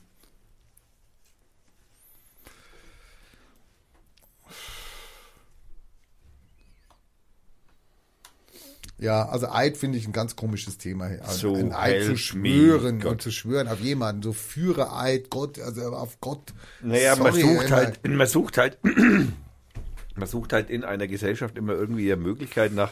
Ja, 8.99 9.29
also 9.29 9.47
Eid 9.49 9.77
finde 9.77 9.97
ich 9.99 10.07
ein 10.07 10.11
ganz 10.11 10.35
komisches 10.35 10.77
Thema. 10.79 11.05
Also 11.21 11.53
So 11.53 11.55
ein 11.55 11.71
Eid 11.71 12.03
zu 12.03 12.17
schwören 12.17 13.03
und 13.03 13.21
zu 13.21 13.31
schwören 13.31 13.67
auf 13.67 13.79
jemanden, 13.79 14.23
so 14.23 14.33
führe 14.33 14.95
Eid, 14.95 15.29
Gott, 15.29 15.59
also 15.59 15.81
auf 15.93 16.19
Gott. 16.19 16.53
Naja, 16.81 17.15
man 17.15 17.33
Sorry, 17.33 17.41
sucht 17.41 17.65
immer. 17.67 17.75
halt, 17.75 18.07
man 18.07 18.27
sucht 18.27 18.57
halt, 18.57 18.79
man 20.15 20.27
sucht 20.27 20.51
halt 20.53 20.71
in 20.71 20.83
einer 20.83 21.07
Gesellschaft 21.07 21.57
immer 21.57 21.73
irgendwie 21.73 22.11
eine 22.11 22.21
Möglichkeit 22.21 22.73
nach, 22.73 22.91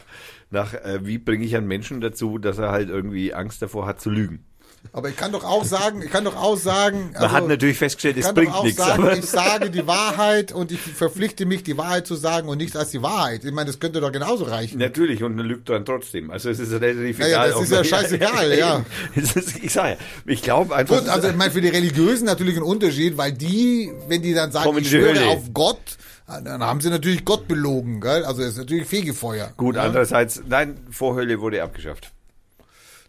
nach 0.50 0.74
äh, 0.74 1.04
wie 1.04 1.18
bringe 1.18 1.44
ich 1.44 1.56
einen 1.56 1.66
Menschen 1.66 2.00
dazu, 2.00 2.38
dass 2.38 2.58
er 2.58 2.70
halt 2.70 2.88
irgendwie 2.88 3.34
Angst 3.34 3.60
davor 3.62 3.86
hat 3.86 4.00
zu 4.00 4.10
lügen. 4.10 4.44
Aber 4.92 5.08
ich 5.08 5.16
kann 5.16 5.32
doch 5.32 5.44
auch 5.44 5.64
sagen, 5.64 6.02
ich 6.02 6.10
kann 6.10 6.24
doch 6.24 6.36
auch 6.36 6.56
sagen, 6.56 7.10
Man 7.12 7.22
also, 7.22 7.34
hat 7.36 7.48
natürlich 7.48 7.78
festgestellt, 7.78 8.16
ich 8.16 8.24
es 8.24 8.32
bringt 8.32 8.62
nichts. 8.62 8.78
sagen, 8.78 9.08
ich 9.18 9.26
sage 9.26 9.70
die 9.70 9.86
Wahrheit 9.86 10.52
und 10.52 10.72
ich 10.72 10.80
verpflichte 10.80 11.46
mich, 11.46 11.62
die 11.62 11.76
Wahrheit 11.76 12.06
zu 12.06 12.14
sagen 12.14 12.48
und 12.48 12.58
nichts 12.58 12.76
als 12.76 12.90
die 12.90 13.02
Wahrheit. 13.02 13.44
Ich 13.44 13.52
meine, 13.52 13.66
das 13.66 13.78
könnte 13.80 14.00
doch 14.00 14.12
genauso 14.12 14.44
reichen. 14.44 14.78
natürlich, 14.78 15.22
und 15.22 15.36
man 15.36 15.46
lügt 15.46 15.68
dann 15.68 15.84
trotzdem. 15.84 16.30
Also 16.30 16.50
es 16.50 16.58
ist 16.58 16.72
relativ 16.72 17.18
Ja, 17.18 17.26
ja, 17.26 17.44
egal. 17.46 17.50
das 17.52 17.62
ist 17.62 17.72
ja 17.72 17.84
scheißegal, 17.84 18.58
ja. 18.58 18.84
Es 19.14 19.34
ich 19.56 19.72
sage 19.72 19.90
ja, 19.90 19.96
ich 20.26 20.42
glaube 20.42 20.74
einfach. 20.74 20.98
Gut, 21.00 21.08
also 21.08 21.28
ich 21.28 21.36
meine, 21.36 21.50
für 21.50 21.60
die 21.60 21.68
Religiösen 21.68 22.24
natürlich 22.26 22.56
ein 22.56 22.62
Unterschied, 22.62 23.16
weil 23.16 23.32
die, 23.32 23.92
wenn 24.08 24.22
die 24.22 24.34
dann 24.34 24.52
sagen, 24.52 24.76
ich 24.78 24.88
schwöre 24.90 25.26
auf 25.26 25.52
Gott, 25.52 25.80
dann 26.26 26.62
haben 26.62 26.80
sie 26.80 26.90
natürlich 26.90 27.24
Gott 27.24 27.46
belogen, 27.46 28.00
gell? 28.00 28.24
Also 28.24 28.42
das 28.42 28.52
ist 28.52 28.58
natürlich 28.58 28.86
Fegefeuer. 28.86 29.52
Gut, 29.56 29.76
ja? 29.76 29.82
andererseits, 29.82 30.42
nein, 30.48 30.76
Vorhölle 30.90 31.40
wurde 31.40 31.62
abgeschafft. 31.62 32.10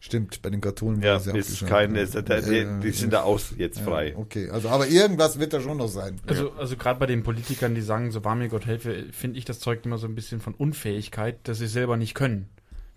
Stimmt, 0.07 0.41
bei 0.41 0.49
den 0.49 0.61
Katholen 0.61 1.01
Ja, 1.01 1.11
war 1.11 1.17
es 1.17 1.25
ja 1.25 1.35
ist 1.35 1.67
keine, 1.67 1.99
ist, 1.99 2.15
die, 2.15 2.31
Ja, 2.31 2.79
die 2.79 2.91
sind 2.91 3.11
da 3.11 3.23
aus 3.23 3.53
jetzt 3.57 3.81
frei. 3.81 4.15
Okay, 4.15 4.49
also 4.49 4.69
aber 4.69 4.87
irgendwas 4.87 5.37
wird 5.37 5.51
da 5.51 5.59
schon 5.59 5.75
noch 5.75 5.89
sein. 5.89 6.21
Also, 6.25 6.53
also 6.53 6.77
gerade 6.77 6.97
bei 6.97 7.07
den 7.07 7.23
Politikern, 7.23 7.75
die 7.75 7.81
sagen, 7.81 8.11
so 8.11 8.23
wahr 8.23 8.35
mir 8.35 8.47
Gott 8.47 8.65
helfe, 8.65 9.07
finde 9.11 9.37
ich, 9.37 9.43
das 9.43 9.59
zeugt 9.59 9.85
immer 9.85 9.97
so 9.97 10.07
ein 10.07 10.15
bisschen 10.15 10.39
von 10.39 10.53
Unfähigkeit, 10.53 11.39
dass 11.43 11.57
sie 11.57 11.67
selber 11.67 11.97
nicht 11.97 12.13
können, 12.13 12.47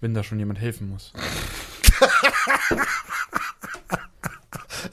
wenn 0.00 0.14
da 0.14 0.22
schon 0.22 0.38
jemand 0.38 0.60
helfen 0.60 0.88
muss. 0.88 1.12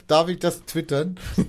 Darf 0.08 0.28
ich 0.28 0.40
das 0.40 0.64
twittern? 0.64 1.20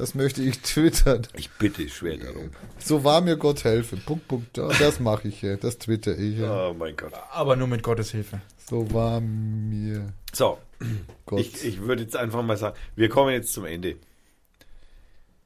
das 0.00 0.14
möchte 0.14 0.42
ich 0.42 0.60
twittern. 0.60 1.26
Ich 1.34 1.50
bitte 1.50 1.86
schwer 1.90 2.16
darum. 2.16 2.50
So 2.78 3.04
war 3.04 3.20
mir 3.20 3.36
Gott 3.36 3.64
helfe. 3.64 3.98
Punkt, 3.98 4.28
Punkt. 4.28 4.56
Das 4.56 4.98
mache 4.98 5.28
ich 5.28 5.42
ja. 5.42 5.56
Das 5.56 5.76
twitter 5.76 6.16
ich 6.16 6.38
ja. 6.38 6.68
Oh 6.68 6.74
mein 6.74 6.96
Gott. 6.96 7.12
Aber 7.32 7.54
nur 7.54 7.68
mit 7.68 7.82
Gottes 7.82 8.10
Hilfe. 8.10 8.40
So 8.56 8.90
war 8.94 9.20
mir 9.20 10.14
So, 10.32 10.56
Gott. 11.26 11.40
Ich, 11.40 11.62
ich 11.66 11.82
würde 11.82 12.02
jetzt 12.02 12.16
einfach 12.16 12.42
mal 12.42 12.56
sagen, 12.56 12.78
wir 12.96 13.10
kommen 13.10 13.32
jetzt 13.32 13.52
zum 13.52 13.66
Ende. 13.66 13.96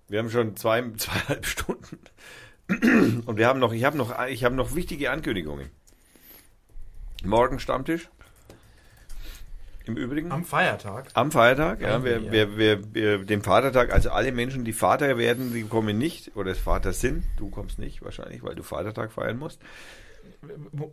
Wir 0.06 0.20
haben 0.20 0.30
schon 0.30 0.56
zwei, 0.56 0.84
zweieinhalb 0.96 1.46
Stunden. 1.46 1.98
Und 3.26 3.36
wir 3.36 3.48
haben 3.48 3.58
noch, 3.58 3.72
ich 3.72 3.82
habe 3.82 3.98
noch, 3.98 4.16
ich 4.28 4.44
habe 4.44 4.54
noch 4.54 4.76
wichtige 4.76 5.10
Ankündigungen. 5.10 5.68
Morgen 7.24 7.58
Stammtisch. 7.58 8.08
Im 9.86 9.96
Übrigen. 9.96 10.32
Am 10.32 10.44
Feiertag. 10.44 11.08
Am 11.14 11.30
Feiertag, 11.30 11.80
ja, 11.82 12.02
wir, 12.02 12.20
ja. 12.20 12.32
wir, 12.32 12.56
wir, 12.56 12.94
wir, 12.94 13.18
dem 13.24 13.42
Vatertag, 13.42 13.92
also 13.92 14.10
alle 14.10 14.32
Menschen, 14.32 14.64
die 14.64 14.72
Vater 14.72 15.18
werden, 15.18 15.52
die 15.52 15.62
kommen 15.64 15.98
nicht, 15.98 16.34
oder 16.36 16.54
Vater 16.54 16.92
sind, 16.94 17.24
du 17.36 17.50
kommst 17.50 17.78
nicht 17.78 18.02
wahrscheinlich, 18.02 18.42
weil 18.42 18.54
du 18.54 18.62
Vatertag 18.62 19.12
feiern 19.12 19.38
musst. 19.38 19.60
Mo- 20.72 20.92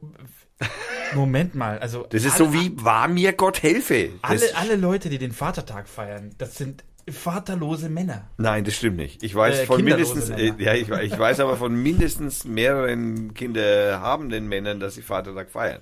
Moment 1.15 1.55
mal, 1.55 1.79
also 1.79 2.05
Das 2.09 2.23
ist 2.25 2.39
alle, 2.39 2.51
so 2.51 2.53
wie, 2.53 2.71
war 2.83 3.07
mir 3.07 3.33
Gott 3.33 3.63
helfe. 3.63 4.09
Das, 4.21 4.29
alle, 4.53 4.55
alle 4.57 4.75
Leute, 4.75 5.09
die 5.09 5.17
den 5.17 5.31
Vatertag 5.31 5.87
feiern, 5.87 6.31
das 6.37 6.57
sind 6.57 6.83
Vaterlose 7.09 7.89
Männer. 7.89 8.29
Nein, 8.37 8.63
das 8.63 8.75
stimmt 8.75 8.97
nicht. 8.97 9.23
Ich 9.23 9.33
weiß 9.33 9.59
Äh, 9.61 9.65
von 9.65 9.83
mindestens, 9.83 10.29
äh, 10.29 10.53
ja, 10.57 10.73
ich, 10.73 10.87
ich 10.89 11.17
weiß 11.17 11.39
aber 11.39 11.57
von 11.57 11.73
mindestens 11.75 12.45
mehreren 12.45 13.33
kinderhabenden 13.33 14.47
Männern, 14.47 14.79
dass 14.79 14.95
sie 14.95 15.01
Vatertag 15.01 15.49
feiern. 15.49 15.81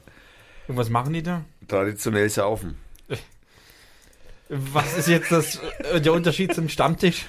Und 0.67 0.77
was 0.77 0.89
machen 0.89 1.13
die 1.13 1.23
da? 1.23 1.43
Traditionell 1.67 2.29
saufen. 2.29 2.77
Was 4.49 4.97
ist 4.97 5.07
jetzt 5.07 5.31
das, 5.31 5.59
äh, 5.93 6.01
der 6.01 6.11
Unterschied 6.11 6.55
zum 6.55 6.69
Stammtisch? 6.69 7.25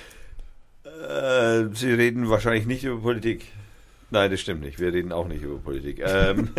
Äh, 0.85 1.65
sie 1.75 1.93
reden 1.93 2.31
wahrscheinlich 2.31 2.65
nicht 2.67 2.85
über 2.85 3.01
Politik. 3.01 3.45
Nein, 4.11 4.31
das 4.31 4.41
stimmt 4.41 4.63
nicht. 4.63 4.81
Wir 4.81 4.93
reden 4.93 5.13
auch 5.13 5.29
nicht 5.29 5.43
über 5.43 5.59
Politik. 5.59 6.01
Ähm, 6.03 6.49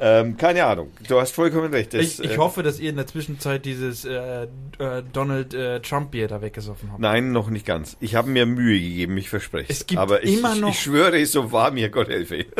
ähm, 0.00 0.36
keine 0.36 0.64
Ahnung. 0.64 0.90
Du 1.08 1.20
hast 1.20 1.32
vollkommen 1.32 1.72
recht. 1.72 1.94
Das, 1.94 2.00
Ich, 2.02 2.22
ich 2.24 2.32
äh, 2.32 2.36
hoffe, 2.36 2.62
dass 2.62 2.78
ihr 2.78 2.90
in 2.90 2.96
der 2.96 3.06
Zwischenzeit 3.06 3.64
dieses 3.64 4.04
äh, 4.04 4.44
äh, 4.44 5.02
Donald 5.12 5.54
äh, 5.54 5.80
Trump 5.80 6.10
Bier 6.12 6.28
da 6.28 6.40
weggesoffen 6.40 6.90
habt. 6.92 7.00
Nein, 7.00 7.32
noch 7.32 7.50
nicht 7.50 7.66
ganz. 7.66 7.96
Ich 8.00 8.14
habe 8.14 8.28
mir 8.30 8.46
Mühe 8.46 8.78
gegeben, 8.78 9.16
ich 9.18 9.28
verspreche 9.28 9.72
Es 9.72 9.86
gibt 9.86 10.00
Aber 10.00 10.22
ich, 10.22 10.38
immer 10.38 10.54
noch- 10.54 10.70
ich 10.70 10.80
schwöre, 10.80 11.24
so 11.26 11.50
war 11.52 11.70
mir 11.70 11.88
Gott 11.90 12.08
helfe. 12.08 12.46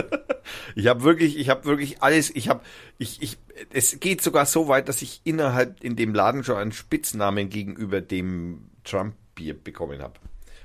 Ich 0.74 0.86
habe 0.86 1.02
wirklich, 1.02 1.36
ich 1.38 1.50
habe 1.50 1.66
wirklich 1.66 2.02
alles, 2.02 2.34
ich 2.34 2.48
habe, 2.48 2.60
ich, 2.96 3.20
ich, 3.20 3.36
es 3.70 4.00
geht 4.00 4.22
sogar 4.22 4.46
so 4.46 4.66
weit, 4.66 4.88
dass 4.88 5.02
ich 5.02 5.20
innerhalb 5.24 5.84
in 5.84 5.94
dem 5.94 6.14
Laden 6.14 6.42
schon 6.42 6.56
einen 6.56 6.72
Spitznamen 6.72 7.50
gegenüber 7.50 8.00
dem 8.00 8.70
Trump-Bier 8.84 9.52
bekommen 9.52 10.00
habe. 10.00 10.14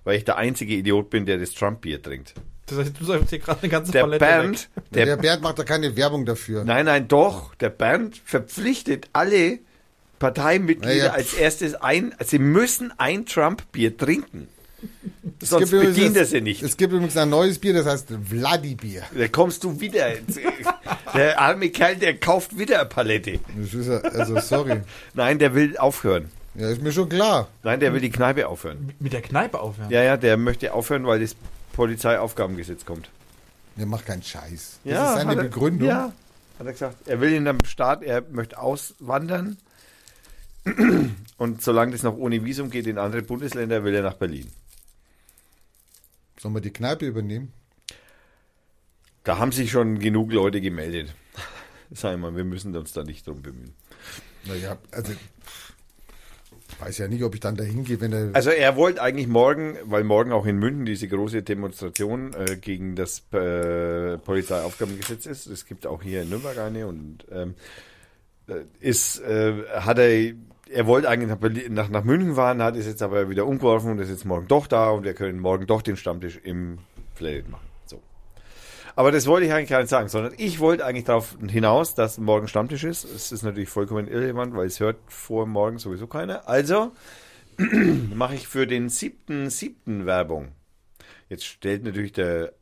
Weil 0.05 0.17
ich 0.17 0.23
der 0.23 0.37
einzige 0.37 0.73
Idiot 0.75 1.09
bin, 1.09 1.25
der 1.25 1.37
das 1.37 1.51
Trump-Bier 1.53 2.01
trinkt. 2.01 2.33
Das 2.67 2.77
heißt, 2.77 2.93
du 2.99 3.03
sagst 3.05 3.29
hier 3.29 3.39
gerade 3.39 3.59
eine 3.61 3.69
ganze 3.69 3.91
Der 3.91 4.01
Palette 4.01 4.19
Bernd, 4.25 4.69
weg. 4.75 4.83
Der, 4.91 5.05
der, 5.05 5.17
Bernd 5.17 5.41
macht 5.43 5.59
da 5.59 5.63
keine 5.63 5.95
Werbung 5.97 6.25
dafür. 6.25 6.63
nein, 6.63 6.85
nein, 6.85 7.07
doch, 7.07 7.53
der 7.55 7.69
Bernd 7.69 8.21
verpflichtet 8.23 9.09
alle 9.13 9.59
Parteimitglieder 10.19 10.95
Ja, 10.95 11.05
ja. 11.07 11.11
als 11.11 11.33
erstes 11.33 11.75
ein, 11.75 12.15
sie 12.23 12.39
müssen 12.39 12.93
ein 12.97 13.25
Trump-Bier 13.25 13.97
trinken. 13.97 14.47
Es 15.41 15.49
Sonst 15.49 15.71
gibt 15.71 15.73
übrigens- 15.73 15.95
bedient 15.95 16.17
er 16.17 16.25
sie 16.25 16.41
nicht. 16.41 16.61
Es 16.63 16.77
gibt 16.77 16.93
übrigens 16.93 17.17
ein 17.17 17.29
neues 17.29 17.59
Bier, 17.59 17.73
das 17.73 17.85
heißt 17.85 18.07
Vladi-Bier. 18.29 19.03
Da 19.17 19.27
kommst 19.27 19.63
du 19.63 19.79
wieder. 19.79 20.07
Der 21.13 21.39
arme 21.39 21.69
Kerl, 21.69 21.95
der 21.97 22.17
kauft 22.17 22.57
wieder 22.57 22.79
eine 22.79 22.89
Palette. 22.89 23.39
Das 23.57 23.73
ist 23.73 23.87
ja, 23.87 23.97
also 23.99 24.39
sorry. 24.39 24.81
Nein, 25.13 25.37
der 25.39 25.53
will 25.53 25.77
aufhören. 25.77 26.31
Ja, 26.55 26.69
ist 26.69 26.81
mir 26.81 26.91
schon 26.91 27.07
klar. 27.09 27.49
Nein, 27.63 27.79
der 27.79 27.93
will 27.93 28.01
die 28.01 28.09
Kneipe 28.09 28.47
aufhören. 28.47 28.93
Mit 28.99 29.13
der 29.13 29.21
Kneipe 29.21 29.59
aufhören. 29.59 29.89
Ja, 29.91 30.01
ja, 30.03 30.17
der 30.17 30.37
möchte 30.37 30.73
aufhören, 30.73 31.05
weil 31.05 31.19
das 31.19 31.35
Polizeiaufgabengesetz 31.73 32.85
kommt. 32.85 33.09
Der 33.75 33.85
macht 33.85 34.05
keinen 34.05 34.23
Scheiß. 34.23 34.79
Das 34.83 34.91
ja, 34.93 35.09
ist 35.13 35.21
seine 35.21 35.35
er- 35.35 35.43
Begründung. 35.43 35.87
Ja, 35.89 36.13
hat 36.59 36.65
er 36.65 36.71
gesagt. 36.71 37.07
Er 37.07 37.19
will 37.19 37.33
in 37.33 37.47
einem 37.47 37.63
Staat, 37.65 38.03
er 38.03 38.21
möchte 38.31 38.57
auswandern. 38.59 39.57
Und 41.37 41.61
solange 41.61 41.91
das 41.91 42.03
noch 42.03 42.15
ohne 42.15 42.43
Visum 42.45 42.69
geht 42.69 42.87
in 42.87 42.97
andere 42.97 43.21
Bundesländer, 43.21 43.83
will 43.83 43.93
er 43.95 44.03
nach 44.03 44.13
Berlin. 44.13 44.49
Sollen 46.39 46.53
wir 46.53 46.61
die 46.61 46.71
Kneipe 46.71 47.05
übernehmen? 47.05 47.51
Da 49.23 49.37
haben 49.39 49.51
sich 49.51 49.71
schon 49.71 49.99
genug 49.99 50.31
Leute 50.31 50.61
gemeldet. 50.61 51.13
Sag 51.91 52.17
mal, 52.19 52.35
wir 52.35 52.43
müssen 52.43 52.75
uns 52.75 52.93
da 52.93 53.03
nicht 53.03 53.27
drum 53.27 53.41
bemühen. 53.41 53.73
Naja, 54.45 54.77
also 54.91 55.13
weiß 56.85 56.97
ja 56.97 57.07
nicht, 57.07 57.23
ob 57.23 57.33
ich 57.33 57.39
dann 57.39 57.55
da 57.55 57.63
hingehe, 57.63 57.99
wenn 58.01 58.13
er. 58.13 58.29
Also 58.33 58.49
er 58.49 58.75
wollte 58.75 59.01
eigentlich 59.01 59.27
morgen, 59.27 59.77
weil 59.85 60.03
morgen 60.03 60.31
auch 60.31 60.45
in 60.45 60.57
München 60.57 60.85
diese 60.85 61.07
große 61.07 61.43
Demonstration 61.43 62.33
äh, 62.33 62.57
gegen 62.57 62.95
das 62.95 63.23
äh, 63.31 64.17
Polizeiaufgabengesetz 64.17 65.25
ist. 65.25 65.47
Es 65.47 65.65
gibt 65.65 65.87
auch 65.87 66.03
hier 66.03 66.23
in 66.23 66.29
Nürnberg 66.29 66.57
eine 66.57 66.87
und 66.87 67.25
ähm, 67.31 67.55
äh, 68.47 68.61
ist, 68.79 69.21
äh, 69.21 69.63
hat 69.73 69.97
er, 69.99 70.33
er 70.69 70.87
wollte 70.87 71.09
eigentlich 71.09 71.69
nach, 71.69 71.89
nach, 71.89 72.03
München 72.03 72.35
fahren, 72.35 72.61
hat 72.61 72.75
es 72.75 72.85
jetzt 72.85 73.01
aber 73.01 73.29
wieder 73.29 73.45
umgeworfen 73.45 73.91
und 73.91 73.99
ist 73.99 74.09
jetzt 74.09 74.25
morgen 74.25 74.47
doch 74.47 74.67
da 74.67 74.89
und 74.89 75.03
wir 75.03 75.13
können 75.13 75.39
morgen 75.39 75.67
doch 75.67 75.81
den 75.81 75.97
Stammtisch 75.97 76.39
im 76.43 76.79
Planet 77.15 77.49
machen. 77.49 77.72
Aber 78.95 79.11
das 79.11 79.25
wollte 79.25 79.47
ich 79.47 79.53
eigentlich 79.53 79.69
gar 79.69 79.79
nicht 79.79 79.89
sagen, 79.89 80.07
sondern 80.07 80.33
ich 80.37 80.59
wollte 80.59 80.85
eigentlich 80.85 81.05
darauf 81.05 81.35
hinaus, 81.47 81.95
dass 81.95 82.19
morgen 82.19 82.47
Stammtisch 82.47 82.83
ist. 82.83 83.03
Es 83.05 83.31
ist 83.31 83.41
natürlich 83.43 83.69
vollkommen 83.69 84.07
irrelevant, 84.07 84.55
weil 84.55 84.67
es 84.67 84.79
hört 84.79 84.97
vor 85.07 85.47
morgen 85.47 85.79
sowieso 85.79 86.05
keiner. 86.05 86.47
Also 86.47 86.91
mache 88.13 88.35
ich 88.35 88.47
für 88.47 88.67
den 88.67 88.89
siebten, 88.89 89.49
siebten 89.49 90.05
Werbung. 90.05 90.51
Jetzt 91.27 91.45
stellt 91.45 91.83
natürlich 91.83 92.11
der, 92.11 92.53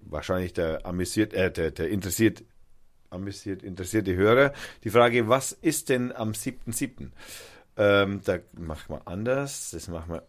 wahrscheinlich 0.00 0.52
der 0.52 0.84
amüsiert, 0.84 1.32
äh, 1.32 1.50
der, 1.50 1.70
der 1.70 1.88
interessiert, 1.88 2.44
amüsiert, 3.08 3.62
interessierte 3.62 4.14
Hörer 4.14 4.52
die 4.84 4.90
Frage, 4.90 5.28
was 5.28 5.52
ist 5.52 5.88
denn 5.88 6.12
am 6.12 6.34
siebten, 6.34 6.72
siebten? 6.72 7.12
Ähm, 7.78 8.20
da 8.24 8.38
machen 8.52 8.96
wir 8.96 9.08
anders. 9.08 9.70
Das 9.70 9.88
machen 9.88 10.12
wir, 10.12 10.22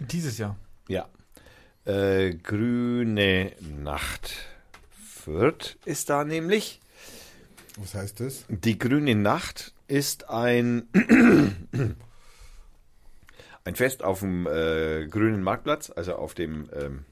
Dieses 0.00 0.36
Jahr. 0.36 0.56
ja. 0.88 1.08
Äh, 1.88 2.34
grüne 2.34 3.52
Nacht. 3.82 4.46
Fürth 4.92 5.78
ist 5.86 6.10
da 6.10 6.22
nämlich. 6.22 6.80
was 7.78 7.94
heißt 7.94 8.20
das? 8.20 8.44
Die 8.50 8.78
Grüne 8.78 9.14
Nacht 9.14 9.72
ist 9.86 10.28
ein, 10.28 10.86
ein 13.64 13.74
Fest 13.74 14.04
auf 14.04 14.20
dem 14.20 14.46
äh, 14.46 15.06
grünen 15.06 15.42
Marktplatz, 15.42 15.90
also 15.96 16.16
auf 16.16 16.34
dem, 16.34 16.68
ähm, 16.78 17.06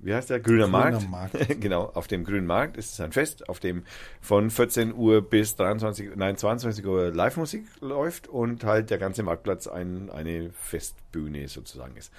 wie 0.00 0.12
heißt 0.12 0.28
der? 0.28 0.40
Grüner, 0.40 0.66
Grüner 0.66 1.00
Markt. 1.00 1.08
Markt. 1.08 1.60
genau, 1.62 1.84
auf 1.86 2.08
dem 2.08 2.24
grünen 2.24 2.46
Markt 2.46 2.76
ist 2.76 2.92
es 2.92 3.00
ein 3.00 3.12
Fest, 3.12 3.48
auf 3.48 3.58
dem 3.58 3.84
von 4.20 4.50
14 4.50 4.92
Uhr 4.94 5.22
bis 5.22 5.56
23, 5.56 6.10
nein, 6.14 6.36
22 6.36 6.84
Uhr 6.84 7.10
Live-Musik 7.10 7.64
läuft 7.80 8.28
und 8.28 8.64
halt 8.64 8.90
der 8.90 8.98
ganze 8.98 9.22
Marktplatz 9.22 9.66
ein, 9.66 10.10
eine 10.10 10.50
Festbühne 10.60 11.48
sozusagen 11.48 11.96
ist. 11.96 12.12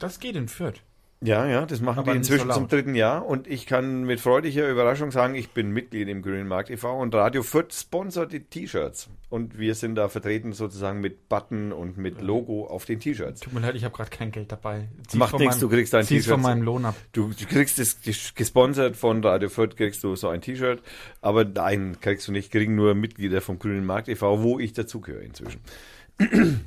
Das 0.00 0.18
geht 0.18 0.34
in 0.34 0.48
Fürth. 0.48 0.82
Ja, 1.22 1.44
ja, 1.46 1.66
das 1.66 1.82
machen 1.82 1.98
Aber 1.98 2.12
die 2.12 2.16
inzwischen 2.16 2.48
so 2.48 2.54
zum 2.54 2.68
dritten 2.68 2.94
Jahr 2.94 3.26
und 3.26 3.46
ich 3.46 3.66
kann 3.66 4.04
mit 4.04 4.20
freudiger 4.20 4.66
Überraschung 4.70 5.10
sagen, 5.10 5.34
ich 5.34 5.50
bin 5.50 5.70
Mitglied 5.70 6.08
im 6.08 6.22
Grünen 6.22 6.48
Markt 6.48 6.70
e.V. 6.70 6.98
und 6.98 7.14
Radio 7.14 7.42
Fürth 7.42 7.74
sponsert 7.74 8.32
die 8.32 8.40
T-Shirts 8.40 9.10
und 9.28 9.58
wir 9.58 9.74
sind 9.74 9.96
da 9.96 10.08
vertreten 10.08 10.54
sozusagen 10.54 11.00
mit 11.00 11.28
Button 11.28 11.72
und 11.72 11.98
mit 11.98 12.22
Logo 12.22 12.66
auf 12.66 12.86
den 12.86 13.00
T-Shirts. 13.00 13.40
Tut 13.40 13.52
mir 13.52 13.60
leid, 13.60 13.74
ich 13.74 13.84
habe 13.84 13.94
gerade 13.94 14.08
kein 14.08 14.30
Geld 14.30 14.50
dabei. 14.50 14.88
Zieh's 15.08 15.18
Macht 15.18 15.38
nichts, 15.38 15.58
du 15.58 15.68
kriegst 15.68 15.92
dein 15.92 16.04
zieh's 16.06 16.22
T-Shirt. 16.24 16.32
von 16.32 16.40
meinem 16.40 16.62
Lohn 16.62 16.86
ab. 16.86 16.94
Du, 17.12 17.28
du 17.38 17.44
kriegst 17.44 17.78
es 17.78 18.02
ges- 18.02 18.34
gesponsert 18.34 18.96
von 18.96 19.22
Radio 19.22 19.50
Fürth, 19.50 19.76
kriegst 19.76 20.02
du 20.02 20.16
so 20.16 20.28
ein 20.30 20.40
T-Shirt, 20.40 20.82
aber 21.20 21.44
nein, 21.44 21.98
kriegst 22.00 22.28
du 22.28 22.32
nicht, 22.32 22.50
kriegen 22.50 22.76
nur 22.76 22.94
Mitglieder 22.94 23.42
vom 23.42 23.58
Grünen 23.58 23.84
Markt 23.84 24.08
e.V., 24.08 24.42
wo 24.42 24.58
ich 24.58 24.72
dazugehöre 24.72 25.20
inzwischen. 25.22 25.60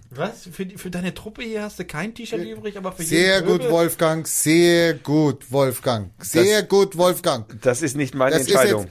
Was? 0.10 0.48
Für, 0.52 0.66
für 0.78 0.90
deine 0.90 1.14
Truppe 1.14 1.44
hier 1.44 1.64
hast 1.64 1.80
du 1.80 1.86
kein 1.86 2.14
T-Shirt 2.14 2.44
übrig, 2.46 2.78
aber 2.78 2.92
für 2.92 3.04
Sehr 3.04 3.36
jeden 3.38 3.48
gut, 3.48 3.62
Pöbel- 3.62 3.72
Wolfgang. 3.72 4.28
Sehr 4.28 4.94
gut, 4.96 5.52
Wolfgang. 5.52 6.12
Sehr 6.20 6.64
gut, 6.64 6.98
Wolfgang. 6.98 7.46
Das 7.62 7.82
ist 7.82 7.96
nicht 7.96 8.16
meine 8.16 8.38
Das 8.38 8.48
Entscheidung. 8.48 8.88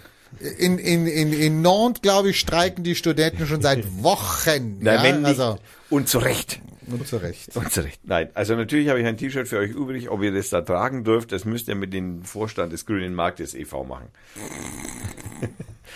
in, 0.58 0.78
in, 0.78 1.07
in, 1.07 1.32
in 1.32 1.62
Nantes, 1.62 2.02
glaube 2.02 2.31
ich, 2.31 2.41
streiken 2.41 2.84
die 2.84 2.94
Studenten 2.94 3.47
schon 3.47 3.62
seit 3.62 3.84
Wochen. 4.02 4.78
Nein, 4.81 4.94
ja, 4.97 5.02
wenn 5.02 5.23
nicht, 5.23 5.39
also, 5.41 5.58
und 5.91 6.08
zu 6.08 6.18
Recht. 6.18 6.60
und 6.86 7.07
zu 7.07 7.16
Recht. 7.18 7.55
Und 7.57 7.70
zu 7.73 7.82
Recht. 7.82 8.00
Nein, 8.05 8.31
also 8.34 8.55
natürlich 8.57 8.89
habe 8.89 9.00
ich 9.00 9.07
ein 9.07 9.16
T-Shirt 9.16 9.47
für 9.49 9.58
euch 9.58 9.70
übrig. 9.70 10.10
Ob 10.10 10.23
ihr 10.23 10.32
das 10.32 10.50
da 10.50 10.60
tragen 10.62 11.05
dürft, 11.05 11.32
das 11.32 11.44
müsst 11.44 11.68
ihr 11.68 11.74
mit 11.74 11.92
dem 11.92 12.23
Vorstand 12.24 12.73
des 12.73 12.86
Grünen 12.86 13.15
Marktes 13.15 13.55
e.V. 13.55 13.84
machen. 13.84 14.07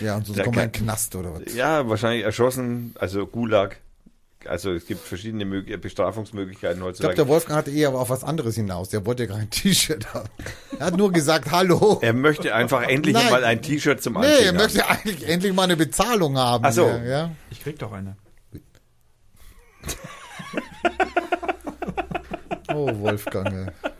Ja, 0.01 0.17
und 0.17 0.27
sonst 0.27 0.39
Da 0.39 0.45
kommt 0.45 0.57
man 0.57 0.67
in 0.67 0.73
kann- 0.73 0.81
den 0.83 0.87
Knast 0.87 1.15
oder 1.17 1.33
was. 1.35 1.55
Ja, 1.55 1.89
wahrscheinlich 1.89 2.25
erschossen, 2.25 2.95
also 2.99 3.27
Gulag. 3.27 3.79
Also 4.45 4.73
es 4.73 4.87
gibt 4.87 5.01
verschiedene 5.01 5.45
Mög 5.45 5.81
Bestrafungsmöglichkeiten 5.81 6.77
Ich 6.77 6.79
glaube, 6.79 6.89
heutzutage. 6.91 7.15
der 7.17 7.29
Wolfgang 7.29 7.59
hatte 7.59 7.71
eher 7.71 7.93
auf 7.95 8.11
was 8.11 8.23
anderes 8.23 8.55
hinaus. 8.55 8.91
Der 8.91 9.05
wollte 9.07 9.25
ja 9.25 9.29
gar 9.31 9.39
ein 9.39 9.51
T-Shirt 9.51 10.13
haben. 10.15 10.29
Er 10.79 10.87
hat 10.87 10.97
nur 10.97 11.11
gesagt, 11.13 11.51
hallo. 11.51 11.99
er 12.03 12.13
möchte 12.13 12.55
einfach 12.55 12.83
endlich 12.89 13.15
Nein. 13.15 13.31
mal 13.31 13.43
ein 13.45 13.61
T-Shirt 13.63 14.03
zum 14.03 14.13
Nee, 14.15 14.19
Anziehen 14.21 14.43
er 14.43 14.49
haben. 14.49 14.57
möchte 14.57 14.89
eigentlich 14.89 15.29
endlich 15.29 15.53
mal 15.53 15.63
eine 15.65 15.77
Bezahlung 15.77 16.37
haben. 16.39 16.65
Ach 16.65 16.73
so. 16.73 16.87
Ja, 16.87 17.05
ja. 17.05 17.31
Ich 17.51 17.63
krieg 17.63 17.79
doch 17.79 17.93
eine. 17.93 18.17
Oh, 22.69 22.89
Wolfgang. 23.01 23.53
ey. 23.83 23.91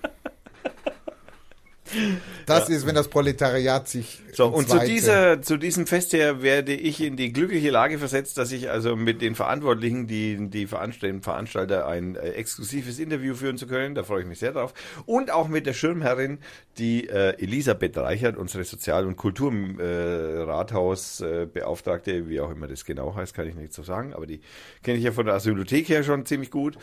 Das 2.47 2.69
ist, 2.69 2.87
wenn 2.87 2.95
das 2.95 3.09
Proletariat 3.09 3.89
sich. 3.89 4.21
So, 4.33 4.47
und 4.47 4.69
zu, 4.69 4.79
dieser, 4.79 5.43
zu 5.43 5.57
diesem 5.57 5.87
Fest 5.87 6.13
her 6.13 6.43
werde 6.43 6.75
ich 6.75 7.01
in 7.01 7.17
die 7.17 7.33
glückliche 7.33 7.71
Lage 7.71 7.99
versetzt, 7.99 8.39
dass 8.39 8.53
ich 8.53 8.71
also 8.71 8.97
mit 8.97 9.23
den 9.23 9.35
Verantwortlichen, 9.35 10.07
die, 10.07 10.51
die 10.51 10.67
Veranstalter, 10.67 11.23
Veranstalter 11.23 11.89
ein 11.89 12.17
äh, 12.17 12.31
exklusives 12.31 12.99
Interview 12.99 13.35
führen 13.35 13.59
zu 13.59 13.67
können. 13.67 13.95
Da 13.95 14.05
freue 14.05 14.23
ich 14.23 14.29
mich 14.29 14.39
sehr 14.39 14.53
drauf. 14.53 14.75
Und 15.07 15.31
auch 15.31 15.49
mit 15.49 15.67
der 15.67 15.73
Schirmherrin, 15.73 16.39
die 16.79 17.09
äh, 17.09 17.43
Elisabeth 17.43 17.97
Reichert, 17.97 18.37
unsere 18.37 18.65
Sozial- 18.65 19.07
und 19.07 19.17
Kulturrathausbeauftragte, 19.17 21.43
äh, 21.43 21.47
Beauftragte, 21.47 22.29
wie 22.29 22.41
auch 22.41 22.51
immer 22.51 22.69
das 22.69 22.85
genau 22.85 23.15
heißt, 23.15 23.35
kann 23.35 23.49
ich 23.49 23.55
nicht 23.55 23.73
so 23.73 23.83
sagen, 23.83 24.15
aber 24.15 24.27
die 24.27 24.41
kenne 24.83 24.99
ich 24.99 25.05
ja 25.05 25.13
von 25.13 25.27
der 25.27 25.35
Asylothek 25.35 25.89
her 25.89 26.03
schon 26.03 26.27
ziemlich 26.27 26.51
gut. 26.51 26.77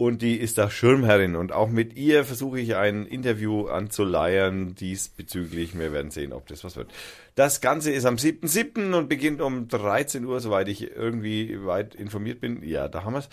Und 0.00 0.22
die 0.22 0.40
ist 0.40 0.56
da 0.56 0.70
Schirmherrin. 0.70 1.36
Und 1.36 1.52
auch 1.52 1.68
mit 1.68 1.94
ihr 1.94 2.24
versuche 2.24 2.58
ich 2.58 2.74
ein 2.74 3.04
Interview 3.04 3.66
anzuleiern 3.66 4.74
diesbezüglich. 4.74 5.78
Wir 5.78 5.92
werden 5.92 6.10
sehen, 6.10 6.32
ob 6.32 6.46
das 6.46 6.64
was 6.64 6.76
wird. 6.76 6.90
Das 7.34 7.60
Ganze 7.60 7.92
ist 7.92 8.06
am 8.06 8.14
7.7. 8.14 8.94
und 8.94 9.10
beginnt 9.10 9.42
um 9.42 9.68
13 9.68 10.24
Uhr, 10.24 10.40
soweit 10.40 10.68
ich 10.68 10.90
irgendwie 10.90 11.66
weit 11.66 11.94
informiert 11.94 12.40
bin. 12.40 12.62
Ja, 12.66 12.88
da 12.88 13.04
haben 13.04 13.12
wir 13.12 13.18
es. 13.18 13.28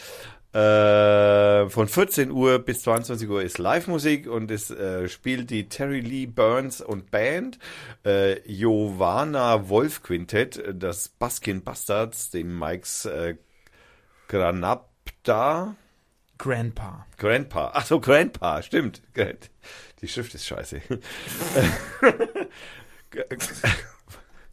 Äh, 1.66 1.70
von 1.70 1.88
14 1.88 2.32
Uhr 2.32 2.60
bis 2.60 2.82
22 2.82 3.30
Uhr 3.30 3.44
ist 3.44 3.60
Live-Musik 3.60 4.28
und 4.28 4.52
es 4.52 4.70
äh, 4.70 5.08
spielt 5.08 5.50
die 5.52 5.70
Terry 5.70 6.02
Lee 6.02 6.26
Burns 6.26 6.82
und 6.82 7.12
Band, 7.12 7.60
äh, 8.04 8.42
Giovanna 8.46 9.70
Wolf 9.70 10.04
Quintett, 10.04 10.62
das 10.74 11.08
Baskin 11.08 11.64
Bastards, 11.64 12.30
den 12.30 12.60
Mikes 12.60 13.06
äh, 13.06 13.36
Granapta, 14.28 15.78
Grandpa. 16.38 17.06
Grandpa, 17.18 17.72
ach 17.74 17.86
so, 17.86 18.00
Grandpa, 18.00 18.62
stimmt. 18.62 19.02
Die 20.02 20.08
Schrift 20.08 20.34
ist 20.36 20.46
scheiße. 20.46 20.82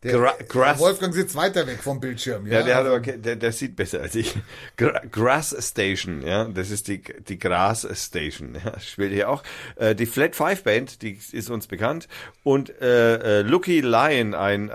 Der, 0.02 0.12
Gra 0.18 0.34
Grass- 0.48 0.80
Wolfgang 0.80 1.14
sitzt 1.14 1.34
weiter 1.34 1.66
weg 1.66 1.78
vom 1.82 1.98
Bildschirm. 1.98 2.46
Ja, 2.46 2.58
Ja, 2.58 2.62
der, 2.62 2.76
hat 2.76 2.86
aber, 2.86 3.00
der, 3.00 3.36
der 3.36 3.52
sieht 3.52 3.74
besser 3.74 4.02
als 4.02 4.14
ich. 4.14 4.34
Gra 4.76 5.00
Grass 5.10 5.56
Station, 5.58 6.20
ja, 6.26 6.44
das 6.44 6.70
ist 6.70 6.88
die, 6.88 7.02
die 7.02 7.38
Grass 7.38 7.88
Station, 7.94 8.54
ja, 8.62 8.78
spielt 8.80 9.12
hier 9.14 9.30
auch. 9.30 9.42
Äh, 9.76 9.94
die 9.94 10.04
Flat 10.04 10.36
Five 10.36 10.62
Band, 10.62 11.00
die 11.00 11.18
ist 11.32 11.48
uns 11.48 11.66
bekannt. 11.68 12.06
Und 12.42 12.68
äh, 12.82 13.38
äh, 13.38 13.42
Lucky 13.42 13.80
Lion, 13.80 14.34
ein 14.34 14.68
äh, 14.68 14.72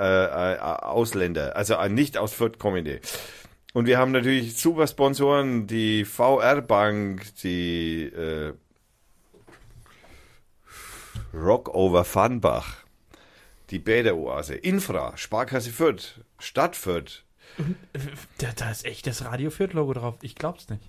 äh, 0.55 0.57
Ausländer, 0.59 1.55
also 1.55 1.75
ein 1.77 1.93
nicht 1.93 2.17
aus 2.17 2.33
Fürth 2.33 2.57
kommende. 2.57 2.99
Und 3.73 3.85
wir 3.85 3.97
haben 3.97 4.11
natürlich 4.11 4.57
super 4.57 4.87
Sponsoren, 4.87 5.67
die 5.67 6.05
VR 6.05 6.61
Bank, 6.61 7.35
die 7.43 8.05
äh, 8.05 8.53
Rockover 11.33 12.03
Funbach, 12.03 12.83
die 13.69 13.79
Bäderoase, 13.79 14.55
Infra, 14.55 15.15
Sparkasse 15.17 15.71
Fürth, 15.71 16.21
Stadt 16.39 16.75
Fürth, 16.75 17.23
Da, 18.37 18.51
da 18.55 18.71
ist 18.71 18.85
echt 18.85 19.07
das 19.07 19.25
Radio 19.25 19.49
Fürth 19.49 19.73
Logo 19.73 19.93
drauf. 19.93 20.15
Ich 20.21 20.35
glaub's 20.35 20.69
nicht. 20.69 20.83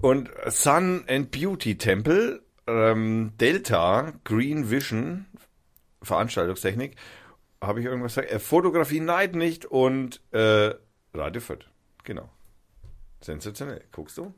Und 0.00 0.30
Sun 0.46 1.04
and 1.08 1.30
Beauty 1.30 1.76
Temple, 1.76 2.42
ähm, 2.66 3.32
Delta, 3.40 4.12
Green 4.24 4.70
Vision, 4.70 5.26
Veranstaltungstechnik, 6.02 6.96
habe 7.60 7.80
ich 7.80 7.86
irgendwas 7.86 8.14
gesagt? 8.14 8.32
Äh, 8.32 8.38
Fotografie 8.38 9.00
Night 9.00 9.34
nicht 9.34 9.64
und 9.64 10.20
äh, 10.32 10.74
Radio 11.14 11.40
Fürth. 11.40 11.66
Genau. 12.08 12.26
Sensationell. 13.20 13.82
Guckst 13.92 14.16
du? 14.16 14.32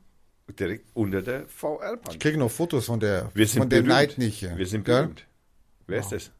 Direkt 0.59 0.85
unter 0.93 1.21
der 1.21 1.45
Ich 1.45 1.51
VR-Bank. 1.51 2.19
kriege 2.19 2.37
noch 2.37 2.51
Fotos 2.51 2.87
von 2.87 2.99
der, 2.99 3.31
Wir 3.33 3.47
sind 3.47 3.59
von 3.61 3.69
der. 3.69 3.81
Night 3.83 4.17
nicht. 4.17 4.41
Ja. 4.41 4.57
Wir 4.57 4.67
sind 4.67 4.83
berühmt. 4.83 5.25
Wer 5.87 5.99
ist 6.01 6.11
das? 6.11 6.31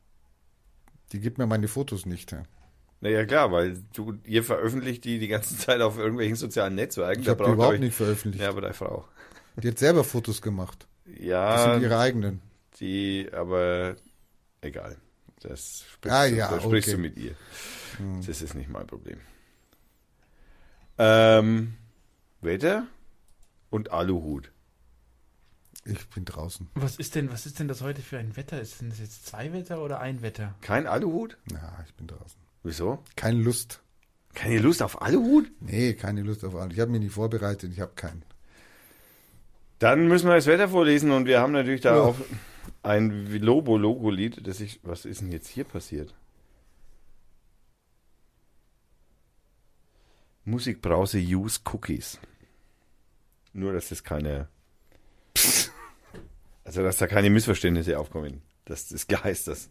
Die 1.14 1.22
gibt 1.22 1.38
mir 1.38 1.48
meine 1.48 1.69
Fotos 1.69 2.06
nicht. 2.06 2.34
Ja. 2.34 2.43
Naja, 3.00 3.26
klar, 3.26 3.50
weil 3.53 3.82
du, 3.93 4.16
ihr 4.26 4.43
veröffentlicht 4.43 5.06
die 5.06 5.19
die 5.19 5.30
ganze 5.30 5.58
Zeit 5.58 5.80
auf 5.80 5.98
irgendwelchen 5.98 6.35
sozialen 6.35 6.76
Netzwerken. 6.76 7.22
Ich 7.22 7.30
habe 7.30 7.45
die 7.45 7.51
überhaupt 7.51 7.76
euch- 7.76 7.80
nicht 7.80 7.95
veröffentlicht. 7.95 8.43
Ja, 8.43 8.50
aber 8.50 8.60
deine 8.61 8.74
Frau. 8.74 9.08
Die 9.56 9.69
hat 9.69 9.80
selber 9.80 10.03
Fotos 10.03 10.42
gemacht. 10.42 10.88
Das 11.06 11.16
Ja, 11.19 11.74
sind 11.74 11.84
ihre 11.84 11.98
eigenen. 11.98 12.42
Die, 12.82 13.30
aber 13.32 13.95
egal. 14.60 14.98
Das 15.40 15.85
sprichst, 15.93 16.14
Ah, 16.18 16.27
du, 16.27 16.35
ja, 16.35 16.51
das 16.51 16.64
sprichst 16.64 16.90
okay. 16.90 16.95
du 16.98 17.01
mit 17.01 17.18
ihr. 17.18 17.35
Das 18.27 18.42
ist 18.42 18.53
nicht 18.56 18.69
mein 18.69 18.85
Problem. 18.88 19.19
Ähm, 21.04 21.74
Wetter 22.42 22.86
und 23.72 23.92
Aluhut. 23.92 24.52
Ich 25.84 26.08
bin 26.10 26.26
draußen. 26.26 26.70
Was 26.76 26.98
ist 26.98 27.16
denn, 27.16 27.32
was 27.32 27.48
ist 27.48 27.58
denn 27.60 27.68
das 27.68 27.82
heute 27.82 28.04
für 28.04 28.20
ein 28.20 28.38
Wetter? 28.38 28.62
Ist 28.62 28.82
denn 28.82 28.90
das 28.90 29.00
jetzt 29.00 29.26
zwei 29.26 29.52
Wetter 29.52 29.82
oder 29.82 30.00
ein 30.00 30.22
Wetter? 30.22 30.54
Kein 30.62 30.86
Aluhut? 30.86 31.38
Ja, 31.52 31.84
ich 31.88 31.94
bin 31.96 32.06
draußen. 32.06 32.40
Wieso? 32.62 33.00
Keine 33.16 33.42
Lust. 33.42 33.82
Keine 34.36 34.60
Lust 34.60 34.84
auf 34.84 35.02
Aluhut? 35.02 35.52
Nee, 35.60 35.94
keine 35.96 36.22
Lust 36.22 36.46
auf 36.46 36.56
alles. 36.56 36.76
Ich 36.76 36.80
habe 36.80 36.92
mich 36.92 37.02
nicht 37.02 37.14
vorbereitet. 37.14 37.72
Ich 37.74 37.80
habe 37.80 37.94
keinen. 37.96 38.22
Dann 39.80 40.08
müssen 40.08 40.28
wir 40.28 40.36
das 40.36 40.46
Wetter 40.46 40.70
vorlesen 40.70 41.10
und 41.10 41.26
wir 41.26 41.40
haben 41.40 41.52
natürlich 41.54 41.82
da 41.82 41.96
Ja. 41.96 42.02
auch 42.04 42.16
ein 42.84 43.26
Lobo-Logo-Lied, 43.42 44.46
das 44.46 44.60
ich. 44.60 44.80
Was 44.84 45.06
ist 45.06 45.22
denn 45.22 45.32
jetzt 45.32 45.48
hier 45.48 45.64
passiert? 45.64 46.14
Musikbrause 50.45 51.20
Use 51.20 51.60
Cookies. 51.72 52.20
Nur, 53.53 53.74
dass 53.74 53.90
das 53.90 54.03
keine. 54.03 54.48
Also, 56.64 56.84
dass 56.84 56.98
da 56.98 57.08
keine 57.08 57.30
Missverständnisse 57.32 57.98
aufkommen. 58.00 58.44
Das, 58.66 58.88
das 58.88 59.06
heißt 59.24 59.48
das. 59.48 59.70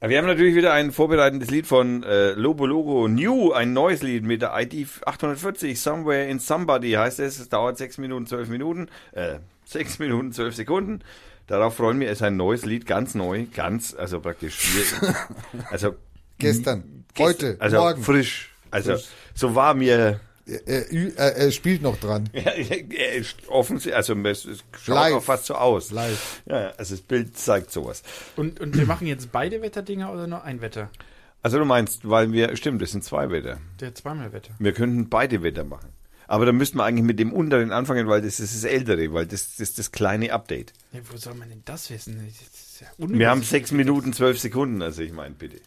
Wir 0.00 0.18
haben 0.18 0.26
natürlich 0.26 0.54
wieder 0.56 0.72
ein 0.72 0.92
vorbereitendes 0.92 1.50
Lied 1.50 1.66
von 1.66 2.02
äh, 2.02 2.32
Lobo 2.32 2.66
Logo 2.66 3.06
New, 3.06 3.52
ein 3.52 3.72
neues 3.74 4.02
Lied 4.02 4.24
mit 4.24 4.42
der 4.42 4.52
ID 4.58 4.88
840, 5.04 5.78
Somewhere 5.80 6.26
in 6.26 6.38
Somebody 6.38 6.92
heißt 6.92 7.20
es. 7.20 7.38
Es 7.38 7.48
dauert 7.50 7.76
6 7.78 7.98
Minuten, 7.98 8.26
12 8.26 8.48
Minuten, 8.48 8.88
äh, 9.12 9.38
6 9.66 9.98
Minuten, 10.00 10.32
12 10.32 10.56
Sekunden. 10.56 11.00
Darauf 11.46 11.76
freuen 11.76 12.00
wir, 12.00 12.08
es 12.08 12.18
ist 12.18 12.22
ein 12.22 12.36
neues 12.38 12.64
Lied, 12.64 12.86
ganz 12.86 13.14
neu, 13.14 13.44
ganz, 13.54 13.94
also 13.94 14.20
praktisch, 14.20 14.74
also 15.70 15.94
Gestern, 16.38 17.04
gest- 17.14 17.20
heute, 17.24 17.56
also 17.60 17.76
morgen. 17.76 18.02
frisch. 18.02 18.53
Also 18.74 18.96
so 19.34 19.54
war 19.54 19.74
mir 19.74 20.20
Er, 20.46 20.92
er, 20.92 21.36
er, 21.36 21.50
spielt 21.52 21.80
noch 21.80 21.96
dran. 21.98 22.28
ja, 22.32 22.50
er 22.50 23.14
ist 23.14 23.48
offensichtlich, 23.48 23.94
also 23.96 24.14
es, 24.14 24.42
schaut 24.78 24.94
Live. 24.94 25.14
auch 25.14 25.22
fast 25.22 25.46
so 25.46 25.54
aus. 25.54 25.90
Live. 25.90 26.42
Ja, 26.44 26.72
also 26.76 26.94
das 26.94 27.00
Bild 27.00 27.38
zeigt 27.38 27.70
sowas. 27.70 28.02
Und, 28.36 28.60
und 28.60 28.76
wir 28.76 28.84
machen 28.84 29.06
jetzt 29.06 29.32
beide 29.32 29.62
Wetterdinger 29.62 30.12
oder 30.12 30.26
nur 30.26 30.44
ein 30.44 30.60
Wetter? 30.60 30.90
Also 31.42 31.58
du 31.58 31.64
meinst, 31.64 32.08
weil 32.08 32.32
wir, 32.32 32.56
stimmt, 32.56 32.82
das 32.82 32.92
sind 32.92 33.04
zwei 33.04 33.30
Wetter. 33.30 33.58
Der 33.80 33.94
zweimal 33.94 34.32
Wetter. 34.32 34.52
Wir 34.58 34.72
könnten 34.72 35.08
beide 35.08 35.42
Wetter 35.42 35.64
machen. 35.64 35.90
Aber 36.26 36.46
dann 36.46 36.56
müssten 36.56 36.78
wir 36.78 36.84
eigentlich 36.84 37.04
mit 37.04 37.18
dem 37.18 37.32
unteren 37.32 37.70
anfangen, 37.72 38.08
weil 38.08 38.22
das 38.22 38.40
ist 38.40 38.54
das 38.54 38.64
ältere, 38.64 39.12
weil 39.12 39.26
das, 39.26 39.50
das 39.50 39.60
ist 39.60 39.78
das 39.78 39.92
kleine 39.92 40.32
Update. 40.32 40.72
Ja, 40.92 41.00
wo 41.10 41.16
soll 41.16 41.34
man 41.34 41.48
denn 41.48 41.62
das 41.64 41.90
wissen? 41.90 42.16
Das 42.16 42.60
ist 42.60 42.80
ja 42.80 42.86
Wir 42.98 43.30
haben 43.30 43.42
sechs 43.42 43.72
Minuten, 43.72 44.12
zwölf 44.12 44.38
Sekunden, 44.38 44.82
also 44.82 45.02
ich 45.02 45.12
meine, 45.12 45.34
bitte. 45.34 45.60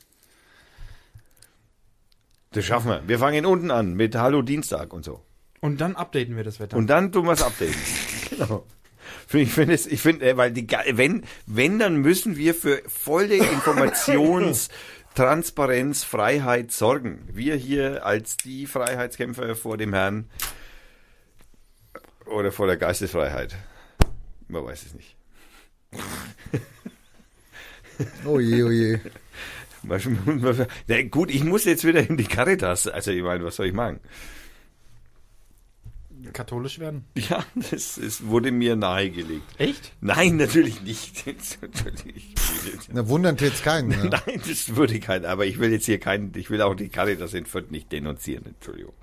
Das 2.58 2.66
schaffen 2.66 2.90
wir. 2.90 3.08
Wir 3.08 3.19
fangen 3.19 3.45
unten 3.45 3.69
an 3.69 3.94
mit 3.94 4.16
Hallo 4.16 4.42
Dienstag 4.42 4.92
und 4.92 5.06
so. 5.06 5.24
Und 5.61 5.80
dann 5.80 5.95
updaten 5.95 6.36
wir 6.36 6.44
das 6.44 6.60
Wetter. 6.60 6.76
Und 6.76 6.88
dann 6.88 7.11
tun 7.11 7.27
wir 7.27 7.34
es 7.34 7.44
updaten. 7.44 7.76
genau. 8.32 8.66
Ich 9.32 9.52
finde 9.52 9.76
es, 9.76 9.86
ich 9.86 10.02
finde, 10.02 10.27
äh, 10.27 10.38
weil 10.38 10.52
die, 10.52 10.68
wenn, 10.94 11.24
wenn, 11.45 11.77
dann 11.77 11.98
müssen 11.98 12.36
wir 12.36 12.56
für 12.56 12.82
volle 12.88 13.36
Informations, 13.53 14.69
Transparenz, 15.14 16.03
Freiheit 16.03 16.72
sorgen. 16.72 17.30
Wir 17.32 17.56
hier 17.56 18.03
als 18.08 18.38
die 18.38 18.66
Freiheitskämpfer 18.66 19.56
vor 19.56 19.77
dem 19.77 19.94
Herrn 19.94 20.27
oder 22.26 22.52
vor 22.52 22.66
der 22.66 22.77
Geistesfreiheit. 22.77 23.56
Man 24.48 24.66
weiß 24.66 24.84
es 24.84 24.95
nicht. 24.95 25.16
Oh 28.26 28.40
je, 28.40 28.64
oh 28.64 28.72
je. 28.72 29.00
Ja, 30.88 31.02
gut, 31.12 31.32
ich 31.32 31.44
muss 31.44 31.66
jetzt 31.66 31.86
wieder 31.86 32.08
in 32.08 32.18
die 32.18 32.26
Caritas. 32.26 32.88
Also 32.88 33.12
ich 33.12 33.24
meine, 33.24 33.44
was 33.44 33.56
soll 33.56 33.68
ich 33.68 33.74
machen? 33.74 34.00
Katholisch 36.34 36.80
werden. 36.80 37.06
Ja, 37.16 37.46
das 37.56 37.98
ist, 37.98 38.28
wurde 38.28 38.52
mir 38.52 38.76
nahegelegt. 38.76 39.46
Echt? 39.58 39.94
Nein, 40.02 40.38
natürlich 40.38 40.82
nicht. 40.82 41.26
natürlich. 41.62 42.36
Na, 42.92 43.08
wundern 43.08 43.38
tut's 43.38 43.62
keinen. 43.62 43.90
Ne? 43.90 44.10
Nein, 44.12 44.42
das 44.48 44.76
würde 44.76 45.00
keiner. 45.00 45.30
Aber 45.30 45.46
ich 45.46 45.60
will 45.60 45.72
jetzt 45.72 45.86
hier 45.86 46.00
keinen, 46.00 46.34
ich 46.36 46.50
will 46.50 46.62
auch 46.62 46.76
die 46.76 46.90
Caritas 46.90 47.34
in 47.34 47.46
Fürth 47.46 47.72
nicht 47.72 47.92
denunzieren. 47.92 48.46
Entschuldigung. 48.46 48.94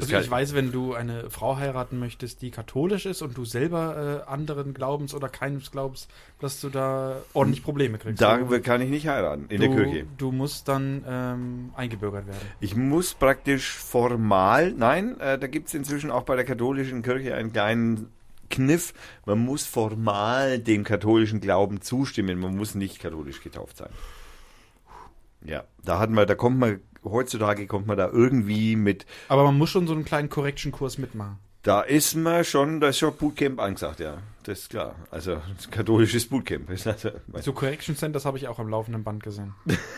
Also 0.00 0.16
ich 0.18 0.30
weiß, 0.30 0.54
wenn 0.54 0.72
du 0.72 0.94
eine 0.94 1.30
Frau 1.30 1.56
heiraten 1.56 1.98
möchtest, 1.98 2.42
die 2.42 2.50
katholisch 2.50 3.06
ist 3.06 3.22
und 3.22 3.36
du 3.36 3.44
selber 3.44 4.24
äh, 4.26 4.30
anderen 4.30 4.74
Glaubens 4.74 5.14
oder 5.14 5.28
keines 5.28 5.70
glaubst, 5.70 6.10
dass 6.40 6.60
du 6.60 6.68
da 6.68 7.16
ordentlich 7.32 7.62
Probleme 7.62 7.98
kriegst. 7.98 8.20
da 8.20 8.38
du, 8.38 8.60
kann 8.60 8.80
ich 8.80 8.90
nicht 8.90 9.08
heiraten, 9.08 9.46
in 9.48 9.60
du, 9.60 9.68
der 9.68 9.76
Kirche. 9.76 10.06
Du 10.18 10.32
musst 10.32 10.68
dann 10.68 11.04
ähm, 11.06 11.70
eingebürgert 11.76 12.26
werden. 12.26 12.40
Ich 12.60 12.76
muss 12.76 13.14
praktisch 13.14 13.76
formal, 13.76 14.72
nein, 14.72 15.18
äh, 15.20 15.38
da 15.38 15.46
gibt 15.46 15.68
es 15.68 15.74
inzwischen 15.74 16.10
auch 16.10 16.22
bei 16.22 16.36
der 16.36 16.44
katholischen 16.44 17.02
Kirche 17.02 17.34
einen 17.34 17.52
kleinen 17.52 18.08
Kniff. 18.50 18.92
Man 19.24 19.38
muss 19.38 19.64
formal 19.64 20.58
dem 20.58 20.84
katholischen 20.84 21.40
Glauben 21.40 21.80
zustimmen. 21.80 22.38
Man 22.38 22.56
muss 22.56 22.74
nicht 22.74 22.98
katholisch 23.00 23.42
getauft 23.42 23.78
sein. 23.78 23.90
Ja, 25.42 25.64
da 25.84 25.98
hat 25.98 26.10
man, 26.10 26.26
da 26.26 26.34
kommt 26.34 26.58
man, 26.58 26.80
heutzutage 27.04 27.66
kommt 27.66 27.86
man 27.86 27.96
da 27.96 28.08
irgendwie 28.08 28.76
mit. 28.76 29.06
Aber 29.28 29.44
man 29.44 29.58
muss 29.58 29.70
schon 29.70 29.86
so 29.86 29.94
einen 29.94 30.04
kleinen 30.04 30.30
Correction-Kurs 30.30 30.98
mitmachen. 30.98 31.38
Da 31.62 31.82
ist 31.82 32.14
man 32.14 32.42
schon, 32.44 32.80
da 32.80 32.88
ist 32.88 32.98
schon 32.98 33.14
Bootcamp 33.14 33.60
angesagt, 33.60 34.00
ja. 34.00 34.22
Das 34.44 34.60
ist 34.60 34.70
klar. 34.70 34.94
Also 35.10 35.42
katholisches 35.70 36.26
Bootcamp. 36.26 36.70
Also, 36.86 37.10
so 37.40 37.52
Correction 37.52 37.96
Centers 37.96 38.24
habe 38.24 38.38
ich 38.38 38.48
auch 38.48 38.58
am 38.58 38.70
laufenden 38.70 39.04
Band 39.04 39.22
gesehen. 39.22 39.54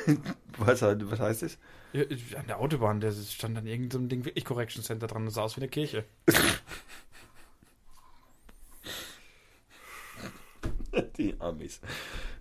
was, 0.58 0.82
was 0.82 1.20
heißt 1.20 1.42
das? 1.42 1.58
Ja, 1.92 2.02
an 2.36 2.48
der 2.48 2.58
Autobahn, 2.58 3.00
da 3.00 3.12
stand 3.12 3.56
dann 3.56 3.66
irgendein 3.66 4.00
so 4.00 4.06
Ding 4.08 4.24
wirklich 4.24 4.44
Correction 4.44 4.82
Center 4.82 5.06
dran, 5.06 5.24
das 5.24 5.34
sah 5.34 5.42
aus 5.42 5.56
wie 5.56 5.60
eine 5.60 5.68
Kirche. 5.68 6.04
Die 11.16 11.34
Amis. 11.40 11.80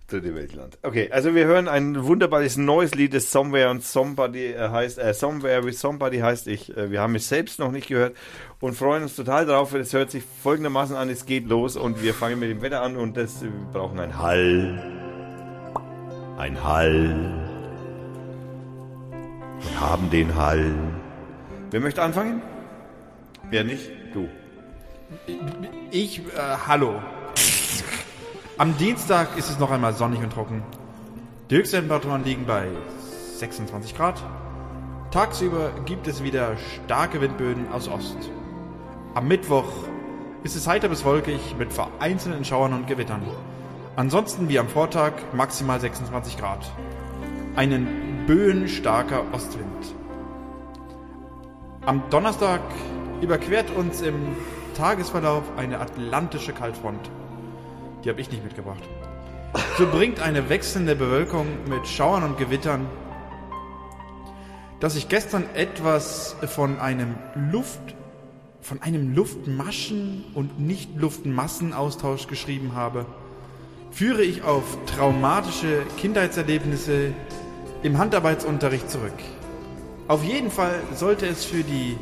Dritte 0.08 0.34
Weltland. 0.34 0.78
Okay, 0.82 1.08
also 1.10 1.34
wir 1.34 1.46
hören 1.46 1.68
ein 1.68 2.04
wunderbares 2.04 2.56
neues 2.56 2.94
Lied, 2.94 3.14
das 3.14 3.32
Somewhere 3.32 3.70
und 3.70 3.82
Somebody 3.82 4.52
äh, 4.52 4.68
heißt, 4.68 4.98
äh, 4.98 5.14
Somewhere 5.14 5.64
with 5.64 5.80
Somebody 5.80 6.18
heißt 6.18 6.48
ich. 6.48 6.76
Äh, 6.76 6.90
wir 6.90 7.00
haben 7.00 7.14
es 7.14 7.28
selbst 7.28 7.58
noch 7.58 7.70
nicht 7.70 7.88
gehört 7.88 8.16
und 8.60 8.74
freuen 8.74 9.04
uns 9.04 9.16
total 9.16 9.46
drauf. 9.46 9.72
Es 9.74 9.92
hört 9.92 10.10
sich 10.10 10.22
folgendermaßen 10.42 10.96
an, 10.96 11.08
es 11.08 11.24
geht 11.24 11.46
los 11.46 11.76
und 11.76 12.02
wir 12.02 12.14
fangen 12.14 12.38
mit 12.38 12.50
dem 12.50 12.60
Wetter 12.60 12.82
an 12.82 12.96
und 12.96 13.16
das, 13.16 13.42
wir 13.42 13.50
brauchen 13.72 13.98
ein 14.00 14.18
Hall. 14.18 14.82
Ein 16.36 16.62
Hall. 16.62 17.42
Wir 19.60 19.80
haben 19.80 20.10
den 20.10 20.34
Hall. 20.34 20.74
Wer 21.70 21.80
möchte 21.80 22.02
anfangen? 22.02 22.42
Wer 23.48 23.64
nicht? 23.64 23.90
Du. 24.12 24.28
Ich, 25.90 26.18
äh, 26.18 26.22
hallo. 26.66 27.00
Am 28.62 28.78
Dienstag 28.78 29.36
ist 29.36 29.50
es 29.50 29.58
noch 29.58 29.72
einmal 29.72 29.92
sonnig 29.92 30.20
und 30.20 30.32
trocken. 30.32 30.62
Die 31.50 31.56
Höchsttemperaturen 31.56 32.22
liegen 32.22 32.46
bei 32.46 32.68
26 33.38 33.96
Grad. 33.96 34.22
Tagsüber 35.10 35.72
gibt 35.84 36.06
es 36.06 36.22
wieder 36.22 36.56
starke 36.56 37.20
Windböen 37.20 37.72
aus 37.72 37.88
Ost. 37.88 38.30
Am 39.14 39.26
Mittwoch 39.26 39.66
ist 40.44 40.54
es 40.54 40.68
heiter 40.68 40.88
bis 40.88 41.04
wolkig 41.04 41.56
mit 41.58 41.72
vereinzelten 41.72 42.44
Schauern 42.44 42.72
und 42.72 42.86
Gewittern. 42.86 43.22
Ansonsten 43.96 44.48
wie 44.48 44.60
am 44.60 44.68
Vortag 44.68 45.14
maximal 45.32 45.80
26 45.80 46.38
Grad. 46.38 46.70
Einen 47.56 48.26
böenstarker 48.28 49.24
Ostwind. 49.32 49.92
Am 51.84 52.00
Donnerstag 52.10 52.60
überquert 53.22 53.72
uns 53.74 54.02
im 54.02 54.36
Tagesverlauf 54.76 55.42
eine 55.56 55.80
atlantische 55.80 56.52
Kaltfront. 56.52 57.10
Die 58.04 58.08
habe 58.08 58.20
ich 58.20 58.30
nicht 58.30 58.42
mitgebracht. 58.42 58.82
So 59.78 59.86
bringt 59.86 60.20
eine 60.20 60.48
wechselnde 60.48 60.96
Bewölkung 60.96 61.46
mit 61.68 61.86
Schauern 61.86 62.24
und 62.24 62.38
Gewittern, 62.38 62.86
dass 64.80 64.96
ich 64.96 65.08
gestern 65.08 65.44
etwas 65.54 66.34
von 66.46 66.80
einem 66.80 67.14
Luft, 67.52 67.80
von 68.60 68.82
einem 68.82 69.14
Luftmaschen 69.14 70.24
und 70.34 70.58
nicht 70.58 70.96
Luftmassenaustausch 70.96 72.26
geschrieben 72.26 72.74
habe, 72.74 73.06
führe 73.92 74.22
ich 74.22 74.42
auf 74.42 74.64
traumatische 74.86 75.82
Kindheitserlebnisse 75.98 77.12
im 77.82 77.98
Handarbeitsunterricht 77.98 78.90
zurück. 78.90 79.12
Auf 80.08 80.24
jeden 80.24 80.50
Fall 80.50 80.80
sollte 80.94 81.26
es 81.26 81.44
für 81.44 81.62
die 81.62 81.96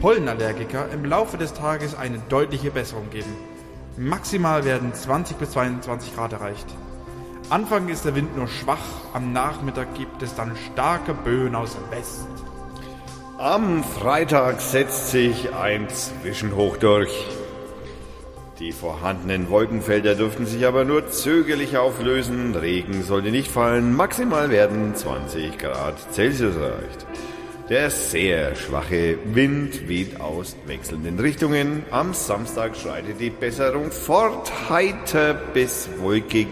Pollenallergiker 0.00 0.90
im 0.92 1.04
Laufe 1.04 1.38
des 1.38 1.54
Tages 1.54 1.94
eine 1.94 2.18
deutliche 2.28 2.70
Besserung 2.70 3.08
geben. 3.10 3.32
Maximal 3.98 4.64
werden 4.64 4.94
20 4.94 5.38
bis 5.38 5.50
22 5.50 6.14
Grad 6.14 6.32
erreicht. 6.32 6.66
Anfang 7.50 7.88
ist 7.88 8.04
der 8.04 8.14
Wind 8.14 8.36
nur 8.36 8.46
schwach, 8.46 8.78
am 9.12 9.32
Nachmittag 9.32 9.94
gibt 9.94 10.22
es 10.22 10.36
dann 10.36 10.54
starke 10.72 11.14
Böen 11.14 11.56
aus 11.56 11.76
West. 11.90 12.28
Am 13.38 13.82
Freitag 13.82 14.60
setzt 14.60 15.10
sich 15.10 15.52
ein 15.52 15.88
Zwischenhoch 15.88 16.76
durch. 16.76 17.26
Die 18.60 18.70
vorhandenen 18.70 19.50
Wolkenfelder 19.50 20.14
dürften 20.14 20.46
sich 20.46 20.64
aber 20.64 20.84
nur 20.84 21.10
zögerlich 21.10 21.76
auflösen. 21.76 22.54
Regen 22.54 23.02
sollte 23.02 23.30
nicht 23.30 23.50
fallen. 23.50 23.94
Maximal 23.94 24.50
werden 24.50 24.94
20 24.94 25.58
Grad 25.58 25.98
Celsius 26.12 26.56
erreicht. 26.56 27.06
Der 27.68 27.90
sehr 27.90 28.56
schwache 28.56 29.18
Wind 29.26 29.90
weht 29.90 30.22
aus 30.22 30.56
wechselnden 30.64 31.20
Richtungen. 31.20 31.84
Am 31.90 32.14
Samstag 32.14 32.74
schreitet 32.74 33.20
die 33.20 33.28
Besserung 33.28 33.90
fort. 33.90 34.50
Heiter 34.70 35.34
bis 35.34 35.86
wolkig, 35.98 36.48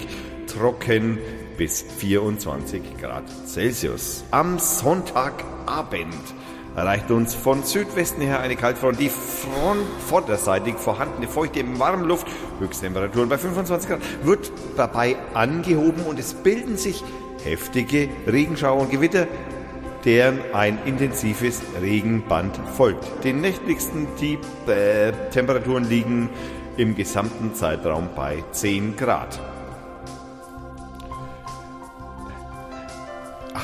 trocken 0.47 1.19
bis 1.57 1.81
24 1.81 2.83
Grad 3.01 3.25
Celsius. 3.47 4.25
Am 4.31 4.59
Sonntagabend 4.59 6.15
erreicht 6.77 7.11
uns 7.11 7.35
von 7.35 7.63
Südwesten 7.63 8.21
her 8.21 8.41
eine 8.41 8.57
Kaltfront. 8.57 9.01
Die 9.01 9.09
front 9.09 9.87
vorderseitig 10.07 10.75
vorhandene 10.75 11.29
feuchte 11.29 11.65
Warmluft, 11.79 12.27
Höchsttemperaturen 12.59 13.31
bei 13.31 13.39
25 13.39 13.89
Grad, 13.89 14.01
wird 14.23 14.53
dabei 14.77 15.17
angehoben 15.33 16.03
und 16.03 16.19
es 16.19 16.35
bilden 16.35 16.77
sich 16.77 17.03
heftige 17.43 18.09
Regenschauer 18.27 18.83
und 18.83 18.91
Gewitter 18.91 19.27
deren 20.07 20.39
ein 20.55 20.79
intensives 20.87 21.61
Regenband 21.83 22.57
folgt. 22.77 23.25
Die 23.25 23.33
nächtlichsten 23.33 24.07
die, 24.21 24.39
äh, 24.71 25.13
Temperaturen 25.31 25.85
liegen 25.85 26.31
im 26.77 26.95
gesamten 26.95 27.55
Zeitraum 27.55 28.09
bei 28.15 28.45
10 28.53 28.97
Grad. 28.97 29.41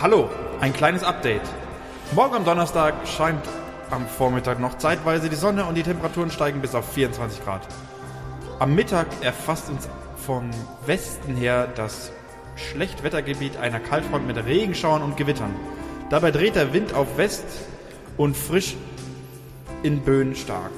Hallo, 0.02 0.28
ein 0.60 0.72
kleines 0.72 1.04
Update. 1.04 1.42
Morgen 2.10 2.34
am 2.34 2.44
Donnerstag 2.44 2.94
scheint 3.06 3.44
am 3.90 4.06
Vormittag 4.08 4.58
noch 4.58 4.78
zeitweise 4.78 5.28
die 5.28 5.36
Sonne 5.36 5.64
und 5.64 5.76
die 5.76 5.84
Temperaturen 5.84 6.30
steigen 6.30 6.60
bis 6.60 6.74
auf 6.74 6.92
24 6.92 7.44
Grad. 7.44 7.62
Am 8.58 8.74
Mittag 8.74 9.06
erfasst 9.20 9.70
uns 9.70 9.88
vom 10.16 10.50
Westen 10.86 11.36
her 11.36 11.68
das 11.76 12.10
Schlechtwettergebiet 12.56 13.58
einer 13.58 13.78
Kaltfront 13.78 14.26
mit 14.26 14.44
Regenschauern 14.44 15.02
und 15.02 15.16
Gewittern. 15.16 15.54
Dabei 16.12 16.30
dreht 16.30 16.56
der 16.56 16.74
Wind 16.74 16.92
auf 16.92 17.16
West 17.16 17.42
und 18.18 18.36
frisch 18.36 18.76
in 19.82 20.00
Böen 20.02 20.36
stark. 20.36 20.70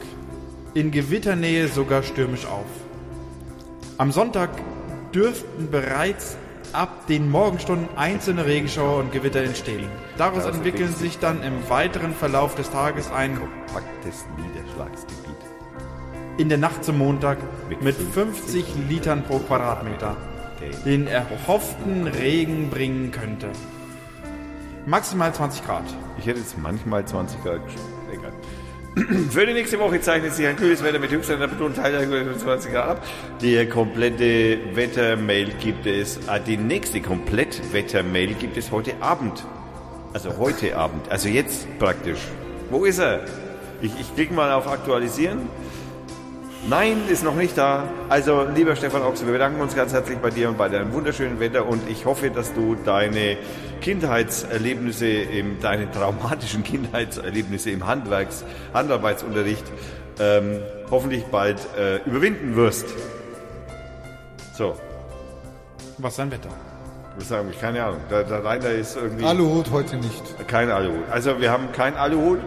In 0.75 0.93
Gewitternähe 0.93 1.67
sogar 1.67 2.05
stürmisch 2.05 2.47
auf. 2.47 2.69
Am 3.99 4.13
Sonntag 4.13 4.51
dürften 5.13 5.73
bereits 5.73 6.37
ab 6.73 7.09
den 7.09 7.29
Morgenstunden 7.29 7.89
einzelne 7.97 8.47
Regenschauer 8.47 8.99
und 8.99 9.11
Gewitter 9.11 9.43
entstehen. 9.43 9.89
Daraus 10.19 10.45
entwickeln 10.45 10.95
sich 10.95 11.19
dann 11.19 11.43
im 11.43 11.69
weiteren 11.69 12.15
Verlauf 12.15 12.55
des 12.55 12.71
Tages 12.71 13.11
ein 13.11 13.37
Kompaktes 13.37 14.25
Niederschlagsgebiet. 14.37 15.35
in 16.39 16.49
der 16.49 16.59
Nacht 16.59 16.85
zum 16.85 16.99
Montag 16.99 17.39
Mit 17.69 17.83
mit 17.83 17.97
50 17.97 18.67
50 18.67 18.89
Litern 18.89 19.25
pro 19.25 19.41
Quadratmeter, 19.41 20.17
den 20.85 21.09
erhofften 21.09 22.07
Regen 22.07 22.71
bringen 22.71 23.11
könnte. 23.11 23.49
Maximal 24.87 25.33
20 25.33 25.65
Grad. 25.65 25.85
Ich 26.19 26.27
hätte 26.27 26.41
jetzt 26.41 26.59
manchmal 26.59 27.07
20 27.07 27.43
Grad 27.43 27.65
geschrieben. 27.65 27.89
Egal. 28.13 28.33
Für 29.31 29.47
die 29.47 29.55
nächste 29.55 29.81
Woche 29.81 30.01
zeichnet 30.01 30.35
sich 30.35 30.47
ein 30.47 30.57
kühles 30.57 30.85
Wetter 30.85 30.99
mit 30.99 31.11
Höchsttemperaturen 31.11 31.75
teilweise 31.75 32.07
25 32.07 32.71
Grad 32.71 32.89
ab. 32.89 33.07
Die 33.41 33.67
komplette 33.67 34.59
Wettermail 34.75 35.53
gibt 35.59 35.87
es, 35.87 36.29
ah, 36.29 36.39
die 36.39 36.59
nächste 36.59 37.01
Komplettwettermail 37.01 38.35
gibt 38.35 38.59
es 38.59 38.71
heute 38.71 38.93
Abend. 39.01 39.45
Also 40.13 40.37
heute 40.39 40.77
Abend, 40.77 41.11
also 41.11 41.29
jetzt 41.29 41.67
praktisch. 41.79 42.21
Wo 42.71 42.85
ist 42.85 42.99
er? 42.99 43.25
Ich, 43.81 43.99
ich 43.99 44.15
klicke 44.15 44.35
mal 44.35 44.53
auf 44.53 44.69
Aktualisieren. 44.69 45.49
Nein, 46.67 46.97
ist 47.11 47.23
noch 47.23 47.35
nicht 47.35 47.59
da. 47.59 47.85
Also, 48.09 48.47
lieber 48.55 48.75
Stefan 48.75 49.03
Ochse, 49.03 49.27
wir 49.27 49.35
bedanken 49.35 49.61
uns 49.61 49.77
ganz 49.77 49.93
herzlich 49.93 50.19
bei 50.19 50.31
dir 50.31 50.49
und 50.49 50.57
bei 50.57 50.71
deinem 50.71 50.95
wunderschönen 50.95 51.39
Wetter 51.39 51.67
und 51.67 51.87
ich 51.91 52.07
hoffe, 52.07 52.31
dass 52.31 52.55
du 52.55 52.75
deine 52.75 53.37
Kindheitserlebnisse, 53.83 55.07
im, 55.07 55.61
deine 55.61 55.91
traumatischen 55.91 56.65
Kindheitserlebnisse 56.65 57.71
im 57.71 57.87
Handwerks, 57.87 58.45
Handarbeitsunterricht 58.73 59.65
ähm, 60.19 60.61
hoffentlich 60.91 61.25
bald 61.25 61.59
äh, 61.79 61.97
überwinden 62.09 62.57
wirst. 62.57 62.87
So, 64.57 64.75
Was 65.99 66.13
ist 66.13 66.17
sein 66.17 66.31
Wetter? 66.31 66.49
ich 67.19 67.27
sagen, 67.27 67.49
ich 67.51 67.61
keine 67.61 67.85
Ahnung. 67.85 68.01
Der, 68.11 68.25
der 68.25 68.45
Rainer 68.45 68.71
ist 68.71 68.97
irgendwie. 68.97 69.25
Aluhut 69.25 69.71
heute 69.71 69.97
nicht. 69.97 70.49
Kein 70.49 70.71
Aluhut. 70.71 71.05
Also 71.11 71.41
wir 71.41 71.51
haben 71.51 71.71
kein 71.73 71.95
Aluhut, 71.95 72.41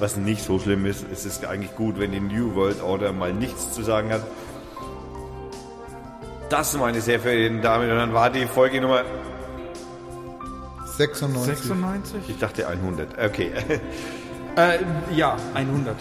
was 0.00 0.16
nicht 0.16 0.42
so 0.42 0.58
schlimm 0.58 0.86
ist. 0.86 1.04
Es 1.12 1.24
ist 1.24 1.44
eigentlich 1.44 1.74
gut, 1.76 1.98
wenn 1.98 2.12
die 2.12 2.20
New 2.20 2.54
World 2.54 2.82
Order 2.82 3.12
mal 3.12 3.32
nichts 3.32 3.72
zu 3.72 3.82
sagen 3.82 4.10
hat. 4.12 4.22
Das, 6.48 6.76
meine 6.76 7.00
sehr 7.00 7.20
verehrten 7.20 7.62
Damen 7.62 7.88
und 7.90 7.96
Herren, 7.96 8.12
war 8.12 8.30
die 8.30 8.46
Folge 8.46 8.80
Nummer, 8.80 9.04
96. 10.96 11.56
96? 11.58 12.20
ich 12.28 12.38
dachte 12.38 12.66
100. 12.66 13.08
Okay, 13.18 13.52
Äh, 14.56 14.78
ja, 15.14 15.36
100. 15.54 15.94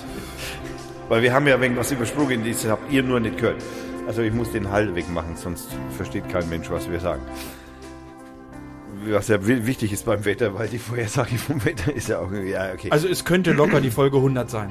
weil 1.07 1.21
wir 1.21 1.33
haben 1.33 1.45
ja 1.47 1.61
wegen 1.61 1.77
was 1.77 1.91
übersprungen, 1.91 2.43
das 2.43 2.65
habt 2.67 2.91
ihr 2.91 3.03
nur 3.03 3.19
nicht 3.19 3.37
gehört. 3.37 3.61
Also 4.07 4.23
ich 4.23 4.33
muss 4.33 4.51
den 4.51 4.71
Hall 4.71 4.95
wegmachen, 4.95 5.37
sonst 5.37 5.69
versteht 5.95 6.27
kein 6.29 6.49
Mensch, 6.49 6.69
was 6.71 6.89
wir 6.89 6.99
sagen. 6.99 7.21
Was 9.07 9.27
ja 9.27 9.45
wi- 9.47 9.65
wichtig 9.65 9.93
ist 9.93 10.05
beim 10.05 10.25
Wetter, 10.25 10.53
weil 10.57 10.67
die 10.67 10.77
Vorhersage 10.79 11.37
vom 11.37 11.63
Wetter 11.65 11.93
ist 11.93 12.09
ja 12.09 12.19
auch, 12.19 12.31
ja, 12.31 12.73
okay. 12.73 12.89
Also 12.91 13.07
es 13.07 13.23
könnte 13.25 13.51
locker 13.53 13.81
die 13.81 13.91
Folge 13.91 14.17
100 14.17 14.49
sein. 14.49 14.69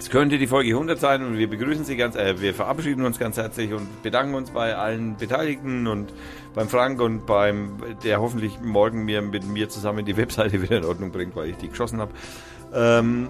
Es 0.00 0.10
könnte 0.10 0.38
die 0.38 0.46
Folge 0.46 0.70
100 0.70 0.98
sein 1.00 1.24
und 1.26 1.38
wir 1.38 1.50
begrüßen 1.50 1.84
Sie 1.84 1.96
ganz, 1.96 2.14
äh, 2.14 2.40
wir 2.40 2.54
verabschieden 2.54 3.04
uns 3.04 3.18
ganz 3.18 3.36
herzlich 3.36 3.72
und 3.72 4.02
bedanken 4.04 4.34
uns 4.34 4.50
bei 4.52 4.76
allen 4.76 5.16
Beteiligten 5.16 5.88
und 5.88 6.12
beim 6.54 6.68
Frank 6.68 7.00
und 7.00 7.26
beim, 7.26 7.72
der 8.04 8.20
hoffentlich 8.20 8.60
morgen 8.62 9.04
mir 9.04 9.22
mit 9.22 9.44
mir 9.44 9.68
zusammen 9.68 10.04
die 10.04 10.16
Webseite 10.16 10.62
wieder 10.62 10.76
in 10.78 10.84
Ordnung 10.84 11.10
bringt, 11.10 11.34
weil 11.34 11.48
ich 11.50 11.56
die 11.56 11.68
geschossen 11.68 11.98
habe. 12.00 12.12
Ähm, 12.72 13.28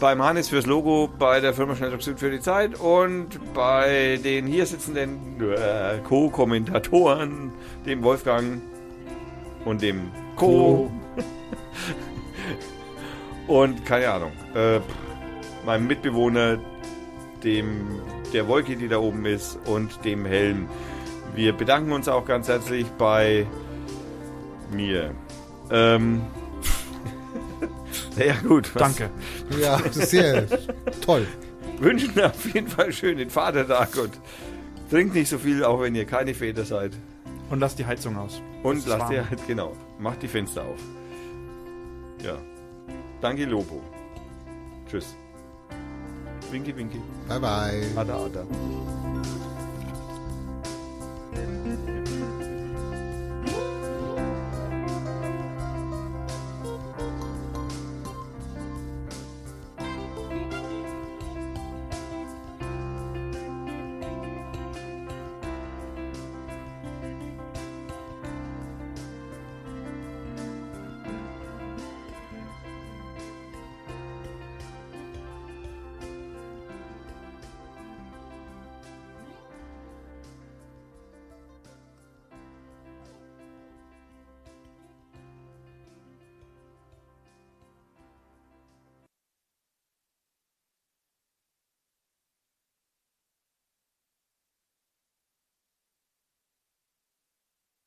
beim 0.00 0.22
Hannes 0.22 0.48
fürs 0.48 0.66
Logo, 0.66 1.08
bei 1.18 1.40
der 1.40 1.54
Firma 1.54 1.74
Schnelldruck 1.74 2.02
Süd 2.02 2.18
für 2.18 2.30
die 2.30 2.40
Zeit 2.40 2.78
und 2.78 3.28
bei 3.54 4.18
den 4.22 4.46
hier 4.46 4.66
sitzenden 4.66 5.40
äh, 5.40 5.98
Co-Kommentatoren, 6.04 7.52
dem 7.84 8.02
Wolfgang 8.02 8.60
und 9.64 9.82
dem 9.82 10.10
Co. 10.36 10.90
und 13.46 13.84
keine 13.84 14.10
Ahnung, 14.10 14.32
äh, 14.54 14.80
meinem 15.64 15.86
Mitbewohner, 15.86 16.58
dem 17.42 18.00
der 18.32 18.48
Wolke, 18.48 18.76
die 18.76 18.88
da 18.88 18.98
oben 18.98 19.24
ist 19.24 19.58
und 19.66 20.04
dem 20.04 20.26
Helm. 20.26 20.68
Wir 21.34 21.52
bedanken 21.52 21.92
uns 21.92 22.08
auch 22.08 22.24
ganz 22.24 22.48
herzlich 22.48 22.86
bei 22.98 23.46
mir. 24.70 25.12
Ähm, 25.70 26.22
ja 28.16 28.34
gut. 28.46 28.74
was- 28.74 28.82
Danke. 28.82 29.10
Ja, 29.60 29.80
sehr 29.90 30.46
toll. 31.04 31.26
wünschen 31.78 32.20
auf 32.22 32.44
jeden 32.54 32.68
Fall 32.68 32.92
schön 32.92 33.18
den 33.18 33.30
Vatertag 33.30 33.96
und 33.96 34.12
trinkt 34.90 35.14
nicht 35.14 35.28
so 35.28 35.38
viel, 35.38 35.64
auch 35.64 35.80
wenn 35.80 35.94
ihr 35.94 36.04
keine 36.06 36.34
Väter 36.34 36.64
seid. 36.64 36.92
Und 37.50 37.60
lass 37.60 37.76
die 37.76 37.86
Heizung 37.86 38.16
aus. 38.16 38.40
Und 38.62 38.78
ist 38.78 38.88
lasst 38.88 39.02
warm. 39.02 39.12
ihr 39.12 39.28
halt, 39.30 39.46
genau, 39.46 39.76
macht 39.98 40.22
die 40.22 40.28
Fenster 40.28 40.62
auf. 40.62 40.80
Ja. 42.24 42.36
Danke, 43.20 43.44
Lobo. 43.44 43.82
Tschüss. 44.90 45.14
Winky, 46.50 46.74
winky. 46.76 47.00
Bye 47.28 47.40
bye. 47.40 47.82
Ada, 47.96 48.16
ada. 48.24 49.05